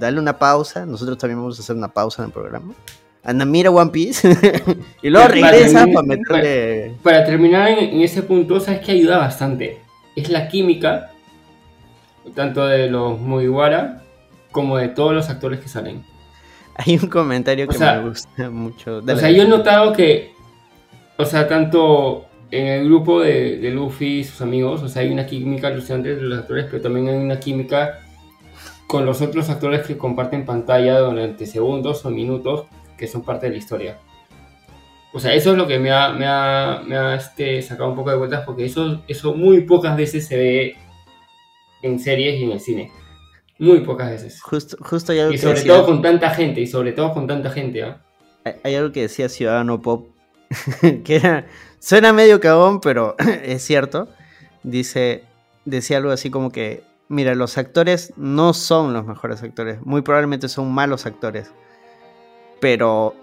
dale 0.00 0.18
una 0.18 0.36
pausa. 0.38 0.84
Nosotros 0.84 1.16
también 1.16 1.38
vamos 1.38 1.58
a 1.60 1.62
hacer 1.62 1.76
una 1.76 1.88
pausa 1.92 2.22
en 2.22 2.26
el 2.26 2.32
programa. 2.32 2.74
Anda, 3.22 3.44
mira 3.44 3.70
One 3.70 3.90
Piece 3.92 4.28
y 5.02 5.10
luego 5.10 5.28
Para 5.28 5.50
regresa 5.50 5.84
terminar- 5.84 5.94
para 5.94 6.06
meterle. 6.06 6.94
Para 7.04 7.24
terminar 7.24 7.68
en, 7.68 7.78
en 7.90 8.00
ese 8.00 8.22
punto, 8.22 8.58
sabes 8.58 8.80
que 8.80 8.92
ayuda 8.92 9.18
bastante. 9.18 9.78
Es 10.16 10.28
la 10.28 10.48
química, 10.48 11.12
tanto 12.34 12.66
de 12.66 12.88
los 12.88 13.18
Mugiwara 13.18 14.02
como 14.50 14.76
de 14.76 14.88
todos 14.88 15.12
los 15.12 15.28
actores 15.28 15.60
que 15.60 15.68
salen. 15.68 16.04
Hay 16.76 16.94
un 16.94 17.08
comentario 17.08 17.66
O 17.66 17.68
que 17.68 17.76
sea, 17.76 18.00
me 18.00 18.08
gusta 18.08 18.50
mucho. 18.50 18.96
O 18.96 19.00
Dale. 19.00 19.20
sea, 19.20 19.30
yo 19.30 19.42
he 19.42 19.48
notado 19.48 19.92
que, 19.92 20.32
o 21.16 21.24
sea, 21.24 21.48
tanto 21.48 22.26
en 22.50 22.66
el 22.66 22.84
grupo 22.86 23.20
de, 23.20 23.58
de 23.58 23.70
Luffy 23.70 24.20
y 24.20 24.24
sus 24.24 24.40
amigos, 24.40 24.82
o 24.82 24.88
sea, 24.88 25.02
hay 25.02 25.10
una 25.10 25.26
química 25.26 25.68
alucinante 25.68 26.12
entre 26.12 26.26
los 26.26 26.38
actores, 26.38 26.66
pero 26.70 26.82
también 26.82 27.08
hay 27.08 27.16
una 27.16 27.40
química 27.40 28.00
con 28.86 29.04
los 29.04 29.20
otros 29.20 29.50
actores 29.50 29.86
que 29.86 29.98
comparten 29.98 30.46
pantalla 30.46 30.98
durante 31.00 31.46
segundos 31.46 32.04
o 32.06 32.10
minutos 32.10 32.64
que 32.96 33.06
son 33.06 33.22
parte 33.22 33.46
de 33.46 33.52
la 33.52 33.58
historia. 33.58 33.98
O 35.12 35.20
sea, 35.20 35.34
eso 35.34 35.52
es 35.52 35.58
lo 35.58 35.66
que 35.66 35.78
me 35.78 35.90
ha, 35.90 36.10
me 36.10 36.26
ha, 36.26 36.82
me 36.86 36.96
ha, 36.96 37.14
este, 37.14 37.60
sacado 37.62 37.90
un 37.90 37.96
poco 37.96 38.10
de 38.10 38.16
vueltas 38.16 38.44
porque 38.44 38.64
eso, 38.64 39.02
eso 39.08 39.34
muy 39.34 39.62
pocas 39.62 39.96
veces 39.96 40.26
se 40.26 40.36
ve 40.36 40.76
en 41.82 41.98
series 41.98 42.40
y 42.40 42.44
en 42.44 42.52
el 42.52 42.60
cine. 42.60 42.90
Muy 43.58 43.80
pocas 43.80 44.10
veces. 44.10 44.40
Justo, 44.42 44.76
justo 44.80 45.12
hay 45.12 45.18
algo 45.20 45.32
Y 45.32 45.36
que 45.36 45.42
sobre 45.42 45.54
decía- 45.56 45.72
todo 45.74 45.86
con 45.86 46.02
tanta 46.02 46.30
gente, 46.30 46.60
y 46.60 46.66
sobre 46.66 46.92
todo 46.92 47.12
con 47.12 47.26
tanta 47.26 47.50
gente, 47.50 47.82
¿ah? 47.82 48.02
hay, 48.44 48.54
hay 48.62 48.74
algo 48.76 48.92
que 48.92 49.02
decía 49.02 49.28
Ciudadano 49.28 49.80
Pop, 49.82 50.08
que 51.04 51.16
era, 51.16 51.46
suena 51.80 52.12
medio 52.12 52.40
cagón, 52.40 52.80
pero 52.80 53.16
es 53.44 53.62
cierto. 53.62 54.08
Dice, 54.62 55.24
decía 55.64 55.96
algo 55.98 56.10
así 56.10 56.30
como 56.30 56.50
que, 56.52 56.82
mira, 57.08 57.34
los 57.34 57.58
actores 57.58 58.12
no 58.16 58.52
son 58.54 58.92
los 58.92 59.06
mejores 59.06 59.42
actores, 59.42 59.78
muy 59.82 60.02
probablemente 60.02 60.48
son 60.48 60.70
malos 60.72 61.06
actores, 61.06 61.50
pero 62.60 63.14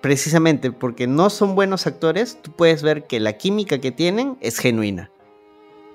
precisamente 0.00 0.70
porque 0.72 1.06
no 1.06 1.28
son 1.30 1.54
buenos 1.54 1.86
actores, 1.86 2.38
tú 2.40 2.52
puedes 2.52 2.82
ver 2.82 3.06
que 3.06 3.20
la 3.20 3.34
química 3.34 3.78
que 3.78 3.90
tienen 3.90 4.36
es 4.40 4.58
genuina. 4.58 5.10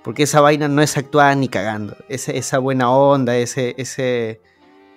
Porque 0.03 0.23
esa 0.23 0.41
vaina 0.41 0.67
no 0.67 0.81
es 0.81 0.97
actuada 0.97 1.33
ni 1.35 1.47
cagando. 1.47 1.95
Esa 2.09 2.59
buena 2.59 2.91
onda, 2.91 3.37
ese, 3.37 3.73
ese, 3.77 4.41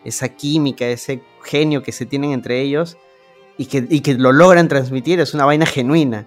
esa 0.04 0.28
química, 0.30 0.86
ese 0.86 1.22
genio 1.42 1.82
que 1.82 1.92
se 1.92 2.06
tienen 2.06 2.32
entre 2.32 2.60
ellos 2.60 2.96
y 3.56 3.66
que, 3.66 3.86
y 3.88 4.00
que 4.00 4.14
lo 4.14 4.32
logran 4.32 4.68
transmitir 4.68 5.20
es 5.20 5.32
una 5.32 5.44
vaina 5.44 5.66
genuina. 5.66 6.26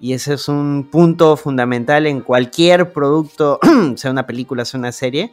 Y 0.00 0.14
ese 0.14 0.34
es 0.34 0.48
un 0.48 0.88
punto 0.90 1.36
fundamental 1.36 2.06
en 2.06 2.20
cualquier 2.20 2.92
producto, 2.92 3.60
sea 3.96 4.10
una 4.10 4.26
película, 4.26 4.64
sea 4.64 4.78
una 4.78 4.92
serie, 4.92 5.32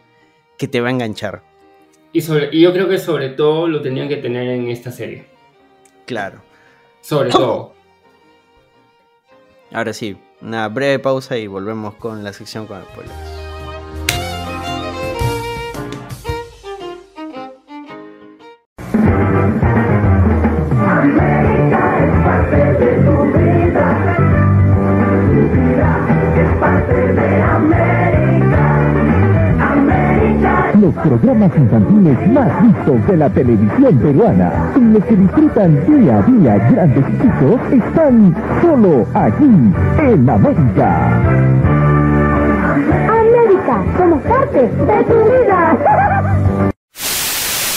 que 0.58 0.68
te 0.68 0.82
va 0.82 0.90
a 0.90 0.91
enganchar. 0.91 1.41
Y, 2.12 2.22
sobre, 2.22 2.49
y 2.52 2.62
yo 2.62 2.74
creo 2.74 2.88
que 2.90 2.98
sobre 2.98 3.30
todo 3.30 3.68
lo 3.68 3.82
tenían 3.82 4.10
que 4.10 4.18
tener 4.18 4.48
en 4.49 4.70
esta 4.70 4.91
serie. 4.91 5.26
Claro. 6.06 6.41
Sobre 7.02 7.30
todo. 7.30 7.74
Ahora 9.72 9.94
sí, 9.94 10.18
una 10.41 10.68
breve 10.69 10.99
pausa 10.99 11.38
y 11.38 11.47
volvemos 11.47 11.95
con 11.95 12.23
la 12.23 12.34
sección 12.34 12.68
con 12.68 12.84
spoilers. 12.84 13.36
Los 30.88 30.95
programas 30.95 31.51
infantiles 31.57 32.31
más 32.31 32.61
vistos 32.61 33.07
de 33.07 33.18
la 33.18 33.30
televisión 33.30 33.97
peruana 33.97 34.72
y 34.73 34.80
los 34.80 35.03
que 35.03 35.18
disfrutan 35.18 35.85
día 35.85 36.18
a 36.18 36.22
día 36.22 36.57
grandes 36.69 37.03
y 37.09 37.22
chicos 37.22 37.59
están 37.73 38.34
solo 38.61 39.05
aquí 39.14 39.73
en 39.99 40.30
América. 40.30 41.22
América, 43.09 43.84
somos 43.97 44.22
parte 44.22 44.61
de 44.61 45.03
tu 45.03 45.15
vida. 45.26 45.77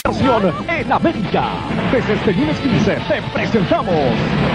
Nación 0.05 0.43
en 0.69 0.93
América. 0.93 1.45
Desde 1.91 2.13
este 2.13 2.33
lunes 2.33 2.61
15 2.61 2.93
te 2.93 3.23
presentamos 3.35 3.97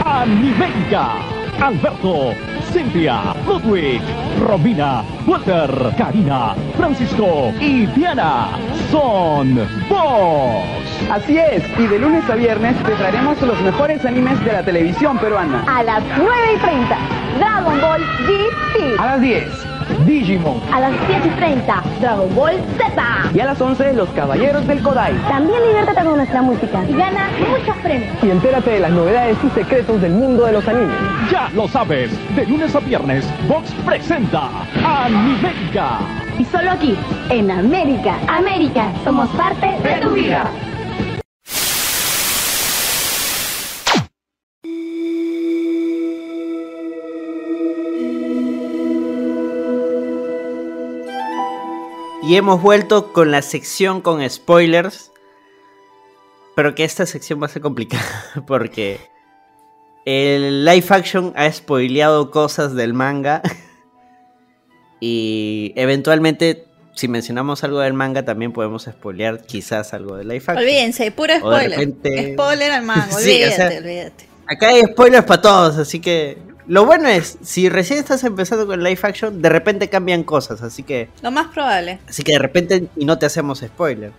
Animérica. 0.06 1.45
Alberto, 1.62 2.34
Cintia, 2.72 3.34
Ludwig, 3.46 4.02
Romina, 4.48 5.04
Walter, 5.26 5.94
Karina, 5.98 6.56
Francisco 6.78 7.54
y 7.60 7.86
Diana 7.88 8.50
son 8.92 9.56
vos. 9.90 10.64
Así 11.12 11.38
es, 11.38 11.64
y 11.80 11.88
de 11.88 12.00
lunes 12.00 12.30
a 12.30 12.36
viernes 12.36 12.76
te 12.84 12.92
traeremos 12.92 13.42
los 13.42 13.60
mejores 13.62 14.06
animes 14.06 14.44
de 14.44 14.52
la 14.52 14.64
televisión 14.64 15.18
peruana. 15.18 15.64
A 15.68 15.84
las 15.84 16.04
9 16.18 16.32
y 16.56 16.60
30, 16.60 16.98
Dragon 17.38 17.82
Ball 17.82 18.02
GT. 18.28 19.00
A 19.00 19.06
las 19.06 19.22
10, 19.22 19.44
Digimon. 20.06 20.62
A 20.72 20.80
las 20.80 20.92
10 21.08 21.26
y 21.26 21.30
30, 21.30 21.84
Dragon 22.02 22.36
Ball 22.36 22.56
Z. 22.78 23.04
Y 23.34 23.40
a 23.40 23.46
las 23.46 23.60
11, 23.60 23.94
Los 23.94 24.10
Caballeros 24.10 24.66
del 24.68 24.82
Kodai. 24.82 25.14
También 25.28 25.60
diviértete 25.68 26.04
con 26.04 26.18
nuestra 26.18 26.42
música 26.42 26.84
y 26.88 26.94
gana 26.94 27.30
muchos 27.50 27.76
premios. 27.78 28.12
Y 28.24 28.30
entérate 28.32 28.72
de 28.72 28.80
las 28.80 28.92
novedades 28.92 29.38
y 29.44 29.50
secretos 29.52 30.02
del 30.02 30.14
mundo 30.14 30.46
de 30.46 30.54
los 30.54 30.68
animes. 30.68 30.96
Ya 31.32 31.50
lo 31.54 31.68
sabes, 31.68 32.12
de 32.36 32.46
lunes 32.46 32.76
a 32.76 32.80
viernes, 32.80 33.26
Vox 33.48 33.72
presenta 33.86 34.50
Animérica. 34.84 36.00
Y 36.38 36.46
solo 36.46 36.72
aquí, 36.72 36.98
en 37.30 37.50
América. 37.50 38.18
América, 38.28 38.92
somos 39.04 39.30
parte 39.30 39.68
de 39.68 40.02
tu 40.02 40.10
vida. 40.12 40.50
Y 52.28 52.36
hemos 52.38 52.62
vuelto 52.62 53.14
con 53.14 53.32
la 53.32 53.42
sección 53.42 54.02
con 54.02 54.28
spoilers. 54.30 55.12
Pero 56.56 56.74
que 56.74 56.84
esta 56.84 57.06
sección 57.06 57.42
va 57.42 57.46
a 57.48 57.50
ser 57.50 57.62
complicada. 57.62 58.04
Porque 58.48 59.00
el 60.06 60.66
live 60.66 60.86
action 60.90 61.34
ha 61.36 61.52
spoileado 61.52 62.32
cosas 62.32 62.74
del 62.74 62.94
manga. 62.94 63.42
Y 65.00 65.74
eventualmente, 65.76 66.66
si 66.96 67.08
mencionamos 67.08 67.64
algo 67.64 67.80
del 67.80 67.94
manga, 67.94 68.24
también 68.24 68.54
podemos 68.54 68.84
spoilear 68.84 69.42
quizás 69.46 69.94
algo 69.94 70.16
del 70.16 70.28
live 70.30 70.40
action. 70.40 70.58
Olvídense, 70.58 71.12
puro 71.12 71.36
spoiler. 71.38 71.72
repente- 71.72 72.34
Spoiler 72.34 72.72
al 72.72 72.84
Sí, 73.12 73.12
o 73.12 73.18
olvídate, 73.18 73.56
sea, 73.56 73.78
olvídate. 73.80 74.26
Acá 74.48 74.70
hay 74.70 74.82
spoilers 74.84 75.26
para 75.26 75.42
todos, 75.42 75.78
así 75.78 76.00
que 76.00 76.38
lo 76.68 76.86
bueno 76.86 77.08
es, 77.10 77.38
si 77.44 77.70
recién 77.70 78.00
estás 78.00 78.24
empezando 78.24 78.66
con 78.68 78.84
live 78.84 79.00
action, 79.04 79.42
de 79.42 79.50
repente 79.50 79.90
cambian 79.90 80.24
cosas, 80.24 80.62
así 80.62 80.84
que 80.84 81.10
Lo 81.22 81.32
más 81.32 81.48
probable. 81.48 82.00
así 82.08 82.24
que 82.24 82.34
de 82.34 82.40
repente 82.40 82.88
y 82.96 83.06
no 83.06 83.18
te 83.20 83.26
hacemos 83.26 83.60
spoiler. 83.60 84.12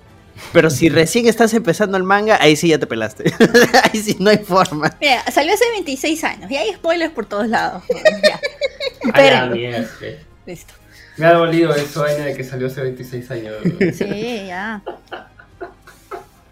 Pero 0.52 0.68
si 0.68 0.90
recién 0.90 1.26
estás 1.26 1.54
empezando 1.54 1.96
el 1.96 2.02
manga, 2.02 2.36
ahí 2.40 2.56
sí 2.56 2.68
ya 2.68 2.78
te 2.78 2.86
pelaste. 2.86 3.32
ahí 3.92 3.98
sí 4.02 4.16
no 4.20 4.28
hay 4.28 4.36
forma. 4.38 4.94
Mira, 5.00 5.24
salió 5.32 5.54
hace 5.54 5.64
26 5.72 6.24
años 6.24 6.50
y 6.50 6.56
hay 6.56 6.74
spoilers 6.74 7.12
por 7.12 7.24
todos 7.26 7.48
lados. 7.48 7.82
Ya. 8.22 8.38
Ay, 9.14 9.24
Esperen. 9.28 9.52
mierda. 9.52 9.88
Listo. 10.46 10.74
Me 11.16 11.26
ha 11.26 11.32
dolido 11.32 11.74
eso, 11.74 12.02
vaina 12.02 12.24
de 12.26 12.34
que 12.36 12.44
salió 12.44 12.66
hace 12.66 12.82
26 12.82 13.30
años. 13.30 13.54
Sí, 13.96 14.44
ya. 14.46 14.82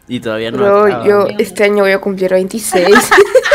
Y 0.07 0.21
todavía 0.21 0.51
no 0.51 0.59
Bro, 0.59 1.05
yo 1.05 1.27
este 1.39 1.65
año 1.65 1.83
voy 1.85 1.93
a 1.93 2.01
cumplir 2.01 2.31
26. 2.31 3.11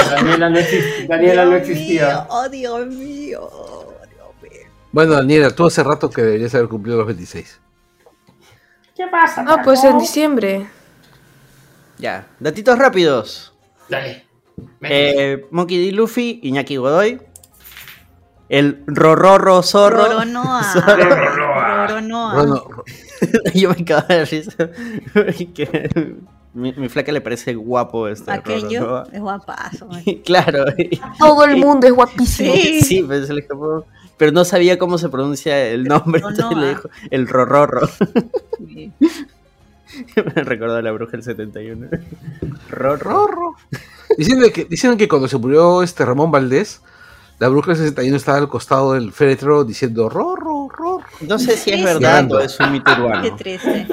Daniela 0.09 0.49
no, 0.49 0.57
exist- 0.57 1.07
Daniela 1.07 1.45
no 1.45 1.55
existía. 1.55 2.26
Oh, 2.30 2.49
Dios 2.49 2.88
mío. 2.88 3.49
Bueno, 4.91 5.13
Daniela, 5.13 5.51
tú 5.51 5.67
hace 5.67 5.84
rato 5.84 6.09
que 6.09 6.23
deberías 6.23 6.55
haber 6.55 6.67
cumplido 6.67 6.97
los 6.97 7.05
26. 7.05 7.59
¿Qué 8.95 9.05
pasa? 9.07 9.43
No, 9.43 9.57
pues 9.63 9.84
en 9.84 9.99
diciembre. 9.99 10.67
Ya, 11.99 12.27
datitos 12.39 12.77
rápidos. 12.80 13.53
Dale. 13.88 14.26
Eh, 14.81 15.45
Monkey 15.51 15.85
D. 15.85 15.91
Luffy, 15.91 16.39
Iñaki 16.43 16.77
Godoy. 16.77 17.21
El 18.49 18.84
Rororro 18.88 19.61
Zorro. 19.61 20.05
Roronoa. 20.05 20.63
Zorro. 20.73 21.85
Roronoa. 21.88 22.34
Bueno, 22.34 22.65
Yo 23.53 23.69
me 23.69 23.85
cago 23.85 24.07
de 24.07 24.26
risa. 24.26 24.51
mi, 26.53 26.73
mi 26.73 26.89
flaca 26.89 27.11
le 27.11 27.21
parece 27.21 27.53
guapo 27.53 28.07
este 28.07 28.31
Aquello 28.31 29.03
es 29.11 29.19
guapazo. 29.19 29.88
Claro. 30.26 30.65
Todo 31.17 31.45
el 31.45 31.57
mundo 31.57 31.88
es 31.88 31.93
guapísimo. 31.93 32.53
Sí. 32.53 32.81
Sí, 32.81 33.05
pero 33.07 33.26
se 33.26 33.34
le 33.34 33.41
escapó. 33.41 33.85
Pero 34.17 34.31
no 34.31 34.43
sabía 34.43 34.77
cómo 34.77 34.97
se 34.97 35.07
pronuncia 35.09 35.67
el 35.67 35.85
nombre, 35.85 36.21
entonces 36.27 36.57
le 36.57 36.69
dijo 36.69 36.89
el 37.09 37.27
Rororro. 37.27 37.89
Me 40.15 40.43
recordó 40.43 40.76
a 40.76 40.81
la 40.81 40.91
bruja 40.91 41.13
del 41.13 41.23
71. 41.23 41.88
Rororro. 42.69 43.55
diciendo 44.17 44.47
que, 44.53 44.65
dicen 44.65 44.97
que 44.97 45.07
cuando 45.07 45.27
se 45.27 45.38
murió 45.38 45.81
este 45.81 46.05
Ramón 46.05 46.31
Valdés, 46.31 46.81
la 47.39 47.47
bruja 47.47 47.71
del 47.71 47.77
61 47.77 48.17
estaba 48.17 48.38
al 48.38 48.49
costado 48.49 48.93
del 48.93 49.13
féretro 49.13 49.63
diciendo 49.63 50.09
rorro, 50.09 50.67
rorro. 50.67 51.03
No 51.21 51.39
sé 51.39 51.55
si 51.57 51.71
es 51.71 51.84
verdad 51.84 52.30
o 52.31 52.39
es 52.39 52.59
un 52.59 52.73
mito 52.73 52.93
Qué 52.93 53.01
urbano. 53.01 53.35
triste. 53.38 53.88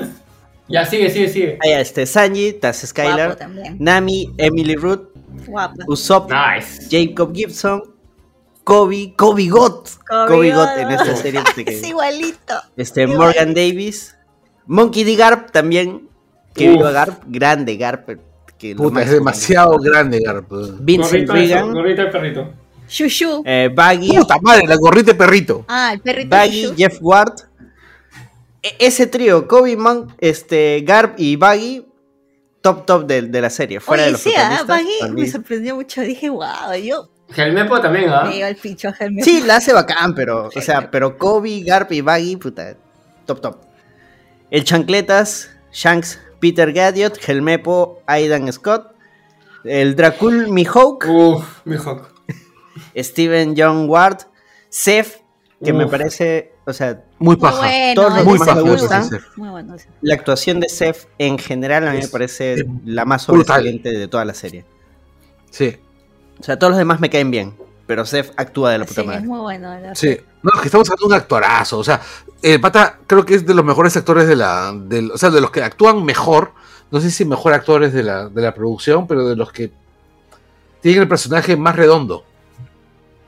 Ya, 0.69 0.85
sigue, 0.85 1.11
sigue, 1.11 1.29
sigue. 1.29 1.59
Ah, 1.63 1.69
ya, 1.69 1.81
este, 1.81 2.07
Sanji, 2.07 2.53
Taz 2.55 2.79
Skylar. 2.87 3.39
Nami, 3.79 4.33
Emily 4.37 4.75
Root, 4.75 5.11
Guapa. 5.47 5.85
Usopp, 5.87 6.31
Nice. 6.31 6.89
Jacob 6.91 7.33
Gibson, 7.35 7.83
Kobe, 8.65 9.15
Kobe 9.17 9.47
Got. 9.49 9.91
Kobe 10.09 10.27
Kobe 10.29 10.51
Got 10.53 10.69
Got. 10.71 10.79
en 10.79 10.91
esta 10.91 11.17
serie. 11.17 11.41
este 11.47 11.65
que- 11.65 11.71
Es 11.79 11.87
igualito. 11.87 12.55
Este. 12.77 13.07
Morgan 13.07 13.55
Davis. 13.55 14.17
Monkey 14.67 15.05
D. 15.05 15.15
Garp 15.15 15.51
también. 15.53 16.09
Que 16.53 16.71
viva 16.71 16.91
Garp. 16.91 17.23
Grande 17.29 17.77
Garp. 17.77 18.09
Que 18.59 18.75
Puta, 18.75 19.03
es 19.03 19.11
demasiado 19.11 19.77
grande, 19.79 20.19
Garp. 20.25 20.51
Vincent 20.81 21.29
Gorrito, 21.29 21.33
Regan. 21.35 21.59
eso, 21.65 21.73
gorrito 21.75 22.03
de 22.03 22.09
perrito. 22.09 22.53
Shushu. 22.89 23.43
eh, 23.45 23.71
Baggy. 23.73 24.17
Puta 24.17 24.37
madre, 24.41 24.67
la 24.67 24.77
gorrita 24.77 25.13
de 25.13 25.15
perrito. 25.19 25.65
Ah, 25.69 25.91
el 25.93 26.01
perrito 26.01 26.31
Baggy. 26.31 26.73
Jeff 26.77 26.97
Ward. 27.03 27.35
E- 28.67 28.87
ese 28.87 29.07
trío, 29.07 29.47
Kobe, 29.47 29.77
Monk, 29.77 30.13
este, 30.19 30.83
Garp 30.85 31.19
y 31.19 31.37
Baggy. 31.37 31.87
Top, 32.61 32.85
top 32.85 33.07
de, 33.07 33.23
de 33.23 33.41
la 33.41 33.51
serie. 33.51 33.79
Fuera 33.79 34.05
de 34.05 34.13
los 34.13 34.21
sí, 34.21 34.33
ah, 34.37 34.57
protagonistas, 34.59 35.09
Baggy 35.09 35.15
me 35.15 35.31
sorprendió 35.31 35.77
mucho. 35.77 36.01
Dije, 36.01 36.29
wow, 36.31 36.75
yo 36.83 37.09
Gelmepo 37.31 37.81
también, 37.81 38.09
¿ah? 38.11 38.31
el 38.33 38.57
pincho 38.57 38.89
a 38.89 38.95
Helmet. 38.99 39.25
Sí, 39.25 39.43
la 39.43 39.57
hace 39.57 39.73
bacán, 39.73 40.15
pero, 40.15 40.49
o 40.55 40.61
sea, 40.61 40.91
pero 40.91 41.19
Kobe, 41.19 41.63
Garp 41.63 41.93
y 41.93 42.01
Baggy, 42.01 42.37
puta, 42.37 42.77
top, 43.25 43.41
top. 43.41 43.57
El 44.51 44.65
Chancletas, 44.65 45.51
Shanks, 45.73 46.21
Peter 46.41 46.73
Gadiot, 46.73 47.19
Helmepo, 47.27 48.03
Aidan 48.07 48.53
Scott, 48.53 48.95
el 49.65 49.97
Dracul 49.97 50.49
Mihawk, 50.49 51.05
Uf, 51.09 51.61
mi 51.65 51.77
Hawk. 51.77 52.13
Steven 52.97 53.55
John 53.57 53.89
Ward, 53.89 54.19
Seth, 54.69 55.23
que 55.65 55.73
me 55.73 55.87
parece, 55.87 56.53
o 56.67 56.73
sea, 56.73 57.03
Muy 57.19 57.37
paja. 57.37 57.59
bueno. 57.59 57.95
Todos 57.95 58.15
los 58.15 58.25
muy 58.25 58.33
demás 58.35 58.49
es 58.49 58.55
me 58.55 58.61
paja. 58.61 58.67
muy 58.67 58.77
gustan. 58.81 59.03
ese. 59.03 59.21
Muy 59.37 59.49
bueno. 59.49 59.75
ese. 59.75 59.89
la 60.03 60.15
actuación 60.15 60.61
de 60.61 60.69
Seth 60.69 61.09
en 61.19 61.39
general 61.39 61.89
a 61.89 61.93
mí 61.93 61.99
me 62.03 62.09
parece 62.09 62.67
la 62.85 63.05
más 63.05 63.27
brutal. 63.27 63.47
sobresaliente 63.47 63.91
de 63.93 64.09
toda 64.09 64.25
la 64.25 64.35
serie. 64.35 64.65
Sí, 65.51 65.77
O 66.39 66.43
sea, 66.43 66.59
todos 66.59 66.73
los 66.73 66.79
demás 66.79 67.01
me 67.01 67.09
caen 67.09 67.31
bien, 67.31 67.55
pero 67.87 68.05
Seth 68.05 68.33
actúa 68.37 68.71
de 68.73 68.79
la 68.79 68.85
puta 68.85 69.03
Sí, 69.03 69.09
es 69.11 69.25
muy 69.25 69.41
bueno. 69.41 69.79
la 69.81 69.95
sí. 69.95 70.19
No, 70.43 70.51
es 70.55 70.61
que 70.61 70.67
estamos 70.69 70.89
hablando 70.91 71.09
de 71.09 71.15
un 71.15 71.21
actorazo. 71.21 71.79
O 71.79 71.85
sea, 71.85 72.01
el 72.43 72.61
pata 72.61 72.99
creo 73.07 73.25
que 73.25 73.35
es 73.37 73.47
de 73.47 73.55
los 73.55 73.65
mejores 73.65 73.97
actores 73.97 74.29
de 74.29 74.37
la. 74.37 74.73
del- 74.77 75.11
o 75.11 75.17
sea, 75.19 75.31
de 75.31 75.41
los 75.41 75.51
que 75.51 75.63
actúan 75.63 76.05
mejor. 76.05 76.53
No 76.91 77.01
sé 77.01 77.11
si 77.11 77.25
mejor 77.25 77.53
actores 77.55 77.93
de 77.95 78.03
la, 78.03 78.29
de 78.29 78.43
la 78.43 78.55
producción, 78.55 79.07
pero 79.09 79.27
de 79.27 79.35
los 79.35 79.51
que 79.51 79.73
tienen 80.83 81.03
el 81.03 81.09
personaje 81.09 81.57
más 81.57 81.75
redondo. 81.75 82.25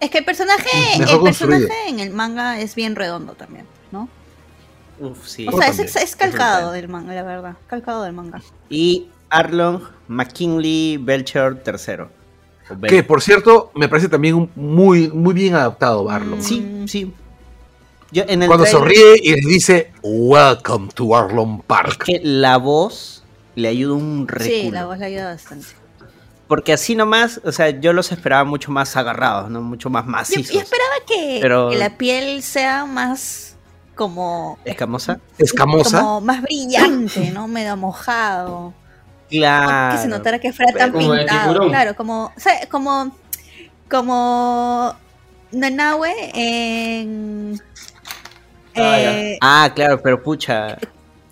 Es 0.00 0.10
que 0.10 0.18
el 0.18 0.24
personaje, 0.24 0.68
Mejor 0.98 1.16
el 1.18 1.22
personaje 1.24 1.72
en 1.88 2.00
el 2.00 2.10
manga 2.10 2.60
es 2.60 2.74
bien 2.74 2.94
redondo 2.96 3.32
también, 3.34 3.66
¿no? 3.90 4.08
Uf, 5.00 5.26
sí. 5.26 5.46
O 5.48 5.56
sea, 5.58 5.68
es, 5.68 5.78
es 5.96 6.16
calcado 6.16 6.72
del 6.72 6.88
manga, 6.88 7.14
la 7.14 7.22
verdad. 7.22 7.56
Calcado 7.66 8.02
del 8.04 8.12
manga. 8.12 8.40
Y 8.70 9.08
Arlong 9.30 9.82
McKinley 10.08 10.96
Belcher 10.98 11.62
III. 11.66 12.04
Que 12.88 13.02
por 13.02 13.22
cierto, 13.22 13.70
me 13.74 13.88
parece 13.88 14.08
también 14.08 14.34
un 14.34 14.50
muy, 14.54 15.08
muy 15.08 15.32
bien 15.34 15.54
adaptado 15.54 16.04
Barlon. 16.04 16.42
Sí, 16.42 16.84
sí. 16.86 17.12
Yo 18.10 18.24
en 18.28 18.42
el 18.42 18.48
Cuando 18.48 18.64
trailer- 18.64 18.70
sonríe 18.78 19.14
y 19.22 19.32
les 19.32 19.46
dice 19.46 19.92
Welcome 20.02 20.88
to 20.94 21.16
Arlon 21.16 21.60
Park. 21.62 22.04
que 22.04 22.20
la 22.22 22.56
voz 22.58 23.22
le 23.54 23.68
ayuda 23.68 23.94
un 23.94 24.26
Sí, 24.40 24.48
reculo. 24.62 24.70
la 24.72 24.86
voz 24.86 24.98
le 24.98 25.06
ayuda 25.06 25.24
bastante. 25.32 25.66
Porque 26.48 26.72
así 26.72 26.94
nomás, 26.96 27.40
o 27.44 27.52
sea, 27.52 27.68
yo 27.68 27.92
los 27.92 28.10
esperaba 28.10 28.42
mucho 28.44 28.70
más 28.72 28.96
agarrados, 28.96 29.50
¿no? 29.50 29.60
Mucho 29.60 29.90
más 29.90 30.04
Yo, 30.06 30.10
macizos. 30.10 30.50
yo 30.54 30.60
esperaba 30.60 30.94
que, 31.06 31.38
Pero- 31.42 31.68
que 31.70 31.76
la 31.76 31.96
piel 31.98 32.42
sea 32.42 32.86
más 32.86 33.54
como, 33.94 34.58
Escamosa. 34.64 35.20
Escamosa. 35.36 36.00
como 36.00 36.20
más 36.22 36.40
brillante, 36.42 37.30
¿no? 37.32 37.48
Medio 37.48 37.76
mojado. 37.76 38.72
Claro. 39.28 39.96
Que 39.96 40.02
se 40.02 40.08
notara 40.08 40.38
que 40.38 40.52
fuera 40.54 40.72
tan 40.72 40.90
Como 40.90 41.12
pintado. 41.14 41.68
Claro, 41.68 41.94
como, 41.94 42.32
o 42.34 42.40
sea, 42.40 42.66
como, 42.70 43.14
como 43.90 44.94
Nanahue 45.52 46.30
en... 46.34 47.60
Ah, 48.74 49.00
eh, 49.00 49.38
Ah, 49.42 49.70
claro, 49.74 50.00
pero 50.00 50.22
pucha. 50.22 50.78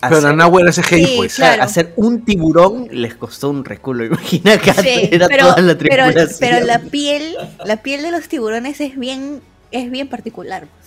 Pero 0.08 0.18
hacer- 0.18 0.30
Nanahue 0.36 0.62
era 0.62 0.72
CGI, 0.72 1.04
Sí, 1.04 1.14
pues. 1.16 1.34
claro. 1.36 1.62
Hacer 1.62 1.92
un 1.96 2.24
tiburón 2.24 2.88
les 2.90 3.14
costó 3.14 3.50
un 3.50 3.64
reculo. 3.64 4.04
Imagina 4.06 4.58
que 4.58 4.72
Sí, 4.74 5.08
era 5.12 5.28
pero, 5.28 5.48
toda 5.48 5.60
la 5.62 5.76
pero, 5.76 6.04
tripulación. 6.04 6.36
pero 6.40 6.66
la 6.66 6.78
piel, 6.80 7.36
la 7.64 7.82
piel 7.82 8.02
de 8.02 8.10
los 8.10 8.28
tiburones 8.28 8.80
es 8.80 8.98
bien, 8.98 9.40
es 9.70 9.90
bien 9.90 10.08
particular. 10.08 10.62
pues. 10.66 10.86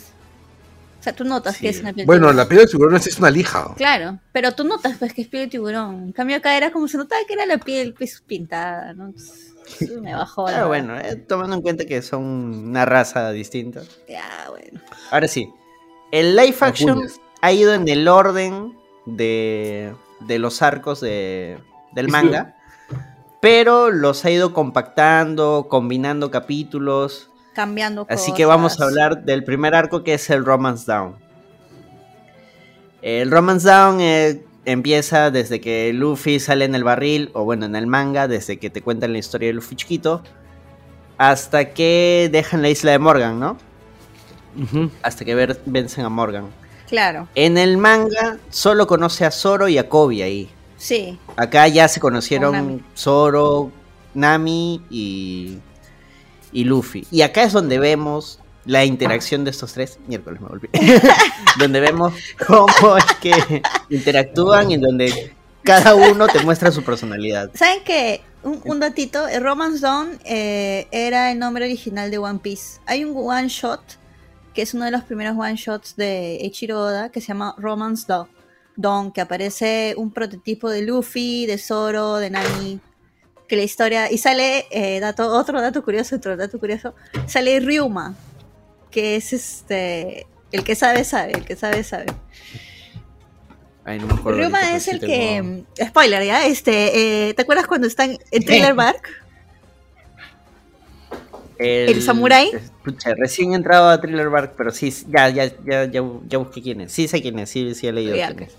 O 1.00 1.04
sea, 1.04 1.14
tú 1.14 1.24
notas 1.24 1.56
Sí. 1.56 1.62
que 1.62 1.70
es 1.70 1.80
una 1.80 1.94
piel 1.94 2.06
Bueno, 2.06 2.34
la 2.34 2.48
piel 2.48 2.62
de 2.62 2.68
tiburones 2.68 3.08
es 3.08 3.18
una 3.20 3.30
lija. 3.30 3.74
Claro, 3.78 4.20
pero 4.34 4.52
tú 4.54 4.66
notas 4.66 4.98
pues 5.00 5.14
que 5.14 5.22
es 5.22 5.28
piel 5.30 5.44
de 5.44 5.50
tiburón. 5.50 6.04
En 6.08 6.12
cambio 6.12 6.36
acá 6.38 6.58
era 6.58 6.72
como 6.72 6.88
se 6.90 6.98
notaba 6.98 7.22
que 7.26 7.34
era 7.36 7.46
la 7.46 7.58
piel 7.58 7.94
pues, 7.94 8.22
pintada, 8.28 8.94
¿no? 8.94 9.06
Entonces, 9.08 9.54
me 10.02 10.14
bajó 10.14 10.48
la 10.48 10.56
Pero 10.56 10.68
bueno, 10.68 11.00
eh, 11.00 11.16
tomando 11.16 11.56
en 11.56 11.62
cuenta 11.62 11.86
que 11.86 12.02
son 12.02 12.24
una 12.24 12.84
raza 12.86 13.32
distinta. 13.32 13.82
Ya, 14.10 14.28
bueno. 14.50 14.82
Ahora 15.12 15.28
sí. 15.30 15.48
El 16.12 16.36
live 16.36 16.56
action 16.60 17.08
ha 17.42 17.52
ido 17.54 17.74
en 17.74 17.88
el 17.88 18.08
orden 18.08 18.74
de, 19.16 19.94
de 20.22 20.40
los 20.40 20.62
arcos 20.62 21.00
de, 21.02 21.58
del 21.94 22.06
Sí. 22.08 22.12
manga, 22.12 22.56
pero 23.42 23.92
los 23.92 24.26
ha 24.26 24.32
ido 24.32 24.54
compactando, 24.54 25.68
combinando 25.70 26.32
capítulos. 26.32 27.30
Cambiando 27.54 28.06
Así 28.10 28.34
que 28.34 28.46
vamos 28.46 28.80
a 28.80 28.86
hablar 28.86 29.24
del 29.24 29.44
primer 29.44 29.76
arco 29.76 30.04
que 30.04 30.14
es 30.14 30.30
el 30.30 30.46
Romance 30.46 30.90
Down. 30.92 31.16
El 33.02 33.32
Romance 33.32 33.68
Down 33.68 34.02
eh, 34.02 34.44
empieza 34.66 35.32
desde 35.32 35.62
que 35.62 35.92
Luffy 35.94 36.40
sale 36.40 36.66
en 36.66 36.76
el 36.76 36.84
barril, 36.84 37.32
o 37.34 37.44
bueno, 37.46 37.66
en 37.66 37.76
el 37.76 37.88
manga, 37.88 38.28
desde 38.28 38.58
que 38.60 38.70
te 38.70 38.82
cuentan 38.82 39.14
la 39.14 39.20
historia 39.20 39.48
de 39.48 39.54
Luffy 39.54 39.76
chiquito, 39.76 40.22
hasta 41.18 41.74
que 41.74 42.30
dejan 42.32 42.62
la 42.62 42.70
isla 42.70 42.92
de 42.92 43.00
Morgan, 43.00 43.40
¿no? 43.40 43.58
Hasta 45.02 45.24
que 45.24 45.36
ver- 45.36 45.62
vencen 45.66 46.04
a 46.06 46.10
Morgan. 46.10 46.48
Claro, 46.90 47.28
En 47.36 47.58
el 47.58 47.78
manga 47.78 48.38
solo 48.50 48.88
conoce 48.88 49.26
a 49.26 49.32
Zoro 49.32 49.68
y 49.68 49.78
a 49.78 49.88
Kobe 49.88 50.24
ahí. 50.24 50.50
sí. 50.78 51.20
Acá 51.36 51.68
ya 51.68 51.88
se 51.88 52.00
Con 52.00 52.12
conocieron 52.12 52.52
Nami. 52.54 52.84
Zoro, 52.98 53.72
Nami 54.14 54.82
y, 54.90 55.60
y 56.52 56.64
Luffy. 56.64 57.06
Y 57.12 57.22
acá 57.22 57.44
es 57.44 57.54
donde 57.54 57.78
vemos 57.80 58.40
la 58.66 58.84
interacción 58.86 59.44
de 59.46 59.52
estos 59.52 59.74
tres. 59.74 60.00
Miércoles 60.08 60.42
me 60.42 60.48
volví. 60.48 60.68
donde 61.60 61.80
vemos 61.80 62.14
cómo 62.48 62.98
es 62.98 63.06
que 63.22 63.62
interactúan 63.90 64.72
y 64.72 64.78
donde 64.78 65.34
cada 65.64 65.94
uno 65.96 66.28
te 66.28 66.40
muestra 66.44 66.72
su 66.72 66.84
personalidad. 66.84 67.52
¿Saben 67.54 67.84
que 67.84 68.22
un, 68.44 68.62
un 68.66 68.80
datito? 68.80 69.26
Romance 69.40 69.80
Dawn 69.82 70.20
eh, 70.26 70.88
era 70.92 71.32
el 71.32 71.40
nombre 71.40 71.66
original 71.66 72.10
de 72.12 72.18
One 72.18 72.40
Piece. 72.40 72.80
Hay 72.86 73.06
un 73.06 73.14
one 73.16 73.48
shot 73.48 73.82
que 74.54 74.62
es 74.62 74.74
uno 74.74 74.86
de 74.86 74.92
los 74.92 75.04
primeros 75.04 75.38
one 75.38 75.56
shots 75.56 75.96
de 75.96 76.38
Eiichiro 76.38 76.80
Oda 76.80 77.10
que 77.10 77.22
se 77.22 77.28
llama 77.28 77.56
Romance. 77.58 78.06
Dawn, 78.80 79.12
que 79.12 79.20
aparece 79.20 79.94
un 79.98 80.10
prototipo 80.12 80.70
de 80.70 80.84
Luffy, 80.84 81.46
de 81.46 81.58
Zoro, 81.58 82.16
de 82.16 82.30
Nami. 82.30 82.80
Que 83.48 83.58
la 83.58 83.64
historia. 83.64 84.12
Y 84.12 84.18
sale, 84.18 84.68
eh, 84.72 85.00
dato, 85.02 85.28
otro 85.34 85.60
dato 85.60 85.84
curioso, 85.84 86.16
otro 86.16 86.38
dato 86.38 86.60
curioso. 86.60 86.96
Sale 87.28 87.60
Ryuma, 87.60 88.16
que 88.90 89.18
es 89.18 89.34
este. 89.34 90.28
El 90.52 90.64
que 90.64 90.76
sabe, 90.76 91.04
sabe, 91.04 91.34
el 91.34 91.46
que 91.46 91.56
sabe, 91.56 91.84
sabe. 91.84 92.06
Ay, 93.84 94.00
no 94.00 94.08
me 94.08 94.14
acuerdo 94.14 94.40
Ryuma 94.40 94.76
es 94.76 94.88
el 94.88 95.00
que. 95.00 95.64
Spoiler, 95.84 96.24
¿ya? 96.24 96.46
Este, 96.46 97.30
eh, 97.30 97.34
¿Te 97.34 97.42
acuerdas 97.42 97.68
cuando 97.68 97.88
están 97.88 98.18
en 98.32 98.44
Thriller 98.46 98.76
Bark? 98.76 99.10
¿El 101.60 102.02
samurái? 102.02 102.52
Pucha, 102.84 103.14
recién 103.16 103.52
he 103.52 103.56
entrado 103.56 103.90
a 103.90 104.00
Thriller 104.00 104.30
Bark, 104.30 104.54
pero 104.58 104.72
sí, 104.72 104.94
ya, 105.10 105.30
ya, 105.30 105.46
ya, 105.66 105.86
ya, 105.86 106.04
ya 106.28 106.38
busqué 106.38 106.62
quién 106.62 106.82
es. 106.82 106.92
Sí 106.94 107.08
sé 107.08 107.22
quién 107.22 107.38
es, 107.40 107.50
sí, 107.50 107.76
sí 107.76 107.86
he 107.88 107.92
leído 107.92 108.16
Ya, 108.16 108.28
quién 108.28 108.44
es. 108.44 108.54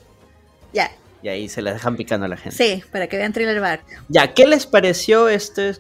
Ya, 0.72 0.90
Y 1.22 1.28
ahí 1.28 1.48
se 1.48 1.62
la 1.62 1.72
dejan 1.72 1.97
picando 1.97 2.27
a 2.27 2.28
la 2.28 2.36
gente. 2.36 2.56
sí, 2.56 2.82
para 2.93 3.06
que 3.09 3.16
vean 3.16 3.32
Thriller 3.32 3.60
Bark. 3.60 3.82
Ya, 4.09 4.32
¿qué 4.35 4.47
les 4.47 4.66
pareció 4.66 5.28
este? 5.28 5.77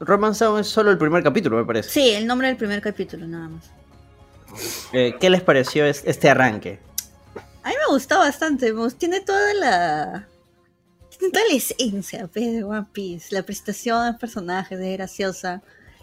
Romance 0.00 0.42
Down 0.44 0.60
es 0.60 0.66
solo 0.66 0.90
el 0.90 0.98
primer 0.98 1.22
capítulo, 1.22 1.58
me 1.58 1.64
parece. 1.64 1.90
Sí, 1.90 2.10
el 2.10 2.26
nombre 2.26 2.48
del 2.48 2.56
primer 2.56 2.80
capítulo, 2.80 3.26
nada 3.28 3.48
más. 3.48 3.70
Eh, 4.92 5.14
¿Qué 5.20 5.30
les 5.30 5.42
pareció 5.42 5.84
es- 5.84 6.02
este 6.06 6.28
arranque? 6.28 6.78
A 7.62 7.68
mí 7.68 7.74
me 7.86 7.92
gustó 7.94 8.18
bastante. 8.18 8.72
Tiene 8.98 9.20
toda 9.20 9.54
la. 9.54 10.26
Tiene 11.16 11.32
toda 11.32 11.44
la 11.48 11.54
esencia 11.54 12.26
pues, 12.32 12.52
de 12.52 12.64
One 12.64 12.86
Piece. 12.92 13.32
La 13.34 13.42
presentación 13.44 14.12
de 14.12 14.18
personajes 14.18 14.78
es 14.80 14.96
graciosa. 14.96 15.62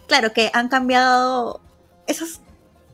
Claro 0.09 0.33
que 0.33 0.51
han 0.53 0.67
cambiado. 0.67 1.61
Esas. 2.07 2.41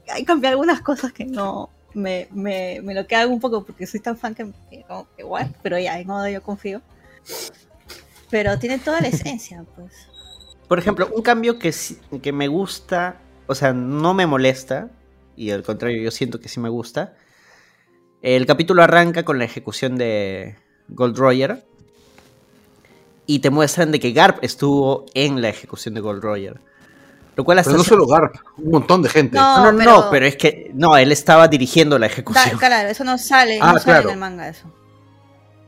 Han 0.08 0.26
cambiado 0.26 0.54
algunas 0.54 0.82
cosas 0.82 1.12
que 1.12 1.26
no. 1.26 1.70
Me, 1.96 2.28
me, 2.32 2.82
me 2.84 2.94
lo 2.94 3.08
quedan 3.08 3.32
un 3.32 3.40
poco 3.40 3.64
porque 3.64 3.88
soy 3.88 4.02
tan 4.02 4.18
fan 4.18 4.36
que. 4.36 4.52
como 4.88 5.08
que? 5.16 5.26
Pero 5.64 5.80
ya, 5.80 5.98
en 5.98 6.06
modo 6.06 6.28
yo 6.30 6.44
confío. 6.44 6.82
Pero 8.30 8.60
tiene 8.60 8.78
toda 8.78 9.02
la 9.02 9.08
esencia, 9.08 9.64
pues. 9.76 9.94
Por 10.68 10.78
ejemplo, 10.78 11.10
un 11.16 11.22
cambio 11.22 11.58
que, 11.58 11.74
que 12.22 12.32
me 12.34 12.48
gusta, 12.48 13.18
o 13.48 13.56
sea, 13.56 13.72
no 13.72 14.14
me 14.14 14.26
molesta, 14.26 14.90
y 15.36 15.52
al 15.52 15.64
contrario, 15.64 16.02
yo 16.02 16.12
siento 16.12 16.40
que 16.40 16.50
sí 16.50 16.60
me 16.60 16.70
gusta. 16.70 17.14
El 18.22 18.46
capítulo 18.46 18.82
arranca 18.82 19.24
con 19.24 19.38
la 19.38 19.46
ejecución 19.46 19.96
de 19.96 20.56
Gold 20.90 21.18
Roger. 21.18 21.66
Y 23.28 23.40
te 23.40 23.50
muestran 23.50 23.92
de 23.92 24.00
que 24.00 24.12
Garp 24.12 24.44
estuvo 24.44 25.06
en 25.14 25.42
la 25.42 25.50
ejecución 25.50 25.94
de 25.94 26.02
Gold 26.02 26.22
Roger. 26.22 26.60
Lo 27.36 27.44
cual 27.44 27.60
hasta 27.60 27.70
Pero 27.72 27.78
no 27.80 27.84
se- 27.84 27.90
solo 27.90 28.08
Garp, 28.08 28.36
un 28.58 28.72
montón 28.72 29.02
de 29.02 29.10
gente. 29.10 29.38
No, 29.38 29.58
No, 29.66 29.72
no, 29.74 29.78
pero- 29.78 29.92
no, 29.92 30.10
pero 30.10 30.26
es 30.26 30.36
que 30.38 30.72
no, 30.74 30.96
él 30.98 31.12
estaba 31.12 31.48
dirigiendo 31.50 32.00
la 32.00 32.08
Da- 32.08 32.14
ejecución. 32.14 32.58
claro, 32.58 32.88
eso 32.90 33.04
no 33.04 33.18
sale, 33.18 33.60
Ah, 33.62 33.74
no 33.74 33.80
sale 33.80 33.84
claro. 33.84 34.08
en 34.10 34.14
el 34.14 34.20
manga 34.20 34.48
eso. 34.48 34.72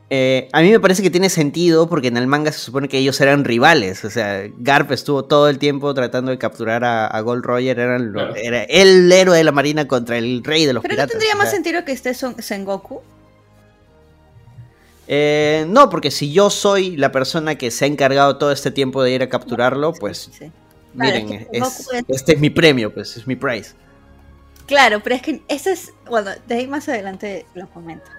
Eh, 0.09 0.47
a 0.53 0.61
mí 0.61 0.71
me 0.71 0.79
parece 0.79 1.03
que 1.03 1.09
tiene 1.09 1.27
sentido 1.29 1.89
porque 1.89 2.07
en 2.07 2.15
el 2.15 2.27
manga 2.27 2.53
se 2.53 2.59
supone 2.59 2.87
que 2.87 2.97
ellos 2.97 3.19
eran 3.19 3.43
rivales. 3.43 4.05
O 4.05 4.09
sea, 4.09 4.43
Garp 4.59 4.89
estuvo 4.93 5.25
todo 5.25 5.49
el 5.49 5.59
tiempo 5.59 5.93
tratando 5.93 6.31
de 6.31 6.37
capturar 6.37 6.85
a, 6.85 7.07
a 7.07 7.19
Gold 7.19 7.43
Roger. 7.43 7.77
Eran 7.77 8.13
lo- 8.13 8.19
Claro. 8.19 8.35
Era 8.37 8.63
el 8.63 9.11
héroe 9.11 9.37
de 9.37 9.43
la 9.43 9.51
marina 9.51 9.85
contra 9.85 10.17
el 10.17 10.45
rey 10.45 10.65
de 10.65 10.71
los 10.71 10.81
Pero 10.81 10.93
no 10.93 10.95
piratas. 10.95 11.11
tendría 11.11 11.33
o 11.33 11.37
más 11.37 11.47
sea. 11.49 11.55
sentido 11.55 11.83
que 11.83 11.91
esté 11.91 12.13
Son- 12.13 12.41
Sengoku. 12.41 13.01
Eh, 15.09 15.65
no, 15.69 15.89
porque 15.89 16.11
si 16.11 16.31
yo 16.31 16.49
soy 16.49 16.97
la 16.97 17.11
persona 17.11 17.55
que 17.55 17.71
se 17.71 17.85
ha 17.85 17.87
encargado 17.89 18.37
todo 18.37 18.51
este 18.53 18.71
tiempo 18.71 19.03
de 19.03 19.11
ir 19.11 19.23
a 19.23 19.29
capturarlo, 19.29 19.93
pues 19.93 20.29
Sí. 20.37 20.51
Claro, 20.97 21.17
es 21.17 21.25
que 21.25 21.47
es- 21.51 21.61
Goku 21.61 21.91
es- 21.95 22.05
este 22.07 22.33
es 22.33 22.39
mi 22.39 22.49
premio, 22.49 22.93
pues 22.93 23.15
es 23.17 23.27
mi 23.27 23.35
prize. 23.35 23.73
Claro, 24.65 24.99
pero 25.01 25.15
es 25.15 25.21
que 25.21 25.41
ese 25.47 25.71
es. 25.71 25.93
Bueno, 26.09 26.31
de 26.47 26.55
ahí 26.55 26.67
más 26.67 26.89
adelante 26.89 27.45
lo 27.53 27.69
comento. 27.69 28.09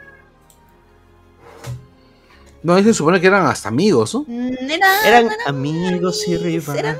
No, 2.63 2.83
se 2.83 2.93
supone 2.93 3.21
que 3.21 3.27
eran 3.29 3.47
hasta 3.47 3.69
amigos, 3.69 4.15
¿no? 4.15 4.25
Mm, 4.27 4.53
era- 4.71 5.07
Eran 5.07 5.27
no 5.27 5.33
eran 5.33 5.47
amigos 5.47 6.27
y 6.27 6.33
eran- 6.33 6.45
rivales. 6.45 6.97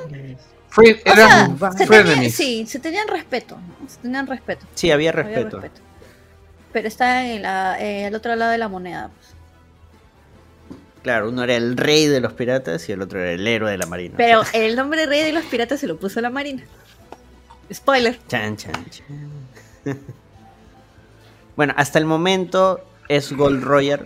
O 0.77 0.81
eran 0.83 1.57
sea, 1.59 1.71
se 1.71 1.87
frenemies. 1.87 2.15
tenían, 2.15 2.31
sí, 2.31 2.65
se 2.67 2.79
tenían 2.79 3.07
respeto. 3.07 3.55
¿no? 3.57 3.89
Se 3.89 3.97
tenían 3.97 4.27
respeto. 4.27 4.65
Sí, 4.75 4.91
había 4.91 5.09
había 5.09 5.23
respeto. 5.23 5.61
Pero 6.71 6.87
está 6.87 7.25
en 7.25 7.41
la, 7.41 7.81
eh, 7.81 8.05
al 8.05 8.15
otro 8.15 8.35
lado 8.35 8.51
de 8.51 8.57
la 8.59 8.67
moneda. 8.69 9.09
pues. 9.17 9.35
Claro, 11.09 11.29
uno 11.29 11.43
era 11.43 11.55
el 11.55 11.75
rey 11.75 12.05
de 12.05 12.19
los 12.19 12.33
piratas 12.33 12.87
y 12.87 12.91
el 12.91 13.01
otro 13.01 13.19
era 13.19 13.31
el 13.31 13.47
héroe 13.47 13.71
de 13.71 13.79
la 13.79 13.87
marina. 13.87 14.13
Pero 14.15 14.43
el 14.53 14.75
nombre 14.75 15.07
rey 15.07 15.23
de 15.23 15.33
los 15.33 15.43
piratas 15.45 15.79
se 15.79 15.87
lo 15.87 15.97
puso 15.97 16.21
la 16.21 16.29
marina. 16.29 16.61
Spoiler. 17.73 18.19
Chan, 18.27 18.55
chan, 18.57 18.85
chan. 18.91 19.07
bueno, 21.55 21.73
hasta 21.77 21.97
el 21.97 22.05
momento 22.05 22.79
es 23.07 23.33
Gold 23.33 23.63
Roger. 23.63 24.05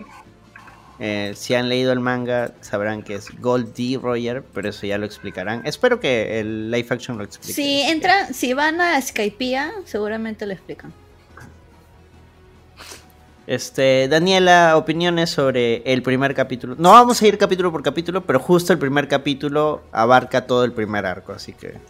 Eh, 0.98 1.34
si 1.36 1.52
han 1.52 1.68
leído 1.68 1.92
el 1.92 2.00
manga, 2.00 2.54
sabrán 2.62 3.02
que 3.02 3.16
es 3.16 3.38
Gold 3.38 3.74
D. 3.74 3.98
Roger, 4.00 4.42
pero 4.54 4.70
eso 4.70 4.86
ya 4.86 4.96
lo 4.96 5.04
explicarán. 5.04 5.60
Espero 5.66 6.00
que 6.00 6.40
el 6.40 6.70
live 6.70 6.86
action 6.88 7.18
lo 7.18 7.24
explique. 7.24 7.52
Si 7.52 7.82
entran, 7.82 8.32
si 8.32 8.54
van 8.54 8.80
a 8.80 8.98
Skypiea, 8.98 9.74
seguramente 9.84 10.46
lo 10.46 10.54
explican. 10.54 10.90
Este, 13.46 14.08
Daniela, 14.08 14.76
opiniones 14.76 15.30
sobre 15.30 15.82
el 15.92 16.02
primer 16.02 16.34
capítulo. 16.34 16.76
No 16.78 16.92
vamos 16.92 17.20
a 17.20 17.26
ir 17.26 17.36
capítulo 17.38 17.70
por 17.70 17.82
capítulo, 17.82 18.22
pero 18.24 18.40
justo 18.40 18.72
el 18.72 18.78
primer 18.78 19.06
capítulo 19.08 19.82
abarca 19.92 20.46
todo 20.46 20.64
el 20.64 20.72
primer 20.72 21.04
arco, 21.06 21.32
así 21.32 21.52
que. 21.54 21.82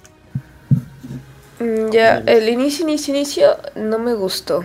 Mm, 1.59 1.91
Ya, 1.91 2.19
el 2.27 2.49
inicio, 2.49 2.85
inicio, 2.89 3.15
inicio 3.15 3.57
no 3.77 3.99
me 3.99 4.15
gustó. 4.15 4.65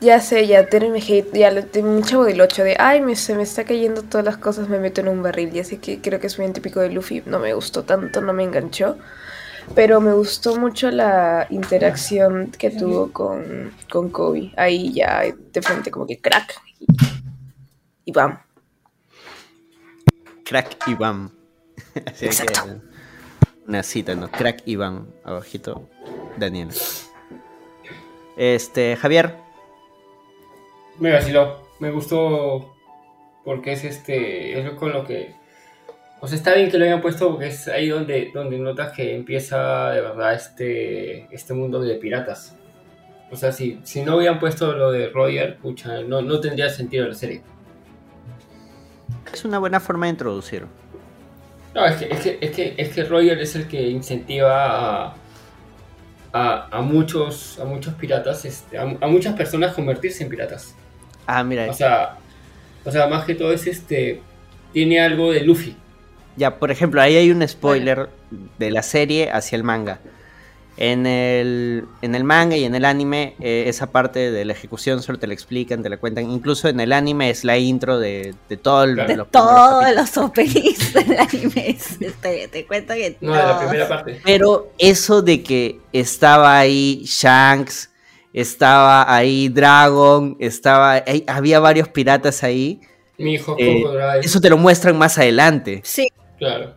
Ya 0.00 0.20
sé, 0.20 0.46
ya 0.46 0.66
tiene 0.66 0.98
hate, 0.98 1.32
ya 1.38 1.62
tengo 1.66 1.90
un 1.90 2.02
chavo 2.02 2.24
del 2.24 2.40
8 2.40 2.64
de, 2.64 2.76
ay, 2.78 3.02
me, 3.02 3.16
se 3.16 3.34
me 3.34 3.42
está 3.42 3.64
cayendo 3.64 4.02
todas 4.02 4.24
las 4.24 4.38
cosas, 4.38 4.68
me 4.68 4.78
meto 4.78 5.02
en 5.02 5.08
un 5.08 5.22
barril. 5.22 5.52
Ya 5.52 5.64
sé 5.64 5.78
que 5.78 6.00
creo 6.00 6.18
que 6.20 6.28
es 6.28 6.38
muy 6.38 6.50
típico 6.52 6.80
de 6.80 6.90
Luffy, 6.90 7.22
no 7.26 7.38
me 7.38 7.52
gustó 7.52 7.84
tanto, 7.84 8.22
no 8.22 8.32
me 8.32 8.44
enganchó. 8.44 8.96
Pero 9.74 10.00
me 10.00 10.12
gustó 10.12 10.56
mucho 10.58 10.90
la 10.90 11.46
interacción 11.50 12.50
que 12.50 12.70
tuvo 12.70 13.12
con, 13.12 13.72
con 13.90 14.10
Kobe. 14.10 14.52
Ahí 14.56 14.92
ya 14.92 15.22
de 15.22 15.62
frente 15.62 15.90
como 15.90 16.06
que 16.06 16.18
crack. 16.18 16.60
Y, 16.78 16.86
y 18.06 18.12
bam. 18.12 18.40
Crack 20.44 20.88
y 20.88 20.94
bam. 20.94 21.30
Así 22.06 22.20
que, 22.20 22.26
Exacto. 22.26 22.80
una 23.66 23.82
cita, 23.82 24.14
¿no? 24.14 24.30
Crack 24.30 24.62
y 24.64 24.76
bam. 24.76 25.06
Abajito, 25.24 25.88
Daniela. 26.36 26.72
Este, 28.36 28.96
Javier. 28.96 29.36
Me 30.98 31.12
vaciló, 31.12 31.62
me 31.78 31.90
gustó 31.90 32.74
porque 33.44 33.72
es 33.72 33.84
este, 33.84 34.58
es 34.58 34.70
con 34.74 34.92
lo 34.92 35.06
que, 35.06 35.34
o 36.20 36.28
sea, 36.28 36.36
está 36.36 36.54
bien 36.54 36.70
que 36.70 36.78
lo 36.78 36.84
hayan 36.84 37.00
puesto 37.00 37.30
porque 37.30 37.48
es 37.48 37.66
ahí 37.68 37.88
donde, 37.88 38.30
donde 38.34 38.58
notas 38.58 38.92
que 38.92 39.14
empieza 39.14 39.90
de 39.90 40.02
verdad 40.02 40.34
este, 40.34 41.34
este 41.34 41.54
mundo 41.54 41.80
de 41.80 41.94
piratas. 41.94 42.56
O 43.30 43.36
sea, 43.36 43.52
si, 43.52 43.80
si 43.84 44.02
no 44.02 44.16
hubieran 44.16 44.38
puesto 44.38 44.72
lo 44.72 44.90
de 44.90 45.08
Roger, 45.08 45.56
pucha, 45.56 46.02
no, 46.02 46.20
no 46.20 46.40
tendría 46.40 46.68
sentido 46.68 47.08
la 47.08 47.14
serie. 47.14 47.42
Es 49.32 49.44
una 49.44 49.58
buena 49.58 49.80
forma 49.80 50.06
de 50.06 50.10
introducir. 50.10 50.66
No, 51.74 51.86
es 51.86 51.96
que, 51.96 52.12
es 52.12 52.20
que, 52.20 52.38
es 52.40 52.50
que, 52.50 52.74
es 52.76 52.88
que 52.90 53.04
Roger 53.04 53.38
es 53.38 53.54
el 53.54 53.68
que 53.68 53.88
incentiva 53.88 55.06
a, 55.06 55.14
a, 56.32 56.78
a 56.78 56.82
muchos, 56.82 57.58
a 57.60 57.64
muchos 57.64 57.94
piratas, 57.94 58.44
este, 58.44 58.76
a, 58.76 58.82
a 58.82 59.06
muchas 59.06 59.34
personas 59.34 59.72
convertirse 59.74 60.24
en 60.24 60.28
piratas. 60.28 60.74
Ah, 61.26 61.44
mira. 61.44 61.70
O 61.70 61.72
sea, 61.72 62.18
o 62.84 62.90
sea, 62.90 63.06
más 63.06 63.24
que 63.24 63.36
todo 63.36 63.52
es 63.52 63.66
este, 63.66 64.20
tiene 64.72 65.00
algo 65.00 65.32
de 65.32 65.42
Luffy. 65.42 65.76
Ya, 66.36 66.58
por 66.58 66.70
ejemplo, 66.70 67.00
ahí 67.02 67.16
hay 67.16 67.30
un 67.30 67.46
spoiler 67.46 68.08
de 68.58 68.70
la 68.70 68.82
serie 68.82 69.30
hacia 69.30 69.56
el 69.56 69.64
manga. 69.64 70.00
En 70.76 71.04
el, 71.06 71.84
en 72.00 72.14
el 72.14 72.24
manga 72.24 72.56
y 72.56 72.64
en 72.64 72.74
el 72.74 72.86
anime, 72.86 73.34
eh, 73.40 73.64
esa 73.66 73.90
parte 73.90 74.30
de 74.30 74.44
la 74.46 74.54
ejecución 74.54 75.02
solo 75.02 75.18
te 75.18 75.26
la 75.26 75.34
explican, 75.34 75.82
te 75.82 75.90
la 75.90 75.98
cuentan. 75.98 76.30
Incluso 76.30 76.68
en 76.68 76.80
el 76.80 76.92
anime 76.94 77.28
es 77.28 77.44
la 77.44 77.58
intro 77.58 77.98
de, 77.98 78.34
de 78.48 78.56
todo 78.56 78.84
el, 78.84 78.94
Claro. 78.94 79.08
de 79.10 79.16
los 79.18 79.30
todos 79.30 79.82
capítulos. 79.82 79.96
los 79.96 80.16
openings 80.24 80.94
del 80.94 81.18
anime. 81.18 81.78
Te, 82.22 82.48
te 82.48 82.66
cuento 82.66 82.94
que 82.94 83.16
No, 83.20 83.32
de 83.34 83.38
la 83.42 83.58
primera 83.58 83.88
parte. 83.88 84.20
Pero 84.24 84.70
eso 84.78 85.20
de 85.20 85.42
que 85.42 85.80
estaba 85.92 86.58
ahí 86.58 87.02
Shanks, 87.04 87.90
estaba 88.32 89.12
ahí 89.14 89.48
Dragon, 89.50 90.36
estaba 90.40 90.92
ahí- 91.06 91.24
había 91.26 91.60
varios 91.60 91.88
piratas 91.88 92.42
ahí. 92.42 92.80
Mi 93.20 93.34
hijo 93.34 93.54
eh, 93.58 93.82
Crocodile. 93.82 94.20
eso 94.20 94.40
te 94.40 94.50
lo 94.50 94.56
muestran 94.58 94.96
más 94.98 95.18
adelante. 95.18 95.80
Sí, 95.84 96.08
Claro. 96.38 96.74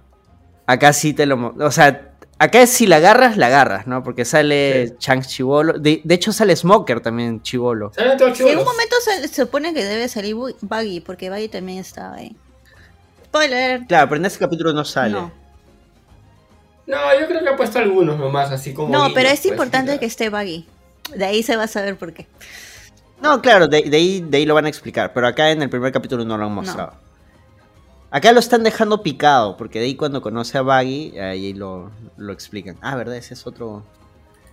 Acá 0.65 0.93
sí 0.93 1.13
te 1.13 1.25
lo... 1.25 1.53
O 1.59 1.71
sea, 1.71 2.13
acá 2.39 2.65
si 2.67 2.85
la 2.87 2.97
agarras, 2.97 3.37
la 3.37 3.47
agarras, 3.47 3.87
¿no? 3.87 4.03
Porque 4.03 4.25
sale 4.25 4.87
Sí. 4.89 4.93
Shanks 4.99 5.27
Chivolo. 5.27 5.73
De, 5.79 6.01
de 6.03 6.15
hecho 6.15 6.31
sale 6.33 6.55
Smoker 6.55 6.99
también 7.01 7.41
Chivolo. 7.41 7.91
¿Saben 7.93 8.17
todos 8.17 8.39
en 8.39 8.45
un 8.45 8.51
chibolos? 8.51 8.65
momento 8.65 8.95
se, 9.03 9.27
se 9.27 9.41
supone 9.43 9.73
que 9.73 9.83
debe 9.83 10.07
salir 10.07 10.35
Buggy, 10.35 10.99
porque 11.01 11.29
Buggy 11.29 11.47
también 11.49 11.79
estaba 11.79 12.15
ahí. 12.15 12.35
Spoiler. 13.25 13.85
Claro, 13.87 14.09
pero 14.09 14.19
en 14.19 14.25
este 14.25 14.39
capítulo 14.39 14.73
no 14.73 14.83
sale. 14.85 15.13
No. 15.13 15.31
No, 16.85 16.97
yo 17.19 17.27
creo 17.27 17.41
que 17.41 17.49
ha 17.49 17.55
puesto 17.55 17.79
algunos 17.79 18.17
nomás, 18.19 18.51
así 18.51 18.73
como. 18.73 18.89
No, 18.89 18.99
guiños, 19.03 19.13
pero 19.15 19.29
es 19.29 19.39
pues, 19.39 19.51
importante 19.51 19.93
ya. 19.93 19.99
que 19.99 20.05
esté 20.05 20.29
Buggy. 20.29 20.65
De 21.15 21.25
ahí 21.25 21.41
se 21.43 21.55
va 21.55 21.63
a 21.63 21.67
saber 21.67 21.97
por 21.97 22.13
qué. 22.13 22.27
No, 23.23 23.41
claro, 23.41 23.69
de, 23.69 23.83
de 23.83 23.95
ahí, 23.95 24.19
de 24.19 24.37
ahí 24.37 24.45
lo 24.45 24.53
van 24.53 24.65
a 24.65 24.69
explicar, 24.69 25.13
pero 25.13 25.27
acá 25.27 25.49
en 25.49 25.61
el 25.61 25.69
primer 25.69 25.93
capítulo 25.93 26.25
no 26.25 26.37
lo 26.37 26.45
han 26.45 26.51
mostrado. 26.51 26.93
Acá 28.11 28.33
lo 28.33 28.41
están 28.41 28.63
dejando 28.63 29.01
picado, 29.01 29.55
porque 29.55 29.79
de 29.79 29.85
ahí 29.85 29.95
cuando 29.95 30.21
conoce 30.21 30.57
a 30.57 30.61
Baggy, 30.61 31.17
ahí 31.17 31.53
lo, 31.53 31.89
lo 32.17 32.33
explican. 32.33 32.77
Ah, 32.81 32.97
verdad, 32.97 33.15
ese 33.15 33.33
es 33.33 33.47
otro... 33.47 33.85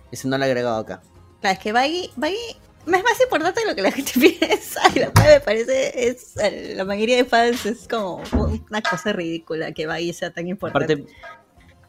Ese 0.09 0.29
no 0.29 0.37
lo 0.37 0.45
he 0.45 0.47
agregado 0.47 0.77
acá. 0.77 1.01
Claro, 1.41 1.53
es 1.53 1.59
que 1.59 1.73
Buggy, 1.73 2.11
Buggy 2.15 2.57
es 2.87 3.03
más 3.03 3.21
importante 3.21 3.59
de 3.59 3.67
lo 3.67 3.75
que 3.75 3.81
la 3.81 3.91
gente 3.91 4.13
piensa. 4.19 4.81
Y 4.95 4.99
lo 4.99 5.13
cual 5.13 5.27
me 5.27 5.39
parece, 5.41 6.07
es, 6.07 6.35
la 6.75 6.85
mayoría 6.85 7.17
de 7.17 7.25
fans 7.25 7.65
es 7.65 7.87
como 7.89 8.23
una 8.69 8.81
cosa 8.81 9.11
ridícula 9.11 9.73
que 9.73 9.85
Buggy 9.85 10.13
sea 10.13 10.31
tan 10.31 10.47
importante. 10.47 10.93
Aparte, 10.93 11.13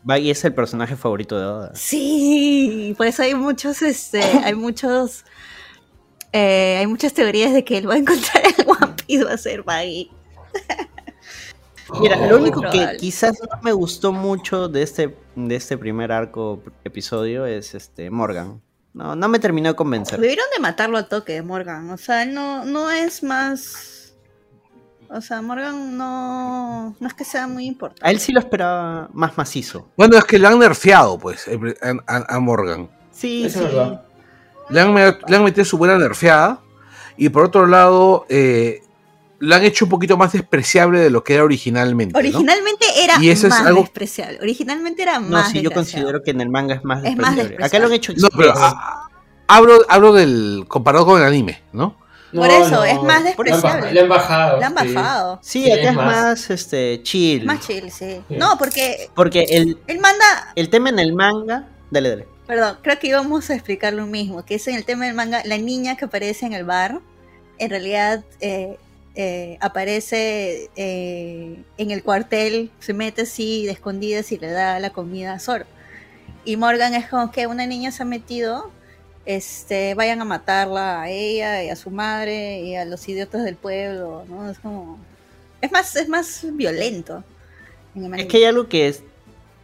Baggy 0.05 0.31
es 0.31 0.45
el 0.45 0.53
personaje 0.53 0.97
favorito 0.97 1.39
de 1.39 1.47
Oda. 1.47 1.73
Sí, 1.75 2.95
por 2.99 3.07
eso 3.07 3.23
hay 3.23 3.35
muchos, 3.35 3.83
este, 3.83 4.21
hay 4.21 4.55
muchos, 4.55 5.25
eh, 6.33 6.77
hay 6.81 6.87
muchas 6.87 7.13
teorías 7.13 7.53
de 7.53 7.65
que 7.65 7.79
él 7.79 7.89
va 7.89 7.95
a 7.95 7.99
encontrar 7.99 8.43
el 8.59 8.67
One 8.67 8.95
Piece 9.07 9.25
va 9.25 9.33
a 9.33 9.39
ser 9.39 9.63
Buggy. 9.63 10.11
Mira, 12.01 12.17
Oh, 12.19 12.27
lo 12.31 12.39
muy 12.39 12.49
único 12.51 12.63
que 12.71 12.97
quizás 12.99 13.39
no 13.41 13.61
me 13.63 13.73
gustó 13.73 14.13
mucho 14.13 14.69
de 14.69 14.83
este, 14.83 15.15
de 15.37 15.57
este 15.57 15.77
primer 15.77 16.11
arco 16.11 16.63
episodio 16.85 17.45
es 17.45 17.75
este 17.75 18.09
Morgan. 18.11 18.63
No, 18.95 19.15
no 19.17 19.29
me 19.29 19.39
terminó 19.39 19.69
de 19.71 19.75
convencer. 19.77 20.19
Debieron 20.21 20.45
de 20.55 20.61
matarlo 20.61 20.97
a 20.99 21.09
toque, 21.09 21.41
Morgan. 21.43 21.91
O 21.91 21.99
sea, 21.99 22.23
él 22.23 22.33
no, 22.35 22.65
no 22.65 22.91
es 22.91 23.23
más, 23.23 24.15
o 25.11 25.21
sea, 25.21 25.43
Morgan 25.43 25.97
no, 25.99 26.95
no 26.99 27.07
es 27.09 27.15
que 27.15 27.25
sea 27.25 27.47
muy 27.47 27.67
importante. 27.67 28.07
A 28.07 28.11
él 28.11 28.21
sí 28.21 28.33
lo 28.33 28.41
esperaba 28.41 29.09
más 29.13 29.37
macizo. 29.37 29.89
Bueno, 29.97 30.17
es 30.17 30.25
que 30.25 30.39
le 30.39 30.47
han 30.47 30.59
nerfeado, 30.59 31.19
pues, 31.19 31.47
el- 31.49 31.77
a, 31.83 32.17
a- 32.17 32.37
a 32.37 32.41
Morgan. 32.41 32.89
Sí, 33.11 33.45
Eso 33.45 33.59
sí. 33.61 33.65
es 33.67 33.71
verdad. 33.75 34.03
Le 34.73 34.81
han, 34.81 34.95
le 34.95 35.37
han 35.37 35.45
metido 35.45 35.65
su 35.65 35.79
buena 35.79 35.99
nerfeada. 35.99 36.61
Y 37.17 37.29
por 37.29 37.45
otro 37.45 37.67
lado, 37.67 38.25
eh, 38.29 38.81
lo 39.39 39.55
han 39.55 39.65
hecho 39.65 39.85
un 39.85 39.91
poquito 39.91 40.17
más 40.17 40.33
despreciable 40.33 41.01
de 41.01 41.11
lo 41.11 41.23
que 41.25 41.35
era 41.35 41.45
originalmente. 41.45 42.13
¿no? 42.13 42.19
Originalmente 42.19 42.87
era 43.03 43.15
Y 43.21 43.29
eso 43.31 43.49
es 43.49 43.51
más 43.53 43.67
algo- 43.67 43.81
despreciable. 43.83 44.39
Originalmente 44.41 45.03
era 45.03 45.19
No, 45.19 45.29
más 45.29 45.51
sí, 45.51 45.61
yo 45.63 45.71
considero 45.73 46.23
que 46.23 46.31
en 46.31 46.41
el 46.41 46.49
manga 46.49 46.75
es 46.77 46.85
más 46.85 47.05
Es 47.05 47.17
más 47.17 47.37
despreciable. 47.37 47.67
Acá 47.67 47.79
lo 47.81 47.87
han 47.87 47.93
hecho 47.93 48.13
No, 48.17 48.29
pero 48.37 48.55
hablo, 49.49 49.81
hablo 49.89 50.13
del 50.13 50.65
comparado 50.69 51.05
con 51.07 51.21
el 51.21 51.27
anime, 51.27 51.63
¿no? 51.73 52.01
Por 52.33 52.49
eso, 52.49 52.83
es 52.83 53.03
más 53.03 53.25
despreciable. 53.25 53.93
Le 53.93 54.01
han 54.01 54.09
bajado. 54.09 54.59
Le 54.59 54.65
han 54.65 54.75
sí. 54.79 54.95
bajado. 54.95 55.39
Sí, 55.43 55.65
Sí, 55.65 55.71
acá 55.71 55.91
es 55.91 55.95
más- 55.97 56.07
más, 56.07 56.51
este, 56.51 57.01
chill. 57.03 57.45
Más 57.45 57.61
chill, 57.61 57.91
sí. 57.91 58.23
Sí. 58.27 58.37
No, 58.37 58.57
porque 58.59 59.11
Porque 59.15 59.43
el, 59.51 59.79
él 59.87 59.99
manda 60.01 60.25
el 60.57 60.71
tema 60.71 60.89
en 60.89 60.99
el 60.99 61.13
manga. 61.13 61.69
Dale, 61.91 62.09
dale. 62.09 62.29
Perdón, 62.47 62.79
creo 62.83 62.99
que 62.99 63.07
íbamos 63.07 63.51
a 63.51 63.55
explicar 63.55 63.93
lo 63.93 64.07
mismo, 64.07 64.45
que 64.45 64.57
es 64.57 64.67
en 64.67 64.75
el 64.75 64.85
tema 64.85 65.07
del 65.07 65.15
manga, 65.15 65.43
la 65.45 65.59
niña 65.59 65.97
que 65.97 66.07
aparece 66.07 66.45
en 66.45 66.53
el 66.53 66.65
bar, 66.65 67.01
en 67.59 67.71
realidad 67.71 68.25
eh, 68.41 68.79
eh, 69.15 69.59
aparece 69.61 70.69
eh, 70.75 71.63
en 71.79 71.91
el 71.91 72.03
cuartel, 72.03 72.71
se 72.81 72.95
mete 72.95 73.23
así 73.23 73.67
de 73.67 73.73
escondidas 73.73 74.33
y 74.33 74.39
le 74.39 74.51
da 74.51 74.81
la 74.81 74.91
comida 74.91 75.35
a 75.35 75.39
Zoro. 75.39 75.67
Y 76.45 76.57
Morgan 76.57 76.95
es 76.95 77.07
como 77.09 77.31
que 77.31 77.47
una 77.47 77.67
niña 77.67 77.93
se 77.93 78.03
ha 78.03 78.07
metido, 78.07 78.71
este, 79.25 79.95
vayan 79.95 80.21
a 80.21 80.25
matarla 80.25 81.03
a 81.03 81.11
ella 81.11 81.63
y 81.63 81.69
a 81.69 81.77
su 81.77 81.91
madre 81.91 82.61
y 82.61 82.75
a 82.75 82.85
los 82.85 83.09
idiotas 83.09 83.45
del 83.45 83.55
pueblo, 83.55 84.25
¿no? 84.29 84.51
Es 84.51 84.59
como... 84.59 84.99
Es 85.61 85.71
más, 85.71 85.95
es 85.95 86.09
más 86.09 86.45
violento. 86.55 87.23
Es 88.17 88.27
que 88.27 88.39
hay 88.39 88.45
algo 88.45 88.69
que 88.69 88.89
es. 88.89 89.05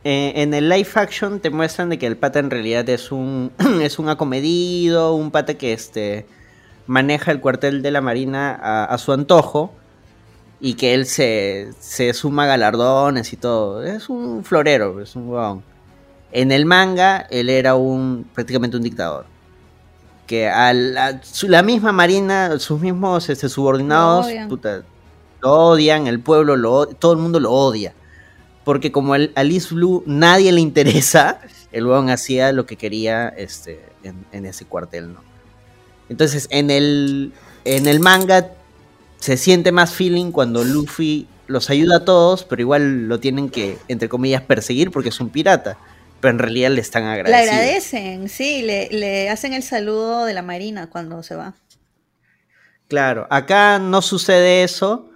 Eh, 0.04 0.32
en 0.36 0.54
el 0.54 0.68
live 0.68 0.88
action 0.94 1.40
te 1.40 1.50
muestran 1.50 1.88
de 1.88 1.98
que 1.98 2.06
el 2.06 2.16
pata 2.16 2.38
en 2.38 2.50
realidad 2.50 2.88
es 2.88 3.10
un. 3.12 3.52
es 3.82 3.98
un 3.98 4.08
acomedido, 4.08 5.14
un 5.14 5.30
pata 5.30 5.54
que 5.54 5.72
este. 5.72 6.26
maneja 6.86 7.32
el 7.32 7.40
cuartel 7.40 7.82
de 7.82 7.90
la 7.90 8.00
marina 8.00 8.58
a, 8.60 8.84
a 8.84 8.98
su 8.98 9.12
antojo. 9.12 9.72
Y 10.60 10.74
que 10.74 10.92
él 10.92 11.06
se, 11.06 11.70
se 11.78 12.12
suma 12.14 12.46
galardones 12.46 13.32
y 13.32 13.36
todo. 13.36 13.84
Es 13.84 14.08
un 14.08 14.44
florero, 14.44 15.00
es 15.00 15.14
un 15.14 15.28
huevón. 15.28 15.62
En 16.32 16.52
el 16.52 16.66
manga, 16.66 17.26
él 17.30 17.48
era 17.48 17.74
un. 17.74 18.28
prácticamente 18.34 18.76
un 18.76 18.82
dictador. 18.82 19.26
Que 20.26 20.48
a 20.48 20.72
la, 20.74 21.62
misma 21.62 21.92
marina, 21.92 22.58
sus 22.58 22.80
mismos 22.80 23.30
este, 23.30 23.48
subordinados, 23.48 24.26
Lo 24.26 24.30
odian. 24.32 24.48
puta, 24.48 24.82
lo 25.40 25.52
odian, 25.52 26.06
el 26.06 26.20
pueblo 26.20 26.56
lo 26.56 26.86
todo 26.86 27.12
el 27.12 27.18
mundo 27.18 27.40
lo 27.40 27.50
odia. 27.50 27.94
Porque 28.68 28.92
como 28.92 29.14
el, 29.14 29.32
a 29.34 29.44
Liz 29.44 29.70
Blue 29.70 30.02
nadie 30.04 30.52
le 30.52 30.60
interesa, 30.60 31.40
el 31.72 31.86
huevón 31.86 32.10
hacía 32.10 32.52
lo 32.52 32.66
que 32.66 32.76
quería 32.76 33.28
este, 33.30 33.80
en, 34.02 34.26
en 34.30 34.44
ese 34.44 34.66
cuartel, 34.66 35.14
¿no? 35.14 35.22
Entonces, 36.10 36.48
en 36.50 36.70
el, 36.70 37.32
en 37.64 37.86
el 37.86 37.98
manga 37.98 38.50
se 39.20 39.38
siente 39.38 39.72
más 39.72 39.94
feeling 39.94 40.32
cuando 40.32 40.64
Luffy 40.64 41.26
los 41.46 41.70
ayuda 41.70 41.96
a 41.96 42.04
todos, 42.04 42.44
pero 42.44 42.60
igual 42.60 43.08
lo 43.08 43.18
tienen 43.18 43.48
que, 43.48 43.78
entre 43.88 44.10
comillas, 44.10 44.42
perseguir 44.42 44.90
porque 44.90 45.08
es 45.08 45.18
un 45.18 45.30
pirata. 45.30 45.78
Pero 46.20 46.32
en 46.32 46.38
realidad 46.38 46.70
le 46.70 46.82
están 46.82 47.04
Le 47.04 47.08
agradecidos. 47.12 47.54
agradecen, 47.54 48.28
sí, 48.28 48.60
le, 48.60 48.90
le 48.90 49.30
hacen 49.30 49.54
el 49.54 49.62
saludo 49.62 50.26
de 50.26 50.34
la 50.34 50.42
marina 50.42 50.90
cuando 50.90 51.22
se 51.22 51.36
va. 51.36 51.54
Claro, 52.86 53.26
acá 53.30 53.78
no 53.78 54.02
sucede 54.02 54.62
eso, 54.62 55.08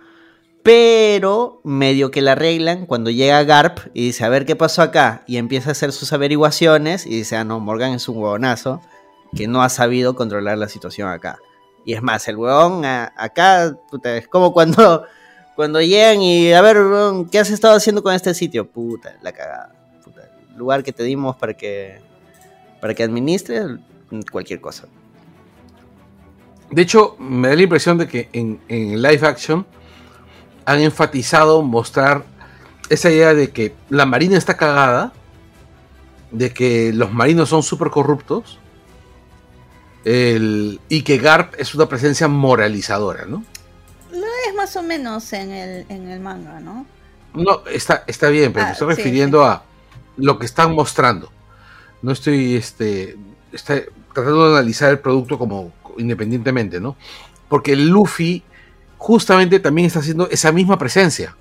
pero 0.62 1.60
medio 1.64 2.10
que 2.10 2.22
la 2.22 2.32
arreglan 2.32 2.86
cuando 2.86 3.10
llega 3.10 3.42
Garp 3.42 3.78
y 3.94 4.06
dice, 4.06 4.24
a 4.24 4.28
ver 4.28 4.46
qué 4.46 4.54
pasó 4.54 4.82
acá, 4.82 5.24
y 5.26 5.36
empieza 5.36 5.70
a 5.70 5.72
hacer 5.72 5.92
sus 5.92 6.12
averiguaciones 6.12 7.04
y 7.06 7.10
dice, 7.10 7.36
ah, 7.36 7.44
no, 7.44 7.58
Morgan 7.58 7.92
es 7.92 8.08
un 8.08 8.18
huevonazo 8.18 8.80
que 9.34 9.48
no 9.48 9.62
ha 9.62 9.68
sabido 9.68 10.14
controlar 10.14 10.58
la 10.58 10.68
situación 10.68 11.08
acá. 11.08 11.38
Y 11.84 11.94
es 11.94 12.02
más, 12.02 12.28
el 12.28 12.36
huevón 12.36 12.84
acá, 12.84 13.76
puta, 13.90 14.16
es 14.16 14.28
como 14.28 14.52
cuando, 14.52 15.04
cuando 15.56 15.80
llegan 15.80 16.22
y, 16.22 16.52
a 16.52 16.60
ver, 16.60 16.76
huevón, 16.76 17.28
¿qué 17.28 17.40
has 17.40 17.50
estado 17.50 17.74
haciendo 17.74 18.02
con 18.02 18.14
este 18.14 18.32
sitio? 18.34 18.70
Puta, 18.70 19.16
la 19.22 19.32
cagada. 19.32 19.74
Lugar 20.54 20.84
que 20.84 20.92
te 20.92 21.02
dimos 21.02 21.34
para 21.36 21.54
que, 21.54 21.98
para 22.80 22.94
que 22.94 23.02
administres 23.02 23.64
cualquier 24.30 24.60
cosa. 24.60 24.86
De 26.70 26.82
hecho, 26.82 27.16
me 27.18 27.48
da 27.48 27.56
la 27.56 27.62
impresión 27.62 27.98
de 27.98 28.06
que 28.06 28.28
en, 28.32 28.60
en 28.68 29.00
live 29.00 29.26
action 29.26 29.66
han 30.64 30.80
enfatizado 30.80 31.62
mostrar 31.62 32.24
esa 32.88 33.10
idea 33.10 33.34
de 33.34 33.50
que 33.50 33.74
la 33.88 34.06
marina 34.06 34.36
está 34.36 34.56
cagada, 34.56 35.12
de 36.30 36.52
que 36.52 36.92
los 36.92 37.12
marinos 37.12 37.48
son 37.48 37.62
súper 37.62 37.90
corruptos, 37.90 38.58
el- 40.04 40.80
y 40.88 41.02
que 41.02 41.18
Garp 41.18 41.54
es 41.58 41.74
una 41.74 41.86
presencia 41.88 42.28
moralizadora, 42.28 43.24
¿no? 43.26 43.44
Lo 44.10 44.18
es 44.48 44.54
más 44.56 44.74
o 44.76 44.82
menos 44.82 45.32
en 45.32 45.50
el, 45.52 45.86
en 45.88 46.08
el 46.08 46.20
manga, 46.20 46.60
¿no? 46.60 46.86
No, 47.34 47.62
está, 47.66 48.04
está 48.06 48.28
bien, 48.28 48.52
pero 48.52 48.64
Ah, 48.64 48.68
me 48.68 48.72
estoy 48.72 48.90
sí, 48.94 48.96
refiriendo 48.96 49.44
a 49.44 49.62
lo 50.16 50.38
que 50.38 50.44
están 50.46 50.74
mostrando. 50.74 51.30
No 52.02 52.12
estoy 52.12 52.56
este, 52.56 53.16
está- 53.52 53.80
tratando 54.12 54.50
de 54.50 54.58
analizar 54.58 54.90
el 54.90 54.98
producto 54.98 55.38
como 55.38 55.72
independientemente, 55.96 56.80
¿no? 56.80 56.96
Porque 57.48 57.76
Luffy 57.76 58.42
justamente 59.02 59.58
también 59.58 59.88
está 59.88 59.98
haciendo 59.98 60.28
esa 60.30 60.52
misma 60.52 60.78
presencia. 60.78 61.36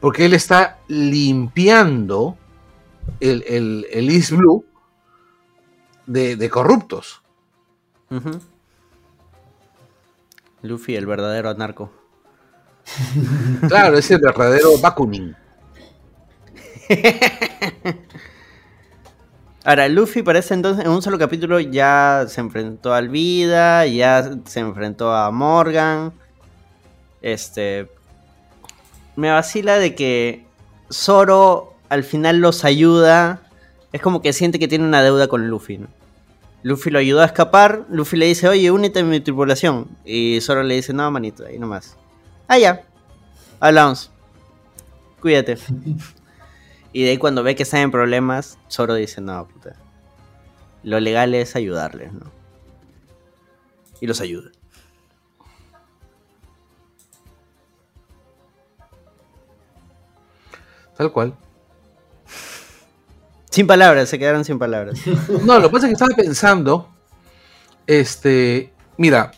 Porque 0.00 0.24
él 0.24 0.32
está 0.32 0.78
limpiando 0.88 2.38
el, 3.20 3.44
el, 3.46 3.86
el 3.92 4.08
East 4.08 4.30
Blue 4.30 4.64
de, 6.06 6.36
de 6.36 6.48
corruptos. 6.48 7.20
Luffy, 10.62 10.96
el 10.96 11.04
verdadero 11.04 11.52
narco. 11.54 11.92
Claro, 13.68 13.98
es 13.98 14.10
el 14.10 14.20
verdadero 14.20 14.78
Bakunin. 14.78 15.36
Ahora, 19.62 19.88
Luffy 19.88 20.22
parece 20.22 20.54
entonces 20.54 20.86
en 20.86 20.90
un 20.90 21.02
solo 21.02 21.18
capítulo 21.18 21.60
ya 21.60 22.24
se 22.28 22.40
enfrentó 22.40 22.94
al 22.94 23.10
Vida, 23.10 23.84
ya 23.84 24.38
se 24.46 24.60
enfrentó 24.60 25.12
a 25.12 25.30
Morgan. 25.30 26.14
Este. 27.26 27.88
Me 29.16 29.32
vacila 29.32 29.80
de 29.80 29.96
que 29.96 30.46
Zoro 30.92 31.74
al 31.88 32.04
final 32.04 32.38
los 32.38 32.64
ayuda. 32.64 33.42
Es 33.92 34.00
como 34.00 34.22
que 34.22 34.32
siente 34.32 34.60
que 34.60 34.68
tiene 34.68 34.84
una 34.84 35.02
deuda 35.02 35.26
con 35.26 35.48
Luffy. 35.48 35.78
¿no? 35.78 35.88
Luffy 36.62 36.90
lo 36.90 37.00
ayudó 37.00 37.22
a 37.22 37.24
escapar. 37.24 37.84
Luffy 37.90 38.16
le 38.16 38.26
dice, 38.26 38.46
oye, 38.48 38.70
únete 38.70 39.00
a 39.00 39.02
mi 39.02 39.18
tripulación. 39.18 39.88
Y 40.04 40.40
Zoro 40.40 40.62
le 40.62 40.76
dice, 40.76 40.92
no, 40.92 41.10
manito, 41.10 41.44
ahí 41.44 41.58
nomás. 41.58 41.96
Ah, 42.46 42.58
ya. 42.58 42.84
Hablamos. 43.58 44.12
Cuídate. 45.20 45.58
Y 46.92 47.02
de 47.02 47.10
ahí 47.10 47.18
cuando 47.18 47.42
ve 47.42 47.54
que 47.54 47.64
están 47.64 47.80
en 47.80 47.90
problemas, 47.90 48.56
Zoro 48.70 48.94
dice, 48.94 49.20
no, 49.20 49.46
puta. 49.46 49.76
Lo 50.82 50.98
legal 50.98 51.34
es 51.34 51.54
ayudarles, 51.54 52.10
¿no? 52.14 52.30
Y 54.00 54.06
los 54.06 54.22
ayuda. 54.22 54.50
Tal 60.96 61.12
cual. 61.12 61.34
Sin 63.50 63.66
palabras, 63.66 64.08
se 64.08 64.18
quedaron 64.18 64.44
sin 64.44 64.58
palabras. 64.58 64.98
No, 65.44 65.58
lo 65.58 65.68
que 65.68 65.72
pasa 65.72 65.86
es 65.86 65.90
que 65.90 65.92
estaba 66.04 66.14
pensando, 66.16 66.88
este, 67.86 68.72
mira, 68.98 69.32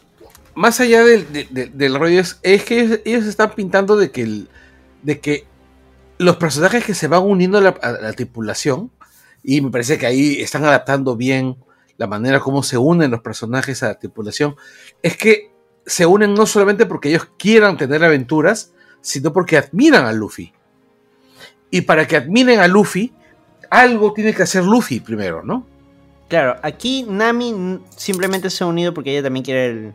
más 0.55 0.81
allá 0.81 1.05
del, 1.05 1.33
de- 1.33 1.47
de- 1.51 1.67
del 1.67 1.95
rollo 1.99 2.21
es, 2.21 2.39
es 2.43 2.65
que 2.65 2.81
ellos, 2.81 3.01
ellos 3.05 3.25
están 3.27 3.53
pintando 3.55 3.97
de 3.97 4.11
que, 4.11 4.23
el- 4.23 4.49
de 5.03 5.21
que 5.21 5.47
los 6.19 6.37
personajes 6.37 6.85
que 6.85 6.95
se 6.95 7.07
van 7.07 7.23
uniendo 7.23 7.59
a 7.59 7.61
la, 7.61 7.69
a 7.81 7.93
la 7.93 8.13
tripulación, 8.13 8.91
y 9.45 9.61
me 9.61 9.71
parece 9.71 9.99
que 9.99 10.07
ahí 10.07 10.41
están 10.41 10.65
adaptando 10.65 11.15
bien 11.17 11.57
la 11.97 12.07
manera 12.09 12.41
como 12.41 12.63
se 12.65 12.77
unen 12.77 13.11
los 13.13 13.21
personajes 13.21 13.83
a 13.83 13.89
la 13.89 13.99
tripulación, 14.01 14.57
es 15.03 15.17
que 15.17 15.53
se 15.87 16.07
unen 16.07 16.35
no 16.35 16.45
solamente 16.47 16.87
porque 16.87 17.11
ellos 17.11 17.29
quieran 17.39 17.77
tener 17.77 18.03
aventuras, 18.05 18.73
sino 19.01 19.33
porque 19.33 19.57
admiran 19.57 20.07
a 20.07 20.13
Luffy. 20.13 20.53
Y 21.71 21.83
para 21.83 22.07
que 22.07 22.17
admiren 22.17 22.61
a 22.61 22.69
Luffy, 22.69 23.13
algo 23.71 24.13
tiene 24.13 24.35
que 24.35 24.43
hacer 24.43 24.65
Luffy 24.65 25.01
primero, 25.01 25.43
¿no? 25.43 25.67
Claro, 26.29 26.57
aquí 26.63 27.07
Nami 27.09 27.81
simplemente 27.97 28.51
se 28.51 28.65
ha 28.65 28.67
unido 28.67 28.93
porque 28.93 29.13
ella 29.13 29.23
también 29.23 29.45
quiere 29.45 29.67
el, 29.67 29.95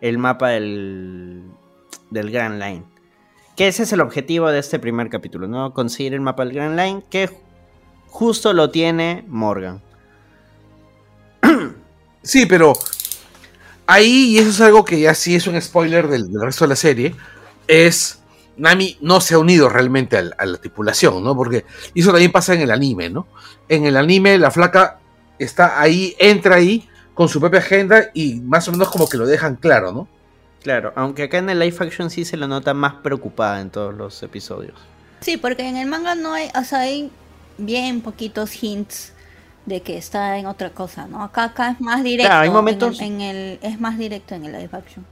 el 0.00 0.18
mapa 0.18 0.48
del, 0.50 1.44
del 2.10 2.30
Grand 2.30 2.60
Line. 2.60 2.84
Que 3.56 3.68
ese 3.68 3.84
es 3.84 3.92
el 3.92 4.00
objetivo 4.00 4.48
de 4.50 4.58
este 4.58 4.78
primer 4.78 5.10
capítulo, 5.10 5.46
¿no? 5.46 5.72
Conseguir 5.72 6.14
el 6.14 6.20
mapa 6.20 6.44
del 6.44 6.54
Grand 6.54 6.78
Line, 6.78 7.02
que 7.08 7.30
justo 8.06 8.52
lo 8.52 8.70
tiene 8.70 9.24
Morgan. 9.28 9.80
Sí, 12.22 12.44
pero 12.44 12.74
ahí, 13.86 14.32
y 14.32 14.38
eso 14.38 14.50
es 14.50 14.60
algo 14.60 14.84
que 14.84 15.00
ya 15.00 15.14
sí 15.14 15.34
es 15.34 15.46
un 15.46 15.58
spoiler 15.58 16.06
del, 16.06 16.30
del 16.30 16.42
resto 16.42 16.66
de 16.66 16.68
la 16.68 16.76
serie, 16.76 17.14
es 17.66 18.19
Nami 18.60 18.96
no 19.00 19.20
se 19.20 19.34
ha 19.34 19.38
unido 19.38 19.68
realmente 19.68 20.16
al- 20.16 20.34
a 20.38 20.46
la 20.46 20.58
tripulación, 20.58 21.24
¿no? 21.24 21.34
Porque 21.34 21.64
eso 21.94 22.10
también 22.10 22.30
pasa 22.32 22.54
en 22.54 22.60
el 22.60 22.70
anime, 22.70 23.08
¿no? 23.10 23.26
En 23.68 23.86
el 23.86 23.96
anime 23.96 24.38
la 24.38 24.50
flaca 24.50 24.98
está 25.38 25.80
ahí, 25.80 26.14
entra 26.18 26.56
ahí 26.56 26.86
con 27.14 27.28
su 27.28 27.40
propia 27.40 27.60
agenda 27.60 28.10
y 28.14 28.34
más 28.40 28.68
o 28.68 28.72
menos 28.72 28.90
como 28.90 29.08
que 29.08 29.16
lo 29.18 29.26
dejan 29.26 29.56
claro, 29.56 29.92
¿no? 29.92 30.08
Claro, 30.62 30.92
aunque 30.94 31.22
acá 31.24 31.38
en 31.38 31.48
el 31.48 31.58
live 31.58 31.76
action 31.80 32.10
sí 32.10 32.24
se 32.26 32.36
lo 32.36 32.46
nota 32.46 32.74
más 32.74 32.94
preocupada 33.02 33.60
en 33.62 33.70
todos 33.70 33.94
los 33.94 34.22
episodios. 34.22 34.74
Sí, 35.20 35.36
porque 35.38 35.66
en 35.66 35.76
el 35.76 35.88
manga 35.88 36.14
no 36.14 36.34
hay, 36.34 36.50
o 36.58 36.64
sea, 36.64 36.80
hay 36.80 37.10
bien 37.58 38.00
poquitos 38.02 38.62
hints 38.62 39.12
de 39.66 39.80
que 39.82 39.96
está 39.96 40.36
en 40.38 40.46
otra 40.46 40.70
cosa, 40.70 41.06
¿no? 41.06 41.22
Acá, 41.22 41.44
acá 41.44 41.70
es 41.72 41.80
más 41.80 42.02
directo. 42.02 42.28
Claro, 42.28 42.42
hay 42.42 42.48
en 42.48 42.54
momentos- 42.54 43.00
el- 43.00 43.06
en 43.06 43.20
el, 43.22 43.58
es 43.62 43.80
más 43.80 43.96
directo 43.98 44.34
en 44.34 44.44
el 44.46 44.52
live 44.52 44.70
action. 44.72 45.04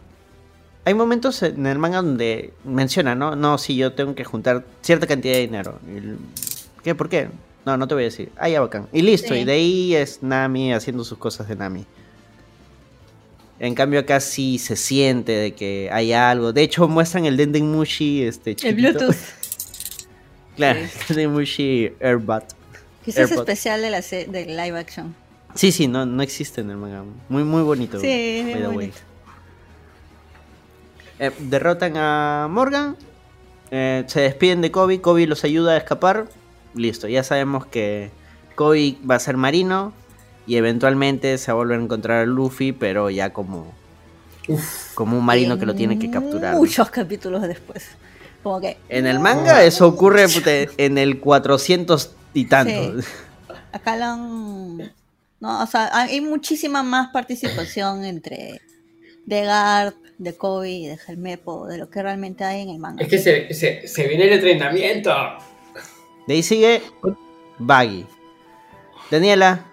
Hay 0.88 0.94
momentos 0.94 1.42
en 1.42 1.66
el 1.66 1.78
manga 1.78 1.98
donde 2.00 2.54
menciona, 2.64 3.14
¿no? 3.14 3.36
No, 3.36 3.58
sí, 3.58 3.76
yo 3.76 3.92
tengo 3.92 4.14
que 4.14 4.24
juntar 4.24 4.64
cierta 4.80 5.06
cantidad 5.06 5.34
de 5.34 5.40
dinero. 5.40 5.78
El- 5.86 6.16
¿Qué? 6.82 6.94
¿Por 6.94 7.10
qué? 7.10 7.28
No, 7.66 7.76
no 7.76 7.86
te 7.86 7.92
voy 7.92 8.04
a 8.04 8.06
decir. 8.06 8.32
Ah, 8.38 8.48
ya 8.48 8.60
bacán. 8.62 8.88
Y 8.90 9.02
listo, 9.02 9.34
Sí. 9.34 9.40
y 9.40 9.44
de 9.44 9.52
ahí 9.52 9.94
es 9.94 10.22
Nami 10.22 10.72
haciendo 10.72 11.04
sus 11.04 11.18
cosas 11.18 11.46
de 11.46 11.56
Nami. 11.56 11.84
En 13.60 13.74
cambio 13.74 14.00
acá 14.00 14.18
sí 14.20 14.56
se 14.58 14.76
siente 14.76 15.32
de 15.32 15.52
que 15.52 15.90
hay 15.92 16.14
algo. 16.14 16.54
De 16.54 16.62
hecho 16.62 16.88
muestran 16.88 17.26
el 17.26 17.36
Denden 17.36 17.70
Mushi 17.70 18.22
este 18.22 18.52
El 18.52 18.56
chiquitito. 18.56 18.98
Bluetooth. 18.98 19.16
Claro, 20.56 20.78
el 20.80 20.88
Denden 21.06 21.32
Mushi 21.34 21.92
Airbot. 22.00 22.44
Quizás 23.04 23.30
es 23.30 23.36
especial 23.36 23.82
de 23.82 23.90
la 23.90 24.00
del 24.00 24.56
live 24.56 24.78
action. 24.78 25.14
Sí, 25.54 25.70
sí, 25.70 25.86
no, 25.86 26.06
no 26.06 26.22
existe 26.22 26.62
en 26.62 26.70
el 26.70 26.78
manga. 26.78 27.04
Muy, 27.28 27.44
muy 27.44 27.60
bonito. 27.62 28.00
Sí, 28.00 28.06
bien 28.44 28.58
the 28.62 28.68
way. 28.68 28.92
Eh, 31.18 31.32
derrotan 31.38 31.96
a 31.96 32.46
Morgan. 32.50 32.96
eh, 33.70 34.04
se 34.06 34.20
despiden 34.20 34.60
de 34.60 34.70
Kobe. 34.70 35.00
Kobe 35.00 35.26
los 35.26 35.44
ayuda 35.44 35.72
a 35.72 35.76
escapar. 35.76 36.26
Listo, 36.74 37.08
ya 37.08 37.22
sabemos 37.22 37.66
que 37.66 38.10
Kobe 38.54 38.96
va 39.08 39.16
a 39.16 39.20
ser 39.20 39.36
marino. 39.36 39.92
Y 40.46 40.56
eventualmente 40.56 41.36
se 41.36 41.52
va 41.52 41.56
a 41.56 41.56
volver 41.56 41.78
a 41.78 41.82
encontrar 41.82 42.22
a 42.22 42.26
Luffy, 42.26 42.72
pero 42.72 43.10
ya 43.10 43.34
como, 43.34 43.74
como 44.94 45.18
un 45.18 45.24
marino 45.24 45.58
que 45.58 45.66
lo 45.66 45.74
tiene 45.74 45.98
que 45.98 46.10
capturar. 46.10 46.56
Muchos 46.56 46.88
capítulos 46.88 47.42
después. 47.42 47.84
Como 48.42 48.58
que. 48.60 48.78
En 48.88 49.06
el 49.06 49.18
manga 49.18 49.62
eso 49.62 49.86
ocurre 49.86 50.24
en 50.78 50.96
el 50.96 51.20
400 51.20 52.14
y 52.32 52.46
tanto. 52.46 53.02
Sí. 53.02 53.08
Acá 53.72 53.96
lo 53.96 54.04
han. 54.06 54.92
No, 55.40 55.62
o 55.62 55.66
sea, 55.66 55.90
hay 55.92 56.20
muchísima 56.22 56.82
más 56.82 57.10
participación 57.10 58.04
entre 58.06 58.62
de 59.26 59.42
Garp, 59.42 59.96
de 60.18 60.36
Kobe 60.36 60.68
de 60.68 60.98
Helmepo, 61.06 61.66
de 61.66 61.78
lo 61.78 61.88
que 61.88 62.02
realmente 62.02 62.44
hay 62.44 62.62
en 62.62 62.70
el 62.70 62.78
manga. 62.78 63.02
Es 63.02 63.08
que 63.08 63.18
se, 63.18 63.52
se, 63.54 63.86
se 63.86 64.08
viene 64.08 64.24
el 64.24 64.32
entrenamiento. 64.34 65.10
De 66.26 66.34
ahí 66.34 66.42
sigue 66.42 66.82
Baggy. 67.58 68.04
Daniela, 69.10 69.64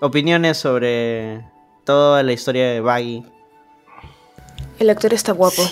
opiniones 0.00 0.58
sobre 0.58 1.42
toda 1.84 2.22
la 2.22 2.32
historia 2.32 2.68
de 2.70 2.80
Baggy. 2.80 3.24
El 4.78 4.90
actor 4.90 5.14
está 5.14 5.32
guapo. 5.32 5.62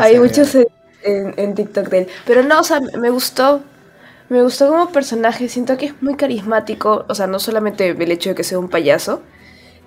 Hay 0.00 0.18
muchos 0.18 0.54
en, 0.54 0.66
en- 1.04 1.34
en 1.36 1.54
TikTok 1.54 1.88
de 1.88 1.98
él. 1.98 2.08
Pero 2.26 2.42
no, 2.42 2.60
o 2.60 2.64
sea, 2.64 2.80
me 2.80 3.10
gustó. 3.10 3.62
Me 4.28 4.42
gustó 4.42 4.68
como 4.68 4.90
personaje. 4.90 5.48
Siento 5.48 5.76
que 5.76 5.86
es 5.86 6.02
muy 6.02 6.16
carismático. 6.16 7.06
O 7.08 7.14
sea, 7.14 7.26
no 7.26 7.38
solamente 7.38 7.88
el 7.90 8.10
hecho 8.12 8.30
de 8.30 8.34
que 8.34 8.44
sea 8.44 8.58
un 8.58 8.68
payaso, 8.68 9.22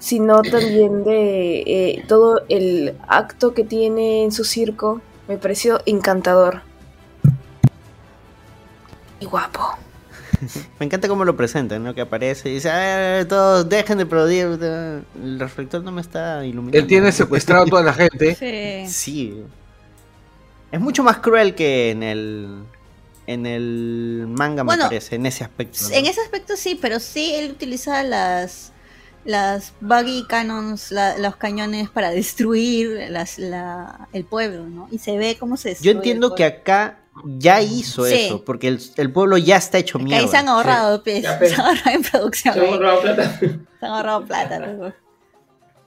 sino 0.02 0.42
también 0.42 1.04
de 1.04 1.60
eh, 1.62 2.06
todo 2.08 2.42
el 2.50 2.96
acto 3.08 3.54
que 3.54 3.64
tiene 3.64 4.24
en 4.24 4.32
su 4.32 4.44
circo. 4.44 5.00
Me 5.28 5.38
pareció 5.38 5.80
encantador. 5.86 6.64
Y 9.20 9.26
guapo. 9.28 9.62
Me 10.80 10.88
encanta 10.88 11.08
cómo 11.08 11.24
lo 11.24 11.38
presentan, 11.38 11.84
¿no? 11.84 11.94
Que 11.94 12.02
aparece 12.02 12.50
y 12.50 12.56
dice, 12.56 12.72
"Ah, 12.72 13.24
todos 13.30 13.70
dejen 13.70 14.00
de 14.00 14.06
aplaudir. 14.06 14.48
El 15.24 15.40
reflector 15.40 15.84
no 15.84 15.92
me 15.92 16.02
está 16.02 16.44
iluminando. 16.44 16.80
Él 16.80 16.88
tiene 16.88 17.12
secuestrado 17.12 17.64
a 17.64 17.66
toda 17.68 17.84
la 17.84 17.94
gente. 17.94 18.36
Sí. 18.36 18.88
Sí. 18.92 19.44
Es 20.72 20.80
mucho 20.80 21.04
más 21.04 21.18
cruel 21.18 21.54
que 21.54 21.92
en 21.92 22.02
el 22.02 22.64
en 23.28 23.46
el 23.46 24.26
manga, 24.28 24.64
Bueno, 24.64 24.86
me 24.86 24.90
parece, 24.90 25.16
en 25.16 25.28
ese 25.28 25.44
aspecto. 25.44 25.78
¿no? 25.84 25.96
En 25.96 26.08
ese 26.08 26.22
aspecto 26.22 26.56
sí, 26.58 26.78
pero 26.82 27.00
sí 27.00 27.36
él 27.36 27.52
utiliza 27.52 28.02
las 28.04 28.71
las 29.24 29.74
buggy 29.82 30.26
cannons, 30.28 30.92
la- 30.92 31.18
los 31.18 31.36
cañones 31.36 31.90
para 31.90 32.10
destruir 32.10 33.08
las, 33.10 33.38
la, 33.38 34.08
el 34.14 34.26
pueblo, 34.26 34.68
¿no? 34.68 34.88
Y 34.92 34.98
se 34.98 35.18
ve 35.18 35.38
cómo 35.40 35.58
se 35.58 35.70
Yo 35.70 35.72
destruye 35.74 35.92
entiendo 35.92 36.28
el 36.30 36.36
que 36.36 36.46
acá 36.46 36.98
ya 37.26 37.62
hizo 37.62 38.06
Sí. 38.06 38.14
eso, 38.16 38.44
porque 38.44 38.68
el, 38.68 38.82
el 38.98 39.12
pueblo 39.12 39.38
ya 39.38 39.58
está 39.58 39.78
hecho. 39.78 39.98
Que 40.00 40.06
mierda. 40.06 40.24
ahí 40.24 40.28
se 40.30 40.38
han 40.38 40.48
ahorrado, 40.50 41.04
pues, 41.04 41.22
Ya, 41.24 41.38
pues. 41.38 41.52
se 41.52 41.56
han 41.62 41.68
ahorrado 41.68 41.90
en 41.98 42.02
producción. 42.04 42.54
Se 42.54 42.60
han 42.62 42.66
ahorrado 42.74 43.02
plata. 43.02 43.40
Se 43.40 43.46
han 43.86 43.92
ahorrado 43.92 44.26
plata. 44.26 44.76
pues. 44.80 44.94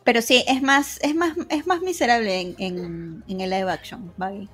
Pero 0.05 0.20
sí, 0.23 0.44
es 0.47 0.62
más, 0.62 1.01
es 1.02 1.15
más, 1.15 1.32
es 1.48 1.66
más 1.66 1.81
miserable 1.81 2.40
en, 2.40 2.55
en, 2.59 3.24
en 3.27 3.40
el 3.40 3.51
live 3.51 3.70
action, 3.70 4.12
Buggy. 4.19 4.48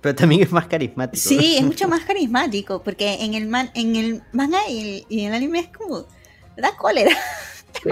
Pero 0.00 0.14
también 0.14 0.42
es 0.42 0.52
más 0.52 0.66
carismático. 0.66 1.28
Sí, 1.28 1.56
es 1.56 1.64
mucho 1.64 1.88
más 1.88 2.04
carismático, 2.04 2.82
porque 2.82 3.24
en 3.24 3.34
el 3.34 3.48
man, 3.48 3.70
en 3.74 3.96
el 3.96 4.22
manga 4.32 4.60
y 4.68 4.78
el, 4.78 5.06
y 5.08 5.24
el 5.24 5.34
anime 5.34 5.58
es 5.60 5.68
como 5.76 6.04
da 6.56 6.70
cólera. 6.76 7.10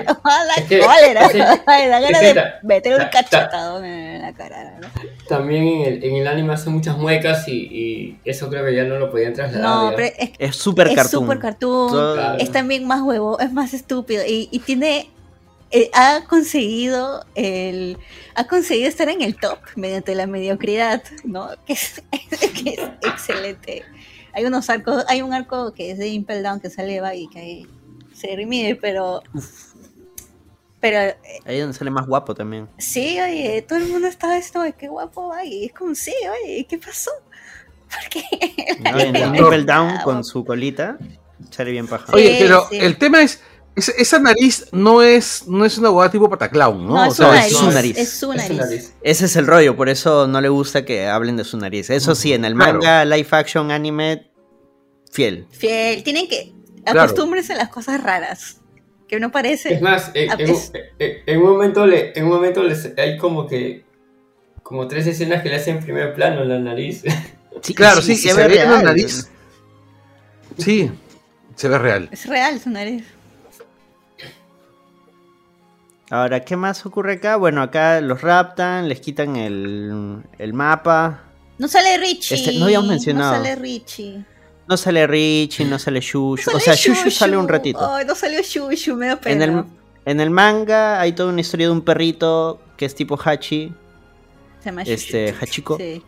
que- 0.69 0.81
cólera. 0.81 1.29
Ay, 1.67 1.89
da 1.89 2.01
ganas 2.01 2.21
de 2.23 2.43
meter 2.63 3.01
un 3.01 3.07
cachetadón 3.09 3.85
en 3.85 4.23
la 4.23 4.33
cara. 4.33 4.79
¿no? 4.81 4.89
También 5.29 5.67
en 5.69 5.81
el, 5.83 6.05
en 6.05 6.17
el 6.17 6.27
anime 6.27 6.55
hace 6.55 6.71
muchas 6.71 6.97
muecas 6.97 7.47
y, 7.49 7.53
y 7.53 8.19
eso 8.25 8.49
creo 8.49 8.65
que 8.65 8.75
ya 8.75 8.85
no 8.85 8.99
lo 8.99 9.11
podían 9.11 9.33
trasladar. 9.35 9.63
No, 9.63 9.91
ya. 9.91 9.97
pero 9.97 10.15
es, 10.19 10.31
Es 10.39 10.57
súper 10.57 10.89
es 10.89 10.95
cartoon. 10.95 11.25
super 11.25 11.39
cartoon. 11.39 12.15
Claro. 12.15 12.39
Es 12.39 12.51
también 12.51 12.87
más 12.87 13.03
huevo, 13.03 13.39
es 13.41 13.53
más 13.53 13.75
estúpido. 13.75 14.23
Y, 14.27 14.49
y 14.51 14.59
tiene. 14.61 15.11
eh, 15.71 15.91
ha 15.93 16.23
conseguido 16.29 17.25
el. 17.35 17.99
Ha 18.37 18.45
conseguido 18.47 18.89
estar 18.89 19.09
en 19.09 19.23
el 19.23 19.37
top 19.37 19.59
mediante 19.77 20.15
la 20.15 20.27
mediocridad, 20.27 21.03
¿no? 21.25 21.51
Que 21.67 21.75
es, 21.75 22.03
que 22.63 22.71
es 22.71 22.81
excelente. 23.03 23.83
Hay 24.33 24.45
unos 24.47 24.69
arcos, 24.71 25.05
hay 25.09 25.23
un 25.23 25.33
arco 25.33 25.73
que 25.75 25.93
es 25.93 25.99
de 25.99 26.09
Impel 26.09 26.43
Down 26.43 26.59
que 26.59 26.69
sale 26.71 27.01
y 27.17 27.29
que 27.29 27.39
ahí 27.39 27.67
pero. 28.81 29.23
Pero 30.81 30.99
eh, 30.99 31.17
Ahí 31.47 31.57
es 31.57 31.61
donde 31.63 31.79
sale 31.79 31.91
más 31.91 32.07
guapo 32.07 32.35
también. 32.35 32.69
sí, 32.79 33.19
oye, 33.21 33.63
todo 33.67 33.79
el 33.79 33.87
mundo 33.89 34.07
está 34.07 34.37
esto, 34.37 34.61
ay, 34.61 34.75
qué 34.79 34.89
guapo, 34.89 35.33
ay, 35.33 35.65
es 35.67 35.73
como, 35.73 35.95
sí, 35.95 36.13
oye, 36.45 36.67
¿qué 36.69 36.79
pasó? 36.79 37.11
Porque 37.91 38.23
¿no? 38.81 38.99
En 39.01 39.53
el 39.53 39.67
Down 39.67 39.99
con 40.05 40.25
su 40.25 40.45
colita. 40.45 40.99
Sale 41.51 41.71
bien 41.71 41.87
paja. 41.87 42.13
Oye, 42.13 42.37
pero 42.39 42.67
sí. 42.69 42.77
el 42.79 42.97
tema 42.99 43.23
es, 43.23 43.41
es- 43.77 43.89
esa 43.97 44.19
nariz 44.19 44.67
no 44.73 45.03
es, 45.03 45.47
no 45.47 45.65
es 45.65 45.79
una 45.79 45.91
hueá 45.91 46.11
tipo 46.11 46.29
pataclown, 46.29 46.87
¿no? 46.87 46.95
No, 46.95 47.03
O 47.03 47.07
es 47.07 47.17
sea, 47.17 47.29
su 47.29 47.35
es 47.35 47.41
nariz. 47.43 47.57
su 47.59 47.71
nariz. 47.73 47.99
Es 47.99 48.11
su 48.19 48.33
Es 48.33 48.47
su 48.47 48.55
nariz. 48.55 48.95
Ese 49.03 49.25
es 49.27 49.37
el 49.37 49.47
rollo, 49.47 49.77
por 49.77 49.89
eso 49.89 50.27
no 50.27 50.41
le 50.41 50.49
gusta 50.49 50.85
que 50.85 51.07
hablen 51.07 51.37
de 51.37 51.45
su 51.45 51.57
nariz. 51.57 51.91
Eso 51.91 52.15
sí, 52.15 52.33
en 52.33 52.45
el 52.45 52.55
Claro. 52.55 52.75
manga, 52.75 53.05
live 53.05 53.29
action, 53.31 53.71
anime, 53.71 54.31
fiel. 55.13 55.47
Fiel, 55.51 56.03
tienen 56.03 56.29
que 56.29 56.53
Claro. 56.93 57.01
acostúmbrense 57.03 57.53
a 57.53 57.57
las 57.57 57.69
cosas 57.69 58.03
raras. 58.03 58.61
Que 59.09 59.21
no 59.21 59.31
parece. 59.31 59.75
Es 59.75 59.83
más, 59.83 60.11
en, 60.15 60.31
en 60.41 60.49
un- 60.51 60.57
es- 60.57 60.73
en- 60.99 61.17
en 61.27 61.39
un 61.43 61.51
momento, 61.51 61.87
le, 61.87 62.19
en 62.19 62.25
un 62.25 62.31
momento 62.31 62.63
les, 62.63 62.93
hay 62.97 63.19
como 63.19 63.47
que 63.47 63.85
como 64.63 64.89
tres 64.89 65.07
escenas 65.07 65.43
que 65.43 65.51
le 65.51 65.57
hacen 65.57 65.77
en 65.77 65.83
primer 65.85 66.15
plano 66.15 66.43
en 66.43 66.49
la 66.49 66.59
nariz. 66.59 67.03
Sí, 67.63 67.75
Claro, 67.75 68.01
sí, 68.03 68.17
se 68.17 68.33
ve 68.33 68.43
la 68.43 68.65
real. 68.65 68.85
nariz. 68.85 69.29
Sí, 70.59 70.91
se 71.55 71.69
ve 71.69 71.79
real. 71.79 72.09
Es 72.13 72.27
real 72.27 72.59
su 72.61 72.71
nariz. 72.71 73.05
Ahora, 76.11 76.45
¿qué 76.45 76.57
más 76.57 76.85
ocurre 76.87 77.15
acá? 77.15 77.37
Bueno, 77.37 77.63
acá 77.63 78.01
los 78.01 78.21
raptan, 78.23 78.89
les 78.89 79.01
quitan 79.01 79.37
el, 79.37 80.23
el 80.39 80.53
mapa. 80.53 81.23
No 81.59 81.67
sale 81.69 81.97
Richie. 81.99 82.35
Este, 82.37 82.59
no 82.59 82.67
habíamos 82.67 82.89
mencionado. 82.89 83.33
No 83.33 83.37
sale 83.43 83.57
Richie. 83.57 84.25
No 84.69 84.77
sale 84.77 85.07
Richie, 85.07 85.65
no 85.67 85.79
sale 85.79 86.01
Shushu. 86.01 86.51
No 86.53 86.57
o 86.57 86.61
sea, 86.61 86.75
sale 86.75 86.95
Shushu 86.97 87.11
sale 87.11 87.37
un 87.37 87.49
ratito. 87.49 87.81
No 88.07 88.15
salió 88.15 88.41
Shushu, 88.43 88.97
me 88.97 89.07
da 89.07 89.13
En 89.13 89.19
pena. 89.19 89.45
el, 89.45 89.65
en 90.07 90.21
el 90.21 90.31
manga 90.31 91.01
hay 91.01 91.13
toda 91.13 91.29
una 91.31 91.41
historia 91.41 91.67
de 91.67 91.73
un 91.73 91.83
perrito 91.83 92.61
que 92.77 92.87
es 92.87 92.95
tipo 92.95 93.19
Hachi, 93.23 93.73
Se 94.61 94.65
llama 94.71 94.83
este, 94.83 95.27
Shushu. 95.33 95.39
Hachiko. 95.45 95.77
Sí. 95.79 96.03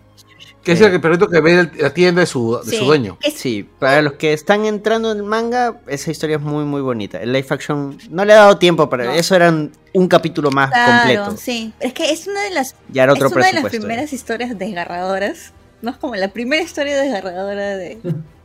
Que 0.62 0.72
es 0.72 0.80
el 0.80 1.00
perrito 1.00 1.28
que 1.28 1.40
ve 1.40 1.70
la 1.78 1.94
tienda 1.94 2.22
de 2.22 2.26
su, 2.26 2.58
de 2.64 2.70
Sí. 2.72 2.78
su 2.78 2.84
dueño. 2.86 3.18
Es- 3.22 3.34
Sí, 3.34 3.62
para 3.78 4.02
los 4.02 4.14
que 4.14 4.32
están 4.32 4.64
entrando 4.64 5.12
en 5.12 5.18
el 5.18 5.22
manga, 5.22 5.78
esa 5.86 6.10
historia 6.10 6.36
es 6.36 6.42
muy 6.42 6.64
muy 6.64 6.80
bonita. 6.80 7.20
El 7.22 7.32
live 7.32 7.46
action 7.50 7.96
no 8.10 8.24
le 8.24 8.32
ha 8.32 8.36
dado 8.36 8.58
tiempo 8.58 8.88
para 8.90 9.04
No. 9.04 9.12
eso, 9.12 9.36
era 9.36 9.50
un, 9.50 9.70
un 9.92 10.08
capítulo 10.08 10.50
más 10.50 10.70
Claro, 10.72 10.96
completo. 11.26 11.36
sí. 11.40 11.72
Es 11.78 11.92
que 11.92 12.10
es 12.10 12.26
una 12.26 12.42
de 12.42 12.50
las, 12.50 12.74
Ya 12.88 13.04
era 13.04 13.12
otro 13.12 13.28
es 13.28 13.32
una 13.36 13.46
de 13.46 13.52
las 13.52 13.64
eh. 13.66 13.78
primeras 13.78 14.12
historias 14.12 14.58
desgarradoras. 14.58 15.52
No 15.82 15.92
es 15.92 15.98
como 15.98 16.16
la 16.16 16.28
primera 16.32 16.62
historia 16.62 17.00
desgarradora 17.00 17.76
de, 17.76 17.98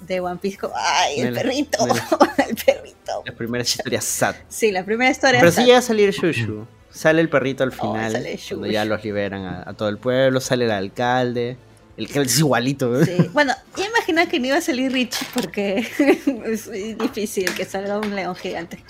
de 0.00 0.20
One 0.20 0.38
Piece. 0.40 0.56
como, 0.58 0.74
Ay, 0.76 1.20
el 1.20 1.34
la- 1.34 1.40
perrito. 1.42 1.78
el 2.48 2.54
perrito. 2.56 3.22
Las 3.24 3.34
primeras 3.34 3.68
historias 3.74 4.04
sad. 4.04 4.36
Sí, 4.48 4.70
la 4.72 4.84
primera 4.84 5.10
historia. 5.10 5.40
Pero 5.40 5.52
sad. 5.52 5.62
sí 5.62 5.66
llega 5.66 5.78
a 5.78 5.82
salir 5.82 6.10
Shushu. 6.10 6.66
Sale 6.90 7.20
el 7.20 7.28
perrito 7.28 7.62
al 7.64 7.72
final, 7.72 8.10
sale 8.12 8.38
cuando 8.48 8.66
ya 8.66 8.84
los 8.84 9.04
liberan 9.04 9.44
a, 9.44 9.62
a 9.68 9.74
todo 9.74 9.88
el 9.88 9.98
pueblo, 9.98 10.40
sale 10.40 10.64
el 10.64 10.70
alcalde. 10.72 11.56
El 11.96 12.06
alcalde 12.06 12.28
es 12.30 12.38
igualito. 12.38 13.00
¿eh? 13.00 13.04
Sí. 13.04 13.30
Bueno, 13.32 13.52
ya 13.76 13.86
imagina 13.86 14.26
que 14.28 14.40
no 14.40 14.46
iba 14.46 14.56
a 14.56 14.60
salir 14.60 14.90
Richie 14.92 15.26
porque 15.34 15.86
es 16.46 16.70
difícil 16.98 17.52
que 17.54 17.64
salga 17.64 17.98
un 17.98 18.14
león 18.16 18.34
gigante. 18.34 18.82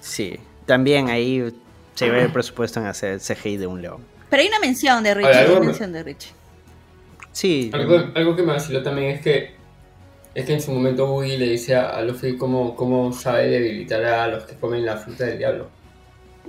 Sí, 0.00 0.38
también 0.66 1.08
ahí 1.10 1.52
se 1.94 2.08
ve 2.10 2.22
el 2.22 2.32
presupuesto 2.32 2.80
en 2.80 2.86
hacer 2.86 3.20
CGI 3.20 3.56
de 3.56 3.66
un 3.66 3.82
león. 3.82 4.02
Pero 4.30 4.42
hay 4.42 4.48
una 4.48 4.58
mención 4.60 5.02
de 5.02 5.14
Richie. 5.14 5.30
Hay 5.34 5.48
me- 5.54 5.60
mención 5.60 5.92
de 5.92 6.02
Richie. 6.02 6.30
Sí, 7.32 7.70
algo, 7.74 8.02
algo 8.14 8.34
que 8.36 8.42
me 8.42 8.52
vaciló 8.52 8.82
también 8.82 9.10
es 9.10 9.20
que 9.20 9.55
es 10.36 10.44
que 10.44 10.52
en 10.52 10.60
su 10.60 10.70
momento 10.70 11.06
Buggy 11.06 11.36
le 11.38 11.48
dice 11.48 11.74
a, 11.74 12.00
Luffy 12.02 12.36
cómo, 12.36 12.76
cómo 12.76 13.12
sabe 13.12 13.48
debilitar 13.48 14.04
a 14.04 14.28
los 14.28 14.44
que 14.44 14.54
comen 14.56 14.84
la 14.84 14.96
fruta 14.98 15.24
del 15.24 15.38
diablo. 15.38 15.68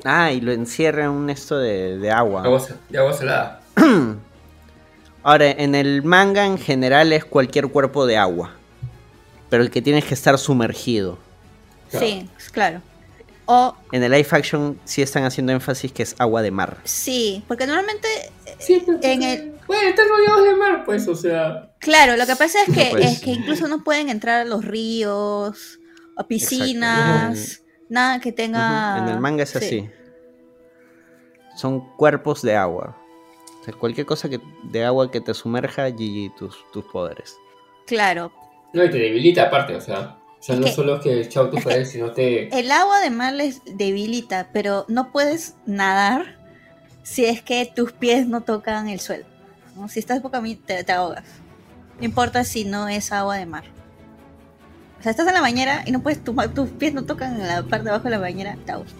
ah, 0.03 0.31
y 0.31 0.41
lo 0.41 0.51
encierra 0.51 1.05
en 1.05 1.11
un 1.11 1.30
esto 1.30 1.57
de, 1.57 1.97
de 1.97 2.11
agua. 2.11 2.43
De 2.89 2.97
agua 2.99 3.14
salada. 3.14 3.61
Ahora, 5.23 5.49
en 5.51 5.76
el 5.76 6.03
manga 6.03 6.45
en 6.45 6.57
general 6.57 7.11
es 7.14 7.26
cualquier 7.26 7.68
cuerpo 7.69 8.05
de 8.05 8.18
agua. 8.18 8.51
Pero 9.49 9.64
el 9.64 9.69
que 9.72 9.81
tienes 9.81 10.05
que 10.05 10.14
estar 10.14 10.38
sumergido. 10.38 11.18
Claro. 11.89 12.05
Sí, 12.05 12.30
claro. 12.51 12.81
O 13.45 13.73
En 13.93 14.03
el 14.03 14.11
live 14.11 14.27
action 14.31 14.77
sí 14.84 15.01
están 15.01 15.23
haciendo 15.23 15.53
énfasis 15.53 15.91
que 15.93 16.03
es 16.03 16.15
agua 16.19 16.41
de 16.41 16.51
mar. 16.51 16.77
sí, 16.84 17.43
porque 17.47 17.65
normalmente 17.65 18.07
Sí, 18.59 18.84
en 19.01 19.23
el 19.23 19.53
Bueno, 19.68 19.89
están 19.89 20.07
rodeados 20.07 20.44
de 20.45 20.56
mar, 20.56 20.84
pues, 20.85 21.07
o 21.07 21.15
sea. 21.15 21.72
Claro, 21.80 22.15
lo 22.18 22.26
que 22.26 22.35
pasa 22.35 22.60
es 22.65 22.73
que, 22.73 22.88
pues. 22.91 23.06
es 23.06 23.19
que 23.22 23.31
incluso 23.31 23.68
no 23.68 23.84
pueden 23.84 24.10
entrar 24.10 24.41
a 24.41 24.45
los 24.45 24.64
ríos, 24.64 25.80
a 26.15 26.26
piscinas, 26.26 27.61
nada 27.89 28.19
que 28.19 28.31
tenga... 28.31 28.98
En 28.99 29.10
el 29.10 29.19
manga 29.19 29.44
es 29.44 29.49
sí, 29.49 29.57
así. 29.57 29.89
Son 31.56 31.95
cuerpos 31.95 32.41
de 32.41 32.56
agua. 32.56 32.98
O 33.61 33.64
sea, 33.64 33.73
cualquier 33.73 34.06
cosa 34.06 34.30
que, 34.30 34.39
de 34.64 34.85
agua 34.85 35.11
que 35.11 35.22
te 35.22 35.34
sumerja, 35.34 35.89
GG 35.89 36.35
tus, 36.38 36.56
tus 36.72 36.85
poderes. 36.85 37.35
Claro. 37.85 38.31
No, 38.73 38.84
y 38.84 38.89
te 38.89 38.98
debilita 38.98 39.44
aparte, 39.44 39.76
o 39.76 39.81
sea. 39.81 40.18
O 40.39 40.44
sea, 40.44 40.56
Es 40.56 40.61
no 40.61 40.68
que- 40.68 40.73
solo 40.73 40.99
que 41.02 41.27
chau 41.27 41.49
tus 41.49 41.64
poderes, 41.64 41.89
sino 41.89 42.11
te. 42.11 42.48
El 42.57 42.72
agua 42.72 42.99
de 43.02 43.10
mar 43.10 43.34
les 43.34 43.61
debilita, 43.65 44.49
pero 44.53 44.85
no 44.88 45.11
puedes 45.11 45.56
nadar 45.65 46.38
si 47.03 47.26
es 47.26 47.41
que 47.41 47.65
tus 47.73 47.91
pies 47.94 48.27
no 48.27 48.41
tocan 48.41 48.89
el 48.89 48.99
suelo. 48.99 49.26
¿No? 49.78 49.88
Si 49.90 49.99
estás 49.99 50.22
boca 50.22 50.41
te, 50.66 50.84
te 50.84 50.91
ahogas. 50.91 51.24
No 51.99 52.06
importa 52.06 52.44
si 52.44 52.66
no 52.66 52.88
es 52.88 53.12
agua 53.12 53.38
de 53.38 53.45
mar. 53.45 53.64
O 54.99 55.04
sea, 55.04 55.12
estás 55.12 55.28
en 55.28 55.34
la 55.34 55.41
bañera 55.41 55.84
y 55.86 55.91
no 55.91 56.02
puedes, 56.02 56.24
tu- 56.24 56.34
tus 56.54 56.70
pies 56.70 56.94
no 56.94 57.04
tocan 57.06 57.40
en 57.40 57.48
la 57.48 57.64
parte 57.64 57.84
de 57.86 57.90
abajo 57.91 58.06
de 58.06 58.10
la 58.12 58.18
bañera, 58.20 58.58
te 58.66 58.72
ahogas. 58.72 58.91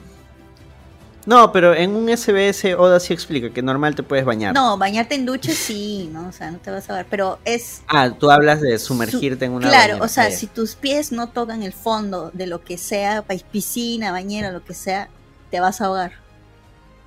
No, 1.26 1.52
pero 1.52 1.74
en 1.76 1.94
un 1.94 2.08
SBS 2.08 2.74
Oda 2.78 3.02
sí 3.02 3.12
explica 3.14 3.50
que 3.50 3.62
normal 3.62 3.96
te 3.96 4.02
puedes 4.04 4.24
bañar. 4.24 4.54
No, 4.54 4.78
bañarte 4.78 5.16
en 5.16 5.26
ducha 5.26 5.52
sí, 5.52 6.10
¿no? 6.14 6.30
O 6.30 6.32
sea, 6.32 6.52
no 6.52 6.58
te 6.60 6.72
vas 6.72 6.90
a 6.90 6.94
ver. 6.94 7.06
Pero 7.10 7.38
es. 7.44 7.82
Ah, 7.90 8.10
tú 8.18 8.32
hablas 8.32 8.62
de 8.62 8.80
sumergirte 8.80 9.44
en 9.44 9.52
una 9.52 9.68
Claro, 9.68 9.88
bañera. 9.96 10.06
o 10.06 10.08
sea, 10.08 10.32
si 10.32 10.48
tus 10.48 10.76
pies 10.76 11.12
no 11.12 11.28
tocan 11.28 11.64
el 11.64 11.74
fondo 11.74 12.32
de 12.34 12.48
lo 12.48 12.64
que 12.64 12.78
sea, 12.78 13.24
piscina, 13.52 14.12
bañera, 14.12 14.52
lo 14.52 14.64
que 14.64 14.74
sea, 14.74 15.10
te 15.52 15.60
vas 15.60 15.82
a 15.82 15.88
ahogar. 15.88 16.14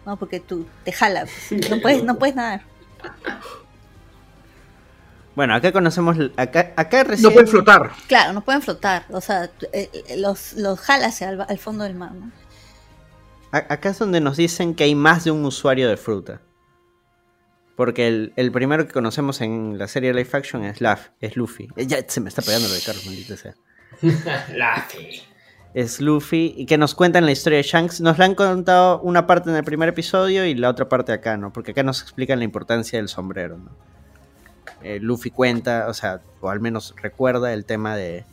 No, 0.05 0.19
porque 0.19 0.39
tú 0.39 0.67
te 0.85 0.93
jala. 0.93 1.25
pues. 1.49 1.71
No 1.71 1.81
puedes, 1.81 2.05
no 2.05 2.19
puedes 2.19 2.35
nadar. 2.37 2.63
Bueno, 5.41 5.55
acá 5.55 5.73
conocemos. 5.73 6.19
Acá, 6.37 6.75
acá 6.77 7.03
recién. 7.03 7.31
No 7.31 7.33
puede 7.33 7.47
flotar. 7.47 7.93
Claro, 8.09 8.35
no 8.35 8.43
pueden 8.43 8.61
flotar. 8.61 9.07
O 9.09 9.23
sea, 9.23 9.49
eh, 9.73 9.89
los, 10.19 10.53
los 10.53 10.79
jalas 10.79 11.23
al, 11.23 11.41
al 11.41 11.59
fondo 11.59 11.85
del 11.85 11.95
mar, 11.95 12.13
¿no? 12.13 12.31
Acá 13.51 13.89
es 13.89 13.99
donde 13.99 14.21
nos 14.21 14.37
dicen 14.37 14.75
que 14.75 14.85
hay 14.85 14.95
más 14.95 15.25
de 15.25 15.31
un 15.31 15.43
usuario 15.47 15.89
de 15.89 15.97
fruta. 15.97 16.43
Porque 17.75 18.07
el, 18.07 18.35
el 18.37 18.53
primero 18.53 18.87
que 18.87 18.93
conocemos 18.93 19.41
en 19.41 19.79
la 19.79 19.89
serie 19.89 20.13
Life 20.13 20.37
Action 20.37 20.63
es, 20.63 20.83
Luff, 20.83 21.09
es 21.21 21.35
Luffy. 21.37 21.69
Eh, 21.75 21.87
Ya 21.87 22.07
se 22.07 22.21
me 22.21 22.29
está 22.29 22.43
pegando 22.43 22.69
lo 22.69 22.75
de 22.75 22.83
Carlos, 22.83 23.07
maldita 23.07 23.39
sea. 23.39 23.55
Luffy. 24.03 25.23
Es 25.73 26.03
Luffy 26.03 26.53
y 26.55 26.67
que 26.67 26.77
nos 26.77 26.95
cuentan 26.95 27.25
la 27.25 27.33
historia 27.33 27.57
de 27.57 27.63
Shanks. 27.63 28.03
Nos 28.03 28.19
la 28.19 28.27
han 28.27 28.35
contado 28.35 29.01
una 29.01 29.27
parte 29.27 29.49
en 29.49 29.57
el 29.57 29.65
primer 29.65 29.89
episodio 29.89 30.45
y 30.45 30.55
la 30.55 30.69
otra 30.69 30.87
parte 30.87 31.13
acá, 31.13 31.39
¿no? 31.39 31.51
Porque 31.51 31.71
acá 31.71 31.83
nos 31.83 32.03
explican 32.03 32.41
la 32.41 32.45
importancia 32.45 32.99
del 32.99 33.09
sombrero, 33.09 33.57
¿no? 33.57 33.71
Eh, 34.83 34.99
Luffy 35.01 35.31
cuenta, 35.31 35.87
o 35.89 35.95
sea, 35.95 36.21
o 36.41 36.49
al 36.51 36.61
menos 36.61 36.95
recuerda 37.03 37.53
el 37.53 37.65
tema 37.65 37.97
de, 37.97 38.25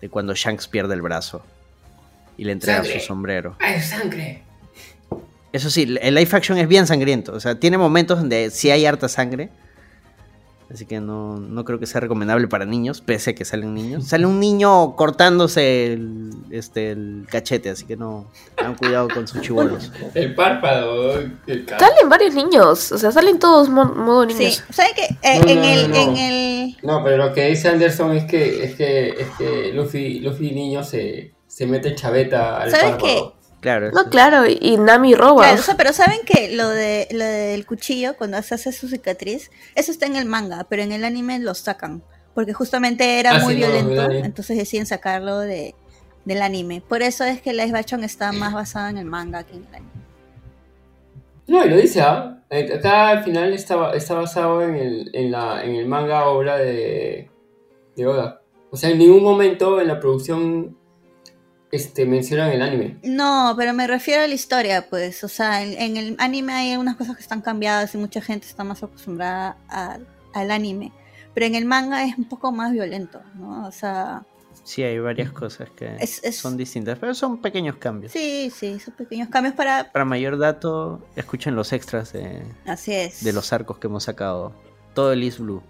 de 0.00 0.08
cuando 0.08 0.34
Shanks 0.34 0.68
pierde 0.68 0.94
el 0.94 1.02
brazo 1.02 1.44
y 2.36 2.44
le 2.44 2.52
entrega 2.52 2.82
Sangre. 2.82 3.00
su 3.00 3.06
sombrero. 3.06 3.56
¡Ay, 3.60 3.80
sangre! 3.80 4.42
Eso 5.52 5.70
sí, 5.70 5.96
el 6.00 6.14
live 6.14 6.30
action 6.32 6.58
es 6.58 6.66
bien 6.66 6.86
sangriento. 6.86 7.32
O 7.32 7.40
sea, 7.40 7.54
tiene 7.54 7.78
momentos 7.78 8.18
donde 8.18 8.50
sí 8.50 8.70
hay 8.70 8.86
harta 8.86 9.08
sangre. 9.08 9.50
Así 10.74 10.86
que 10.86 11.00
no, 11.00 11.38
no 11.38 11.64
creo 11.64 11.78
que 11.78 11.86
sea 11.86 12.00
recomendable 12.00 12.48
para 12.48 12.64
niños, 12.66 13.00
pese 13.00 13.30
a 13.30 13.34
que 13.34 13.44
salen 13.44 13.72
niños. 13.74 14.04
Sale 14.08 14.26
un 14.26 14.40
niño 14.40 14.96
cortándose 14.96 15.92
el, 15.92 16.30
este, 16.50 16.90
el 16.90 17.26
cachete, 17.30 17.70
así 17.70 17.84
que 17.86 17.96
no. 17.96 18.26
Tengan 18.56 18.74
cuidado 18.74 19.08
con 19.08 19.26
sus 19.28 19.40
chibolos. 19.40 19.92
El 20.14 20.34
párpado, 20.34 21.18
el 21.46 21.66
Salen 21.68 22.08
varios 22.08 22.34
niños, 22.34 22.90
o 22.92 22.98
sea, 22.98 23.12
salen 23.12 23.38
todos 23.38 23.68
mo- 23.68 23.84
modo 23.84 24.26
niños. 24.26 24.62
Sí, 24.66 24.72
¿sabes 24.72 24.92
qué? 24.96 25.16
Eh, 25.22 25.40
No, 25.40 25.48
en, 25.48 25.58
no, 25.60 25.64
el, 25.64 25.90
no, 25.90 25.96
no. 25.96 26.02
en 26.02 26.16
el. 26.16 26.76
No, 26.82 27.04
pero 27.04 27.16
lo 27.28 27.32
que 27.32 27.46
dice 27.46 27.68
Anderson 27.68 28.12
es 28.16 28.24
que, 28.24 28.64
es 28.64 28.74
que, 28.74 29.08
es 29.10 29.28
que 29.38 29.72
Luffy, 29.72 30.20
Luffy 30.20 30.50
niño 30.52 30.82
se, 30.82 31.34
se 31.46 31.66
mete 31.66 31.94
chaveta 31.94 32.60
al 32.60 32.70
¿Sabes 32.70 32.90
párpado. 32.90 33.33
Claro. 33.64 33.90
No, 33.92 34.10
claro, 34.10 34.44
y, 34.46 34.76
Nami 34.76 35.14
roba. 35.14 35.44
Claro, 35.44 35.60
o 35.60 35.62
sea, 35.62 35.74
pero 35.74 35.94
saben 35.94 36.18
que 36.26 36.54
lo 36.54 36.68
de 36.68 37.08
lo 37.12 37.24
del 37.24 37.64
cuchillo, 37.64 38.14
cuando 38.14 38.42
se 38.42 38.54
hace 38.56 38.72
su 38.72 38.88
cicatriz, 38.88 39.50
eso 39.74 39.90
está 39.90 40.04
en 40.04 40.16
el 40.16 40.26
manga, 40.26 40.66
pero 40.68 40.82
en 40.82 40.92
el 40.92 41.02
anime 41.02 41.38
lo 41.38 41.54
sacan. 41.54 42.02
Porque 42.34 42.52
justamente 42.52 43.18
era 43.18 43.36
Ah, 43.36 43.38
muy 43.38 43.54
sí, 43.54 43.60
violento, 43.60 44.02
entonces 44.10 44.58
deciden 44.58 44.84
sacarlo 44.84 45.38
de, 45.38 45.74
del 46.26 46.42
anime. 46.42 46.82
Por 46.86 47.00
eso 47.00 47.24
es 47.24 47.40
que 47.40 47.54
Live 47.54 47.78
Action 47.78 48.04
está 48.04 48.32
más 48.32 48.52
basado 48.52 48.88
en 48.88 48.98
el 48.98 49.06
manga 49.06 49.44
que 49.44 49.54
en 49.54 49.64
el 49.66 49.74
anime. 49.76 49.90
No, 51.46 51.64
y 51.64 51.70
lo 51.70 51.76
dice, 51.78 52.02
¿ah? 52.02 52.42
Eh, 52.50 52.70
Acá 52.74 53.08
al 53.08 53.24
final 53.24 53.54
está, 53.54 53.92
está 53.94 54.12
basado 54.12 54.60
en 54.60 54.74
el, 54.74 55.10
en, 55.14 55.30
la, 55.30 55.64
en 55.64 55.74
el 55.74 55.86
manga 55.86 56.26
obra 56.26 56.58
de, 56.58 57.30
de 57.96 58.06
Oda. 58.06 58.42
O 58.70 58.76
sea, 58.76 58.90
en 58.90 58.98
ningún 58.98 59.22
momento 59.22 59.80
en 59.80 59.88
la 59.88 59.98
producción 59.98 60.76
este, 61.74 62.04
mencionan 62.06 62.50
el 62.50 62.62
anime. 62.62 62.98
No, 63.02 63.54
pero 63.56 63.72
me 63.72 63.86
refiero 63.86 64.22
a 64.22 64.26
la 64.26 64.34
historia, 64.34 64.86
pues. 64.88 65.24
O 65.24 65.28
sea, 65.28 65.62
en, 65.62 65.72
en 65.80 65.96
el 65.96 66.16
anime 66.18 66.52
hay 66.52 66.72
algunas 66.72 66.96
cosas 66.96 67.16
que 67.16 67.22
están 67.22 67.40
cambiadas 67.40 67.94
y 67.94 67.98
mucha 67.98 68.20
gente 68.20 68.46
está 68.46 68.64
más 68.64 68.82
acostumbrada 68.82 69.56
a- 69.68 69.98
al 70.32 70.50
anime. 70.50 70.92
Pero 71.34 71.46
en 71.46 71.54
el 71.56 71.64
manga 71.64 72.04
es 72.04 72.16
un 72.16 72.24
poco 72.28 72.52
más 72.52 72.72
violento, 72.72 73.20
¿no? 73.34 73.66
O 73.66 73.72
sea, 73.72 74.22
Sí, 74.62 74.82
hay 74.82 74.98
varias 74.98 75.30
cosas 75.30 75.68
que 75.76 75.96
Es- 76.00 76.22
es- 76.24 76.36
son 76.38 76.56
distintas, 76.56 76.98
pero 76.98 77.12
son 77.14 77.42
pequeños 77.42 77.76
cambios. 77.76 78.12
sí, 78.12 78.50
sí, 78.56 78.78
son 78.78 78.94
pequeños 78.94 79.28
cambios 79.28 79.54
para... 79.54 79.92
Para 79.92 80.04
mayor 80.06 80.38
dato, 80.38 81.04
escuchen 81.16 81.54
los 81.54 81.72
extras 81.74 82.12
de, 82.14 82.42
Así 82.64 82.92
es. 82.94 83.22
de 83.22 83.32
los 83.34 83.52
arcos 83.52 83.78
que 83.78 83.88
hemos 83.88 84.04
sacado. 84.04 84.52
Todo 84.94 85.12
el 85.12 85.22
East 85.22 85.38
Blue. 85.40 85.62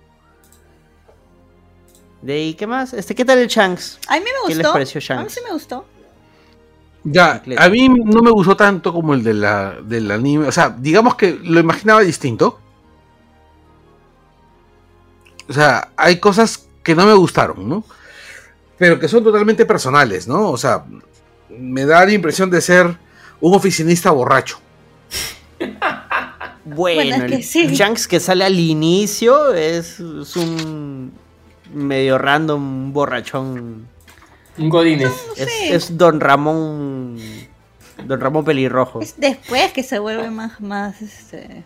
De 2.22 2.32
ahí, 2.34 2.54
¿qué 2.54 2.66
más? 2.66 2.94
Este, 2.94 3.14
¿qué 3.14 3.24
tal 3.24 3.38
el 3.38 3.48
Shanks? 3.48 3.98
A 4.08 4.14
mí 4.18 4.20
me 4.24 4.30
gustó. 4.42 4.48
¿Qué 4.48 4.54
les 4.54 4.66
pareció 4.68 4.98
A 4.98 5.00
mí 5.00 5.06
Shanks? 5.22 5.34
sí 5.34 5.40
me 5.44 5.52
gustó. 5.52 5.84
Ya, 7.04 7.42
a 7.58 7.68
mí 7.68 7.88
no 7.88 8.22
me 8.22 8.30
gustó 8.30 8.56
tanto 8.56 8.92
como 8.92 9.12
el 9.12 9.22
de 9.22 9.34
la, 9.34 9.76
del 9.82 10.10
anime. 10.10 10.48
O 10.48 10.52
sea, 10.52 10.70
digamos 10.70 11.14
que 11.16 11.38
lo 11.42 11.60
imaginaba 11.60 12.00
distinto. 12.00 12.58
O 15.46 15.52
sea, 15.52 15.90
hay 15.96 16.18
cosas 16.18 16.66
que 16.82 16.94
no 16.94 17.04
me 17.04 17.12
gustaron, 17.12 17.68
¿no? 17.68 17.84
Pero 18.78 18.98
que 18.98 19.08
son 19.08 19.22
totalmente 19.22 19.66
personales, 19.66 20.26
¿no? 20.26 20.50
O 20.50 20.56
sea, 20.56 20.84
me 21.50 21.84
da 21.84 22.04
la 22.06 22.12
impresión 22.12 22.50
de 22.50 22.62
ser 22.62 22.96
un 23.40 23.54
oficinista 23.54 24.10
borracho. 24.10 24.58
Bueno, 26.66 27.02
Bueno, 27.02 27.24
es 27.26 27.30
que 27.30 27.36
el 27.36 27.44
sí. 27.44 27.66
Shanks 27.76 28.08
que 28.08 28.18
sale 28.20 28.42
al 28.42 28.58
inicio 28.58 29.52
es, 29.52 30.00
es 30.00 30.34
un 30.34 31.12
medio 31.74 32.16
random, 32.16 32.62
un 32.62 32.92
borrachón. 32.94 33.86
Un 34.58 34.68
Godines. 34.68 35.12
Es, 35.36 35.48
sé. 35.48 35.74
es 35.74 35.96
Don 35.96 36.20
Ramón. 36.20 37.16
Don 38.06 38.20
Ramón 38.20 38.44
pelirrojo. 38.44 39.00
Es 39.00 39.14
después 39.16 39.72
que 39.72 39.82
se 39.82 39.98
vuelve 39.98 40.30
más, 40.30 40.60
más, 40.60 41.00
este, 41.02 41.62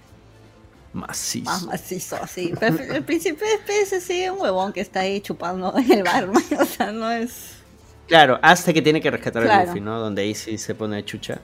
Macizo. 0.93 1.45
más 1.45 1.63
macizo, 1.65 2.17
así. 2.23 2.53
Pero 2.59 2.77
al 2.95 3.05
principio 3.05 3.47
es 3.69 3.93
así 3.93 4.29
un 4.29 4.41
huevón 4.41 4.73
que 4.73 4.81
está 4.81 5.01
ahí 5.01 5.21
chupando 5.21 5.75
en 5.79 5.91
el 5.93 6.03
bar, 6.03 6.27
man. 6.29 6.43
O 6.61 6.65
sea, 6.65 6.93
no 6.93 7.11
es... 7.11 7.57
Claro, 8.07 8.39
hasta 8.43 8.73
que 8.73 8.81
tiene 8.81 9.01
que 9.01 9.11
rescatar 9.11 9.43
a 9.43 9.47
Claro. 9.47 9.67
Luffy, 9.67 9.81
¿no? 9.81 9.99
Donde 10.01 10.23
ahí 10.23 10.35
sí 10.35 10.57
se 10.57 10.75
pone 10.75 11.05
chucha. 11.05 11.41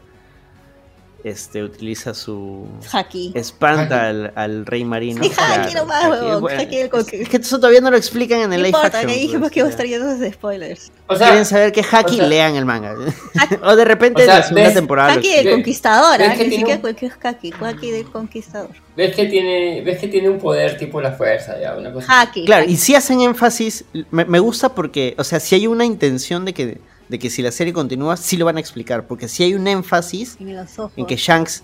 Este, 1.24 1.62
utiliza 1.64 2.12
su... 2.12 2.66
Haki. 2.92 3.32
Espanta 3.34 4.08
al, 4.08 4.30
al 4.36 4.66
rey 4.66 4.84
marino. 4.84 5.24
Sí, 5.24 5.30
Haki 5.30 5.70
claro, 5.72 5.72
nomás, 5.80 6.04
Haki, 6.04 6.40
bueno, 6.40 6.60
Haki 6.62 6.76
el 6.76 6.90
con- 6.90 7.00
Es 7.00 7.28
que 7.30 7.36
eso 7.38 7.56
todavía 7.56 7.80
no 7.80 7.90
lo 7.90 7.96
explican 7.96 8.40
en 8.40 8.52
el 8.52 8.60
No 8.60 8.66
live 8.66 8.68
importa, 8.68 8.86
action. 8.98 9.06
que 9.06 9.18
dijimos 9.20 9.40
pues, 9.40 9.52
que 9.52 9.58
iba 9.60 9.68
a 9.68 9.70
estar 9.70 9.86
lleno 9.86 10.14
de 10.18 10.32
spoilers. 10.34 10.92
O 11.06 11.16
sea, 11.16 11.28
Quieren 11.28 11.46
saber 11.46 11.72
que 11.72 11.80
Haki 11.80 12.12
o 12.12 12.16
sea- 12.18 12.26
lean 12.26 12.56
el 12.56 12.66
manga. 12.66 12.94
o 13.64 13.74
de 13.74 13.84
repente 13.86 14.20
O 14.20 14.24
sea, 14.26 14.34
en 14.34 14.40
la 14.40 14.46
segunda 14.46 14.64
ves- 14.68 14.74
temporada. 14.74 15.12
Haki 15.14 15.32
del 15.32 15.50
conquistador, 15.52 16.18
¿Ves 16.18 16.28
¿ah? 16.28 16.32
que 16.34 16.42
Ni 16.44 16.48
tiene 16.50 16.56
siquiera 16.56 16.76
un- 16.76 16.80
cualquier 16.82 17.12
Haki, 17.22 17.52
Haki 17.58 17.90
del 17.90 18.10
conquistador. 18.10 18.70
¿Ves 18.94 19.16
que 19.16 19.24
tiene, 19.24 19.80
ves 19.82 19.98
que 19.98 20.08
tiene 20.08 20.28
un 20.28 20.38
poder 20.38 20.76
tipo 20.76 21.00
la 21.00 21.12
fuerza, 21.12 21.58
ya, 21.58 21.74
una 21.74 21.90
cosa. 21.90 22.20
Haki. 22.20 22.44
Claro, 22.44 22.64
Haki. 22.64 22.72
y 22.74 22.76
si 22.76 22.94
hacen 22.94 23.22
énfasis, 23.22 23.86
me, 24.10 24.26
me 24.26 24.40
gusta 24.40 24.74
porque, 24.74 25.14
o 25.16 25.24
sea, 25.24 25.40
si 25.40 25.54
hay 25.54 25.66
una 25.66 25.86
intención 25.86 26.44
de 26.44 26.52
que, 26.52 26.80
de 27.08 27.18
que 27.18 27.30
si 27.30 27.42
la 27.42 27.52
serie 27.52 27.72
continúa, 27.72 28.16
sí 28.16 28.36
lo 28.36 28.44
van 28.46 28.56
a 28.56 28.60
explicar, 28.60 29.06
porque 29.06 29.28
si 29.28 29.42
hay 29.42 29.54
un 29.54 29.66
énfasis 29.66 30.36
En 30.40 30.56
los 30.56 30.78
ojos. 30.78 30.92
en 30.96 31.06
que 31.06 31.16
Shanks, 31.16 31.62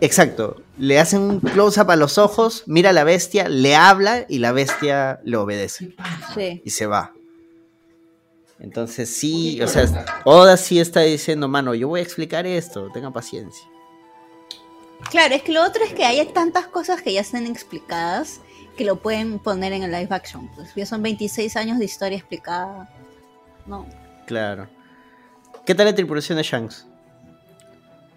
exacto, 0.00 0.62
le 0.78 0.98
hacen 1.00 1.20
un 1.22 1.40
close-up 1.40 1.90
a 1.90 1.96
los 1.96 2.18
ojos, 2.18 2.62
mira 2.66 2.90
a 2.90 2.92
la 2.92 3.04
bestia, 3.04 3.48
le 3.48 3.74
habla 3.76 4.26
y 4.28 4.38
la 4.38 4.52
bestia 4.52 5.20
le 5.24 5.36
obedece 5.36 5.94
Sí. 6.34 6.62
y 6.64 6.70
se 6.70 6.86
va. 6.86 7.12
Entonces 8.60 9.10
sí, 9.14 9.60
o 9.60 9.66
sea, 9.68 10.06
Oda 10.24 10.56
sí 10.56 10.78
está 10.78 11.00
diciendo, 11.00 11.48
mano, 11.48 11.74
yo 11.74 11.88
voy 11.88 12.00
a 12.00 12.02
explicar 12.02 12.46
esto, 12.46 12.88
tengan 12.92 13.12
paciencia. 13.12 13.66
Claro, 15.10 15.34
es 15.34 15.42
que 15.42 15.52
lo 15.52 15.62
otro 15.62 15.84
es 15.84 15.92
que 15.92 16.04
hay 16.04 16.24
tantas 16.32 16.66
cosas 16.68 17.02
que 17.02 17.12
ya 17.12 17.20
están 17.20 17.46
explicadas 17.46 18.40
que 18.76 18.84
lo 18.84 18.96
pueden 18.96 19.38
poner 19.38 19.72
en 19.72 19.82
el 19.82 19.90
live 19.92 20.08
action. 20.10 20.48
Pues 20.54 20.70
ya 20.74 20.86
son 20.86 21.02
26 21.02 21.56
años 21.56 21.78
de 21.78 21.84
historia 21.84 22.16
explicada. 22.16 22.88
No. 23.66 23.86
Claro. 24.26 24.68
¿Qué 25.66 25.74
tal 25.74 25.86
la 25.86 25.94
tripulación 25.94 26.36
de 26.36 26.42
Shanks? 26.44 26.86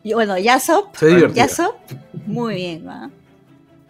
Y 0.03 0.13
bueno, 0.13 0.37
Yasop. 0.37 0.95
Yasop, 1.33 1.75
muy 2.25 2.55
bien, 2.55 2.87
¿va? 2.87 3.09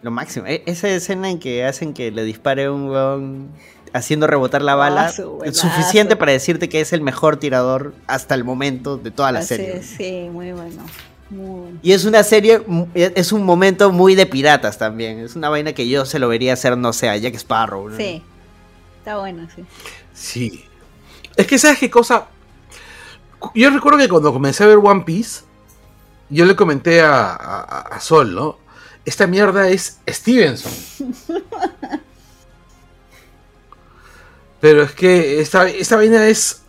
Lo 0.02 0.10
máximo. 0.10 0.46
E- 0.46 0.62
Esa 0.66 0.88
escena 0.88 1.30
en 1.30 1.38
que 1.38 1.64
hacen 1.64 1.92
que 1.94 2.10
le 2.10 2.22
dispare 2.24 2.70
un 2.70 2.88
weón 2.88 3.48
haciendo 3.92 4.26
rebotar 4.26 4.62
la 4.62 4.74
bala 4.74 5.06
Ah, 5.06 5.12
su 5.12 5.40
es 5.44 5.56
suficiente 5.56 6.14
para 6.16 6.32
decirte 6.32 6.68
que 6.68 6.80
es 6.80 6.92
el 6.92 7.00
mejor 7.00 7.38
tirador 7.38 7.94
hasta 8.06 8.34
el 8.34 8.44
momento 8.44 8.96
de 8.96 9.10
toda 9.10 9.32
la 9.32 9.40
Así 9.40 9.48
serie. 9.56 9.76
es, 9.78 9.86
sí, 9.86 10.28
muy 10.30 10.52
bueno. 10.52 10.84
Muy- 11.30 11.78
Y 11.82 11.92
es 11.92 12.04
una 12.04 12.22
serie, 12.22 12.60
mu- 12.66 12.86
es 12.94 13.32
un 13.32 13.44
momento 13.44 13.90
muy 13.92 14.14
de 14.14 14.26
piratas 14.26 14.78
también. 14.78 15.18
Es 15.20 15.36
una 15.36 15.48
vaina 15.48 15.72
que 15.72 15.88
yo 15.88 16.04
se 16.04 16.18
lo 16.18 16.28
vería 16.28 16.52
hacer, 16.52 16.76
no 16.76 16.92
sé, 16.92 17.08
a 17.08 17.16
Jack 17.16 17.34
Sparrow. 17.34 17.88
¿no? 17.90 17.96
Sí, 17.96 18.22
está 18.98 19.18
bueno, 19.18 19.46
sí. 19.54 19.64
Sí. 20.14 20.64
Es 21.38 21.46
que, 21.46 21.58
¿sabes 21.58 21.78
qué 21.78 21.88
cosa? 21.90 22.26
Yo 23.54 23.70
recuerdo 23.70 23.98
que 23.98 24.08
cuando 24.08 24.32
comencé 24.32 24.64
a 24.64 24.66
ver 24.66 24.78
One 24.82 25.04
Piece, 25.04 25.42
yo 26.28 26.44
le 26.44 26.56
comenté 26.56 27.00
a, 27.00 27.30
a- 27.32 27.80
a 27.94 28.00
Sol, 28.00 28.34
¿no? 28.34 28.58
Esta 29.04 29.26
mierda 29.26 29.68
es 29.68 30.00
Stevenson. 30.08 30.72
Pero 34.60 34.82
es 34.82 34.92
que 34.92 35.40
esta, 35.40 35.68
esta 35.68 35.96
vaina 35.96 36.26
es 36.26 36.62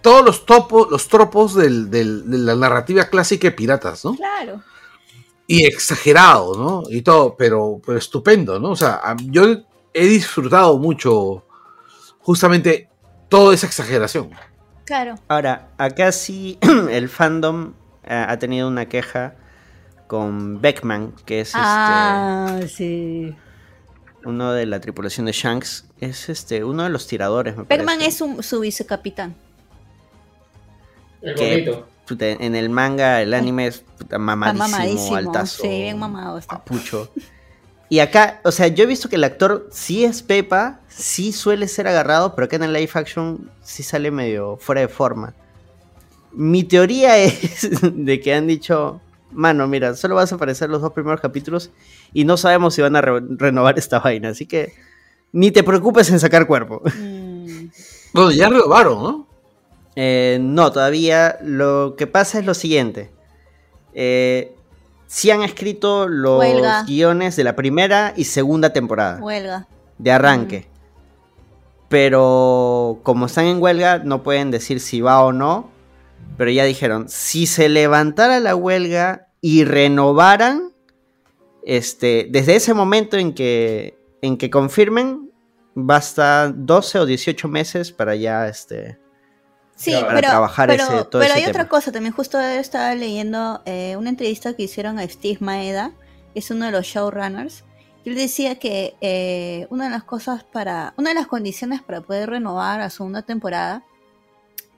todos 0.00 0.24
los 0.24 0.46
topos, 0.46 0.90
los 0.90 1.08
tropos 1.08 1.54
del- 1.54 1.90
del- 1.90 2.30
de 2.30 2.38
la 2.38 2.54
narrativa 2.56 3.04
clásica 3.04 3.48
de 3.48 3.52
piratas, 3.52 4.04
¿no? 4.04 4.16
Claro. 4.16 4.62
y 5.46 5.64
exagerado, 5.66 6.54
¿no? 6.56 6.82
Y 6.88 7.02
todo, 7.02 7.34
pero, 7.36 7.80
pero 7.84 7.98
estupendo, 7.98 8.60
¿no? 8.60 8.70
O 8.70 8.76
sea, 8.76 9.16
yo 9.24 9.44
he 9.92 10.06
disfrutado 10.06 10.78
mucho 10.78 11.44
justamente 12.20 12.88
toda 13.30 13.54
esa 13.54 13.66
exageración. 13.66 14.30
Claro. 14.84 15.14
Ahora, 15.28 15.68
acá 15.78 16.12
sí 16.12 16.58
el 16.90 17.08
fandom 17.08 17.72
eh, 18.04 18.26
ha 18.28 18.38
tenido 18.38 18.68
una 18.68 18.86
queja 18.86 19.34
con 20.06 20.60
Beckman, 20.60 21.12
que 21.24 21.40
es 21.40 21.52
Ah, 21.54 22.58
sí. 22.66 23.28
este, 23.32 23.36
uno 24.28 24.52
de 24.52 24.66
la 24.66 24.80
tripulación 24.80 25.24
de 25.26 25.32
Shanks. 25.32 25.86
Es 26.00 26.28
este 26.28 26.64
uno 26.64 26.82
de 26.82 26.90
los 26.90 27.06
tiradores, 27.06 27.56
me 27.56 27.64
parece. 27.64 28.06
es 28.06 28.20
un- 28.20 28.42
su 28.42 28.60
vicecapitán. 28.60 29.34
El 31.22 31.34
que 31.34 31.84
puta, 32.08 32.26
en 32.26 32.56
el 32.56 32.70
manga, 32.70 33.22
el 33.22 33.32
anime 33.34 33.68
es 33.68 33.80
puta, 33.98 34.18
mamadísimo, 34.18 34.68
mamadísimo. 34.68 35.16
altazo, 35.16 35.62
Sí, 35.62 35.68
bien 35.68 35.98
mamado 35.98 36.38
está. 36.38 36.56
papucho. 36.58 37.10
Y 37.90 37.98
acá, 37.98 38.40
o 38.44 38.52
sea, 38.52 38.68
yo 38.68 38.84
he 38.84 38.86
visto 38.86 39.08
que 39.10 39.16
el 39.16 39.24
actor 39.24 39.68
sí 39.72 40.04
es 40.04 40.22
Pepa, 40.22 40.80
sí 40.88 41.32
suele 41.32 41.66
ser 41.68 41.88
agarrado, 41.88 42.34
pero 42.34 42.46
acá 42.46 42.56
en 42.56 42.62
el 42.62 42.72
live 42.72 42.90
action 42.94 43.50
sí 43.62 43.82
sale 43.82 44.10
medio 44.12 44.56
fuera 44.58 44.80
de 44.80 44.88
forma. 44.88 45.34
Mi 46.32 46.62
teoría 46.64 47.18
es 47.24 47.68
de 47.82 48.20
que 48.20 48.32
han 48.32 48.46
dicho, 48.46 49.00
mano, 49.32 49.66
mira, 49.66 49.94
solo 49.96 50.14
vas 50.14 50.30
a 50.32 50.36
aparecer 50.36 50.70
los 50.70 50.80
dos 50.80 50.92
primeros 50.92 51.20
capítulos 51.20 51.70
y 52.12 52.24
no 52.24 52.36
sabemos 52.36 52.74
si 52.74 52.82
van 52.82 52.94
a 52.96 53.00
re- 53.00 53.20
renovar 53.36 53.76
esta 53.78 53.98
vaina, 53.98 54.28
así 54.30 54.46
que 54.46 54.72
ni 55.32 55.50
te 55.50 55.62
preocupes 55.64 56.10
en 56.10 56.20
sacar 56.20 56.46
cuerpo. 56.46 56.82
Mm, 56.94 57.68
Bueno, 58.12 58.30
ya 58.32 58.48
renovaron, 58.48 59.02
¿no? 59.02 59.26
Eh, 59.96 60.38
no, 60.40 60.70
todavía 60.72 61.38
lo 61.42 61.94
que 61.96 62.06
pasa 62.06 62.38
es 62.38 62.44
lo 62.46 62.54
siguiente. 62.54 63.10
Eh, 63.94 64.54
sí 65.10 65.28
han 65.32 65.42
escrito 65.42 66.06
los 66.06 66.38
Huelga. 66.38 66.84
guiones 66.84 67.34
de 67.34 67.42
la 67.42 67.56
primera 67.56 68.14
y 68.16 68.24
segunda 68.24 68.72
temporada 68.72 69.20
huelga. 69.20 69.66
de 69.98 70.12
arranque. 70.12 70.68
Pero 71.88 73.00
como 73.02 73.26
están 73.26 73.46
en 73.46 73.60
huelga, 73.60 73.98
no 73.98 74.22
pueden 74.22 74.52
decir 74.52 74.78
si 74.78 75.00
va 75.00 75.24
o 75.24 75.32
no. 75.32 75.68
Pero 76.38 76.52
ya 76.52 76.64
dijeron, 76.64 77.08
si 77.08 77.46
se 77.46 77.68
levantara 77.68 78.38
la 78.38 78.54
huelga 78.54 79.26
y 79.40 79.64
renovaran, 79.64 80.72
este, 81.66 82.28
desde 82.30 82.54
ese 82.54 82.72
momento 82.72 83.16
en 83.16 83.34
que, 83.34 83.98
en 84.22 84.38
que 84.38 84.48
confirmen, 84.48 85.32
basta 85.74 86.52
12 86.54 87.00
o 87.00 87.06
18 87.06 87.48
meses 87.48 87.90
para 87.90 88.14
ya 88.14 88.46
este, 88.46 88.99
Sí, 89.80 89.92
para 89.92 90.08
pero, 90.08 90.28
trabajar 90.28 90.68
pero, 90.68 90.84
ese, 90.84 90.92
todo 91.04 91.22
pero 91.22 91.32
ese 91.32 91.32
hay 91.32 91.46
otra 91.46 91.66
cosa 91.66 91.90
también. 91.90 92.12
Justo 92.12 92.38
estaba 92.38 92.94
leyendo 92.94 93.62
eh, 93.64 93.96
una 93.96 94.10
entrevista 94.10 94.54
que 94.54 94.64
hicieron 94.64 94.98
a 94.98 95.08
Steve 95.08 95.38
Maeda, 95.40 95.92
que 96.34 96.40
es 96.40 96.50
uno 96.50 96.66
de 96.66 96.72
los 96.72 96.84
showrunners. 96.84 97.64
Y 98.04 98.10
él 98.10 98.14
decía 98.14 98.58
que 98.58 98.94
eh, 99.00 99.66
una 99.70 99.84
de 99.84 99.90
las 99.90 100.04
cosas 100.04 100.44
para. 100.44 100.92
Una 100.98 101.10
de 101.10 101.14
las 101.14 101.26
condiciones 101.26 101.80
para 101.80 102.02
poder 102.02 102.28
renovar 102.28 102.82
a 102.82 102.90
segunda 102.90 103.22
temporada, 103.22 103.82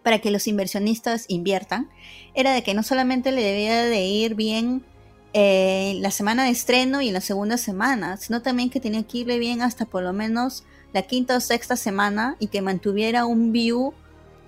para 0.05 0.21
que 0.21 0.31
los 0.31 0.47
inversionistas 0.47 1.25
inviertan, 1.27 1.91
era 2.35 2.53
de 2.53 2.63
que 2.63 2.73
no 2.73 2.85
solamente 2.85 3.33
le 3.33 3.43
debía 3.43 3.83
de 3.83 4.05
ir 4.05 4.37
bien 4.37 4.85
eh, 5.33 5.99
la 5.99 6.13
semana 6.13 6.45
de 6.45 6.51
estreno 6.51 7.03
y 7.03 7.09
en 7.09 7.15
la 7.15 7.21
segunda 7.21 7.57
semana, 7.57 8.19
sino 8.19 8.41
también 8.41 8.71
que 8.71 8.79
tenía 8.79 9.03
que 9.03 9.19
irle 9.19 9.41
bien 9.41 9.63
hasta 9.63 9.85
por 9.85 10.05
lo 10.05 10.13
menos 10.13 10.63
la 10.93 11.03
quinta 11.03 11.37
o 11.37 11.41
sexta 11.41 11.75
semana 11.75 12.37
y 12.39 12.47
que 12.47 12.63
mantuviera 12.63 13.27
un 13.27 13.51
view 13.51 13.95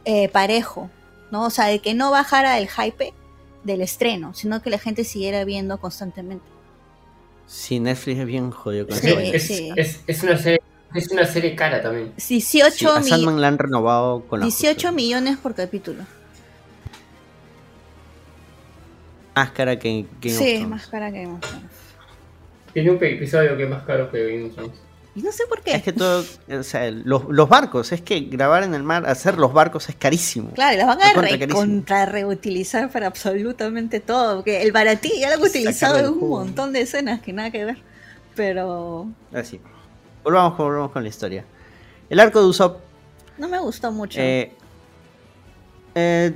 eh, 0.04 0.28
parejo, 0.28 0.90
¿no? 1.30 1.44
O 1.46 1.50
sea, 1.50 1.66
de 1.66 1.78
que 1.80 1.94
no 1.94 2.10
bajara 2.10 2.58
el 2.58 2.68
hype 2.68 3.12
del 3.64 3.80
estreno, 3.80 4.34
sino 4.34 4.60
que 4.62 4.70
la 4.70 4.78
gente 4.78 5.04
siguiera 5.04 5.44
viendo 5.44 5.78
constantemente. 5.78 6.44
Sí, 7.46 7.78
Netflix 7.80 8.20
es 8.20 8.26
bien 8.26 8.50
jodido 8.50 8.86
con 8.86 8.96
Sí, 8.96 9.08
eso. 9.08 9.20
Es, 9.36 9.46
sí. 9.46 9.70
es, 9.76 10.00
es 10.06 10.22
una 10.22 10.38
serie, 10.38 10.60
es 10.94 11.10
una 11.10 11.24
serie 11.26 11.54
cara 11.54 11.80
también. 11.82 12.12
18, 12.16 12.70
Sí, 12.74 12.86
a 12.86 13.00
mi- 13.00 13.08
Sandman 13.08 13.40
la 13.40 13.48
han 13.48 13.58
renovado 13.58 14.22
con 14.26 14.40
la 14.40 14.46
18 14.46 14.92
millones 14.92 15.36
por 15.38 15.54
capítulo. 15.54 16.04
más 19.34 19.50
cara 19.50 19.78
que 19.78 19.88
Game 20.20 20.36
of 20.36 20.42
Sí, 20.42 20.52
Thrones. 20.54 20.68
más 20.68 20.86
cara 20.86 21.10
que 21.12 21.22
Game 21.22 21.34
of 21.34 21.40
Thrones. 21.40 21.66
Tiene 22.72 22.90
un 22.90 22.96
episodio 23.04 23.56
que 23.56 23.64
es 23.64 23.68
más 23.70 23.84
caro 23.84 24.10
que 24.10 24.26
Game 24.32 24.46
of 24.48 24.54
Thrones. 24.54 24.78
Y 25.16 25.22
no 25.22 25.30
sé 25.30 25.44
por 25.48 25.60
qué. 25.62 25.76
Es 25.76 25.82
que 25.84 25.92
todo, 25.92 26.24
o 26.50 26.62
sea, 26.64 26.90
los, 26.90 27.24
los 27.28 27.48
barcos, 27.48 27.92
es 27.92 28.00
que 28.02 28.20
grabar 28.20 28.64
en 28.64 28.74
el 28.74 28.82
mar, 28.82 29.06
hacer 29.08 29.38
los 29.38 29.52
barcos 29.52 29.88
es 29.88 29.94
carísimo. 29.94 30.50
Claro, 30.54 30.74
y 30.74 30.76
las 30.78 30.86
van 30.88 31.00
a 31.02 31.12
re- 31.12 31.46
contra 31.48 32.04
reutilizar 32.04 32.90
para 32.90 33.06
absolutamente 33.06 34.00
todo. 34.00 34.36
Porque 34.36 34.62
el 34.62 34.72
baratí 34.72 35.12
ya 35.20 35.28
lo 35.28 35.34
han 35.36 35.42
utilizado 35.42 35.98
en 35.98 36.06
un 36.06 36.18
jugo. 36.18 36.38
montón 36.40 36.72
de 36.72 36.80
escenas 36.80 37.20
que 37.20 37.32
nada 37.32 37.52
que 37.52 37.64
ver. 37.64 37.78
Pero 38.34 39.06
Así. 39.32 39.60
Volvamos, 40.24 40.58
volvamos 40.58 40.90
con 40.90 41.02
la 41.04 41.08
historia. 41.08 41.44
El 42.10 42.18
arco 42.18 42.40
de 42.40 42.46
Usopp, 42.46 42.80
no 43.38 43.46
me 43.48 43.60
gustó 43.60 43.92
mucho. 43.92 44.18
eh, 44.20 44.52
eh, 45.94 46.32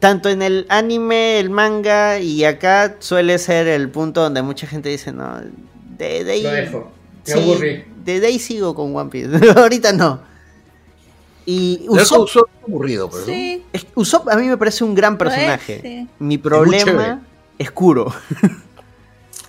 tanto 0.00 0.28
en 0.28 0.42
el 0.42 0.66
anime, 0.68 1.38
el 1.38 1.48
manga 1.50 2.18
y 2.18 2.44
acá 2.44 2.96
suele 2.98 3.38
ser 3.38 3.66
el 3.68 3.88
punto 3.88 4.22
donde 4.22 4.42
mucha 4.42 4.66
gente 4.66 4.88
dice, 4.88 5.12
no, 5.12 5.40
de, 5.96 6.24
de 6.24 6.32
ahí... 6.32 6.42
Lo 6.42 6.50
dejo. 6.50 6.92
Me 7.26 7.32
sí, 7.32 7.38
aburrí. 7.38 7.84
De, 8.06 8.26
ahí 8.26 8.38
sigo 8.38 8.74
con 8.74 8.94
One 8.96 9.10
Piece. 9.10 9.50
Ahorita 9.56 9.92
no. 9.92 10.20
Y 11.44 11.84
Usopp, 11.88 12.22
Usopp 12.24 12.48
es 12.58 12.64
aburrido, 12.68 13.08
pues, 13.10 13.20
¿no? 13.26 13.32
sí, 13.32 13.62
es- 13.72 13.86
Usopp 13.94 14.28
a 14.28 14.36
mí 14.36 14.46
me 14.48 14.56
parece 14.56 14.82
un 14.84 14.94
gran 14.94 15.12
lo 15.12 15.18
es, 15.28 15.34
personaje. 15.34 15.80
sí. 15.82 16.08
Mi 16.18 16.38
problema 16.38 17.22
es 17.58 17.70
Kuro. 17.70 18.12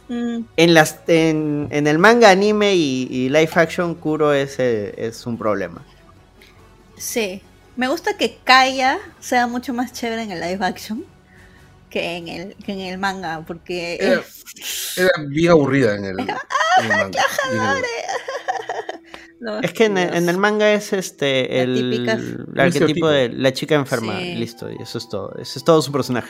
Mm, 0.10 0.44
En, 0.56 0.74
las, 0.74 1.00
en, 1.08 1.68
en 1.70 1.86
el 1.86 2.00
manga, 2.00 2.30
anime 2.30 2.76
y, 2.76 3.10
y 3.12 3.28
live 3.28 3.50
action, 3.56 3.94
Kuro 3.94 4.32
es, 4.34 4.56
eh, 4.58 4.94
es 4.98 5.26
un 5.26 5.38
problema. 5.38 5.84
sí. 6.98 7.42
Me 7.76 7.90
gusta 7.90 8.16
que 8.18 8.38
Kaya 8.44 9.00
sea 9.20 9.46
mucho 9.48 9.72
más 9.74 9.92
chévere 9.94 10.24
en 10.24 10.32
el 10.32 10.40
live 10.40 10.66
action 10.66 11.04
que 11.92 12.16
en 12.18 12.28
el, 12.30 12.56
que 12.56 12.72
en 12.72 12.80
el 12.80 12.98
manga. 12.98 13.44
Porque 13.46 13.98
Era, 14.00 14.22
es- 14.22 14.98
era 14.98 15.12
bien 15.28 15.52
aburrida 15.52 15.96
en 15.96 16.06
el, 16.06 16.20
en 16.22 16.30
el 16.84 16.88
manga. 16.88 17.22
No, 19.40 19.60
Es 19.60 19.72
que 19.74 19.86
en, 19.86 19.98
el- 19.98 20.10
Dios. 20.10 20.18
en 20.24 20.30
el 20.30 20.38
manga 20.38 20.72
es 20.74 20.94
este 20.94 21.44
La 21.50 21.62
el, 21.64 21.76
típica- 21.92 22.14
el 22.14 22.46
El 22.56 22.60
arquetipo 22.60 23.08
de 23.08 23.30
la 23.30 23.54
chica 23.54 23.76
enferma. 23.76 24.18
Sí. 24.20 24.36
Listo, 24.36 24.72
y 24.72 24.82
eso 24.82 24.98
es 24.98 25.08
todo. 25.10 25.34
Eso 25.38 25.60
es 25.60 25.64
todo 25.66 25.82
su 25.82 25.92
personaje. 25.92 26.30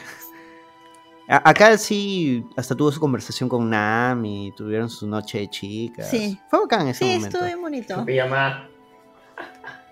A- 1.29 1.49
Acá 1.49 1.77
sí, 1.77 2.43
hasta 2.55 2.75
tuvo 2.75 2.91
su 2.91 2.99
conversación 2.99 3.49
con 3.49 3.69
Nami, 3.69 4.53
tuvieron 4.55 4.89
su 4.89 5.07
noche 5.07 5.39
de 5.39 5.49
chicas. 5.49 6.09
Sí. 6.09 6.39
Fue 6.49 6.59
bacán 6.61 6.87
ese 6.87 6.99
Sí, 6.99 7.05
momento. 7.05 7.27
estuvo 7.27 7.45
bien 7.45 7.61
bonito. 7.61 8.05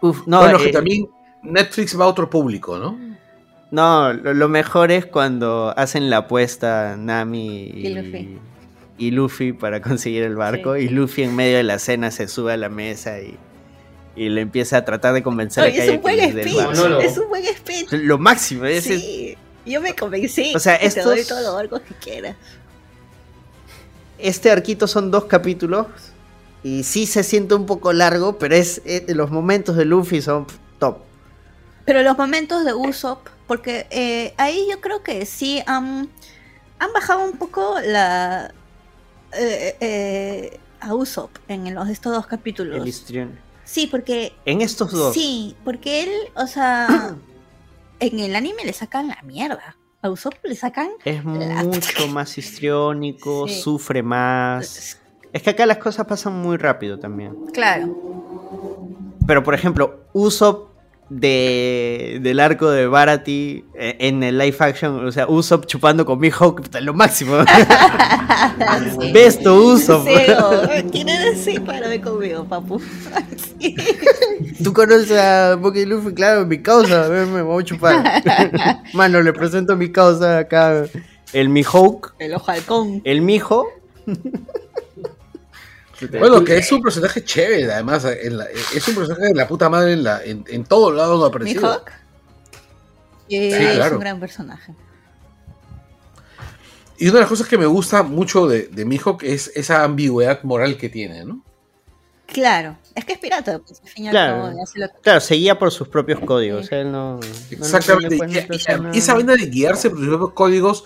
Uf, 0.02 0.28
no, 0.28 0.40
bueno, 0.40 0.60
eh, 0.60 0.64
que 0.66 0.72
también 0.72 1.08
Netflix 1.44 2.00
va 2.00 2.06
a 2.06 2.08
otro 2.08 2.30
público, 2.30 2.78
¿no? 2.78 2.98
no 3.72 4.14
lo, 4.14 4.34
lo 4.34 4.48
mejor 4.48 4.92
es 4.92 5.06
cuando 5.06 5.74
hacen 5.76 6.10
la 6.10 6.18
apuesta 6.18 6.96
Nami 6.98 7.64
y, 7.74 7.88
Y 7.88 7.94
Luffy. 7.94 8.40
Y 8.98 9.12
Luffy 9.12 9.54
para 9.54 9.82
conseguir 9.84 10.24
el 10.24 10.36
barco. 10.36 10.76
Sí. 10.76 10.82
Y 10.82 10.90
Luffy 10.90 11.24
en 11.24 11.36
medio 11.36 11.58
de 11.58 11.64
la 11.64 11.80
cena 11.80 12.12
se 12.12 12.28
sube 12.28 12.54
a 12.54 12.58
la 12.58 12.70
mesa 12.70 13.20
y, 13.20 13.38
y 14.16 14.30
le 14.30 14.42
empieza 14.42 14.78
a 14.78 14.86
tratar 14.86 15.14
de 15.14 15.24
convencer 15.24 15.64
a 15.66 15.72
que 15.72 15.78
es 15.78 15.84
haya 15.84 15.92
un 15.94 16.02
buen 16.02 16.18
que 16.34 16.44
speech. 16.44 16.56
barco. 16.56 17.00
Es 17.00 17.18
un 17.18 17.30
buen 17.30 17.46
speech. 17.46 17.92
Lo 17.92 18.18
máximo, 18.18 18.66
es, 18.66 18.84
Sí, 18.86 19.38
yo 19.66 19.82
me 19.82 19.96
convencí. 19.96 20.54
O 20.56 20.60
sea, 20.60 20.76
y 20.76 20.90
te 20.90 21.02
doy 21.02 21.20
estos- 21.20 21.28
todos 21.38 21.44
los 21.44 21.56
barcos 21.56 21.82
que 21.82 21.94
quieras. 21.96 22.36
este 24.18 24.50
arquito 24.52 24.88
son 24.88 25.12
dos 25.12 25.26
capítulos 25.26 25.88
y 26.64 26.84
sí 26.84 27.06
se 27.06 27.24
siente 27.24 27.54
un 27.54 27.66
poco 27.66 27.94
largo, 27.94 28.38
pero 28.40 28.56
es, 28.56 28.82
eh, 28.86 29.06
los 29.10 29.30
momentos 29.30 29.76
de 29.76 29.86
Luffy 29.86 30.22
son 30.22 30.48
top. 30.80 30.98
Pero 31.86 32.02
los 32.02 32.18
momentos 32.18 32.66
de 32.66 32.74
Usopp, 32.74 33.28
porque 33.46 33.86
eh, 33.92 34.34
ahí 34.38 34.66
yo 34.72 34.82
creo 34.82 35.04
que 35.04 35.26
sí 35.28 35.62
han, 35.68 36.10
han 36.80 36.94
bajado 36.94 37.24
un 37.26 37.34
poco 37.38 37.76
la 37.86 38.52
eh, 39.38 39.76
eh, 39.80 40.60
a 40.80 40.94
Usopp 40.95 41.36
en 41.48 41.74
los, 41.74 41.90
estos 41.90 42.14
dos 42.14 42.28
capítulos. 42.28 42.78
El 42.82 42.88
histrión. 42.88 43.38
Sí, 43.64 43.88
porque 43.88 44.34
En 44.45 44.62
estos 44.62 44.91
dos. 44.91 45.14
sí, 45.14 45.56
porque 45.64 46.03
él, 46.03 46.10
o 46.36 46.45
sea, 46.48 47.16
en 47.99 48.20
el 48.20 48.36
anime 48.36 48.64
le 48.66 48.74
sacan 48.74 49.07
la 49.07 49.22
mierda. 49.24 49.76
A 50.02 50.10
Usopp 50.12 50.36
le 50.44 50.56
sacan 50.56 50.90
Es 51.03 51.26
La- 51.26 51.64
mucho 51.64 52.07
más 52.14 52.38
histriónico, 52.38 53.48
Sí. 53.48 53.60
sufre 53.62 54.03
más. 54.03 54.99
Es 55.34 55.41
que 55.41 55.49
acá 55.49 55.66
las 55.66 55.78
cosas 55.80 56.06
pasan 56.06 56.34
muy 56.41 56.57
rápido 56.57 56.99
también. 56.99 57.36
claro. 57.53 58.02
Pero 59.28 59.44
por 59.44 59.56
ejemplo, 59.56 60.06
Usopp 60.14 60.75
de, 61.10 62.19
del 62.22 62.40
arco 62.40 62.69
de 62.69 62.88
Barati 62.88 63.64
eh, 63.76 63.95
en 63.99 64.23
el 64.23 64.38
live 64.38 64.57
action, 64.60 65.06
o 65.06 65.11
sea, 65.11 65.27
Usopp 65.27 65.65
chupando 65.65 66.06
con 66.06 66.19
Mihawk, 66.19 66.61
lo 66.82 66.94
máximo. 66.94 67.38
Sí. 68.99 69.11
Ves 69.11 69.40
tu 69.40 69.52
Usopp. 69.73 70.07
Sí, 70.07 70.32
o, 70.32 70.91
¿Quién 70.91 71.10
eres? 71.10 71.41
Sí, 71.41 71.60
párame 71.60 71.99
conmigo, 71.99 72.45
papu. 72.45 72.80
Sí. 73.60 73.76
Tú 74.64 74.72
conoces 74.72 75.11
a 75.18 75.56
Bucky 75.56 75.86
Luffy, 75.86 76.14
claro, 76.14 76.45
mi 76.45 76.61
causa, 76.61 77.06
a 77.06 77.07
ver, 77.07 77.27
me 77.27 77.41
voy 77.41 77.64
a 77.64 77.65
chupar. 77.65 78.23
Mano, 78.94 79.22
le 79.22 79.34
presento 79.34 79.76
mi 79.76 79.91
causa 79.91 80.38
acá, 80.40 80.86
el 81.34 81.49
Mihawk, 81.49 82.14
El 82.19 82.34
ojo 82.36 82.52
halcón. 82.52 83.02
el 83.03 83.22
Mijo. 83.22 83.68
Bueno, 86.11 86.44
que 86.44 86.57
es 86.57 86.72
un 86.72 86.82
personaje 86.82 87.23
chévere, 87.23 87.72
además. 87.72 88.06
en 88.06 88.38
la- 88.38 88.45
es 88.49 88.88
un 88.88 88.95
personaje 88.95 89.27
de 89.30 89.36
la 89.36 89.48
puta 89.48 89.69
madre 89.69 89.94
en, 89.94 90.03
la, 90.03 90.23
en, 90.23 90.44
en 90.48 90.64
todos 90.64 90.94
lados 90.94 91.11
donde 91.19 91.26
ha 91.26 91.30
aparecido. 91.30 91.61
Mihawk. 91.61 91.91
Sí, 93.27 93.52
Sí, 93.52 93.64
es 93.64 93.76
claro. 93.76 93.95
un 93.95 93.99
gran 94.02 94.19
personaje. 94.19 94.73
Y 96.98 97.06
una 97.10 97.15
de 97.15 97.19
las 97.22 97.30
cosas 97.30 97.48
que 97.48 97.57
me 97.57 97.65
gusta 97.65 98.03
mucho 98.03 98.48
de, 98.48 98.68
de 98.68 98.86
Mihawk 98.86 99.23
es 99.23 99.52
esa 99.56 99.84
ambigüedad 99.84 100.44
moral 100.44 100.77
que 100.77 100.88
tiene, 100.90 101.26
¿no? 101.26 101.41
Claro, 102.27 102.77
es 102.95 103.06
que 103.06 103.14
es 103.14 103.19
pirata, 103.19 103.60
pues 103.60 103.82
al 103.84 103.90
fin 103.90 104.06
y 104.06 104.07
al 104.07 104.11
Claro. 104.11 104.52
lo 104.76 104.88
que- 104.88 105.02
Claro, 105.02 105.19
seguía 105.19 105.60
por 105.60 105.72
sus 105.72 105.88
propios 105.90 106.19
códigos. 106.22 106.72
Él 106.72 106.91
no. 106.91 107.19
Exactamente. 107.52 108.18
pues, 108.18 108.32
no 108.80 108.91
Y- 108.94 108.95
y 108.95 108.99
esa 108.99 109.14
vaina 109.14 109.34
de 109.36 109.45
guiarse 109.48 109.90
por 109.90 109.99
sus 109.99 110.07
propios 110.07 110.32
códigos, 110.34 110.84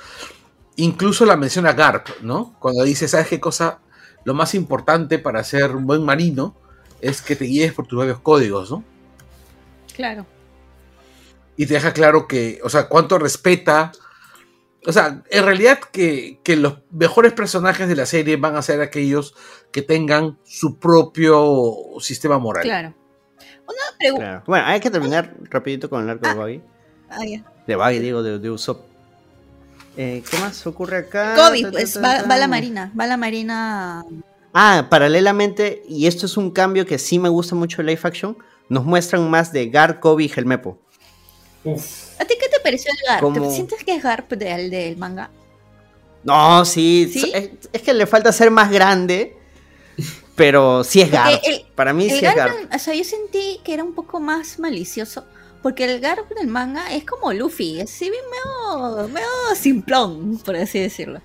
incluso 0.78 1.26
la 1.26 1.38
menciona 1.38 1.74
Garp, 1.74 2.08
¿no? 2.22 2.56
Cuando 2.60 2.84
dice, 2.84 3.08
¿sabes 3.08 3.28
qué 3.28 3.40
cosa? 3.40 3.80
Lo 4.24 4.34
más 4.34 4.54
importante 4.56 5.20
para 5.20 5.44
ser 5.44 5.76
un 5.76 5.86
buen 5.86 6.04
marino 6.04 6.56
es 7.02 7.22
que 7.22 7.36
te 7.36 7.46
guíes 7.46 7.74
por 7.74 7.88
tus 7.88 7.98
propios 7.98 8.20
códigos, 8.20 8.72
¿no? 8.72 8.84
Claro. 9.96 10.26
y 11.58 11.66
te 11.66 11.74
deja 11.74 11.92
claro 11.92 12.26
que, 12.26 12.62
o 12.64 12.70
sea, 12.70 12.88
cuánto 12.88 13.20
respeta. 13.20 13.92
O 14.88 14.94
sea, 14.94 15.24
en 15.30 15.44
realidad 15.44 15.80
que, 15.92 16.40
que 16.42 16.56
los 16.56 16.78
mejores 16.90 17.34
personajes 17.34 17.90
de 17.90 17.98
la 17.98 18.06
serie 18.06 18.38
van 18.38 18.56
a 18.56 18.62
ser 18.62 18.80
aquellos 18.80 19.36
que 19.72 19.82
tengan 19.82 20.40
su 20.46 20.80
propio 20.80 21.76
sistema 22.00 22.40
moral. 22.40 22.64
Claro. 22.64 22.94
Una 23.68 23.98
pregunta. 23.98 24.26
Claro. 24.26 24.44
Bueno, 24.48 24.66
hay 24.68 24.80
que 24.80 24.90
terminar 24.90 25.36
rapidito 25.50 25.90
con 25.90 26.02
el 26.04 26.10
arco 26.10 26.30
de 26.30 26.34
Buggy. 26.34 26.62
Ah, 27.10 27.26
ya. 27.26 27.44
De 27.68 27.76
Buggy, 27.76 28.00
digo, 28.00 28.24
de, 28.24 28.40
de 28.40 28.50
Usopp. 28.50 28.89
Eh, 30.02 30.24
¿Qué 30.32 30.38
más 30.38 30.66
ocurre 30.66 30.96
acá? 31.00 31.34
Ta, 31.36 31.52
pues 31.74 31.98
va, 32.02 32.22
va 32.24 32.36
a 32.36 32.38
la 32.38 32.48
marina. 32.48 32.90
Va 32.98 33.06
la 33.06 33.18
marina. 33.18 34.06
Ah, 34.54 34.88
paralelamente, 34.90 35.84
y 35.90 36.08
esto 36.08 36.26
es 36.26 36.38
un 36.38 36.52
cambio 36.52 36.86
que 36.86 36.98
sí 36.98 37.20
me 37.20 37.28
gusta 37.28 37.54
mucho 37.54 37.78
de 37.84 37.84
Life 37.92 38.08
Action, 38.08 38.38
nos 38.70 38.86
muestran 38.86 39.30
más 39.30 39.52
de 39.52 39.68
Gar, 39.70 40.00
Kobe 40.00 40.24
y 40.24 40.32
Helmepo. 40.34 40.80
Uf. 41.66 42.18
¿A 42.18 42.24
ti 42.24 42.36
qué 42.40 42.48
te 42.48 42.62
pareció 42.62 42.90
el 42.94 43.08
Garp? 43.10 43.22
Como- 43.22 43.42
¿Te 43.50 43.54
sientes 43.54 43.84
que 43.84 43.94
es 43.96 44.02
Garp 44.02 44.32
del, 44.32 44.70
del 44.70 44.96
manga? 44.96 45.30
No, 46.24 46.64
sí, 46.64 47.10
¿Sí? 47.12 47.32
Es, 47.36 47.50
es 47.74 47.82
que 47.82 47.94
le 47.94 48.08
falta 48.08 48.32
ser 48.32 48.52
más 48.52 48.72
grande, 48.72 49.36
pero 50.34 50.86
sí 50.86 51.02
es 51.02 51.12
Gar. 51.12 51.34
Porque 51.34 51.50
el- 51.50 51.66
Para 51.76 51.92
mí 51.94 52.06
El 52.06 52.20
sí 52.20 52.26
es 52.26 52.36
Garp, 52.36 52.54
Gar. 52.70 52.70
o 52.74 52.80
sea, 52.80 52.94
yo 52.96 53.04
sentí 53.04 53.60
que 53.66 53.74
era 53.74 53.84
un 53.84 53.94
poco 53.94 54.22
más 54.22 54.60
malicioso. 54.60 55.26
Porque 55.62 55.86
el 55.86 56.00
Garp 56.00 56.30
del 56.30 56.48
manga 56.48 56.94
es 56.94 57.04
como 57.04 57.34
Luffy, 57.34 57.80
es 57.80 57.92
así 57.92 58.10
bien 58.10 58.24
medio, 58.32 59.08
medio 59.10 59.28
simplón, 59.56 60.38
por 60.46 60.56
así 60.56 60.80
decirlo. 60.80 61.22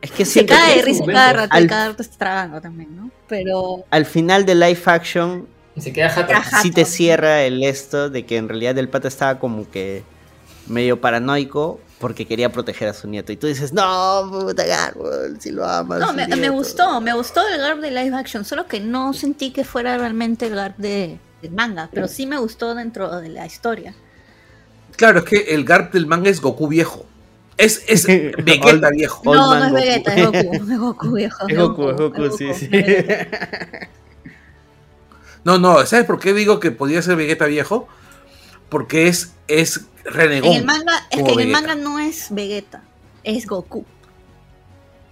Es 0.00 0.10
que 0.10 0.24
Se 0.24 0.44
cae 0.44 0.76
de 0.76 0.82
risa 0.82 1.04
cada 1.06 1.32
rato 1.32 1.56
y 1.56 1.58
al, 1.62 1.66
cada 1.66 1.88
rato 1.88 2.02
está 2.02 2.18
tragando 2.18 2.60
también, 2.60 2.94
¿no? 2.96 3.10
Pero 3.28 3.84
al 3.90 4.04
final 4.06 4.44
de 4.44 4.54
live 4.54 4.82
action 4.86 5.46
Y 5.74 5.80
se 5.80 5.92
queda 5.92 6.10
jato. 6.10 6.34
Sí 6.62 6.70
te 6.70 6.84
cierra 6.84 7.42
el 7.42 7.62
esto 7.62 8.10
de 8.10 8.24
que 8.26 8.36
en 8.36 8.48
realidad 8.48 8.76
el 8.78 8.88
pata 8.88 9.08
estaba 9.08 9.38
como 9.38 9.70
que 9.70 10.04
medio 10.66 11.00
paranoico 11.00 11.80
porque 11.98 12.26
quería 12.26 12.50
proteger 12.52 12.88
a 12.88 12.94
su 12.94 13.08
nieto. 13.08 13.32
Y 13.32 13.36
tú 13.36 13.46
dices, 13.46 13.72
no, 13.72 14.28
puta 14.30 14.64
Garbo, 14.66 15.08
si 15.38 15.50
lo 15.50 15.66
amas. 15.66 16.00
no, 16.00 16.12
me, 16.12 16.26
me 16.28 16.36
nieto". 16.36 16.52
gustó, 16.52 17.00
me 17.00 17.14
gustó 17.14 17.46
el 17.48 17.58
Garp 17.58 17.80
de 17.80 17.90
live 17.90 18.14
action, 18.16 18.44
solo 18.44 18.66
que 18.66 18.80
no 18.80 19.14
sentí 19.14 19.52
que 19.52 19.64
fuera 19.64 19.96
realmente 19.96 20.46
el 20.46 20.54
Garp 20.54 20.76
de, 20.76 21.18
del 21.44 21.52
manga, 21.52 21.90
pero 21.92 22.08
sí 22.08 22.26
me 22.26 22.38
gustó 22.38 22.74
dentro 22.74 23.20
de 23.20 23.28
la 23.28 23.46
historia. 23.46 23.94
Claro, 24.96 25.20
es 25.20 25.24
que 25.24 25.54
el 25.54 25.64
Garp 25.64 25.92
del 25.92 26.06
manga 26.06 26.30
es 26.30 26.40
Goku 26.40 26.68
viejo. 26.68 27.06
Es, 27.56 27.84
es 27.86 28.06
Vegeta 28.44 28.90
viejo. 28.90 29.22
No, 29.24 29.54
no 29.54 29.54
es 29.54 29.70
Goku. 29.70 29.74
Vegeta, 29.74 30.14
es 30.14 30.26
Goku, 30.26 30.54
es 30.54 30.78
Goku 30.78 31.12
viejo. 31.12 31.46
Es 31.48 31.58
Goku, 31.58 31.90
es 31.90 31.96
Goku, 31.96 32.36
sí, 32.36 32.54
sí. 32.54 32.70
No, 35.44 35.58
no, 35.58 35.84
¿sabes 35.84 36.06
por 36.06 36.18
qué 36.18 36.32
digo 36.32 36.58
que 36.58 36.70
podía 36.70 37.02
ser 37.02 37.16
Vegeta 37.16 37.44
viejo? 37.44 37.86
Porque 38.70 39.08
es, 39.08 39.34
es 39.46 39.82
renegón. 40.04 40.52
En 40.52 40.56
el 40.60 40.64
manga, 40.64 41.06
es 41.10 41.22
que 41.22 41.32
en 41.32 41.40
el 41.40 41.48
manga 41.48 41.74
no 41.74 41.98
es 41.98 42.28
Vegeta, 42.30 42.82
es 43.22 43.46
Goku. 43.46 43.84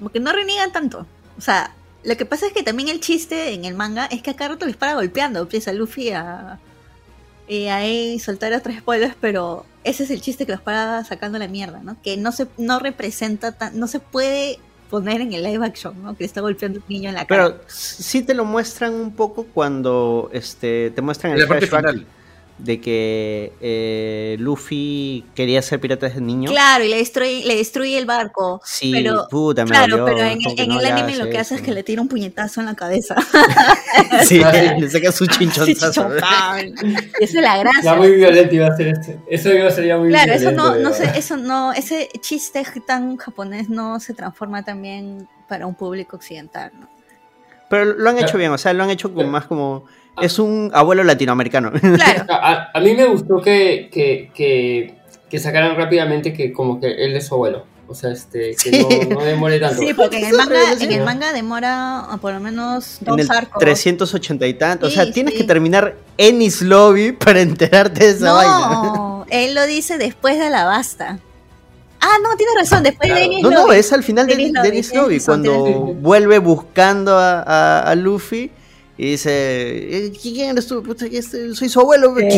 Porque 0.01 0.19
no 0.19 0.33
reniegan 0.33 0.73
tanto. 0.73 1.07
O 1.37 1.41
sea, 1.41 1.75
lo 2.05 2.17
que 2.17 2.27
pasa 2.27 2.47
es 2.47 2.53
que 2.53 2.63
también 2.63 2.89
el 2.89 3.01
chiste 3.01 3.53
en 3.53 3.65
el 3.65 3.75
manga 3.75 4.07
es 4.07 4.23
que 4.23 4.31
a 4.31 4.37
cada 4.37 4.55
rato 4.55 4.67
les 4.67 4.77
para 4.77 4.95
golpeando. 4.95 5.41
Empieza 5.41 5.73
Luffy 5.73 6.11
a. 6.11 6.59
Y 7.49 7.67
ahí 7.67 8.19
soltar 8.19 8.53
otros 8.53 8.77
spoilers, 8.77 9.15
pero 9.21 9.67
ese 9.85 10.05
es 10.05 10.11
el 10.11 10.21
chiste 10.21 10.47
que 10.47 10.53
los 10.53 10.61
para 10.61 11.05
sacando 11.05 11.39
la 11.39 11.49
mierda, 11.49 11.81
¿no? 11.83 11.97
Que 12.03 12.17
no 12.17 12.33
se 12.33 12.47
no 12.57 12.79
representa 12.79 13.53
tan, 13.53 13.79
no 13.79 13.89
se 13.89 13.99
puede 13.99 14.59
poner 14.91 15.21
en 15.21 15.33
el 15.33 15.43
live 15.43 15.65
action, 15.65 16.03
¿no? 16.03 16.15
Que 16.17 16.25
le 16.25 16.27
está 16.27 16.41
golpeando 16.41 16.79
un 16.79 16.85
niño 16.89 17.09
en 17.09 17.17
la 17.17 17.27
cara. 17.27 17.49
Pero 17.49 17.65
sí 17.67 18.23
te 18.23 18.35
lo 18.35 18.45
muestran 18.45 18.95
un 18.95 19.15
poco 19.15 19.45
cuando 19.45 20.31
este, 20.33 20.91
te 20.91 21.03
muestran 21.03 21.33
el 21.33 21.41
la 21.41 21.47
parte 21.47 21.67
flashback 21.67 21.93
final. 21.93 22.07
De 22.59 22.81
que 22.81 23.53
eh, 23.61 24.37
Luffy 24.39 25.25
quería 25.35 25.61
ser 25.63 25.81
pirata 25.81 26.07
desde 26.07 26.21
niño. 26.21 26.51
Claro, 26.51 26.85
y 26.85 26.89
le 26.89 26.99
destruye, 26.99 27.45
le 27.45 27.57
destruye 27.57 27.99
el 27.99 28.07
barco. 28.07 28.61
Sí, 28.65 28.93
pero, 28.93 29.27
puta, 29.29 29.65
me 29.65 29.71
claro, 29.71 29.97
dolió, 29.99 30.05
pero 30.05 30.29
en, 30.29 30.43
como 30.43 30.75
no 30.75 30.81
el 30.81 30.87
anime 30.87 31.17
lo 31.17 31.29
que 31.29 31.39
hace 31.39 31.55
es 31.55 31.61
eso. 31.61 31.65
que 31.67 31.73
le 31.75 31.83
tira 31.83 32.01
un 32.03 32.09
puñetazo 32.09 32.61
en 32.61 32.67
la 32.67 32.75
cabeza. 32.75 33.17
Sí, 34.25 34.41
le 34.79 34.89
saca 34.89 35.13
su 35.13 35.27
chinchonzazo. 35.27 36.09
esa 36.17 36.59
es 37.21 37.35
la 37.35 37.59
gracia. 37.59 37.83
Ya 37.83 37.95
muy 37.97 38.13
violento 38.13 38.55
iba 38.55 38.69
a 38.69 38.77
ser 38.77 38.89
este. 38.89 39.19
Eso 39.29 39.53
iba 39.53 39.69
a 39.69 39.71
ser 39.71 39.87
ya 39.87 39.99
muy 39.99 40.09
Claro, 40.09 40.33
eso 40.33 40.51
violento. 40.51 40.75
no, 40.75 40.79
no 40.79 40.89
de 40.91 40.95
sé, 40.95 41.01
verdad. 41.03 41.19
eso 41.19 41.37
no, 41.37 41.73
ese 41.73 42.09
chiste 42.21 42.63
tan 42.87 43.17
japonés 43.17 43.69
no 43.69 43.99
se 44.01 44.15
transforma 44.15 44.65
también 44.65 45.29
para 45.49 45.67
un 45.67 45.75
público 45.75 46.17
occidental, 46.17 46.71
¿no? 46.79 46.89
Pero 47.69 47.85
lo 47.87 48.09
han 48.09 48.17
hecho 48.17 48.27
Claro. 48.27 48.39
bien, 48.39 48.53
o 48.53 48.59
sea, 48.59 48.73
lo 48.73 48.85
han 48.85 48.91
hecho 48.91 49.13
con 49.13 49.29
más 49.31 49.47
como... 49.47 49.85
Es 50.21 50.39
un 50.39 50.71
abuelo 50.75 51.05
latinoamericano. 51.05 51.73
Claro, 51.81 52.25
A, 52.29 52.71
a- 52.75 52.81
mí 52.81 52.95
me 52.95 53.07
gustó 53.07 53.41
que, 53.41 53.89
que, 53.93 54.31
que, 54.35 54.95
que 55.31 55.39
sacaran 55.39 55.77
rápidamente 55.77 56.33
que 56.33 56.53
como 56.53 56.81
que 56.81 56.89
él 57.05 57.17
es 57.17 57.27
su 57.29 57.35
abuelo. 57.35 57.65
O 57.89 57.95
sea, 57.95 58.11
este, 58.11 58.51
que 58.53 58.71
Sí. 58.71 58.87
no, 59.11 59.17
no 59.19 59.25
demore 59.25 59.59
tanto. 59.61 59.81
sí, 59.83 59.93
porque 59.95 60.19
en 60.19 60.25
el 60.27 60.33
manga, 60.37 60.73
es 60.73 60.81
en 60.81 60.93
el 60.93 60.99
¿no? 61.01 61.05
manga 61.05 61.33
demora 61.33 62.01
ah, 62.01 62.19
por 62.21 62.33
lo 62.33 62.41
menos 62.41 62.99
en 63.01 63.05
dos 63.07 63.21
el 63.21 63.31
arcos. 63.31 63.59
380 63.61 64.47
y 64.47 64.55
tanto. 64.55 64.87
o 64.87 64.89
Sí, 64.89 64.95
sea, 64.97 65.11
tienes 65.13 65.35
sí. 65.35 65.41
que 65.41 65.45
terminar 65.47 65.95
Ennis 66.17 66.63
Lobby 66.63 67.13
para 67.13 67.41
enterarte 67.41 68.05
de 68.05 68.11
esa 68.13 68.33
vaina. 68.33 68.59
No, 68.95 69.27
él 69.31 69.55
lo 69.55 69.67
dice 69.67 69.99
después 69.99 70.39
de 70.39 70.49
la 70.51 70.65
basta. 70.65 71.19
Ah, 72.01 72.17
no, 72.23 72.35
tienes 72.37 72.55
razón, 72.57 72.83
después 72.83 73.09
Claro. 73.09 73.21
de 73.21 73.27
Enies 73.27 73.43
No, 73.43 73.51
no, 73.51 73.67
Lobby. 73.67 73.77
es 73.79 73.93
al 73.93 74.03
final 74.03 74.27
de, 74.27 74.35
Lobby, 74.37 74.69
Ennis 74.69 74.95
Lobby, 74.95 75.21
cuando 75.21 75.53
vuelve 75.95 76.39
buscando 76.39 77.17
a, 77.19 77.43
a- 77.43 77.81
a 77.91 77.95
Luffy 77.95 78.51
y 79.03 79.11
dice, 79.13 80.07
"Eh, 80.07 80.13
¿quién 80.21 80.51
eres 80.51 80.67
tú? 80.69 80.83
Puta, 80.83 81.09
que 81.09 81.19
este- 81.19 81.55
soy 81.55 81.69
su 81.69 81.81
abuelo. 81.81 82.15
¿Qué? 82.15 82.29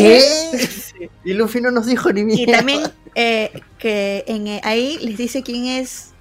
¿Qué? 0.99 1.11
Y 1.25 1.35
Luffy 1.35 1.61
no 1.61 1.71
nos 1.71 1.87
dijo 1.87 2.11
ni 2.13 2.21
Y 2.23 2.25
mierda. 2.25 2.57
también 2.59 2.83
eh, 3.15 3.51
que 3.79 4.25
en, 4.27 4.47
eh, 4.49 4.61
ahí 4.65 4.99
les 5.03 5.19
dice 5.19 5.43
quién 5.43 5.67
es 5.67 6.13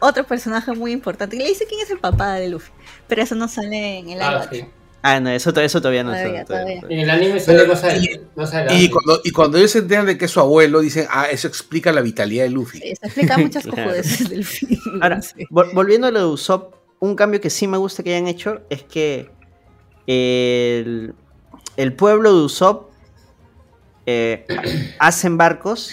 otro 0.00 0.24
personaje 0.26 0.72
muy 0.72 0.92
importante. 0.92 1.36
Y 1.36 1.40
le 1.40 1.48
dice 1.48 1.66
quién 1.68 1.80
es 1.82 1.90
el 1.90 1.98
papá 1.98 2.34
de 2.34 2.48
Luffy. 2.48 2.70
Pero 3.08 3.22
eso 3.22 3.34
no 3.34 3.46
sale 3.48 3.98
en 3.98 4.08
el 4.10 4.22
Ah, 4.22 4.48
sí. 4.50 4.64
Ah, 5.02 5.20
no, 5.20 5.30
eso, 5.30 5.50
eso 5.60 5.80
todavía 5.80 6.02
no 6.02 6.10
Todavía, 6.10 6.44
todavía- 6.44 6.80
todavía. 6.80 6.96
En 6.96 7.00
el 7.04 7.10
anime 7.10 7.38
sale 7.38 7.58
Pero- 7.58 7.72
más 7.72 7.84
adelante. 7.84 8.20
más 8.36 8.52
adelante. 8.54 8.82
Y 8.82 8.88
cuando, 8.90 9.20
y 9.22 9.30
cuando 9.30 9.58
ellos 9.58 9.70
se 9.70 9.78
enteran 9.80 10.06
de 10.06 10.18
que 10.18 10.24
es 10.24 10.30
su 10.30 10.40
abuelo, 10.40 10.80
dicen, 10.80 11.06
ah, 11.10 11.26
eso 11.30 11.46
explica 11.46 11.92
la 11.92 12.00
vitalidad 12.00 12.44
de 12.44 12.50
Luffy. 12.50 12.78
Sí, 12.80 12.94
se 13.00 13.06
explica 13.06 13.36
muchas 13.38 13.62
Claro. 13.64 13.84
cojudeces 13.84 14.28
del 14.28 14.44
film. 14.44 14.80
Ahora, 15.02 15.20
sí. 15.22 15.44
vol- 15.50 15.72
volviendo 15.74 16.06
a 16.08 16.10
lo 16.10 16.18
de 16.20 16.26
Usopp, 16.26 16.74
un 17.00 17.14
cambio 17.14 17.40
que 17.40 17.50
sí 17.50 17.68
me 17.68 17.76
gusta 17.76 18.02
que 18.02 18.10
hayan 18.14 18.26
hecho 18.26 18.60
es 18.70 18.82
que 18.82 19.30
el, 20.08 21.14
el 21.76 21.92
pueblo 21.92 22.34
de 22.34 22.44
Usopp 22.44 22.90
eh, 24.06 24.46
hacen 24.98 25.36
barcos 25.38 25.92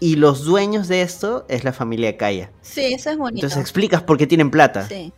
y 0.00 0.16
los 0.16 0.44
dueños 0.44 0.88
de 0.88 1.02
esto 1.02 1.44
es 1.48 1.64
la 1.64 1.72
familia 1.72 2.16
Kaya. 2.16 2.50
Sí, 2.62 2.94
eso 2.94 3.10
es 3.10 3.18
bonito. 3.18 3.38
Entonces 3.38 3.58
explicas 3.60 4.02
por 4.02 4.16
qué 4.18 4.26
tienen 4.26 4.50
plata. 4.50 4.86
Sí. 4.88 5.12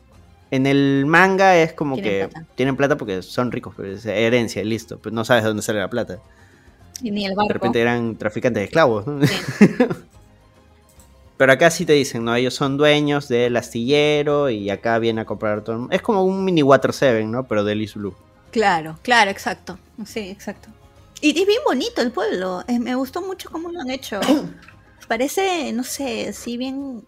En 0.50 0.66
el 0.66 1.04
manga 1.06 1.56
es 1.58 1.74
como 1.74 1.96
Tienen 1.96 2.10
que 2.12 2.28
plata. 2.28 2.46
tienen 2.54 2.76
plata 2.76 2.96
porque 2.96 3.20
son 3.22 3.52
ricos, 3.52 3.74
pero 3.76 3.92
es 3.92 4.06
herencia, 4.06 4.64
listo. 4.64 4.98
Pero 5.02 5.14
no 5.14 5.24
sabes 5.24 5.42
de 5.44 5.48
dónde 5.48 5.62
sale 5.62 5.78
la 5.80 5.90
plata. 5.90 6.20
Y 7.02 7.10
ni 7.10 7.24
el 7.26 7.30
De 7.32 7.36
barco. 7.36 7.52
repente 7.52 7.80
eran 7.80 8.16
traficantes 8.16 8.62
de 8.62 8.64
esclavos. 8.64 9.06
¿no? 9.06 9.26
Sí. 9.26 9.34
Pero 11.36 11.52
acá 11.52 11.70
sí 11.70 11.86
te 11.86 11.92
dicen, 11.92 12.24
¿no? 12.24 12.34
Ellos 12.34 12.54
son 12.54 12.76
dueños 12.76 13.28
del 13.28 13.56
astillero 13.56 14.50
y 14.50 14.70
acá 14.70 14.98
vienen 14.98 15.20
a 15.20 15.24
comprar 15.24 15.62
todo. 15.62 15.86
Es 15.92 16.02
como 16.02 16.24
un 16.24 16.44
mini 16.44 16.64
Water 16.64 16.92
7, 16.92 17.24
¿no? 17.26 17.46
Pero 17.46 17.62
de 17.62 17.76
Liz 17.76 17.94
Blue. 17.94 18.12
Claro, 18.50 18.98
claro, 19.02 19.30
exacto. 19.30 19.78
Sí, 20.04 20.20
exacto. 20.20 20.68
Y 21.20 21.30
es 21.30 21.46
bien 21.46 21.60
bonito 21.64 22.00
el 22.00 22.12
pueblo. 22.12 22.64
Eh, 22.68 22.78
me 22.78 22.94
gustó 22.94 23.22
mucho 23.22 23.50
cómo 23.50 23.70
lo 23.70 23.80
han 23.80 23.90
hecho. 23.90 24.20
Parece, 25.08 25.72
no 25.72 25.84
sé, 25.84 26.28
así 26.28 26.56
bien 26.56 27.04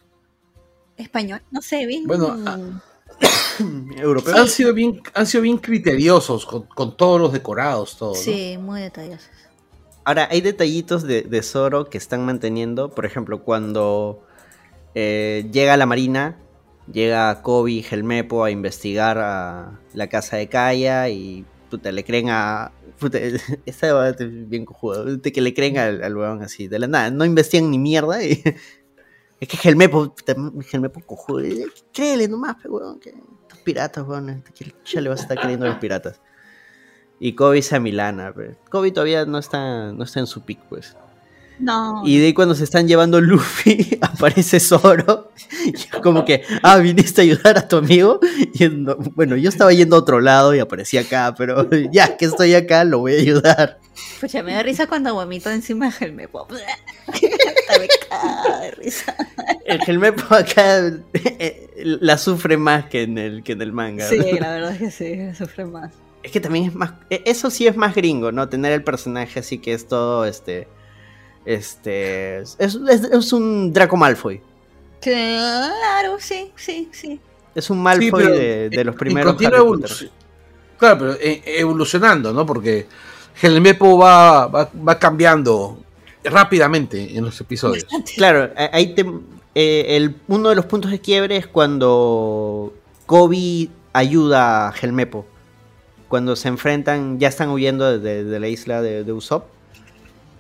español. 0.97 1.43
No 1.51 1.63
sé, 1.63 1.87
bien. 1.87 2.07
Bueno, 2.07 2.37
ah, 2.47 2.59
Europeo. 3.97 4.37
Han, 4.37 4.49
sido 4.49 4.75
bien, 4.75 5.01
han 5.15 5.27
sido 5.27 5.43
bien 5.43 5.59
criteriosos 5.59 6.47
con, 6.47 6.65
con 6.65 6.97
todos 6.97 7.21
los 7.21 7.33
decorados, 7.33 7.97
todo. 7.97 8.11
¿no? 8.11 8.17
Sí, 8.17 8.59
muy 8.59 8.81
detallosos. 8.81 9.29
Ahora, 10.05 10.29
hay 10.31 10.41
detallitos 10.41 11.03
de, 11.03 11.23
de 11.23 11.43
Zoro 11.43 11.89
que 11.89 11.99
están 11.99 12.25
manteniendo. 12.25 12.91
Por 12.91 13.05
ejemplo, 13.05 13.43
cuando 13.43 14.25
eh, 14.95 15.49
llega 15.53 15.75
a 15.75 15.77
la 15.77 15.87
marina, 15.87 16.37
llega 16.93 17.43
Kobe 17.43 17.73
y 17.73 17.87
Helmepo 17.89 18.45
a 18.45 18.51
investigar 18.51 19.19
a 19.19 19.81
la 19.95 20.09
casa 20.09 20.37
de 20.37 20.49
Kaya 20.49 21.09
y 21.09 21.45
puta, 21.71 21.93
le 21.93 22.05
creen 22.05 22.29
a. 22.31 22.73
Puta, 22.99 23.19
esta 23.67 24.09
es 24.11 24.49
bien 24.49 24.67
cojuda. 24.67 25.05
De 25.05 25.33
que 25.33 25.41
le 25.41 25.55
creen 25.55 25.79
al, 25.79 26.03
al 26.03 26.43
así, 26.43 26.69
de 26.69 26.79
la 26.79 26.87
nada. 26.87 27.11
No 27.11 27.25
investigan 27.25 27.71
ni 27.71 27.79
mierda. 27.79 28.23
Y, 28.23 28.43
es 29.41 29.49
que 29.49 29.69
Helmepo, 29.69 30.15
puta, 30.15 30.35
Helmepo 30.73 31.01
cojudo. 31.07 31.43
Créele 31.93 32.29
nomás, 32.29 32.57
pe, 32.57 32.69
huevón, 32.69 33.01
que 33.01 33.11
estos 33.11 33.59
piratas, 33.65 34.07
huevón. 34.07 34.45
Ya 34.85 35.01
le 35.01 35.09
vas 35.09 35.21
a 35.21 35.23
estar 35.23 35.41
creyendo 35.41 35.67
a 35.67 35.71
los 35.71 35.79
piratas. 35.79 36.21
Y 37.19 37.35
Kobe 37.35 37.63
se 37.63 37.77
a 37.77 37.81
Milana. 37.81 38.35
Kobe 38.71 38.93
todavía 38.93 39.27
no 39.27 39.39
está, 39.39 39.93
no 39.93 40.05
está 40.05 40.21
en 40.21 40.27
su 40.27 40.43
pick, 40.43 40.61
pues. 40.69 40.97
No. 41.61 42.03
Y 42.07 42.19
de 42.19 42.27
ahí 42.27 42.35
cuando 42.35 42.55
se 42.55 42.65
están 42.65 42.89
llevando 42.89 43.21
Luffy, 43.21 43.99
aparece 44.03 44.59
Zoro. 44.61 45.31
Y 45.65 45.75
es 45.77 45.87
como 46.03 46.25
que, 46.25 46.43
ah, 46.63 46.79
viniste 46.79 47.21
a 47.21 47.25
ayudar 47.25 47.59
a 47.59 47.69
tu 47.69 47.77
amigo. 47.77 48.19
Y 48.55 48.69
no- 48.69 48.97
bueno, 49.15 49.37
yo 49.37 49.49
estaba 49.49 49.73
yendo 49.73 49.97
a 49.97 49.99
otro 49.99 50.21
lado 50.21 50.55
y 50.55 50.59
aparecí 50.59 50.97
acá, 50.99 51.35
pero 51.37 51.69
ya 51.93 52.17
que 52.17 52.25
estoy 52.25 52.55
acá, 52.55 52.85
lo 52.85 53.01
voy 53.01 53.15
a 53.15 53.19
ayudar. 53.21 53.79
Pucha, 54.21 54.43
me 54.43 54.55
da 54.55 54.63
risa 54.63 54.87
cuando 54.87 55.13
vomito 55.15 55.51
encima 55.51 55.91
de 55.91 56.07
Helmepo. 56.07 56.47
Me 57.81 57.89
caga 58.09 58.61
de 58.61 58.71
risa. 58.73 59.15
El 59.65 59.81
Helmepo 59.87 60.35
acá 60.35 60.91
eh, 61.15 61.71
la 62.01 62.19
sufre 62.19 62.57
más 62.57 62.87
que 62.87 63.03
en 63.03 63.19
el, 63.19 63.43
que 63.43 63.53
en 63.53 63.63
el 63.63 63.73
manga. 63.73 64.09
Sí, 64.09 64.19
¿no? 64.19 64.39
la 64.41 64.51
verdad 64.53 64.73
es 64.73 64.79
que 64.79 64.91
sí, 64.91 65.35
sufre 65.37 65.65
más. 65.67 65.93
Es 66.23 66.33
que 66.33 66.41
también 66.41 66.67
es 66.67 66.75
más. 66.75 66.93
eh, 67.11 67.23
Eso 67.27 67.51
sí 67.51 67.67
es 67.67 67.77
más 67.77 67.95
gringo, 67.95 68.33
¿no? 68.33 68.49
Tener 68.49 68.73
el 68.73 68.83
personaje 68.85 69.41
así 69.41 69.59
que 69.59 69.73
es 69.75 69.87
todo 69.87 70.25
este. 70.27 70.69
Este. 71.45 72.39
Es, 72.39 72.57
es- 72.59 73.05
es 73.05 73.33
un 73.33 73.73
Draco 73.73 73.97
Malfoy. 73.97 74.41
Claro, 75.01 76.17
sí, 76.19 76.53
sí, 76.57 76.89
sí. 76.93 77.21
Es 77.55 77.71
un 77.71 77.83
Malfoy 77.83 78.07
Sí, 78.07 78.13
pero 78.13 78.31
de, 78.31 78.71
de 78.71 78.85
los 78.85 78.95
primeros. 78.95 79.35
Harry 79.43 79.57
Potter. 79.57 80.11
Claro, 80.79 80.99
pero 80.99 81.13
eh, 81.15 81.43
evolucionando, 81.59 82.33
¿no? 82.33 82.47
Porque 82.47 82.87
Helmepo 83.43 83.99
va, 83.99 84.47
va, 84.47 84.71
va 84.87 84.99
cambiando 84.99 85.79
rápidamente 86.25 87.17
en 87.17 87.25
los 87.25 87.41
episodios. 87.41 87.87
Claro, 88.17 88.51
a- 88.57 88.71
ahí 88.77 88.95
te- 88.95 89.05
eh, 89.55 89.97
el, 89.97 90.17
uno 90.29 90.49
de 90.51 90.55
los 90.55 90.67
puntos 90.67 90.91
de 90.91 91.01
quiebre 91.01 91.37
es 91.37 91.47
cuando 91.47 92.73
Kobe 93.07 93.69
ayuda 93.93 94.69
a 94.69 94.73
Helmepo. 94.81 95.27
Cuando 96.09 96.37
se 96.37 96.49
enfrentan, 96.49 97.19
ya 97.19 97.29
están 97.29 97.51
huyendo 97.51 97.99
de, 97.99 98.25
de 98.25 98.41
la 98.41 98.49
isla 98.49 98.81
de, 98.83 99.05
de 99.05 99.13
Usopp. 99.13 99.47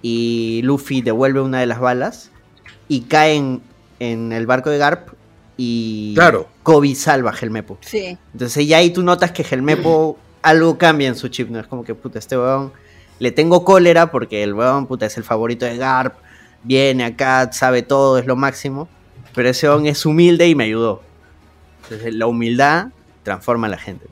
Y 0.03 0.61
Luffy 0.65 1.03
devuelve 1.03 1.41
una 1.41 1.61
de 1.61 1.67
las 1.67 1.81
balas 1.81 2.31
y 2.89 3.03
cae 3.03 3.37
en, 3.37 3.63
en 3.99 4.33
el 4.33 4.47
barco 4.47 4.71
de 4.71 4.79
Garp 4.79 5.09
y 5.57 6.15
Claro. 6.15 6.49
Kobe 6.63 6.95
salva 6.95 7.31
a 7.31 7.35
Helmepo. 7.35 7.79
Sí. 7.83 8.17
Entonces 8.33 8.67
ya 8.67 8.79
ahí 8.79 8.91
tú 8.91 9.03
notas 9.03 9.33
que 9.33 9.43
Helmepo 9.43 10.19
algo 10.43 10.79
cambia 10.79 11.09
en 11.09 11.17
su 11.17 11.29
chip, 11.29 11.51
¿no? 11.51 11.61
Es 11.61 11.67
como 11.67 11.85
que, 11.85 11.95
puta, 11.95 12.19
este 12.19 12.37
weón 12.39 12.73
le 13.19 13.31
tengo 13.31 13.65
cólera 13.65 14.11
porque 14.11 14.43
el 14.43 14.55
weón, 14.55 14.87
puta, 14.87 15.07
es 15.07 15.17
el 15.19 15.25
favorito 15.25 15.67
de 15.67 15.77
Garp, 15.77 16.15
viene 16.63 17.05
acá, 17.05 17.53
sabe 17.53 17.83
todo, 17.83 18.19
es 18.19 18.27
lo 18.27 18.37
máximo, 18.37 18.89
pero 19.35 19.51
ese 19.51 19.69
weón 19.69 19.87
es 19.87 20.07
humilde 20.07 20.49
y 20.49 20.55
me 20.55 20.65
ayudó. 20.65 21.03
Entonces 21.85 22.15
la 22.15 22.27
humildad 22.27 22.89
transforma 23.23 23.67
a 23.67 23.71
la 23.71 23.79
gente. 23.79 24.07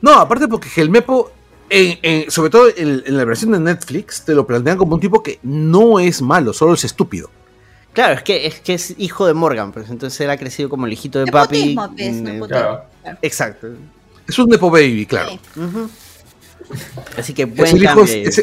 No, 0.00 0.12
aparte 0.14 0.46
porque 0.46 0.68
Helmepo, 0.76 1.32
en- 1.70 1.98
en- 2.02 2.30
sobre 2.30 2.50
todo 2.50 2.68
en, 2.76 3.02
en 3.06 3.16
la 3.16 3.24
versión 3.24 3.52
de 3.52 3.60
Netflix, 3.60 4.22
te 4.24 4.34
lo 4.34 4.46
plantean 4.46 4.76
como 4.78 4.94
un 4.94 5.00
tipo 5.00 5.22
que 5.22 5.38
no 5.42 5.98
es 6.00 6.22
malo, 6.22 6.52
solo 6.52 6.74
es 6.74 6.84
estúpido. 6.84 7.30
Claro, 7.92 8.14
es 8.14 8.22
que 8.22 8.46
es, 8.46 8.60
que 8.60 8.74
es 8.74 8.94
hijo 8.98 9.26
de 9.26 9.32
Morgan, 9.34 9.72
pues 9.72 9.88
entonces 9.88 10.20
él 10.20 10.28
ha 10.30 10.36
crecido 10.36 10.68
como 10.68 10.86
el 10.86 10.92
hijito 10.92 11.18
de 11.18 11.30
papi. 11.32 11.74
Pues, 11.74 11.88
Mm, 11.90 12.22
nepotismo. 12.22 12.46
Claro. 12.46 12.82
Exacto. 13.22 13.68
Es 14.28 14.38
un 14.38 14.48
Nepo 14.50 14.70
Baby, 14.70 15.06
claro. 15.06 15.30
Así 17.16 17.32
que 17.32 17.42
Es 17.44 17.54
buen 17.56 17.76
el, 17.76 17.82
hijo, 17.84 18.02
es, 18.02 18.42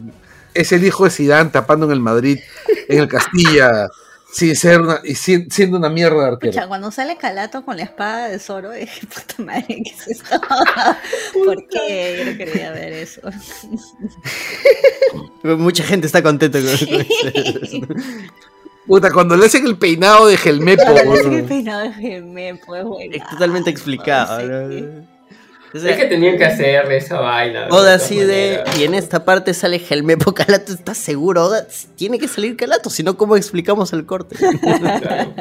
es 0.53 0.71
el 0.71 0.83
hijo 0.85 1.03
de 1.03 1.09
Zidane 1.09 1.49
tapando 1.49 1.85
en 1.85 1.91
el 1.91 1.99
Madrid, 1.99 2.39
en 2.87 2.99
el 2.99 3.07
Castilla, 3.07 3.87
sin 4.33 4.55
ser 4.55 4.81
una, 4.81 4.99
y 5.03 5.13
sin- 5.15 5.49
siendo 5.51 5.77
una 5.77 5.89
mierda 5.89 6.21
de 6.23 6.27
arquero. 6.29 6.49
Escucha, 6.51 6.67
cuando 6.67 6.89
sale 6.91 7.17
Calato 7.17 7.63
con 7.63 7.77
la 7.77 7.83
espada 7.83 8.27
de 8.29 8.39
Zoro, 8.39 8.71
dije, 8.73 9.05
puta 9.07 9.43
madre, 9.43 9.65
¿qué 9.67 9.83
es 9.91 10.07
esto? 10.07 10.41
¿Por 11.45 11.67
qué? 11.69 12.15
Yo 12.25 12.31
no 12.31 12.37
quería 12.37 12.71
ver 12.71 12.93
eso. 12.93 13.21
Mucha 15.43 15.83
gente 15.83 16.07
está 16.07 16.23
contenta 16.23 16.59
con 16.59 16.67
eso. 16.69 16.85
Puta, 18.87 19.11
cuando 19.11 19.37
le 19.37 19.45
hacen 19.45 19.65
el 19.65 19.77
peinado 19.77 20.27
de 20.27 20.35
Helmepo, 20.43 20.83
Cuando 20.83 21.03
le 21.13 21.19
hacen 21.19 21.33
el 21.33 21.45
peinado 21.45 21.81
de 21.83 21.93
Gemé, 21.93 22.55
pues, 22.65 22.83
bueno. 22.83 23.15
Es 23.15 23.29
totalmente 23.29 23.69
explicado. 23.69 24.41
¿no? 24.41 25.12
O 25.75 25.79
sea, 25.79 25.89
Es 25.91 25.97
que 25.97 26.05
tenían 26.05 26.37
que 26.37 26.45
hacerle 26.45 26.97
esa 26.97 27.19
vaina. 27.19 27.61
Oda 27.65 27.69
todas 27.69 28.03
así 28.03 28.19
de. 28.19 28.63
Y 28.77 28.83
en 28.83 28.93
esta 28.93 29.25
parte 29.25 29.53
sale 29.55 29.81
Helmepo 29.89 30.33
Calato. 30.33 30.71
¿Estás 30.71 30.97
seguro, 30.99 31.45
Oda? 31.45 31.67
Tiene 31.95 32.19
que 32.19 32.27
salir 32.27 32.55
Calato, 32.55 32.89
si 32.91 33.01
no, 33.01 33.17
¿cómo 33.17 33.35
explicamos 33.35 33.91
el 33.93 34.05
corte? 34.05 34.35
Claro. 34.35 35.33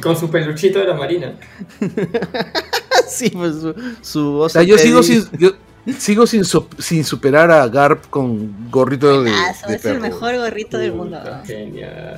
Con 0.00 0.16
su 0.16 0.30
peluchito 0.30 0.78
de 0.78 0.86
la 0.86 0.94
marina. 0.94 1.34
sí, 3.08 3.28
pues 3.30 3.56
su, 3.56 3.74
su 4.00 4.32
voz. 4.32 4.46
O 4.46 4.48
sea, 4.48 4.62
yo 4.62 4.78
sigo 4.78 5.02
sin, 5.02 5.24
yo 5.38 5.50
sigo 5.98 6.26
sin, 6.26 6.44
su- 6.46 6.66
sin 6.78 7.04
superar 7.04 7.50
a 7.50 7.68
Garp 7.68 8.08
con 8.08 8.70
gorrito 8.70 9.08
de, 9.22 9.30
Buenazo, 9.30 9.68
de 9.68 9.76
es 9.76 9.84
el 9.84 10.00
mejor 10.00 10.36
gorrito 10.38 10.78
del 10.78 10.92
mundo. 10.94 11.18
Puta, 11.18 11.42
Genial. 11.44 12.16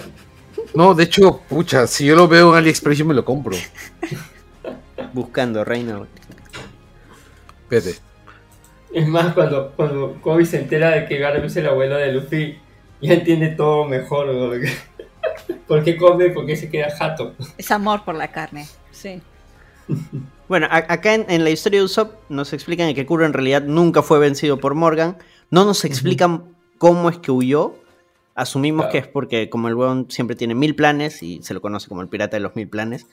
No, 0.75 0.95
de 0.95 1.05
hecho, 1.05 1.41
pucha, 1.49 1.87
si 1.89 2.07
yo 2.07 2.15
lo 2.15 2.29
veo 2.29 2.51
en 2.53 2.59
AliExpress 2.59 2.99
yo 2.99 3.05
me 3.05 3.15
lo 3.15 3.25
compro. 3.25 3.57
Buscando, 5.13 5.65
Reina. 5.65 6.01
Es 7.70 9.07
más, 9.09 9.35
cuando, 9.35 9.73
cuando 9.77 10.19
Kobe 10.23 10.47
se 10.47 10.59
entera 10.61 10.90
de 10.90 11.07
que 11.07 11.19
Garp 11.19 11.45
es 11.45 11.57
el 11.57 11.66
abuelo 11.66 11.97
de 11.97 12.12
Luffy, 12.12 12.59
ya 13.03 13.15
entiende 13.15 13.49
todo 13.49 13.85
mejor. 13.85 14.28
¿no? 14.35 14.51
¿Por 15.69 15.85
qué 15.85 15.97
come? 15.97 16.31
¿Por 16.31 16.47
qué 16.47 16.57
se 16.57 16.70
queda 16.70 16.90
jato? 16.97 17.35
Es 17.59 17.70
amor 17.70 18.05
por 18.05 18.15
la 18.15 18.28
carne, 18.28 18.66
sí. 18.90 19.20
Bueno, 20.49 20.66
a- 20.70 20.77
acá 20.90 21.12
en, 21.15 21.27
en 21.28 21.45
la 21.45 21.51
historia 21.51 21.81
de 21.81 21.85
Usopp 21.85 22.15
nos 22.31 22.55
explican 22.55 22.95
que 22.95 23.05
Kuro 23.05 23.27
en 23.27 23.35
realidad 23.35 23.62
nunca 23.65 24.01
fue 24.03 24.19
vencido 24.19 24.57
por 24.59 24.74
Morgan. 24.74 25.19
No 25.51 25.66
nos 25.66 25.85
explican 25.85 26.45
cómo 26.78 27.11
es 27.11 27.19
que 27.19 27.31
huyó. 27.31 27.74
Asumimos 28.35 28.85
Claro. 28.86 28.93
que 28.93 28.99
es 28.99 29.07
porque 29.09 29.51
como 29.51 29.69
el 29.69 29.74
weón 29.74 30.07
siempre 30.11 30.36
tiene 30.36 30.55
mil 30.55 30.74
planes 30.74 31.23
y 31.23 31.43
se 31.43 31.53
lo 31.53 31.61
conoce 31.61 31.89
como 31.89 32.01
el 32.01 32.09
pirata 32.09 32.39
de 32.39 32.40
los 32.40 32.57
mil 32.57 32.66
planes, 32.66 33.07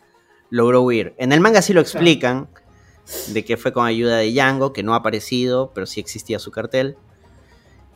logró 0.49 0.81
huir. 0.81 1.13
En 1.17 1.33
el 1.33 1.41
manga 1.41 1.61
sí 1.61 1.73
lo 1.73 1.81
explican 1.81 2.47
de 3.27 3.45
que 3.45 3.57
fue 3.57 3.73
con 3.73 3.85
ayuda 3.85 4.17
de 4.17 4.31
Django, 4.31 4.73
que 4.73 4.83
no 4.83 4.93
ha 4.93 4.97
aparecido, 4.97 5.71
pero 5.73 5.85
sí 5.85 5.99
existía 5.99 6.39
su 6.39 6.51
cartel. 6.51 6.97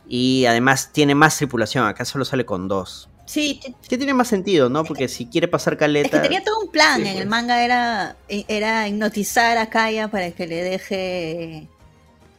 Y 0.08 0.46
además 0.46 0.90
tiene 0.92 1.14
más 1.14 1.36
tripulación, 1.36 1.86
acá 1.86 2.04
solo 2.04 2.24
sale 2.24 2.44
con 2.44 2.68
dos. 2.68 3.08
Sí, 3.26 3.60
Que 3.88 3.96
tiene 3.96 4.12
más 4.12 4.26
sentido, 4.26 4.68
¿no? 4.68 4.82
Porque 4.82 5.06
si 5.06 5.26
quiere 5.26 5.46
pasar 5.46 5.76
caleta... 5.76 6.08
es 6.08 6.12
que 6.14 6.18
tenía 6.18 6.42
todo 6.42 6.58
un 6.58 6.68
plan. 6.68 6.96
Sí, 6.96 7.02
en 7.02 7.08
el 7.08 7.16
pues. 7.18 7.28
manga 7.28 7.64
era, 7.64 8.16
era 8.28 8.88
hipnotizar 8.88 9.56
a 9.56 9.70
Kaya 9.70 10.08
para 10.08 10.32
que 10.32 10.48
le 10.48 10.64
deje 10.64 11.68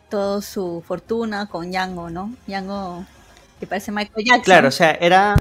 toda 0.09 0.41
su 0.41 0.83
fortuna 0.85 1.47
con 1.47 1.71
Yango, 1.71 2.09
¿no? 2.09 2.35
Yango, 2.45 3.05
que 3.61 3.67
parece 3.67 3.93
Michael 3.93 4.25
Jackson. 4.25 4.43
Claro, 4.43 4.67
o 4.67 4.71
sea, 4.71 4.91
era, 4.91 5.37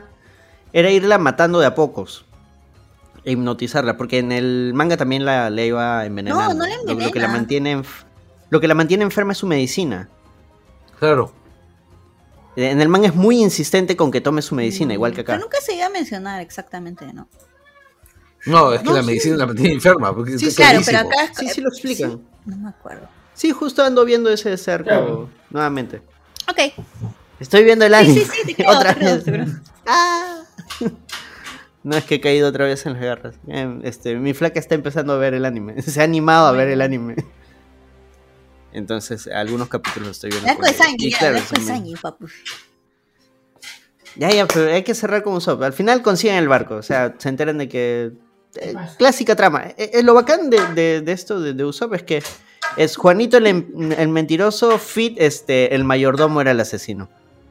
era 0.72 0.90
irla 0.92 1.18
matando 1.18 1.58
de 1.58 1.66
a 1.66 1.74
pocos. 1.74 2.24
E 3.24 3.32
hipnotizarla, 3.32 3.96
porque 3.96 4.18
en 4.18 4.32
el 4.32 4.72
manga 4.74 4.96
también 4.96 5.24
la, 5.24 5.50
la 5.50 5.62
iba 5.62 6.06
envenenando. 6.06 6.54
No, 6.54 6.54
no 6.54 6.66
la 6.66 6.76
Lo- 6.76 6.82
Lo, 6.82 6.86
que 6.94 6.94
la 6.96 7.26
envenena. 7.26 7.28
mantiene 7.28 7.76
enf- 7.76 8.04
lo 8.48 8.60
que 8.60 8.68
la 8.68 8.74
mantiene 8.74 9.04
enferma 9.04 9.32
es 9.32 9.38
su 9.38 9.46
medicina. 9.46 10.08
Claro. 10.98 11.32
En 12.56 12.80
el 12.80 12.88
manga 12.88 13.08
es 13.08 13.14
muy 13.14 13.40
insistente 13.40 13.96
con 13.96 14.10
que 14.10 14.20
tome 14.20 14.42
su 14.42 14.54
medicina, 14.54 14.92
igual 14.94 15.12
que 15.14 15.20
acá. 15.20 15.34
Pero 15.34 15.44
nunca 15.44 15.58
se 15.60 15.74
iba 15.74 15.86
a 15.86 15.90
mencionar 15.90 16.40
exactamente, 16.40 17.12
¿no? 17.12 17.28
No, 18.46 18.72
es 18.72 18.80
que 18.80 18.86
No, 18.86 18.94
la 18.94 19.00
sí. 19.02 19.06
medicina 19.06 19.36
la 19.36 19.46
mantiene 19.46 19.74
enferma. 19.74 20.14
Porque 20.14 20.38
Sí, 20.38 20.46
es 20.48 20.56
Claro, 20.56 20.80
pero 20.84 20.98
acá 20.98 21.24
es- 21.24 21.38
Sí, 21.38 21.48
sí 21.48 21.60
lo 21.60 21.68
explican. 21.68 22.20
No 22.46 22.56
me 22.56 22.68
acuerdo. 22.70 23.06
Sí, 23.34 23.50
justo 23.52 23.82
ando 23.84 24.04
viendo 24.04 24.30
ese 24.30 24.50
de 24.50 24.56
cerca 24.58 24.90
Claro. 24.98 25.30
nuevamente. 25.50 26.02
Ok. 26.48 26.58
Estoy 27.38 27.64
viendo 27.64 27.84
el 27.86 27.92
Sí, 27.92 27.98
anime. 27.98 28.20
sí, 28.20 28.26
sí, 28.32 28.46
te 28.46 28.54
creo, 28.64 28.70
otra 28.70 28.94
te 28.94 29.00
creo, 29.00 29.14
vez. 29.14 29.24
te 29.24 29.32
creo. 29.32 29.46
Ah. 29.86 30.42
No 31.82 31.96
es 31.96 32.04
que 32.04 32.16
he 32.16 32.20
caído 32.20 32.48
otra 32.48 32.66
vez 32.66 32.84
en 32.86 32.92
las 32.94 33.02
garras. 33.02 33.36
Eh, 33.48 33.80
Este, 33.84 34.14
mi 34.16 34.34
flaca 34.34 34.58
está 34.60 34.74
empezando 34.74 35.12
a 35.14 35.16
ver 35.16 35.34
el 35.34 35.44
anime. 35.44 35.80
Se 35.82 36.00
ha 36.00 36.04
animado 36.04 36.46
a 36.46 36.52
ver 36.52 36.68
el 36.68 36.82
anime. 36.82 37.16
Entonces, 38.72 39.26
algunos 39.26 39.68
capítulos 39.68 40.10
estoy 40.10 40.30
viendo. 40.30 40.48
Sanji, 40.72 41.06
Y 41.06 41.10
ya, 41.10 41.18
claro, 41.18 41.38
papu. 42.00 42.26
Ya, 44.16 44.30
ya, 44.30 44.46
pero 44.46 44.72
hay 44.72 44.82
que 44.82 44.94
cerrar 44.94 45.22
con 45.22 45.34
Usopp. 45.34 45.62
Al 45.62 45.72
final 45.72 46.02
consiguen 46.02 46.36
el 46.36 46.48
barco. 46.48 46.76
O 46.76 46.82
sea, 46.82 47.14
se 47.18 47.28
enteran 47.28 47.58
de 47.58 47.68
que. 47.68 48.12
eh, 48.56 48.74
clásica 48.98 49.34
trama. 49.36 49.64
Eh, 49.76 49.90
eh, 49.94 50.02
lo 50.02 50.14
bacán 50.14 50.50
de, 50.50 50.58
de- 50.74 51.00
de 51.00 51.12
esto 51.12 51.40
de, 51.40 51.52
de 51.54 51.64
Usopp 51.64 51.94
es 51.94 52.02
que 52.02 52.22
es 52.76 52.96
Juanito 52.96 53.36
el, 53.38 53.46
em- 53.46 53.92
el 53.96 54.08
mentiroso, 54.08 54.78
Fit, 54.78 55.16
este, 55.20 55.74
el 55.74 55.84
mayordomo 55.84 56.40
era 56.40 56.50
el 56.50 56.60
asesino. 56.60 57.08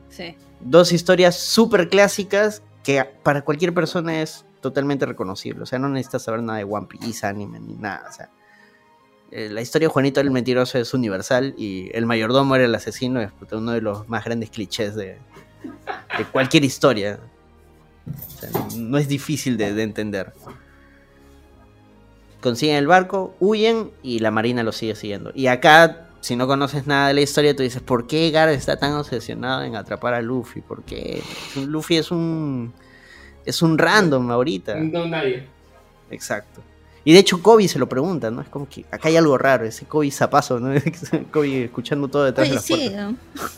Sí. 0.10 0.36
Dos 0.62 0.92
historias 0.92 1.38
súper 1.40 1.90
clásicas 1.90 2.62
que 2.90 3.06
para 3.22 3.44
cualquier 3.44 3.72
persona 3.72 4.20
es 4.24 4.46
totalmente 4.62 5.06
reconocible. 5.06 5.62
O 5.62 5.66
sea, 5.68 5.78
no 5.78 5.90
necesitas 5.90 6.24
saber 6.24 6.42
nada 6.42 6.58
de 6.58 6.64
One 6.64 6.88
Piece, 6.88 7.24
anime, 7.24 7.60
ni 7.60 7.76
nada. 7.76 8.04
O 8.10 8.12
sea, 8.12 8.32
eh, 9.30 9.48
la 9.52 9.62
historia 9.62 9.88
de 9.88 9.94
Juanito 9.94 10.20
el 10.22 10.32
mentiroso 10.32 10.80
es 10.80 10.92
universal 10.96 11.54
y 11.56 11.96
el 11.96 12.08
mayordomo 12.08 12.56
era 12.56 12.66
el 12.66 12.74
asesino. 12.74 13.22
Es 13.22 13.32
uno 13.52 13.74
de 13.74 13.82
los 13.82 14.10
más 14.10 14.26
grandes 14.26 14.50
clichés 14.50 14.96
de, 14.96 15.20
cualquier 16.32 16.64
historia. 16.64 17.20
No 18.76 18.98
es 18.98 19.08
difícil 19.08 19.56
de, 19.56 19.72
de 19.76 19.84
entender. 19.84 20.34
Consiguen 22.42 22.78
el 22.78 22.88
barco, 22.88 23.36
huyen 23.40 23.92
y 24.02 24.18
la 24.18 24.32
marina 24.32 24.64
los 24.64 24.78
sigue 24.78 24.96
siguiendo. 24.96 25.32
Y 25.36 25.46
acá, 25.46 26.09
si 26.22 26.36
no 26.36 26.48
conoces 26.48 26.88
nada 26.88 27.10
de 27.10 27.14
la 27.14 27.22
historia, 27.22 27.56
tú 27.56 27.64
dices, 27.64 27.82
¿por 27.82 28.08
qué 28.08 28.30
Gar 28.32 28.50
está 28.50 28.78
tan 28.78 28.94
obsesionado 28.94 29.64
en 29.64 29.76
atrapar 29.76 30.14
a 30.14 30.22
Luffy? 30.22 30.62
¿Por 30.62 30.84
qué? 30.84 31.22
Luffy 31.56 31.98
es 31.98 32.12
un... 32.12 32.74
Es 33.46 33.62
un 33.62 33.78
random 33.78 34.30
ahorita. 34.30 34.76
No, 34.76 35.08
nadie. 35.08 35.48
Exacto. 36.12 36.62
Y 37.04 37.14
de 37.14 37.20
hecho 37.20 37.42
Kobe 37.42 37.68
se 37.68 37.80
lo 37.80 37.88
pregunta, 37.88 38.30
¿no? 38.30 38.42
Es 38.42 38.50
como 38.50 38.68
que 38.68 38.86
acá 38.92 39.08
hay 39.08 39.16
algo 39.16 39.38
raro, 39.38 39.66
ese 39.66 39.86
Kobe 39.86 40.12
zapazo, 40.12 40.60
¿no? 40.60 40.80
Kobe 41.32 41.66
escuchando 41.66 42.08
todo 42.08 42.26
detrás 42.26 42.48
de 42.48 42.52
Oye, 42.52 42.56
las 42.56 42.66
sí, 42.66 42.74
puertas. 42.74 43.12
¿no? 43.12 43.18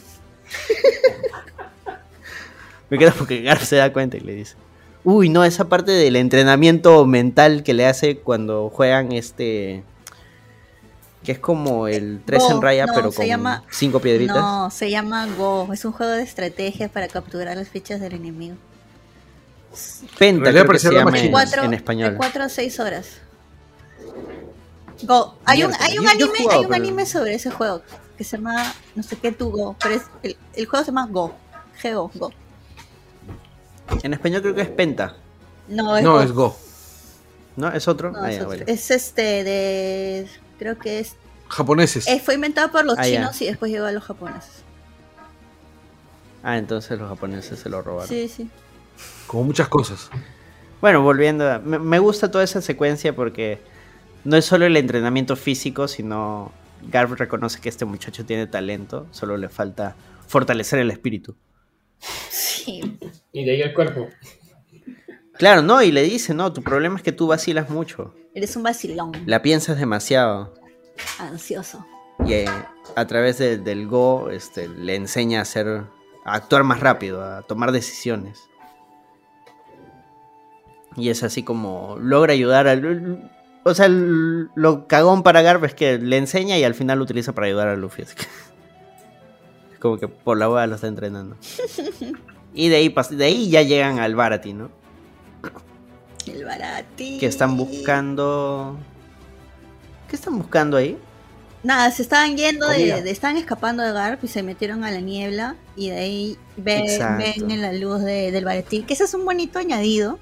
Me 2.89 2.97
queda 2.97 3.13
porque 3.17 3.41
Garp 3.41 3.61
se 3.61 3.77
da 3.77 3.91
cuenta 3.91 4.17
y 4.17 4.19
le 4.19 4.35
dice. 4.35 4.55
Uy, 5.03 5.29
no, 5.29 5.43
esa 5.43 5.67
parte 5.67 5.91
del 5.91 6.15
entrenamiento 6.15 7.05
mental 7.07 7.63
que 7.63 7.73
le 7.73 7.87
hace 7.87 8.17
cuando 8.17 8.69
juegan 8.69 9.11
este. 9.13 9.83
Que 11.23 11.33
es 11.33 11.39
como 11.39 11.87
el 11.87 12.21
3 12.25 12.43
en 12.49 12.55
Go, 12.55 12.61
raya, 12.61 12.85
no, 12.87 12.93
pero 12.95 13.11
con 13.11 13.25
llama- 13.25 13.63
5 13.69 13.99
piedritas. 13.99 14.37
No, 14.37 14.71
se 14.71 14.89
llama 14.89 15.27
Go. 15.37 15.71
Es 15.71 15.85
un 15.85 15.91
juego 15.91 16.11
de 16.13 16.23
estrategia 16.23 16.89
para 16.89 17.07
capturar 17.07 17.55
las 17.57 17.69
fichas 17.69 17.99
del 17.99 18.13
enemigo. 18.13 18.55
Penta, 20.17 20.49
En 20.49 20.53
creo 20.53 20.63
que 20.63 20.67
parecía 20.67 20.89
se 20.89 20.95
la 20.95 21.03
llama 21.05 21.19
en, 21.19 21.31
Cuatro, 21.31 21.63
en 21.63 21.69
De 21.71 21.75
español. 21.77 22.15
4 22.17 22.43
a 22.43 22.49
6 22.49 22.79
horas. 22.79 23.07
Go. 25.03 25.35
Hay 25.45 25.63
un, 25.63 25.71
hay 25.79 25.97
un 25.97 26.05
yo- 26.05 26.11
yo 26.11 26.25
he 26.25 26.29
anime, 26.29 26.37
jugado, 26.39 26.59
hay 26.59 26.65
un 26.65 26.71
pero- 26.71 26.83
anime 26.83 27.05
sobre 27.05 27.33
ese 27.35 27.49
juego 27.51 27.81
que 28.17 28.23
se 28.23 28.37
llama 28.37 28.73
no 28.95 29.01
sé 29.03 29.15
qué 29.17 29.31
tu 29.31 29.49
Go, 29.51 29.75
pero 29.81 29.95
es 29.95 30.03
el, 30.23 30.37
el 30.55 30.65
juego 30.65 30.83
se 30.85 30.91
llama 30.91 31.07
Go. 31.07 31.33
Geo, 31.77 32.11
Go. 32.15 32.31
En 34.03 34.13
español 34.13 34.41
creo 34.41 34.55
que 34.55 34.61
es 34.61 34.69
Penta. 34.69 35.15
No, 35.67 35.97
es 35.97 36.03
No, 36.03 36.13
Go. 36.13 36.21
es 36.21 36.31
Go. 36.31 36.55
¿No? 37.55 37.71
¿Es 37.71 37.87
otro? 37.87 38.11
No, 38.11 38.19
Ah, 38.23 38.29
es, 38.31 38.37
ya, 38.37 38.43
otro. 38.43 38.59
vale. 38.59 38.71
Es 38.71 38.91
este 38.91 39.43
de 39.43 40.27
creo 40.61 40.77
que 40.77 40.99
es 40.99 41.15
Japoneses. 41.49 42.07
eh, 42.07 42.21
fue 42.23 42.35
inventado 42.35 42.71
por 42.71 42.85
los 42.85 42.95
Ah, 42.99 43.07
ya. 43.07 43.17
chinos 43.17 43.41
y 43.41 43.45
después 43.47 43.71
llegó 43.71 43.87
a 43.87 43.91
los 43.91 44.03
japoneses. 44.03 44.63
Ah, 46.43 46.57
entonces 46.59 46.99
los 46.99 47.09
japoneses 47.09 47.57
se 47.59 47.67
lo 47.67 47.81
robaron. 47.81 48.07
Sí, 48.07 48.27
sí. 48.27 48.47
Como 49.25 49.45
muchas 49.45 49.67
cosas. 49.67 50.09
Bueno, 50.81 51.01
volviendo 51.01 51.49
a... 51.51 51.57
Me, 51.59 51.79
me 51.79 51.97
gusta 51.97 52.29
toda 52.29 52.43
esa 52.43 52.61
secuencia 52.61 53.15
porque 53.15 53.59
no 54.23 54.37
es 54.37 54.45
solo 54.45 54.65
el 54.67 54.77
entrenamiento 54.77 55.35
físico, 55.35 55.87
sino 55.87 56.51
Garb 56.91 57.15
reconoce 57.15 57.59
que 57.59 57.69
este 57.69 57.85
muchacho 57.85 58.23
tiene 58.23 58.45
talento, 58.45 59.07
solo 59.11 59.35
le 59.37 59.49
falta 59.49 59.95
fortalecer 60.27 60.77
el 60.79 60.91
espíritu. 60.91 61.35
Sí. 62.29 62.99
Y 63.33 63.45
de 63.45 63.51
ahí 63.51 63.61
el 63.61 63.73
cuerpo. 63.73 64.07
Claro, 65.41 65.63
no, 65.63 65.81
y 65.81 65.91
le 65.91 66.03
dice, 66.03 66.35
no, 66.35 66.53
tu 66.53 66.61
problema 66.61 66.97
es 66.97 67.01
que 67.01 67.11
tú 67.11 67.25
vacilas 67.25 67.67
mucho, 67.71 68.13
Eres 68.35 68.55
un 68.55 68.61
vacilón. 68.61 69.11
la 69.25 69.41
piensas 69.41 69.79
demasiado. 69.79 70.53
Ansioso. 71.17 71.83
Y 72.23 72.33
eh, 72.33 72.45
a 72.95 73.07
través 73.07 73.39
de- 73.39 73.57
del 73.57 73.87
Go 73.87 74.29
este, 74.29 74.67
le 74.67 74.93
enseña 74.95 75.39
a 75.39 75.41
hacer, 75.41 75.67
a 76.25 76.33
actuar 76.35 76.63
más 76.63 76.79
rápido, 76.79 77.23
a 77.25 77.41
tomar 77.41 77.71
decisiones. 77.71 78.39
Y 80.95 81.09
es 81.09 81.23
así 81.23 81.41
como 81.41 81.97
logra 81.99 82.33
ayudar 82.33 82.67
al... 82.67 83.31
O 83.63 83.73
sea, 83.73 83.87
el- 83.87 84.49
lo 84.53 84.87
cagón 84.87 85.23
para 85.23 85.41
Garb 85.41 85.65
es 85.65 85.73
que 85.73 85.97
le 85.97 86.17
enseña 86.17 86.59
y 86.59 86.63
al 86.63 86.75
final 86.75 86.99
lo 86.99 87.03
utiliza 87.05 87.33
para 87.33 87.47
ayudar 87.47 87.67
a 87.67 87.75
Luffy. 87.75 88.03
que- 88.03 88.11
Es 89.73 89.79
como 89.79 89.97
que 89.97 90.07
por 90.07 90.37
la 90.37 90.47
hueá 90.47 90.67
lo 90.67 90.75
está 90.75 90.85
entrenando. 90.87 91.35
Y 92.53 92.67
de 92.69 92.75
ahí, 92.75 92.93
de 93.11 93.25
ahí 93.25 93.49
ya 93.49 93.61
llegan 93.61 93.97
al 93.99 94.13
Barati, 94.13 94.51
¿no? 94.53 94.69
El 96.27 96.45
barati. 96.45 97.17
Que 97.17 97.25
están 97.25 97.57
buscando... 97.57 98.77
¿Qué 100.09 100.15
están 100.15 100.37
buscando 100.37 100.77
ahí? 100.77 100.97
Nada, 101.63 101.89
se 101.91 102.01
estaban 102.01 102.35
yendo 102.35 102.67
de, 102.67 103.01
de- 103.01 103.11
Estaban 103.11 103.37
escapando 103.37 103.83
de 103.83 103.91
Garp 103.93 104.23
y 104.23 104.27
se 104.27 104.43
metieron 104.43 104.83
a 104.83 104.91
la 104.91 104.99
niebla. 104.99 105.55
Y 105.75 105.89
de 105.89 105.97
ahí 105.97 106.37
ven, 106.57 106.85
ven 107.17 107.51
en 107.51 107.61
la 107.61 107.71
luz 107.73 108.01
de- 108.03 108.31
del 108.31 108.43
baretín. 108.45 108.85
Que 108.85 108.93
ese 108.93 109.05
es 109.05 109.13
un 109.13 109.23
bonito 109.25 109.59
añadido. 109.59 110.19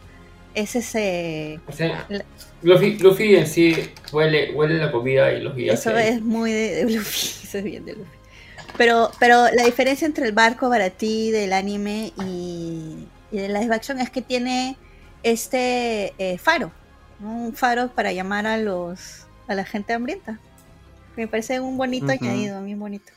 Es 0.53 0.75
ese. 0.75 1.59
O 1.67 1.71
sea, 1.71 2.05
la- 2.09 2.25
Luffy, 2.61 2.97
Luffy 2.99 3.35
en 3.35 3.47
sí 3.47 3.73
huele, 4.11 4.51
huele 4.53 4.75
la 4.77 4.91
comida 4.91 5.31
y 5.31 5.41
los 5.41 5.55
guía. 5.55 5.73
Eso 5.73 5.97
es 5.97 6.21
muy 6.21 6.51
de, 6.51 6.85
de 6.85 6.91
Luffy. 6.91 7.27
Eso 7.47 7.57
es 7.59 7.63
bien 7.63 7.85
de 7.85 7.93
Luffy. 7.93 8.11
Pero, 8.77 9.09
pero 9.19 9.45
la 9.53 9.63
diferencia 9.65 10.05
entre 10.05 10.25
el 10.27 10.33
barco 10.33 10.69
baratí 10.69 11.31
del 11.31 11.53
anime 11.53 12.13
y, 12.21 13.07
y 13.31 13.37
de 13.37 13.47
live 13.47 13.73
action 13.73 13.99
es 13.99 14.09
que 14.09 14.21
tiene 14.21 14.77
este 15.23 16.13
eh, 16.17 16.37
faro. 16.37 16.71
¿no? 17.19 17.31
Un 17.35 17.53
faro 17.53 17.89
para 17.89 18.11
llamar 18.11 18.47
a 18.47 18.57
los 18.57 19.25
a 19.47 19.55
la 19.55 19.65
gente 19.65 19.93
hambrienta. 19.93 20.39
Me 21.15 21.27
parece 21.27 21.59
un 21.59 21.77
bonito 21.77 22.05
Ujú. 22.05 22.13
añadido, 22.23 22.63
bien 22.63 22.79
bonito. 22.79 23.11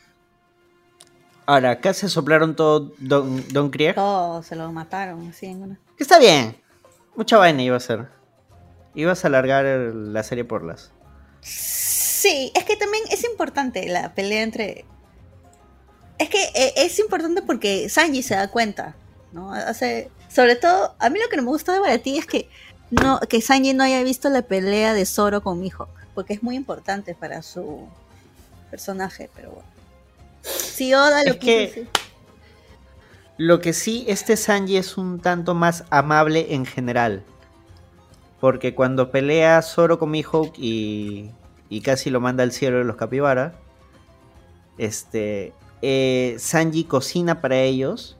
Ahora, 1.44 1.72
acá 1.72 1.92
se 1.92 2.08
soplaron 2.08 2.54
todo 2.56 2.92
Don, 2.98 3.44
Don 3.52 3.70
Krieg. 3.70 3.94
Todos 3.94 4.46
se 4.46 4.56
lo 4.56 4.70
mataron 4.72 5.28
así 5.28 5.46
en 5.46 5.62
una. 5.62 5.78
Que 5.96 6.04
está 6.04 6.18
bien. 6.18 6.56
Mucha 7.16 7.36
vaina 7.36 7.62
iba 7.62 7.76
a 7.76 7.80
ser. 7.80 8.08
Ibas 8.94 9.24
a 9.24 9.28
alargar 9.28 9.66
el- 9.66 10.12
la 10.12 10.22
serie 10.22 10.44
por 10.44 10.64
las. 10.64 10.92
Sí, 11.40 12.52
es 12.54 12.64
que 12.64 12.76
también 12.76 13.02
es 13.10 13.24
importante 13.24 13.86
la 13.88 14.14
pelea 14.14 14.42
entre. 14.42 14.84
Es 16.18 16.28
que 16.28 16.42
eh, 16.54 16.72
es 16.76 16.98
importante 17.00 17.42
porque 17.42 17.88
Sanji 17.88 18.22
se 18.22 18.34
da 18.36 18.48
cuenta, 18.48 18.94
¿no? 19.32 19.52
Hace, 19.52 20.10
sobre 20.32 20.56
todo, 20.56 20.94
a 20.98 21.10
mí 21.10 21.18
lo 21.20 21.28
que 21.28 21.36
no 21.36 21.42
me 21.42 21.50
gusta 21.50 21.72
de 21.72 21.80
Baratí 21.80 22.18
es 22.18 22.26
que 22.26 22.48
no, 22.90 23.20
que 23.20 23.40
Sanji 23.40 23.74
no 23.74 23.84
haya 23.84 24.02
visto 24.02 24.28
la 24.28 24.42
pelea 24.42 24.94
de 24.94 25.04
Zoro 25.04 25.42
con 25.42 25.60
Mihawk, 25.60 25.90
porque 26.14 26.34
es 26.34 26.42
muy 26.42 26.56
importante 26.56 27.14
para 27.14 27.42
su 27.42 27.86
personaje, 28.70 29.28
pero 29.34 29.50
bueno. 29.50 29.68
Si 30.42 30.92
Oda 30.94 31.24
lo 31.24 31.32
Es 31.32 31.36
que-. 31.36 31.86
Lo 33.38 33.60
que 33.60 33.72
sí, 33.72 34.04
este 34.08 34.36
Sanji 34.36 34.76
es 34.76 34.96
un 34.96 35.20
tanto 35.20 35.54
más 35.54 35.84
amable 35.90 36.54
en 36.54 36.66
general. 36.66 37.22
Porque 38.40 38.74
cuando 38.74 39.10
pelea 39.10 39.62
Zoro 39.62 39.98
con 39.98 40.10
Mihawk 40.10 40.54
y, 40.58 41.30
y 41.68 41.80
casi 41.80 42.10
lo 42.10 42.20
manda 42.20 42.42
al 42.42 42.52
cielo 42.52 42.78
de 42.78 42.84
los 42.84 42.96
capibara, 42.96 43.54
este, 44.78 45.52
eh, 45.80 46.36
Sanji 46.38 46.84
cocina 46.84 47.40
para 47.40 47.58
ellos 47.60 48.16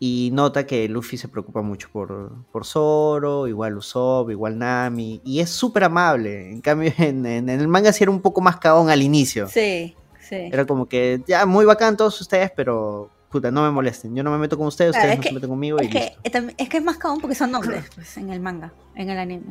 y 0.00 0.30
nota 0.32 0.64
que 0.66 0.88
Luffy 0.88 1.16
se 1.16 1.26
preocupa 1.28 1.60
mucho 1.62 1.88
por, 1.92 2.30
por 2.52 2.64
Zoro, 2.64 3.48
igual 3.48 3.76
Usopp, 3.76 4.30
igual 4.30 4.56
Nami, 4.58 5.20
y 5.24 5.40
es 5.40 5.50
súper 5.50 5.84
amable. 5.84 6.50
En 6.52 6.60
cambio, 6.60 6.92
en, 6.98 7.26
en- 7.26 7.48
en 7.48 7.60
el 7.60 7.68
manga 7.68 7.92
sí 7.92 8.04
era 8.04 8.10
un 8.10 8.20
poco 8.20 8.40
más 8.40 8.58
cagón 8.58 8.90
al 8.90 9.02
inicio. 9.02 9.48
Sí, 9.48 9.96
sí. 10.20 10.36
Era 10.36 10.66
como 10.66 10.86
que, 10.86 11.20
ya, 11.26 11.46
muy 11.46 11.64
bacán 11.64 11.96
todos 11.96 12.20
ustedes, 12.20 12.52
pero 12.54 13.10
puta, 13.30 13.50
no 13.50 13.62
me 13.62 13.70
molesten. 13.70 14.14
Yo 14.14 14.22
no 14.22 14.30
me 14.30 14.38
meto 14.38 14.56
con 14.56 14.68
ustedes, 14.68 14.92
Claro, 14.92 15.08
ustedes 15.08 15.12
es 15.14 15.18
no 15.18 15.22
que- 15.22 15.28
se 15.28 15.34
meten 15.34 15.50
conmigo 15.50 15.78
y 15.82 15.86
Es 15.86 15.90
que, 15.92 15.98
listo. 16.24 16.54
es 16.56 16.68
que 16.68 16.76
es 16.78 16.84
más 16.84 16.96
cabrón 16.96 17.20
porque 17.20 17.34
son 17.34 17.54
hombres 17.54 17.84
pues, 17.94 18.16
en 18.18 18.30
el 18.30 18.40
manga, 18.40 18.72
en 18.94 19.10
el 19.10 19.18
anime. 19.18 19.46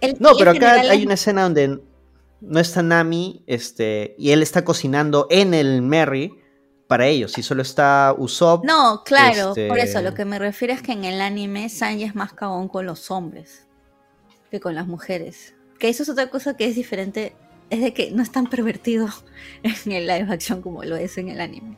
El- 0.00 0.16
No, 0.18 0.30
pero 0.38 0.50
acá 0.52 0.72
hay 0.80 1.00
es- 1.00 1.04
una 1.04 1.14
escena 1.14 1.42
donde 1.42 1.80
no 2.40 2.58
está 2.60 2.82
Nami, 2.82 3.42
este, 3.46 4.14
y 4.18 4.30
él 4.30 4.42
está 4.42 4.64
cocinando 4.64 5.26
en 5.30 5.54
el 5.54 5.82
Merry 5.82 6.34
para 6.92 7.06
ellos, 7.06 7.38
y 7.38 7.42
solo 7.42 7.62
está 7.62 8.14
Usopp. 8.18 8.64
No, 8.64 9.02
claro, 9.04 9.48
este, 9.50 9.68
por 9.68 9.78
eso 9.78 10.02
lo 10.02 10.12
que 10.14 10.24
me 10.26 10.38
refiero 10.38 10.74
es 10.74 10.82
que 10.82 10.92
en 10.92 11.04
el 11.04 11.20
anime 11.20 11.68
Sanji 11.68 12.04
es 12.04 12.14
más 12.14 12.32
cagón 12.34 12.68
con 12.68 12.84
los 12.84 13.10
hombres 13.10 13.66
que 14.50 14.60
con 14.60 14.74
las 14.74 14.86
mujeres. 14.86 15.54
Que 15.78 15.88
eso 15.88 16.02
es 16.02 16.08
otra 16.10 16.28
cosa 16.28 16.54
que 16.56 16.66
es 16.66 16.74
diferente, 16.76 17.34
es 17.70 17.80
de 17.80 17.94
que 17.94 18.10
no 18.10 18.22
es 18.22 18.30
tan 18.30 18.46
pervertido 18.48 19.08
en 19.62 19.92
el 19.92 20.06
live 20.06 20.26
action 20.30 20.60
como 20.60 20.82
lo 20.84 20.96
es 20.96 21.16
en 21.16 21.30
el 21.30 21.40
anime. 21.40 21.76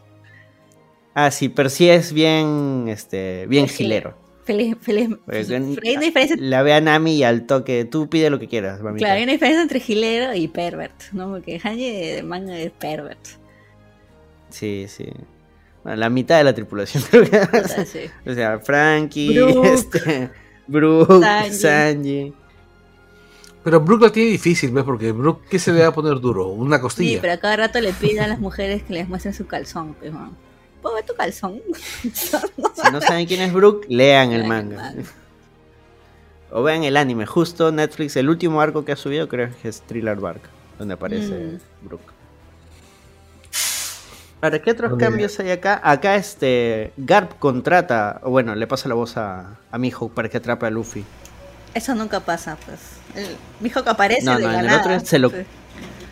Ah, 1.15 1.31
sí, 1.31 1.49
pero 1.49 1.69
sí 1.71 1.89
es 1.89 2.13
bien, 2.13 2.87
este, 2.89 3.47
bien 3.47 3.69
Sí. 3.69 3.77
gilero. 3.85 4.19
Feliz, 4.45 4.77
feliz, 4.81 5.09
pero 5.25 5.39
hay 5.39 5.95
una 5.97 6.05
diferencia, 6.05 6.37
La 6.39 6.63
ve 6.63 6.75
a 6.75 6.81
Nami 6.81 7.17
y 7.17 7.23
al 7.23 7.47
toque, 7.47 7.87
tú 7.87 8.11
pide 8.11 8.29
lo 8.29 8.39
que 8.39 8.47
quieras, 8.49 8.83
mamita. 8.83 9.07
claro, 9.07 9.17
hay 9.19 9.23
una 9.23 9.33
diferencia 9.33 9.63
entre 9.63 9.81
gilero 9.81 10.35
y 10.35 10.49
pervert, 10.49 11.01
¿no? 11.13 11.31
Porque 11.31 11.59
Sanji 11.61 11.91
de 11.91 12.23
manga 12.25 12.59
es 12.59 12.71
pervert. 12.73 13.27
Sí, 14.55 14.87
sí. 14.89 15.07
Bueno, 15.83 15.99
la 15.99 16.09
mitad 16.11 16.39
de 16.39 16.45
la 16.45 16.55
tripulación. 16.55 17.03
creo 17.11 17.25
que- 17.25 17.39
Puta, 17.41 17.85
sí. 17.87 18.01
o 18.27 18.33
sea, 18.35 18.59
Frankie, 18.61 19.39
Brook. 19.39 19.65
este, 19.67 20.31
Brook, 20.69 21.21
Sanji. 21.23 21.53
Sanji. 21.59 22.35
Pero 23.65 23.81
Brook 23.81 24.03
la 24.03 24.13
tiene 24.13 24.31
difícil, 24.31 24.71
¿ves? 24.71 24.85
Porque 24.85 25.11
Brook, 25.13 25.43
¿qué 25.51 25.59
se 25.59 25.73
le 25.73 25.81
va 25.83 25.89
a 25.89 25.93
poner 25.93 26.21
duro? 26.21 26.49
Una 26.49 26.77
Sí, 26.77 26.83
costilla. 26.83 27.21
pero 27.21 27.33
a 27.33 27.37
cada 27.39 27.57
rato 27.57 27.81
le 27.81 27.93
piden 27.95 28.21
a 28.23 28.29
las 28.29 28.39
mujeres 28.39 28.83
que 28.83 28.93
les 28.93 29.09
muestren 29.09 29.35
su 29.35 29.47
calzón. 29.47 29.95
Pues, 29.95 30.13
¿no? 30.13 30.33
¿Puedo 30.83 30.95
ver 30.97 31.05
tu 31.05 31.15
calzón? 31.15 31.61
Si 32.13 32.93
no 32.93 33.01
saben 33.01 33.27
quién 33.27 33.41
es 33.41 33.53
Brook, 33.53 33.87
lean 33.89 34.33
el 34.33 34.45
manga. 34.45 34.95
O 36.51 36.63
vean 36.63 36.85
el 36.85 36.97
anime. 36.97 37.27
Justo 37.27 37.73
Netflix, 37.73 38.17
el 38.17 38.29
último 38.29 38.61
arco 38.61 38.85
que 38.85 38.93
ha 38.93 38.97
subido 38.97 39.29
creo 39.29 39.49
que 39.63 39.69
es 39.69 39.81
Thriller 39.83 40.17
Bark, 40.19 40.43
donde 40.79 40.95
aparece 40.95 41.59
Mm. 41.83 41.87
Brook. 41.87 42.03
Ahora, 44.45 44.61
¿qué 44.61 44.73
otros 44.73 44.99
cambios 44.99 45.41
hay 45.41 45.51
acá? 45.53 45.81
Acá 45.83 46.17
este 46.17 46.93
Garp 46.99 47.39
contrata, 47.39 48.21
o 48.25 48.29
bueno, 48.31 48.55
le 48.55 48.67
pasa 48.67 48.91
la 48.91 48.95
voz 48.95 49.17
a, 49.17 49.57
a 49.71 49.79
Mihawk 49.79 50.13
para 50.13 50.29
que 50.29 50.37
atrape 50.37 50.67
a 50.67 50.71
Luffy. 50.71 51.03
Eso 51.73 51.95
nunca 51.95 52.21
pasa, 52.21 52.59
pues. 52.67 52.79
El, 53.15 53.37
mi 53.61 53.71
hijo 53.71 53.83
que 53.83 53.89
aparece 53.89 54.23
No, 54.27 54.37
de 54.37 54.43
no, 54.45 54.49
la 54.49 54.55
en 54.59 54.61
el 54.61 54.67
nada. 54.67 54.81
otro 54.81 55.01
se 55.01 55.19
lo, 55.19 55.31
Sí, 55.31 55.37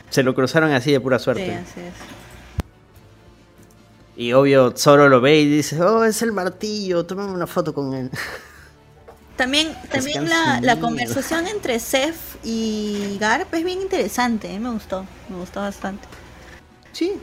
se 0.08 0.22
lo 0.22 0.34
cruzaron 0.34 0.72
así 0.72 0.90
de 0.90 0.98
pura 0.98 1.18
sí, 1.18 1.24
suerte. 1.24 1.54
así 1.56 1.80
es. 1.80 1.92
Y 4.16 4.32
obvio, 4.32 4.72
Zoro 4.78 5.10
lo 5.10 5.20
ve 5.20 5.38
y 5.40 5.46
dice, 5.50 5.82
oh, 5.82 6.02
es 6.02 6.22
el 6.22 6.32
martillo, 6.32 7.04
tómame 7.04 7.32
una 7.32 7.46
foto 7.46 7.74
con 7.74 7.92
él. 7.92 8.10
También, 9.36 9.74
también 9.90 10.28
la, 10.28 10.60
la 10.62 10.78
conversación 10.78 11.46
entre 11.48 11.80
Seth 11.80 12.14
y 12.44 13.18
Garp 13.20 13.52
es 13.54 13.64
bien 13.64 13.80
interesante, 13.82 14.50
¿eh? 14.54 14.58
me 14.60 14.70
gustó, 14.70 15.04
me 15.28 15.36
gustó 15.36 15.60
bastante. 15.60 16.06
Sí, 16.92 17.14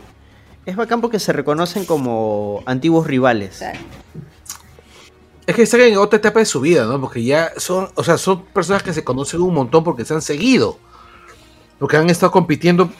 es 0.70 0.76
bacán 0.76 1.02
porque 1.02 1.20
se 1.20 1.34
reconocen 1.34 1.86
como 1.86 2.64
antiguos 2.66 3.08
rivales. 3.08 3.64
Es 5.46 5.56
que 5.56 5.64
están 5.64 5.82
en 5.82 5.98
otra 5.98 6.18
etapa 6.18 6.40
de 6.40 6.46
su 6.46 6.62
vida, 6.62 6.86
¿no? 6.86 7.02
Porque 7.02 7.24
ya 7.24 7.52
son, 7.58 7.90
o 7.96 8.04
sea, 8.04 8.18
son 8.18 8.46
personas 8.46 8.84
que 8.84 8.94
se 8.94 9.04
conocen 9.04 9.42
un 9.42 9.54
montón 9.54 9.84
porque 9.84 10.06
se 10.06 10.14
han 10.14 10.22
seguido. 10.22 10.78
Porque 11.80 11.98
han 11.98 12.10
estado 12.10 12.32
compitiendo, 12.32 12.92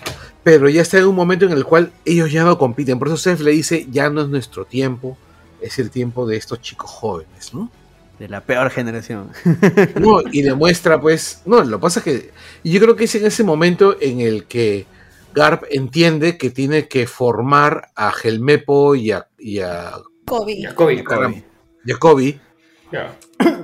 pero 0.44 0.68
ya 0.70 0.82
está 0.82 0.98
en 0.98 1.06
un 1.06 1.16
momento 1.16 1.46
en 1.46 1.52
el 1.52 1.64
cual 1.64 1.92
ellos 2.06 2.32
ya 2.32 2.44
no 2.44 2.58
compiten. 2.58 2.98
Por 2.98 3.10
eso 3.10 3.18
Seth 3.18 3.42
le 3.42 3.52
dice, 3.52 3.88
ya 3.92 4.10
no 4.10 4.22
es 4.22 4.30
nuestro 4.30 4.66
tiempo, 4.66 5.18
es 5.62 5.78
el 5.80 5.92
tiempo 5.92 6.26
de 6.26 6.38
estos 6.38 6.62
chicos 6.62 6.90
jóvenes, 6.90 7.54
¿no? 7.54 7.70
De 8.18 8.28
la 8.28 8.42
peor 8.42 8.70
generación. 8.70 9.30
No, 10.00 10.22
y 10.32 10.42
demuestra, 10.42 11.00
pues, 11.00 11.42
no, 11.46 11.64
lo 11.64 11.78
que 11.78 11.82
pasa 11.82 12.00
es 12.00 12.04
que 12.04 12.32
yo 12.64 12.80
creo 12.80 12.96
que 12.96 13.06
es 13.06 13.16
en 13.16 13.26
ese 13.26 13.44
momento 13.44 13.96
en 14.02 14.22
el 14.22 14.46
que 14.46 14.88
Garp 15.34 15.64
entiende 15.70 16.38
que 16.38 16.50
tiene 16.50 16.88
que 16.88 17.08
formar 17.08 17.90
a 17.96 18.12
Helmepo 18.24 18.96
y 18.96 19.12
a, 19.12 19.28
y 19.38 19.60
a 19.60 19.94
Kobe. 20.26 20.62
Jacobi, 20.64 21.04
Jacobi 21.86 22.40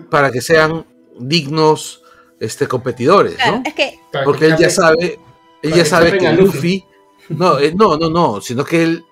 para 0.10 0.32
que 0.32 0.42
sean 0.42 0.86
dignos 1.20 2.02
este, 2.40 2.68
competidores, 2.68 3.36
Claro, 3.36 3.58
¿no? 3.58 3.64
es 3.66 3.74
que 3.74 4.00
Porque 4.24 4.42
que 4.42 4.46
él 4.48 4.58
ya 4.58 4.70
sabe, 4.70 5.20
él 5.62 5.70
ya 5.72 5.78
que 5.78 5.86
sabe 5.86 6.18
que 6.18 6.32
Luffy. 6.34 6.86
no, 7.30 7.60
eh, 7.60 7.74
no, 7.76 7.98
no, 7.98 8.10
no, 8.10 8.42
sino 8.42 8.64
que 8.64 8.84
él, 8.84 9.04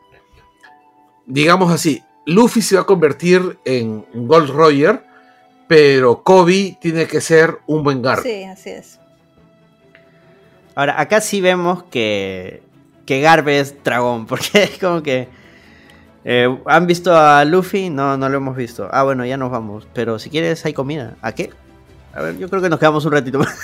digamos 1.26 1.72
así, 1.72 2.02
Luffy 2.26 2.62
se 2.62 2.76
va 2.76 2.82
a 2.82 2.86
convertir 2.86 3.60
en 3.66 4.06
Gold 4.14 4.50
Roger, 4.50 5.04
pero 5.68 6.24
Kobe 6.24 6.78
tiene 6.80 7.08
que 7.08 7.22
ser 7.22 7.60
un 7.68 7.84
buen 7.84 8.02
Garp. 8.02 8.24
Sí, 8.24 8.44
así 8.44 8.70
es. 8.70 9.00
Ahora, 10.76 11.00
acá 11.00 11.22
sí 11.22 11.40
vemos 11.41 11.84
que, 11.84 12.64
que 13.06 13.22
Garp 13.22 13.48
es 13.48 13.84
dragón, 13.84 14.26
porque 14.28 14.64
es 14.64 14.78
como 14.80 15.04
que... 15.04 15.28
eh, 16.26 16.48
¿Han 16.66 16.88
visto 16.88 17.16
a 17.16 17.44
Luffy? 17.45 17.90
No, 17.90 18.18
no 18.18 18.30
lo 18.30 18.38
hemos 18.38 18.56
visto. 18.56 18.88
Ah, 18.91 19.04
bueno, 19.04 19.26
ya 19.26 19.38
nos 19.38 19.52
vamos. 19.52 19.88
Pero 19.94 20.20
si 20.20 20.30
quieres, 20.30 20.66
hay 20.66 20.74
comida. 20.74 21.16
¿A 21.22 21.34
qué? 21.34 21.52
A 22.14 22.22
ver, 22.22 22.38
yo 22.38 22.50
creo 22.50 22.62
que 22.62 22.70
nos 22.70 22.80
quedamos 22.80 23.06
un 23.06 23.12
ratito 23.12 23.40
más. 23.40 23.56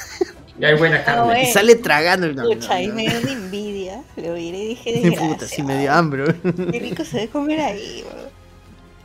Ya 0.60 0.68
hay 0.69 0.77
buena 0.77 0.98
Ah, 0.98 1.03
carne. 1.06 1.23
bueno. 1.23 1.41
Y 1.41 1.45
sale 1.45 1.76
tragando. 1.76 2.27
No, 2.34 2.44
no, 2.44 2.52
y 2.52 2.88
no. 2.88 2.94
me 2.95 3.07
dio 3.07 3.19
una 3.22 3.31
envidia. 3.31 4.03
Lo 4.18 4.34
miré 4.34 4.57
y 4.57 4.68
dije, 4.69 4.91
Puta, 5.11 5.19
desgracia. 5.22 5.48
sí 5.48 5.64
me 5.64 5.80
dio 5.80 5.94
hambre. 5.94 6.36
Qué 6.44 6.80
rico 6.80 7.06
se 7.06 7.18
debe 7.18 7.30
comer 7.30 7.61
ahí. 7.61 8.03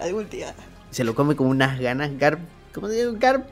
Algún 0.01 0.29
día. 0.29 0.53
Se 0.91 1.05
lo 1.05 1.15
come 1.15 1.37
con 1.37 1.47
unas 1.47 1.79
ganas. 1.79 2.11
Garp, 2.19 2.41
¿cómo 2.75 2.89
se 2.89 2.95
dice? 2.95 3.19
Garp, 3.19 3.47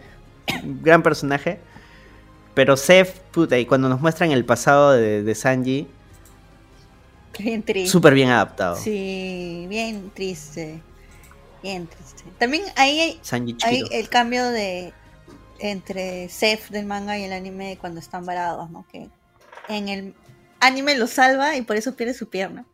gran 0.82 1.02
personaje. 1.04 1.60
Pero 2.54 2.76
Seth, 2.76 3.18
puta, 3.32 3.58
y 3.58 3.66
cuando 3.66 3.88
nos 3.88 4.00
muestran 4.00 4.30
el 4.30 4.44
pasado 4.44 4.92
de, 4.92 5.22
de 5.22 5.34
Sanji, 5.34 5.88
Bien 7.38 7.62
triste. 7.62 7.90
súper 7.90 8.12
bien 8.14 8.28
adaptado. 8.28 8.76
Sí, 8.76 9.66
bien 9.68 10.10
triste. 10.14 10.82
Bien 11.62 11.86
triste. 11.86 12.24
También 12.38 12.64
ahí 12.76 13.00
hay, 13.00 13.18
Sanji 13.22 13.56
hay 13.62 13.78
chiquito. 13.78 13.94
el 13.96 14.08
cambio 14.10 14.48
de 14.50 14.92
entre 15.60 16.28
Seth 16.28 16.68
del 16.70 16.84
manga 16.86 17.16
y 17.18 17.24
el 17.24 17.32
anime 17.32 17.78
cuando 17.80 18.00
están 18.00 18.26
varados, 18.26 18.68
¿no? 18.70 18.84
Que 18.92 19.08
en 19.68 19.88
el 19.88 20.14
anime 20.60 20.96
lo 20.96 21.06
salva 21.06 21.56
y 21.56 21.62
por 21.62 21.76
eso 21.76 21.94
pierde 21.94 22.12
su 22.14 22.28
pierna. 22.28 22.66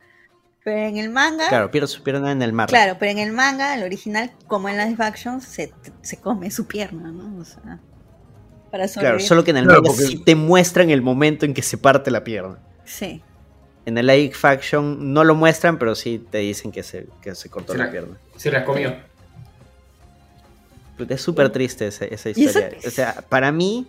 Pero 0.64 0.88
en 0.88 0.96
el 0.96 1.08
manga, 1.10 1.48
Claro, 1.48 1.70
pierde 1.70 1.86
su 1.86 2.02
pierna 2.02 2.32
en 2.32 2.42
el 2.42 2.52
mar. 2.52 2.68
claro, 2.68 2.96
pero 2.98 3.12
en 3.12 3.18
el 3.18 3.30
manga, 3.32 3.74
el 3.74 3.84
original, 3.84 4.32
como 4.48 4.68
en 4.68 4.76
live 4.78 5.02
action, 5.04 5.40
se, 5.40 5.72
se 6.02 6.16
come 6.16 6.50
su 6.50 6.66
pierna, 6.66 7.12
¿no? 7.12 7.40
O 7.40 7.44
sea, 7.44 7.78
para 8.70 8.86
Claro, 8.88 9.20
solo 9.20 9.44
que 9.44 9.50
en 9.52 9.58
el 9.58 9.64
Claro, 9.64 9.82
manga 9.82 9.94
porque- 9.96 10.06
sí 10.06 10.18
te 10.24 10.34
muestran 10.34 10.90
el 10.90 11.02
momento 11.02 11.44
en 11.46 11.54
que 11.54 11.62
se 11.62 11.78
parte 11.78 12.10
la 12.10 12.24
pierna. 12.24 12.58
Sí. 12.84 13.22
En 13.86 13.96
el 13.96 14.06
live 14.06 14.34
faction 14.34 15.12
no 15.14 15.24
lo 15.24 15.34
muestran, 15.34 15.78
pero 15.78 15.94
sí 15.94 16.24
te 16.30 16.38
dicen 16.38 16.70
que 16.72 16.82
se, 16.82 17.06
que 17.22 17.34
se 17.34 17.48
cortó 17.48 17.72
Se 17.72 17.78
la 17.78 17.86
la- 17.86 17.90
pierna. 17.90 18.16
Se 18.36 18.50
la 18.50 18.64
comió. 18.64 18.94
Puta, 20.96 21.14
Es 21.14 21.22
súper 21.22 21.50
triste 21.50 21.86
esa, 21.86 22.04
esa 22.06 22.28
¿Y 22.30 22.32
eso 22.32 22.42
historia. 22.58 22.78
O 22.86 22.90
sea, 22.90 23.24
para 23.28 23.52
mí, 23.52 23.86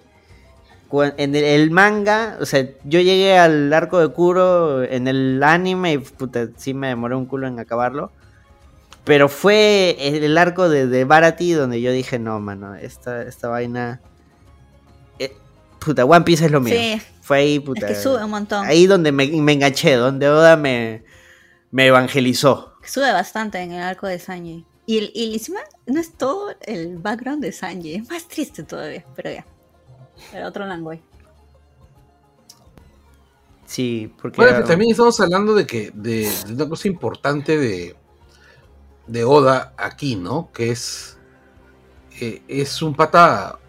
en 1.18 1.35
el, 1.35 1.43
el 1.43 1.72
manga, 1.72 2.38
o 2.39 2.45
sea, 2.45 2.61
yo 2.84 2.99
llegué 3.01 3.38
al 3.38 3.73
arco 3.73 3.99
de 3.99 4.10
Kuro 4.10 4.84
en 4.84 5.07
el 5.07 5.41
anime 5.43 5.93
y 5.93 5.97
puta, 5.97 6.47
sí 6.57 6.73
me 6.73 6.88
demoré 6.88 7.15
un 7.15 7.26
culo 7.26 7.47
en 7.47 7.60
acabarlo. 7.60 8.11
Pero 9.06 9.27
fue 9.27 9.95
el 9.99 10.38
arco 10.38 10.69
de, 10.69 10.85
de 10.85 11.03
Barati 11.03 11.53
donde 11.53 11.81
yo 11.81 11.91
dije, 11.91 12.19
no, 12.19 12.39
mano, 12.39 12.76
esta, 12.76 13.23
esta 13.23 13.47
vaina... 13.47 14.01
puta, 15.80 16.06
One 16.06 16.26
Piece 16.26 16.45
es 16.45 16.51
lo 16.51 16.61
mío. 16.61 16.76
Sí, 16.77 17.01
Fue 17.22 17.38
ahí, 17.38 17.56
es 17.57 17.61
puta. 17.61 17.88
que 17.88 17.95
sube 17.95 18.23
un 18.23 18.30
montón. 18.31 18.65
Ahí 18.65 18.85
donde 18.88 19.11
me, 19.11 19.27
me 19.27 19.53
enganché, 19.53 19.93
donde 19.95 20.30
Oda 20.30 20.56
me, 20.57 21.03
me 21.72 21.88
evangelizó. 21.88 22.73
Sube 22.84 23.11
bastante 23.11 23.60
en 23.60 23.72
el 23.72 23.81
arco 23.84 24.07
de 24.07 24.19
Sanji. 24.19 24.65
Y, 24.85 24.97
el- 24.97 25.11
y 25.14 25.34
encima 25.34 25.60
no 25.85 25.99
es 25.99 26.14
todo 26.14 26.53
el 26.61 26.97
background 26.97 27.41
de 27.43 27.51
Sanji. 27.51 27.95
Es 27.95 28.10
más 28.10 28.27
triste 28.27 28.64
todavía, 28.64 29.06
pero 29.15 29.31
ya. 29.31 29.45
Pero 30.31 30.47
otro 30.47 30.65
langoy. 30.65 31.01
Sí, 33.65 34.11
porque... 34.22 34.38
Bueno, 34.41 34.57
que 34.61 34.64
también 34.68 34.91
estamos 34.91 35.19
hablando 35.19 35.53
de 35.53 35.68
que 35.68 35.91
de, 35.93 36.30
de 36.47 36.53
una 36.53 36.68
cosa 36.68 36.88
importante 36.88 37.57
de, 37.57 37.95
de 39.06 39.23
Oda 39.23 39.73
aquí, 39.77 40.15
¿no? 40.15 40.49
Que 40.51 40.72
es 40.72 41.18
eh, 42.19 42.41
es 42.47 42.81
un 42.81 42.95
pata 42.95 43.60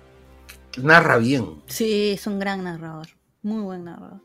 narra 0.83 1.19
bien. 1.19 1.63
Sí, 1.67 2.13
es 2.13 2.27
un 2.27 2.39
gran 2.39 2.65
narrador. 2.65 3.09
Muy 3.43 3.63
buen 3.63 3.85
narrador. 3.85 4.21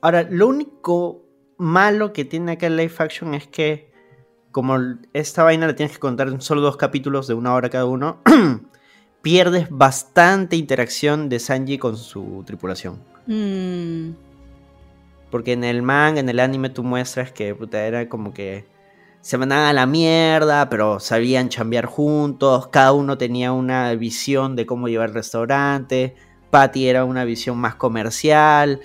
Ahora, 0.00 0.22
lo 0.22 0.48
único 0.48 1.22
malo 1.58 2.12
que 2.12 2.24
tiene 2.24 2.52
acá 2.52 2.66
el 2.66 2.76
live 2.76 2.94
action 2.98 3.34
es 3.34 3.46
que, 3.46 3.92
como 4.50 4.76
esta 5.12 5.42
vaina 5.42 5.66
la 5.66 5.74
tienes 5.74 5.94
que 5.94 6.00
contar 6.00 6.28
en 6.28 6.40
solo 6.40 6.60
dos 6.60 6.76
capítulos 6.76 7.26
de 7.26 7.34
una 7.34 7.54
hora 7.54 7.68
cada 7.68 7.86
uno, 7.86 8.22
pierdes 9.22 9.68
bastante 9.70 10.56
interacción 10.56 11.28
de 11.28 11.38
Sanji 11.38 11.78
con 11.78 11.96
su 11.96 12.42
tripulación. 12.46 13.02
Mm, 13.26 14.12
Porque 15.30 15.52
en 15.52 15.64
el 15.64 15.82
manga, 15.82 16.20
en 16.20 16.28
el 16.28 16.40
anime, 16.40 16.70
tú 16.70 16.82
muestras 16.82 17.30
que 17.30 17.54
puta, 17.54 17.84
era 17.86 18.08
como 18.08 18.32
que 18.32 18.64
se 19.20 19.36
mandaban 19.38 19.66
a 19.66 19.72
la 19.72 19.86
mierda, 19.86 20.68
pero 20.70 20.98
sabían 21.00 21.48
chambear 21.48 21.86
juntos, 21.86 22.68
cada 22.68 22.92
uno 22.92 23.18
tenía 23.18 23.52
una 23.52 23.92
visión 23.94 24.56
de 24.56 24.66
cómo 24.66 24.88
llevar 24.88 25.10
el 25.10 25.14
restaurante, 25.14 26.14
Patty 26.50 26.88
era 26.88 27.04
una 27.04 27.24
visión 27.24 27.58
más 27.58 27.74
comercial, 27.74 28.80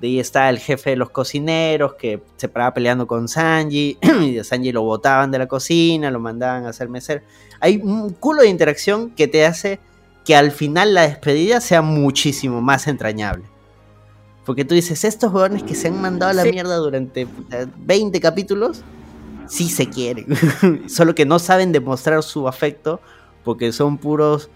de 0.00 0.06
ahí 0.06 0.20
está 0.20 0.48
el 0.50 0.58
jefe 0.58 0.90
de 0.90 0.96
los 0.96 1.10
cocineros 1.10 1.94
que 1.94 2.22
se 2.36 2.48
paraba 2.48 2.74
peleando 2.74 3.06
con 3.06 3.28
Sanji, 3.28 3.98
y 4.22 4.38
a 4.38 4.44
Sanji 4.44 4.72
lo 4.72 4.82
botaban 4.82 5.30
de 5.30 5.38
la 5.38 5.48
cocina, 5.48 6.10
lo 6.10 6.20
mandaban 6.20 6.66
a 6.66 6.68
hacer 6.68 6.88
mesero. 6.88 7.22
Hay 7.60 7.78
un 7.82 8.10
culo 8.10 8.42
de 8.42 8.48
interacción 8.48 9.10
que 9.10 9.26
te 9.26 9.44
hace 9.44 9.80
que 10.24 10.36
al 10.36 10.52
final 10.52 10.94
la 10.94 11.02
despedida 11.02 11.60
sea 11.60 11.82
muchísimo 11.82 12.60
más 12.60 12.86
entrañable. 12.86 13.44
Porque 14.44 14.64
tú 14.64 14.74
dices, 14.74 15.04
estos 15.04 15.32
jóvenes 15.32 15.62
que 15.62 15.74
se 15.74 15.88
han 15.88 16.00
mandado 16.00 16.30
a 16.30 16.34
la 16.34 16.42
Sí. 16.44 16.52
mierda 16.52 16.76
durante 16.76 17.26
puta, 17.26 17.66
20 17.78 18.20
capítulos, 18.20 18.82
sí 19.48 19.68
se 19.68 19.88
quieren. 19.88 20.26
Solo 20.88 21.14
que 21.14 21.26
no 21.26 21.38
saben 21.38 21.72
demostrar 21.72 22.22
su 22.22 22.48
afecto 22.48 23.00
porque 23.44 23.72
son 23.72 23.98
puros, 23.98 24.50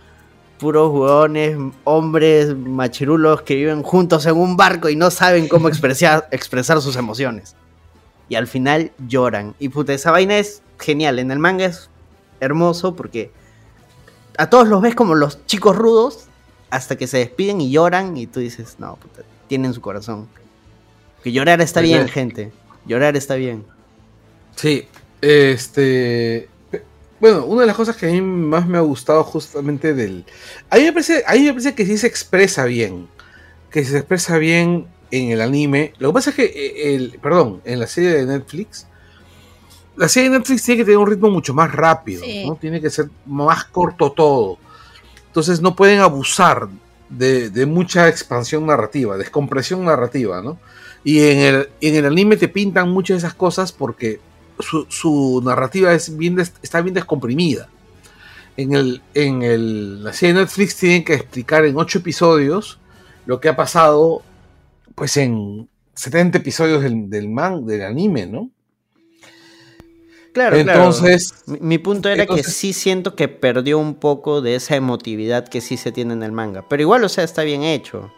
puros 0.59 0.93
hueones, 0.93 1.57
hombres 1.85 2.57
machirulos 2.57 3.43
que 3.43 3.55
viven 3.57 3.83
juntos 3.83 4.27
en 4.27 4.37
un 4.37 4.57
barco 4.57 4.89
y 4.89 4.97
no 4.97 5.11
saben 5.11 5.49
cómo 5.49 5.69
expresar, 5.69 6.29
expresar 6.33 6.81
sus 6.81 6.97
emociones. 6.97 7.57
Y 8.29 8.35
al 8.35 8.47
final 8.47 8.93
lloran. 9.09 9.55
Y 9.59 9.69
puta, 9.69 9.93
esa 9.93 10.11
vaina 10.11 10.39
es 10.39 10.63
genial. 10.79 11.19
En 11.19 11.31
el 11.31 11.39
manga 11.39 11.67
es 11.67 11.91
hermoso 12.41 12.95
porque 12.95 13.31
a 14.39 14.49
todos 14.49 14.69
los 14.69 14.81
ves 14.81 14.95
como 14.95 15.15
los 15.15 15.45
chicos 15.47 15.77
rudos 15.77 16.27
hasta 16.71 16.97
que 16.97 17.07
se 17.07 17.19
despiden 17.19 17.61
y 17.61 17.71
lloran 17.71 18.17
y 18.17 18.27
tú 18.27 18.41
dices, 18.41 18.77
no, 18.79 18.97
puta, 18.97 19.23
tienen 19.47 19.75
su 19.75 19.81
corazón. 19.81 20.29
Que 21.23 21.31
llorar 21.31 21.61
está 21.61 21.81
bien, 21.81 22.09
gente. 22.09 22.53
Llorar 22.87 23.17
está 23.17 23.35
bien. 23.37 23.65
Sí, 24.57 24.87
este. 25.21 26.49
Bueno, 27.21 27.45
una 27.45 27.61
de 27.61 27.67
las 27.69 27.77
cosas 27.77 27.97
que 27.97 28.09
a 28.09 28.11
mí 28.11 28.21
más 28.21 28.67
me 28.67 28.79
ha 28.79 28.81
gustado 28.81 29.23
justamente 29.23 29.95
del. 29.95 30.25
A 30.71 30.77
mí 30.77 30.83
me 30.85 30.93
parece, 30.93 31.23
a 31.27 31.35
mí 31.35 31.43
me 31.43 31.53
parece 31.53 31.75
que 31.75 31.87
sí 31.87 31.97
se 31.97 32.09
expresa 32.09 32.65
bien. 32.65 33.09
Que 33.71 33.85
se 33.85 33.99
expresa 33.99 34.39
bien 34.39 34.87
en 35.11 35.31
el 35.31 35.41
anime. 35.41 35.93
Lo 35.99 36.09
que 36.09 36.15
pasa 36.15 36.31
es 36.31 36.37
que, 36.37 36.45
eh, 36.45 36.95
el, 36.95 37.19
perdón, 37.23 37.61
en 37.65 37.79
la 37.79 37.87
serie 37.87 38.11
de 38.11 38.27
Netflix. 38.27 38.87
La 39.95 40.09
serie 40.09 40.31
de 40.31 40.39
Netflix 40.39 40.65
tiene 40.65 40.79
que 40.79 40.85
tener 40.85 40.99
un 40.99 41.07
ritmo 41.07 41.31
mucho 41.31 41.55
más 41.55 41.71
rápido, 41.71 42.25
Sí. 42.25 42.45
¿no? 42.47 42.57
Tiene 42.57 42.81
que 42.81 42.91
ser 42.91 43.09
más 43.27 43.65
corto 43.67 44.11
todo. 44.11 44.59
Entonces 45.27 45.61
no 45.61 45.77
pueden 45.77 46.01
abusar 46.01 46.69
de, 47.09 47.51
de 47.51 47.67
mucha 47.67 48.09
expansión 48.09 48.67
narrativa, 48.67 49.17
descompresión 49.17 49.85
narrativa, 49.85 50.43
¿no? 50.43 50.59
Y 51.05 51.21
en 51.21 51.39
el, 51.39 51.69
en 51.81 51.95
el 51.97 52.07
anime 52.07 52.37
te 52.37 52.49
pintan 52.49 52.91
muchas 52.91 53.17
de 53.17 53.27
esas 53.27 53.35
cosas 53.35 53.71
porque 53.71 54.19
su, 54.59 54.87
su 54.89 55.43
narrativa 55.45 55.93
es 55.95 56.17
bien 56.17 56.37
des- 56.37 56.53
está 56.63 56.81
bien 56.81 56.95
descomprimida. 56.95 57.69
En, 58.57 58.75
el, 58.75 59.01
en 59.15 59.43
el, 59.43 60.05
la 60.05 60.13
serie 60.13 60.35
de 60.35 60.41
Netflix 60.41 60.77
tienen 60.77 61.05
que 61.05 61.15
explicar 61.15 61.65
en 61.65 61.77
ocho 61.79 61.99
episodios 62.01 62.79
lo 63.25 63.41
que 63.41 63.49
ha 63.49 63.57
pasado 63.57 64.23
pues 64.95 65.17
en 65.17 65.69
70 65.95 66.39
episodios 66.39 66.83
del, 66.83 67.09
del, 67.09 67.29
man, 67.29 67.65
del 67.67 67.83
anime, 67.83 68.27
¿no? 68.27 68.51
Claro, 70.33 70.57
Entonces- 70.57 71.33
claro. 71.45 71.61
Mi, 71.63 71.69
mi 71.69 71.79
punto 71.79 72.09
era 72.09 72.27
que 72.27 72.43
sí 72.43 72.73
siento 72.73 73.15
que 73.15 73.29
perdió 73.29 73.79
un 73.79 73.95
poco 73.95 74.41
de 74.41 74.55
esa 74.55 74.77
emotividad 74.77 75.47
que 75.49 75.61
sí 75.61 75.77
se 75.77 75.93
tiene 75.93 76.15
en 76.15 76.23
el 76.23 76.33
manga. 76.33 76.67
Pero 76.69 76.83
igual, 76.83 77.05
o 77.05 77.09
sea, 77.09 77.25
está 77.25 77.43
bien 77.43 77.63
hecho. 77.63 78.11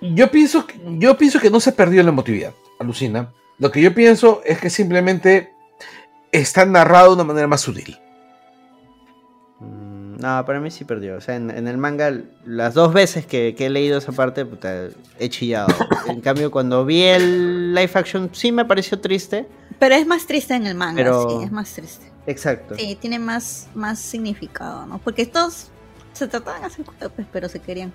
Yo 0.00 0.30
pienso, 0.30 0.66
que- 0.66 0.80
yo 0.98 1.16
pienso 1.16 1.38
que 1.38 1.50
no 1.50 1.60
se 1.60 1.72
perdió 1.72 2.02
la 2.02 2.08
emotividad, 2.08 2.52
alucina. 2.80 3.32
Lo 3.58 3.70
que 3.70 3.80
yo 3.80 3.94
pienso 3.94 4.42
es 4.44 4.58
que 4.58 4.70
simplemente 4.70 5.52
está 6.32 6.64
narrado 6.64 7.08
de 7.10 7.14
una 7.14 7.24
manera 7.24 7.46
más 7.46 7.60
sutil. 7.60 7.98
Mm, 9.60 10.16
No, 10.20 10.44
para 10.46 10.60
mí 10.60 10.70
sí 10.70 10.84
perdió. 10.84 11.16
O 11.16 11.20
sea, 11.20 11.36
en, 11.36 11.50
en 11.50 11.68
el 11.68 11.78
manga, 11.78 12.12
las 12.44 12.74
dos 12.74 12.92
veces 12.92 13.26
que, 13.26 13.54
que 13.56 13.66
he 13.66 13.70
leído 13.70 13.98
esa 13.98 14.12
parte, 14.12 14.44
puta, 14.44 14.88
he 15.18 15.28
chillado. 15.28 15.68
en 16.08 16.20
cambio, 16.20 16.50
cuando 16.50 16.84
vi 16.84 17.02
el 17.02 17.74
live 17.74 17.90
action, 17.94 18.30
sí 18.32 18.52
me 18.52 18.64
pareció 18.64 19.00
triste. 19.00 19.46
Pero 19.78 19.94
es 19.94 20.06
más 20.06 20.26
triste 20.26 20.54
en 20.54 20.66
el 20.66 20.74
manga, 20.74 20.96
Pero- 21.02 21.38
sí, 21.38 21.44
es 21.44 21.52
más 21.52 21.72
triste. 21.72 22.10
Exacto. 22.26 22.76
Sí, 22.76 22.96
tiene 23.00 23.18
más, 23.18 23.66
más 23.74 23.98
significado, 23.98 24.86
¿no? 24.86 24.98
Porque 24.98 25.26
todos 25.26 25.68
se 26.12 26.28
trataban 26.28 26.60
de 26.60 26.68
hacer 26.68 26.84
culpables, 26.84 27.26
pero 27.32 27.48
se 27.48 27.58
querían. 27.58 27.92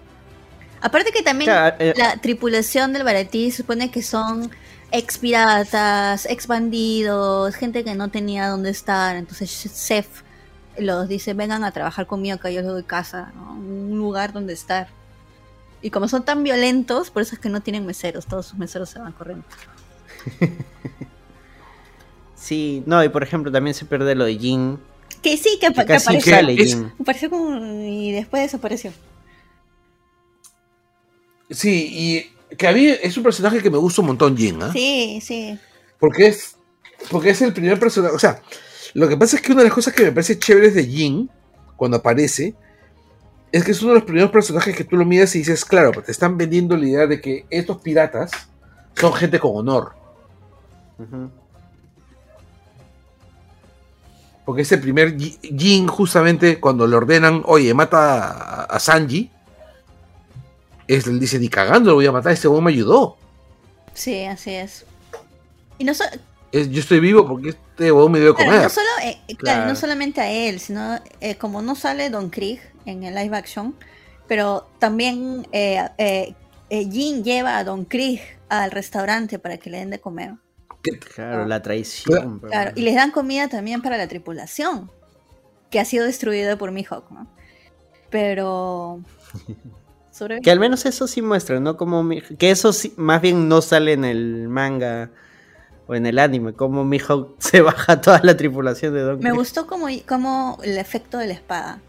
Aparte 0.81 1.11
que 1.13 1.23
también 1.23 1.49
Claro, 1.49 1.75
eh, 1.79 1.93
la 1.95 2.17
tripulación 2.17 2.91
del 2.91 3.03
Baratí 3.03 3.51
se 3.51 3.57
supone 3.63 3.89
que 3.89 4.01
son 4.03 4.51
ex 4.91 5.17
piratas, 5.17 6.25
ex 6.25 6.47
bandidos, 6.47 7.55
gente 7.55 7.83
que 7.83 7.95
no 7.95 8.09
tenía 8.09 8.47
dónde 8.47 8.69
estar. 8.69 9.15
Entonces 9.15 9.49
Seth 9.51 10.07
los 10.77 11.07
dice, 11.07 11.33
vengan 11.33 11.63
a 11.63 11.71
trabajar 11.71 12.07
conmigo 12.07 12.37
que 12.39 12.53
yo 12.53 12.61
les 12.61 12.69
doy 12.69 12.83
casa, 12.83 13.31
¿no? 13.35 13.53
un 13.53 13.97
lugar 13.97 14.31
donde 14.33 14.53
estar. 14.53 14.87
Y 15.81 15.89
como 15.91 16.07
son 16.07 16.23
tan 16.25 16.43
violentos, 16.43 17.09
por 17.11 17.21
eso 17.21 17.35
es 17.35 17.39
que 17.41 17.49
no 17.49 17.61
tienen 17.61 17.85
meseros, 17.85 18.25
todos 18.25 18.47
sus 18.47 18.57
meseros 18.57 18.89
se 18.89 18.99
van 18.99 19.11
corriendo. 19.13 19.45
Sí, 22.35 22.83
no, 22.85 23.03
y 23.03 23.09
por 23.09 23.23
ejemplo 23.23 23.51
también 23.51 23.73
se 23.73 23.83
pierde 23.85 24.15
lo 24.15 24.23
de 24.25 24.37
Jin. 24.37 24.79
Que 25.21 25.35
sí, 25.37 25.57
que, 25.59 25.67
Que 25.67 25.73
que 25.73 25.85
casi 25.85 26.05
apareció. 26.09 26.33
sale 26.35 26.53
es- 26.53 26.75
Jin. 26.75 26.93
Apareció 26.99 27.29
como- 27.29 27.57
y 27.83 28.11
después 28.11 28.43
desapareció. 28.43 28.93
Sí, 31.49 31.87
y 31.91 32.36
que 32.55 32.67
a 32.67 32.71
mí 32.73 32.85
es 32.87 33.17
un 33.17 33.23
personaje 33.23 33.61
que 33.61 33.69
me 33.69 33.77
gusta 33.77 34.01
un 34.01 34.07
montón, 34.07 34.37
Jin, 34.37 34.61
¿ah? 34.63 34.71
Sí, 34.71 35.19
sí. 35.21 35.57
Porque 35.99 36.27
es, 36.27 36.55
porque 37.09 37.31
es 37.31 37.41
el 37.41 37.53
primer 37.53 37.79
personaje. 37.79 38.15
O 38.15 38.19
sea, 38.19 38.41
lo 38.93 39.07
que 39.07 39.17
pasa 39.17 39.35
es 39.35 39.41
que 39.41 39.51
una 39.51 39.61
de 39.61 39.67
las 39.69 39.75
cosas 39.75 39.93
que 39.93 40.03
me 40.03 40.11
parece 40.11 40.39
chéveres 40.39 40.73
de 40.75 40.85
Jin, 40.85 41.29
cuando 41.75 41.97
aparece, 41.97 42.55
es 43.51 43.63
que 43.63 43.71
es 43.71 43.81
uno 43.81 43.93
de 43.93 43.99
los 43.99 44.05
primeros 44.05 44.31
personajes 44.31 44.75
que 44.75 44.83
tú 44.83 44.95
lo 44.97 45.05
miras 45.05 45.35
y 45.35 45.39
dices, 45.39 45.65
claro, 45.65 45.91
te 46.01 46.11
están 46.11 46.37
vendiendo 46.37 46.75
la 46.77 46.85
idea 46.85 47.07
de 47.07 47.19
que 47.21 47.45
estos 47.49 47.77
piratas 47.81 48.31
son 48.95 49.13
gente 49.13 49.39
con 49.39 49.51
honor. 49.55 49.93
Porque 54.45 54.61
ese 54.61 54.77
primer 54.77 55.17
Ji- 55.17 55.37
Jin, 55.41 55.87
justamente 55.87 56.59
cuando 56.59 56.87
le 56.87 56.95
ordenan, 56.95 57.41
oye, 57.45 57.73
mata 57.73 58.27
a, 58.31 58.63
a 58.63 58.79
Sanji, 58.79 59.29
es, 60.87 61.07
él 61.07 61.19
dice, 61.19 61.39
ni 61.39 61.49
cagando 61.49 61.89
lo 61.91 61.95
voy 61.95 62.05
a 62.05 62.11
matar, 62.11 62.31
este 62.33 62.47
weón 62.47 62.63
me 62.63 62.71
ayudó. 62.71 63.17
Sí, 63.93 64.23
así 64.25 64.51
es. 64.51 64.85
Y 65.77 65.83
no, 65.83 65.93
so- 65.93 66.03
Es- 66.51 66.69
yo 66.71 66.79
estoy 66.79 66.99
vivo 66.99 67.27
porque 67.27 67.49
este 67.49 67.91
weón 67.91 68.11
me 68.11 68.19
dio 68.19 68.29
de 68.29 68.35
claro, 68.35 68.51
comer. 68.51 68.63
no 68.63 68.69
solo, 68.69 68.87
eh, 69.03 69.17
claro, 69.27 69.37
Claro. 69.37 69.69
no 69.69 69.75
solamente 69.75 70.21
a 70.21 70.31
él, 70.31 70.59
sino 70.59 70.99
eh, 71.19 71.35
como 71.35 71.61
no 71.61 71.75
sale 71.75 72.09
Don 72.09 72.29
Krieg 72.29 72.61
en 72.85 73.03
el 73.03 73.15
live 73.15 73.35
action, 73.35 73.75
pero 74.27 74.67
también 74.79 75.47
eh, 75.51 75.87
eh, 75.97 76.33
eh, 76.69 76.89
Jin 76.89 77.23
lleva 77.23 77.57
a 77.57 77.63
Don 77.63 77.85
Krieg 77.85 78.21
al 78.49 78.71
restaurante 78.71 79.39
para 79.39 79.57
que 79.57 79.69
le 79.69 79.79
den 79.79 79.89
de 79.89 79.99
comer. 79.99 80.35
Claro, 81.15 81.45
la 81.45 81.61
traición. 81.61 82.39
Claro, 82.39 82.71
y 82.75 82.81
les 82.81 82.95
dan 82.95 83.11
comida 83.11 83.49
también 83.49 83.81
para 83.81 83.97
la 83.97 84.07
tripulación, 84.07 84.89
que 85.69 85.81
ha 85.81 85.85
sido 85.85 86.05
destruida 86.05 86.57
por 86.57 86.71
Mihawk, 86.71 87.11
¿no? 87.11 87.27
Pero... 88.09 89.01
sobre- 90.17 90.41
Que 90.41 90.51
al 90.51 90.59
menos 90.59 90.85
eso 90.85 91.07
sí 91.07 91.21
muestra, 91.21 91.59
¿no? 91.59 91.77
Como 91.77 92.03
mi- 92.03 92.21
que 92.21 92.51
eso 92.51 92.73
sí, 92.73 92.93
más 92.97 93.21
bien 93.21 93.47
no 93.47 93.61
sale 93.61 93.93
en 93.93 94.03
el 94.05 94.47
manga 94.49 95.09
o 95.87 95.95
en 95.95 96.05
el 96.05 96.19
anime, 96.19 96.53
como 96.53 96.83
Mihawk 96.83 97.35
se 97.39 97.61
baja 97.61 98.01
toda 98.01 98.19
la 98.23 98.35
tripulación 98.35 98.93
de 98.93 99.01
Don 99.01 99.19
Me 99.19 99.31
gustó 99.31 99.67
como, 99.67 99.87
como 100.07 100.59
el 100.63 100.77
efecto 100.77 101.17
de 101.17 101.27
la 101.27 101.33
espada. 101.33 101.79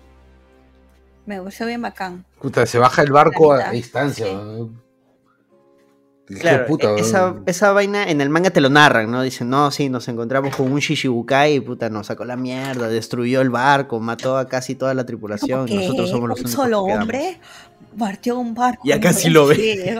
Me 1.26 1.38
pareció 1.42 1.66
bien 1.66 1.82
bacán. 1.82 2.24
Puta, 2.40 2.64
se 2.64 2.78
baja 2.78 3.02
el 3.02 3.12
barco 3.12 3.52
a, 3.52 3.70
distancia. 3.70 4.24
Qué 4.26 4.66
Claro, 6.28 6.66
puta, 6.66 6.90
e- 6.96 7.00
esa, 7.00 7.36
esa 7.46 7.72
vaina 7.72 8.10
en 8.10 8.20
el 8.20 8.28
manga 8.28 8.50
te 8.50 8.60
lo 8.60 8.68
narran, 8.68 9.10
¿no? 9.10 9.22
Dicen, 9.22 9.48
no, 9.48 9.70
sí, 9.70 9.88
nos 9.88 10.08
encontramos 10.08 10.54
con 10.54 10.70
un 10.70 10.78
Shishibukai 10.80 11.54
y 11.54 11.60
puta, 11.60 11.88
nos 11.88 12.08
sacó 12.08 12.24
la 12.24 12.36
mierda, 12.36 12.88
destruyó 12.88 13.40
el 13.40 13.50
barco, 13.50 13.98
mató 14.00 14.36
a 14.36 14.46
casi 14.48 14.74
toda 14.74 14.92
la 14.94 15.06
tripulación 15.06 15.68
y 15.68 15.74
nosotros 15.76 16.10
somos 16.10 16.28
los 16.28 16.38
un 16.40 16.46
únicos 16.46 16.62
solo 16.64 16.84
que 16.84 16.88
quedamos". 16.88 17.02
hombre 17.02 17.40
partió 17.98 18.38
un 18.38 18.54
barco. 18.54 18.82
Ya 18.84 19.00
casi 19.00 19.30
lo 19.30 19.46
ve. 19.46 19.56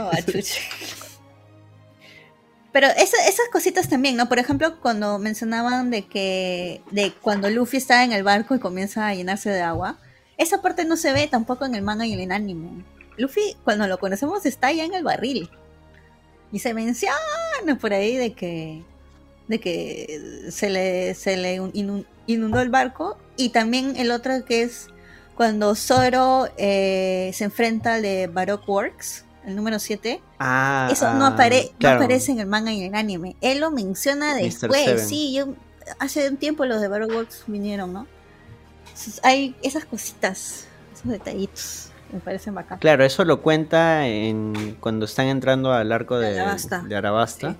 Pero 2.72 2.86
esa- 2.88 3.26
esas 3.26 3.48
cositas 3.50 3.88
también, 3.88 4.16
¿no? 4.16 4.28
Por 4.28 4.38
ejemplo, 4.38 4.78
cuando 4.80 5.18
mencionaban 5.18 5.90
de 5.90 6.02
que 6.06 6.82
de 6.90 7.12
cuando 7.22 7.48
Luffy 7.48 7.78
está 7.78 8.05
en 8.05 8.12
el 8.12 8.22
barco 8.22 8.55
y 8.55 8.59
comienza 8.59 9.06
a 9.09 9.14
llenarse 9.14 9.50
de 9.50 9.62
agua, 9.62 9.96
esa 10.36 10.60
parte 10.60 10.84
no 10.84 10.96
se 10.96 11.12
ve 11.12 11.26
tampoco 11.26 11.64
en 11.64 11.74
el 11.74 11.82
manga 11.82 12.06
y 12.06 12.12
en 12.12 12.20
el 12.20 12.30
anime. 12.32 12.84
Luffy, 13.16 13.56
cuando 13.64 13.88
lo 13.88 13.98
conocemos, 13.98 14.44
está 14.46 14.70
ya 14.70 14.84
en 14.84 14.94
el 14.94 15.02
barril. 15.02 15.48
Y 16.52 16.58
se 16.60 16.72
menciona 16.74 17.14
por 17.80 17.92
ahí 17.92 18.16
de 18.16 18.32
que 18.32 18.82
de 19.48 19.60
que 19.60 20.46
se 20.50 20.68
le, 20.68 21.14
se 21.14 21.36
le 21.38 21.58
inu- 21.60 22.04
inundó 22.26 22.60
el 22.60 22.68
barco. 22.68 23.16
Y 23.36 23.48
también 23.50 23.96
el 23.96 24.10
otro 24.10 24.44
que 24.44 24.62
es 24.62 24.88
cuando 25.34 25.74
Zoro 25.74 26.48
eh, 26.58 27.30
se 27.32 27.44
enfrenta 27.44 27.94
al 27.94 28.02
de 28.02 28.26
Baroque 28.26 28.64
Works, 28.70 29.24
el 29.46 29.56
número 29.56 29.78
7. 29.78 30.20
Ah, 30.38 30.88
Eso 30.92 31.14
no, 31.14 31.24
ah, 31.26 31.34
apare- 31.36 31.70
no 31.80 31.88
aparece 31.96 32.32
en 32.32 32.40
el 32.40 32.46
manga 32.46 32.72
y 32.72 32.82
en 32.82 32.94
el 32.94 32.94
anime. 33.00 33.36
Él 33.40 33.60
lo 33.60 33.70
menciona 33.70 34.34
después. 34.34 35.08
Sí, 35.08 35.32
yo 35.32 35.54
hace 35.98 36.28
un 36.28 36.36
tiempo 36.36 36.66
los 36.66 36.80
de 36.82 36.88
Baroque 36.88 37.14
Works 37.14 37.44
vinieron, 37.46 37.92
¿no? 37.94 38.06
Entonces, 38.88 39.20
hay 39.22 39.56
esas 39.62 39.86
cositas, 39.86 40.66
esos 40.92 41.10
detallitos. 41.10 41.88
Me 42.12 42.20
parecen 42.20 42.55
bacán. 42.55 42.78
Claro, 42.78 43.05
eso 43.05 43.24
lo 43.24 43.43
cuenta 43.43 44.06
en 44.06 44.76
cuando 44.80 45.05
están 45.05 45.26
entrando 45.26 45.72
al 45.72 45.93
arco 45.93 46.18
de 46.18 46.40
Arabasta. 46.40 46.82
de 46.82 46.97
Arabasta, 46.97 47.56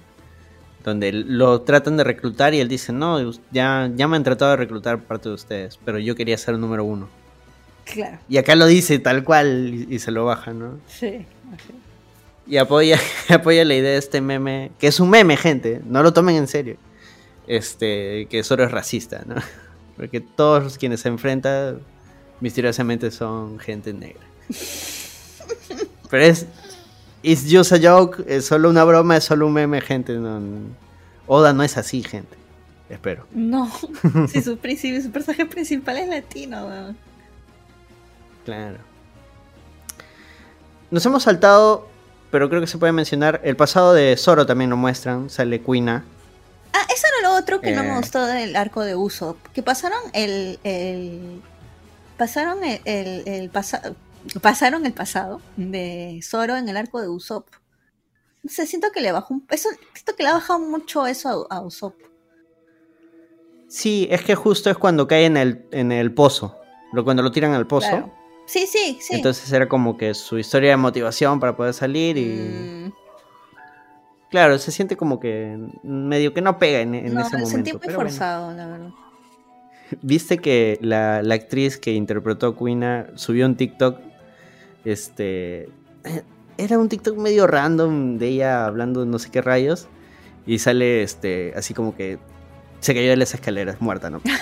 donde 0.85 1.13
lo 1.13 1.61
tratan 1.63 1.97
de 1.97 2.05
reclutar 2.05 2.55
y 2.55 2.61
él 2.61 2.69
dice, 2.69 2.93
no, 2.93 3.31
ya, 3.51 3.91
ya 3.95 4.09
me 4.09 4.17
han 4.17 4.25
tratado 4.25 4.53
de 4.53 4.57
reclutar 4.57 5.01
parte 5.01 5.29
de 5.29 5.35
ustedes, 5.35 5.79
pero 5.85 5.99
yo 5.99 6.15
quería 6.15 6.39
ser 6.39 6.55
el 6.55 6.61
número 6.61 6.85
uno. 6.85 7.09
Claro. 7.85 8.19
Y 8.29 8.39
acá 8.39 8.55
lo 8.55 8.67
dice 8.67 8.99
tal 8.99 9.25
cual 9.25 9.87
y, 9.89 9.95
y 9.95 9.99
se 9.99 10.11
lo 10.11 10.25
baja, 10.25 10.53
¿no? 10.53 10.79
Sí. 10.87 11.27
así. 11.55 11.75
Y 12.49 12.57
apoya, 12.57 12.99
apoya 13.29 13.65
la 13.65 13.75
idea 13.75 13.91
de 13.91 13.99
este 13.99 14.21
meme, 14.21 14.73
que 14.79 14.87
es 14.87 14.99
un 15.01 15.11
meme, 15.11 15.37
gente, 15.37 15.83
no 15.85 16.03
lo 16.03 16.13
tomen 16.13 16.37
en 16.37 16.49
serio. 16.49 16.77
Este, 17.47 18.27
que 18.31 18.43
solo 18.43 18.65
es 18.65 18.71
racista, 18.71 19.23
¿no? 19.27 19.37
Porque 19.97 20.21
todos 20.21 20.79
quienes 20.79 21.01
se 21.01 21.09
enfrentan 21.09 21.81
misteriosamente 22.41 23.11
son 23.11 23.59
gente 23.59 23.93
negra. 23.93 24.21
Pero 26.11 26.23
es. 26.25 26.47
It's 27.23 27.45
just 27.51 27.73
a 27.73 27.79
joke, 27.83 28.25
es 28.29 28.47
solo 28.47 28.71
una 28.71 28.85
broma, 28.85 29.17
es 29.17 29.25
solo 29.25 29.47
un 29.47 29.53
meme, 29.53 29.81
gente. 29.81 30.13
No, 30.15 30.41
Oda 31.27 31.53
no 31.53 31.63
es 31.63 31.77
así, 31.77 32.03
gente. 32.03 32.37
Espero. 32.89 33.27
No, 33.33 33.71
si 34.33 34.41
su, 34.41 34.57
personaje 34.57 35.45
principal 35.47 35.99
es 35.99 36.09
latino, 36.09 36.67
weón. 36.67 36.97
Claro. 38.45 38.79
Nos 40.91 41.05
hemos 41.05 41.25
saltado, 41.25 41.87
pero 42.31 42.49
creo 42.49 42.61
que 42.63 42.67
se 42.67 42.79
puede 42.79 42.93
mencionar. 42.93 43.41
El 43.45 43.57
pasado 43.57 43.93
de 43.93 44.17
Zoro 44.17 44.47
también 44.47 44.71
lo 44.71 44.77
muestran. 44.77 45.29
Sale 45.29 45.61
Kuina. 45.61 46.05
Ah, 46.73 46.87
eso 46.95 47.07
era 47.21 47.29
lo 47.29 47.37
otro 47.37 47.61
que 47.61 47.73
no 47.73 47.83
me 47.83 47.91
Eh. 47.93 47.97
gustó 47.97 48.25
del 48.25 48.57
arco 48.57 48.83
de 48.83 48.95
Usopp. 48.97 49.37
Que 49.53 49.63
pasaron 49.63 50.01
el. 50.15 50.59
el 50.65 51.43
pasaron 52.17 52.65
el, 52.65 52.81
el, 52.85 53.29
el 53.29 53.51
pasa- 53.51 53.93
pasaron 54.43 54.87
el 54.87 54.93
pasado 54.93 55.41
de 55.57 56.21
Zoro 56.23 56.57
en 56.57 56.69
el 56.69 56.77
arco 56.77 57.01
de 57.01 57.09
Usopp. 57.09 57.49
No 58.43 58.51
sé, 58.51 58.67
siento 58.67 58.89
que 58.93 59.01
le 59.01 59.13
bajó 59.13 59.35
un. 59.35 59.47
Eso, 59.51 59.69
siento 59.95 60.15
que 60.17 60.23
le 60.23 60.29
ha 60.29 60.35
bajado 60.35 60.59
mucho 60.61 61.07
eso 61.07 61.47
a, 61.51 61.57
a 61.57 61.61
Usopp. 61.63 61.95
Sí, 63.69 64.07
es 64.11 64.23
que 64.23 64.35
justo 64.35 64.71
es 64.71 64.79
cuando 64.79 65.07
cae 65.07 65.27
en 65.27 65.37
el, 65.37 65.67
en 65.73 65.93
el 65.93 66.13
pozo. 66.15 66.57
Cuando 67.05 67.23
lo 67.23 67.31
tiran 67.31 67.53
al 67.53 67.67
pozo. 67.67 67.89
Claro. 67.91 68.15
Sí, 68.47 68.67
sí, 68.67 68.97
sí. 69.01 69.15
Entonces 69.17 69.53
era 69.53 69.69
como 69.69 69.99
que 69.99 70.15
su 70.15 70.39
historia 70.39 70.71
de 70.71 70.77
motivación 70.79 71.39
para 71.39 71.57
poder 71.57 71.75
salir 71.75 72.17
y... 72.17 72.25
Mm, 72.25 72.93
Claro, 74.31 74.59
se 74.59 74.71
siente 74.73 74.95
como 74.97 75.21
que 75.21 75.57
medio 75.83 76.35
que 76.35 76.43
no 76.43 76.59
pega 76.59 76.81
en, 76.81 76.95
en 76.95 77.15
no, 77.15 77.21
ese 77.23 77.37
me 77.39 77.43
momento. 77.45 77.51
sentí 77.51 77.73
muy 77.73 77.81
bueno. 77.83 77.99
forzado, 77.99 78.53
la 78.55 78.67
verdad. 78.67 78.91
Viste 80.03 80.37
que 80.37 80.79
la, 80.83 81.23
la 81.23 81.35
actriz 81.35 81.79
que 81.79 81.93
interpretó 81.95 82.49
a 82.49 82.55
Kuina 82.55 83.07
subió 83.15 83.47
un 83.47 83.57
TikTok. 83.57 83.99
Este. 84.93 85.69
Era 86.59 86.79
un 86.79 86.89
TikTok 86.89 87.17
medio 87.17 87.47
random 87.47 88.19
de 88.19 88.29
ella 88.29 88.67
hablando 88.67 89.01
de 89.01 89.07
no 89.07 89.19
sé 89.19 89.31
qué 89.31 89.43
rayos. 89.43 89.87
Y 90.47 90.59
sale 90.59 91.03
este. 91.03 91.53
así 91.57 91.75
como 91.75 91.95
que 91.97 92.19
se 92.81 92.95
cayó 92.95 93.11
de 93.11 93.17
las 93.17 93.35
escaleras, 93.35 93.81
muerta, 93.81 94.11
¿no? 94.11 94.21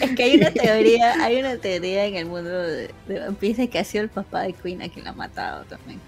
Es 0.00 0.10
que 0.14 0.22
hay 0.22 0.36
una 0.36 0.50
teoría, 0.52 1.14
hay 1.24 1.40
una 1.40 1.56
teoría 1.56 2.04
en 2.06 2.14
el 2.14 2.26
mundo 2.26 2.50
de, 2.50 2.94
de 3.08 3.26
One 3.26 3.36
Piece 3.38 3.62
de 3.62 3.68
que 3.68 3.78
ha 3.78 3.84
sido 3.84 4.04
el 4.04 4.10
papá 4.10 4.42
de 4.42 4.52
Queen 4.52 4.82
a 4.82 4.88
quien 4.88 5.04
la 5.04 5.10
ha 5.10 5.14
matado 5.14 5.64
también. 5.64 6.00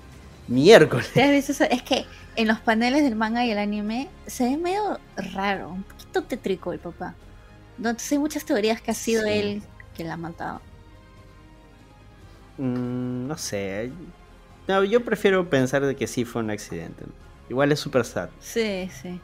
Miércoles. 0.49 1.11
Es 1.17 1.83
que 1.83 2.05
en 2.37 2.47
los 2.47 2.61
paneles 2.61 3.03
del 3.03 3.17
manga 3.17 3.45
y 3.45 3.51
el 3.51 3.59
anime 3.59 4.09
se 4.27 4.45
ve 4.45 4.57
medio 4.57 5.01
raro, 5.35 5.71
un 5.71 5.83
poquito 5.83 6.23
tétrico 6.23 6.73
el 6.73 6.79
papá. 6.79 7.15
Entonces 7.77 8.13
hay 8.13 8.19
muchas 8.19 8.45
teorías 8.45 8.81
que 8.81 8.93
ha 8.93 8.95
sido 8.95 9.25
Sí. 9.25 9.31
él 9.31 9.63
quien 9.97 10.09
la 10.09 10.15
ha 10.15 10.19
matado. 10.19 10.61
Mm, 12.59 13.27
no 13.29 13.37
sé. 13.39 13.91
No, 14.69 14.83
yo 14.85 15.05
prefiero 15.05 15.49
pensar 15.49 15.85
de 15.85 15.95
que 15.95 16.07
sí 16.07 16.25
fue 16.25 16.43
un 16.43 16.51
accidente. 16.51 17.05
Igual 17.49 17.71
es 17.73 17.81
super 17.81 18.05
sad. 18.05 18.29
Sí, 18.41 18.91
sí. 19.03 19.21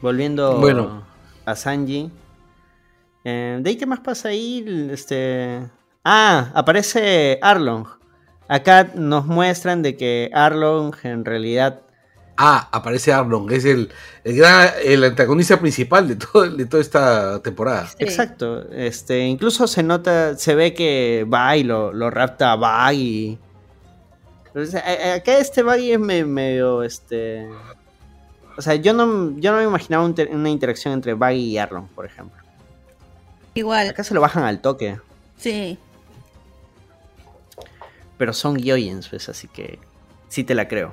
Volviendo 0.00 0.58
Bueno. 0.58 1.02
a 1.44 1.54
Sanji. 1.56 2.10
Eh, 3.24 3.58
¿De 3.60 3.70
ahí 3.70 3.76
qué 3.76 3.86
más 3.86 4.00
pasa 4.00 4.28
ahí? 4.28 4.64
Este. 4.90 5.66
Ah, 6.04 6.50
aparece 6.54 7.38
Arlong. 7.42 7.86
Acá 8.48 8.90
nos 8.94 9.26
muestran 9.26 9.82
de 9.82 9.96
que 9.96 10.30
Arlong 10.32 10.94
en 11.02 11.24
realidad 11.24 11.80
Ah, 12.38 12.68
aparece 12.70 13.12
Arlong, 13.14 13.50
es 13.50 13.64
el, 13.64 13.90
el 14.22 14.36
gran 14.36 14.68
el 14.84 15.02
antagonista 15.04 15.58
principal 15.58 16.06
de 16.06 16.16
todo 16.16 16.48
de 16.50 16.66
toda 16.66 16.82
esta 16.82 17.40
temporada. 17.42 17.88
Exacto. 17.98 18.70
Este, 18.72 19.20
incluso 19.20 19.66
se 19.66 19.82
nota, 19.82 20.36
se 20.36 20.54
ve 20.54 20.74
que 20.74 21.26
va 21.32 21.56
y 21.56 21.64
lo, 21.64 21.92
lo 21.94 22.10
rapta 22.10 22.52
a 22.52 22.56
Baggy. 22.56 23.38
A- 24.54 25.14
acá 25.14 25.38
este 25.38 25.62
Baggy 25.62 25.92
es 25.92 25.98
me- 26.00 26.24
medio 26.26 26.82
este. 26.82 27.46
O 28.58 28.62
sea, 28.62 28.74
yo 28.74 28.92
no, 28.92 29.38
yo 29.38 29.52
no 29.52 29.58
me 29.58 29.64
imaginaba 29.64 30.04
un 30.04 30.14
ter- 30.14 30.28
una 30.34 30.48
interacción 30.50 30.92
entre 30.94 31.14
Baggy 31.14 31.40
y 31.52 31.58
Arlong, 31.58 31.88
por 31.88 32.04
ejemplo. 32.06 32.42
Igual. 33.54 33.88
Acá 33.88 34.04
se 34.04 34.12
lo 34.14 34.20
bajan 34.20 34.44
al 34.44 34.60
toque. 34.60 34.98
Sí. 35.38 35.78
Pero 38.18 38.32
son 38.32 38.56
Gyoyens, 38.56 39.08
pues, 39.08 39.28
así 39.28 39.46
que 39.48 39.78
sí 40.28 40.44
te 40.44 40.54
la 40.54 40.68
creo. 40.68 40.92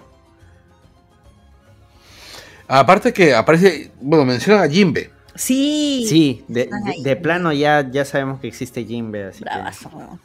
Aparte 2.76 3.14
que 3.14 3.36
aparece, 3.36 3.92
bueno, 4.02 4.26
mencionan 4.26 4.64
a 4.64 4.68
Jimbe. 4.68 5.12
Sí. 5.36 6.06
Sí, 6.10 6.44
de, 6.48 7.16
plano 7.18 7.54
ya, 7.54 7.88
ya 7.92 8.04
sabemos 8.04 8.40
que 8.40 8.48
existe 8.48 8.84
Jinbe, 8.84 9.26
así 9.26 9.44
que. 9.44 9.46
Bravazo, 9.46 9.92
weón. 9.94 10.20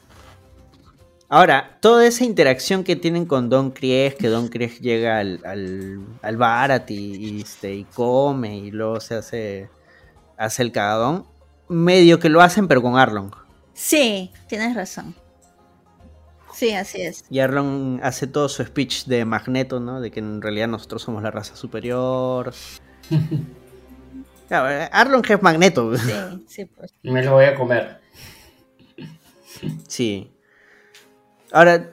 Ahora, 1.29 1.77
toda 1.83 2.07
esa 2.07 2.25
interacción 2.25 2.85
que 2.85 2.97
tienen 2.97 3.27
con 3.27 3.51
Don 3.51 3.71
Krieg, 3.71 4.17
que 4.17 4.29
Don 4.29 4.49
Krieg 4.49 4.81
llega 4.81 5.19
al, 5.19 5.43
al, 5.45 6.01
al 6.23 6.37
Bharat 6.39 6.91
y, 6.91 7.17
y, 7.17 7.43
este, 7.43 7.75
y 7.75 7.85
come 7.85 8.57
y 8.57 8.71
luego 8.71 8.99
se 9.01 9.17
hace, 9.17 9.69
hace 10.39 10.63
el 10.63 10.73
cagadón, 10.73 11.27
medio 11.69 12.19
que 12.19 12.31
lo 12.31 12.41
hacen 12.41 12.67
pero 12.67 12.81
con 12.81 12.97
Arlong. 12.97 13.31
Sí, 13.75 14.33
tienes 14.49 14.75
razón. 14.75 15.15
Sí, 16.59 16.73
así 16.73 17.03
es. 17.03 17.25
Y 17.31 17.39
Arlong 17.39 18.01
hace 18.03 18.27
todo 18.27 18.49
su 18.49 18.65
speech 18.65 19.05
de 19.05 19.25
Magneto, 19.25 19.79
¿no? 19.79 20.01
De 20.01 20.11
que 20.11 20.19
en 20.19 20.43
realidad 20.43 20.67
nosotros 20.67 21.03
somos 21.03 21.23
la 21.23 21.31
raza 21.31 21.55
superior. 21.55 22.53
Claro, 24.49 24.89
Arlong 24.93 25.23
es 25.29 25.41
Magneto. 25.41 25.97
Sí, 25.97 26.13
sí, 26.49 26.65
pues. 26.65 26.93
Me 27.05 27.23
lo 27.23 27.35
voy 27.35 27.45
a 27.45 27.55
comer. 27.55 28.01
Sí. 29.87 30.33
Ahora, 31.53 31.93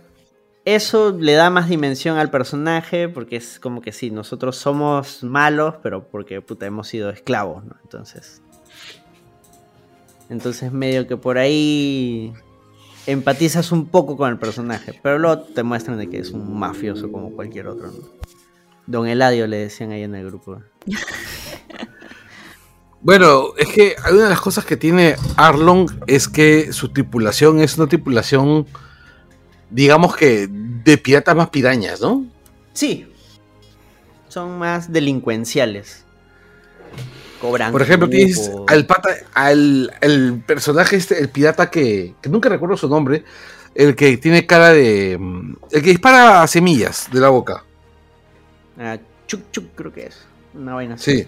eso 0.66 1.12
le 1.12 1.34
da 1.34 1.52
más 1.52 1.70
dimensión 1.70 2.18
al 2.18 2.32
personaje 2.32 3.08
porque 3.08 3.36
es 3.36 3.60
como 3.60 3.82
que 3.82 3.92
sí, 3.92 4.10
nosotros 4.10 4.58
somos 4.58 5.24
malos, 5.24 5.76
pero 5.84 6.08
porque 6.08 6.42
puta 6.42 6.66
hemos 6.66 6.88
sido 6.88 7.12
esclavos, 7.12 7.64
¿no? 7.66 7.76
Entonces. 7.84 8.42
Entonces 10.28 10.72
medio 10.72 11.06
que 11.06 11.18
por 11.18 11.38
ahí 11.38 12.34
empatizas 13.08 13.72
un 13.72 13.88
poco 13.88 14.18
con 14.18 14.30
el 14.30 14.38
personaje, 14.38 15.00
pero 15.02 15.20
luego 15.20 15.42
te 15.42 15.64
muestran 15.64 15.98
de 15.98 16.10
que 16.10 16.20
es 16.20 16.32
un 16.32 16.58
mafioso 16.58 17.12
como 17.12 17.32
cualquier 17.32 17.68
otro, 17.68 17.88
¿no? 17.88 18.00
Don 18.88 19.08
Eladio 19.08 19.48
le 19.48 19.58
decían 19.58 19.92
ahí 19.92 20.04
en 20.04 20.16
el 20.16 20.26
grupo. 20.26 20.62
Bueno, 23.06 23.50
es 23.56 23.68
que 23.68 23.96
una 24.12 24.24
de 24.24 24.30
las 24.30 24.42
cosas 24.42 24.66
que 24.66 24.78
tiene 24.78 25.16
Arlong 25.36 25.92
es 26.08 26.28
que 26.28 26.74
su 26.74 26.90
tripulación 26.90 27.60
es 27.60 27.78
una 27.78 27.86
tripulación, 27.86 28.66
digamos 29.70 30.16
que 30.16 30.48
de 30.50 30.98
piratas 30.98 31.36
más 31.36 31.50
pirañas, 31.50 32.02
¿no? 32.02 32.26
Sí. 32.74 33.08
Son 34.28 34.58
más 34.58 34.92
delincuenciales. 34.92 36.04
Cobran. 37.42 37.72
Por 37.72 37.82
ejemplo, 37.82 38.10
tienes 38.10 38.52
al 38.68 38.86
pata, 38.86 39.10
al 39.34 39.94
el 40.02 40.42
personaje 40.46 40.96
este, 40.96 41.20
el 41.20 41.30
pirata 41.30 41.70
que, 41.70 42.16
que 42.22 42.30
nunca 42.30 42.50
recuerdo 42.50 42.78
su 42.78 42.88
nombre, 42.88 43.24
el 43.74 43.96
que 43.96 44.18
tiene 44.18 44.46
cara 44.48 44.70
de, 44.72 45.14
el 45.14 45.82
que 45.82 45.90
dispara 45.90 46.46
semillas 46.48 47.08
de 47.12 47.20
la 47.20 47.30
boca. 47.30 47.64
Ah, 48.80 48.98
Chuk 49.28 49.52
Chuk 49.52 49.66
creo 49.76 49.92
que 49.94 50.06
es. 50.08 50.18
Una 50.54 50.74
vaina 50.76 50.96
así. 50.96 51.20
Sí. 51.24 51.28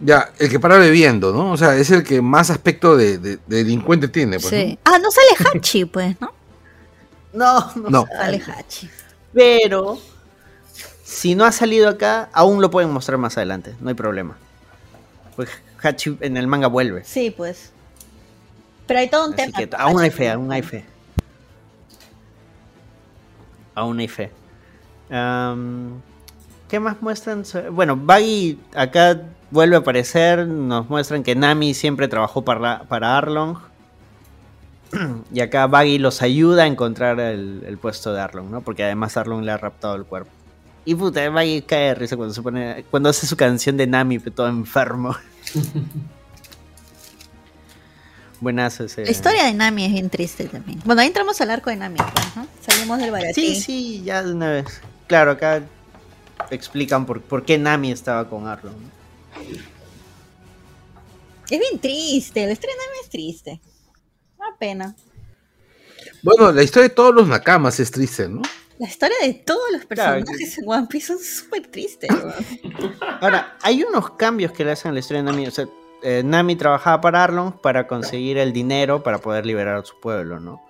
Ya, 0.00 0.30
el 0.38 0.48
que 0.48 0.60
para 0.60 0.78
bebiendo, 0.78 1.32
¿no? 1.32 1.50
O 1.50 1.56
sea, 1.56 1.74
es 1.76 1.90
el 1.90 2.04
que 2.04 2.22
más 2.22 2.50
aspecto 2.50 2.96
de, 2.96 3.18
de- 3.18 3.36
de 3.38 3.56
delincuente 3.56 4.06
tiene, 4.06 4.38
pues. 4.38 4.50
Sí. 4.50 4.78
Ah, 4.84 4.98
no 5.02 5.10
sale 5.10 5.50
Hachi, 5.58 5.84
pues, 5.86 6.20
¿no? 6.20 6.32
No, 7.32 7.72
no, 7.74 7.90
No. 7.90 8.06
Sale 8.06 8.40
Hachi. 8.40 8.88
Pero 9.34 9.98
si 11.02 11.34
no 11.34 11.44
ha 11.44 11.52
salido 11.52 11.88
acá, 11.88 12.28
aún 12.32 12.62
lo 12.62 12.70
pueden 12.70 12.90
mostrar 12.90 13.18
más 13.18 13.36
adelante. 13.36 13.74
No 13.80 13.88
hay 13.88 13.94
problema. 13.94 14.36
Pues 15.38 15.50
Hachi 15.80 16.18
en 16.20 16.36
el 16.36 16.48
manga 16.48 16.66
vuelve. 16.66 17.04
Sí, 17.04 17.30
pues. 17.30 17.70
Pero 18.88 18.98
hay 18.98 19.08
todo 19.08 19.28
un 19.28 19.34
Así 19.34 19.52
tema. 19.52 19.56
que 19.56 19.76
aún 19.76 20.00
hay 20.00 20.10
fe, 20.10 20.30
aún 20.30 20.50
hay 20.50 20.62
fe. 20.62 20.84
Aún 23.76 24.00
hay 24.00 24.08
fe. 24.08 24.32
¿Qué 26.68 26.80
más 26.80 27.00
muestran? 27.00 27.44
Bueno, 27.70 27.96
Baggy 27.96 28.58
acá 28.74 29.22
vuelve 29.52 29.76
a 29.76 29.78
aparecer. 29.78 30.44
Nos 30.44 30.90
muestran 30.90 31.22
que 31.22 31.36
Nami 31.36 31.72
siempre 31.72 32.08
trabajó 32.08 32.42
para, 32.42 32.82
para 32.88 33.16
Arlong. 33.16 33.58
Y 35.32 35.38
acá 35.38 35.68
Baggy 35.68 35.98
los 35.98 36.20
ayuda 36.20 36.64
a 36.64 36.66
encontrar 36.66 37.20
el, 37.20 37.62
el 37.64 37.78
puesto 37.78 38.12
de 38.12 38.20
Arlong, 38.20 38.50
¿no? 38.50 38.60
Porque 38.62 38.82
además 38.82 39.16
Arlong 39.16 39.44
le 39.44 39.52
ha 39.52 39.56
raptado 39.56 39.94
el 39.94 40.04
cuerpo. 40.04 40.32
Y 40.84 40.94
puta, 40.94 41.28
Baggy 41.30 41.62
cae 41.62 41.88
de 41.88 41.94
risa 41.94 42.16
cuando 42.16 42.34
se 42.34 42.42
pone. 42.42 42.84
Cuando 42.90 43.10
hace 43.10 43.26
su 43.26 43.36
canción 43.36 43.76
de 43.76 43.86
Nami, 43.86 44.18
todo 44.18 44.48
enfermo. 44.48 45.14
Buenazo 48.40 48.84
ese. 48.84 49.04
La 49.04 49.10
historia 49.10 49.44
de 49.44 49.54
Nami 49.54 49.84
es 49.84 49.92
bien 49.92 50.10
triste 50.10 50.44
también. 50.44 50.80
Bueno, 50.84 51.00
ahí 51.00 51.08
entramos 51.08 51.40
al 51.40 51.50
arco 51.50 51.70
de 51.70 51.76
Nami, 51.76 51.96
pues, 51.96 52.36
¿no? 52.36 52.46
Salimos 52.64 52.98
del 53.00 53.10
baratín. 53.10 53.34
Sí, 53.34 53.60
sí, 53.60 54.02
ya 54.04 54.22
de 54.22 54.32
una 54.32 54.50
vez. 54.50 54.80
Claro, 55.08 55.32
acá 55.32 55.62
explican 56.50 57.04
por, 57.04 57.20
por 57.20 57.44
qué 57.44 57.58
Nami 57.58 57.90
estaba 57.90 58.28
con 58.28 58.46
Arlong. 58.46 58.76
¿no? 58.76 58.88
Es 61.50 61.58
bien 61.58 61.80
triste, 61.80 62.46
la 62.46 62.52
historia 62.52 62.76
de 62.76 62.80
Nami 62.80 62.98
es 63.02 63.10
triste. 63.10 63.60
Una 64.38 64.56
pena. 64.56 64.94
Bueno, 66.22 66.52
la 66.52 66.62
historia 66.62 66.88
de 66.88 66.94
todos 66.94 67.14
los 67.14 67.26
nakamas 67.26 67.80
es 67.80 67.90
triste, 67.90 68.28
¿no? 68.28 68.42
La 68.78 68.86
historia 68.86 69.16
de 69.22 69.34
todos 69.34 69.60
los 69.72 69.84
Claro, 69.86 70.20
personajes 70.24 70.58
en 70.58 70.64
One 70.68 70.86
Piece 70.88 71.06
son 71.08 71.18
súper 71.18 71.66
tristes. 71.66 72.10
weón. 72.10 72.94
Ahora, 73.20 73.56
hay 73.62 73.82
unos 73.82 74.10
cambios 74.10 74.52
que 74.52 74.64
le 74.64 74.72
hacen 74.72 74.90
a 74.90 74.94
la 74.94 75.00
historia 75.00 75.22
de 75.22 75.30
Nami. 75.30 75.46
O 75.46 75.50
sea, 75.50 75.66
eh, 76.02 76.22
Nami 76.24 76.54
trabajaba 76.56 77.00
para 77.00 77.24
Arlong 77.24 77.60
para 77.60 77.86
conseguir 77.88 78.38
el 78.38 78.52
dinero 78.52 79.02
para 79.02 79.18
poder 79.18 79.44
liberar 79.46 79.76
a 79.76 79.84
su 79.84 79.98
pueblo, 80.00 80.38
¿no? 80.38 80.62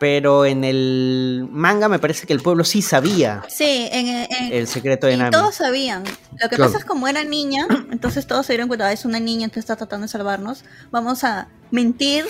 Pero 0.00 0.44
en 0.46 0.62
el 0.62 1.48
manga 1.50 1.88
me 1.88 1.98
parece 1.98 2.24
que 2.26 2.32
el 2.32 2.40
pueblo 2.40 2.62
sí 2.62 2.82
sabía 2.82 3.42
Sí, 3.48 3.88
en, 3.90 4.06
en- 4.08 4.52
el 4.52 4.68
secreto 4.68 5.08
de 5.08 5.16
Nami. 5.16 5.30
todos 5.32 5.56
sabían. 5.56 6.04
Lo 6.40 6.48
que 6.48 6.54
Claro. 6.56 6.64
pasa 6.70 6.78
es 6.78 6.84
como 6.84 7.08
era 7.08 7.24
niña, 7.24 7.66
entonces 7.90 8.26
todos 8.28 8.46
se 8.46 8.52
dieron 8.52 8.68
cuenta, 8.68 8.86
"Ah, 8.86 8.92
es 8.92 9.04
una 9.04 9.18
niña, 9.18 9.44
entonces 9.44 9.64
está 9.64 9.74
tratando 9.76 10.04
de 10.06 10.08
salvarnos. 10.08 10.64
Vamos 10.92 11.24
a 11.24 11.48
mentir 11.72 12.26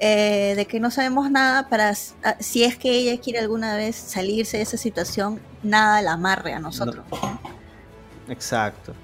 eh, 0.00 0.54
de 0.56 0.66
que 0.66 0.80
no 0.80 0.90
sabemos 0.90 1.30
nada 1.30 1.68
para, 1.68 1.94
si 1.94 2.64
es 2.64 2.76
que 2.76 2.90
ella 2.90 3.20
quiere 3.20 3.38
alguna 3.38 3.76
vez 3.76 3.94
salirse 3.96 4.56
de 4.56 4.62
esa 4.64 4.76
situación, 4.76 5.40
nada 5.62 6.00
la 6.02 6.12
amarre 6.14 6.54
a 6.54 6.58
nosotros. 6.58 7.04
Exacto. 8.28 8.94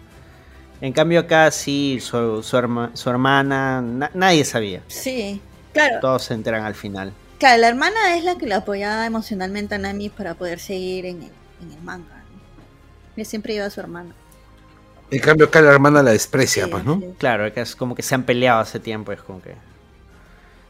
En 0.81 0.93
cambio 0.93 1.21
acá 1.21 1.51
sí, 1.51 1.99
su, 2.01 2.43
su, 2.43 2.57
herma- 2.57 2.91
su 2.95 3.09
hermana, 3.11 3.81
na- 3.81 4.11
nadie 4.15 4.45
sabía. 4.45 4.83
Sí, 4.89 5.41
claro. 5.73 6.01
Todos 6.01 6.25
se 6.25 6.35
enteran 6.35 6.65
al 6.65 6.75
final. 6.75 7.13
Claro, 7.39 7.61
la 7.61 7.69
hermana 7.69 8.17
es 8.17 8.25
la 8.25 8.37
que 8.37 8.47
la 8.47 8.57
apoyaba 8.57 9.07
emocionalmente 9.07 9.75
a 9.75 9.79
Nami 9.79 10.09
para 10.09 10.35
poder 10.35 10.59
seguir 10.59 11.07
en 11.07 11.23
el, 11.23 11.31
en 11.63 11.73
el 11.73 11.83
manga. 11.83 12.23
¿no? 13.17 13.25
Siempre 13.25 13.55
iba 13.55 13.65
a 13.67 13.71
su 13.71 13.81
hermana. 13.81 14.11
En 15.11 15.21
cambio, 15.21 15.47
acá 15.47 15.61
la 15.61 15.71
hermana 15.73 16.03
la 16.03 16.11
desprecia, 16.11 16.69
pues, 16.69 16.85
¿no? 16.85 17.01
Claro, 17.19 17.45
acá 17.45 17.63
es 17.63 17.77
como 17.77 17.95
que 17.95 18.03
se 18.03 18.15
han 18.15 18.25
peleado 18.25 18.61
hace 18.61 18.81
tiempo, 18.81 19.13
es 19.13 19.21
como 19.23 19.41
que 19.41 19.55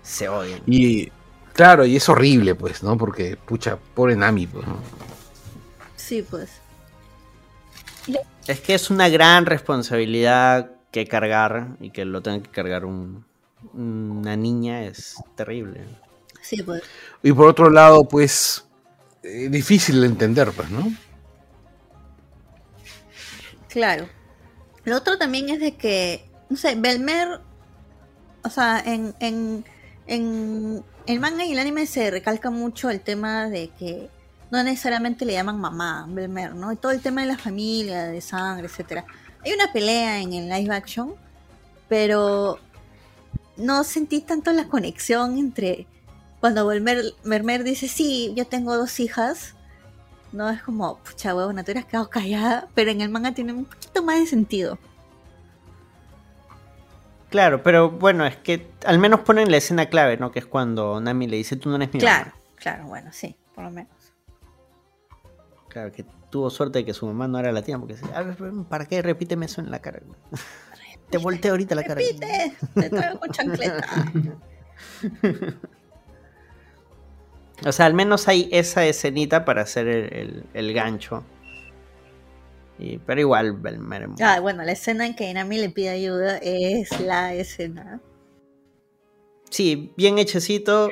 se 0.07 0.29
odian. 0.29 0.61
Y 0.67 1.11
claro, 1.53 1.85
y 1.85 1.97
es 1.97 2.09
horrible, 2.09 2.55
pues, 2.55 2.83
¿no? 2.83 2.97
Porque, 2.97 3.37
pucha, 3.37 3.77
pobre 3.77 4.15
Nami, 4.17 4.47
pues, 4.47 4.67
¿no? 4.67 4.79
Sí, 5.97 6.23
pues. 6.23 6.61
Es 8.47 8.61
que 8.61 8.75
es 8.75 8.91
una 8.91 9.09
gran 9.09 9.45
responsabilidad 9.45 10.71
que 10.93 11.07
cargar 11.07 11.77
y 11.81 11.91
que 11.91 12.05
lo 12.05 12.23
tenga 12.23 12.45
que 12.45 12.51
cargar 12.51 12.85
un- 12.85 13.25
una 13.75 14.37
niña 14.37 14.85
es 14.85 15.17
terrible. 15.35 15.81
Sí, 16.43 16.63
pues. 16.63 16.85
Y 17.25 17.33
por 17.33 17.49
otro 17.49 17.71
lado, 17.71 18.05
pues, 18.07 18.65
eh, 19.25 19.49
difícil 19.51 20.01
de 20.01 20.07
entender, 20.07 20.53
pues, 20.53 20.71
¿no? 20.71 20.93
Claro. 23.69 24.09
Lo 24.85 24.97
otro 24.97 25.19
también 25.19 25.49
es 25.49 25.59
de 25.61 25.75
que, 25.77 26.31
no 26.49 26.57
sé, 26.57 26.77
Belmer, 26.77 27.41
o 28.45 28.51
sea, 28.51 28.79
en, 28.79 29.15
en, 29.19 29.65
en 30.07 30.83
el 31.07 31.21
manga 31.21 31.45
y 31.45 31.53
el 31.53 31.59
anime 31.59 31.87
se 31.87 32.11
recalca 32.11 32.51
mucho 32.51 32.91
el 32.91 33.01
tema 33.01 33.49
de 33.49 33.69
que 33.79 34.11
no 34.51 34.63
necesariamente 34.63 35.25
le 35.25 35.33
llaman 35.33 35.61
mamá, 35.61 36.07
Belmer, 36.09 36.55
¿no? 36.55 36.73
Y 36.73 36.77
todo 36.77 36.93
el 36.93 37.01
tema 37.01 37.23
de 37.23 37.29
la 37.29 37.39
familia, 37.39 38.05
de 38.05 38.21
sangre, 38.21 38.67
etcétera. 38.67 39.05
Hay 39.45 39.53
una 39.53 39.73
pelea 39.73 40.21
en 40.21 40.33
el 40.33 40.49
live 40.49 40.75
action, 40.75 41.15
pero 41.89 42.59
no 43.57 43.85
sentí 43.85 44.21
tanto 44.21 44.53
la 44.53 44.69
conexión 44.69 45.39
entre 45.39 45.87
cuando 46.41 46.67
Mermer 47.25 47.65
dice, 47.65 47.89
sí, 47.89 48.33
yo 48.37 48.47
tengo 48.47 48.77
dos 48.77 49.01
hijas, 49.01 49.55
no 50.33 50.51
es 50.51 50.63
como, 50.63 50.99
pucha 50.99 51.35
huevona, 51.35 51.65
tú 51.65 51.73
hubieras 51.73 51.91
quedado 51.91 52.11
callada, 52.11 52.69
pero 52.75 52.91
en 52.91 53.01
el 53.01 53.09
manga 53.09 53.33
tiene 53.33 53.53
un 53.53 53.65
poquito 53.65 54.03
más 54.03 54.21
de 54.21 54.27
sentido. 54.27 54.79
Claro, 57.31 57.63
pero 57.63 57.91
bueno, 57.91 58.25
es 58.25 58.37
que 58.37 58.69
al 58.87 58.99
menos 58.99 59.21
ponen 59.21 59.51
la 59.51 59.57
escena 59.57 59.87
clave, 59.87 60.17
¿no? 60.17 60.31
Que 60.31 60.39
es 60.39 60.47
cuando 60.47 61.01
Nami 61.01 61.27
le 61.27 61.37
dice, 61.37 61.57
tú 61.57 61.69
no 61.71 61.77
eres 61.77 61.93
mi 61.93 62.01
Claro, 62.01 62.27
mamá. 62.31 62.37
claro, 62.57 62.85
bueno, 62.87 63.11
sí, 63.13 63.37
por 63.55 63.65
lo 63.65 63.71
menos. 63.71 63.91
Claro, 65.69 65.93
que 65.93 66.05
tuvo 66.31 66.49
suerte 66.51 66.79
de 66.81 66.85
que 66.85 66.95
su 66.95 67.05
mamá 67.07 67.27
no 67.29 67.39
era 67.39 67.53
latina, 67.53 67.79
porque 67.79 67.95
dice, 67.95 68.07
"A 68.15 68.23
ver, 68.23 68.37
¿para 68.69 68.87
qué? 68.87 69.03
Repíteme 69.03 69.47
eso 69.47 69.61
en 69.61 69.71
la 69.71 69.81
cara. 69.81 70.01
Te 71.11 71.19
volteo 71.19 71.53
ahorita 71.53 71.75
la 71.75 71.83
cara. 71.83 71.97
Repite, 72.01 72.57
te 72.75 72.91
traigo 72.91 73.21
con 73.21 73.31
chancleta. 73.31 73.87
O 77.67 77.73
sea, 77.73 77.87
al 77.87 77.95
menos 77.95 78.29
hay 78.29 78.49
esa 78.53 78.85
escenita 78.85 79.47
para 79.47 79.63
hacer 79.63 79.89
el, 79.89 80.13
el- 80.13 80.45
el 80.53 80.75
gancho. 80.75 81.25
Y- 82.79 82.99
pero 82.99 83.21
igual, 83.21 83.59
Ah, 84.21 84.41
bueno, 84.41 84.63
la 84.63 84.73
escena 84.73 85.07
en 85.07 85.15
que 85.17 85.33
Nami 85.33 85.59
le 85.59 85.71
pide 85.71 85.91
ayuda 85.91 86.39
es 86.39 87.01
la 87.01 87.35
escena. 87.35 88.01
Sí, 89.51 89.93
bien 89.97 90.19
hechecito. 90.19 90.91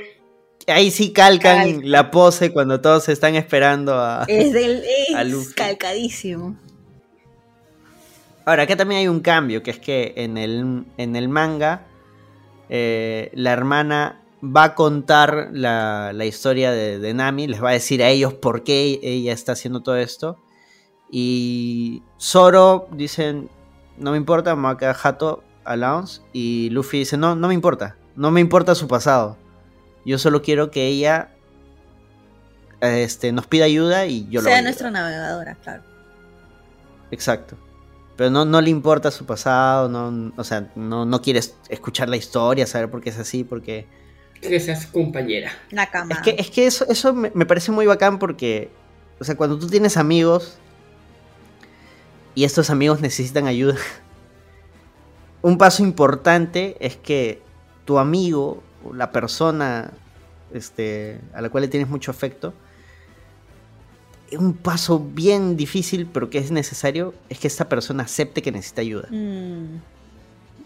Ahí 0.66 0.90
sí 0.90 1.12
calcan 1.12 1.72
Calca. 1.72 1.86
la 1.86 2.10
pose 2.10 2.50
cuando 2.52 2.80
todos 2.80 3.08
están 3.10 3.34
esperando 3.34 3.94
a... 4.00 4.24
Es 4.28 4.52
del 4.52 4.82
es 5.08 5.52
calcadísimo. 5.54 6.56
Ahora, 8.46 8.62
acá 8.62 8.76
también 8.76 9.00
hay 9.00 9.08
un 9.08 9.20
cambio, 9.20 9.62
que 9.62 9.70
es 9.70 9.78
que 9.78 10.14
en 10.16 10.38
el, 10.38 10.84
en 10.96 11.16
el 11.16 11.28
manga 11.28 11.86
eh, 12.68 13.30
la 13.34 13.52
hermana 13.52 14.22
va 14.42 14.64
a 14.64 14.74
contar 14.74 15.48
la, 15.52 16.12
la 16.14 16.24
historia 16.26 16.70
de, 16.70 16.98
de 16.98 17.14
Nami, 17.14 17.46
les 17.46 17.62
va 17.62 17.70
a 17.70 17.72
decir 17.72 18.02
a 18.02 18.08
ellos 18.08 18.34
por 18.34 18.62
qué 18.62 19.00
ella 19.02 19.32
está 19.32 19.52
haciendo 19.52 19.82
todo 19.82 19.96
esto. 19.96 20.38
Y 21.16 22.02
Zoro 22.20 22.88
dicen, 22.90 23.48
no 23.98 24.10
me 24.10 24.16
importa, 24.16 24.56
me 24.56 24.62
va 24.64 24.70
a 24.70 24.76
quedar 24.76 24.96
jato 24.96 25.44
a 25.64 25.76
Lance. 25.76 26.22
Y 26.32 26.70
Luffy 26.70 26.98
dice, 26.98 27.16
no, 27.16 27.36
no 27.36 27.46
me 27.46 27.54
importa, 27.54 27.96
no 28.16 28.32
me 28.32 28.40
importa 28.40 28.74
su 28.74 28.88
pasado. 28.88 29.36
Yo 30.04 30.18
solo 30.18 30.42
quiero 30.42 30.72
que 30.72 30.88
ella 30.88 31.30
este, 32.80 33.30
nos 33.30 33.46
pida 33.46 33.64
ayuda 33.64 34.06
y 34.06 34.26
yo 34.28 34.40
lo 34.40 34.46
voy 34.46 34.52
a 34.52 34.54
sea 34.54 34.54
ayudar". 34.56 34.64
nuestra 34.64 34.90
navegadora, 34.90 35.54
claro. 35.62 35.82
Exacto. 37.12 37.56
Pero 38.16 38.30
no, 38.30 38.44
no 38.44 38.60
le 38.60 38.70
importa 38.70 39.12
su 39.12 39.24
pasado, 39.24 39.88
no, 39.88 40.32
o 40.36 40.42
sea, 40.42 40.70
no, 40.74 41.04
no 41.04 41.22
quiere 41.22 41.38
es- 41.38 41.54
escuchar 41.68 42.08
la 42.08 42.16
historia, 42.16 42.66
saber 42.66 42.90
por 42.90 43.00
qué 43.00 43.10
es 43.10 43.18
así, 43.20 43.44
porque... 43.44 43.86
Que 44.40 44.58
seas 44.58 44.86
compañera. 44.86 45.52
Nakama. 45.70 46.14
Es 46.16 46.20
que, 46.22 46.34
es 46.38 46.50
que 46.50 46.66
eso, 46.66 46.84
eso 46.88 47.14
me, 47.14 47.30
me 47.34 47.46
parece 47.46 47.70
muy 47.70 47.86
bacán 47.86 48.18
porque, 48.18 48.68
o 49.20 49.24
sea, 49.24 49.36
cuando 49.36 49.58
tú 49.58 49.68
tienes 49.68 49.96
amigos 49.96 50.58
y 52.34 52.44
estos 52.44 52.70
amigos 52.70 53.00
necesitan 53.00 53.46
ayuda, 53.46 53.76
un 55.42 55.58
paso 55.58 55.82
importante 55.82 56.76
es 56.80 56.96
que 56.96 57.42
tu 57.84 57.98
amigo, 57.98 58.62
la 58.94 59.12
persona 59.12 59.92
este, 60.54 61.20
a 61.34 61.42
la 61.42 61.50
cual 61.50 61.62
le 61.62 61.68
tienes 61.68 61.88
mucho 61.88 62.10
afecto, 62.10 62.54
un 64.38 64.54
paso 64.54 64.98
bien 64.98 65.56
difícil, 65.56 66.06
pero 66.06 66.30
que 66.30 66.38
es 66.38 66.50
necesario, 66.50 67.14
es 67.28 67.38
que 67.38 67.46
esta 67.46 67.68
persona 67.68 68.04
acepte 68.04 68.42
que 68.42 68.50
necesita 68.52 68.80
ayuda. 68.80 69.08
Mm, 69.10 69.80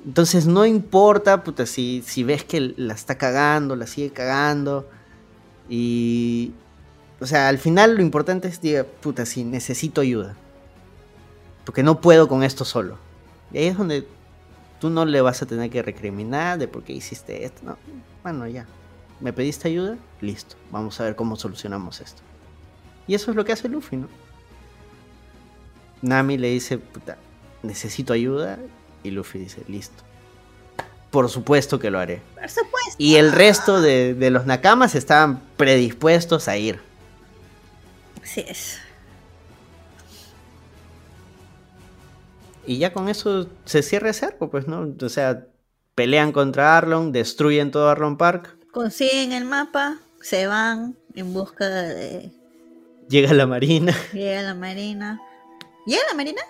Entonces 0.07 0.47
no 0.47 0.65
importa, 0.65 1.43
puta, 1.43 1.67
si, 1.67 2.03
si 2.07 2.23
ves 2.23 2.45
que 2.45 2.75
la 2.77 2.95
está 2.95 3.19
cagando, 3.19 3.77
la 3.77 3.87
sigue 3.87 4.11
cagando. 4.11 4.89
Y... 5.69 6.53
O 7.21 7.27
sea, 7.27 7.49
al 7.49 7.59
final 7.59 7.97
lo 7.97 8.03
importante 8.03 8.47
es, 8.47 8.61
diga, 8.61 8.85
puta, 8.85 9.27
si 9.27 9.43
necesito 9.43 10.01
ayuda. 10.01 10.37
Porque 11.69 11.83
no 11.83 12.01
puedo 12.01 12.29
con 12.29 12.43
esto 12.45 12.65
solo. 12.65 12.97
Y 13.53 13.59
ahí 13.59 13.67
es 13.67 13.77
donde 13.77 14.09
tú 14.81 14.89
no 14.89 15.05
le 15.05 15.21
vas 15.21 15.43
a 15.43 15.47
tener 15.47 15.69
que 15.69 15.83
recriminar 15.83 16.59
de 16.59 16.67
por 16.67 16.83
qué 16.83 16.95
hiciste 16.95 17.45
esto. 17.45 17.61
No, 17.63 17.77
bueno, 18.23 18.47
ya. 18.47 18.65
¿Me 19.21 19.35
pediste 19.35 19.69
ayuda? 19.69 19.99
Listo. 20.23 20.57
Vamos 20.71 20.99
a 20.99 21.05
ver 21.05 21.15
cómo 21.15 21.37
solucionamos 21.37 22.01
esto. 22.01 22.23
Y 23.07 23.15
eso 23.15 23.31
es 23.31 23.37
lo 23.37 23.45
que 23.45 23.53
hace 23.53 23.69
Luffy, 23.69 23.99
¿no? 23.99 24.09
Nami 26.01 26.39
le 26.39 26.49
dice, 26.49 26.79
puta, 26.79 27.19
necesito 27.63 28.15
ayuda. 28.15 28.59
Y 29.05 29.11
Luffy 29.11 29.39
dice, 29.39 29.63
listo. 29.69 30.05
Por 31.11 31.29
supuesto 31.29 31.79
que 31.79 31.91
lo 31.91 31.99
haré. 31.99 32.23
por 32.35 32.49
supuesto. 32.49 32.95
Y 32.97 33.17
el 33.17 33.31
resto 33.31 33.83
de, 33.83 34.15
de 34.15 34.31
los 34.31 34.47
Nakamas 34.47 34.95
estaban 34.95 35.43
predispuestos 35.59 36.49
a 36.49 36.57
ir. 36.57 36.81
Así 38.23 38.41
es. 38.49 38.79
Y 42.69 42.77
ya 42.77 42.93
con 42.93 43.09
eso 43.09 43.49
se 43.65 43.83
cierra 43.83 44.11
ese 44.11 44.27
arco, 44.27 44.51
pues, 44.51 44.69
¿no? 44.69 44.95
O 45.01 45.09
sea, 45.09 45.47
pelean 45.95 46.33
contra 46.33 46.77
Arlong, 46.77 47.13
destruyen 47.13 47.71
todo 47.71 47.89
Arlong 47.89 48.19
Park, 48.19 48.59
Consiguen 48.73 49.33
el 49.33 49.47
mapa, 49.47 49.97
se 50.21 50.47
van 50.47 50.95
en 51.15 51.33
busca 51.33 51.67
de. 51.69 52.31
llega 53.09 53.33
la 53.33 53.47
marina. 53.47 53.93
Llega 54.13 54.43
la 54.43 54.55
marina. 54.55 55.21
¿Llega 55.87 56.03
la 56.09 56.15
marina? 56.15 56.43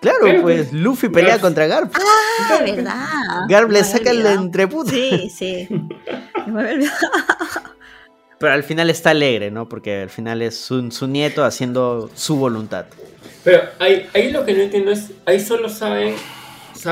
Claro, 0.00 0.42
pues. 0.42 0.72
Luffy 0.72 1.08
pelea 1.08 1.40
contra 1.40 1.66
Garp. 1.66 1.94
Ah, 1.94 2.58
verdad. 2.64 3.06
Garp 3.48 3.70
le 3.70 3.84
saca 3.84 4.10
el 4.10 4.26
entreputa. 4.26 4.90
Sí, 4.90 5.30
sí. 5.30 5.68
Me. 6.46 6.90
Pero 8.38 8.52
al 8.52 8.62
final 8.62 8.90
está 8.90 9.10
alegre, 9.10 9.50
¿no? 9.50 9.68
Porque 9.68 10.02
al 10.02 10.10
final 10.10 10.42
es 10.42 10.56
su, 10.56 10.90
su 10.90 11.06
nieto 11.06 11.44
haciendo 11.44 12.10
su 12.14 12.36
voluntad. 12.36 12.86
Pero 13.44 13.62
ahí, 13.78 14.06
ahí 14.14 14.30
lo 14.30 14.44
que 14.44 14.54
no 14.54 14.62
entiendo 14.62 14.90
es, 14.90 15.12
ahí 15.24 15.40
solo 15.40 15.68
saben, 15.68 16.14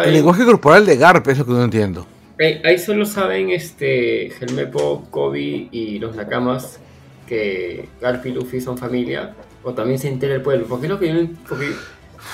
El 0.04 0.12
lenguaje 0.12 0.44
corporal 0.44 0.86
de 0.86 0.96
Garp 0.96 1.26
es 1.28 1.38
lo 1.38 1.46
que 1.46 1.52
no 1.52 1.64
entiendo. 1.64 2.06
ahí, 2.38 2.60
ahí 2.64 2.78
solo 2.78 3.04
saben 3.04 3.50
este 3.50 4.28
Helmepo, 4.28 5.06
Kobe 5.10 5.68
y 5.70 5.98
los 5.98 6.14
Nakamas 6.14 6.78
que 7.26 7.88
Garp 8.00 8.24
y 8.26 8.32
Luffy 8.32 8.60
son 8.60 8.78
familia, 8.78 9.34
o 9.62 9.72
también 9.74 9.98
se 9.98 10.08
entera 10.08 10.34
el 10.34 10.42
pueblo, 10.42 10.66
porque 10.68 10.86
es 10.86 10.90
lo 10.92 10.98
que 10.98 11.08
yo 11.08 11.14
no, 11.14 11.28
porque 11.48 11.72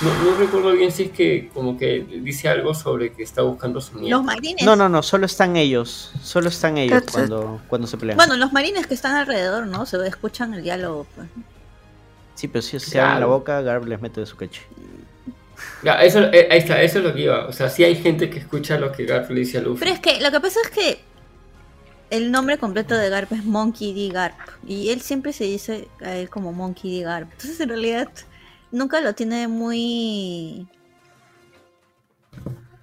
no, 0.00 0.24
no 0.24 0.36
recuerdo 0.38 0.72
bien 0.72 0.90
si 0.90 1.04
es 1.04 1.10
que 1.10 1.50
como 1.52 1.76
que 1.76 2.00
dice 2.22 2.48
algo 2.48 2.74
sobre 2.74 3.12
que 3.12 3.22
está 3.22 3.42
buscando 3.42 3.78
a 3.78 3.82
su 3.82 3.98
nieto. 3.98 4.16
Los 4.16 4.24
marines. 4.24 4.64
No, 4.64 4.74
no, 4.74 4.88
no, 4.88 5.02
solo 5.02 5.26
están 5.26 5.56
ellos. 5.56 6.12
Solo 6.22 6.48
están 6.48 6.78
ellos 6.78 7.02
cuando, 7.10 7.60
cuando 7.68 7.86
se 7.86 7.96
pelean. 7.96 8.16
Bueno, 8.16 8.36
los 8.36 8.52
marines 8.52 8.86
que 8.86 8.94
están 8.94 9.14
alrededor, 9.14 9.66
¿no? 9.66 9.86
Se 9.86 10.04
escuchan 10.06 10.54
el 10.54 10.62
diálogo, 10.62 11.06
pues. 11.14 11.28
Sí, 12.34 12.48
pero 12.48 12.62
si 12.62 12.78
se 12.78 13.00
abren 13.00 13.20
la 13.20 13.26
boca, 13.26 13.60
Garp 13.60 13.84
les 13.86 14.00
mete 14.00 14.20
de 14.20 14.26
su 14.26 14.36
caché. 14.36 14.62
Ya, 15.82 16.02
eso, 16.02 16.20
eh, 16.32 16.48
ahí 16.50 16.58
está, 16.58 16.80
eso 16.82 16.98
es 16.98 17.04
lo 17.04 17.14
que 17.14 17.22
iba. 17.22 17.46
O 17.46 17.52
sea, 17.52 17.68
sí 17.68 17.84
hay 17.84 17.96
gente 17.96 18.30
que 18.30 18.38
escucha 18.38 18.78
lo 18.78 18.92
que 18.92 19.04
Garp 19.04 19.30
le 19.30 19.40
dice 19.40 19.58
a 19.58 19.60
Luffy. 19.62 19.80
Pero 19.80 19.92
es 19.92 20.00
que 20.00 20.20
lo 20.20 20.30
que 20.30 20.40
pasa 20.40 20.60
es 20.64 20.70
que 20.70 21.00
el 22.10 22.30
nombre 22.30 22.58
completo 22.58 22.96
de 22.96 23.08
Garp 23.08 23.32
es 23.32 23.44
Monkey 23.44 23.92
D. 23.94 24.12
Garp. 24.12 24.36
Y 24.66 24.90
él 24.90 25.00
siempre 25.00 25.32
se 25.32 25.44
dice 25.44 25.88
a 26.00 26.14
él 26.14 26.28
como 26.30 26.52
Monkey 26.52 26.98
D. 26.98 27.04
Garp. 27.04 27.30
Entonces 27.32 27.58
en 27.60 27.68
realidad 27.68 28.08
nunca 28.70 29.00
lo 29.00 29.14
tiene 29.14 29.48
muy... 29.48 30.66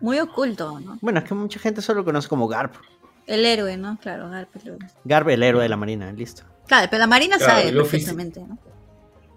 Muy 0.02 0.20
oculto, 0.20 0.80
¿no? 0.80 0.98
Bueno, 1.02 1.20
es 1.20 1.26
que 1.26 1.34
mucha 1.34 1.60
gente 1.60 1.82
solo 1.82 2.00
lo 2.00 2.06
conoce 2.06 2.30
como 2.30 2.48
Garp. 2.48 2.76
El 3.28 3.46
héroe, 3.46 3.78
¿no? 3.78 3.98
Claro, 4.02 4.30
Garp 4.30 4.56
el 4.56 4.62
héroe. 4.62 4.80
Garp, 5.04 5.28
el 5.28 5.44
héroe 5.44 5.64
de 5.64 5.70
la 5.70 5.78
marina, 5.78 6.12
listo. 6.12 6.44
Claro, 6.68 6.88
pero 6.90 7.00
la 7.00 7.08
Marina 7.08 7.38
Claro, 7.38 7.54
sabe 7.54 7.72
Luffy 7.72 7.92
perfectamente, 7.98 8.42
¿no? 8.42 8.58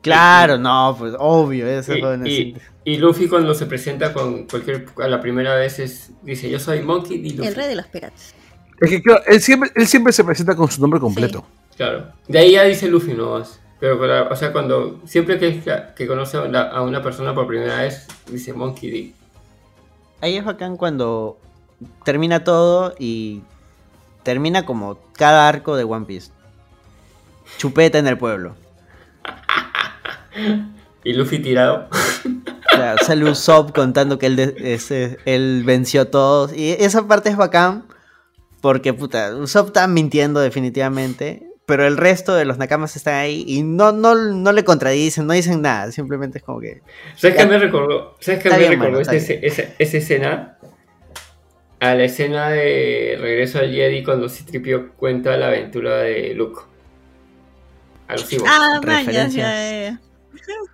Claro, 0.03 0.59
no, 0.59 0.95
pues 0.99 1.15
obvio, 1.19 1.67
eso 1.67 1.95
Y, 1.95 2.01
lo 2.01 2.17
necesita. 2.17 2.61
y- 2.85 2.93
y 2.95 2.97
Luffy 2.99 3.29
cuando 3.29 3.55
se 3.55 3.67
presenta 3.67 4.13
con 4.13 4.45
cualquier 4.49 4.87
a 5.01 5.07
la 5.07 5.21
primera 5.21 5.55
vez 5.55 5.79
es, 5.79 6.11
dice 6.23 6.51
yo 6.51 6.59
soy 6.59 6.83
Monkey 6.83 7.19
D. 7.23 7.31
Luffy. 7.37 7.47
El 7.49 7.55
rey 7.55 7.69
de 7.69 7.77
los 7.77 7.87
piratas. 7.87 8.35
Es 8.81 8.91
que 8.91 9.01
claro, 9.01 9.23
él 9.27 9.41
siempre, 9.41 9.71
él 9.77 9.87
siempre 9.87 10.13
se 10.13 10.25
presenta 10.25 10.57
con 10.57 10.69
su 10.69 10.81
nombre 10.81 10.99
completo. 10.99 11.45
Claro. 11.77 12.09
De 12.27 12.39
ahí 12.41 12.53
ya 12.53 12.65
dice 12.65 12.89
Luffy 12.89 13.15
no 13.15 13.39
más. 13.39 13.61
Pero 13.79 14.29
o 14.31 14.37
sea 14.37 14.53
cuando 14.53 15.01
siempre 15.07 15.39
que, 15.39 15.61
que 15.97 16.07
conoce 16.07 16.37
a 16.37 16.43
una, 16.43 16.63
a 16.63 16.83
una 16.83 17.03
persona 17.03 17.35
por 17.35 17.47
primera 17.47 17.79
vez 17.83 18.07
dice 18.29 18.53
Monkey 18.53 18.91
D. 18.91 19.13
Ahí 20.21 20.37
es 20.37 20.45
bacán 20.45 20.77
cuando 20.77 21.39
termina 22.05 22.43
todo 22.45 22.95
y 22.99 23.43
termina 24.25 24.65
como 24.67 24.99
cada 25.15 25.49
arco 25.49 25.77
de 25.77 25.85
One 25.85 26.07
Piece. 26.07 26.31
Chupeta 27.59 27.99
en 27.99 28.07
el 28.09 28.19
pueblo. 28.19 28.55
Y 31.05 31.15
Luffy 31.15 31.39
tirado. 31.41 31.89
O 32.73 32.77
sea, 32.77 32.97
sale 33.05 33.29
Usopp 33.29 33.73
contando 33.75 34.19
que 34.19 34.27
él, 34.27 34.37
de- 34.37 34.55
ese- 34.75 35.19
él 35.27 35.63
venció 35.67 36.03
a 36.03 36.05
todos. 36.07 36.57
Y 36.57 36.71
esa 36.71 37.07
parte 37.07 37.29
es 37.29 37.37
bacán. 37.37 37.85
Porque, 38.63 38.95
puta, 38.95 39.35
Usopp 39.37 39.67
está 39.67 39.87
mintiendo 39.89 40.41
definitivamente. 40.41 41.43
Pero 41.67 41.87
el 41.87 41.97
resto 41.99 42.35
de 42.35 42.45
los 42.47 42.57
nakamas 42.59 42.97
están 42.97 43.15
ahí 43.15 43.45
y 43.47 43.63
no, 43.63 43.93
no, 43.93 44.15
no 44.15 44.53
le 44.53 44.65
contradicen, 44.65 45.27
no 45.27 45.35
dicen 45.35 45.61
nada. 45.61 45.93
Simplemente 45.93 46.39
es 46.39 46.45
como 46.45 46.61
que. 46.61 46.81
¿Sabes 47.17 47.37
qué 47.37 47.47
me 47.47 47.59
recordó? 47.59 48.17
¿Sabes 48.21 48.43
qué 48.43 48.49
me 48.51 48.57
bien, 48.59 48.71
recordó 48.73 48.91
mano, 48.93 49.01
está 49.03 49.15
ese- 49.17 49.41
esa, 49.47 49.63
esa 49.79 49.97
escena? 49.99 50.57
a 51.81 51.95
la 51.95 52.05
escena 52.05 52.49
de 52.49 53.19
regreso 53.21 53.59
al 53.59 53.71
Jedi 53.73 54.03
cuando 54.05 54.29
Citripio 54.29 54.93
cuenta 54.95 55.37
la 55.37 55.49
aventura 55.49 55.97
de 55.99 56.33
Luke. 56.33 56.61
Alusivo. 58.09 58.45
Ah, 58.49 58.79
Referencias. 58.81 59.35
ya, 59.35 59.91
ya. 59.91 60.01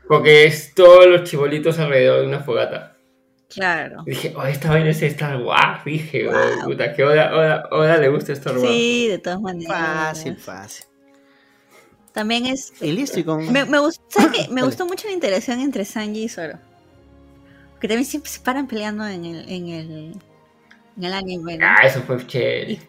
Porque 0.07 0.45
es 0.45 0.75
todos 0.75 1.07
los 1.07 1.29
chibolitos 1.29 1.79
alrededor 1.79 2.21
de 2.23 2.27
una 2.27 2.41
fogata. 2.41 2.97
Claro. 3.49 4.03
Y 4.07 4.11
dije, 4.11 4.35
oh, 4.37 4.45
esta 4.45 4.71
vaina 4.71 4.91
es 4.91 5.03
Star 5.03 5.41
Wars. 5.41 5.85
Dije, 5.85 6.29
oh, 6.29 6.33
Wow. 6.33 6.65
puta, 6.65 6.93
que 6.95 7.03
Oda, 7.05 7.35
Oda, 7.35 7.69
Oda 7.71 7.97
le 7.97 8.09
gusta 8.09 8.33
Star 8.35 8.57
Wars. 8.59 8.69
Sí, 8.69 9.09
de 9.09 9.19
todas 9.19 9.41
maneras. 9.41 9.77
Fácil, 9.79 10.37
fácil. 10.37 10.85
También 12.13 12.47
es. 12.47 12.73
Y 12.83 12.93
listo, 12.93 13.21
y 13.21 13.25
con... 13.25 13.51
Me, 13.53 13.65
me, 13.65 13.79
gustó, 13.79 14.03
¿sabes 14.09 14.33
qué? 14.33 14.49
me 14.49 14.57
Dale. 14.57 14.67
gustó 14.67 14.87
mucho 14.87 15.07
la 15.07 15.15
interacción 15.15 15.61
entre 15.61 15.85
Sanji 15.85 16.25
y 16.25 16.29
Zoro. 16.29 16.59
Que 17.81 17.89
también 17.89 18.05
siempre 18.05 18.31
se 18.31 18.41
paran 18.41 18.67
peleando 18.67 19.07
en 19.07 19.25
el, 19.25 19.49
en 19.49 19.69
el, 19.69 20.13
en 20.97 21.05
el 21.05 21.13
anime. 21.13 21.59
¿no? 21.59 21.67
Ah, 21.67 21.87
eso 21.87 22.03
fue 22.03 22.27
chévere. 22.27 22.81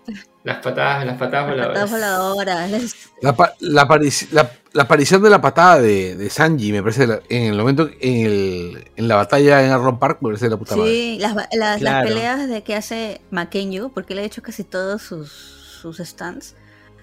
Las 0.44 0.58
patadas, 0.64 1.06
las 1.06 1.18
patadas 1.18 1.52
Patadas 1.54 1.92
voladoras. 1.92 1.92
voladoras. 1.92 2.72
las- 2.72 2.96
La, 3.22 3.36
pa- 3.36 3.54
la 3.60 3.86
aparici- 3.88 4.30
la- 4.32 4.50
la 4.72 4.84
aparición 4.84 5.22
de 5.22 5.30
la 5.30 5.42
patada 5.42 5.80
de, 5.82 6.16
de 6.16 6.30
Sanji, 6.30 6.72
me 6.72 6.82
parece, 6.82 7.04
en 7.30 7.44
el 7.52 7.58
momento, 7.58 7.90
en, 8.00 8.26
el, 8.26 8.92
en 8.96 9.08
la 9.10 9.16
batalla 9.18 9.66
en 9.66 9.72
Arron 9.72 10.00
Park, 10.00 10.20
me 10.22 10.30
parece 10.30 10.46
de 10.46 10.52
la 10.52 10.58
puta 10.58 10.76
madre. 10.78 10.90
Sí, 10.92 11.18
las, 11.20 11.36
ba- 11.36 11.50
las, 11.52 11.82
peleas 12.04 12.48
de 12.48 12.64
que 12.64 12.76
hace 12.76 13.20
Makenyu, 13.32 13.92
porque 13.92 14.16
le 14.16 14.22
ha 14.22 14.26
hecho 14.26 14.42
casi 14.42 14.64
todos 14.64 15.02
sus, 15.02 15.30
sus 15.30 15.98
stands. 15.98 16.56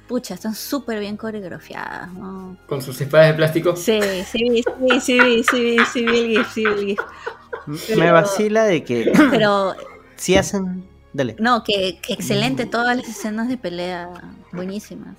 Pucha, 0.08 0.34
están 0.34 0.54
súper 0.54 1.00
bien 1.00 1.16
coreografiadas, 1.16 2.12
¿no? 2.14 2.56
Con 2.68 2.80
sus 2.80 2.98
espadas 3.00 3.26
de 3.26 3.34
plástico. 3.34 3.74
Sí, 3.76 4.00
sí, 4.30 4.62
sí, 5.00 5.00
sí, 5.00 5.42
sí, 5.50 5.76
sí, 5.92 6.96
sí, 7.76 7.94
vacila 8.00 8.64
de 8.64 8.84
que 8.84 9.12
Pero 9.30 9.74
si 10.16 10.36
hacen... 10.36 10.88
Dale. 11.16 11.34
No, 11.38 11.64
que, 11.64 11.98
que 12.02 12.12
excelente 12.12 12.66
todas 12.66 12.94
las 12.96 13.08
escenas 13.08 13.48
de 13.48 13.56
pelea, 13.56 14.10
buenísimas. 14.52 15.16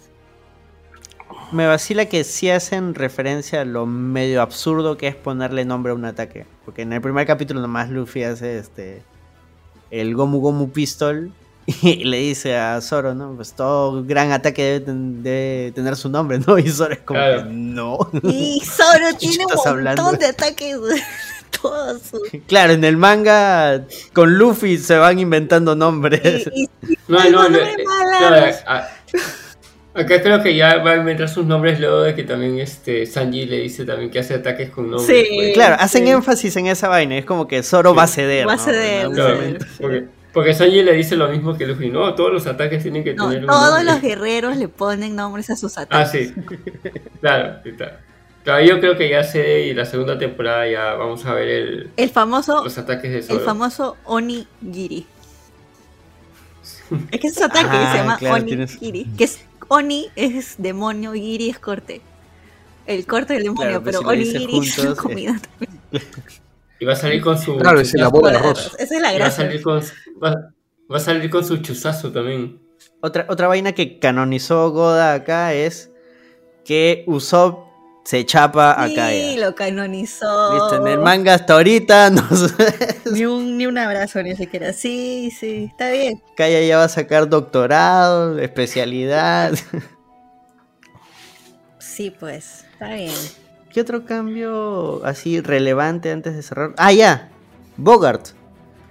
Me 1.52 1.66
vacila 1.66 2.06
que 2.06 2.24
sí 2.24 2.50
hacen 2.50 2.94
referencia 2.94 3.62
a 3.62 3.66
lo 3.66 3.86
medio 3.86 4.42
absurdo 4.42 4.96
que 4.98 5.08
es 5.08 5.16
ponerle 5.16 5.66
nombre 5.66 5.92
a 5.92 5.96
un 5.96 6.06
ataque. 6.06 6.46
Porque 6.66 6.84
en 6.84 6.94
el 6.94 7.02
primer 7.02 7.26
capítulo 7.26 7.60
nomás 7.62 7.90
Luffy 7.90 8.24
hace 8.24 8.60
este 8.60 9.02
el 9.90 10.14
Gomu 10.16 10.40
Gomu 10.40 10.70
Pistol 10.70 11.32
y 11.66 12.04
le 12.04 12.18
dice 12.20 12.58
a 12.58 12.80
Zoro, 12.82 13.16
¿no? 13.16 13.34
Pues 13.36 13.54
todo 13.54 14.04
gran 14.04 14.32
ataque 14.32 14.64
debe, 14.64 14.80
ten- 14.86 15.24
debe 15.24 15.72
tener 15.74 15.96
su 15.96 16.10
nombre, 16.10 16.40
¿no? 16.46 16.58
Y 16.60 16.70
Zoro 16.70 16.94
es 16.94 17.00
como 17.00 17.20
Claro. 17.20 17.44
que 17.44 17.50
no. 17.50 17.98
Y 18.24 18.62
Zoro 18.64 19.08
¿Qué 19.12 19.28
tiene 19.28 19.46
un 19.46 19.52
estás 19.52 19.56
montón 19.66 19.68
hablando? 19.74 20.12
de 20.14 20.26
ataques. 20.28 20.78
Todos 21.62 22.02
sus. 22.02 22.22
Claro, 22.48 22.74
en 22.74 22.84
el 22.84 22.98
manga 22.98 23.84
con 24.14 24.38
Luffy 24.38 24.78
se 24.78 24.98
van 24.98 25.20
inventando 25.20 25.76
nombres. 25.76 26.50
Y, 26.54 26.64
y- 26.88 26.98
No, 27.08 27.24
no, 27.30 27.50
no, 27.50 27.58
eh, 27.58 27.76
malas. 27.86 28.64
no, 28.66 28.72
a- 28.72 28.88
Acá 29.94 30.22
creo 30.22 30.44
que 30.44 30.56
ya 30.56 30.78
va 30.84 30.92
a 30.92 30.96
inventar 30.98 31.28
sus 31.28 31.44
nombres 31.44 31.80
luego 31.80 32.02
de 32.04 32.14
que 32.14 32.24
también 32.24 32.60
este 32.60 33.08
Sanji 33.08 33.48
le 33.48 33.62
dice 33.62 33.84
también 33.84 34.12
que 34.12 34.20
hace 34.20 34.36
ataques 34.36 34.70
con 34.70 34.92
nombres. 34.92 35.08
Sí. 35.08 35.34
pues. 35.36 35.54
Claro, 35.56 35.76
hacen 35.80 36.04
Sí. 36.06 36.12
énfasis 36.12 36.56
en 36.58 36.68
esa 36.68 36.88
vaina. 36.88 37.18
Es 37.18 37.26
como 37.26 37.48
que 37.48 37.64
Zoro 37.64 37.96
va 37.96 38.04
a 38.04 38.08
ceder. 38.08 38.48
Va 38.48 38.54
a 38.54 38.58
ceder, 38.60 39.10
Claro, 39.10 39.40
porque, 39.82 40.06
porque 40.34 40.54
Sanji 40.54 40.84
le 40.84 40.94
dice 40.94 41.16
lo 41.16 41.28
mismo 41.30 41.58
que 41.58 41.66
Luffy. 41.66 41.90
No, 41.90 42.14
todos 42.14 42.32
los 42.32 42.46
ataques 42.46 42.84
tienen 42.84 43.04
que 43.04 43.16
no, 43.16 43.28
tener 43.28 43.42
un 43.46 43.48
todos 43.50 43.74
nombre. 43.80 43.86
los 43.86 44.02
guerreros 44.04 44.58
le 44.58 44.68
ponen 44.68 45.16
nombres 45.16 45.50
a 45.50 45.56
sus 45.56 45.76
Ah, 45.80 45.82
ataques. 45.82 46.12
sí. 46.12 46.34
Claro, 47.22 47.56
sí, 47.64 47.72
claro. 47.72 47.94
Claro, 47.96 48.07
yo 48.66 48.80
creo 48.80 48.98
que 48.98 49.10
ya 49.10 49.24
sé 49.24 49.62
y 49.68 49.74
la 49.74 49.86
segunda 49.86 50.18
temporada 50.18 50.68
ya 50.70 50.94
vamos 50.94 51.26
a 51.26 51.34
ver 51.34 51.48
el, 51.48 51.92
El 51.98 52.10
famoso, 52.10 52.64
los 52.64 52.78
ataques 52.78 53.12
de 53.12 53.18
el 53.18 53.24
Zoro. 53.24 53.40
famoso 53.42 53.98
Onigiri. 54.06 55.06
Es 57.12 57.20
que 57.20 57.28
ese 57.28 57.44
ataque 57.44 57.68
Ah, 57.72 57.92
se 57.92 57.98
llama 57.98 58.18
claro, 58.18 58.46
tienes- 58.46 58.78
Onigiri. 58.78 59.06
Que 59.18 59.24
es 59.26 59.40
Oni 59.70 60.08
es 60.16 60.56
demonio, 60.58 61.12
Giri 61.14 61.50
es 61.50 61.60
corte. 61.60 62.02
El 62.86 63.06
corte 63.06 63.34
del 63.34 63.44
demonio, 63.44 63.82
Claro, 63.82 63.84
pues 63.84 63.98
pero 63.98 64.10
si 64.10 64.16
Onigiri 64.38 64.60
es 64.60 64.76
juntos, 64.76 64.98
eh. 64.98 65.02
comida. 65.02 65.40
Y 66.80 66.86
va 66.86 66.94
a 66.94 66.96
salir 66.96 67.22
con 67.24 67.40
su. 67.40 67.58
Claro, 67.58 67.80
es 67.80 67.92
el 67.96 68.02
chuzazo. 68.02 68.12
bola 68.12 68.32
de 68.34 68.38
arroz. 68.38 68.76
Esa 68.78 68.96
es 68.96 69.02
la 69.02 69.08
Y 69.12 69.18
va 69.20 69.26
a 69.26 69.30
gracia. 69.30 69.46
salir 69.46 69.62
con, 69.64 69.82
va, 70.24 70.52
va 70.92 70.98
a 70.98 71.00
salir 71.00 71.28
con 71.32 71.44
su 71.44 71.58
chuzazo 71.58 72.12
también. 72.12 72.62
Otra, 73.02 73.26
otra 73.30 73.48
vaina 73.48 73.72
que 73.74 73.98
canonizó 73.98 74.70
Goda 74.70 75.16
acá 75.16 75.56
es 75.56 75.90
que 76.64 77.04
Usopp 77.08 77.67
se 78.08 78.26
chapa 78.26 78.72
a 78.72 78.88
Sí, 78.88 78.96
Kaya. 78.96 79.38
lo 79.46 79.54
canonizó. 79.54 80.54
Listo, 80.54 80.78
en 80.78 80.88
el 80.94 81.00
manga 81.00 81.34
hasta 81.34 81.56
ahorita 81.56 82.10
no 82.12 82.24
Ni 83.12 83.26
un, 83.26 83.58
ni 83.58 83.66
un 83.66 83.78
abrazo 83.78 84.24
ni 84.24 84.34
siquiera. 84.36 84.72
Sí, 84.72 85.30
sí, 85.38 85.66
está 85.72 85.90
bien. 85.92 86.22
Kaya 86.38 86.62
ya 86.62 86.78
va 86.78 86.86
a 86.86 86.90
sacar 86.90 87.28
doctorado, 87.28 88.40
especialidad. 88.40 89.52
Sí, 91.80 92.12
pues, 92.18 92.64
está 92.72 92.94
bien. 92.94 93.14
¿Qué 93.74 93.82
otro 93.82 94.06
cambio 94.06 95.04
así 95.06 95.42
relevante 95.42 96.12
antes 96.12 96.36
de 96.36 96.44
cerrar? 96.44 96.74
Ah, 96.78 96.92
ya. 96.94 97.30
Bogart, 97.76 98.28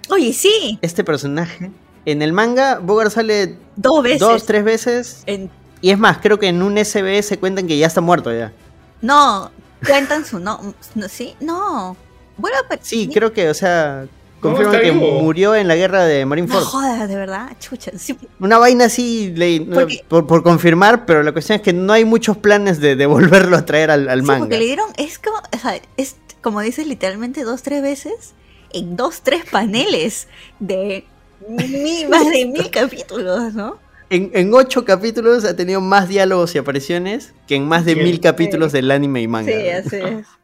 Oye, 0.09 0.31
sí, 0.31 0.79
este 0.81 1.03
personaje. 1.03 1.71
En 2.05 2.21
el 2.21 2.31
manga, 2.31 2.79
Bogart 2.79 3.11
sale 3.11 3.57
dos 3.75 4.01
veces. 4.03 4.19
dos, 4.19 4.45
tres 4.45 4.63
veces. 4.63 5.23
En- 5.25 5.49
Y 5.81 5.89
es 5.89 5.97
más, 5.99 6.19
creo 6.19 6.39
que 6.39 6.47
en 6.47 6.61
un 6.61 6.77
SBS 6.77 7.35
cuentan 7.37 7.67
que 7.67 7.77
ya 7.77 7.87
está 7.87 7.99
muerto 7.99 8.31
ya. 8.31 8.53
No, 9.01 9.51
cuentan 9.85 10.25
su 10.25 10.39
no, 10.39 10.73
no 10.95 11.09
sí, 11.09 11.35
no. 11.39 11.95
Bueno, 12.37 12.57
pero 12.69 12.81
Sí, 12.83 13.09
creo 13.13 13.33
que, 13.33 13.49
o 13.49 13.53
sea, 13.53 14.05
confirman 14.41 14.79
que 14.81 14.91
vivo. 14.91 15.21
murió 15.21 15.55
en 15.55 15.67
la 15.67 15.75
guerra 15.75 16.03
de 16.05 16.21
No 16.21 16.27
Marineford. 16.27 16.63
jodas, 16.63 17.07
de 17.07 17.15
verdad, 17.15 17.49
chucha. 17.59 17.91
Sí, 17.97 18.17
Una 18.39 18.57
vaina 18.59 18.85
así 18.85 19.33
leí, 19.35 19.59
no, 19.59 19.73
Porque- 19.75 20.03
por, 20.07 20.27
por 20.27 20.43
confirmar, 20.43 21.05
pero 21.05 21.23
la 21.23 21.31
cuestión 21.31 21.55
es 21.57 21.61
que 21.63 21.73
no 21.73 21.93
hay 21.93 22.05
muchos 22.05 22.37
planes 22.37 22.79
de, 22.79 22.95
de 22.95 23.05
volverlo 23.05 23.57
a 23.57 23.65
traer 23.65 23.89
al, 23.91 24.07
al 24.09 24.21
sí, 24.21 24.25
manga. 24.27 24.39
porque 24.41 24.57
le 24.59 24.65
dieron, 24.65 24.89
es 24.97 25.17
como, 25.19 25.37
o 25.37 25.57
sea, 25.59 25.79
es 25.97 26.15
como 26.41 26.61
dices 26.61 26.85
literalmente 26.87 27.43
dos, 27.43 27.63
tres 27.63 27.81
veces 27.81 28.33
en 28.73 28.95
dos, 28.95 29.21
tres 29.21 29.43
paneles 29.49 30.27
de 30.59 31.05
mil, 31.49 32.07
más 32.09 32.29
de 32.29 32.45
mil 32.45 32.69
capítulos, 32.69 33.53
¿no? 33.53 33.77
En, 34.09 34.31
en 34.33 34.53
ocho 34.53 34.85
capítulos 34.85 35.43
ha 35.43 35.55
tenido 35.55 35.81
más 35.81 36.07
diálogos 36.07 36.55
y 36.55 36.57
apariciones 36.57 37.33
que 37.47 37.55
en 37.55 37.67
más 37.67 37.83
de 37.85 37.93
Sí. 37.93 37.99
mil 38.01 38.19
capítulos 38.21 38.71
del 38.71 38.89
anime 38.91 39.21
y 39.21 39.27
manga. 39.27 39.51
Sí, 39.51 39.69
así 39.69 39.95
es. 39.97 40.27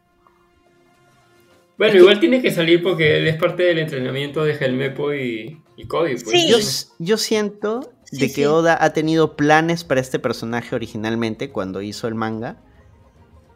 Bueno, 1.76 1.96
igual 1.98 2.20
tiene 2.20 2.40
que 2.40 2.52
salir 2.52 2.82
porque 2.84 3.16
él 3.18 3.26
es 3.26 3.36
parte 3.36 3.64
del 3.64 3.80
entrenamiento 3.80 4.44
de 4.44 4.52
Helmepo 4.52 5.12
y, 5.12 5.60
y 5.76 5.86
Cody. 5.88 6.14
Pues. 6.16 6.30
Sí. 6.30 6.48
Yo, 6.48 6.58
yo 7.04 7.16
siento 7.18 7.92
Sí, 8.04 8.18
de 8.20 8.26
que 8.28 8.32
sí. 8.34 8.44
Oda 8.44 8.78
ha 8.80 8.92
tenido 8.92 9.34
planes 9.34 9.82
para 9.82 10.00
este 10.00 10.20
personaje 10.20 10.76
originalmente 10.76 11.50
cuando 11.50 11.82
hizo 11.82 12.06
el 12.06 12.14
manga. 12.14 12.58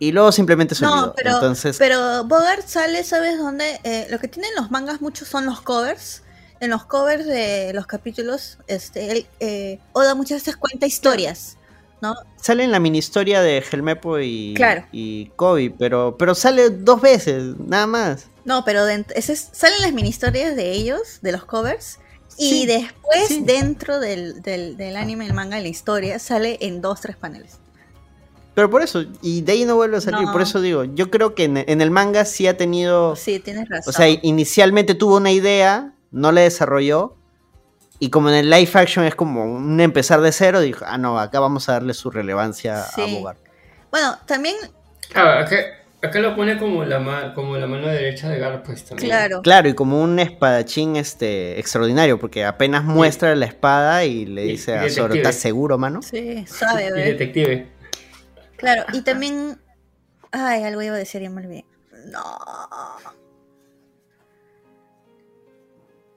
Y 0.00 0.10
luego 0.10 0.32
simplemente 0.32 0.74
se 0.74 0.84
olvidó. 0.84 1.06
No, 1.06 1.14
pero, 1.14 1.30
Entonces, 1.34 1.76
pero 1.78 2.24
Bogart 2.24 2.66
sale, 2.66 3.04
¿sabes 3.04 3.38
dónde? 3.38 3.78
Eh, 3.84 4.08
lo 4.10 4.18
que 4.18 4.26
tienen 4.26 4.50
los 4.56 4.70
mangas 4.72 5.00
muchos 5.00 5.28
son 5.28 5.46
los 5.46 5.60
covers. 5.60 6.24
En 6.60 6.70
los 6.70 6.84
covers 6.84 7.24
de 7.26 7.72
los 7.72 7.86
capítulos, 7.86 8.58
este, 8.66 9.10
él, 9.12 9.26
eh, 9.40 9.78
Oda 9.92 10.14
muchas 10.14 10.40
veces 10.40 10.56
cuenta 10.56 10.86
historias, 10.86 11.56
¿no? 12.00 12.14
sale 12.40 12.64
en 12.64 12.70
la 12.72 12.78
mini 12.80 12.98
historia 12.98 13.40
de 13.42 13.58
Helmepo 13.70 14.18
y, 14.18 14.54
Claro. 14.56 14.84
y 14.92 15.26
Kobe, 15.36 15.72
pero, 15.76 16.16
pero 16.18 16.34
sale 16.34 16.70
dos 16.70 17.00
veces, 17.00 17.56
nada 17.58 17.86
más. 17.86 18.26
No, 18.44 18.64
pero 18.64 18.86
ese 18.88 19.32
es- 19.32 19.48
salen 19.52 19.80
las 19.82 19.92
mini 19.92 20.08
historias 20.08 20.56
de 20.56 20.72
ellos, 20.72 21.18
de 21.22 21.32
los 21.32 21.44
covers, 21.44 21.98
y 22.36 22.66
después 22.66 23.26
sí. 23.28 23.42
dentro 23.44 23.98
del, 24.00 24.42
del, 24.42 24.76
del 24.76 24.96
anime, 24.96 25.26
el 25.26 25.34
manga, 25.34 25.58
la 25.60 25.66
historia, 25.68 26.18
sale 26.20 26.56
en 26.60 26.80
dos, 26.80 27.00
tres 27.00 27.16
paneles. 27.16 27.58
Pero 28.54 28.70
por 28.70 28.82
eso, 28.82 29.04
y 29.22 29.42
de 29.42 29.52
ahí 29.52 29.64
no 29.64 29.76
vuelve 29.76 29.98
a 29.98 30.00
salir, 30.00 30.22
No. 30.26 30.32
por 30.32 30.42
eso 30.42 30.60
digo, 30.60 30.82
yo 30.84 31.10
creo 31.10 31.34
que 31.34 31.44
en, 31.44 31.56
en 31.58 31.80
el 31.80 31.90
manga 31.92 32.24
sí 32.24 32.46
ha 32.48 32.56
tenido, 32.56 33.14
Sí, 33.16 33.38
tienes 33.40 33.68
razón. 33.68 33.92
o 33.92 33.96
sea, 33.96 34.08
inicialmente 34.08 34.94
tuvo 34.94 35.16
una 35.16 35.30
idea, 35.30 35.92
no 36.10 36.32
la 36.32 36.40
desarrolló, 36.42 37.14
y 37.98 38.10
como 38.10 38.28
en 38.28 38.36
el 38.36 38.50
live 38.50 38.70
action 38.74 39.04
es 39.04 39.14
como 39.14 39.44
un 39.44 39.80
empezar 39.80 40.20
de 40.20 40.30
cero, 40.32 40.60
dijo, 40.60 40.84
ah, 40.86 40.98
no, 40.98 41.18
acá 41.18 41.40
vamos 41.40 41.68
a 41.68 41.72
darle 41.72 41.94
su 41.94 42.10
relevancia 42.10 42.82
Sí. 42.84 43.00
a 43.02 43.06
Bogart. 43.18 43.38
bueno, 43.90 44.16
también, 44.26 44.54
Ah, 45.14 45.38
acá, 45.40 45.56
acá 46.02 46.18
lo 46.20 46.36
pone 46.36 46.58
como 46.58 46.84
la, 46.84 46.98
ma- 47.00 47.32
como 47.34 47.56
la 47.56 47.66
mano 47.66 47.88
derecha 47.88 48.28
de 48.28 48.38
Garp, 48.38 48.64
pues 48.66 48.84
también. 48.84 49.08
claro. 49.08 49.40
Claro, 49.42 49.68
y 49.68 49.74
como 49.74 50.00
un 50.02 50.18
espadachín 50.18 50.96
este 50.96 51.58
extraordinario, 51.58 52.18
porque 52.20 52.44
apenas 52.44 52.84
muestra 52.84 53.34
la 53.34 53.46
espada 53.46 54.04
y 54.04 54.26
le 54.26 54.44
Y- 54.44 54.48
dice 54.50 54.72
y 54.72 54.74
a 54.74 54.78
Zoro, 54.90 55.08
detective. 55.08 55.18
¿estás 55.20 55.34
seguro, 55.36 55.78
mano? 55.78 56.02
Sí, 56.02 56.44
sabe, 56.46 56.86
Y 56.88 56.92
¿ves? 56.92 57.04
detective. 57.04 57.68
Claro, 58.58 58.84
y 58.92 59.02
también. 59.02 59.58
Ay, 60.30 60.62
algo 60.64 60.82
iba 60.82 60.94
a 60.94 60.98
decir 60.98 61.22
y 61.22 61.28
me 61.30 61.40
olvidé. 61.40 61.64
No. 62.12 62.22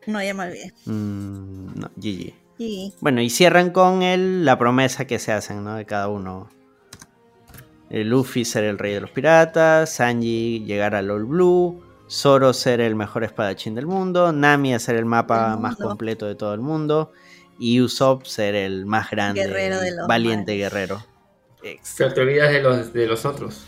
No, 0.07 0.21
ya 0.23 0.33
me 0.33 0.43
olvidé. 0.45 0.73
Mm, 0.85 1.79
no, 1.79 1.89
GG. 1.95 2.33
Y 2.57 2.93
Bueno, 3.01 3.21
y 3.21 3.29
cierran 3.29 3.71
con 3.71 4.03
el, 4.03 4.45
la 4.45 4.57
promesa 4.57 5.05
que 5.05 5.19
se 5.19 5.31
hacen, 5.31 5.63
¿no? 5.63 5.75
De 5.75 5.85
cada 5.85 6.07
uno. 6.09 6.49
El 7.89 8.09
Luffy 8.09 8.45
ser 8.45 8.63
el 8.63 8.77
rey 8.77 8.93
de 8.93 9.01
los 9.01 9.09
piratas, 9.11 9.93
Sanji 9.93 10.63
llegar 10.65 10.95
al 10.95 11.09
All 11.11 11.25
Blue, 11.25 11.83
Zoro 12.09 12.53
ser 12.53 12.79
el 12.81 12.95
mejor 12.95 13.23
espadachín 13.23 13.75
del 13.75 13.85
mundo, 13.87 14.31
Nami 14.31 14.73
a 14.73 14.79
ser 14.79 14.95
el 14.95 15.05
mapa 15.05 15.57
más 15.57 15.75
completo 15.75 16.25
de 16.25 16.35
todo 16.35 16.53
el 16.53 16.61
mundo 16.61 17.11
y 17.59 17.81
Usopp 17.81 18.25
ser 18.25 18.55
el 18.55 18.85
más 18.85 19.09
grande, 19.11 19.41
Guerrero 19.45 19.79
de 19.81 19.91
los 19.95 20.07
valiente 20.07 20.53
mares. 20.53 20.57
guerrero. 20.73 21.03
Pero 21.97 22.13
te 22.13 22.21
olvidas 22.21 22.51
de 22.51 22.61
los, 22.61 22.93
de 22.93 23.07
los 23.07 23.25
otros. 23.25 23.65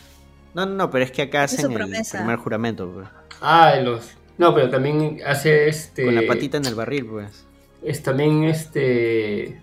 No, 0.54 0.66
no, 0.66 0.74
no, 0.76 0.90
pero 0.90 1.04
es 1.04 1.12
que 1.12 1.24
acá 1.24 1.44
hacen 1.44 1.72
el 1.72 1.92
primer 2.12 2.38
juramento, 2.38 2.90
pues, 2.92 3.08
Ah, 3.42 3.74
de 3.76 3.84
los. 3.84 4.12
No, 4.38 4.54
pero 4.56 4.70
también 4.70 5.20
hace 5.26 5.68
este. 5.70 6.06
con 6.06 6.16
la 6.16 6.24
patita 6.28 6.58
en 6.58 6.66
el 6.66 6.76
barril, 6.76 7.06
pues. 7.06 7.46
Es 7.84 8.02
también 8.04 8.44
este. 8.46 9.62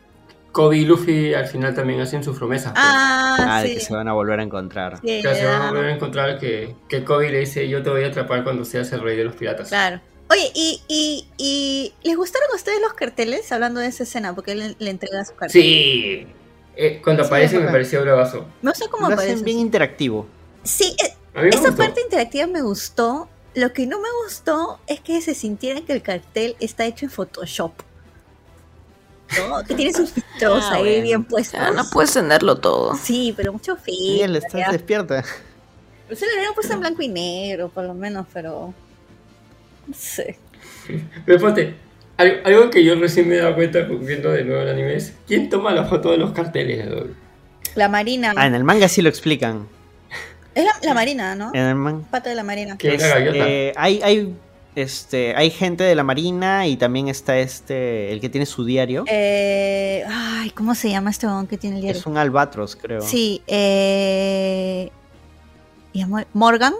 Kobe 0.52 0.78
y 0.78 0.84
Luffy 0.84 1.32
al 1.32 1.46
final 1.46 1.74
también 1.74 2.00
hacen 2.00 2.24
su 2.24 2.34
promesa. 2.34 2.72
pues. 2.74 2.84
Ah, 2.84 3.36
Ah, 3.58 3.62
de 3.62 3.68
sí. 3.68 3.74
que 3.74 3.80
se 3.80 3.94
van 3.94 4.08
a 4.08 4.12
volver 4.12 4.40
a 4.40 4.42
encontrar. 4.42 4.98
Sí, 5.00 5.20
Que 5.22 5.34
se 5.34 5.44
van 5.46 5.62
a 5.62 5.68
ah, 5.68 5.70
volver 5.70 5.86
a 5.86 5.94
encontrar 5.94 6.38
que, 6.38 6.74
que 6.88 7.04
Kobe 7.04 7.30
le 7.30 7.40
dice: 7.40 7.68
Yo 7.68 7.82
te 7.82 7.90
voy 7.90 8.02
a 8.04 8.08
atrapar 8.08 8.42
cuando 8.44 8.64
seas 8.64 8.92
el 8.92 9.00
rey 9.00 9.16
de 9.16 9.24
los 9.24 9.34
piratas. 9.36 9.68
Claro. 9.68 10.00
Oye, 10.28 10.50
y, 10.54 10.80
y, 10.88 11.26
y 11.38 11.92
¿les 12.06 12.16
gustaron 12.16 12.48
a 12.52 12.56
ustedes 12.56 12.80
los 12.80 12.92
carteles? 12.94 13.50
Hablando 13.50 13.80
de 13.80 13.88
esa 13.88 14.04
escena, 14.04 14.32
porque 14.34 14.52
él 14.52 14.76
le 14.78 14.90
entrega 14.90 15.24
su 15.24 15.34
cartel. 15.34 15.60
Sí. 15.62 16.26
Eh, 16.76 17.00
cuando 17.02 17.24
Sí, 17.24 17.26
aparece 17.28 17.58
me 17.58 17.66
pareció 17.70 18.00
bravazo. 18.02 18.46
No 18.62 18.72
sé 18.74 18.88
cómo 18.88 19.08
Lo 19.08 19.14
aparece. 19.14 19.32
hacen 19.34 19.44
bien 19.44 19.58
interactivo. 19.58 20.26
Sí, 20.62 20.94
eh, 21.04 21.14
me 21.34 21.48
esa 21.48 21.58
gustó. 21.60 21.76
parte 21.76 22.00
interactiva 22.00 22.46
me 22.46 22.62
gustó. 22.62 23.28
Lo 23.54 23.72
que 23.72 23.86
no 23.86 24.00
me 24.00 24.08
gustó 24.24 24.78
es 24.86 25.00
que 25.00 25.20
se 25.20 25.34
sintiera 25.34 25.80
que 25.80 25.92
el 25.92 26.02
cartel 26.02 26.56
está 26.60 26.84
hecho 26.86 27.04
en 27.06 27.10
Photoshop. 27.10 27.72
¿No? 29.48 29.64
Que 29.64 29.74
tiene 29.74 29.92
sus 29.92 30.10
filtros 30.12 30.64
Ah, 30.66 30.74
ahí 30.74 30.82
bueno. 30.84 31.02
bien 31.02 31.24
puestos. 31.24 31.60
Ya, 31.60 31.70
no 31.70 31.84
puedes 31.90 32.12
tenerlo 32.12 32.56
todo. 32.58 32.96
Sí, 32.96 33.32
pero 33.36 33.52
mucho 33.52 33.76
filtro. 33.76 34.34
Estás 34.36 34.52
ya. 34.52 34.70
despierta. 34.72 35.24
Pero 36.06 36.18
se 36.18 36.26
lo 36.26 36.32
habrían 36.32 36.54
puesto 36.54 36.72
en 36.74 36.80
blanco 36.80 37.02
y 37.02 37.08
negro, 37.08 37.68
por 37.68 37.84
lo 37.84 37.94
menos, 37.94 38.26
pero. 38.32 38.74
No 39.86 39.94
sé. 39.94 40.36
Pero 41.24 41.54
algo, 42.16 42.36
algo 42.44 42.70
que 42.70 42.84
yo 42.84 42.94
recién 42.96 43.28
me 43.28 43.36
he 43.36 43.38
dado 43.38 43.54
cuenta 43.54 43.80
viendo 43.82 44.30
de 44.30 44.44
nuevo 44.44 44.60
el 44.62 44.68
anime 44.68 44.96
es: 44.96 45.14
¿quién 45.26 45.48
toma 45.48 45.72
la 45.72 45.84
foto 45.84 46.10
de 46.10 46.18
los 46.18 46.32
carteles? 46.32 46.86
La 47.76 47.88
marina. 47.88 48.34
Ah, 48.36 48.46
en 48.46 48.54
el 48.54 48.64
manga 48.64 48.88
sí 48.88 49.00
lo 49.02 49.08
explican. 49.08 49.68
Es 50.54 50.64
la, 50.64 50.72
la 50.82 50.94
marina, 50.94 51.34
¿no? 51.34 51.50
En 51.54 51.62
el 51.62 51.74
manga. 51.74 52.04
Pata 52.10 52.28
de 52.30 52.36
la 52.36 52.42
marina. 52.42 52.76
Que 52.76 52.94
es. 52.94 53.02
Eh, 53.04 53.72
hay, 53.76 54.00
hay, 54.02 54.34
este, 54.74 55.34
hay 55.36 55.50
gente 55.50 55.84
de 55.84 55.94
la 55.94 56.02
marina 56.02 56.66
y 56.66 56.76
también 56.76 57.08
está 57.08 57.38
este, 57.38 58.12
el 58.12 58.20
que 58.20 58.28
tiene 58.28 58.46
su 58.46 58.64
diario. 58.64 59.04
Eh, 59.08 60.04
ay, 60.08 60.50
¿cómo 60.50 60.74
se 60.74 60.90
llama 60.90 61.10
este 61.10 61.26
hombre 61.26 61.48
que 61.50 61.58
tiene 61.58 61.76
el 61.76 61.82
diario? 61.82 62.00
Es 62.00 62.06
un 62.06 62.16
albatros, 62.16 62.76
creo. 62.76 63.00
Sí, 63.02 63.42
eh. 63.46 64.90
¿y 65.92 66.04
Mo- 66.04 66.24
Morgan. 66.32 66.74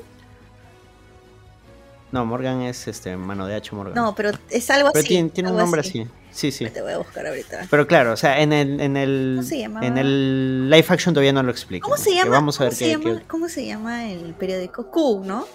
No, 2.13 2.27
Morgan 2.27 2.63
es 2.63 2.89
este, 2.89 3.17
mano 3.17 3.47
de 3.47 3.55
hacha 3.55 3.75
Morgan. 3.77 3.95
No, 3.95 4.15
pero 4.15 4.31
es 4.51 4.69
algo 4.71 4.91
Pero 4.93 5.01
así. 5.01 5.09
tiene, 5.09 5.29
tiene 5.31 5.51
un 5.51 5.57
nombre 5.57 5.81
así. 5.81 6.07
Sí, 6.33 6.51
sí. 6.53 6.69
Te 6.71 6.83
voy 6.83 6.93
a 6.93 6.99
buscar 6.99 7.27
ahorita. 7.27 7.67
Pero 7.71 7.87
claro, 7.87 8.13
o 8.13 8.17
sea, 8.17 8.41
en 8.41 8.53
el, 8.53 8.81
en 8.81 8.97
el, 8.97 9.41
en 9.83 9.99
el 9.99 10.71
live 10.71 10.87
action 10.89 11.13
todavía 11.15 11.33
no 11.33 11.43
lo 11.43 11.51
explico. 11.51 11.89
¿Cómo 11.89 11.97
se 12.01 12.15
llama? 12.15 12.31
Vamos 12.33 12.61
a 12.61 12.65
ver 12.65 12.71
¿cómo, 12.73 12.79
se 12.79 12.85
qué, 12.85 12.91
llama 12.93 13.19
qué- 13.21 13.27
¿Cómo 13.27 13.49
se 13.49 13.67
llama 13.67 14.11
el 14.11 14.35
periódico? 14.35 14.91
Q, 14.91 15.23
¿no? 15.25 15.47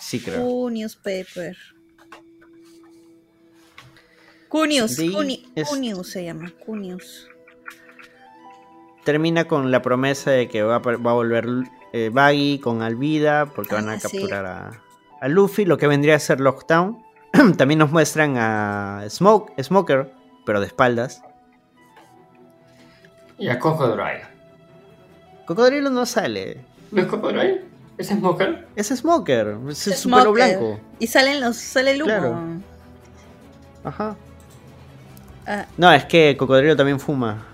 Sí, 0.00 0.20
creo. 0.20 0.40
Q 0.42 0.70
Newspaper. 0.70 1.56
Q 4.48 4.66
News, 4.66 4.96
Q, 4.96 5.02
es- 5.54 5.68
Q 5.68 5.76
News 5.76 6.08
se 6.10 6.24
llama, 6.24 6.52
Q 6.64 6.76
News. 6.76 7.28
Termina 9.04 9.46
con 9.46 9.70
la 9.70 9.82
promesa 9.82 10.30
de 10.32 10.48
que 10.48 10.62
va 10.62 10.76
a 10.76 10.80
volver 10.80 11.46
eh, 11.92 12.10
Baggy 12.12 12.58
con 12.60 12.82
Alvida 12.82 13.46
porque 13.46 13.74
van 13.74 13.88
a 13.88 13.92
Ah, 13.92 14.00
sí. 14.00 14.02
capturar 14.18 14.46
a, 14.46 14.70
a 15.20 15.28
Luffy, 15.28 15.64
lo 15.64 15.78
que 15.78 15.86
vendría 15.86 16.16
a 16.16 16.18
ser 16.18 16.40
Lockdown. 16.40 17.02
También 17.56 17.78
nos 17.78 17.90
muestran 17.90 18.36
a 18.36 19.04
Smoke, 19.08 19.52
Smoker, 19.62 20.12
pero 20.44 20.60
de 20.60 20.66
espaldas. 20.66 21.22
Y 23.38 23.48
a 23.48 23.58
Cocodrile. 23.58 24.22
Cocodrilo 25.46 25.90
no 25.90 26.06
sale. 26.06 26.64
¿No 26.90 27.02
es 27.02 27.06
Cocodrile? 27.08 27.64
¿Es 27.98 28.08
Smoker? 28.08 28.66
Es 28.76 28.88
Smoker, 28.88 29.56
es 29.68 29.78
su 29.78 29.90
Smoker. 29.92 30.22
pelo 30.24 30.32
blanco. 30.32 30.80
Y 30.98 31.06
salen 31.06 31.40
los, 31.40 31.56
sale 31.56 31.92
el 31.92 32.02
humo. 32.02 32.08
Claro. 32.10 32.38
Ajá. 33.84 34.16
Ah, 35.46 35.66
No, 35.76 35.92
es 35.92 36.04
que 36.04 36.36
Cocodrilo 36.36 36.76
también 36.76 36.98
fuma, 37.00 37.44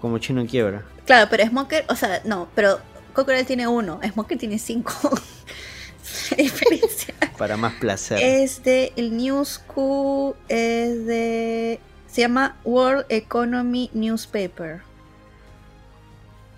como 0.00 0.18
chino 0.18 0.40
en 0.40 0.46
quiebra. 0.46 0.82
claro, 1.04 1.26
pero 1.30 1.44
Smoker, 1.46 1.84
o 1.88 1.94
sea, 1.96 2.20
no, 2.24 2.48
pero 2.54 2.78
Cocodrile 3.12 3.44
tiene 3.44 3.66
uno, 3.68 4.00
Smoker 4.12 4.38
tiene 4.38 4.58
cinco. 4.58 4.92
Diferencia. 6.36 7.14
Para 7.36 7.56
más 7.56 7.74
placer. 7.74 8.18
Es 8.22 8.62
de 8.62 8.92
el 8.96 9.16
News 9.16 9.58
Q, 9.58 10.34
es 10.48 11.06
de. 11.06 11.80
Se 12.06 12.22
llama 12.22 12.56
World 12.64 13.06
Economy 13.08 13.90
Newspaper. 13.92 14.80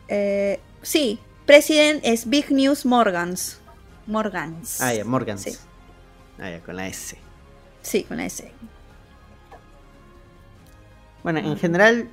Eh, 0.09 0.61
sí, 0.83 1.19
President 1.47 2.01
es 2.05 2.29
Big 2.29 2.51
News 2.51 2.85
Morgans. 2.87 3.61
Morgans. 4.07 4.81
Ah, 4.81 4.93
ya, 4.95 5.05
Morgan. 5.05 5.39
Sí, 5.39 5.57
Ah, 6.39 6.51
ya, 6.51 6.61
con 6.61 6.77
la 6.77 6.87
S. 6.89 7.17
sí, 7.83 8.05
con 8.05 8.17
la 8.17 8.27
S. 8.27 8.51
Bueno, 11.23 11.39
en 11.39 11.57
general, 11.57 12.09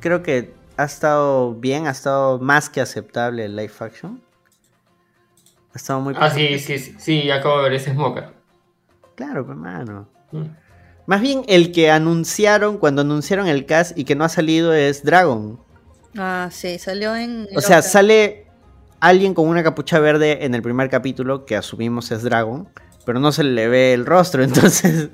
creo 0.00 0.22
que 0.22 0.52
ha 0.76 0.84
estado 0.84 1.54
bien, 1.54 1.86
ha 1.86 1.90
estado 1.90 2.38
más 2.38 2.68
que 2.68 2.80
aceptable 2.80 3.44
el 3.44 3.56
live 3.56 3.72
action. 3.80 4.20
Ha 5.72 5.76
estado 5.76 6.00
muy 6.00 6.14
Ah, 6.16 6.30
sí, 6.30 6.58
sí, 6.58 6.78
sí, 6.78 6.94
sí, 6.98 7.30
acabo 7.30 7.58
de 7.58 7.62
ver 7.64 7.72
ese 7.74 7.92
Smoker. 7.92 8.32
Claro, 9.14 9.40
hermano. 9.48 10.08
Mm. 10.32 10.44
Más 11.06 11.20
bien 11.20 11.42
el 11.48 11.72
que 11.72 11.90
anunciaron 11.90 12.78
cuando 12.78 13.02
anunciaron 13.02 13.46
el 13.46 13.66
cast 13.66 13.96
y 13.98 14.04
que 14.04 14.14
no 14.14 14.24
ha 14.24 14.28
salido 14.28 14.72
es 14.72 15.04
Dragon. 15.04 15.60
Ah, 16.16 16.48
sí, 16.50 16.78
salió 16.78 17.14
en. 17.14 17.48
O 17.56 17.60
sea, 17.60 17.82
sale 17.82 18.46
alguien 19.00 19.34
con 19.34 19.48
una 19.48 19.62
capucha 19.62 19.98
verde 19.98 20.44
en 20.44 20.54
el 20.54 20.62
primer 20.62 20.88
capítulo, 20.88 21.44
que 21.44 21.56
asumimos 21.56 22.10
es 22.10 22.22
Dragon, 22.22 22.68
pero 23.04 23.20
no 23.20 23.32
se 23.32 23.44
le 23.44 23.68
ve 23.68 23.92
el 23.92 24.06
rostro, 24.06 24.42
entonces 24.44 25.10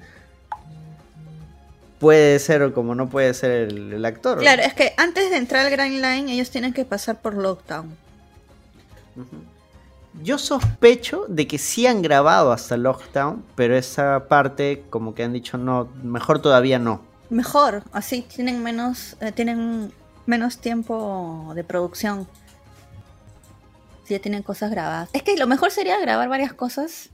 puede 2.01 2.39
ser 2.39 2.63
o 2.63 2.75
como 2.75 2.97
no 2.97 3.09
puede 3.09 3.33
ser 3.35 3.51
el, 3.51 3.93
el 3.93 4.05
actor. 4.05 4.39
Claro, 4.39 4.63
es 4.63 4.75
que 4.75 4.95
antes 4.97 5.31
de 5.31 5.37
entrar 5.37 5.67
al 5.67 5.71
Grand 5.71 5.93
Line, 5.93 6.33
ellos 6.33 6.51
tienen 6.51 6.73
que 6.73 6.85
pasar 6.85 7.21
por 7.21 7.35
Lockdown. 7.35 7.97
Yo 10.23 10.39
sospecho 10.39 11.27
de 11.29 11.47
que 11.47 11.59
sí 11.59 11.87
han 11.87 12.03
grabado 12.03 12.53
hasta 12.53 12.77
Lockdown, 12.77 13.45
pero 13.55 13.77
esa 13.77 14.27
parte 14.29 14.83
como 14.91 15.15
que 15.15 15.23
han 15.23 15.33
dicho 15.33 15.59
no, 15.59 15.89
mejor 16.03 16.41
todavía 16.41 16.79
no. 16.79 17.03
Mejor, 17.29 17.85
así 17.93 18.23
tienen 18.23 18.63
menos, 18.63 19.17
eh, 19.21 19.31
tienen 19.31 19.93
menos 20.27 20.59
tiempo 20.59 21.53
de 21.55 21.65
producción. 21.65 22.27
Si 24.05 24.15
ya 24.15 24.21
tienen 24.21 24.43
cosas 24.43 24.71
grabadas. 24.71 25.11
Es 25.13 25.23
que 25.23 25.37
lo 25.37 25.47
mejor 25.47 25.71
sería 25.71 26.01
grabar 26.01 26.29
varias 26.29 26.53
cosas 26.55 27.11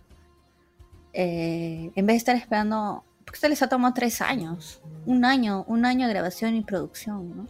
eh, 1.13 1.91
en 1.95 2.07
vez 2.07 2.15
de 2.15 2.19
estar 2.19 2.37
esperando. 2.37 3.03
Porque 3.27 3.37
esto 3.39 3.49
les 3.49 3.61
ha 3.61 3.69
tomado 3.69 3.93
tres 3.93 4.23
años. 4.23 4.81
Un 5.05 5.25
año, 5.25 5.65
un 5.67 5.85
año 5.85 6.07
de 6.07 6.13
grabación 6.15 6.55
y 6.55 6.63
producción, 6.63 7.37
¿no? 7.37 7.47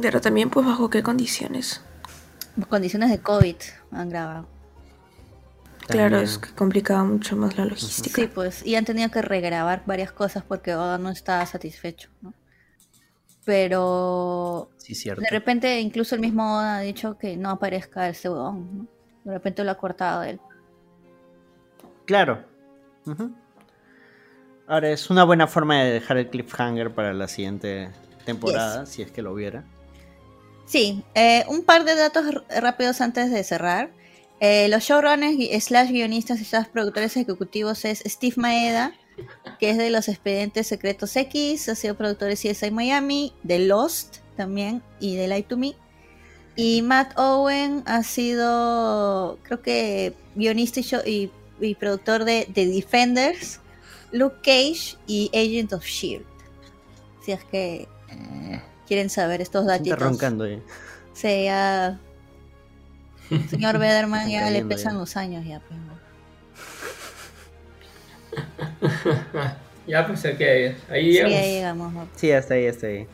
Pero 0.00 0.20
también, 0.20 0.48
pues, 0.48 0.64
bajo 0.66 0.88
qué 0.90 1.02
condiciones. 1.02 1.82
Condiciones 2.68 3.10
de 3.10 3.18
COVID 3.20 3.56
han 3.92 4.08
grabado. 4.08 4.48
Claro, 5.88 6.18
es 6.18 6.38
que 6.38 6.54
complicaba 6.54 7.04
mucho 7.04 7.36
más 7.36 7.56
la 7.56 7.64
logística. 7.64 8.14
Sí, 8.22 8.28
pues, 8.28 8.64
y 8.64 8.74
han 8.74 8.84
tenido 8.84 9.10
que 9.10 9.22
regrabar 9.22 9.82
varias 9.86 10.12
cosas 10.12 10.42
porque 10.44 10.74
Oda 10.74 10.98
no 10.98 11.10
estaba 11.10 11.44
satisfecho, 11.46 12.10
¿no? 12.20 12.34
Pero 13.44 14.70
Sí, 14.76 14.94
cierto. 14.94 15.22
de 15.22 15.30
repente 15.30 15.80
incluso 15.80 16.14
el 16.14 16.20
mismo 16.20 16.58
Oda 16.58 16.76
ha 16.76 16.80
dicho 16.80 17.16
que 17.16 17.36
no 17.38 17.48
aparezca 17.50 18.08
este 18.08 18.28
huevón, 18.28 18.78
¿no? 18.78 18.86
De 19.24 19.32
repente 19.32 19.64
lo 19.64 19.70
ha 19.70 19.78
cortado 19.78 20.22
él. 20.24 20.38
Claro. 22.08 22.42
Ahora 24.66 24.90
es 24.90 25.10
una 25.10 25.24
buena 25.24 25.46
forma 25.46 25.82
de 25.82 25.92
dejar 25.92 26.16
el 26.16 26.28
cliffhanger 26.30 26.90
para 26.94 27.12
la 27.12 27.28
siguiente 27.28 27.90
temporada, 28.24 28.86
si 28.86 29.02
es 29.02 29.10
que 29.10 29.20
lo 29.20 29.32
hubiera. 29.34 29.64
Sí, 30.64 31.04
eh, 31.14 31.44
un 31.48 31.64
par 31.64 31.84
de 31.84 31.94
datos 31.96 32.24
rápidos 32.62 33.02
antes 33.02 33.30
de 33.30 33.44
cerrar. 33.44 33.90
Eh, 34.40 34.68
los 34.70 34.84
showrunners 34.84 35.36
slash 35.64 35.90
guionistas 35.90 36.40
y 36.40 36.44
slash 36.44 36.68
productores 36.68 37.14
ejecutivos 37.18 37.84
es 37.84 38.02
Steve 38.06 38.34
Maeda, 38.38 38.92
que 39.58 39.68
es 39.70 39.76
de 39.76 39.90
los 39.90 40.08
Expedientes 40.08 40.66
Secretos 40.66 41.14
X, 41.14 41.68
ha 41.68 41.74
sido 41.74 41.94
productor 41.94 42.28
de 42.28 42.36
CSI 42.36 42.70
Miami, 42.70 43.34
de 43.42 43.58
Lost 43.58 44.18
también 44.34 44.82
y 44.98 45.16
de 45.16 45.28
Light 45.28 45.48
to 45.48 45.58
Me. 45.58 45.74
Y 46.56 46.80
Matt 46.82 47.18
Owen 47.18 47.82
ha 47.86 48.02
sido, 48.02 49.38
creo 49.42 49.60
que, 49.60 50.14
guionista 50.34 50.80
y, 50.80 50.82
show- 50.82 51.02
y- 51.06 51.30
y 51.60 51.74
productor 51.74 52.24
de 52.24 52.48
The 52.54 52.66
Defenders, 52.66 53.60
Luke 54.12 54.36
Cage 54.42 54.96
y 55.06 55.30
Agent 55.34 55.72
of 55.72 55.84
Shield. 55.84 56.24
Si 57.24 57.32
es 57.32 57.44
que 57.44 57.86
quieren 58.86 59.10
saber 59.10 59.40
estos 59.40 59.62
Está 59.70 59.78
datos. 59.78 59.98
roncando 59.98 60.44
ahí. 60.44 60.62
Sí, 61.12 61.44
ya. 61.44 61.98
Señor 63.50 63.78
Bederman 63.80 64.28
ya 64.30 64.48
le 64.50 64.64
pesan 64.64 64.92
ya. 64.94 64.98
los 64.98 65.16
años 65.16 65.44
ya. 65.46 65.60
pues. 65.60 65.78
ya, 69.86 70.06
pues 70.06 70.24
ok, 70.24 70.40
ahí 70.90 71.04
Sí, 71.04 71.12
llegamos. 71.12 71.36
ahí 71.38 71.52
llegamos. 71.52 71.92
¿no? 71.92 72.08
Sí, 72.16 72.32
hasta 72.32 72.54
ahí, 72.54 72.66
hasta 72.66 72.86
ahí. 72.86 73.06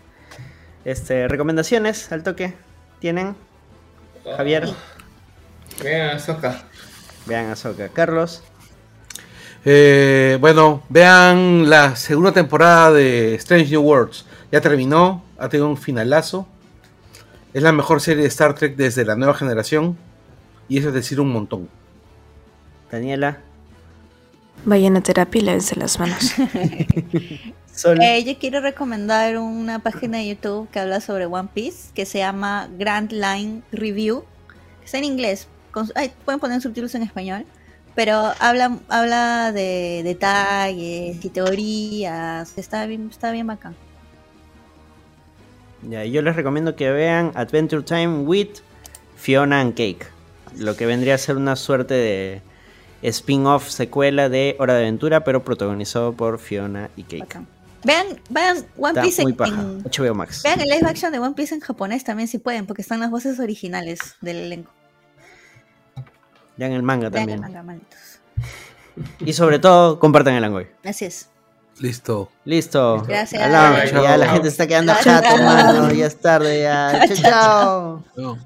Este, 0.84 1.28
recomendaciones 1.28 2.12
al 2.12 2.22
toque. 2.22 2.54
¿Tienen? 3.00 3.34
Javier. 4.36 4.68
Vean, 5.82 6.20
Soca. 6.20 6.64
Vean 7.26 7.50
a 7.50 7.56
Soca. 7.56 7.88
Carlos. 7.88 8.42
Eh, 9.64 10.36
bueno, 10.40 10.82
vean 10.88 11.70
la 11.70 11.96
segunda 11.96 12.32
temporada 12.32 12.92
de 12.92 13.34
Strange 13.36 13.70
New 13.70 13.82
Worlds. 13.82 14.26
Ya 14.52 14.60
terminó, 14.60 15.24
ha 15.38 15.48
tenido 15.48 15.68
un 15.68 15.76
finalazo. 15.76 16.46
Es 17.54 17.62
la 17.62 17.72
mejor 17.72 18.00
serie 18.00 18.22
de 18.22 18.28
Star 18.28 18.54
Trek 18.54 18.76
desde 18.76 19.04
la 19.04 19.16
nueva 19.16 19.34
generación. 19.34 19.96
Y 20.68 20.78
eso 20.78 20.88
es 20.88 20.94
decir 20.94 21.20
un 21.20 21.32
montón. 21.32 21.68
Daniela. 22.90 23.38
Vayan 24.64 24.96
a 24.96 25.02
terapia 25.02 25.40
y 25.40 25.44
lávense 25.44 25.76
las 25.76 25.98
manos. 25.98 26.34
Eh, 28.00 28.22
yo 28.22 28.38
quiero 28.38 28.60
recomendar 28.60 29.36
una 29.36 29.80
página 29.80 30.18
de 30.18 30.28
YouTube 30.28 30.70
que 30.70 30.78
habla 30.78 31.00
sobre 31.00 31.26
One 31.26 31.48
Piece 31.52 31.90
que 31.92 32.06
se 32.06 32.18
llama 32.18 32.68
Grand 32.78 33.10
Line 33.10 33.62
Review. 33.72 34.24
Está 34.84 34.98
en 34.98 35.04
inglés. 35.04 35.48
Con- 35.74 35.90
ay, 35.94 36.10
pueden 36.24 36.40
poner 36.40 36.62
subtítulos 36.62 36.94
en 36.94 37.02
español. 37.02 37.44
Pero 37.94 38.32
habla, 38.40 38.78
habla 38.88 39.52
de 39.52 40.00
detalles 40.02 41.24
y 41.24 41.28
teorías. 41.28 42.56
Está 42.56 42.86
bien, 42.86 43.08
está 43.10 43.30
bien 43.30 43.46
bacán. 43.46 43.76
Ya, 45.88 46.04
yo 46.04 46.22
les 46.22 46.34
recomiendo 46.34 46.76
que 46.76 46.90
vean 46.90 47.30
Adventure 47.34 47.82
Time 47.82 48.20
with 48.20 48.48
Fiona 49.16 49.60
and 49.60 49.74
Cake. 49.74 50.06
Lo 50.56 50.76
que 50.76 50.86
vendría 50.86 51.14
a 51.16 51.18
ser 51.18 51.36
una 51.36 51.56
suerte 51.56 51.94
de 51.94 52.42
spin-off 53.02 53.68
secuela 53.68 54.28
de 54.28 54.56
Hora 54.58 54.74
de 54.74 54.80
Aventura, 54.80 55.22
pero 55.24 55.44
protagonizado 55.44 56.14
por 56.14 56.38
Fiona 56.38 56.90
y 56.96 57.02
Cake. 57.02 57.20
Bacán. 57.20 57.46
Vean, 57.84 58.06
vean 58.30 58.64
One 58.78 59.02
Piece 59.02 59.20
en, 59.22 59.28
en- 59.28 59.82
HBO 59.84 60.14
Max. 60.14 60.42
vean 60.42 60.58
el 60.60 60.68
live 60.68 60.88
action 60.88 61.12
de 61.12 61.18
One 61.18 61.34
Piece 61.34 61.54
en 61.54 61.60
japonés 61.60 62.02
también 62.02 62.28
si 62.28 62.38
pueden, 62.38 62.64
porque 62.66 62.80
están 62.80 62.98
las 63.00 63.10
voces 63.10 63.38
originales 63.38 64.16
del 64.22 64.36
elenco. 64.38 64.72
Vean 66.56 66.72
el 66.72 66.82
manga 66.82 67.06
el 67.08 67.12
también. 67.12 67.40
manga, 67.40 67.62
malditos. 67.62 67.98
Y 69.20 69.32
sobre 69.32 69.58
todo, 69.58 69.98
compartan 69.98 70.34
el 70.34 70.44
Angoy. 70.44 70.68
Así 70.84 71.04
es. 71.06 71.28
Listo. 71.80 72.30
Listo. 72.44 73.02
Gracias. 73.06 73.42
Chao. 73.42 74.02
ya 74.02 74.16
la 74.16 74.28
gente 74.28 74.44
se 74.44 74.52
está 74.52 74.66
quedando 74.68 74.92
Chao. 75.02 75.02
chata, 75.20 75.36
mano. 75.42 75.90
Ya 75.92 76.06
es 76.06 76.16
tarde, 76.20 76.62
ya. 76.62 77.04
Chao, 77.14 77.16
chao. 77.16 78.04
No. 78.16 78.38